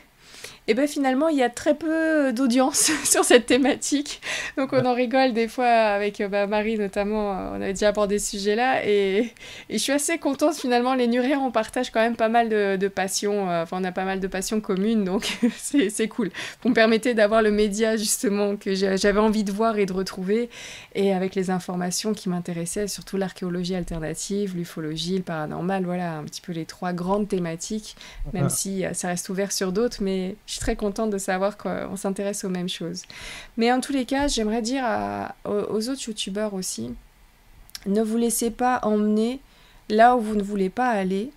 et 0.66 0.74
bien 0.74 0.86
finalement 0.86 1.28
il 1.28 1.39
y 1.39 1.43
a 1.43 1.51
très 1.51 1.74
peu 1.74 2.32
d'audience 2.32 2.91
sur 3.05 3.24
cette 3.24 3.47
thématique. 3.47 4.20
Donc 4.57 4.73
on 4.73 4.85
en 4.85 4.95
rigole 4.95 5.32
des 5.32 5.49
fois 5.49 5.66
avec 5.66 6.23
bah, 6.31 6.47
Marie 6.47 6.78
notamment, 6.78 7.31
on 7.53 7.57
avait 7.57 7.73
déjà 7.73 7.89
abordé 7.89 8.19
ce 8.19 8.32
sujet-là. 8.32 8.86
Et, 8.86 9.32
et, 9.69 9.74
je 9.74 9.78
suis 9.78 9.93
assez 9.93 10.19
contente 10.19 10.55
finalement, 10.55 10.95
les 10.95 11.07
Nuriens 11.07 11.41
on 11.41 11.51
partage 11.51 11.91
quand 11.91 12.01
même 12.01 12.16
pas 12.16 12.28
mal 12.28 12.49
de, 12.49 12.77
de 12.77 12.89
passions, 12.89 13.51
euh, 13.51 13.62
enfin 13.62 13.78
on 13.81 13.85
a 13.85 13.93
pas 13.93 14.05
mal 14.05 14.20
de 14.20 14.27
passions 14.27 14.61
communes 14.61 15.05
donc 15.05 15.39
c'est 15.57 16.09
cool. 16.09 16.31
Vous 16.62 16.69
me 16.69 16.74
permettez 16.74 17.15
d'avoir 17.15 17.43
le 17.43 17.51
média 17.51 17.97
justement 17.97 18.57
que 18.57 18.74
j'avais 18.74 19.20
envie 19.20 19.45
de 19.45 19.53
voir 19.53 19.78
et 19.78 19.86
de 19.86 19.93
retrouver. 19.93 20.49
Et 20.95 21.12
avec 21.12 21.35
les 21.35 21.51
informations 21.51 22.15
qui 22.15 22.28
m'intéressaient, 22.28 22.86
surtout 22.86 23.16
l'archéologie 23.16 23.74
alternative, 23.74 24.57
l'ufologie, 24.57 25.19
le 25.19 25.23
paranormal, 25.23 25.85
voilà 25.85 26.19
un 26.19 26.24
petit 26.24 26.41
peu 26.41 26.53
les 26.53 26.65
trois 26.65 26.93
grandes 26.93 27.28
thématiques, 27.28 27.97
même 28.32 28.49
si 28.49 28.85
euh, 28.85 28.93
ça 28.93 29.09
reste 29.09 29.28
ouvert 29.28 29.53
sur 29.53 29.73
d'autres 29.73 29.95
mais 30.01 30.36
je 30.47 30.53
suis 30.55 30.60
très 30.60 30.76
contente 30.76 31.10
de 31.10 31.18
savoir 31.18 31.56
qu'on 31.56 31.97
s'intéresse 31.97 32.44
aux 32.44 32.48
mêmes 32.48 32.68
choses. 32.68 33.02
Mais 33.56 33.72
en 33.72 33.81
tous 33.81 33.93
les 33.93 34.05
cas, 34.05 34.28
j'aimerais 34.28 34.62
dire 34.62 34.85
aux, 35.44 35.89
autres 35.89 36.09
youtubeurs 36.09 36.55
aussi, 36.55 36.94
ne 37.86 38.02
vous 38.02 38.16
laissez 38.16 38.51
pas 38.51 38.81
emmener 38.82 39.40
là 39.89 40.16
où 40.16 40.20
vous 40.20 40.36
ne 40.36 40.43
voulez 40.43 40.70
pas 40.70 40.89
aller. 40.89 41.31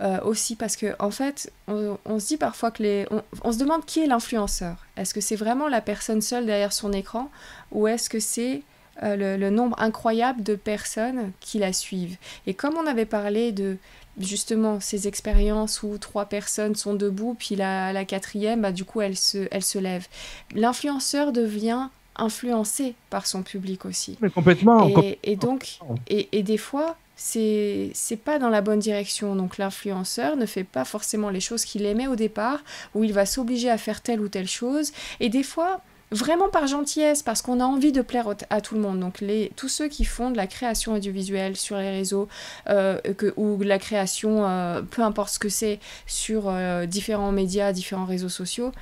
Euh, 0.00 0.18
aussi 0.22 0.56
parce 0.56 0.76
que 0.76 0.94
en 0.98 1.10
fait 1.10 1.52
on, 1.68 2.18
se 2.18 2.28
dit 2.28 2.36
parfois 2.38 2.70
que 2.70 2.82
les 2.82 3.06
on, 3.44 3.52
se 3.52 3.58
demande 3.58 3.84
qui 3.84 4.00
est 4.00 4.06
l'influenceur 4.06 4.86
est-ce 4.96 5.12
que 5.12 5.20
c'est 5.20 5.36
vraiment 5.36 5.68
la 5.68 5.82
personne 5.82 6.22
seule 6.22 6.46
derrière 6.46 6.72
son 6.72 6.94
écran 6.94 7.30
ou 7.70 7.86
est-ce 7.86 8.08
que 8.08 8.18
c'est 8.18 8.62
le, 9.02 9.36
le, 9.36 9.50
nombre 9.50 9.78
incroyable 9.78 10.42
de 10.42 10.54
personnes 10.54 11.32
qui 11.40 11.58
la 11.58 11.74
suivent? 11.74 12.16
Et 12.46 12.54
comme 12.54 12.78
on 12.78 12.86
avait 12.86 13.04
parlé 13.04 13.52
de 13.52 13.76
justement 14.20 14.80
ces 14.80 15.08
expériences 15.08 15.82
où 15.82 15.98
trois 15.98 16.26
personnes 16.26 16.74
sont 16.74 16.94
debout, 16.94 17.36
puis 17.38 17.56
la, 17.56 17.92
la 17.92 18.04
quatrième, 18.04 18.62
bah, 18.62 18.72
du 18.72 18.84
coup, 18.84 19.00
elle 19.00 19.16
se, 19.16 19.48
elle 19.50 19.62
se 19.62 19.78
lève. 19.78 20.06
L'influenceur 20.54 21.32
devient 21.32 21.88
influencé 22.16 22.94
par 23.08 23.26
son 23.26 23.42
public 23.42 23.84
aussi. 23.84 24.18
Mais 24.20 24.30
complètement. 24.30 24.88
Et, 25.22 25.36
donc, 25.36 25.78
et, 26.08 26.28
et, 26.32 26.42
des 26.42 26.58
fois, 26.58 26.96
c'est 27.16 27.90
c'est 27.94 28.16
pas 28.16 28.38
dans 28.38 28.48
la 28.48 28.60
bonne 28.60 28.78
direction. 28.78 29.34
Donc 29.36 29.58
l'influenceur 29.58 30.36
ne 30.36 30.46
fait 30.46 30.64
pas 30.64 30.84
forcément 30.84 31.30
les 31.30 31.40
choses 31.40 31.64
qu'il 31.64 31.84
aimait 31.86 32.06
au 32.06 32.16
départ, 32.16 32.58
où 32.94 33.04
il 33.04 33.12
va 33.12 33.26
s'obliger 33.26 33.70
à 33.70 33.78
faire 33.78 34.00
telle 34.00 34.20
ou 34.20 34.28
telle 34.28 34.48
chose. 34.48 34.92
Et 35.20 35.28
des 35.28 35.42
fois, 35.42 35.80
vraiment 36.12 36.48
par 36.48 36.66
gentillesse, 36.66 37.22
parce 37.22 37.42
qu'on 37.42 37.60
a 37.60 37.64
envie 37.64 37.92
de 37.92 38.02
plaire 38.02 38.28
à 38.50 38.60
tout 38.60 38.74
le 38.74 38.80
monde. 38.80 39.00
Donc 39.00 39.24
tous 39.56 39.68
ceux 39.68 39.88
qui 39.88 40.04
font 40.04 40.30
de 40.30 40.36
la 40.36 40.46
création 40.46 40.94
audiovisuelle 40.94 41.56
sur 41.56 41.76
les 41.76 41.90
réseaux, 41.90 42.28
euh, 42.68 42.98
ou 43.36 43.56
de 43.56 43.64
la 43.64 43.78
création, 43.78 44.46
euh, 44.46 44.82
peu 44.82 45.02
importe 45.02 45.34
ce 45.34 45.38
que 45.38 45.48
c'est, 45.48 45.78
sur 46.06 46.44
euh, 46.46 46.86
différents 46.86 47.32
médias, 47.32 47.72
différents 47.72 48.06
réseaux 48.06 48.28
sociaux, 48.28 48.72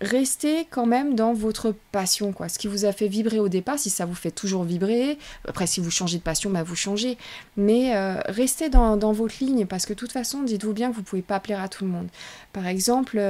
restez 0.00 0.66
quand 0.70 0.86
même 0.86 1.14
dans 1.14 1.34
votre 1.34 1.74
passion, 1.92 2.32
quoi. 2.32 2.48
Ce 2.48 2.58
qui 2.58 2.68
vous 2.68 2.86
a 2.86 2.92
fait 2.92 3.08
vibrer 3.08 3.38
au 3.38 3.50
départ, 3.50 3.78
si 3.78 3.90
ça 3.90 4.06
vous 4.06 4.14
fait 4.14 4.30
toujours 4.30 4.64
vibrer, 4.64 5.18
après 5.46 5.66
si 5.66 5.80
vous 5.80 5.90
changez 5.90 6.16
de 6.16 6.22
passion, 6.22 6.48
bah 6.48 6.62
vous 6.62 6.76
changez. 6.76 7.18
Mais 7.58 7.92
restez 8.24 8.70
dans, 8.70 8.96
dans, 8.96 9.12
votre 9.12 9.34
ligne, 9.40 9.66
parce 9.66 9.84
que 9.84 9.92
de 9.92 9.98
toute 9.98 10.12
façon, 10.12 10.42
dites-vous 10.42 10.72
bien 10.72 10.90
que 10.90 10.96
vous 10.96 11.02
pouvez 11.02 11.20
pas 11.20 11.40
plaire 11.40 11.60
à 11.60 11.68
tout 11.68 11.84
le 11.84 11.90
monde. 11.90 12.08
Par 12.54 12.66
exemple 12.66 13.20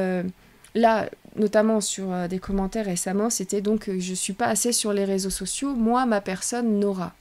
là, 0.74 1.08
notamment 1.36 1.80
sur 1.80 2.12
euh, 2.12 2.28
des 2.28 2.38
commentaires 2.38 2.86
récemment, 2.86 3.30
c'était 3.30 3.60
donc 3.60 3.86
que 3.86 3.98
je 3.98 4.14
suis 4.14 4.32
pas 4.32 4.46
assez 4.46 4.72
sur 4.72 4.92
les 4.92 5.04
réseaux 5.04 5.30
sociaux, 5.30 5.74
moi, 5.74 6.06
ma 6.06 6.20
personne 6.20 6.78
n'aura. 6.78 7.14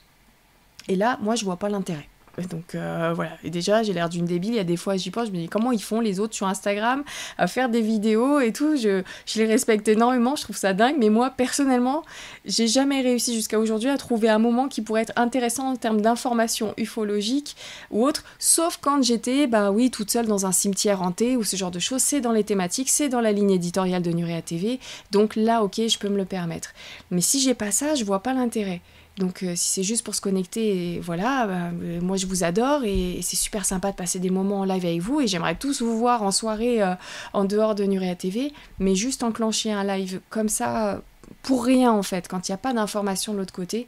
Et 0.88 0.96
là, 0.96 1.18
moi, 1.22 1.36
je 1.36 1.46
vois 1.46 1.58
pas 1.58 1.70
l'intérêt. 1.70 2.08
Donc 2.50 2.76
euh, 2.76 3.12
voilà, 3.14 3.32
et 3.44 3.50
déjà 3.50 3.84
j'ai 3.84 3.94
l'air 3.94 4.10
d'une 4.10 4.26
débile, 4.26 4.52
il 4.52 4.56
y 4.56 4.60
a 4.60 4.64
des 4.64 4.78
fois 4.78 4.96
j'y 4.96 5.12
pense, 5.12 5.28
je 5.28 5.32
me 5.32 5.38
dis 5.38 5.50
comment 5.50 5.72
ils 5.72 5.82
font 5.82 6.00
les 6.00 6.20
autres 6.20 6.34
sur 6.34 6.48
Instagram 6.48 7.04
à 7.38 7.48
faire 7.48 7.70
des 7.70 7.82
vidéos 7.82 8.40
et 8.40 8.54
tout, 8.54 8.78
je, 8.78 9.04
je 9.26 9.40
les 9.40 9.46
respecte 9.46 9.88
énormément, 9.88 10.36
je 10.36 10.44
trouve 10.44 10.56
ça 10.56 10.74
dingue, 10.74 10.96
mais 10.98 11.10
moi 11.10 11.32
personnellement, 11.32 12.04
j'ai 12.46 12.68
jamais 12.68 13.02
réussi 13.02 13.34
jusqu'à 13.34 13.60
aujourd'hui 13.60 13.90
à 13.90 13.98
trouver 13.98 14.30
un 14.30 14.40
moment 14.40 14.68
qui 14.68 14.82
pourrait 14.82 15.02
être 15.02 15.14
intéressant 15.18 15.72
en 15.72 15.76
termes 15.76 16.02
d'informations 16.02 16.74
ufologiques 16.78 17.56
ou 17.92 18.06
autres, 18.06 18.24
sauf 18.38 18.78
quand 18.82 19.04
j'étais, 19.04 19.48
bah 19.48 19.72
oui, 19.72 19.92
toute 19.92 20.12
seule 20.12 20.28
dans 20.28 20.46
un 20.46 20.52
cimetière 20.52 21.02
hanté 21.02 21.36
ou 21.36 21.44
ce 21.44 21.56
genre 21.56 21.72
de 21.72 21.80
choses, 21.80 22.02
c'est 22.02 22.22
dans 22.22 22.32
les 22.32 22.44
thématiques, 22.44 22.90
c'est 22.90 23.10
dans 23.10 23.22
la 23.22 23.32
ligne 23.32 23.52
éditoriale 23.52 24.02
de 24.02 24.12
Nurea 24.12 24.42
TV, 24.42 24.80
donc 25.12 25.36
là 25.36 25.64
ok, 25.64 25.82
je 25.88 25.98
peux 25.98 26.10
me 26.10 26.18
le 26.18 26.26
permettre. 26.26 26.74
Mais 27.12 27.22
si 27.22 27.42
j'ai 27.42 27.54
pas 27.54 27.72
ça, 27.72 27.96
je 27.96 28.06
vois 28.06 28.24
pas 28.24 28.34
l'intérêt. 28.34 28.82
Donc 29.20 29.44
euh, 29.44 29.52
si 29.54 29.68
c'est 29.74 29.84
juste 29.84 30.06
pour 30.06 30.16
se 30.16 30.22
connecter, 30.22 31.02
voilà, 31.04 31.46
bah, 31.46 31.54
euh, 31.84 32.00
moi 32.02 32.16
je 32.16 32.26
vous 32.26 32.46
adore 32.46 32.86
et, 32.86 33.20
c'est 33.22 33.36
super 33.36 33.66
sympa 33.66 33.92
de 33.92 33.98
passer 33.98 34.18
des 34.18 34.30
moments 34.30 34.62
en 34.62 34.64
live 34.64 34.86
avec 34.86 35.02
vous 35.02 35.20
et 35.20 35.28
j'aimerais 35.28 35.56
tous 35.56 35.82
vous 35.82 35.98
voir 36.00 36.24
en 36.24 36.32
soirée 36.32 36.82
euh, 36.82 36.96
en 37.34 37.44
dehors 37.44 37.76
de 37.76 37.84
Nurea 37.84 38.16
TV, 38.16 38.54
mais 38.80 38.96
juste 38.96 39.22
enclencher 39.22 39.74
un 39.74 39.84
live 39.84 40.22
comme 40.30 40.48
ça 40.48 41.02
pour 41.44 41.64
rien 41.64 41.92
en 41.92 42.04
fait, 42.04 42.28
quand 42.28 42.48
il 42.48 42.52
n'y 42.52 42.56
a 42.56 42.58
pas 42.58 42.74
d'information 42.74 43.34
de 43.34 43.38
l'autre 43.38 43.54
côté. 43.54 43.88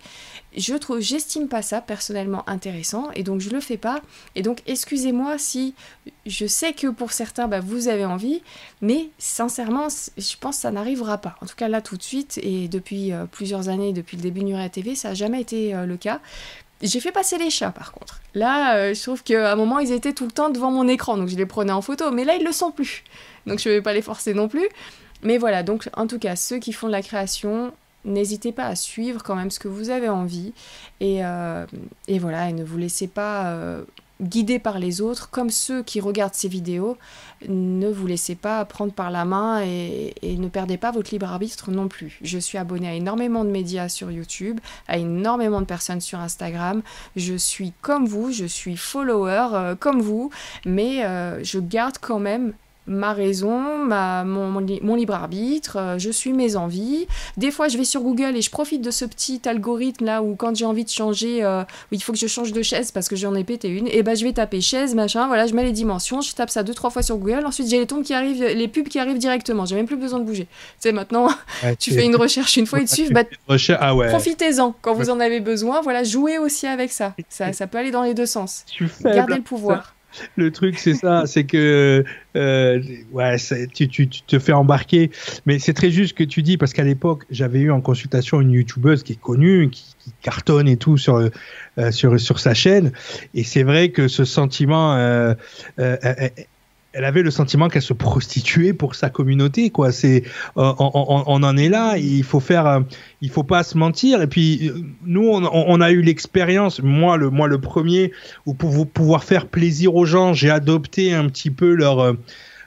Je 0.56 0.74
trouve, 0.76 1.00
j'estime 1.00 1.48
pas 1.48 1.62
ça 1.62 1.82
personnellement 1.82 2.48
intéressant 2.50 3.10
et 3.16 3.24
donc 3.24 3.42
je 3.42 3.50
le 3.50 3.60
fais 3.60 3.78
pas. 3.78 4.02
Et 4.36 4.42
donc 4.42 4.62
excusez-moi 4.68 5.38
si 5.38 5.74
je 6.26 6.46
sais 6.46 6.74
que 6.74 6.88
pour 6.88 7.12
certains 7.12 7.48
bah, 7.48 7.60
vous 7.60 7.88
avez 7.88 8.06
envie, 8.06 8.42
mais 8.82 9.10
sincèrement 9.18 9.88
je 10.18 10.38
pense 10.40 10.58
que 10.58 10.62
ça 10.62 10.72
n'arrivera 10.72 11.18
pas. 11.18 11.36
En 11.42 11.46
tout 11.46 11.56
cas 11.56 11.68
là 11.68 11.82
tout 11.82 11.98
de 11.98 12.04
suite 12.04 12.40
et 12.42 12.68
depuis 12.68 13.12
euh, 13.12 13.26
plusieurs 13.26 13.70
années, 13.70 13.94
depuis 13.94 14.18
le 14.18 14.24
début 14.24 14.42
de 14.42 14.46
Nuria 14.46 14.70
TV, 14.70 14.96
ça 14.96 15.10
n'a 15.10 15.14
jamais 15.14 15.42
été 15.42 15.74
euh, 15.74 15.86
le 15.86 15.98
cas. 15.98 16.20
J'ai 16.82 17.00
fait 17.00 17.12
passer 17.12 17.38
les 17.38 17.50
chats 17.50 17.72
par 17.72 17.92
contre. 17.92 18.22
Là, 18.34 18.76
euh, 18.76 18.94
je 18.94 19.02
trouve 19.02 19.24
qu'à 19.24 19.52
un 19.52 19.56
moment, 19.56 19.80
ils 19.80 19.92
étaient 19.92 20.14
tout 20.14 20.26
le 20.26 20.32
temps 20.32 20.50
devant 20.50 20.72
mon 20.72 20.88
écran, 20.88 21.18
donc 21.18 21.30
je 21.30 21.36
les 21.36 21.46
prenais 21.46 21.72
en 21.72 21.82
photo. 21.82 22.12
Mais 22.12 22.24
là, 22.24 22.36
ils 22.36 22.44
le 22.44 22.52
sont 22.52 22.72
plus. 22.72 23.04
Donc 23.46 23.60
je 23.60 23.70
ne 23.70 23.76
vais 23.76 23.82
pas 23.82 23.94
les 23.94 24.02
forcer 24.02 24.34
non 24.34 24.48
plus. 24.48 24.68
Mais 25.24 25.38
voilà, 25.38 25.64
donc 25.64 25.90
en 25.96 26.08
tout 26.08 26.20
cas, 26.20 26.36
ceux 26.36 26.60
qui 26.60 26.74
font 26.74 26.88
de 26.88 26.92
la 26.92 27.02
création, 27.02 27.72
n'hésitez 28.06 28.52
pas 28.52 28.66
à 28.66 28.76
suivre 28.76 29.24
quand 29.24 29.36
même 29.36 29.52
ce 29.52 29.60
que 29.60 29.68
vous 29.68 29.90
avez 29.90 30.10
envie. 30.10 30.54
Et, 31.00 31.24
euh, 31.24 31.66
et 32.08 32.20
voilà, 32.20 32.50
et 32.50 32.54
ne 32.54 32.64
vous 32.64 32.78
laissez 32.78 33.08
pas 33.08 33.48
euh, 33.52 33.84
guider 34.22 34.60
par 34.60 34.80
les 34.80 35.02
autres, 35.02 35.30
comme 35.30 35.50
ceux 35.50 35.84
qui 35.84 36.00
regardent 36.00 36.34
ces 36.34 36.48
vidéos. 36.48 36.98
Ne 37.48 37.90
vous 37.90 38.08
laissez 38.08 38.36
pas 38.36 38.64
prendre 38.66 38.94
par 38.94 39.12
la 39.12 39.26
main 39.26 39.62
et, 39.62 40.14
ne 40.24 40.48
perdez 40.48 40.78
pas 40.78 40.92
votre 40.92 41.12
libre 41.12 41.28
arbitre 41.28 41.72
non 41.72 41.88
plus. 41.88 42.20
Je 42.22 42.38
suis 42.38 42.58
abonnée 42.58 42.88
à 42.88 42.94
énormément 42.94 43.44
de 43.44 43.50
médias 43.50 43.90
sur 43.90 44.12
YouTube, 44.12 44.60
à 44.88 44.98
énormément 44.98 45.60
de 45.62 45.66
personnes 45.66 46.02
sur 46.02 46.20
Instagram. 46.20 46.82
Je 47.16 47.36
suis 47.36 47.74
comme 47.82 48.06
vous, 48.06 48.32
je 48.32 48.46
suis 48.46 48.78
follower 48.78 49.48
euh, 49.54 49.76
comme 49.76 50.02
vous, 50.02 50.32
mais 50.66 51.04
je 51.44 51.60
garde 51.60 51.98
quand 52.00 52.20
même 52.20 52.54
ma 52.88 53.14
raison, 53.14 53.86
ma, 53.86 54.24
mon, 54.24 54.50
mon, 54.50 54.96
libre 54.96 55.14
arbitre, 55.14 55.78
euh, 55.78 56.00
je 56.00 56.10
suis 56.10 56.34
mes 56.34 56.56
envies. 56.56 57.08
Des 57.38 57.52
fois, 57.52 57.68
je 57.68 57.78
vais 57.78 57.84
sur 57.84 58.02
Google 58.02 58.36
et 58.36 58.42
je 58.42 58.50
profite 58.50 58.82
de 58.82 58.90
ce 58.90 59.06
petit 59.06 59.40
algorithme 59.46 60.06
là 60.06 60.24
où 60.24 60.36
quand 60.36 60.56
j'ai 60.56 60.66
envie 60.66 60.84
de 60.84 60.90
changer, 60.90 61.44
euh, 61.44 61.62
où 61.62 61.96
il 61.96 62.02
faut 62.02 62.12
que 62.12 62.18
je 62.18 62.28
change 62.28 62.54
de 62.54 62.62
chaise 62.64 62.92
parce 62.92 63.08
que 63.08 63.16
j'en 63.16 63.36
ai 63.36 63.44
pété 63.44 63.70
une, 63.70 63.88
et 63.88 64.02
ben 64.02 64.16
je 64.16 64.26
vais 64.26 64.34
taper 64.34 64.62
chaise, 64.62 64.96
machin, 64.96 65.28
voilà, 65.28 65.46
je 65.46 65.54
mets 65.54 65.64
les 65.64 65.72
dimensions, 65.72 66.22
je 66.22 66.34
tape 66.34 66.50
ça 66.50 66.64
deux 66.64 66.74
trois 66.74 66.90
fois 66.90 67.04
sur 67.04 67.18
Google, 67.18 67.46
ensuite 67.46 67.70
j'ai 67.70 67.78
les 67.78 67.88
tombes 67.88 68.04
qui 68.04 68.14
arrivent, 68.14 68.44
les 68.44 68.68
pubs 68.68 68.88
qui 68.88 69.00
arrivent 69.00 69.20
directement, 69.20 69.66
j'ai 69.66 69.76
même 69.76 69.86
plus 69.86 69.98
besoin 69.98 70.20
de 70.20 70.26
bouger. 70.26 70.46
Tu 70.46 70.90
sais, 70.90 70.92
maintenant, 70.92 71.30
tu 71.80 71.92
fais 71.92 72.06
une 72.06 72.16
recherche 72.16 72.58
une 72.58 72.66
fois 72.66 72.80
et 72.80 72.86
dessus, 72.86 73.12
bah, 73.12 73.24
ah 73.80 73.96
ouais. 73.96 74.08
profitez-en 74.08 74.74
quand 74.82 74.96
vous 74.96 75.10
en 75.10 75.20
avez 75.20 75.40
besoin, 75.40 75.82
voilà, 75.82 76.04
jouez 76.04 76.40
aussi 76.40 76.66
avec 76.66 76.92
ça. 76.92 77.14
Ça, 77.30 77.54
ça 77.54 77.68
peut 77.68 77.78
aller 77.78 77.92
dans 77.92 78.04
les 78.04 78.14
deux 78.14 78.26
sens. 78.26 78.66
Gardez 79.04 79.36
le 79.36 79.42
pouvoir 79.42 79.94
le 80.36 80.52
truc, 80.52 80.78
c'est 80.78 80.94
ça, 80.94 81.24
c'est 81.26 81.44
que 81.44 82.04
euh, 82.36 82.82
ouais, 83.12 83.36
tu, 83.74 83.88
tu, 83.88 84.08
tu, 84.08 84.22
te 84.22 84.40
fais 84.40 84.54
embarquer. 84.54 85.12
Mais 85.46 85.60
c'est 85.60 85.74
très 85.74 85.92
juste 85.92 86.10
ce 86.10 86.14
que 86.14 86.24
tu 86.24 86.42
dis, 86.42 86.58
parce 86.58 86.74
qu'à 86.74 86.84
l'époque, 86.84 87.26
j'avais 87.30 87.60
eu 87.60 87.72
en 87.72 87.82
consultation 87.82 88.42
une 88.42 88.52
youtubeuse 88.52 89.04
qui 89.04 89.14
est 89.14 89.22
connue, 89.22 89.70
qui, 89.70 89.96
qui 90.00 90.12
cartonne 90.22 90.68
et 90.68 90.78
tout 90.78 90.98
sur, 90.98 91.16
euh, 91.16 91.92
sur, 91.92 92.20
sur 92.20 92.40
sa 92.40 92.54
chaîne. 92.54 92.92
Et 93.34 93.44
c'est 93.44 93.64
vrai 93.64 93.90
que 93.90 94.08
ce 94.08 94.26
sentiment, 94.26 94.96
euh, 94.96 95.34
euh 95.80 95.96
elle 96.94 97.06
avait 97.06 97.22
le 97.22 97.32
sentiment 97.32 97.70
qu'elle 97.70 97.82
se 97.82 97.94
prostituait 97.94 98.74
pour 98.74 98.96
sa 98.96 99.10
communauté 99.10 99.70
quoi. 99.70 99.92
C'est 99.92 100.24
on, 100.56 100.76
on, 100.80 101.44
en 101.44 101.58
est 101.58 101.70
là. 101.70 101.98
Il 101.98 102.24
faut 102.24 102.40
faire 102.40 102.68
euh, 102.68 102.80
il 103.22 103.30
faut 103.30 103.44
pas 103.44 103.64
se 103.64 103.78
mentir. 103.78 104.22
Et 104.22 104.28
puis 104.28 104.70
euh, 104.70 104.84
nous 105.06 105.28
on, 105.30 105.44
on 105.44 105.82
a 105.82 105.92
eu 105.92 106.02
l'expérience 106.02 106.82
moi 106.82 107.18
le 107.18 107.30
moi 107.30 107.48
le 107.48 107.60
premier 107.60 108.12
où 108.46 108.54
pour 108.54 108.88
pouvoir 108.88 109.24
faire 109.24 109.48
plaisir 109.48 109.96
aux 109.96 110.06
gens 110.06 110.34
j'ai 110.34 110.50
adopté 110.50 111.14
un 111.14 111.28
petit 111.30 111.52
peu 111.52 111.74
leur 111.74 112.00
euh, 112.00 112.14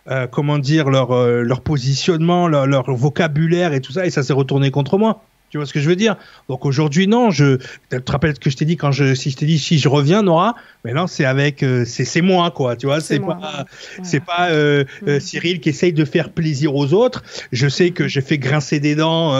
euh 0.08 0.26
comment 0.26 0.58
dire 0.58 0.90
leur 0.90 1.60
positionnement 1.62 2.48
leur 2.48 2.94
vocabulaire 2.94 3.72
et 3.72 3.80
tout 3.80 3.92
ça 3.92 4.06
et 4.06 4.10
ça 4.10 4.22
s'est 4.22 4.32
retourné 4.32 4.70
contre 4.70 4.98
moi 4.98 5.22
tu 5.54 5.58
vois 5.58 5.66
ce 5.66 5.72
que 5.72 5.78
je 5.78 5.88
veux 5.88 5.94
dire? 5.94 6.16
Donc 6.48 6.66
aujourd'hui, 6.66 7.06
non. 7.06 7.30
Je 7.30 7.58
tu 7.88 8.02
te 8.02 8.10
rappelles 8.10 8.34
ce 8.34 8.40
que 8.40 8.50
je 8.50 8.56
t'ai 8.56 8.64
dit 8.64 8.76
quand 8.76 8.90
je 8.90 9.14
si 9.14 9.30
je 9.30 9.36
t'ai 9.36 9.46
dit 9.46 9.60
si 9.60 9.78
je 9.78 9.88
reviens, 9.88 10.20
Nora? 10.20 10.56
Mais 10.84 10.92
non, 10.92 11.06
c'est 11.06 11.24
avec 11.24 11.62
euh, 11.62 11.84
c'est 11.86 12.04
c'est 12.04 12.22
moi 12.22 12.50
quoi. 12.50 12.74
Tu 12.74 12.86
vois, 12.86 13.00
c'est 13.00 13.20
pas 13.20 13.64
c'est 14.02 14.18
pas 14.18 14.50
euh, 14.50 14.82
euh, 15.06 15.20
Cyril 15.20 15.60
qui 15.60 15.68
essaye 15.68 15.92
de 15.92 16.04
faire 16.04 16.30
plaisir 16.30 16.74
aux 16.74 16.92
autres. 16.92 17.22
Je 17.52 17.68
sais 17.68 17.92
que 17.92 18.08
j'ai 18.08 18.20
fait 18.20 18.36
grincer 18.36 18.80
des 18.80 18.96
dents 18.96 19.32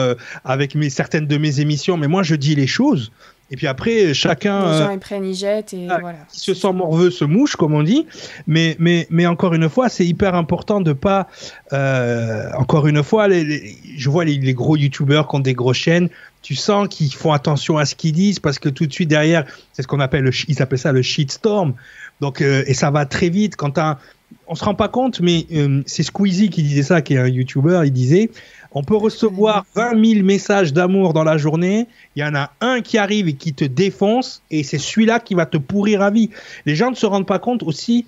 avec 0.45 0.77
mes 0.77 0.89
certaines 0.89 1.27
de 1.27 1.37
mes 1.37 1.59
émissions, 1.59 1.97
mais 1.97 2.07
moi 2.07 2.23
je 2.23 2.37
dis 2.37 2.55
les 2.55 2.69
choses. 2.69 3.11
Et 3.51 3.57
puis 3.57 3.67
après, 3.67 4.15
chacun. 4.15 4.73
Les 4.73 4.79
gens, 4.79 4.91
ils 4.91 4.99
prennent, 4.99 5.25
ils 5.25 5.35
jettent 5.35 5.75
et 5.75 5.87
voilà. 5.87 6.19
Qui 6.33 6.41
se 6.41 6.55
sent 6.55 6.73
morveux 6.73 7.11
se 7.11 7.25
mouche, 7.25 7.57
comme 7.57 7.75
on 7.75 7.83
dit. 7.83 8.07
Mais, 8.47 8.75
mais, 8.79 9.07
mais 9.11 9.27
encore 9.27 9.55
une 9.55 9.69
fois, 9.69 9.89
c'est 9.89 10.07
hyper 10.07 10.35
important 10.35 10.81
de 10.81 10.93
pas. 10.93 11.29
Euh, 11.73 12.51
encore 12.57 12.87
une 12.87 13.03
fois, 13.03 13.29
les, 13.29 13.45
les, 13.45 13.77
je 13.97 14.11
vois 14.11 14.25
les, 14.25 14.39
les 14.39 14.55
gros 14.55 14.77
youtubeurs 14.77 15.29
qui 15.29 15.37
ont 15.37 15.41
des 15.41 15.55
grosses 15.55 15.77
chaînes. 15.77 16.09
Tu 16.43 16.55
sens 16.55 16.89
qu'ils 16.89 17.13
font 17.15 17.33
attention 17.33 17.79
à 17.79 17.85
ce 17.85 17.95
qu'ils 17.95 18.13
disent 18.13 18.39
parce 18.39 18.59
que 18.59 18.69
tout 18.69 18.87
de 18.87 18.93
suite 18.93 19.09
derrière, 19.09 19.45
c'est 19.73 19.83
ce 19.83 19.89
qu'on 19.89 20.01
appelle 20.01 20.25
le, 20.25 20.31
ils 20.49 20.61
appellent 20.63 20.79
ça 20.79 20.93
le 20.93 21.03
shitstorm. 21.03 21.75
Donc, 22.21 22.41
euh, 22.41 22.65
et 22.67 22.75
ça 22.75 22.91
va 22.91 23.07
très 23.07 23.29
vite 23.29 23.57
quand 23.57 23.79
un, 23.79 23.99
on 24.47 24.55
se 24.55 24.65
rend 24.65 24.75
pas 24.75 24.89
compte, 24.89 25.21
mais 25.21 25.47
euh, 25.53 25.83
c'est 25.87 26.03
Squeezie 26.03 26.51
qui 26.51 26.63
disait 26.63 26.83
ça, 26.83 27.03
qui 27.03 27.15
est 27.15 27.19
un 27.19 27.29
YouTuber. 27.29 27.83
Il 27.85 27.93
disait 27.93 28.31
on 28.75 28.83
peut 28.83 28.97
recevoir 28.97 29.65
20 29.75 30.05
000 30.05 30.25
messages 30.25 30.73
d'amour 30.73 31.13
dans 31.13 31.25
la 31.25 31.39
journée. 31.39 31.87
Il 32.17 32.21
y 32.21 32.25
en 32.25 32.35
a 32.35 32.51
un 32.61 32.81
qui 32.81 32.99
arrive 32.99 33.29
et 33.29 33.35
qui 33.35 33.55
te 33.55 33.65
défonce, 33.65 34.43
et 34.51 34.65
c'est 34.65 34.79
celui-là 34.79 35.21
qui 35.21 35.35
va 35.35 35.47
te 35.47 35.57
pourrir 35.57 36.03
à 36.03 36.11
vie. 36.11 36.31
Les 36.67 36.75
gens 36.75 36.91
ne 36.91 36.97
se 36.97 37.07
rendent 37.07 37.27
pas 37.27 37.39
compte 37.39 37.63
aussi 37.63 38.07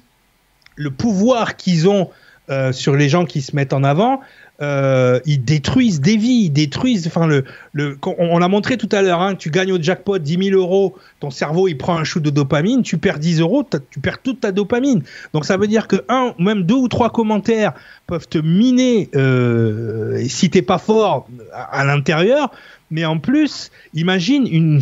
le 0.74 0.90
pouvoir 0.90 1.56
qu'ils 1.56 1.88
ont 1.88 2.10
euh, 2.50 2.72
sur 2.72 2.94
les 2.94 3.08
gens 3.08 3.24
qui 3.24 3.42
se 3.42 3.56
mettent 3.56 3.72
en 3.72 3.82
avant 3.82 4.20
euh, 4.62 5.20
ils 5.26 5.44
détruisent 5.44 6.00
des 6.00 6.16
vies, 6.16 6.44
ils 6.44 6.50
détruisent. 6.50 7.06
Enfin, 7.06 7.26
le, 7.26 7.44
le, 7.72 7.98
on, 8.18 8.38
l'a 8.38 8.48
montré 8.48 8.76
tout 8.76 8.88
à 8.92 9.02
l'heure. 9.02 9.20
Hein, 9.20 9.34
tu 9.34 9.50
gagnes 9.50 9.72
au 9.72 9.80
jackpot 9.80 10.18
10 10.18 10.50
000 10.50 10.58
euros, 10.58 10.96
ton 11.20 11.30
cerveau 11.30 11.68
il 11.68 11.76
prend 11.76 11.96
un 11.96 12.04
shoot 12.04 12.22
de 12.22 12.30
dopamine, 12.30 12.82
tu 12.82 12.96
perds 12.96 13.18
10 13.18 13.40
euros, 13.40 13.64
tu 13.90 14.00
perds 14.00 14.22
toute 14.22 14.40
ta 14.40 14.52
dopamine. 14.52 15.02
Donc 15.34 15.44
ça 15.44 15.56
veut 15.56 15.66
dire 15.66 15.88
que 15.88 15.96
un, 16.08 16.34
même 16.38 16.62
deux 16.62 16.74
ou 16.74 16.88
trois 16.88 17.10
commentaires 17.10 17.74
peuvent 18.06 18.28
te 18.28 18.38
miner 18.38 19.10
euh, 19.14 20.24
si 20.28 20.48
t'es 20.48 20.62
pas 20.62 20.78
fort 20.78 21.28
à, 21.52 21.80
à 21.80 21.84
l'intérieur. 21.84 22.50
mais 22.90 23.04
en 23.04 23.18
plus, 23.18 23.70
imagine 23.94 24.46
une, 24.50 24.80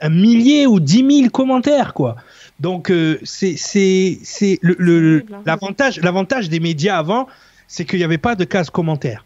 un 0.00 0.10
millier 0.10 0.66
ou 0.66 0.78
dix 0.78 1.02
mille 1.02 1.30
commentaires, 1.30 1.92
quoi. 1.94 2.16
Donc, 2.60 2.90
euh, 2.90 3.18
c'est 3.22 3.56
c'est 3.56 4.58
le, 4.62 5.24
hein. 5.32 5.42
l'avantage 5.46 6.00
l'avantage 6.00 6.48
des 6.48 6.60
médias 6.60 6.98
avant, 6.98 7.28
c'est 7.68 7.84
qu'il 7.84 8.00
n'y 8.00 8.04
avait 8.04 8.18
pas 8.18 8.34
de 8.34 8.44
case 8.44 8.70
commentaires. 8.70 9.24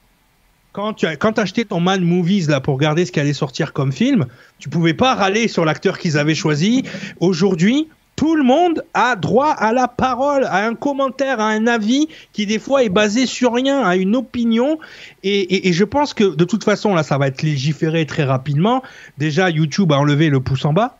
Quand 0.72 0.94
tu 0.94 1.06
quand 1.18 1.38
acheté 1.38 1.64
ton 1.64 1.80
Man 1.80 2.02
Movies 2.02 2.48
là 2.48 2.60
pour 2.60 2.74
regarder 2.74 3.04
ce 3.06 3.12
qui 3.12 3.20
allait 3.20 3.32
sortir 3.32 3.72
comme 3.72 3.92
film, 3.92 4.26
tu 4.58 4.68
pouvais 4.68 4.94
pas 4.94 5.14
râler 5.14 5.48
sur 5.48 5.64
l'acteur 5.64 5.98
qu'ils 5.98 6.18
avaient 6.18 6.34
choisi. 6.34 6.84
Aujourd'hui, 7.20 7.88
tout 8.16 8.36
le 8.36 8.42
monde 8.42 8.84
a 8.94 9.16
droit 9.16 9.50
à 9.50 9.72
la 9.72 9.88
parole, 9.88 10.44
à 10.44 10.66
un 10.66 10.74
commentaire, 10.74 11.40
à 11.40 11.48
un 11.48 11.66
avis 11.66 12.08
qui 12.32 12.46
des 12.46 12.58
fois 12.58 12.84
est 12.84 12.88
basé 12.88 13.26
sur 13.26 13.52
rien, 13.52 13.82
à 13.82 13.96
une 13.96 14.16
opinion. 14.16 14.78
Et, 15.22 15.72
je 15.72 15.84
pense 15.84 16.14
que 16.14 16.24
de 16.24 16.44
toute 16.44 16.64
façon, 16.64 16.94
là, 16.94 17.02
ça 17.02 17.18
va 17.18 17.26
être 17.26 17.42
légiféré 17.42 18.06
très 18.06 18.24
rapidement. 18.24 18.82
Déjà, 19.18 19.50
YouTube 19.50 19.92
a 19.92 19.98
enlevé 19.98 20.28
le 20.28 20.40
pouce 20.40 20.64
en 20.64 20.72
bas. 20.72 20.98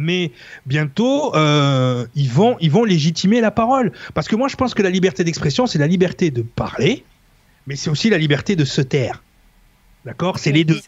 Mais 0.00 0.32
bientôt, 0.64 1.34
euh, 1.36 2.06
ils, 2.14 2.30
vont, 2.30 2.56
ils 2.60 2.70
vont 2.70 2.84
légitimer 2.84 3.42
la 3.42 3.50
parole. 3.50 3.92
Parce 4.14 4.28
que 4.28 4.36
moi, 4.36 4.48
je 4.48 4.56
pense 4.56 4.72
que 4.72 4.82
la 4.82 4.88
liberté 4.88 5.24
d'expression, 5.24 5.66
c'est 5.66 5.78
la 5.78 5.86
liberté 5.86 6.30
de 6.30 6.40
parler, 6.40 7.04
mais 7.66 7.76
c'est 7.76 7.90
aussi 7.90 8.08
la 8.08 8.16
liberté 8.16 8.56
de 8.56 8.64
se 8.64 8.80
taire. 8.80 9.22
D'accord? 10.06 10.38
C'est 10.38 10.52
les 10.52 10.64
deux. 10.64 10.80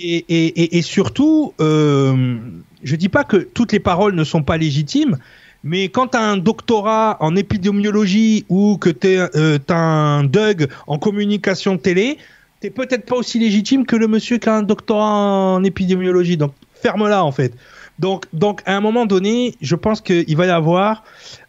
Et, 0.00 0.82
surtout, 0.82 1.54
euh, 1.60 2.36
je 2.82 2.96
dis 2.96 3.08
pas 3.08 3.22
que 3.22 3.36
toutes 3.36 3.70
les 3.70 3.78
paroles 3.78 4.16
ne 4.16 4.24
sont 4.24 4.42
pas 4.42 4.56
légitimes, 4.56 5.18
mais 5.62 5.88
quand 5.88 6.08
tu 6.08 6.16
as 6.16 6.22
un 6.22 6.36
doctorat 6.36 7.16
en 7.20 7.36
épidémiologie 7.36 8.44
ou 8.48 8.76
que 8.76 8.90
tu 8.90 9.06
euh, 9.06 9.58
as 9.68 9.74
un 9.74 10.24
Doug 10.24 10.66
en 10.88 10.98
communication 10.98 11.78
télé, 11.78 12.18
t'es 12.58 12.70
peut-être 12.70 13.06
pas 13.06 13.14
aussi 13.14 13.38
légitime 13.38 13.86
que 13.86 13.94
le 13.94 14.08
monsieur 14.08 14.38
qui 14.38 14.48
a 14.48 14.56
un 14.56 14.62
doctorat 14.62 15.12
en 15.12 15.62
épidémiologie. 15.62 16.36
Donc 16.36 16.54
ferme-la 16.74 17.24
en 17.24 17.30
fait. 17.30 17.54
Donc, 17.98 18.26
donc 18.32 18.62
à 18.66 18.76
un 18.76 18.80
moment 18.80 19.06
donné, 19.06 19.56
je 19.60 19.74
pense 19.74 20.00
qu'il 20.00 20.36
va 20.36 20.46
y 20.46 20.50
avoir 20.50 21.02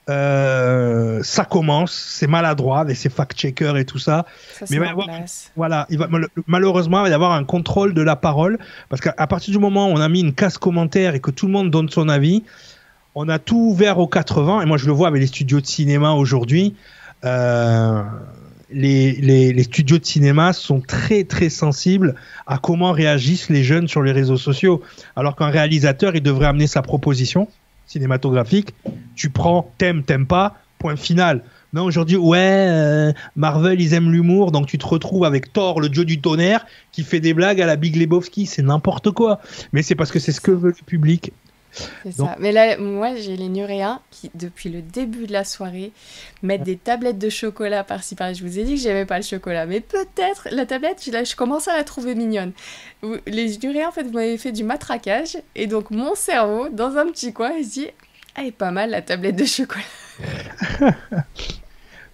euh, 0.10 1.22
ça 1.22 1.46
commence, 1.46 1.92
c'est 1.92 2.26
maladroit 2.26 2.80
avec 2.80 2.98
ces 2.98 3.10
fact-checkers 3.10 3.78
et 3.78 3.86
tout 3.86 4.00
ça. 4.00 4.26
mais 4.62 4.78
il 4.78 4.80
va 4.80 4.86
y 4.88 4.90
avoir, 4.90 5.08
voilà, 5.56 5.86
il 5.92 6.00
va, 6.00 6.08
malheureusement, 6.48 7.00
il 7.02 7.04
va 7.04 7.10
y 7.10 7.14
avoir 7.14 7.34
un 7.34 7.44
contrôle 7.44 7.94
de 7.94 8.02
la 8.02 8.16
parole 8.16 8.58
parce 8.90 9.02
qu'à 9.02 9.28
partir 9.28 9.52
du 9.52 9.60
moment 9.60 9.88
où 9.88 9.92
on 9.92 10.02
a 10.02 10.10
mis 10.10 10.22
une 10.22 10.34
casse 10.34 10.58
commentaire 10.58 11.14
et 11.14 11.20
que 11.20 11.30
tout 11.30 11.46
le 11.46 11.52
monde 11.52 11.70
donne 11.70 11.90
son 11.90 12.10
avis, 12.10 12.44
on 13.14 13.30
a 13.30 13.38
tout 13.38 13.58
ouvert 13.58 14.00
aux 14.00 14.08
80 14.08 14.62
et 14.62 14.66
moi 14.66 14.78
je 14.78 14.88
le 14.88 14.94
vois 14.94 15.10
avec 15.10 15.22
les 15.22 15.28
studios 15.28 15.62
de 15.62 15.68
cinéma 15.68 16.14
aujourd'hui. 16.14 16.76
Euh, 17.24 18.02
les, 18.72 19.64
studios 19.64 19.98
de 19.98 20.06
cinéma 20.06 20.54
sont 20.54 20.82
très 20.82 21.24
très 21.24 21.50
sensibles 21.50 22.16
à 22.48 22.58
comment 22.58 22.92
réagissent 22.92 23.50
les 23.50 23.64
jeunes 23.64 23.88
sur 23.88 24.02
les 24.02 24.12
réseaux 24.12 24.38
sociaux. 24.38 24.82
Alors 25.16 25.36
qu'un 25.36 25.50
réalisateur, 25.50 26.16
il 26.16 26.22
devrait 26.22 26.48
amener 26.48 26.68
sa 26.68 26.82
proposition 26.82 27.48
cinématographique, 27.88 28.76
tu 29.16 29.32
prends, 29.32 29.72
t'aimes, 29.80 30.04
t'aimes 30.04 30.28
pas, 30.28 30.58
point 30.78 30.96
final. 30.96 31.44
Non, 31.74 31.84
aujourd'hui, 31.84 32.18
ouais, 32.18 32.38
euh, 32.40 33.12
Marvel, 33.36 33.82
ils 33.82 33.94
aiment 33.94 34.12
l'humour, 34.12 34.52
donc 34.52 34.68
tu 34.68 34.78
te 34.78 34.86
retrouves 34.86 35.26
avec 35.26 35.54
Thor, 35.54 35.80
le 35.82 35.90
dieu 35.90 36.06
du 36.06 36.22
tonnerre, 36.22 36.66
qui 36.92 37.04
fait 37.04 37.20
des 37.20 37.34
blagues 37.34 37.62
à 37.62 37.66
la 37.66 37.76
Big 37.76 37.96
Lebowski, 37.96 38.46
c'est 38.46 38.62
n'importe 38.62 39.12
quoi. 39.12 39.40
Mais 39.74 39.82
c'est 39.82 39.96
parce 39.96 40.12
que 40.12 40.20
c'est 40.20 40.32
ce 40.32 40.42
que 40.42 40.52
veut 40.52 40.70
le 40.70 40.86
public. 40.86 41.32
C'est 41.72 42.12
ça. 42.12 42.36
Mais 42.40 42.52
là, 42.52 42.78
moi, 42.78 43.16
j'ai 43.16 43.38
les 43.38 43.50
Nuréens 43.50 44.02
qui, 44.12 44.32
depuis 44.34 44.70
le 44.70 44.82
début 44.82 45.28
de 45.28 45.34
la 45.34 45.44
soirée, 45.44 45.92
mettent 46.42 46.64
des 46.64 46.78
tablettes 46.78 47.20
de 47.20 47.30
chocolat 47.30 47.84
par-ci 47.84 48.16
par-là. 48.16 48.34
Je 48.34 48.44
vous 48.44 48.60
ai 48.60 48.64
dit 48.64 48.76
que 48.76 48.82
j'aimais 48.82 49.06
pas 49.06 49.18
le 49.18 49.24
chocolat, 49.24 49.66
mais 49.66 49.80
peut-être 49.80 50.48
la 50.52 50.66
tablette, 50.66 51.04
je, 51.06 51.12
je 51.12 51.36
commence 51.36 51.68
à 51.68 51.78
la 51.78 51.84
trouver 51.84 52.16
mignonne. 52.16 52.52
Les 53.28 53.58
Nuréens, 53.58 53.90
en 53.90 53.92
fait, 53.92 54.04
vous 54.04 54.14
m'avez 54.14 54.38
fait 54.38 54.52
du 54.52 54.64
matraquage, 54.64 55.38
et 55.56 55.68
donc 55.68 55.92
mon 55.92 56.16
cerveau, 56.16 56.70
dans 56.70 56.98
un 56.98 57.06
petit 57.08 57.34
coin, 57.34 57.52
il 57.58 57.66
se 57.66 57.72
dit 57.72 57.88
Ah, 58.36 58.42
elle 58.42 58.48
est 58.48 58.52
pas 58.52 58.72
mal 58.72 58.90
la 58.90 59.02
tablette 59.02 59.36
de 59.36 59.46
chocolat. 59.46 59.84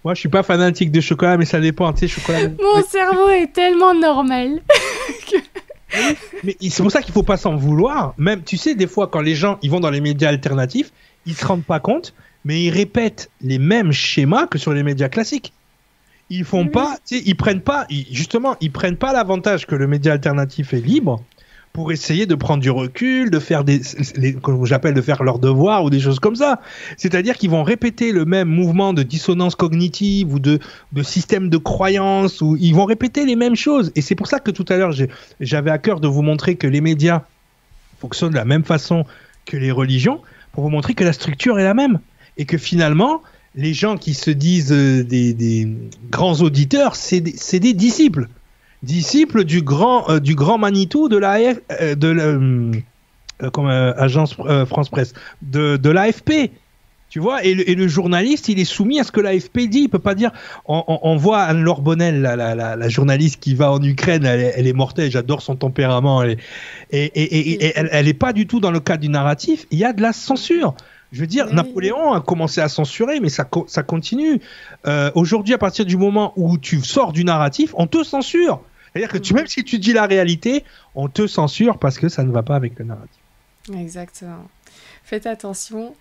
Moi, 0.04 0.14
je 0.14 0.20
suis 0.20 0.30
pas 0.30 0.44
fanatique 0.44 0.92
de 0.92 1.02
chocolat, 1.02 1.36
mais 1.36 1.46
ça 1.46 1.60
dépend, 1.60 1.92
tu 1.92 2.02
sais, 2.02 2.08
chocolat. 2.08 2.50
Mon 2.50 2.84
cerveau 2.84 3.28
est 3.30 3.52
tellement 3.52 3.96
normal 3.96 4.62
que 5.32 5.38
mais 6.44 6.58
c'est 6.62 6.82
pour 6.82 6.92
ça 6.92 7.02
qu'il 7.02 7.14
faut 7.14 7.24
pas 7.24 7.38
s'en 7.38 7.56
vouloir. 7.56 8.14
Même, 8.18 8.44
tu 8.44 8.58
sais, 8.58 8.76
des 8.76 8.88
fois, 8.88 9.08
quand 9.08 9.22
les 9.22 9.36
gens 9.36 9.58
ils 9.62 9.72
vont 9.72 9.80
dans 9.80 9.90
les 9.90 10.02
médias 10.02 10.30
alternatifs, 10.30 10.92
ils 11.26 11.36
se 11.36 11.46
rendent 11.46 11.64
pas 11.64 11.80
compte, 11.80 12.14
mais 12.44 12.64
ils 12.64 12.70
répètent 12.70 13.30
les 13.42 13.60
mêmes 13.60 13.92
schémas 13.92 14.48
que 14.48 14.58
sur 14.58 14.74
les 14.74 14.84
médias 14.84 15.10
classiques. 15.10 15.54
Ils 16.30 16.44
font 16.44 16.68
pas, 16.68 16.98
tu 17.06 17.18
sais, 17.18 17.24
ils 17.26 17.36
prennent 17.36 17.62
pas, 17.62 17.86
justement, 18.12 18.56
ils 18.60 18.72
prennent 18.72 18.98
pas 18.98 19.14
l'avantage 19.14 19.68
que 19.68 19.76
le 19.76 19.88
média 19.88 20.14
alternatif 20.14 20.74
est 20.74 20.82
libre 20.82 21.24
pour 21.76 21.92
essayer 21.92 22.26
de 22.26 22.36
prendre 22.36 22.64
du 22.64 22.70
recul, 22.70 23.30
de 23.30 23.38
faire 23.38 23.66
des, 23.66 23.82
comme 24.42 24.66
j'appelle, 24.66 24.94
de 24.94 25.02
faire 25.02 25.24
leurs 25.24 25.40
devoirs 25.40 25.84
ou 25.84 25.90
des 25.90 26.00
choses 26.00 26.20
comme 26.20 26.38
ça. 26.38 26.62
C'est-à-dire 26.96 27.36
qu'ils 27.36 27.50
vont 27.50 27.64
répéter 27.64 28.14
le 28.14 28.24
même 28.24 28.48
mouvement 28.48 28.94
de 28.94 29.04
dissonance 29.04 29.56
cognitive 29.56 30.34
ou 30.34 30.40
de, 30.40 30.60
de 30.94 31.04
système 31.04 31.50
de 31.50 31.58
croyance, 31.58 32.40
ou 32.40 32.56
ils 32.56 32.74
vont 32.74 32.86
répéter 32.86 33.26
les 33.26 33.36
mêmes 33.36 33.58
choses. 33.58 33.92
Et 33.96 34.02
c'est 34.02 34.16
pour 34.16 34.28
ça 34.28 34.40
que 34.40 34.52
tout 34.52 34.64
à 34.70 34.78
l'heure, 34.78 34.94
j'avais 35.42 35.70
à 35.70 35.78
cœur 35.78 36.00
de 36.00 36.08
vous 36.08 36.22
montrer 36.22 36.56
que 36.56 36.66
les 36.66 36.80
médias 36.80 37.24
fonctionnent 38.00 38.32
de 38.32 38.38
la 38.38 38.46
même 38.46 38.64
façon 38.64 39.04
que 39.44 39.58
les 39.58 39.72
religions, 39.72 40.22
pour 40.54 40.64
vous 40.64 40.70
montrer 40.70 40.94
que 40.94 41.04
la 41.04 41.12
structure 41.12 41.60
est 41.60 41.66
la 41.66 41.74
même. 41.74 42.00
Et 42.38 42.46
que 42.46 42.58
finalement, 42.58 43.22
les 43.54 43.74
gens 43.74 43.98
qui 43.98 44.14
se 44.14 44.32
disent 44.32 44.72
euh, 44.72 45.04
des, 45.04 45.68
grands 46.10 46.40
auditeurs, 46.40 46.96
c'est 46.96 47.20
des 47.20 47.74
disciples 47.74 48.30
disciple 48.86 49.44
du 49.44 49.62
grand, 49.62 50.10
euh, 50.10 50.20
du 50.20 50.36
grand 50.36 50.58
Manitou 50.58 51.10
de 51.10 51.18
la, 51.18 51.38
euh, 51.40 51.96
de 51.96 52.08
euh, 52.08 53.50
comme 53.52 53.68
agence 53.68 54.38
France 54.68 54.88
Presse, 54.88 55.14
de, 55.42 55.76
de 55.76 55.90
l'AFP. 55.90 56.52
Tu 57.10 57.20
vois, 57.20 57.46
et 57.46 57.54
le, 57.54 57.88
journaliste, 57.88 58.50
il 58.50 58.60
est 58.60 58.66
soumis 58.66 59.00
à 59.00 59.04
ce 59.04 59.12
que 59.12 59.22
l'AFP 59.22 59.60
dit. 59.70 59.84
Il 59.84 59.90
peut 59.90 60.00
pas 60.00 60.16
dire. 60.16 60.32
On, 60.68 61.16
voit 61.16 61.44
Anne-Laure 61.44 61.82
Bonnel, 61.82 62.22
la, 62.22 62.36
la, 62.36 62.76
la, 62.76 62.90
journaliste 62.90 63.40
qui 63.40 63.56
va 63.56 63.72
en 63.72 63.82
Ukraine, 63.82 64.26
elle, 64.26 64.68
est 64.68 64.74
mortelle. 64.74 65.12
J'adore 65.12 65.42
son 65.42 65.56
tempérament. 65.56 66.24
Elle 66.24 66.38
et, 66.92 67.04
et, 67.04 67.66
et, 67.66 67.74
elle, 67.76 68.08
est 68.08 68.14
pas 68.14 68.34
du 68.34 68.48
tout 68.48 68.60
dans 68.60 68.72
le 68.72 68.82
cadre 68.82 69.02
du 69.02 69.10
narratif. 69.10 69.66
Il 69.72 69.78
y 69.78 69.86
a 69.86 69.94
de 69.94 70.02
la 70.02 70.12
censure. 70.12 70.76
Je 71.14 71.22
veux 71.22 71.28
dire, 71.28 71.54
Napoléon 71.54 72.12
a 72.12 72.20
commencé 72.20 72.60
à 72.60 72.68
censurer, 72.68 73.22
mais 73.22 73.30
ça, 73.30 73.48
ça 73.68 73.84
continue. 73.84 74.42
Aujourd'hui, 75.14 75.54
à 75.54 75.58
partir 75.58 75.86
du 75.86 75.96
moment 75.96 76.34
où 76.36 76.58
tu 76.58 76.82
sors 76.82 77.14
du 77.14 77.24
narratif, 77.24 77.74
on 77.78 77.88
te 77.88 78.04
censure. 78.04 78.62
C'est-à-dire 78.96 79.12
que 79.12 79.18
tu, 79.18 79.34
même 79.34 79.48
si 79.48 79.66
tu 79.66 79.78
dis 79.78 79.92
la 79.92 80.06
réalité, 80.06 80.64
on 80.96 81.10
te 81.10 81.28
censure 81.28 81.80
parce 81.80 82.00
que 82.00 82.08
ça 82.08 82.24
ne 82.24 82.32
va 82.32 82.44
pas 82.44 82.56
avec 82.56 82.80
le 82.80 82.86
narratif. 82.86 83.20
Exactement. 83.78 84.48
Faites 85.04 85.26
attention. 85.26 85.94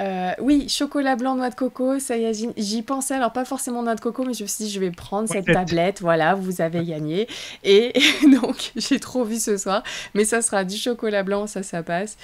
Euh, 0.00 0.32
oui, 0.40 0.68
chocolat 0.68 1.14
blanc, 1.14 1.36
noix 1.36 1.50
de 1.50 1.54
coco, 1.54 2.00
ça 2.00 2.16
y 2.16 2.24
est, 2.24 2.52
j'y 2.56 2.82
pensais. 2.82 3.14
Alors, 3.14 3.32
pas 3.32 3.44
forcément 3.44 3.84
noix 3.84 3.94
de 3.94 4.00
coco, 4.00 4.24
mais 4.24 4.34
je 4.34 4.42
me 4.42 4.48
suis 4.48 4.64
dit, 4.64 4.70
je 4.70 4.80
vais 4.80 4.90
prendre 4.90 5.28
cette 5.28 5.46
tablette. 5.46 6.00
Voilà, 6.00 6.34
vous 6.34 6.60
avez 6.60 6.84
gagné. 6.84 7.28
Et 7.62 7.92
donc, 8.42 8.72
j'ai 8.74 8.98
trop 8.98 9.24
vu 9.24 9.38
ce 9.38 9.56
soir. 9.56 9.84
Mais 10.14 10.24
ça 10.24 10.42
sera 10.42 10.64
du 10.64 10.76
chocolat 10.76 11.22
blanc, 11.22 11.46
ça, 11.46 11.62
ça 11.62 11.84
passe. 11.84 12.16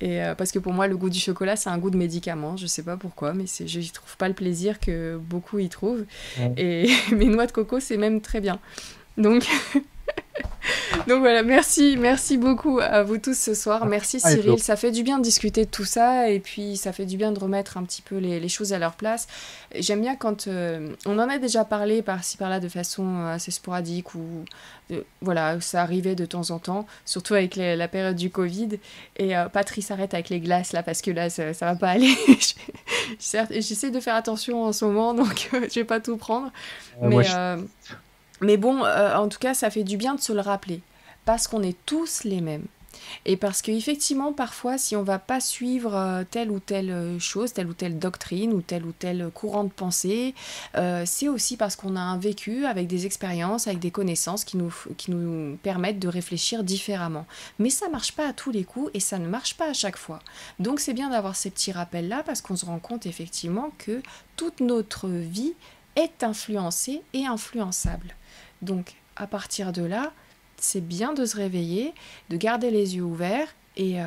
Et 0.00 0.22
euh, 0.22 0.34
parce 0.34 0.50
que 0.50 0.58
pour 0.58 0.72
moi, 0.72 0.86
le 0.86 0.96
goût 0.96 1.10
du 1.10 1.20
chocolat, 1.20 1.56
c'est 1.56 1.68
un 1.68 1.76
goût 1.76 1.90
de 1.90 1.98
médicament. 1.98 2.56
Je 2.56 2.66
sais 2.66 2.82
pas 2.82 2.96
pourquoi, 2.96 3.34
mais 3.34 3.44
je 3.46 3.78
n'y 3.78 3.90
trouve 3.90 4.16
pas 4.16 4.28
le 4.28 4.34
plaisir 4.34 4.80
que 4.80 5.18
beaucoup 5.18 5.58
y 5.58 5.68
trouvent. 5.68 6.06
Et 6.56 6.88
mes 7.12 7.26
noix 7.26 7.46
de 7.46 7.52
coco, 7.52 7.80
c'est 7.80 7.98
même 7.98 8.22
très 8.22 8.40
bien. 8.40 8.58
Donc, 9.16 9.46
Donc 11.06 11.20
voilà, 11.20 11.42
merci, 11.42 11.96
merci 11.98 12.38
beaucoup 12.38 12.78
à 12.80 13.02
vous 13.02 13.18
tous 13.18 13.36
ce 13.36 13.54
soir. 13.54 13.84
Merci 13.86 14.20
Cyril, 14.20 14.58
ça 14.58 14.76
fait 14.76 14.90
du 14.90 15.02
bien 15.02 15.18
de 15.18 15.22
discuter 15.22 15.64
de 15.64 15.70
tout 15.70 15.84
ça 15.84 16.30
et 16.30 16.40
puis 16.40 16.76
ça 16.76 16.92
fait 16.92 17.04
du 17.04 17.16
bien 17.16 17.32
de 17.32 17.38
remettre 17.38 17.76
un 17.76 17.84
petit 17.84 18.00
peu 18.00 18.16
les, 18.16 18.48
choses 18.48 18.72
à 18.72 18.78
leur 18.78 18.94
place. 18.94 19.26
J'aime 19.74 20.00
bien 20.00 20.16
quand 20.16 20.46
euh, 20.46 20.94
on 21.04 21.18
en 21.18 21.28
a 21.28 21.38
déjà 21.38 21.64
parlé 21.64 22.00
par-ci 22.00 22.36
par-là 22.36 22.60
de 22.60 22.68
façon 22.68 23.26
assez 23.26 23.50
sporadique 23.50 24.14
ou 24.14 24.44
voilà, 25.20 25.60
ça 25.60 25.82
arrivait 25.82 26.14
de 26.14 26.26
temps 26.26 26.50
en 26.50 26.58
temps, 26.58 26.86
surtout 27.04 27.34
avec 27.34 27.56
la 27.56 27.88
période 27.88 28.16
du 28.16 28.30
Covid. 28.30 28.78
Et 29.16 29.36
euh, 29.36 29.48
Patrice 29.48 29.90
arrête 29.90 30.14
avec 30.14 30.30
les 30.30 30.40
glaces 30.40 30.72
là 30.72 30.82
parce 30.82 31.02
que 31.02 31.10
là 31.10 31.28
ça, 31.28 31.52
ça 31.52 31.66
va 31.66 31.76
pas 31.76 31.90
aller. 31.90 32.14
J'essaie 33.18 33.90
de 33.90 34.00
faire 34.00 34.14
attention 34.14 34.64
en 34.64 34.72
ce 34.72 34.84
moment 34.86 35.12
donc 35.12 35.50
je 35.52 35.74
vais 35.74 35.84
pas 35.84 36.00
tout 36.00 36.16
prendre. 36.16 36.50
mais. 37.02 37.26
Mais 38.40 38.56
bon, 38.56 38.84
euh, 38.84 39.14
en 39.14 39.28
tout 39.28 39.38
cas, 39.38 39.54
ça 39.54 39.70
fait 39.70 39.84
du 39.84 39.96
bien 39.96 40.14
de 40.14 40.20
se 40.20 40.32
le 40.32 40.40
rappeler, 40.40 40.80
parce 41.24 41.46
qu'on 41.48 41.62
est 41.62 41.76
tous 41.86 42.24
les 42.24 42.40
mêmes. 42.40 42.66
Et 43.26 43.36
parce 43.36 43.60
qu'effectivement, 43.60 44.32
parfois, 44.32 44.78
si 44.78 44.94
on 44.94 45.02
va 45.02 45.18
pas 45.18 45.40
suivre 45.40 45.94
euh, 45.94 46.22
telle 46.28 46.50
ou 46.50 46.60
telle 46.60 46.90
euh, 46.90 47.18
chose, 47.18 47.52
telle 47.52 47.66
ou 47.66 47.74
telle 47.74 47.98
doctrine 47.98 48.52
ou 48.52 48.62
tel 48.62 48.84
ou 48.86 48.92
tel 48.92 49.30
courant 49.34 49.64
de 49.64 49.70
pensée, 49.70 50.34
c'est 51.04 51.28
aussi 51.28 51.56
parce 51.56 51.76
qu'on 51.76 51.96
a 51.96 52.00
un 52.00 52.18
vécu 52.18 52.66
avec 52.66 52.86
des 52.86 53.04
expériences, 53.04 53.66
avec 53.66 53.80
des 53.80 53.90
connaissances 53.90 54.44
qui 54.44 54.56
nous, 54.56 54.72
qui 54.96 55.10
nous 55.10 55.56
permettent 55.56 55.98
de 55.98 56.08
réfléchir 56.08 56.64
différemment. 56.64 57.26
Mais 57.58 57.70
ça 57.70 57.88
marche 57.88 58.12
pas 58.12 58.28
à 58.28 58.32
tous 58.32 58.50
les 58.50 58.64
coups 58.64 58.90
et 58.94 59.00
ça 59.00 59.18
ne 59.18 59.26
marche 59.26 59.56
pas 59.56 59.70
à 59.70 59.74
chaque 59.74 59.98
fois. 59.98 60.20
Donc 60.58 60.80
c'est 60.80 60.94
bien 60.94 61.10
d'avoir 61.10 61.36
ces 61.36 61.50
petits 61.50 61.72
rappels-là 61.72 62.22
parce 62.24 62.42
qu'on 62.42 62.56
se 62.56 62.64
rend 62.64 62.78
compte 62.78 63.06
effectivement 63.06 63.70
que 63.78 64.02
toute 64.36 64.60
notre 64.60 65.08
vie 65.08 65.54
est 65.96 66.22
influencée 66.22 67.02
et 67.12 67.26
influençable. 67.26 68.14
Donc, 68.64 68.94
à 69.16 69.26
partir 69.26 69.72
de 69.72 69.82
là, 69.82 70.12
c'est 70.56 70.80
bien 70.80 71.12
de 71.12 71.24
se 71.24 71.36
réveiller, 71.36 71.92
de 72.30 72.36
garder 72.36 72.70
les 72.70 72.96
yeux 72.96 73.02
ouverts 73.02 73.48
et, 73.76 73.98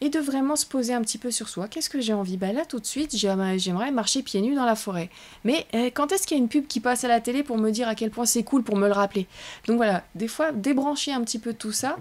et 0.00 0.10
de 0.10 0.18
vraiment 0.18 0.56
se 0.56 0.66
poser 0.66 0.92
un 0.92 1.00
petit 1.00 1.18
peu 1.18 1.30
sur 1.30 1.48
soi. 1.48 1.66
Qu'est-ce 1.68 1.88
que 1.88 2.00
j'ai 2.00 2.12
envie? 2.12 2.36
Bah 2.36 2.52
Là, 2.52 2.64
tout 2.64 2.78
de 2.78 2.84
suite, 2.84 3.16
j'aimerais 3.16 3.90
marcher 3.90 4.22
pieds 4.22 4.42
nus 4.42 4.54
dans 4.54 4.66
la 4.66 4.76
forêt. 4.76 5.08
Mais 5.44 5.66
eh, 5.72 5.90
quand 5.90 6.12
est-ce 6.12 6.26
qu'il 6.26 6.36
y 6.36 6.40
a 6.40 6.42
une 6.42 6.48
pub 6.48 6.66
qui 6.66 6.80
passe 6.80 7.04
à 7.04 7.08
la 7.08 7.20
télé 7.20 7.42
pour 7.42 7.56
me 7.56 7.70
dire 7.70 7.88
à 7.88 7.94
quel 7.94 8.10
point 8.10 8.26
c'est 8.26 8.42
cool, 8.42 8.62
pour 8.62 8.76
me 8.76 8.86
le 8.86 8.92
rappeler? 8.92 9.26
Donc 9.66 9.76
voilà, 9.76 10.04
des 10.14 10.28
fois, 10.28 10.52
débrancher 10.52 11.12
un 11.12 11.22
petit 11.22 11.38
peu 11.38 11.54
tout 11.54 11.72
ça 11.72 11.96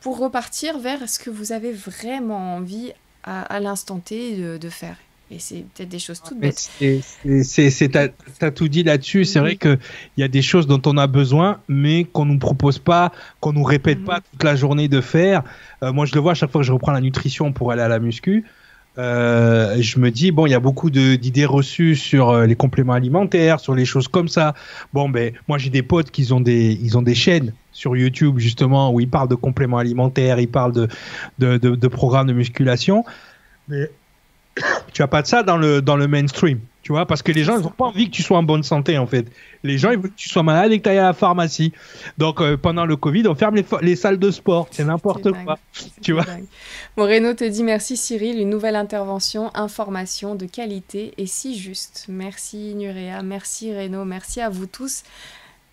pour 0.00 0.18
repartir 0.18 0.78
vers 0.78 1.08
ce 1.08 1.18
que 1.18 1.28
vous 1.28 1.52
avez 1.52 1.72
vraiment 1.72 2.54
envie 2.54 2.92
à, 3.24 3.60
l'instant 3.60 3.98
T 3.98 4.36
de 4.58 4.68
faire. 4.70 4.96
Et 5.30 5.38
c'est 5.38 5.64
peut-être 5.74 5.88
des 5.88 5.98
choses 5.98 6.22
toutes 6.22 6.40
bêtes. 6.40 6.70
Tu 6.78 7.00
as, 8.44 8.50
tout 8.50 8.68
dit 8.68 8.82
là-dessus. 8.82 9.24
C'est 9.24 9.40
vrai 9.40 9.56
qu'il 9.56 9.78
y 10.16 10.22
a 10.22 10.28
des 10.28 10.42
choses 10.42 10.66
dont 10.66 10.80
on 10.86 10.96
a 10.96 11.06
besoin, 11.06 11.60
mais 11.68 12.04
qu'on 12.04 12.24
ne 12.24 12.32
nous 12.32 12.38
propose 12.38 12.78
pas, 12.78 13.12
qu'on 13.40 13.52
nous 13.52 13.64
répète 13.64 14.04
pas 14.04 14.16
mhm. 14.16 14.22
toute 14.32 14.44
la 14.44 14.56
journée 14.56 14.88
de 14.88 15.00
faire. 15.00 15.42
Euh, 15.82 15.92
moi, 15.92 16.06
je 16.06 16.14
le 16.14 16.20
vois 16.20 16.32
à 16.32 16.34
chaque 16.34 16.50
fois 16.50 16.62
que 16.62 16.66
je 16.66 16.72
reprends 16.72 16.92
la 16.92 17.02
nutrition 17.02 17.52
pour 17.52 17.72
aller 17.72 17.82
à 17.82 17.88
la 17.88 17.98
muscu. 17.98 18.44
Euh, 18.96 19.76
je 19.80 19.98
me 20.00 20.10
dis 20.10 20.32
bon, 20.32 20.46
il 20.46 20.50
y 20.50 20.54
a 20.54 20.60
beaucoup 20.60 20.90
d'idées 20.90 21.46
reçues 21.46 21.94
sur 21.94 22.30
euh, 22.30 22.46
les 22.46 22.56
compléments 22.56 22.94
alimentaires, 22.94 23.60
sur 23.60 23.74
les 23.74 23.84
choses 23.84 24.08
comme 24.08 24.26
ça. 24.26 24.54
Bon, 24.92 25.08
ben 25.08 25.32
moi 25.46 25.56
j'ai 25.56 25.70
des 25.70 25.82
potes 25.82 26.10
qui 26.10 26.32
ont 26.32 26.40
des, 26.40 26.76
ils 26.82 26.98
ont 26.98 27.02
des 27.02 27.14
chaînes 27.14 27.52
sur 27.70 27.96
YouTube 27.96 28.38
justement 28.38 28.92
où 28.92 28.98
ils 28.98 29.08
parlent 29.08 29.28
de 29.28 29.36
compléments 29.36 29.78
alimentaires, 29.78 30.40
ils 30.40 30.48
parlent 30.48 30.72
de 30.72 30.88
de, 31.38 31.58
de, 31.58 31.76
de 31.76 31.88
programmes 31.88 32.26
de 32.26 32.32
musculation. 32.32 33.04
Mais 33.68 33.88
tu 34.92 35.02
as 35.02 35.08
pas 35.08 35.22
de 35.22 35.26
ça 35.26 35.42
dans 35.42 35.56
le, 35.56 35.82
dans 35.82 35.96
le 35.96 36.08
mainstream. 36.08 36.60
Tu 36.82 36.92
vois, 36.92 37.04
parce 37.04 37.22
que 37.22 37.32
les 37.32 37.44
gens, 37.44 37.58
ils 37.58 37.62
n'ont 37.62 37.68
pas 37.68 37.84
envie 37.84 38.06
que 38.06 38.16
tu 38.16 38.22
sois 38.22 38.38
en 38.38 38.42
bonne 38.42 38.62
santé, 38.62 38.96
en 38.96 39.06
fait. 39.06 39.26
Les 39.62 39.76
gens, 39.76 39.90
ils 39.90 39.98
veulent 39.98 40.10
que 40.10 40.16
tu 40.16 40.30
sois 40.30 40.42
malade 40.42 40.72
et 40.72 40.78
que 40.78 40.84
tu 40.84 40.88
ailles 40.88 40.98
à 40.98 41.02
la 41.02 41.12
pharmacie. 41.12 41.72
Donc, 42.16 42.40
euh, 42.40 42.56
pendant 42.56 42.86
le 42.86 42.96
Covid, 42.96 43.26
on 43.26 43.34
ferme 43.34 43.56
les, 43.56 43.66
les 43.82 43.94
salles 43.94 44.18
de 44.18 44.30
sport. 44.30 44.68
C'est 44.70 44.84
n'importe 44.84 45.30
quoi. 45.44 45.58
Tu 46.02 46.12
vois. 46.12 46.24
Renaud 46.96 47.34
te 47.34 47.44
dit 47.44 47.62
merci, 47.62 47.96
Cyril. 47.96 48.40
Une 48.40 48.48
nouvelle 48.48 48.76
intervention, 48.76 49.50
information 49.54 50.34
de 50.34 50.46
qualité 50.46 51.12
et 51.18 51.26
si 51.26 51.58
juste. 51.58 52.06
Merci, 52.08 52.74
Nurea. 52.74 53.22
Merci, 53.22 53.76
Renaud. 53.76 54.06
Merci 54.06 54.40
à 54.40 54.48
vous 54.48 54.66
tous. 54.66 55.02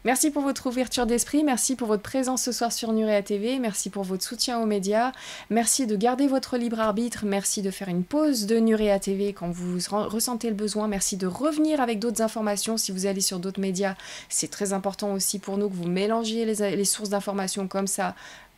Merci 0.06 0.30
pour 0.30 0.44
votre 0.44 0.68
ouverture 0.68 1.08
d'esprit, 1.08 1.44
merci 1.44 1.76
pour 1.76 1.88
votre 1.88 2.04
présence 2.04 2.44
ce 2.44 2.52
soir 2.52 2.72
sur 2.72 2.94
Nurea 2.94 3.24
TV, 3.24 3.58
merci 3.58 3.90
pour 3.90 4.04
votre 4.04 4.24
soutien 4.24 4.60
aux 4.60 4.68
médias, 4.68 5.12
merci 5.50 5.88
de 5.88 5.96
garder 5.96 6.28
votre 6.28 6.58
libre 6.58 6.80
arbitre, 6.80 7.26
merci 7.26 7.64
de 7.64 7.72
faire 7.72 7.90
une 7.90 8.04
pause 8.04 8.46
de 8.46 8.60
Nurea 8.60 9.00
TV 9.00 9.34
quand 9.34 9.50
vous 9.50 9.80
ressentez 9.90 10.50
le 10.50 10.56
besoin, 10.56 10.88
merci 10.88 11.18
de 11.18 11.26
revenir 11.26 11.82
avec 11.82 11.98
d'autres 11.98 12.22
informations 12.22 12.78
si 12.78 12.92
vous 12.92 13.08
allez 13.08 13.20
sur 13.20 13.40
d'autres 13.40 13.60
médias. 13.60 13.96
C'est 14.30 14.52
très 14.52 14.74
important 14.74 15.12
aussi 15.12 15.40
pour 15.40 15.58
nous 15.58 15.70
que 15.70 15.76
vous 15.76 15.90
mélangiez 15.90 16.46
les, 16.46 16.76
les 16.76 16.86
sources 16.86 17.10
d'informations 17.10 17.68
comme 17.68 17.88
ça 17.88 18.14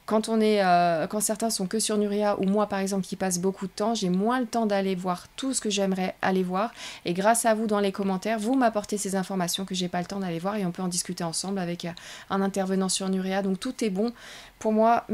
quand, 0.07 0.29
on 0.29 0.39
est, 0.39 0.63
euh, 0.63 1.05
certains 1.19 1.49
sont 1.49 1.67
que 1.67 1.79
sur 1.79 1.97
Nuria, 1.97 2.39
ou 2.39 2.45
moi 2.45 2.67
par 2.67 2.79
exemple 2.79 3.05
qui 3.05 3.17
passe 3.17 3.39
beaucoup 3.39 3.67
de 3.67 3.71
temps, 3.71 3.93
j'ai 3.93 4.09
moins 4.09 4.39
le 4.39 4.45
temps 4.45 4.65
d'aller 4.65 4.95
voir 4.95 5.27
tout 5.35 5.53
ce 5.53 5.59
que 5.59 5.69
j'aimerais 5.69 6.15
aller 6.21 6.43
voir. 6.43 6.73
Et 7.03 7.13
grâce 7.13 7.45
à 7.45 7.53
vous 7.53 7.67
dans 7.67 7.81
les 7.81 7.91
commentaires, 7.91 8.39
vous 8.39 8.55
m'apportez 8.55 8.97
ces 8.97 9.17
informations 9.17 9.65
que 9.65 9.75
j'ai 9.75 9.89
pas 9.89 9.99
le 9.99 10.05
temps 10.05 10.21
d'aller 10.21 10.39
voir 10.39 10.55
et 10.55 10.65
on 10.65 10.71
peut 10.71 10.81
en 10.81 10.87
discuter 10.87 11.25
ensemble 11.25 11.59
avec 11.59 11.83
euh, 11.83 11.91
un 12.29 12.41
intervenant 12.41 12.87
sur 12.87 13.09
Nuria. 13.09 13.41
Donc 13.41 13.59
tout 13.59 13.83
est 13.83 13.89
bon. 13.89 14.13
Pour 14.59 14.71
moi, 14.71 15.05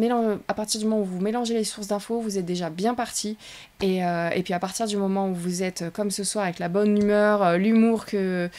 à 0.47 0.53
partir 0.53 0.79
du 0.79 0.85
moment 0.85 1.01
où 1.01 1.05
vous 1.05 1.19
mélangez 1.19 1.55
les 1.55 1.63
sources 1.63 1.87
d'infos, 1.87 2.21
vous 2.21 2.37
êtes 2.37 2.45
déjà 2.45 2.69
bien 2.69 2.93
parti. 2.93 3.35
Et, 3.81 4.05
euh, 4.05 4.29
et, 4.29 4.43
puis 4.43 4.53
à 4.53 4.59
partir 4.59 4.85
du 4.85 4.95
moment 4.95 5.27
où 5.27 5.33
vous 5.33 5.63
êtes 5.63 5.91
comme 5.91 6.11
ce 6.11 6.23
soir 6.23 6.45
avec 6.45 6.59
la 6.59 6.69
bonne 6.69 6.97
humeur, 6.97 7.57
l'humour 7.57 8.05
que 8.05 8.49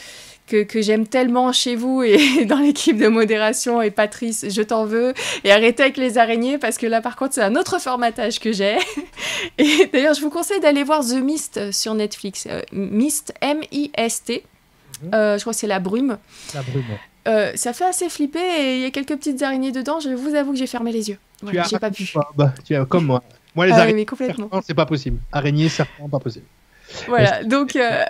que, 0.47 0.67
j'aime 0.83 1.07
tellement 1.07 1.53
chez 1.53 1.77
vous 1.77 2.03
et 2.03 2.45
dans 2.49 2.59
l'équipe 2.59 2.97
de 2.97 3.09
modération. 3.09 3.83
Et 3.83 3.91
Patrice, 3.91 4.47
je 4.49 4.63
t'en 4.63 4.85
veux. 4.85 5.15
Et 5.45 5.53
arrêtez 5.53 5.83
avec 5.83 5.97
les 5.97 6.19
araignées 6.19 6.59
parce 6.59 6.79
que 6.79 6.87
là, 6.87 7.01
par 7.01 7.17
contre, 7.17 7.35
c'est 7.35 7.43
un 7.43 7.57
autre 7.57 7.81
formatage 7.81 8.41
que 8.41 8.53
j'ai. 8.53 8.77
Et 9.59 9.89
d'ailleurs, 9.93 10.15
je 10.15 10.21
vous 10.21 10.31
conseille 10.31 10.61
d'aller 10.61 10.85
voir 10.85 11.01
The 11.01 11.15
Mist 11.15 11.73
sur 11.73 11.95
Netflix. 11.95 12.47
Euh, 12.51 12.63
Mist, 12.73 13.35
M-I-S-T. 13.41 14.45
Mhm. 15.03 15.15
Euh, 15.15 15.39
je 15.39 15.43
crois 15.43 15.53
que 15.53 15.59
c'est 15.59 15.67
la 15.67 15.81
brume. 15.81 16.19
La 16.55 16.63
brume. 16.63 16.85
Euh, 17.27 17.53
ça 17.55 17.73
fait 17.73 17.87
assez 17.87 18.11
flipper 18.11 18.39
et 18.39 18.77
il 18.77 18.83
y 18.83 18.85
a 18.85 18.91
quelques 18.91 19.17
petites 19.17 19.43
araignées 19.43 19.73
dedans. 19.73 19.99
Je 19.99 20.11
vous 20.11 20.35
avoue 20.35 20.53
que 20.53 20.59
j'ai 20.59 20.67
fermé 20.67 20.93
les 20.93 21.09
yeux. 21.09 21.19
Voilà, 21.43 21.63
j'ai 21.63 21.79
pas 21.79 21.91
pu. 21.91 22.13
Bah, 22.37 22.53
tu 22.65 22.75
as, 22.75 22.85
comme 22.85 23.07
moi. 23.07 23.23
Moi, 23.55 23.67
les 23.67 23.73
ah 23.73 23.81
araignées, 23.81 24.07
c'est 24.65 24.75
pas 24.75 24.87
possible. 24.87 25.19
Araignées, 25.33 25.69
serpents, 25.69 26.09
pas 26.09 26.19
possible. 26.19 26.47
Voilà, 27.09 27.45
donc 27.45 27.77
euh, 27.77 28.03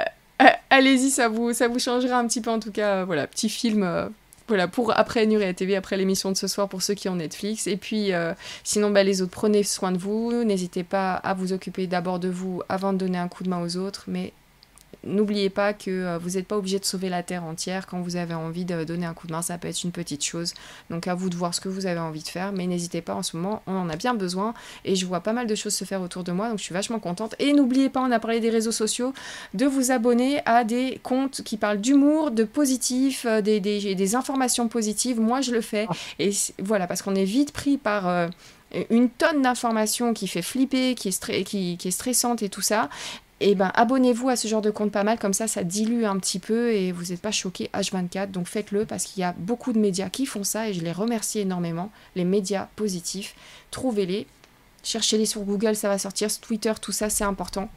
allez-y, 0.70 1.10
ça 1.10 1.28
vous, 1.28 1.52
ça 1.52 1.68
vous 1.68 1.78
changera 1.78 2.18
un 2.18 2.26
petit 2.26 2.40
peu 2.40 2.50
en 2.50 2.60
tout 2.60 2.72
cas. 2.72 2.96
Euh, 3.00 3.04
voilà, 3.04 3.26
petit 3.26 3.48
film. 3.48 3.82
Euh, 3.82 4.08
voilà, 4.46 4.68
pour 4.68 4.96
après 4.98 5.26
Nuria 5.26 5.54
TV, 5.54 5.74
après 5.74 5.96
l'émission 5.96 6.30
de 6.30 6.36
ce 6.36 6.46
soir 6.46 6.68
pour 6.68 6.82
ceux 6.82 6.94
qui 6.94 7.08
ont 7.08 7.16
Netflix. 7.16 7.66
Et 7.66 7.78
puis, 7.78 8.10
sinon, 8.62 8.90
bah, 8.90 9.02
les 9.02 9.22
autres, 9.22 9.30
prenez 9.30 9.62
soin 9.62 9.90
de 9.90 9.96
vous. 9.96 10.44
N'hésitez 10.44 10.84
pas 10.84 11.14
à 11.14 11.32
vous 11.32 11.54
occuper 11.54 11.86
d'abord 11.86 12.18
de 12.18 12.28
vous 12.28 12.60
avant 12.68 12.92
de 12.92 12.98
donner 12.98 13.16
un 13.16 13.28
coup 13.28 13.42
de 13.42 13.48
main 13.48 13.62
aux 13.62 13.78
autres. 13.78 14.04
Mais 14.06 14.34
N'oubliez 15.06 15.50
pas 15.50 15.72
que 15.72 15.90
euh, 15.90 16.18
vous 16.18 16.30
n'êtes 16.30 16.46
pas 16.46 16.56
obligé 16.56 16.78
de 16.78 16.84
sauver 16.84 17.08
la 17.08 17.22
Terre 17.22 17.44
entière. 17.44 17.86
Quand 17.86 18.00
vous 18.00 18.16
avez 18.16 18.34
envie 18.34 18.64
de 18.64 18.84
donner 18.84 19.06
un 19.06 19.14
coup 19.14 19.26
de 19.26 19.32
main, 19.32 19.42
ça 19.42 19.58
peut 19.58 19.68
être 19.68 19.84
une 19.84 19.92
petite 19.92 20.24
chose. 20.24 20.54
Donc 20.90 21.06
à 21.08 21.14
vous 21.14 21.28
de 21.28 21.36
voir 21.36 21.54
ce 21.54 21.60
que 21.60 21.68
vous 21.68 21.86
avez 21.86 22.00
envie 22.00 22.22
de 22.22 22.28
faire. 22.28 22.52
Mais 22.52 22.66
n'hésitez 22.66 23.02
pas, 23.02 23.14
en 23.14 23.22
ce 23.22 23.36
moment, 23.36 23.62
on 23.66 23.76
en 23.76 23.90
a 23.90 23.96
bien 23.96 24.14
besoin. 24.14 24.54
Et 24.84 24.96
je 24.96 25.04
vois 25.04 25.20
pas 25.20 25.32
mal 25.32 25.46
de 25.46 25.54
choses 25.54 25.74
se 25.74 25.84
faire 25.84 26.00
autour 26.00 26.24
de 26.24 26.32
moi. 26.32 26.48
Donc 26.48 26.58
je 26.58 26.64
suis 26.64 26.74
vachement 26.74 27.00
contente. 27.00 27.34
Et 27.38 27.52
n'oubliez 27.52 27.90
pas, 27.90 28.00
on 28.00 28.10
a 28.10 28.18
parlé 28.18 28.40
des 28.40 28.50
réseaux 28.50 28.72
sociaux, 28.72 29.12
de 29.52 29.66
vous 29.66 29.90
abonner 29.90 30.40
à 30.46 30.64
des 30.64 31.00
comptes 31.02 31.42
qui 31.42 31.56
parlent 31.56 31.80
d'humour, 31.80 32.30
de 32.30 32.44
positif, 32.44 33.26
euh, 33.28 33.40
des, 33.42 34.14
informations 34.14 34.68
positives. 34.68 35.20
Moi, 35.20 35.40
je 35.40 35.52
le 35.52 35.60
fais. 35.60 35.86
Et 36.18 36.30
voilà, 36.58 36.86
parce 36.86 37.02
qu'on 37.02 37.14
est 37.14 37.24
vite 37.24 37.52
pris 37.52 37.76
par... 37.76 38.08
Euh, 38.08 38.28
une 38.90 39.08
tonne 39.08 39.42
d'informations 39.42 40.14
qui 40.14 40.26
fait 40.26 40.42
flipper, 40.42 40.96
qui 40.96 41.08
est 41.08 41.90
stressante 41.92 42.42
et 42.42 42.48
tout 42.48 42.60
ça 42.60 42.88
et 43.44 43.50
eh 43.50 43.54
ben 43.54 43.70
abonnez-vous 43.74 44.30
à 44.30 44.36
ce 44.36 44.48
genre 44.48 44.62
de 44.62 44.70
compte 44.70 44.90
pas 44.90 45.04
mal, 45.04 45.18
comme 45.18 45.34
ça 45.34 45.46
ça 45.46 45.64
dilue 45.64 46.04
un 46.04 46.18
petit 46.18 46.38
peu 46.38 46.72
et 46.72 46.92
vous 46.92 47.10
n'êtes 47.10 47.20
pas 47.20 47.30
choqué 47.30 47.68
H24. 47.74 48.30
Donc 48.30 48.46
faites-le 48.46 48.86
parce 48.86 49.04
qu'il 49.04 49.20
y 49.20 49.22
a 49.22 49.34
beaucoup 49.36 49.74
de 49.74 49.78
médias 49.78 50.08
qui 50.08 50.24
font 50.24 50.44
ça 50.44 50.70
et 50.70 50.72
je 50.72 50.82
les 50.82 50.92
remercie 50.92 51.40
énormément. 51.40 51.92
Les 52.16 52.24
médias 52.24 52.68
positifs, 52.74 53.34
trouvez-les, 53.70 54.26
cherchez-les 54.82 55.26
sur 55.26 55.42
Google, 55.42 55.76
ça 55.76 55.88
va 55.88 55.98
sortir, 55.98 56.30
Twitter, 56.40 56.72
tout 56.80 56.90
ça 56.90 57.10
c'est 57.10 57.24
important. 57.24 57.68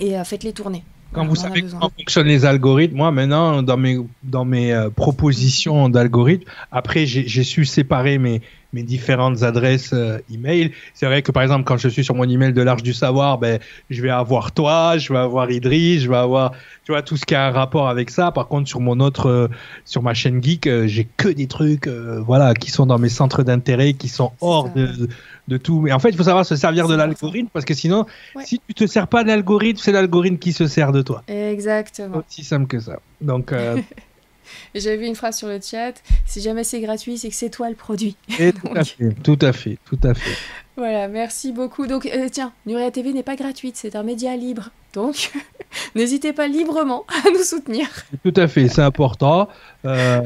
Et 0.00 0.16
euh, 0.16 0.24
faites-les 0.24 0.54
tourner. 0.54 0.82
Quand 1.12 1.26
vous 1.26 1.36
savez 1.36 1.60
comment 1.60 1.90
fonctionnent 1.94 2.28
les 2.28 2.46
algorithmes, 2.46 2.96
moi 2.96 3.10
maintenant 3.10 3.62
dans 3.62 3.76
mes 3.76 3.98
dans 4.22 4.46
mes 4.46 4.72
euh, 4.72 4.88
propositions 4.88 5.90
d'algorithmes, 5.90 6.48
après 6.72 7.04
j'ai 7.04 7.44
su 7.44 7.66
séparer 7.66 8.16
mes 8.16 8.40
mes 8.76 8.82
différentes 8.82 9.42
adresses 9.42 9.92
euh, 9.94 10.18
email. 10.32 10.70
C'est 10.92 11.06
vrai 11.06 11.22
que 11.22 11.32
par 11.32 11.42
exemple 11.42 11.64
quand 11.64 11.78
je 11.78 11.88
suis 11.88 12.04
sur 12.04 12.14
mon 12.14 12.28
email 12.28 12.52
de 12.52 12.60
l'Arche 12.60 12.82
du 12.82 12.92
Savoir, 12.92 13.38
ben 13.38 13.58
je 13.88 14.02
vais 14.02 14.10
avoir 14.10 14.52
toi, 14.52 14.98
je 14.98 15.12
vais 15.12 15.18
avoir 15.18 15.50
Idriss, 15.50 16.02
je 16.02 16.10
vais 16.10 16.16
avoir 16.16 16.52
tu 16.84 16.92
vois 16.92 17.02
tout 17.02 17.16
ce 17.16 17.24
qui 17.24 17.34
a 17.34 17.46
un 17.46 17.50
rapport 17.50 17.88
avec 17.88 18.10
ça. 18.10 18.30
Par 18.32 18.48
contre 18.48 18.68
sur 18.68 18.80
mon 18.80 19.00
autre 19.00 19.30
euh, 19.30 19.48
sur 19.86 20.02
ma 20.02 20.12
chaîne 20.12 20.42
geek, 20.42 20.68
j'ai 20.84 21.08
que 21.16 21.28
des 21.28 21.46
trucs 21.46 21.88
voilà 21.88 22.52
qui 22.52 22.70
sont 22.70 22.84
dans 22.84 22.98
mes 22.98 23.08
centres 23.08 23.42
d'intérêt, 23.42 23.94
qui 23.94 24.08
sont 24.08 24.32
hors 24.40 24.68
de 24.70 25.08
de 25.48 25.56
tout. 25.56 25.80
Mais 25.80 25.92
en 25.92 26.00
fait, 26.00 26.10
il 26.10 26.16
faut 26.16 26.24
savoir 26.24 26.44
se 26.44 26.56
servir 26.56 26.88
de 26.88 26.94
l'algorithme 26.96 27.48
parce 27.52 27.64
que 27.64 27.74
sinon, 27.74 28.04
si 28.44 28.60
tu 28.66 28.74
te 28.74 28.86
sers 28.86 29.06
pas 29.06 29.22
de 29.22 29.28
l'algorithme, 29.28 29.80
c'est 29.80 29.92
l'algorithme 29.92 30.38
qui 30.38 30.52
se 30.52 30.66
sert 30.66 30.92
de 30.92 31.02
toi. 31.02 31.22
Exactement. 31.28 32.22
Aussi 32.28 32.44
simple 32.44 32.66
que 32.66 32.80
ça. 32.80 32.98
Donc. 33.20 33.54
J'avais 34.74 34.96
vu 34.96 35.06
une 35.06 35.14
phrase 35.14 35.36
sur 35.38 35.48
le 35.48 35.60
chat 35.60 35.92
si 36.26 36.40
jamais 36.40 36.64
c'est 36.64 36.80
gratuit, 36.80 37.18
c'est 37.18 37.28
que 37.28 37.34
c'est 37.34 37.50
toi 37.50 37.68
le 37.68 37.76
produit. 37.76 38.16
tout, 38.28 38.70
à 38.74 38.84
fait, 38.84 39.14
tout 39.22 39.38
à 39.40 39.52
fait, 39.52 39.78
tout 39.84 39.98
à 40.02 40.14
fait. 40.14 40.36
Voilà, 40.76 41.08
merci 41.08 41.52
beaucoup. 41.52 41.86
Donc, 41.86 42.04
euh, 42.04 42.28
tiens, 42.30 42.52
Nuria 42.66 42.90
TV 42.90 43.14
n'est 43.14 43.22
pas 43.22 43.36
gratuite, 43.36 43.76
c'est 43.76 43.96
un 43.96 44.02
média 44.02 44.36
libre. 44.36 44.70
Donc, 44.92 45.32
n'hésitez 45.94 46.34
pas 46.34 46.48
librement 46.48 47.04
à 47.26 47.30
nous 47.30 47.42
soutenir. 47.42 47.88
Tout 48.22 48.32
à 48.36 48.46
fait, 48.46 48.68
c'est 48.68 48.82
important. 48.82 49.48
Euh, 49.86 50.20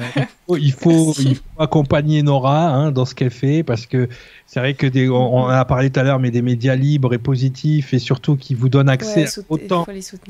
il, 0.48 0.72
faut, 0.72 1.14
accompagner 1.58 2.22
Nora 2.22 2.68
hein, 2.68 2.90
dans 2.90 3.04
ce 3.04 3.14
qu'elle 3.14 3.30
fait 3.30 3.62
parce 3.62 3.86
que 3.86 4.08
c'est 4.46 4.58
vrai 4.58 4.74
que 4.74 4.88
des, 4.88 5.08
on, 5.08 5.38
en 5.38 5.48
a 5.48 5.64
parlé 5.64 5.90
tout 5.90 6.00
à 6.00 6.02
l'heure, 6.02 6.18
mais 6.18 6.32
des 6.32 6.42
médias 6.42 6.74
libres 6.74 7.14
et 7.14 7.18
positifs 7.18 7.94
et 7.94 8.00
surtout 8.00 8.36
qui 8.36 8.54
vous 8.54 8.68
donnent 8.68 8.88
accès 8.88 9.26
à 9.26 9.40
autant. 9.48 9.86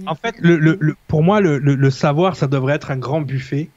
En 0.06 0.14
fait, 0.14 0.34
le, 0.40 0.96
pour 1.06 1.22
moi, 1.22 1.40
le, 1.40 1.90
savoir, 1.90 2.36
ça 2.36 2.46
devrait 2.46 2.74
être 2.74 2.90
un 2.90 2.98
grand 2.98 3.22
buffet 3.22 3.70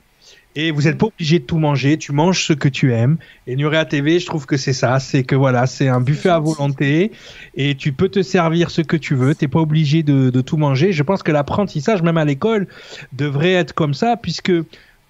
et 0.56 0.72
vous 0.72 0.84
n'êtes 0.84 0.98
pas 0.98 1.08
obligé 1.08 1.40
de 1.40 1.46
tout 1.46 1.58
manger, 1.58 1.98
tu 1.98 2.12
manges 2.12 2.46
ce 2.46 2.54
que 2.54 2.70
tu 2.70 2.94
aimes. 2.94 3.18
Et 3.48 3.56
Nurea 3.56 3.86
TV, 3.86 4.20
je 4.20 4.26
trouve 4.26 4.46
que 4.46 4.58
c'est 4.58 4.74
ça, 4.74 5.00
c'est 5.00 5.24
que 5.24 5.36
voilà, 5.36 5.66
c'est 5.66 5.88
un 5.88 6.02
buffet 6.02 6.30
à 6.30 6.40
volonté 6.40 7.12
et 7.56 7.76
tu 7.76 7.92
peux 7.92 8.10
te 8.10 8.22
servir 8.22 8.70
ce 8.70 8.82
que 8.82 8.98
tu 8.98 9.16
veux, 9.16 9.34
t'es 9.36 9.48
pas 9.48 9.60
obligé 9.60 10.04
de, 10.04 10.30
tout 10.42 10.58
manger. 10.58 10.92
Je 10.92 11.04
pense 11.04 11.24
que 11.24 11.32
l'apprentissage, 11.32 12.02
même 12.02 12.18
à 12.18 12.26
l'école, 12.26 12.68
devrait 13.14 13.54
être 13.54 13.74
comme 13.74 13.94
ça 13.94 14.18
puisque 14.18 14.52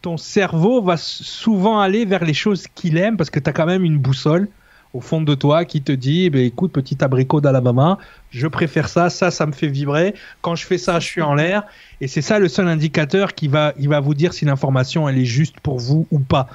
ton 0.02 0.18
cerveau 0.18 0.82
va 0.82 0.98
souvent 0.98 1.80
aller 1.80 2.06
vers 2.06 2.24
les 2.24 2.34
choses 2.34 2.66
qu'il 2.76 2.98
aime 2.98 3.18
parce 3.18 3.30
que 3.30 3.40
tu 3.40 3.50
as 3.50 3.54
quand 3.54 3.66
même 3.66 3.84
une 3.84 3.98
boussole 3.98 4.48
au 4.94 5.02
fond 5.02 5.22
de 5.22 5.34
toi 5.34 5.66
qui 5.66 5.82
te 5.82 5.92
dit, 5.92 6.30
bah, 6.30 6.40
écoute, 6.40 6.72
petit 6.72 7.04
abricot 7.04 7.42
d'Alabama, 7.42 7.98
je 8.34 8.48
préfère 8.48 8.90
ça, 8.90 9.10
ça, 9.10 9.32
ça 9.32 9.46
me 9.46 9.52
fait 9.52 9.68
vibrer. 9.68 10.16
Quand 10.42 10.56
je 10.56 10.66
fais 10.66 10.78
ça, 10.78 11.00
je 11.00 11.06
suis 11.06 11.22
en 11.22 11.36
l'air. 11.36 11.64
Et 12.02 12.08
c'est 12.08 12.22
ça 12.22 12.40
le 12.40 12.50
seul 12.50 12.68
indicateur 12.68 13.34
qui 13.34 13.48
va, 13.48 13.74
va 13.80 14.00
vous 14.00 14.14
dire 14.14 14.34
si 14.34 14.44
l'information 14.44 15.08
elle 15.08 15.18
est 15.18 15.26
juste 15.26 15.60
pour 15.62 15.80
vous 15.80 16.08
ou 16.12 16.20
pas. 16.20 16.48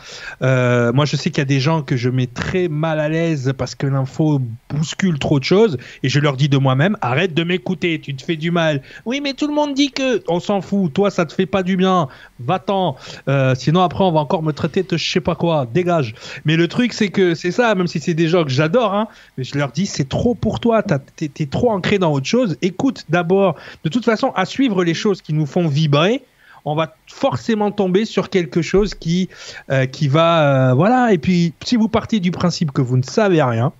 Euh, 0.43 0.93
moi, 0.93 1.07
je 1.07 1.17
sais 1.17 1.31
qu'il 1.31 1.39
y 1.39 1.43
a 1.43 1.47
des 1.47 1.61
gens 1.61 1.83
que 1.83 1.97
je 1.97 2.11
mets 2.11 2.27
très 2.27 2.69
mal 2.69 3.01
à 3.01 3.09
l'aise 3.09 3.55
parce 3.57 3.75
que 3.75 3.87
l'info 3.87 4.41
bouscule 4.69 5.19
trop 5.19 5.39
de 5.39 5.45
choses 5.45 5.79
et 6.03 6.09
je 6.09 6.21
leur 6.21 6.37
dis 6.37 6.49
de 6.49 6.59
moi-même 6.59 6.99
arrête 7.01 7.33
de 7.33 7.45
m'écouter, 7.45 8.01
tu 8.01 8.15
te 8.15 8.23
fais 8.23 8.37
du 8.37 8.51
mal. 8.51 8.83
Oui, 9.07 9.21
mais 9.23 9.33
tout 9.33 9.47
le 9.47 9.55
monde 9.55 9.75
dit 9.75 9.91
que 9.91 10.23
on 10.29 10.41
s'en 10.41 10.61
fout. 10.61 10.93
Toi, 10.93 11.11
ça 11.11 11.25
te 11.25 11.33
fait 11.33 11.47
pas 11.47 11.63
du 11.63 11.77
bien. 11.77 12.09
Va-t'en. 12.41 12.97
Euh, 13.29 13.55
sinon 13.55 13.81
après, 13.83 14.05
on 14.05 14.13
va 14.13 14.21
encore 14.21 14.43
me 14.43 14.53
traiter 14.53 14.83
de 14.83 14.97
je 14.97 15.11
sais 15.11 15.21
pas 15.21 15.35
quoi. 15.35 15.67
Dégage. 15.73 16.15
Mais 16.45 16.57
le 16.57 16.69
truc, 16.69 16.93
c'est 16.93 17.09
que 17.09 17.35
c'est 17.35 17.53
ça. 17.53 17.75
Même 17.75 17.87
si 17.87 18.01
c'est 18.01 18.15
des 18.15 18.29
gens 18.29 18.45
que 18.45 18.51
j'adore, 18.51 18.95
hein, 18.95 19.09
mais 19.37 19.45
je 19.45 19.57
leur 19.57 19.71
dis 19.71 19.87
c'est 19.87 20.09
trop 20.09 20.35
pour 20.35 20.61
toi. 20.61 20.83
T'es 20.83 21.31
es 21.39 21.47
trop 21.69 21.77
ancré 21.77 21.99
dans 21.99 22.13
autre 22.13 22.27
chose. 22.27 22.57
Écoute 22.63 23.05
d'abord. 23.09 23.57
De 23.85 23.89
toute 23.89 24.05
façon, 24.05 24.33
à 24.35 24.45
suivre 24.45 24.85
les 24.85 24.95
choses 24.95 25.23
qui 25.23 25.33
nous 25.33 25.47
font 25.47 25.69
vibrer, 25.69 26.23
on 26.65 26.75
va 26.75 26.95
forcément 27.07 27.71
tomber 27.71 28.05
sur 28.05 28.31
quelque 28.31 28.63
chose 28.63 28.95
qui, 28.95 29.29
euh, 29.71 29.87
qui 29.87 30.09
va. 30.09 30.71
Euh, 30.71 30.75
voilà. 30.75 31.13
Et 31.13 31.19
puis, 31.19 31.53
si 31.65 31.77
vous 31.77 31.89
partez 31.89 32.21
du 32.21 32.31
principe 32.31 32.73
que 32.73 32.83
vous 32.83 32.97
ne 32.97 33.03
savez 33.03 33.43
rien, 33.43 33.73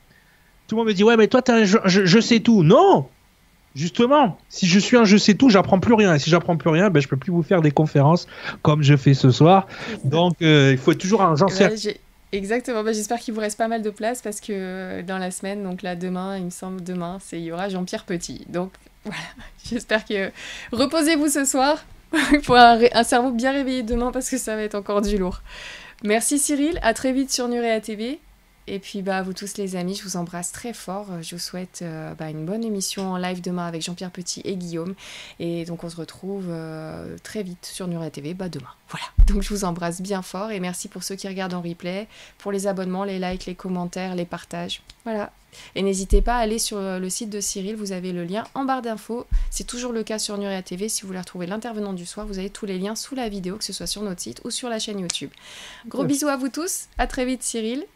tout 0.67 0.77
le 0.77 0.81
monde 0.81 0.89
me 0.89 0.95
dit 0.95 1.05
Ouais, 1.05 1.17
mais 1.17 1.29
toi, 1.29 1.41
un, 1.49 1.65
je, 1.65 1.79
je, 1.85 2.21
sais 2.21 2.41
tout. 2.41 2.63
Non 2.63 3.07
Justement, 3.75 4.39
si 4.49 4.67
je 4.67 4.79
suis 4.79 4.97
un 4.97 5.05
je 5.05 5.17
sais 5.17 5.35
tout, 5.35 5.51
j'apprends 5.51 5.79
plus 5.79 5.95
rien. 5.95 6.15
Et 6.15 6.19
si 6.19 6.31
j'apprends 6.31 6.57
plus 6.57 6.71
rien, 6.71 6.91
ben, 6.91 7.01
je 7.01 7.09
peux 7.09 7.17
plus 7.17 7.31
vous 7.31 7.43
faire 7.43 7.61
des 7.61 7.71
conférences 7.71 8.27
comme 8.63 8.83
je 8.83 8.97
fais 8.97 9.15
ce 9.15 9.31
soir. 9.31 9.67
Donc, 10.05 10.35
euh, 10.43 10.71
il 10.73 10.79
faut 10.79 10.95
toujours 10.95 11.23
un 11.23 11.37
j'en 11.37 11.49
sais. 11.49 12.01
Exactement, 12.33 12.85
bah, 12.85 12.93
j'espère 12.93 13.19
qu'il 13.19 13.33
vous 13.33 13.41
reste 13.41 13.57
pas 13.57 13.69
mal 13.69 13.83
de 13.83 13.91
place 13.91 14.21
parce 14.21 14.41
que 14.41 15.01
dans 15.03 15.19
la 15.19 15.31
semaine, 15.31 15.63
donc 15.63 15.83
là 15.83 15.97
demain, 15.97 16.37
il 16.37 16.45
me 16.45 16.51
semble 16.51 16.83
demain, 16.83 17.19
c'est 17.23 17.39
il 17.39 17.45
y 17.45 17.53
aura 17.53 17.69
Jean-Pierre 17.69 18.05
Petit. 18.05 18.45
Donc 18.49 18.73
voilà, 19.05 19.19
j'espère 19.65 20.05
que 20.05 20.31
reposez-vous 20.73 21.29
ce 21.29 21.45
soir 21.45 21.83
pour 22.45 22.57
un, 22.57 22.81
un, 22.93 23.05
cerveau 23.05 23.31
bien 23.31 23.53
réveillé 23.53 23.83
demain 23.83 24.13
parce 24.13 24.29
que 24.29 24.37
ça 24.37 24.57
va 24.57 24.63
être 24.63 24.75
encore 24.75 25.01
du 25.01 25.17
lourd. 25.17 25.41
Merci 26.05 26.39
Cyril, 26.39 26.79
à 26.83 26.95
très 26.95 27.13
vite 27.13 27.33
sur 27.33 27.49
Nurea 27.49 27.81
TV. 27.81 28.21
Et 28.69 28.79
puis, 28.79 29.03
bah, 29.03 29.23
vous 29.23 29.33
tous 29.33 29.57
les 29.57 29.77
amis, 29.77 29.95
je 29.95 30.03
vous 30.03 30.17
embrasse 30.17 30.53
très 30.53 30.75
fort. 30.75 31.07
Je 31.23 31.35
vous 31.35 31.41
souhaite 31.41 31.81
euh, 31.83 32.15
bah, 32.15 32.29
une 32.29 32.45
bonne 32.45 32.63
émission 32.63 33.13
en 33.13 33.17
live 33.17 33.41
demain 33.41 33.67
avec 33.67 33.83
Jean-Pierre 33.83 34.11
Petit 34.11 34.43
et 34.45 34.57
Guillaume. 34.57 34.95
Et 35.41 35.65
donc, 35.65 35.85
on 35.85 35.89
se 35.89 35.97
retrouve 35.97 36.47
euh, 36.49 37.17
très 37.23 37.43
vite 37.43 37.65
sur 37.65 37.89
Nuria 37.89 38.11
TV, 38.11 38.35
bah, 38.35 38.49
demain. 38.49 38.69
Voilà. 38.91 39.07
Donc, 39.27 39.43
je 39.43 39.49
vous 39.49 39.65
embrasse 39.65 40.03
bien 40.03 40.21
fort 40.21 40.51
et 40.51 40.61
merci 40.61 40.89
pour 40.89 41.03
ceux 41.03 41.17
qui 41.17 41.29
regardent 41.29 41.55
en 41.55 41.63
replay, 41.63 42.09
pour 42.37 42.53
les 42.53 42.67
abonnements, 42.67 43.05
les 43.05 43.19
likes, 43.19 43.47
les 43.47 43.55
commentaires, 43.55 44.15
les 44.15 44.27
partages. 44.27 44.83
Voilà. 45.05 45.33
Et 45.75 45.83
n'hésitez 45.83 46.21
pas 46.21 46.37
à 46.37 46.41
aller 46.41 46.59
sur 46.59 46.77
euh, 46.77 46.99
le 46.99 47.09
site 47.09 47.31
de 47.31 47.41
Cyril, 47.41 47.75
vous 47.75 47.93
avez 47.93 48.13
le 48.13 48.25
lien 48.25 48.45
en 48.55 48.65
barre 48.65 48.83
d'infos. 48.83 49.27
C'est 49.51 49.67
toujours 49.67 49.93
le 49.93 50.03
cas 50.03 50.19
sur 50.19 50.37
Nuria 50.37 50.63
TV. 50.63 50.91
Si 50.91 51.03
vous 51.03 51.09
voulez 51.09 51.21
retrouver 51.21 51.47
l'intervenant 51.47 51.95
du 51.95 52.05
soir, 52.05 52.27
vous 52.27 52.39
avez 52.39 52.51
tous 52.51 52.67
les 52.67 52.79
liens 52.79 52.95
sous 52.95 53.15
la 53.15 53.31
vidéo, 53.31 53.57
que 53.57 53.65
ce 53.65 53.73
soit 53.73 53.87
sur 53.87 54.03
notre 54.03 54.21
site 54.21 54.43
ou 54.45 54.51
sur 54.51 54.69
la 54.69 54.79
chaîne 54.79 55.01
YouTube. 55.01 55.31
Gros 55.87 56.05
bisous 56.05 56.29
à 56.29 56.37
vous 56.37 56.51
tous. 56.51 56.89
À 56.99 57.07
très 57.07 57.25
vite, 57.25 57.43
Cyril. 57.43 57.87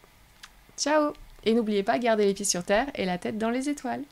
Ciao 0.77 1.13
Et 1.43 1.53
n'oubliez 1.53 1.83
pas, 1.83 1.99
garder 1.99 2.25
les 2.25 2.33
pieds 2.33 2.45
sur 2.45 2.63
terre 2.63 2.87
et 2.95 3.05
la 3.05 3.17
tête 3.17 3.37
dans 3.37 3.49
les 3.49 3.69
étoiles. 3.69 4.03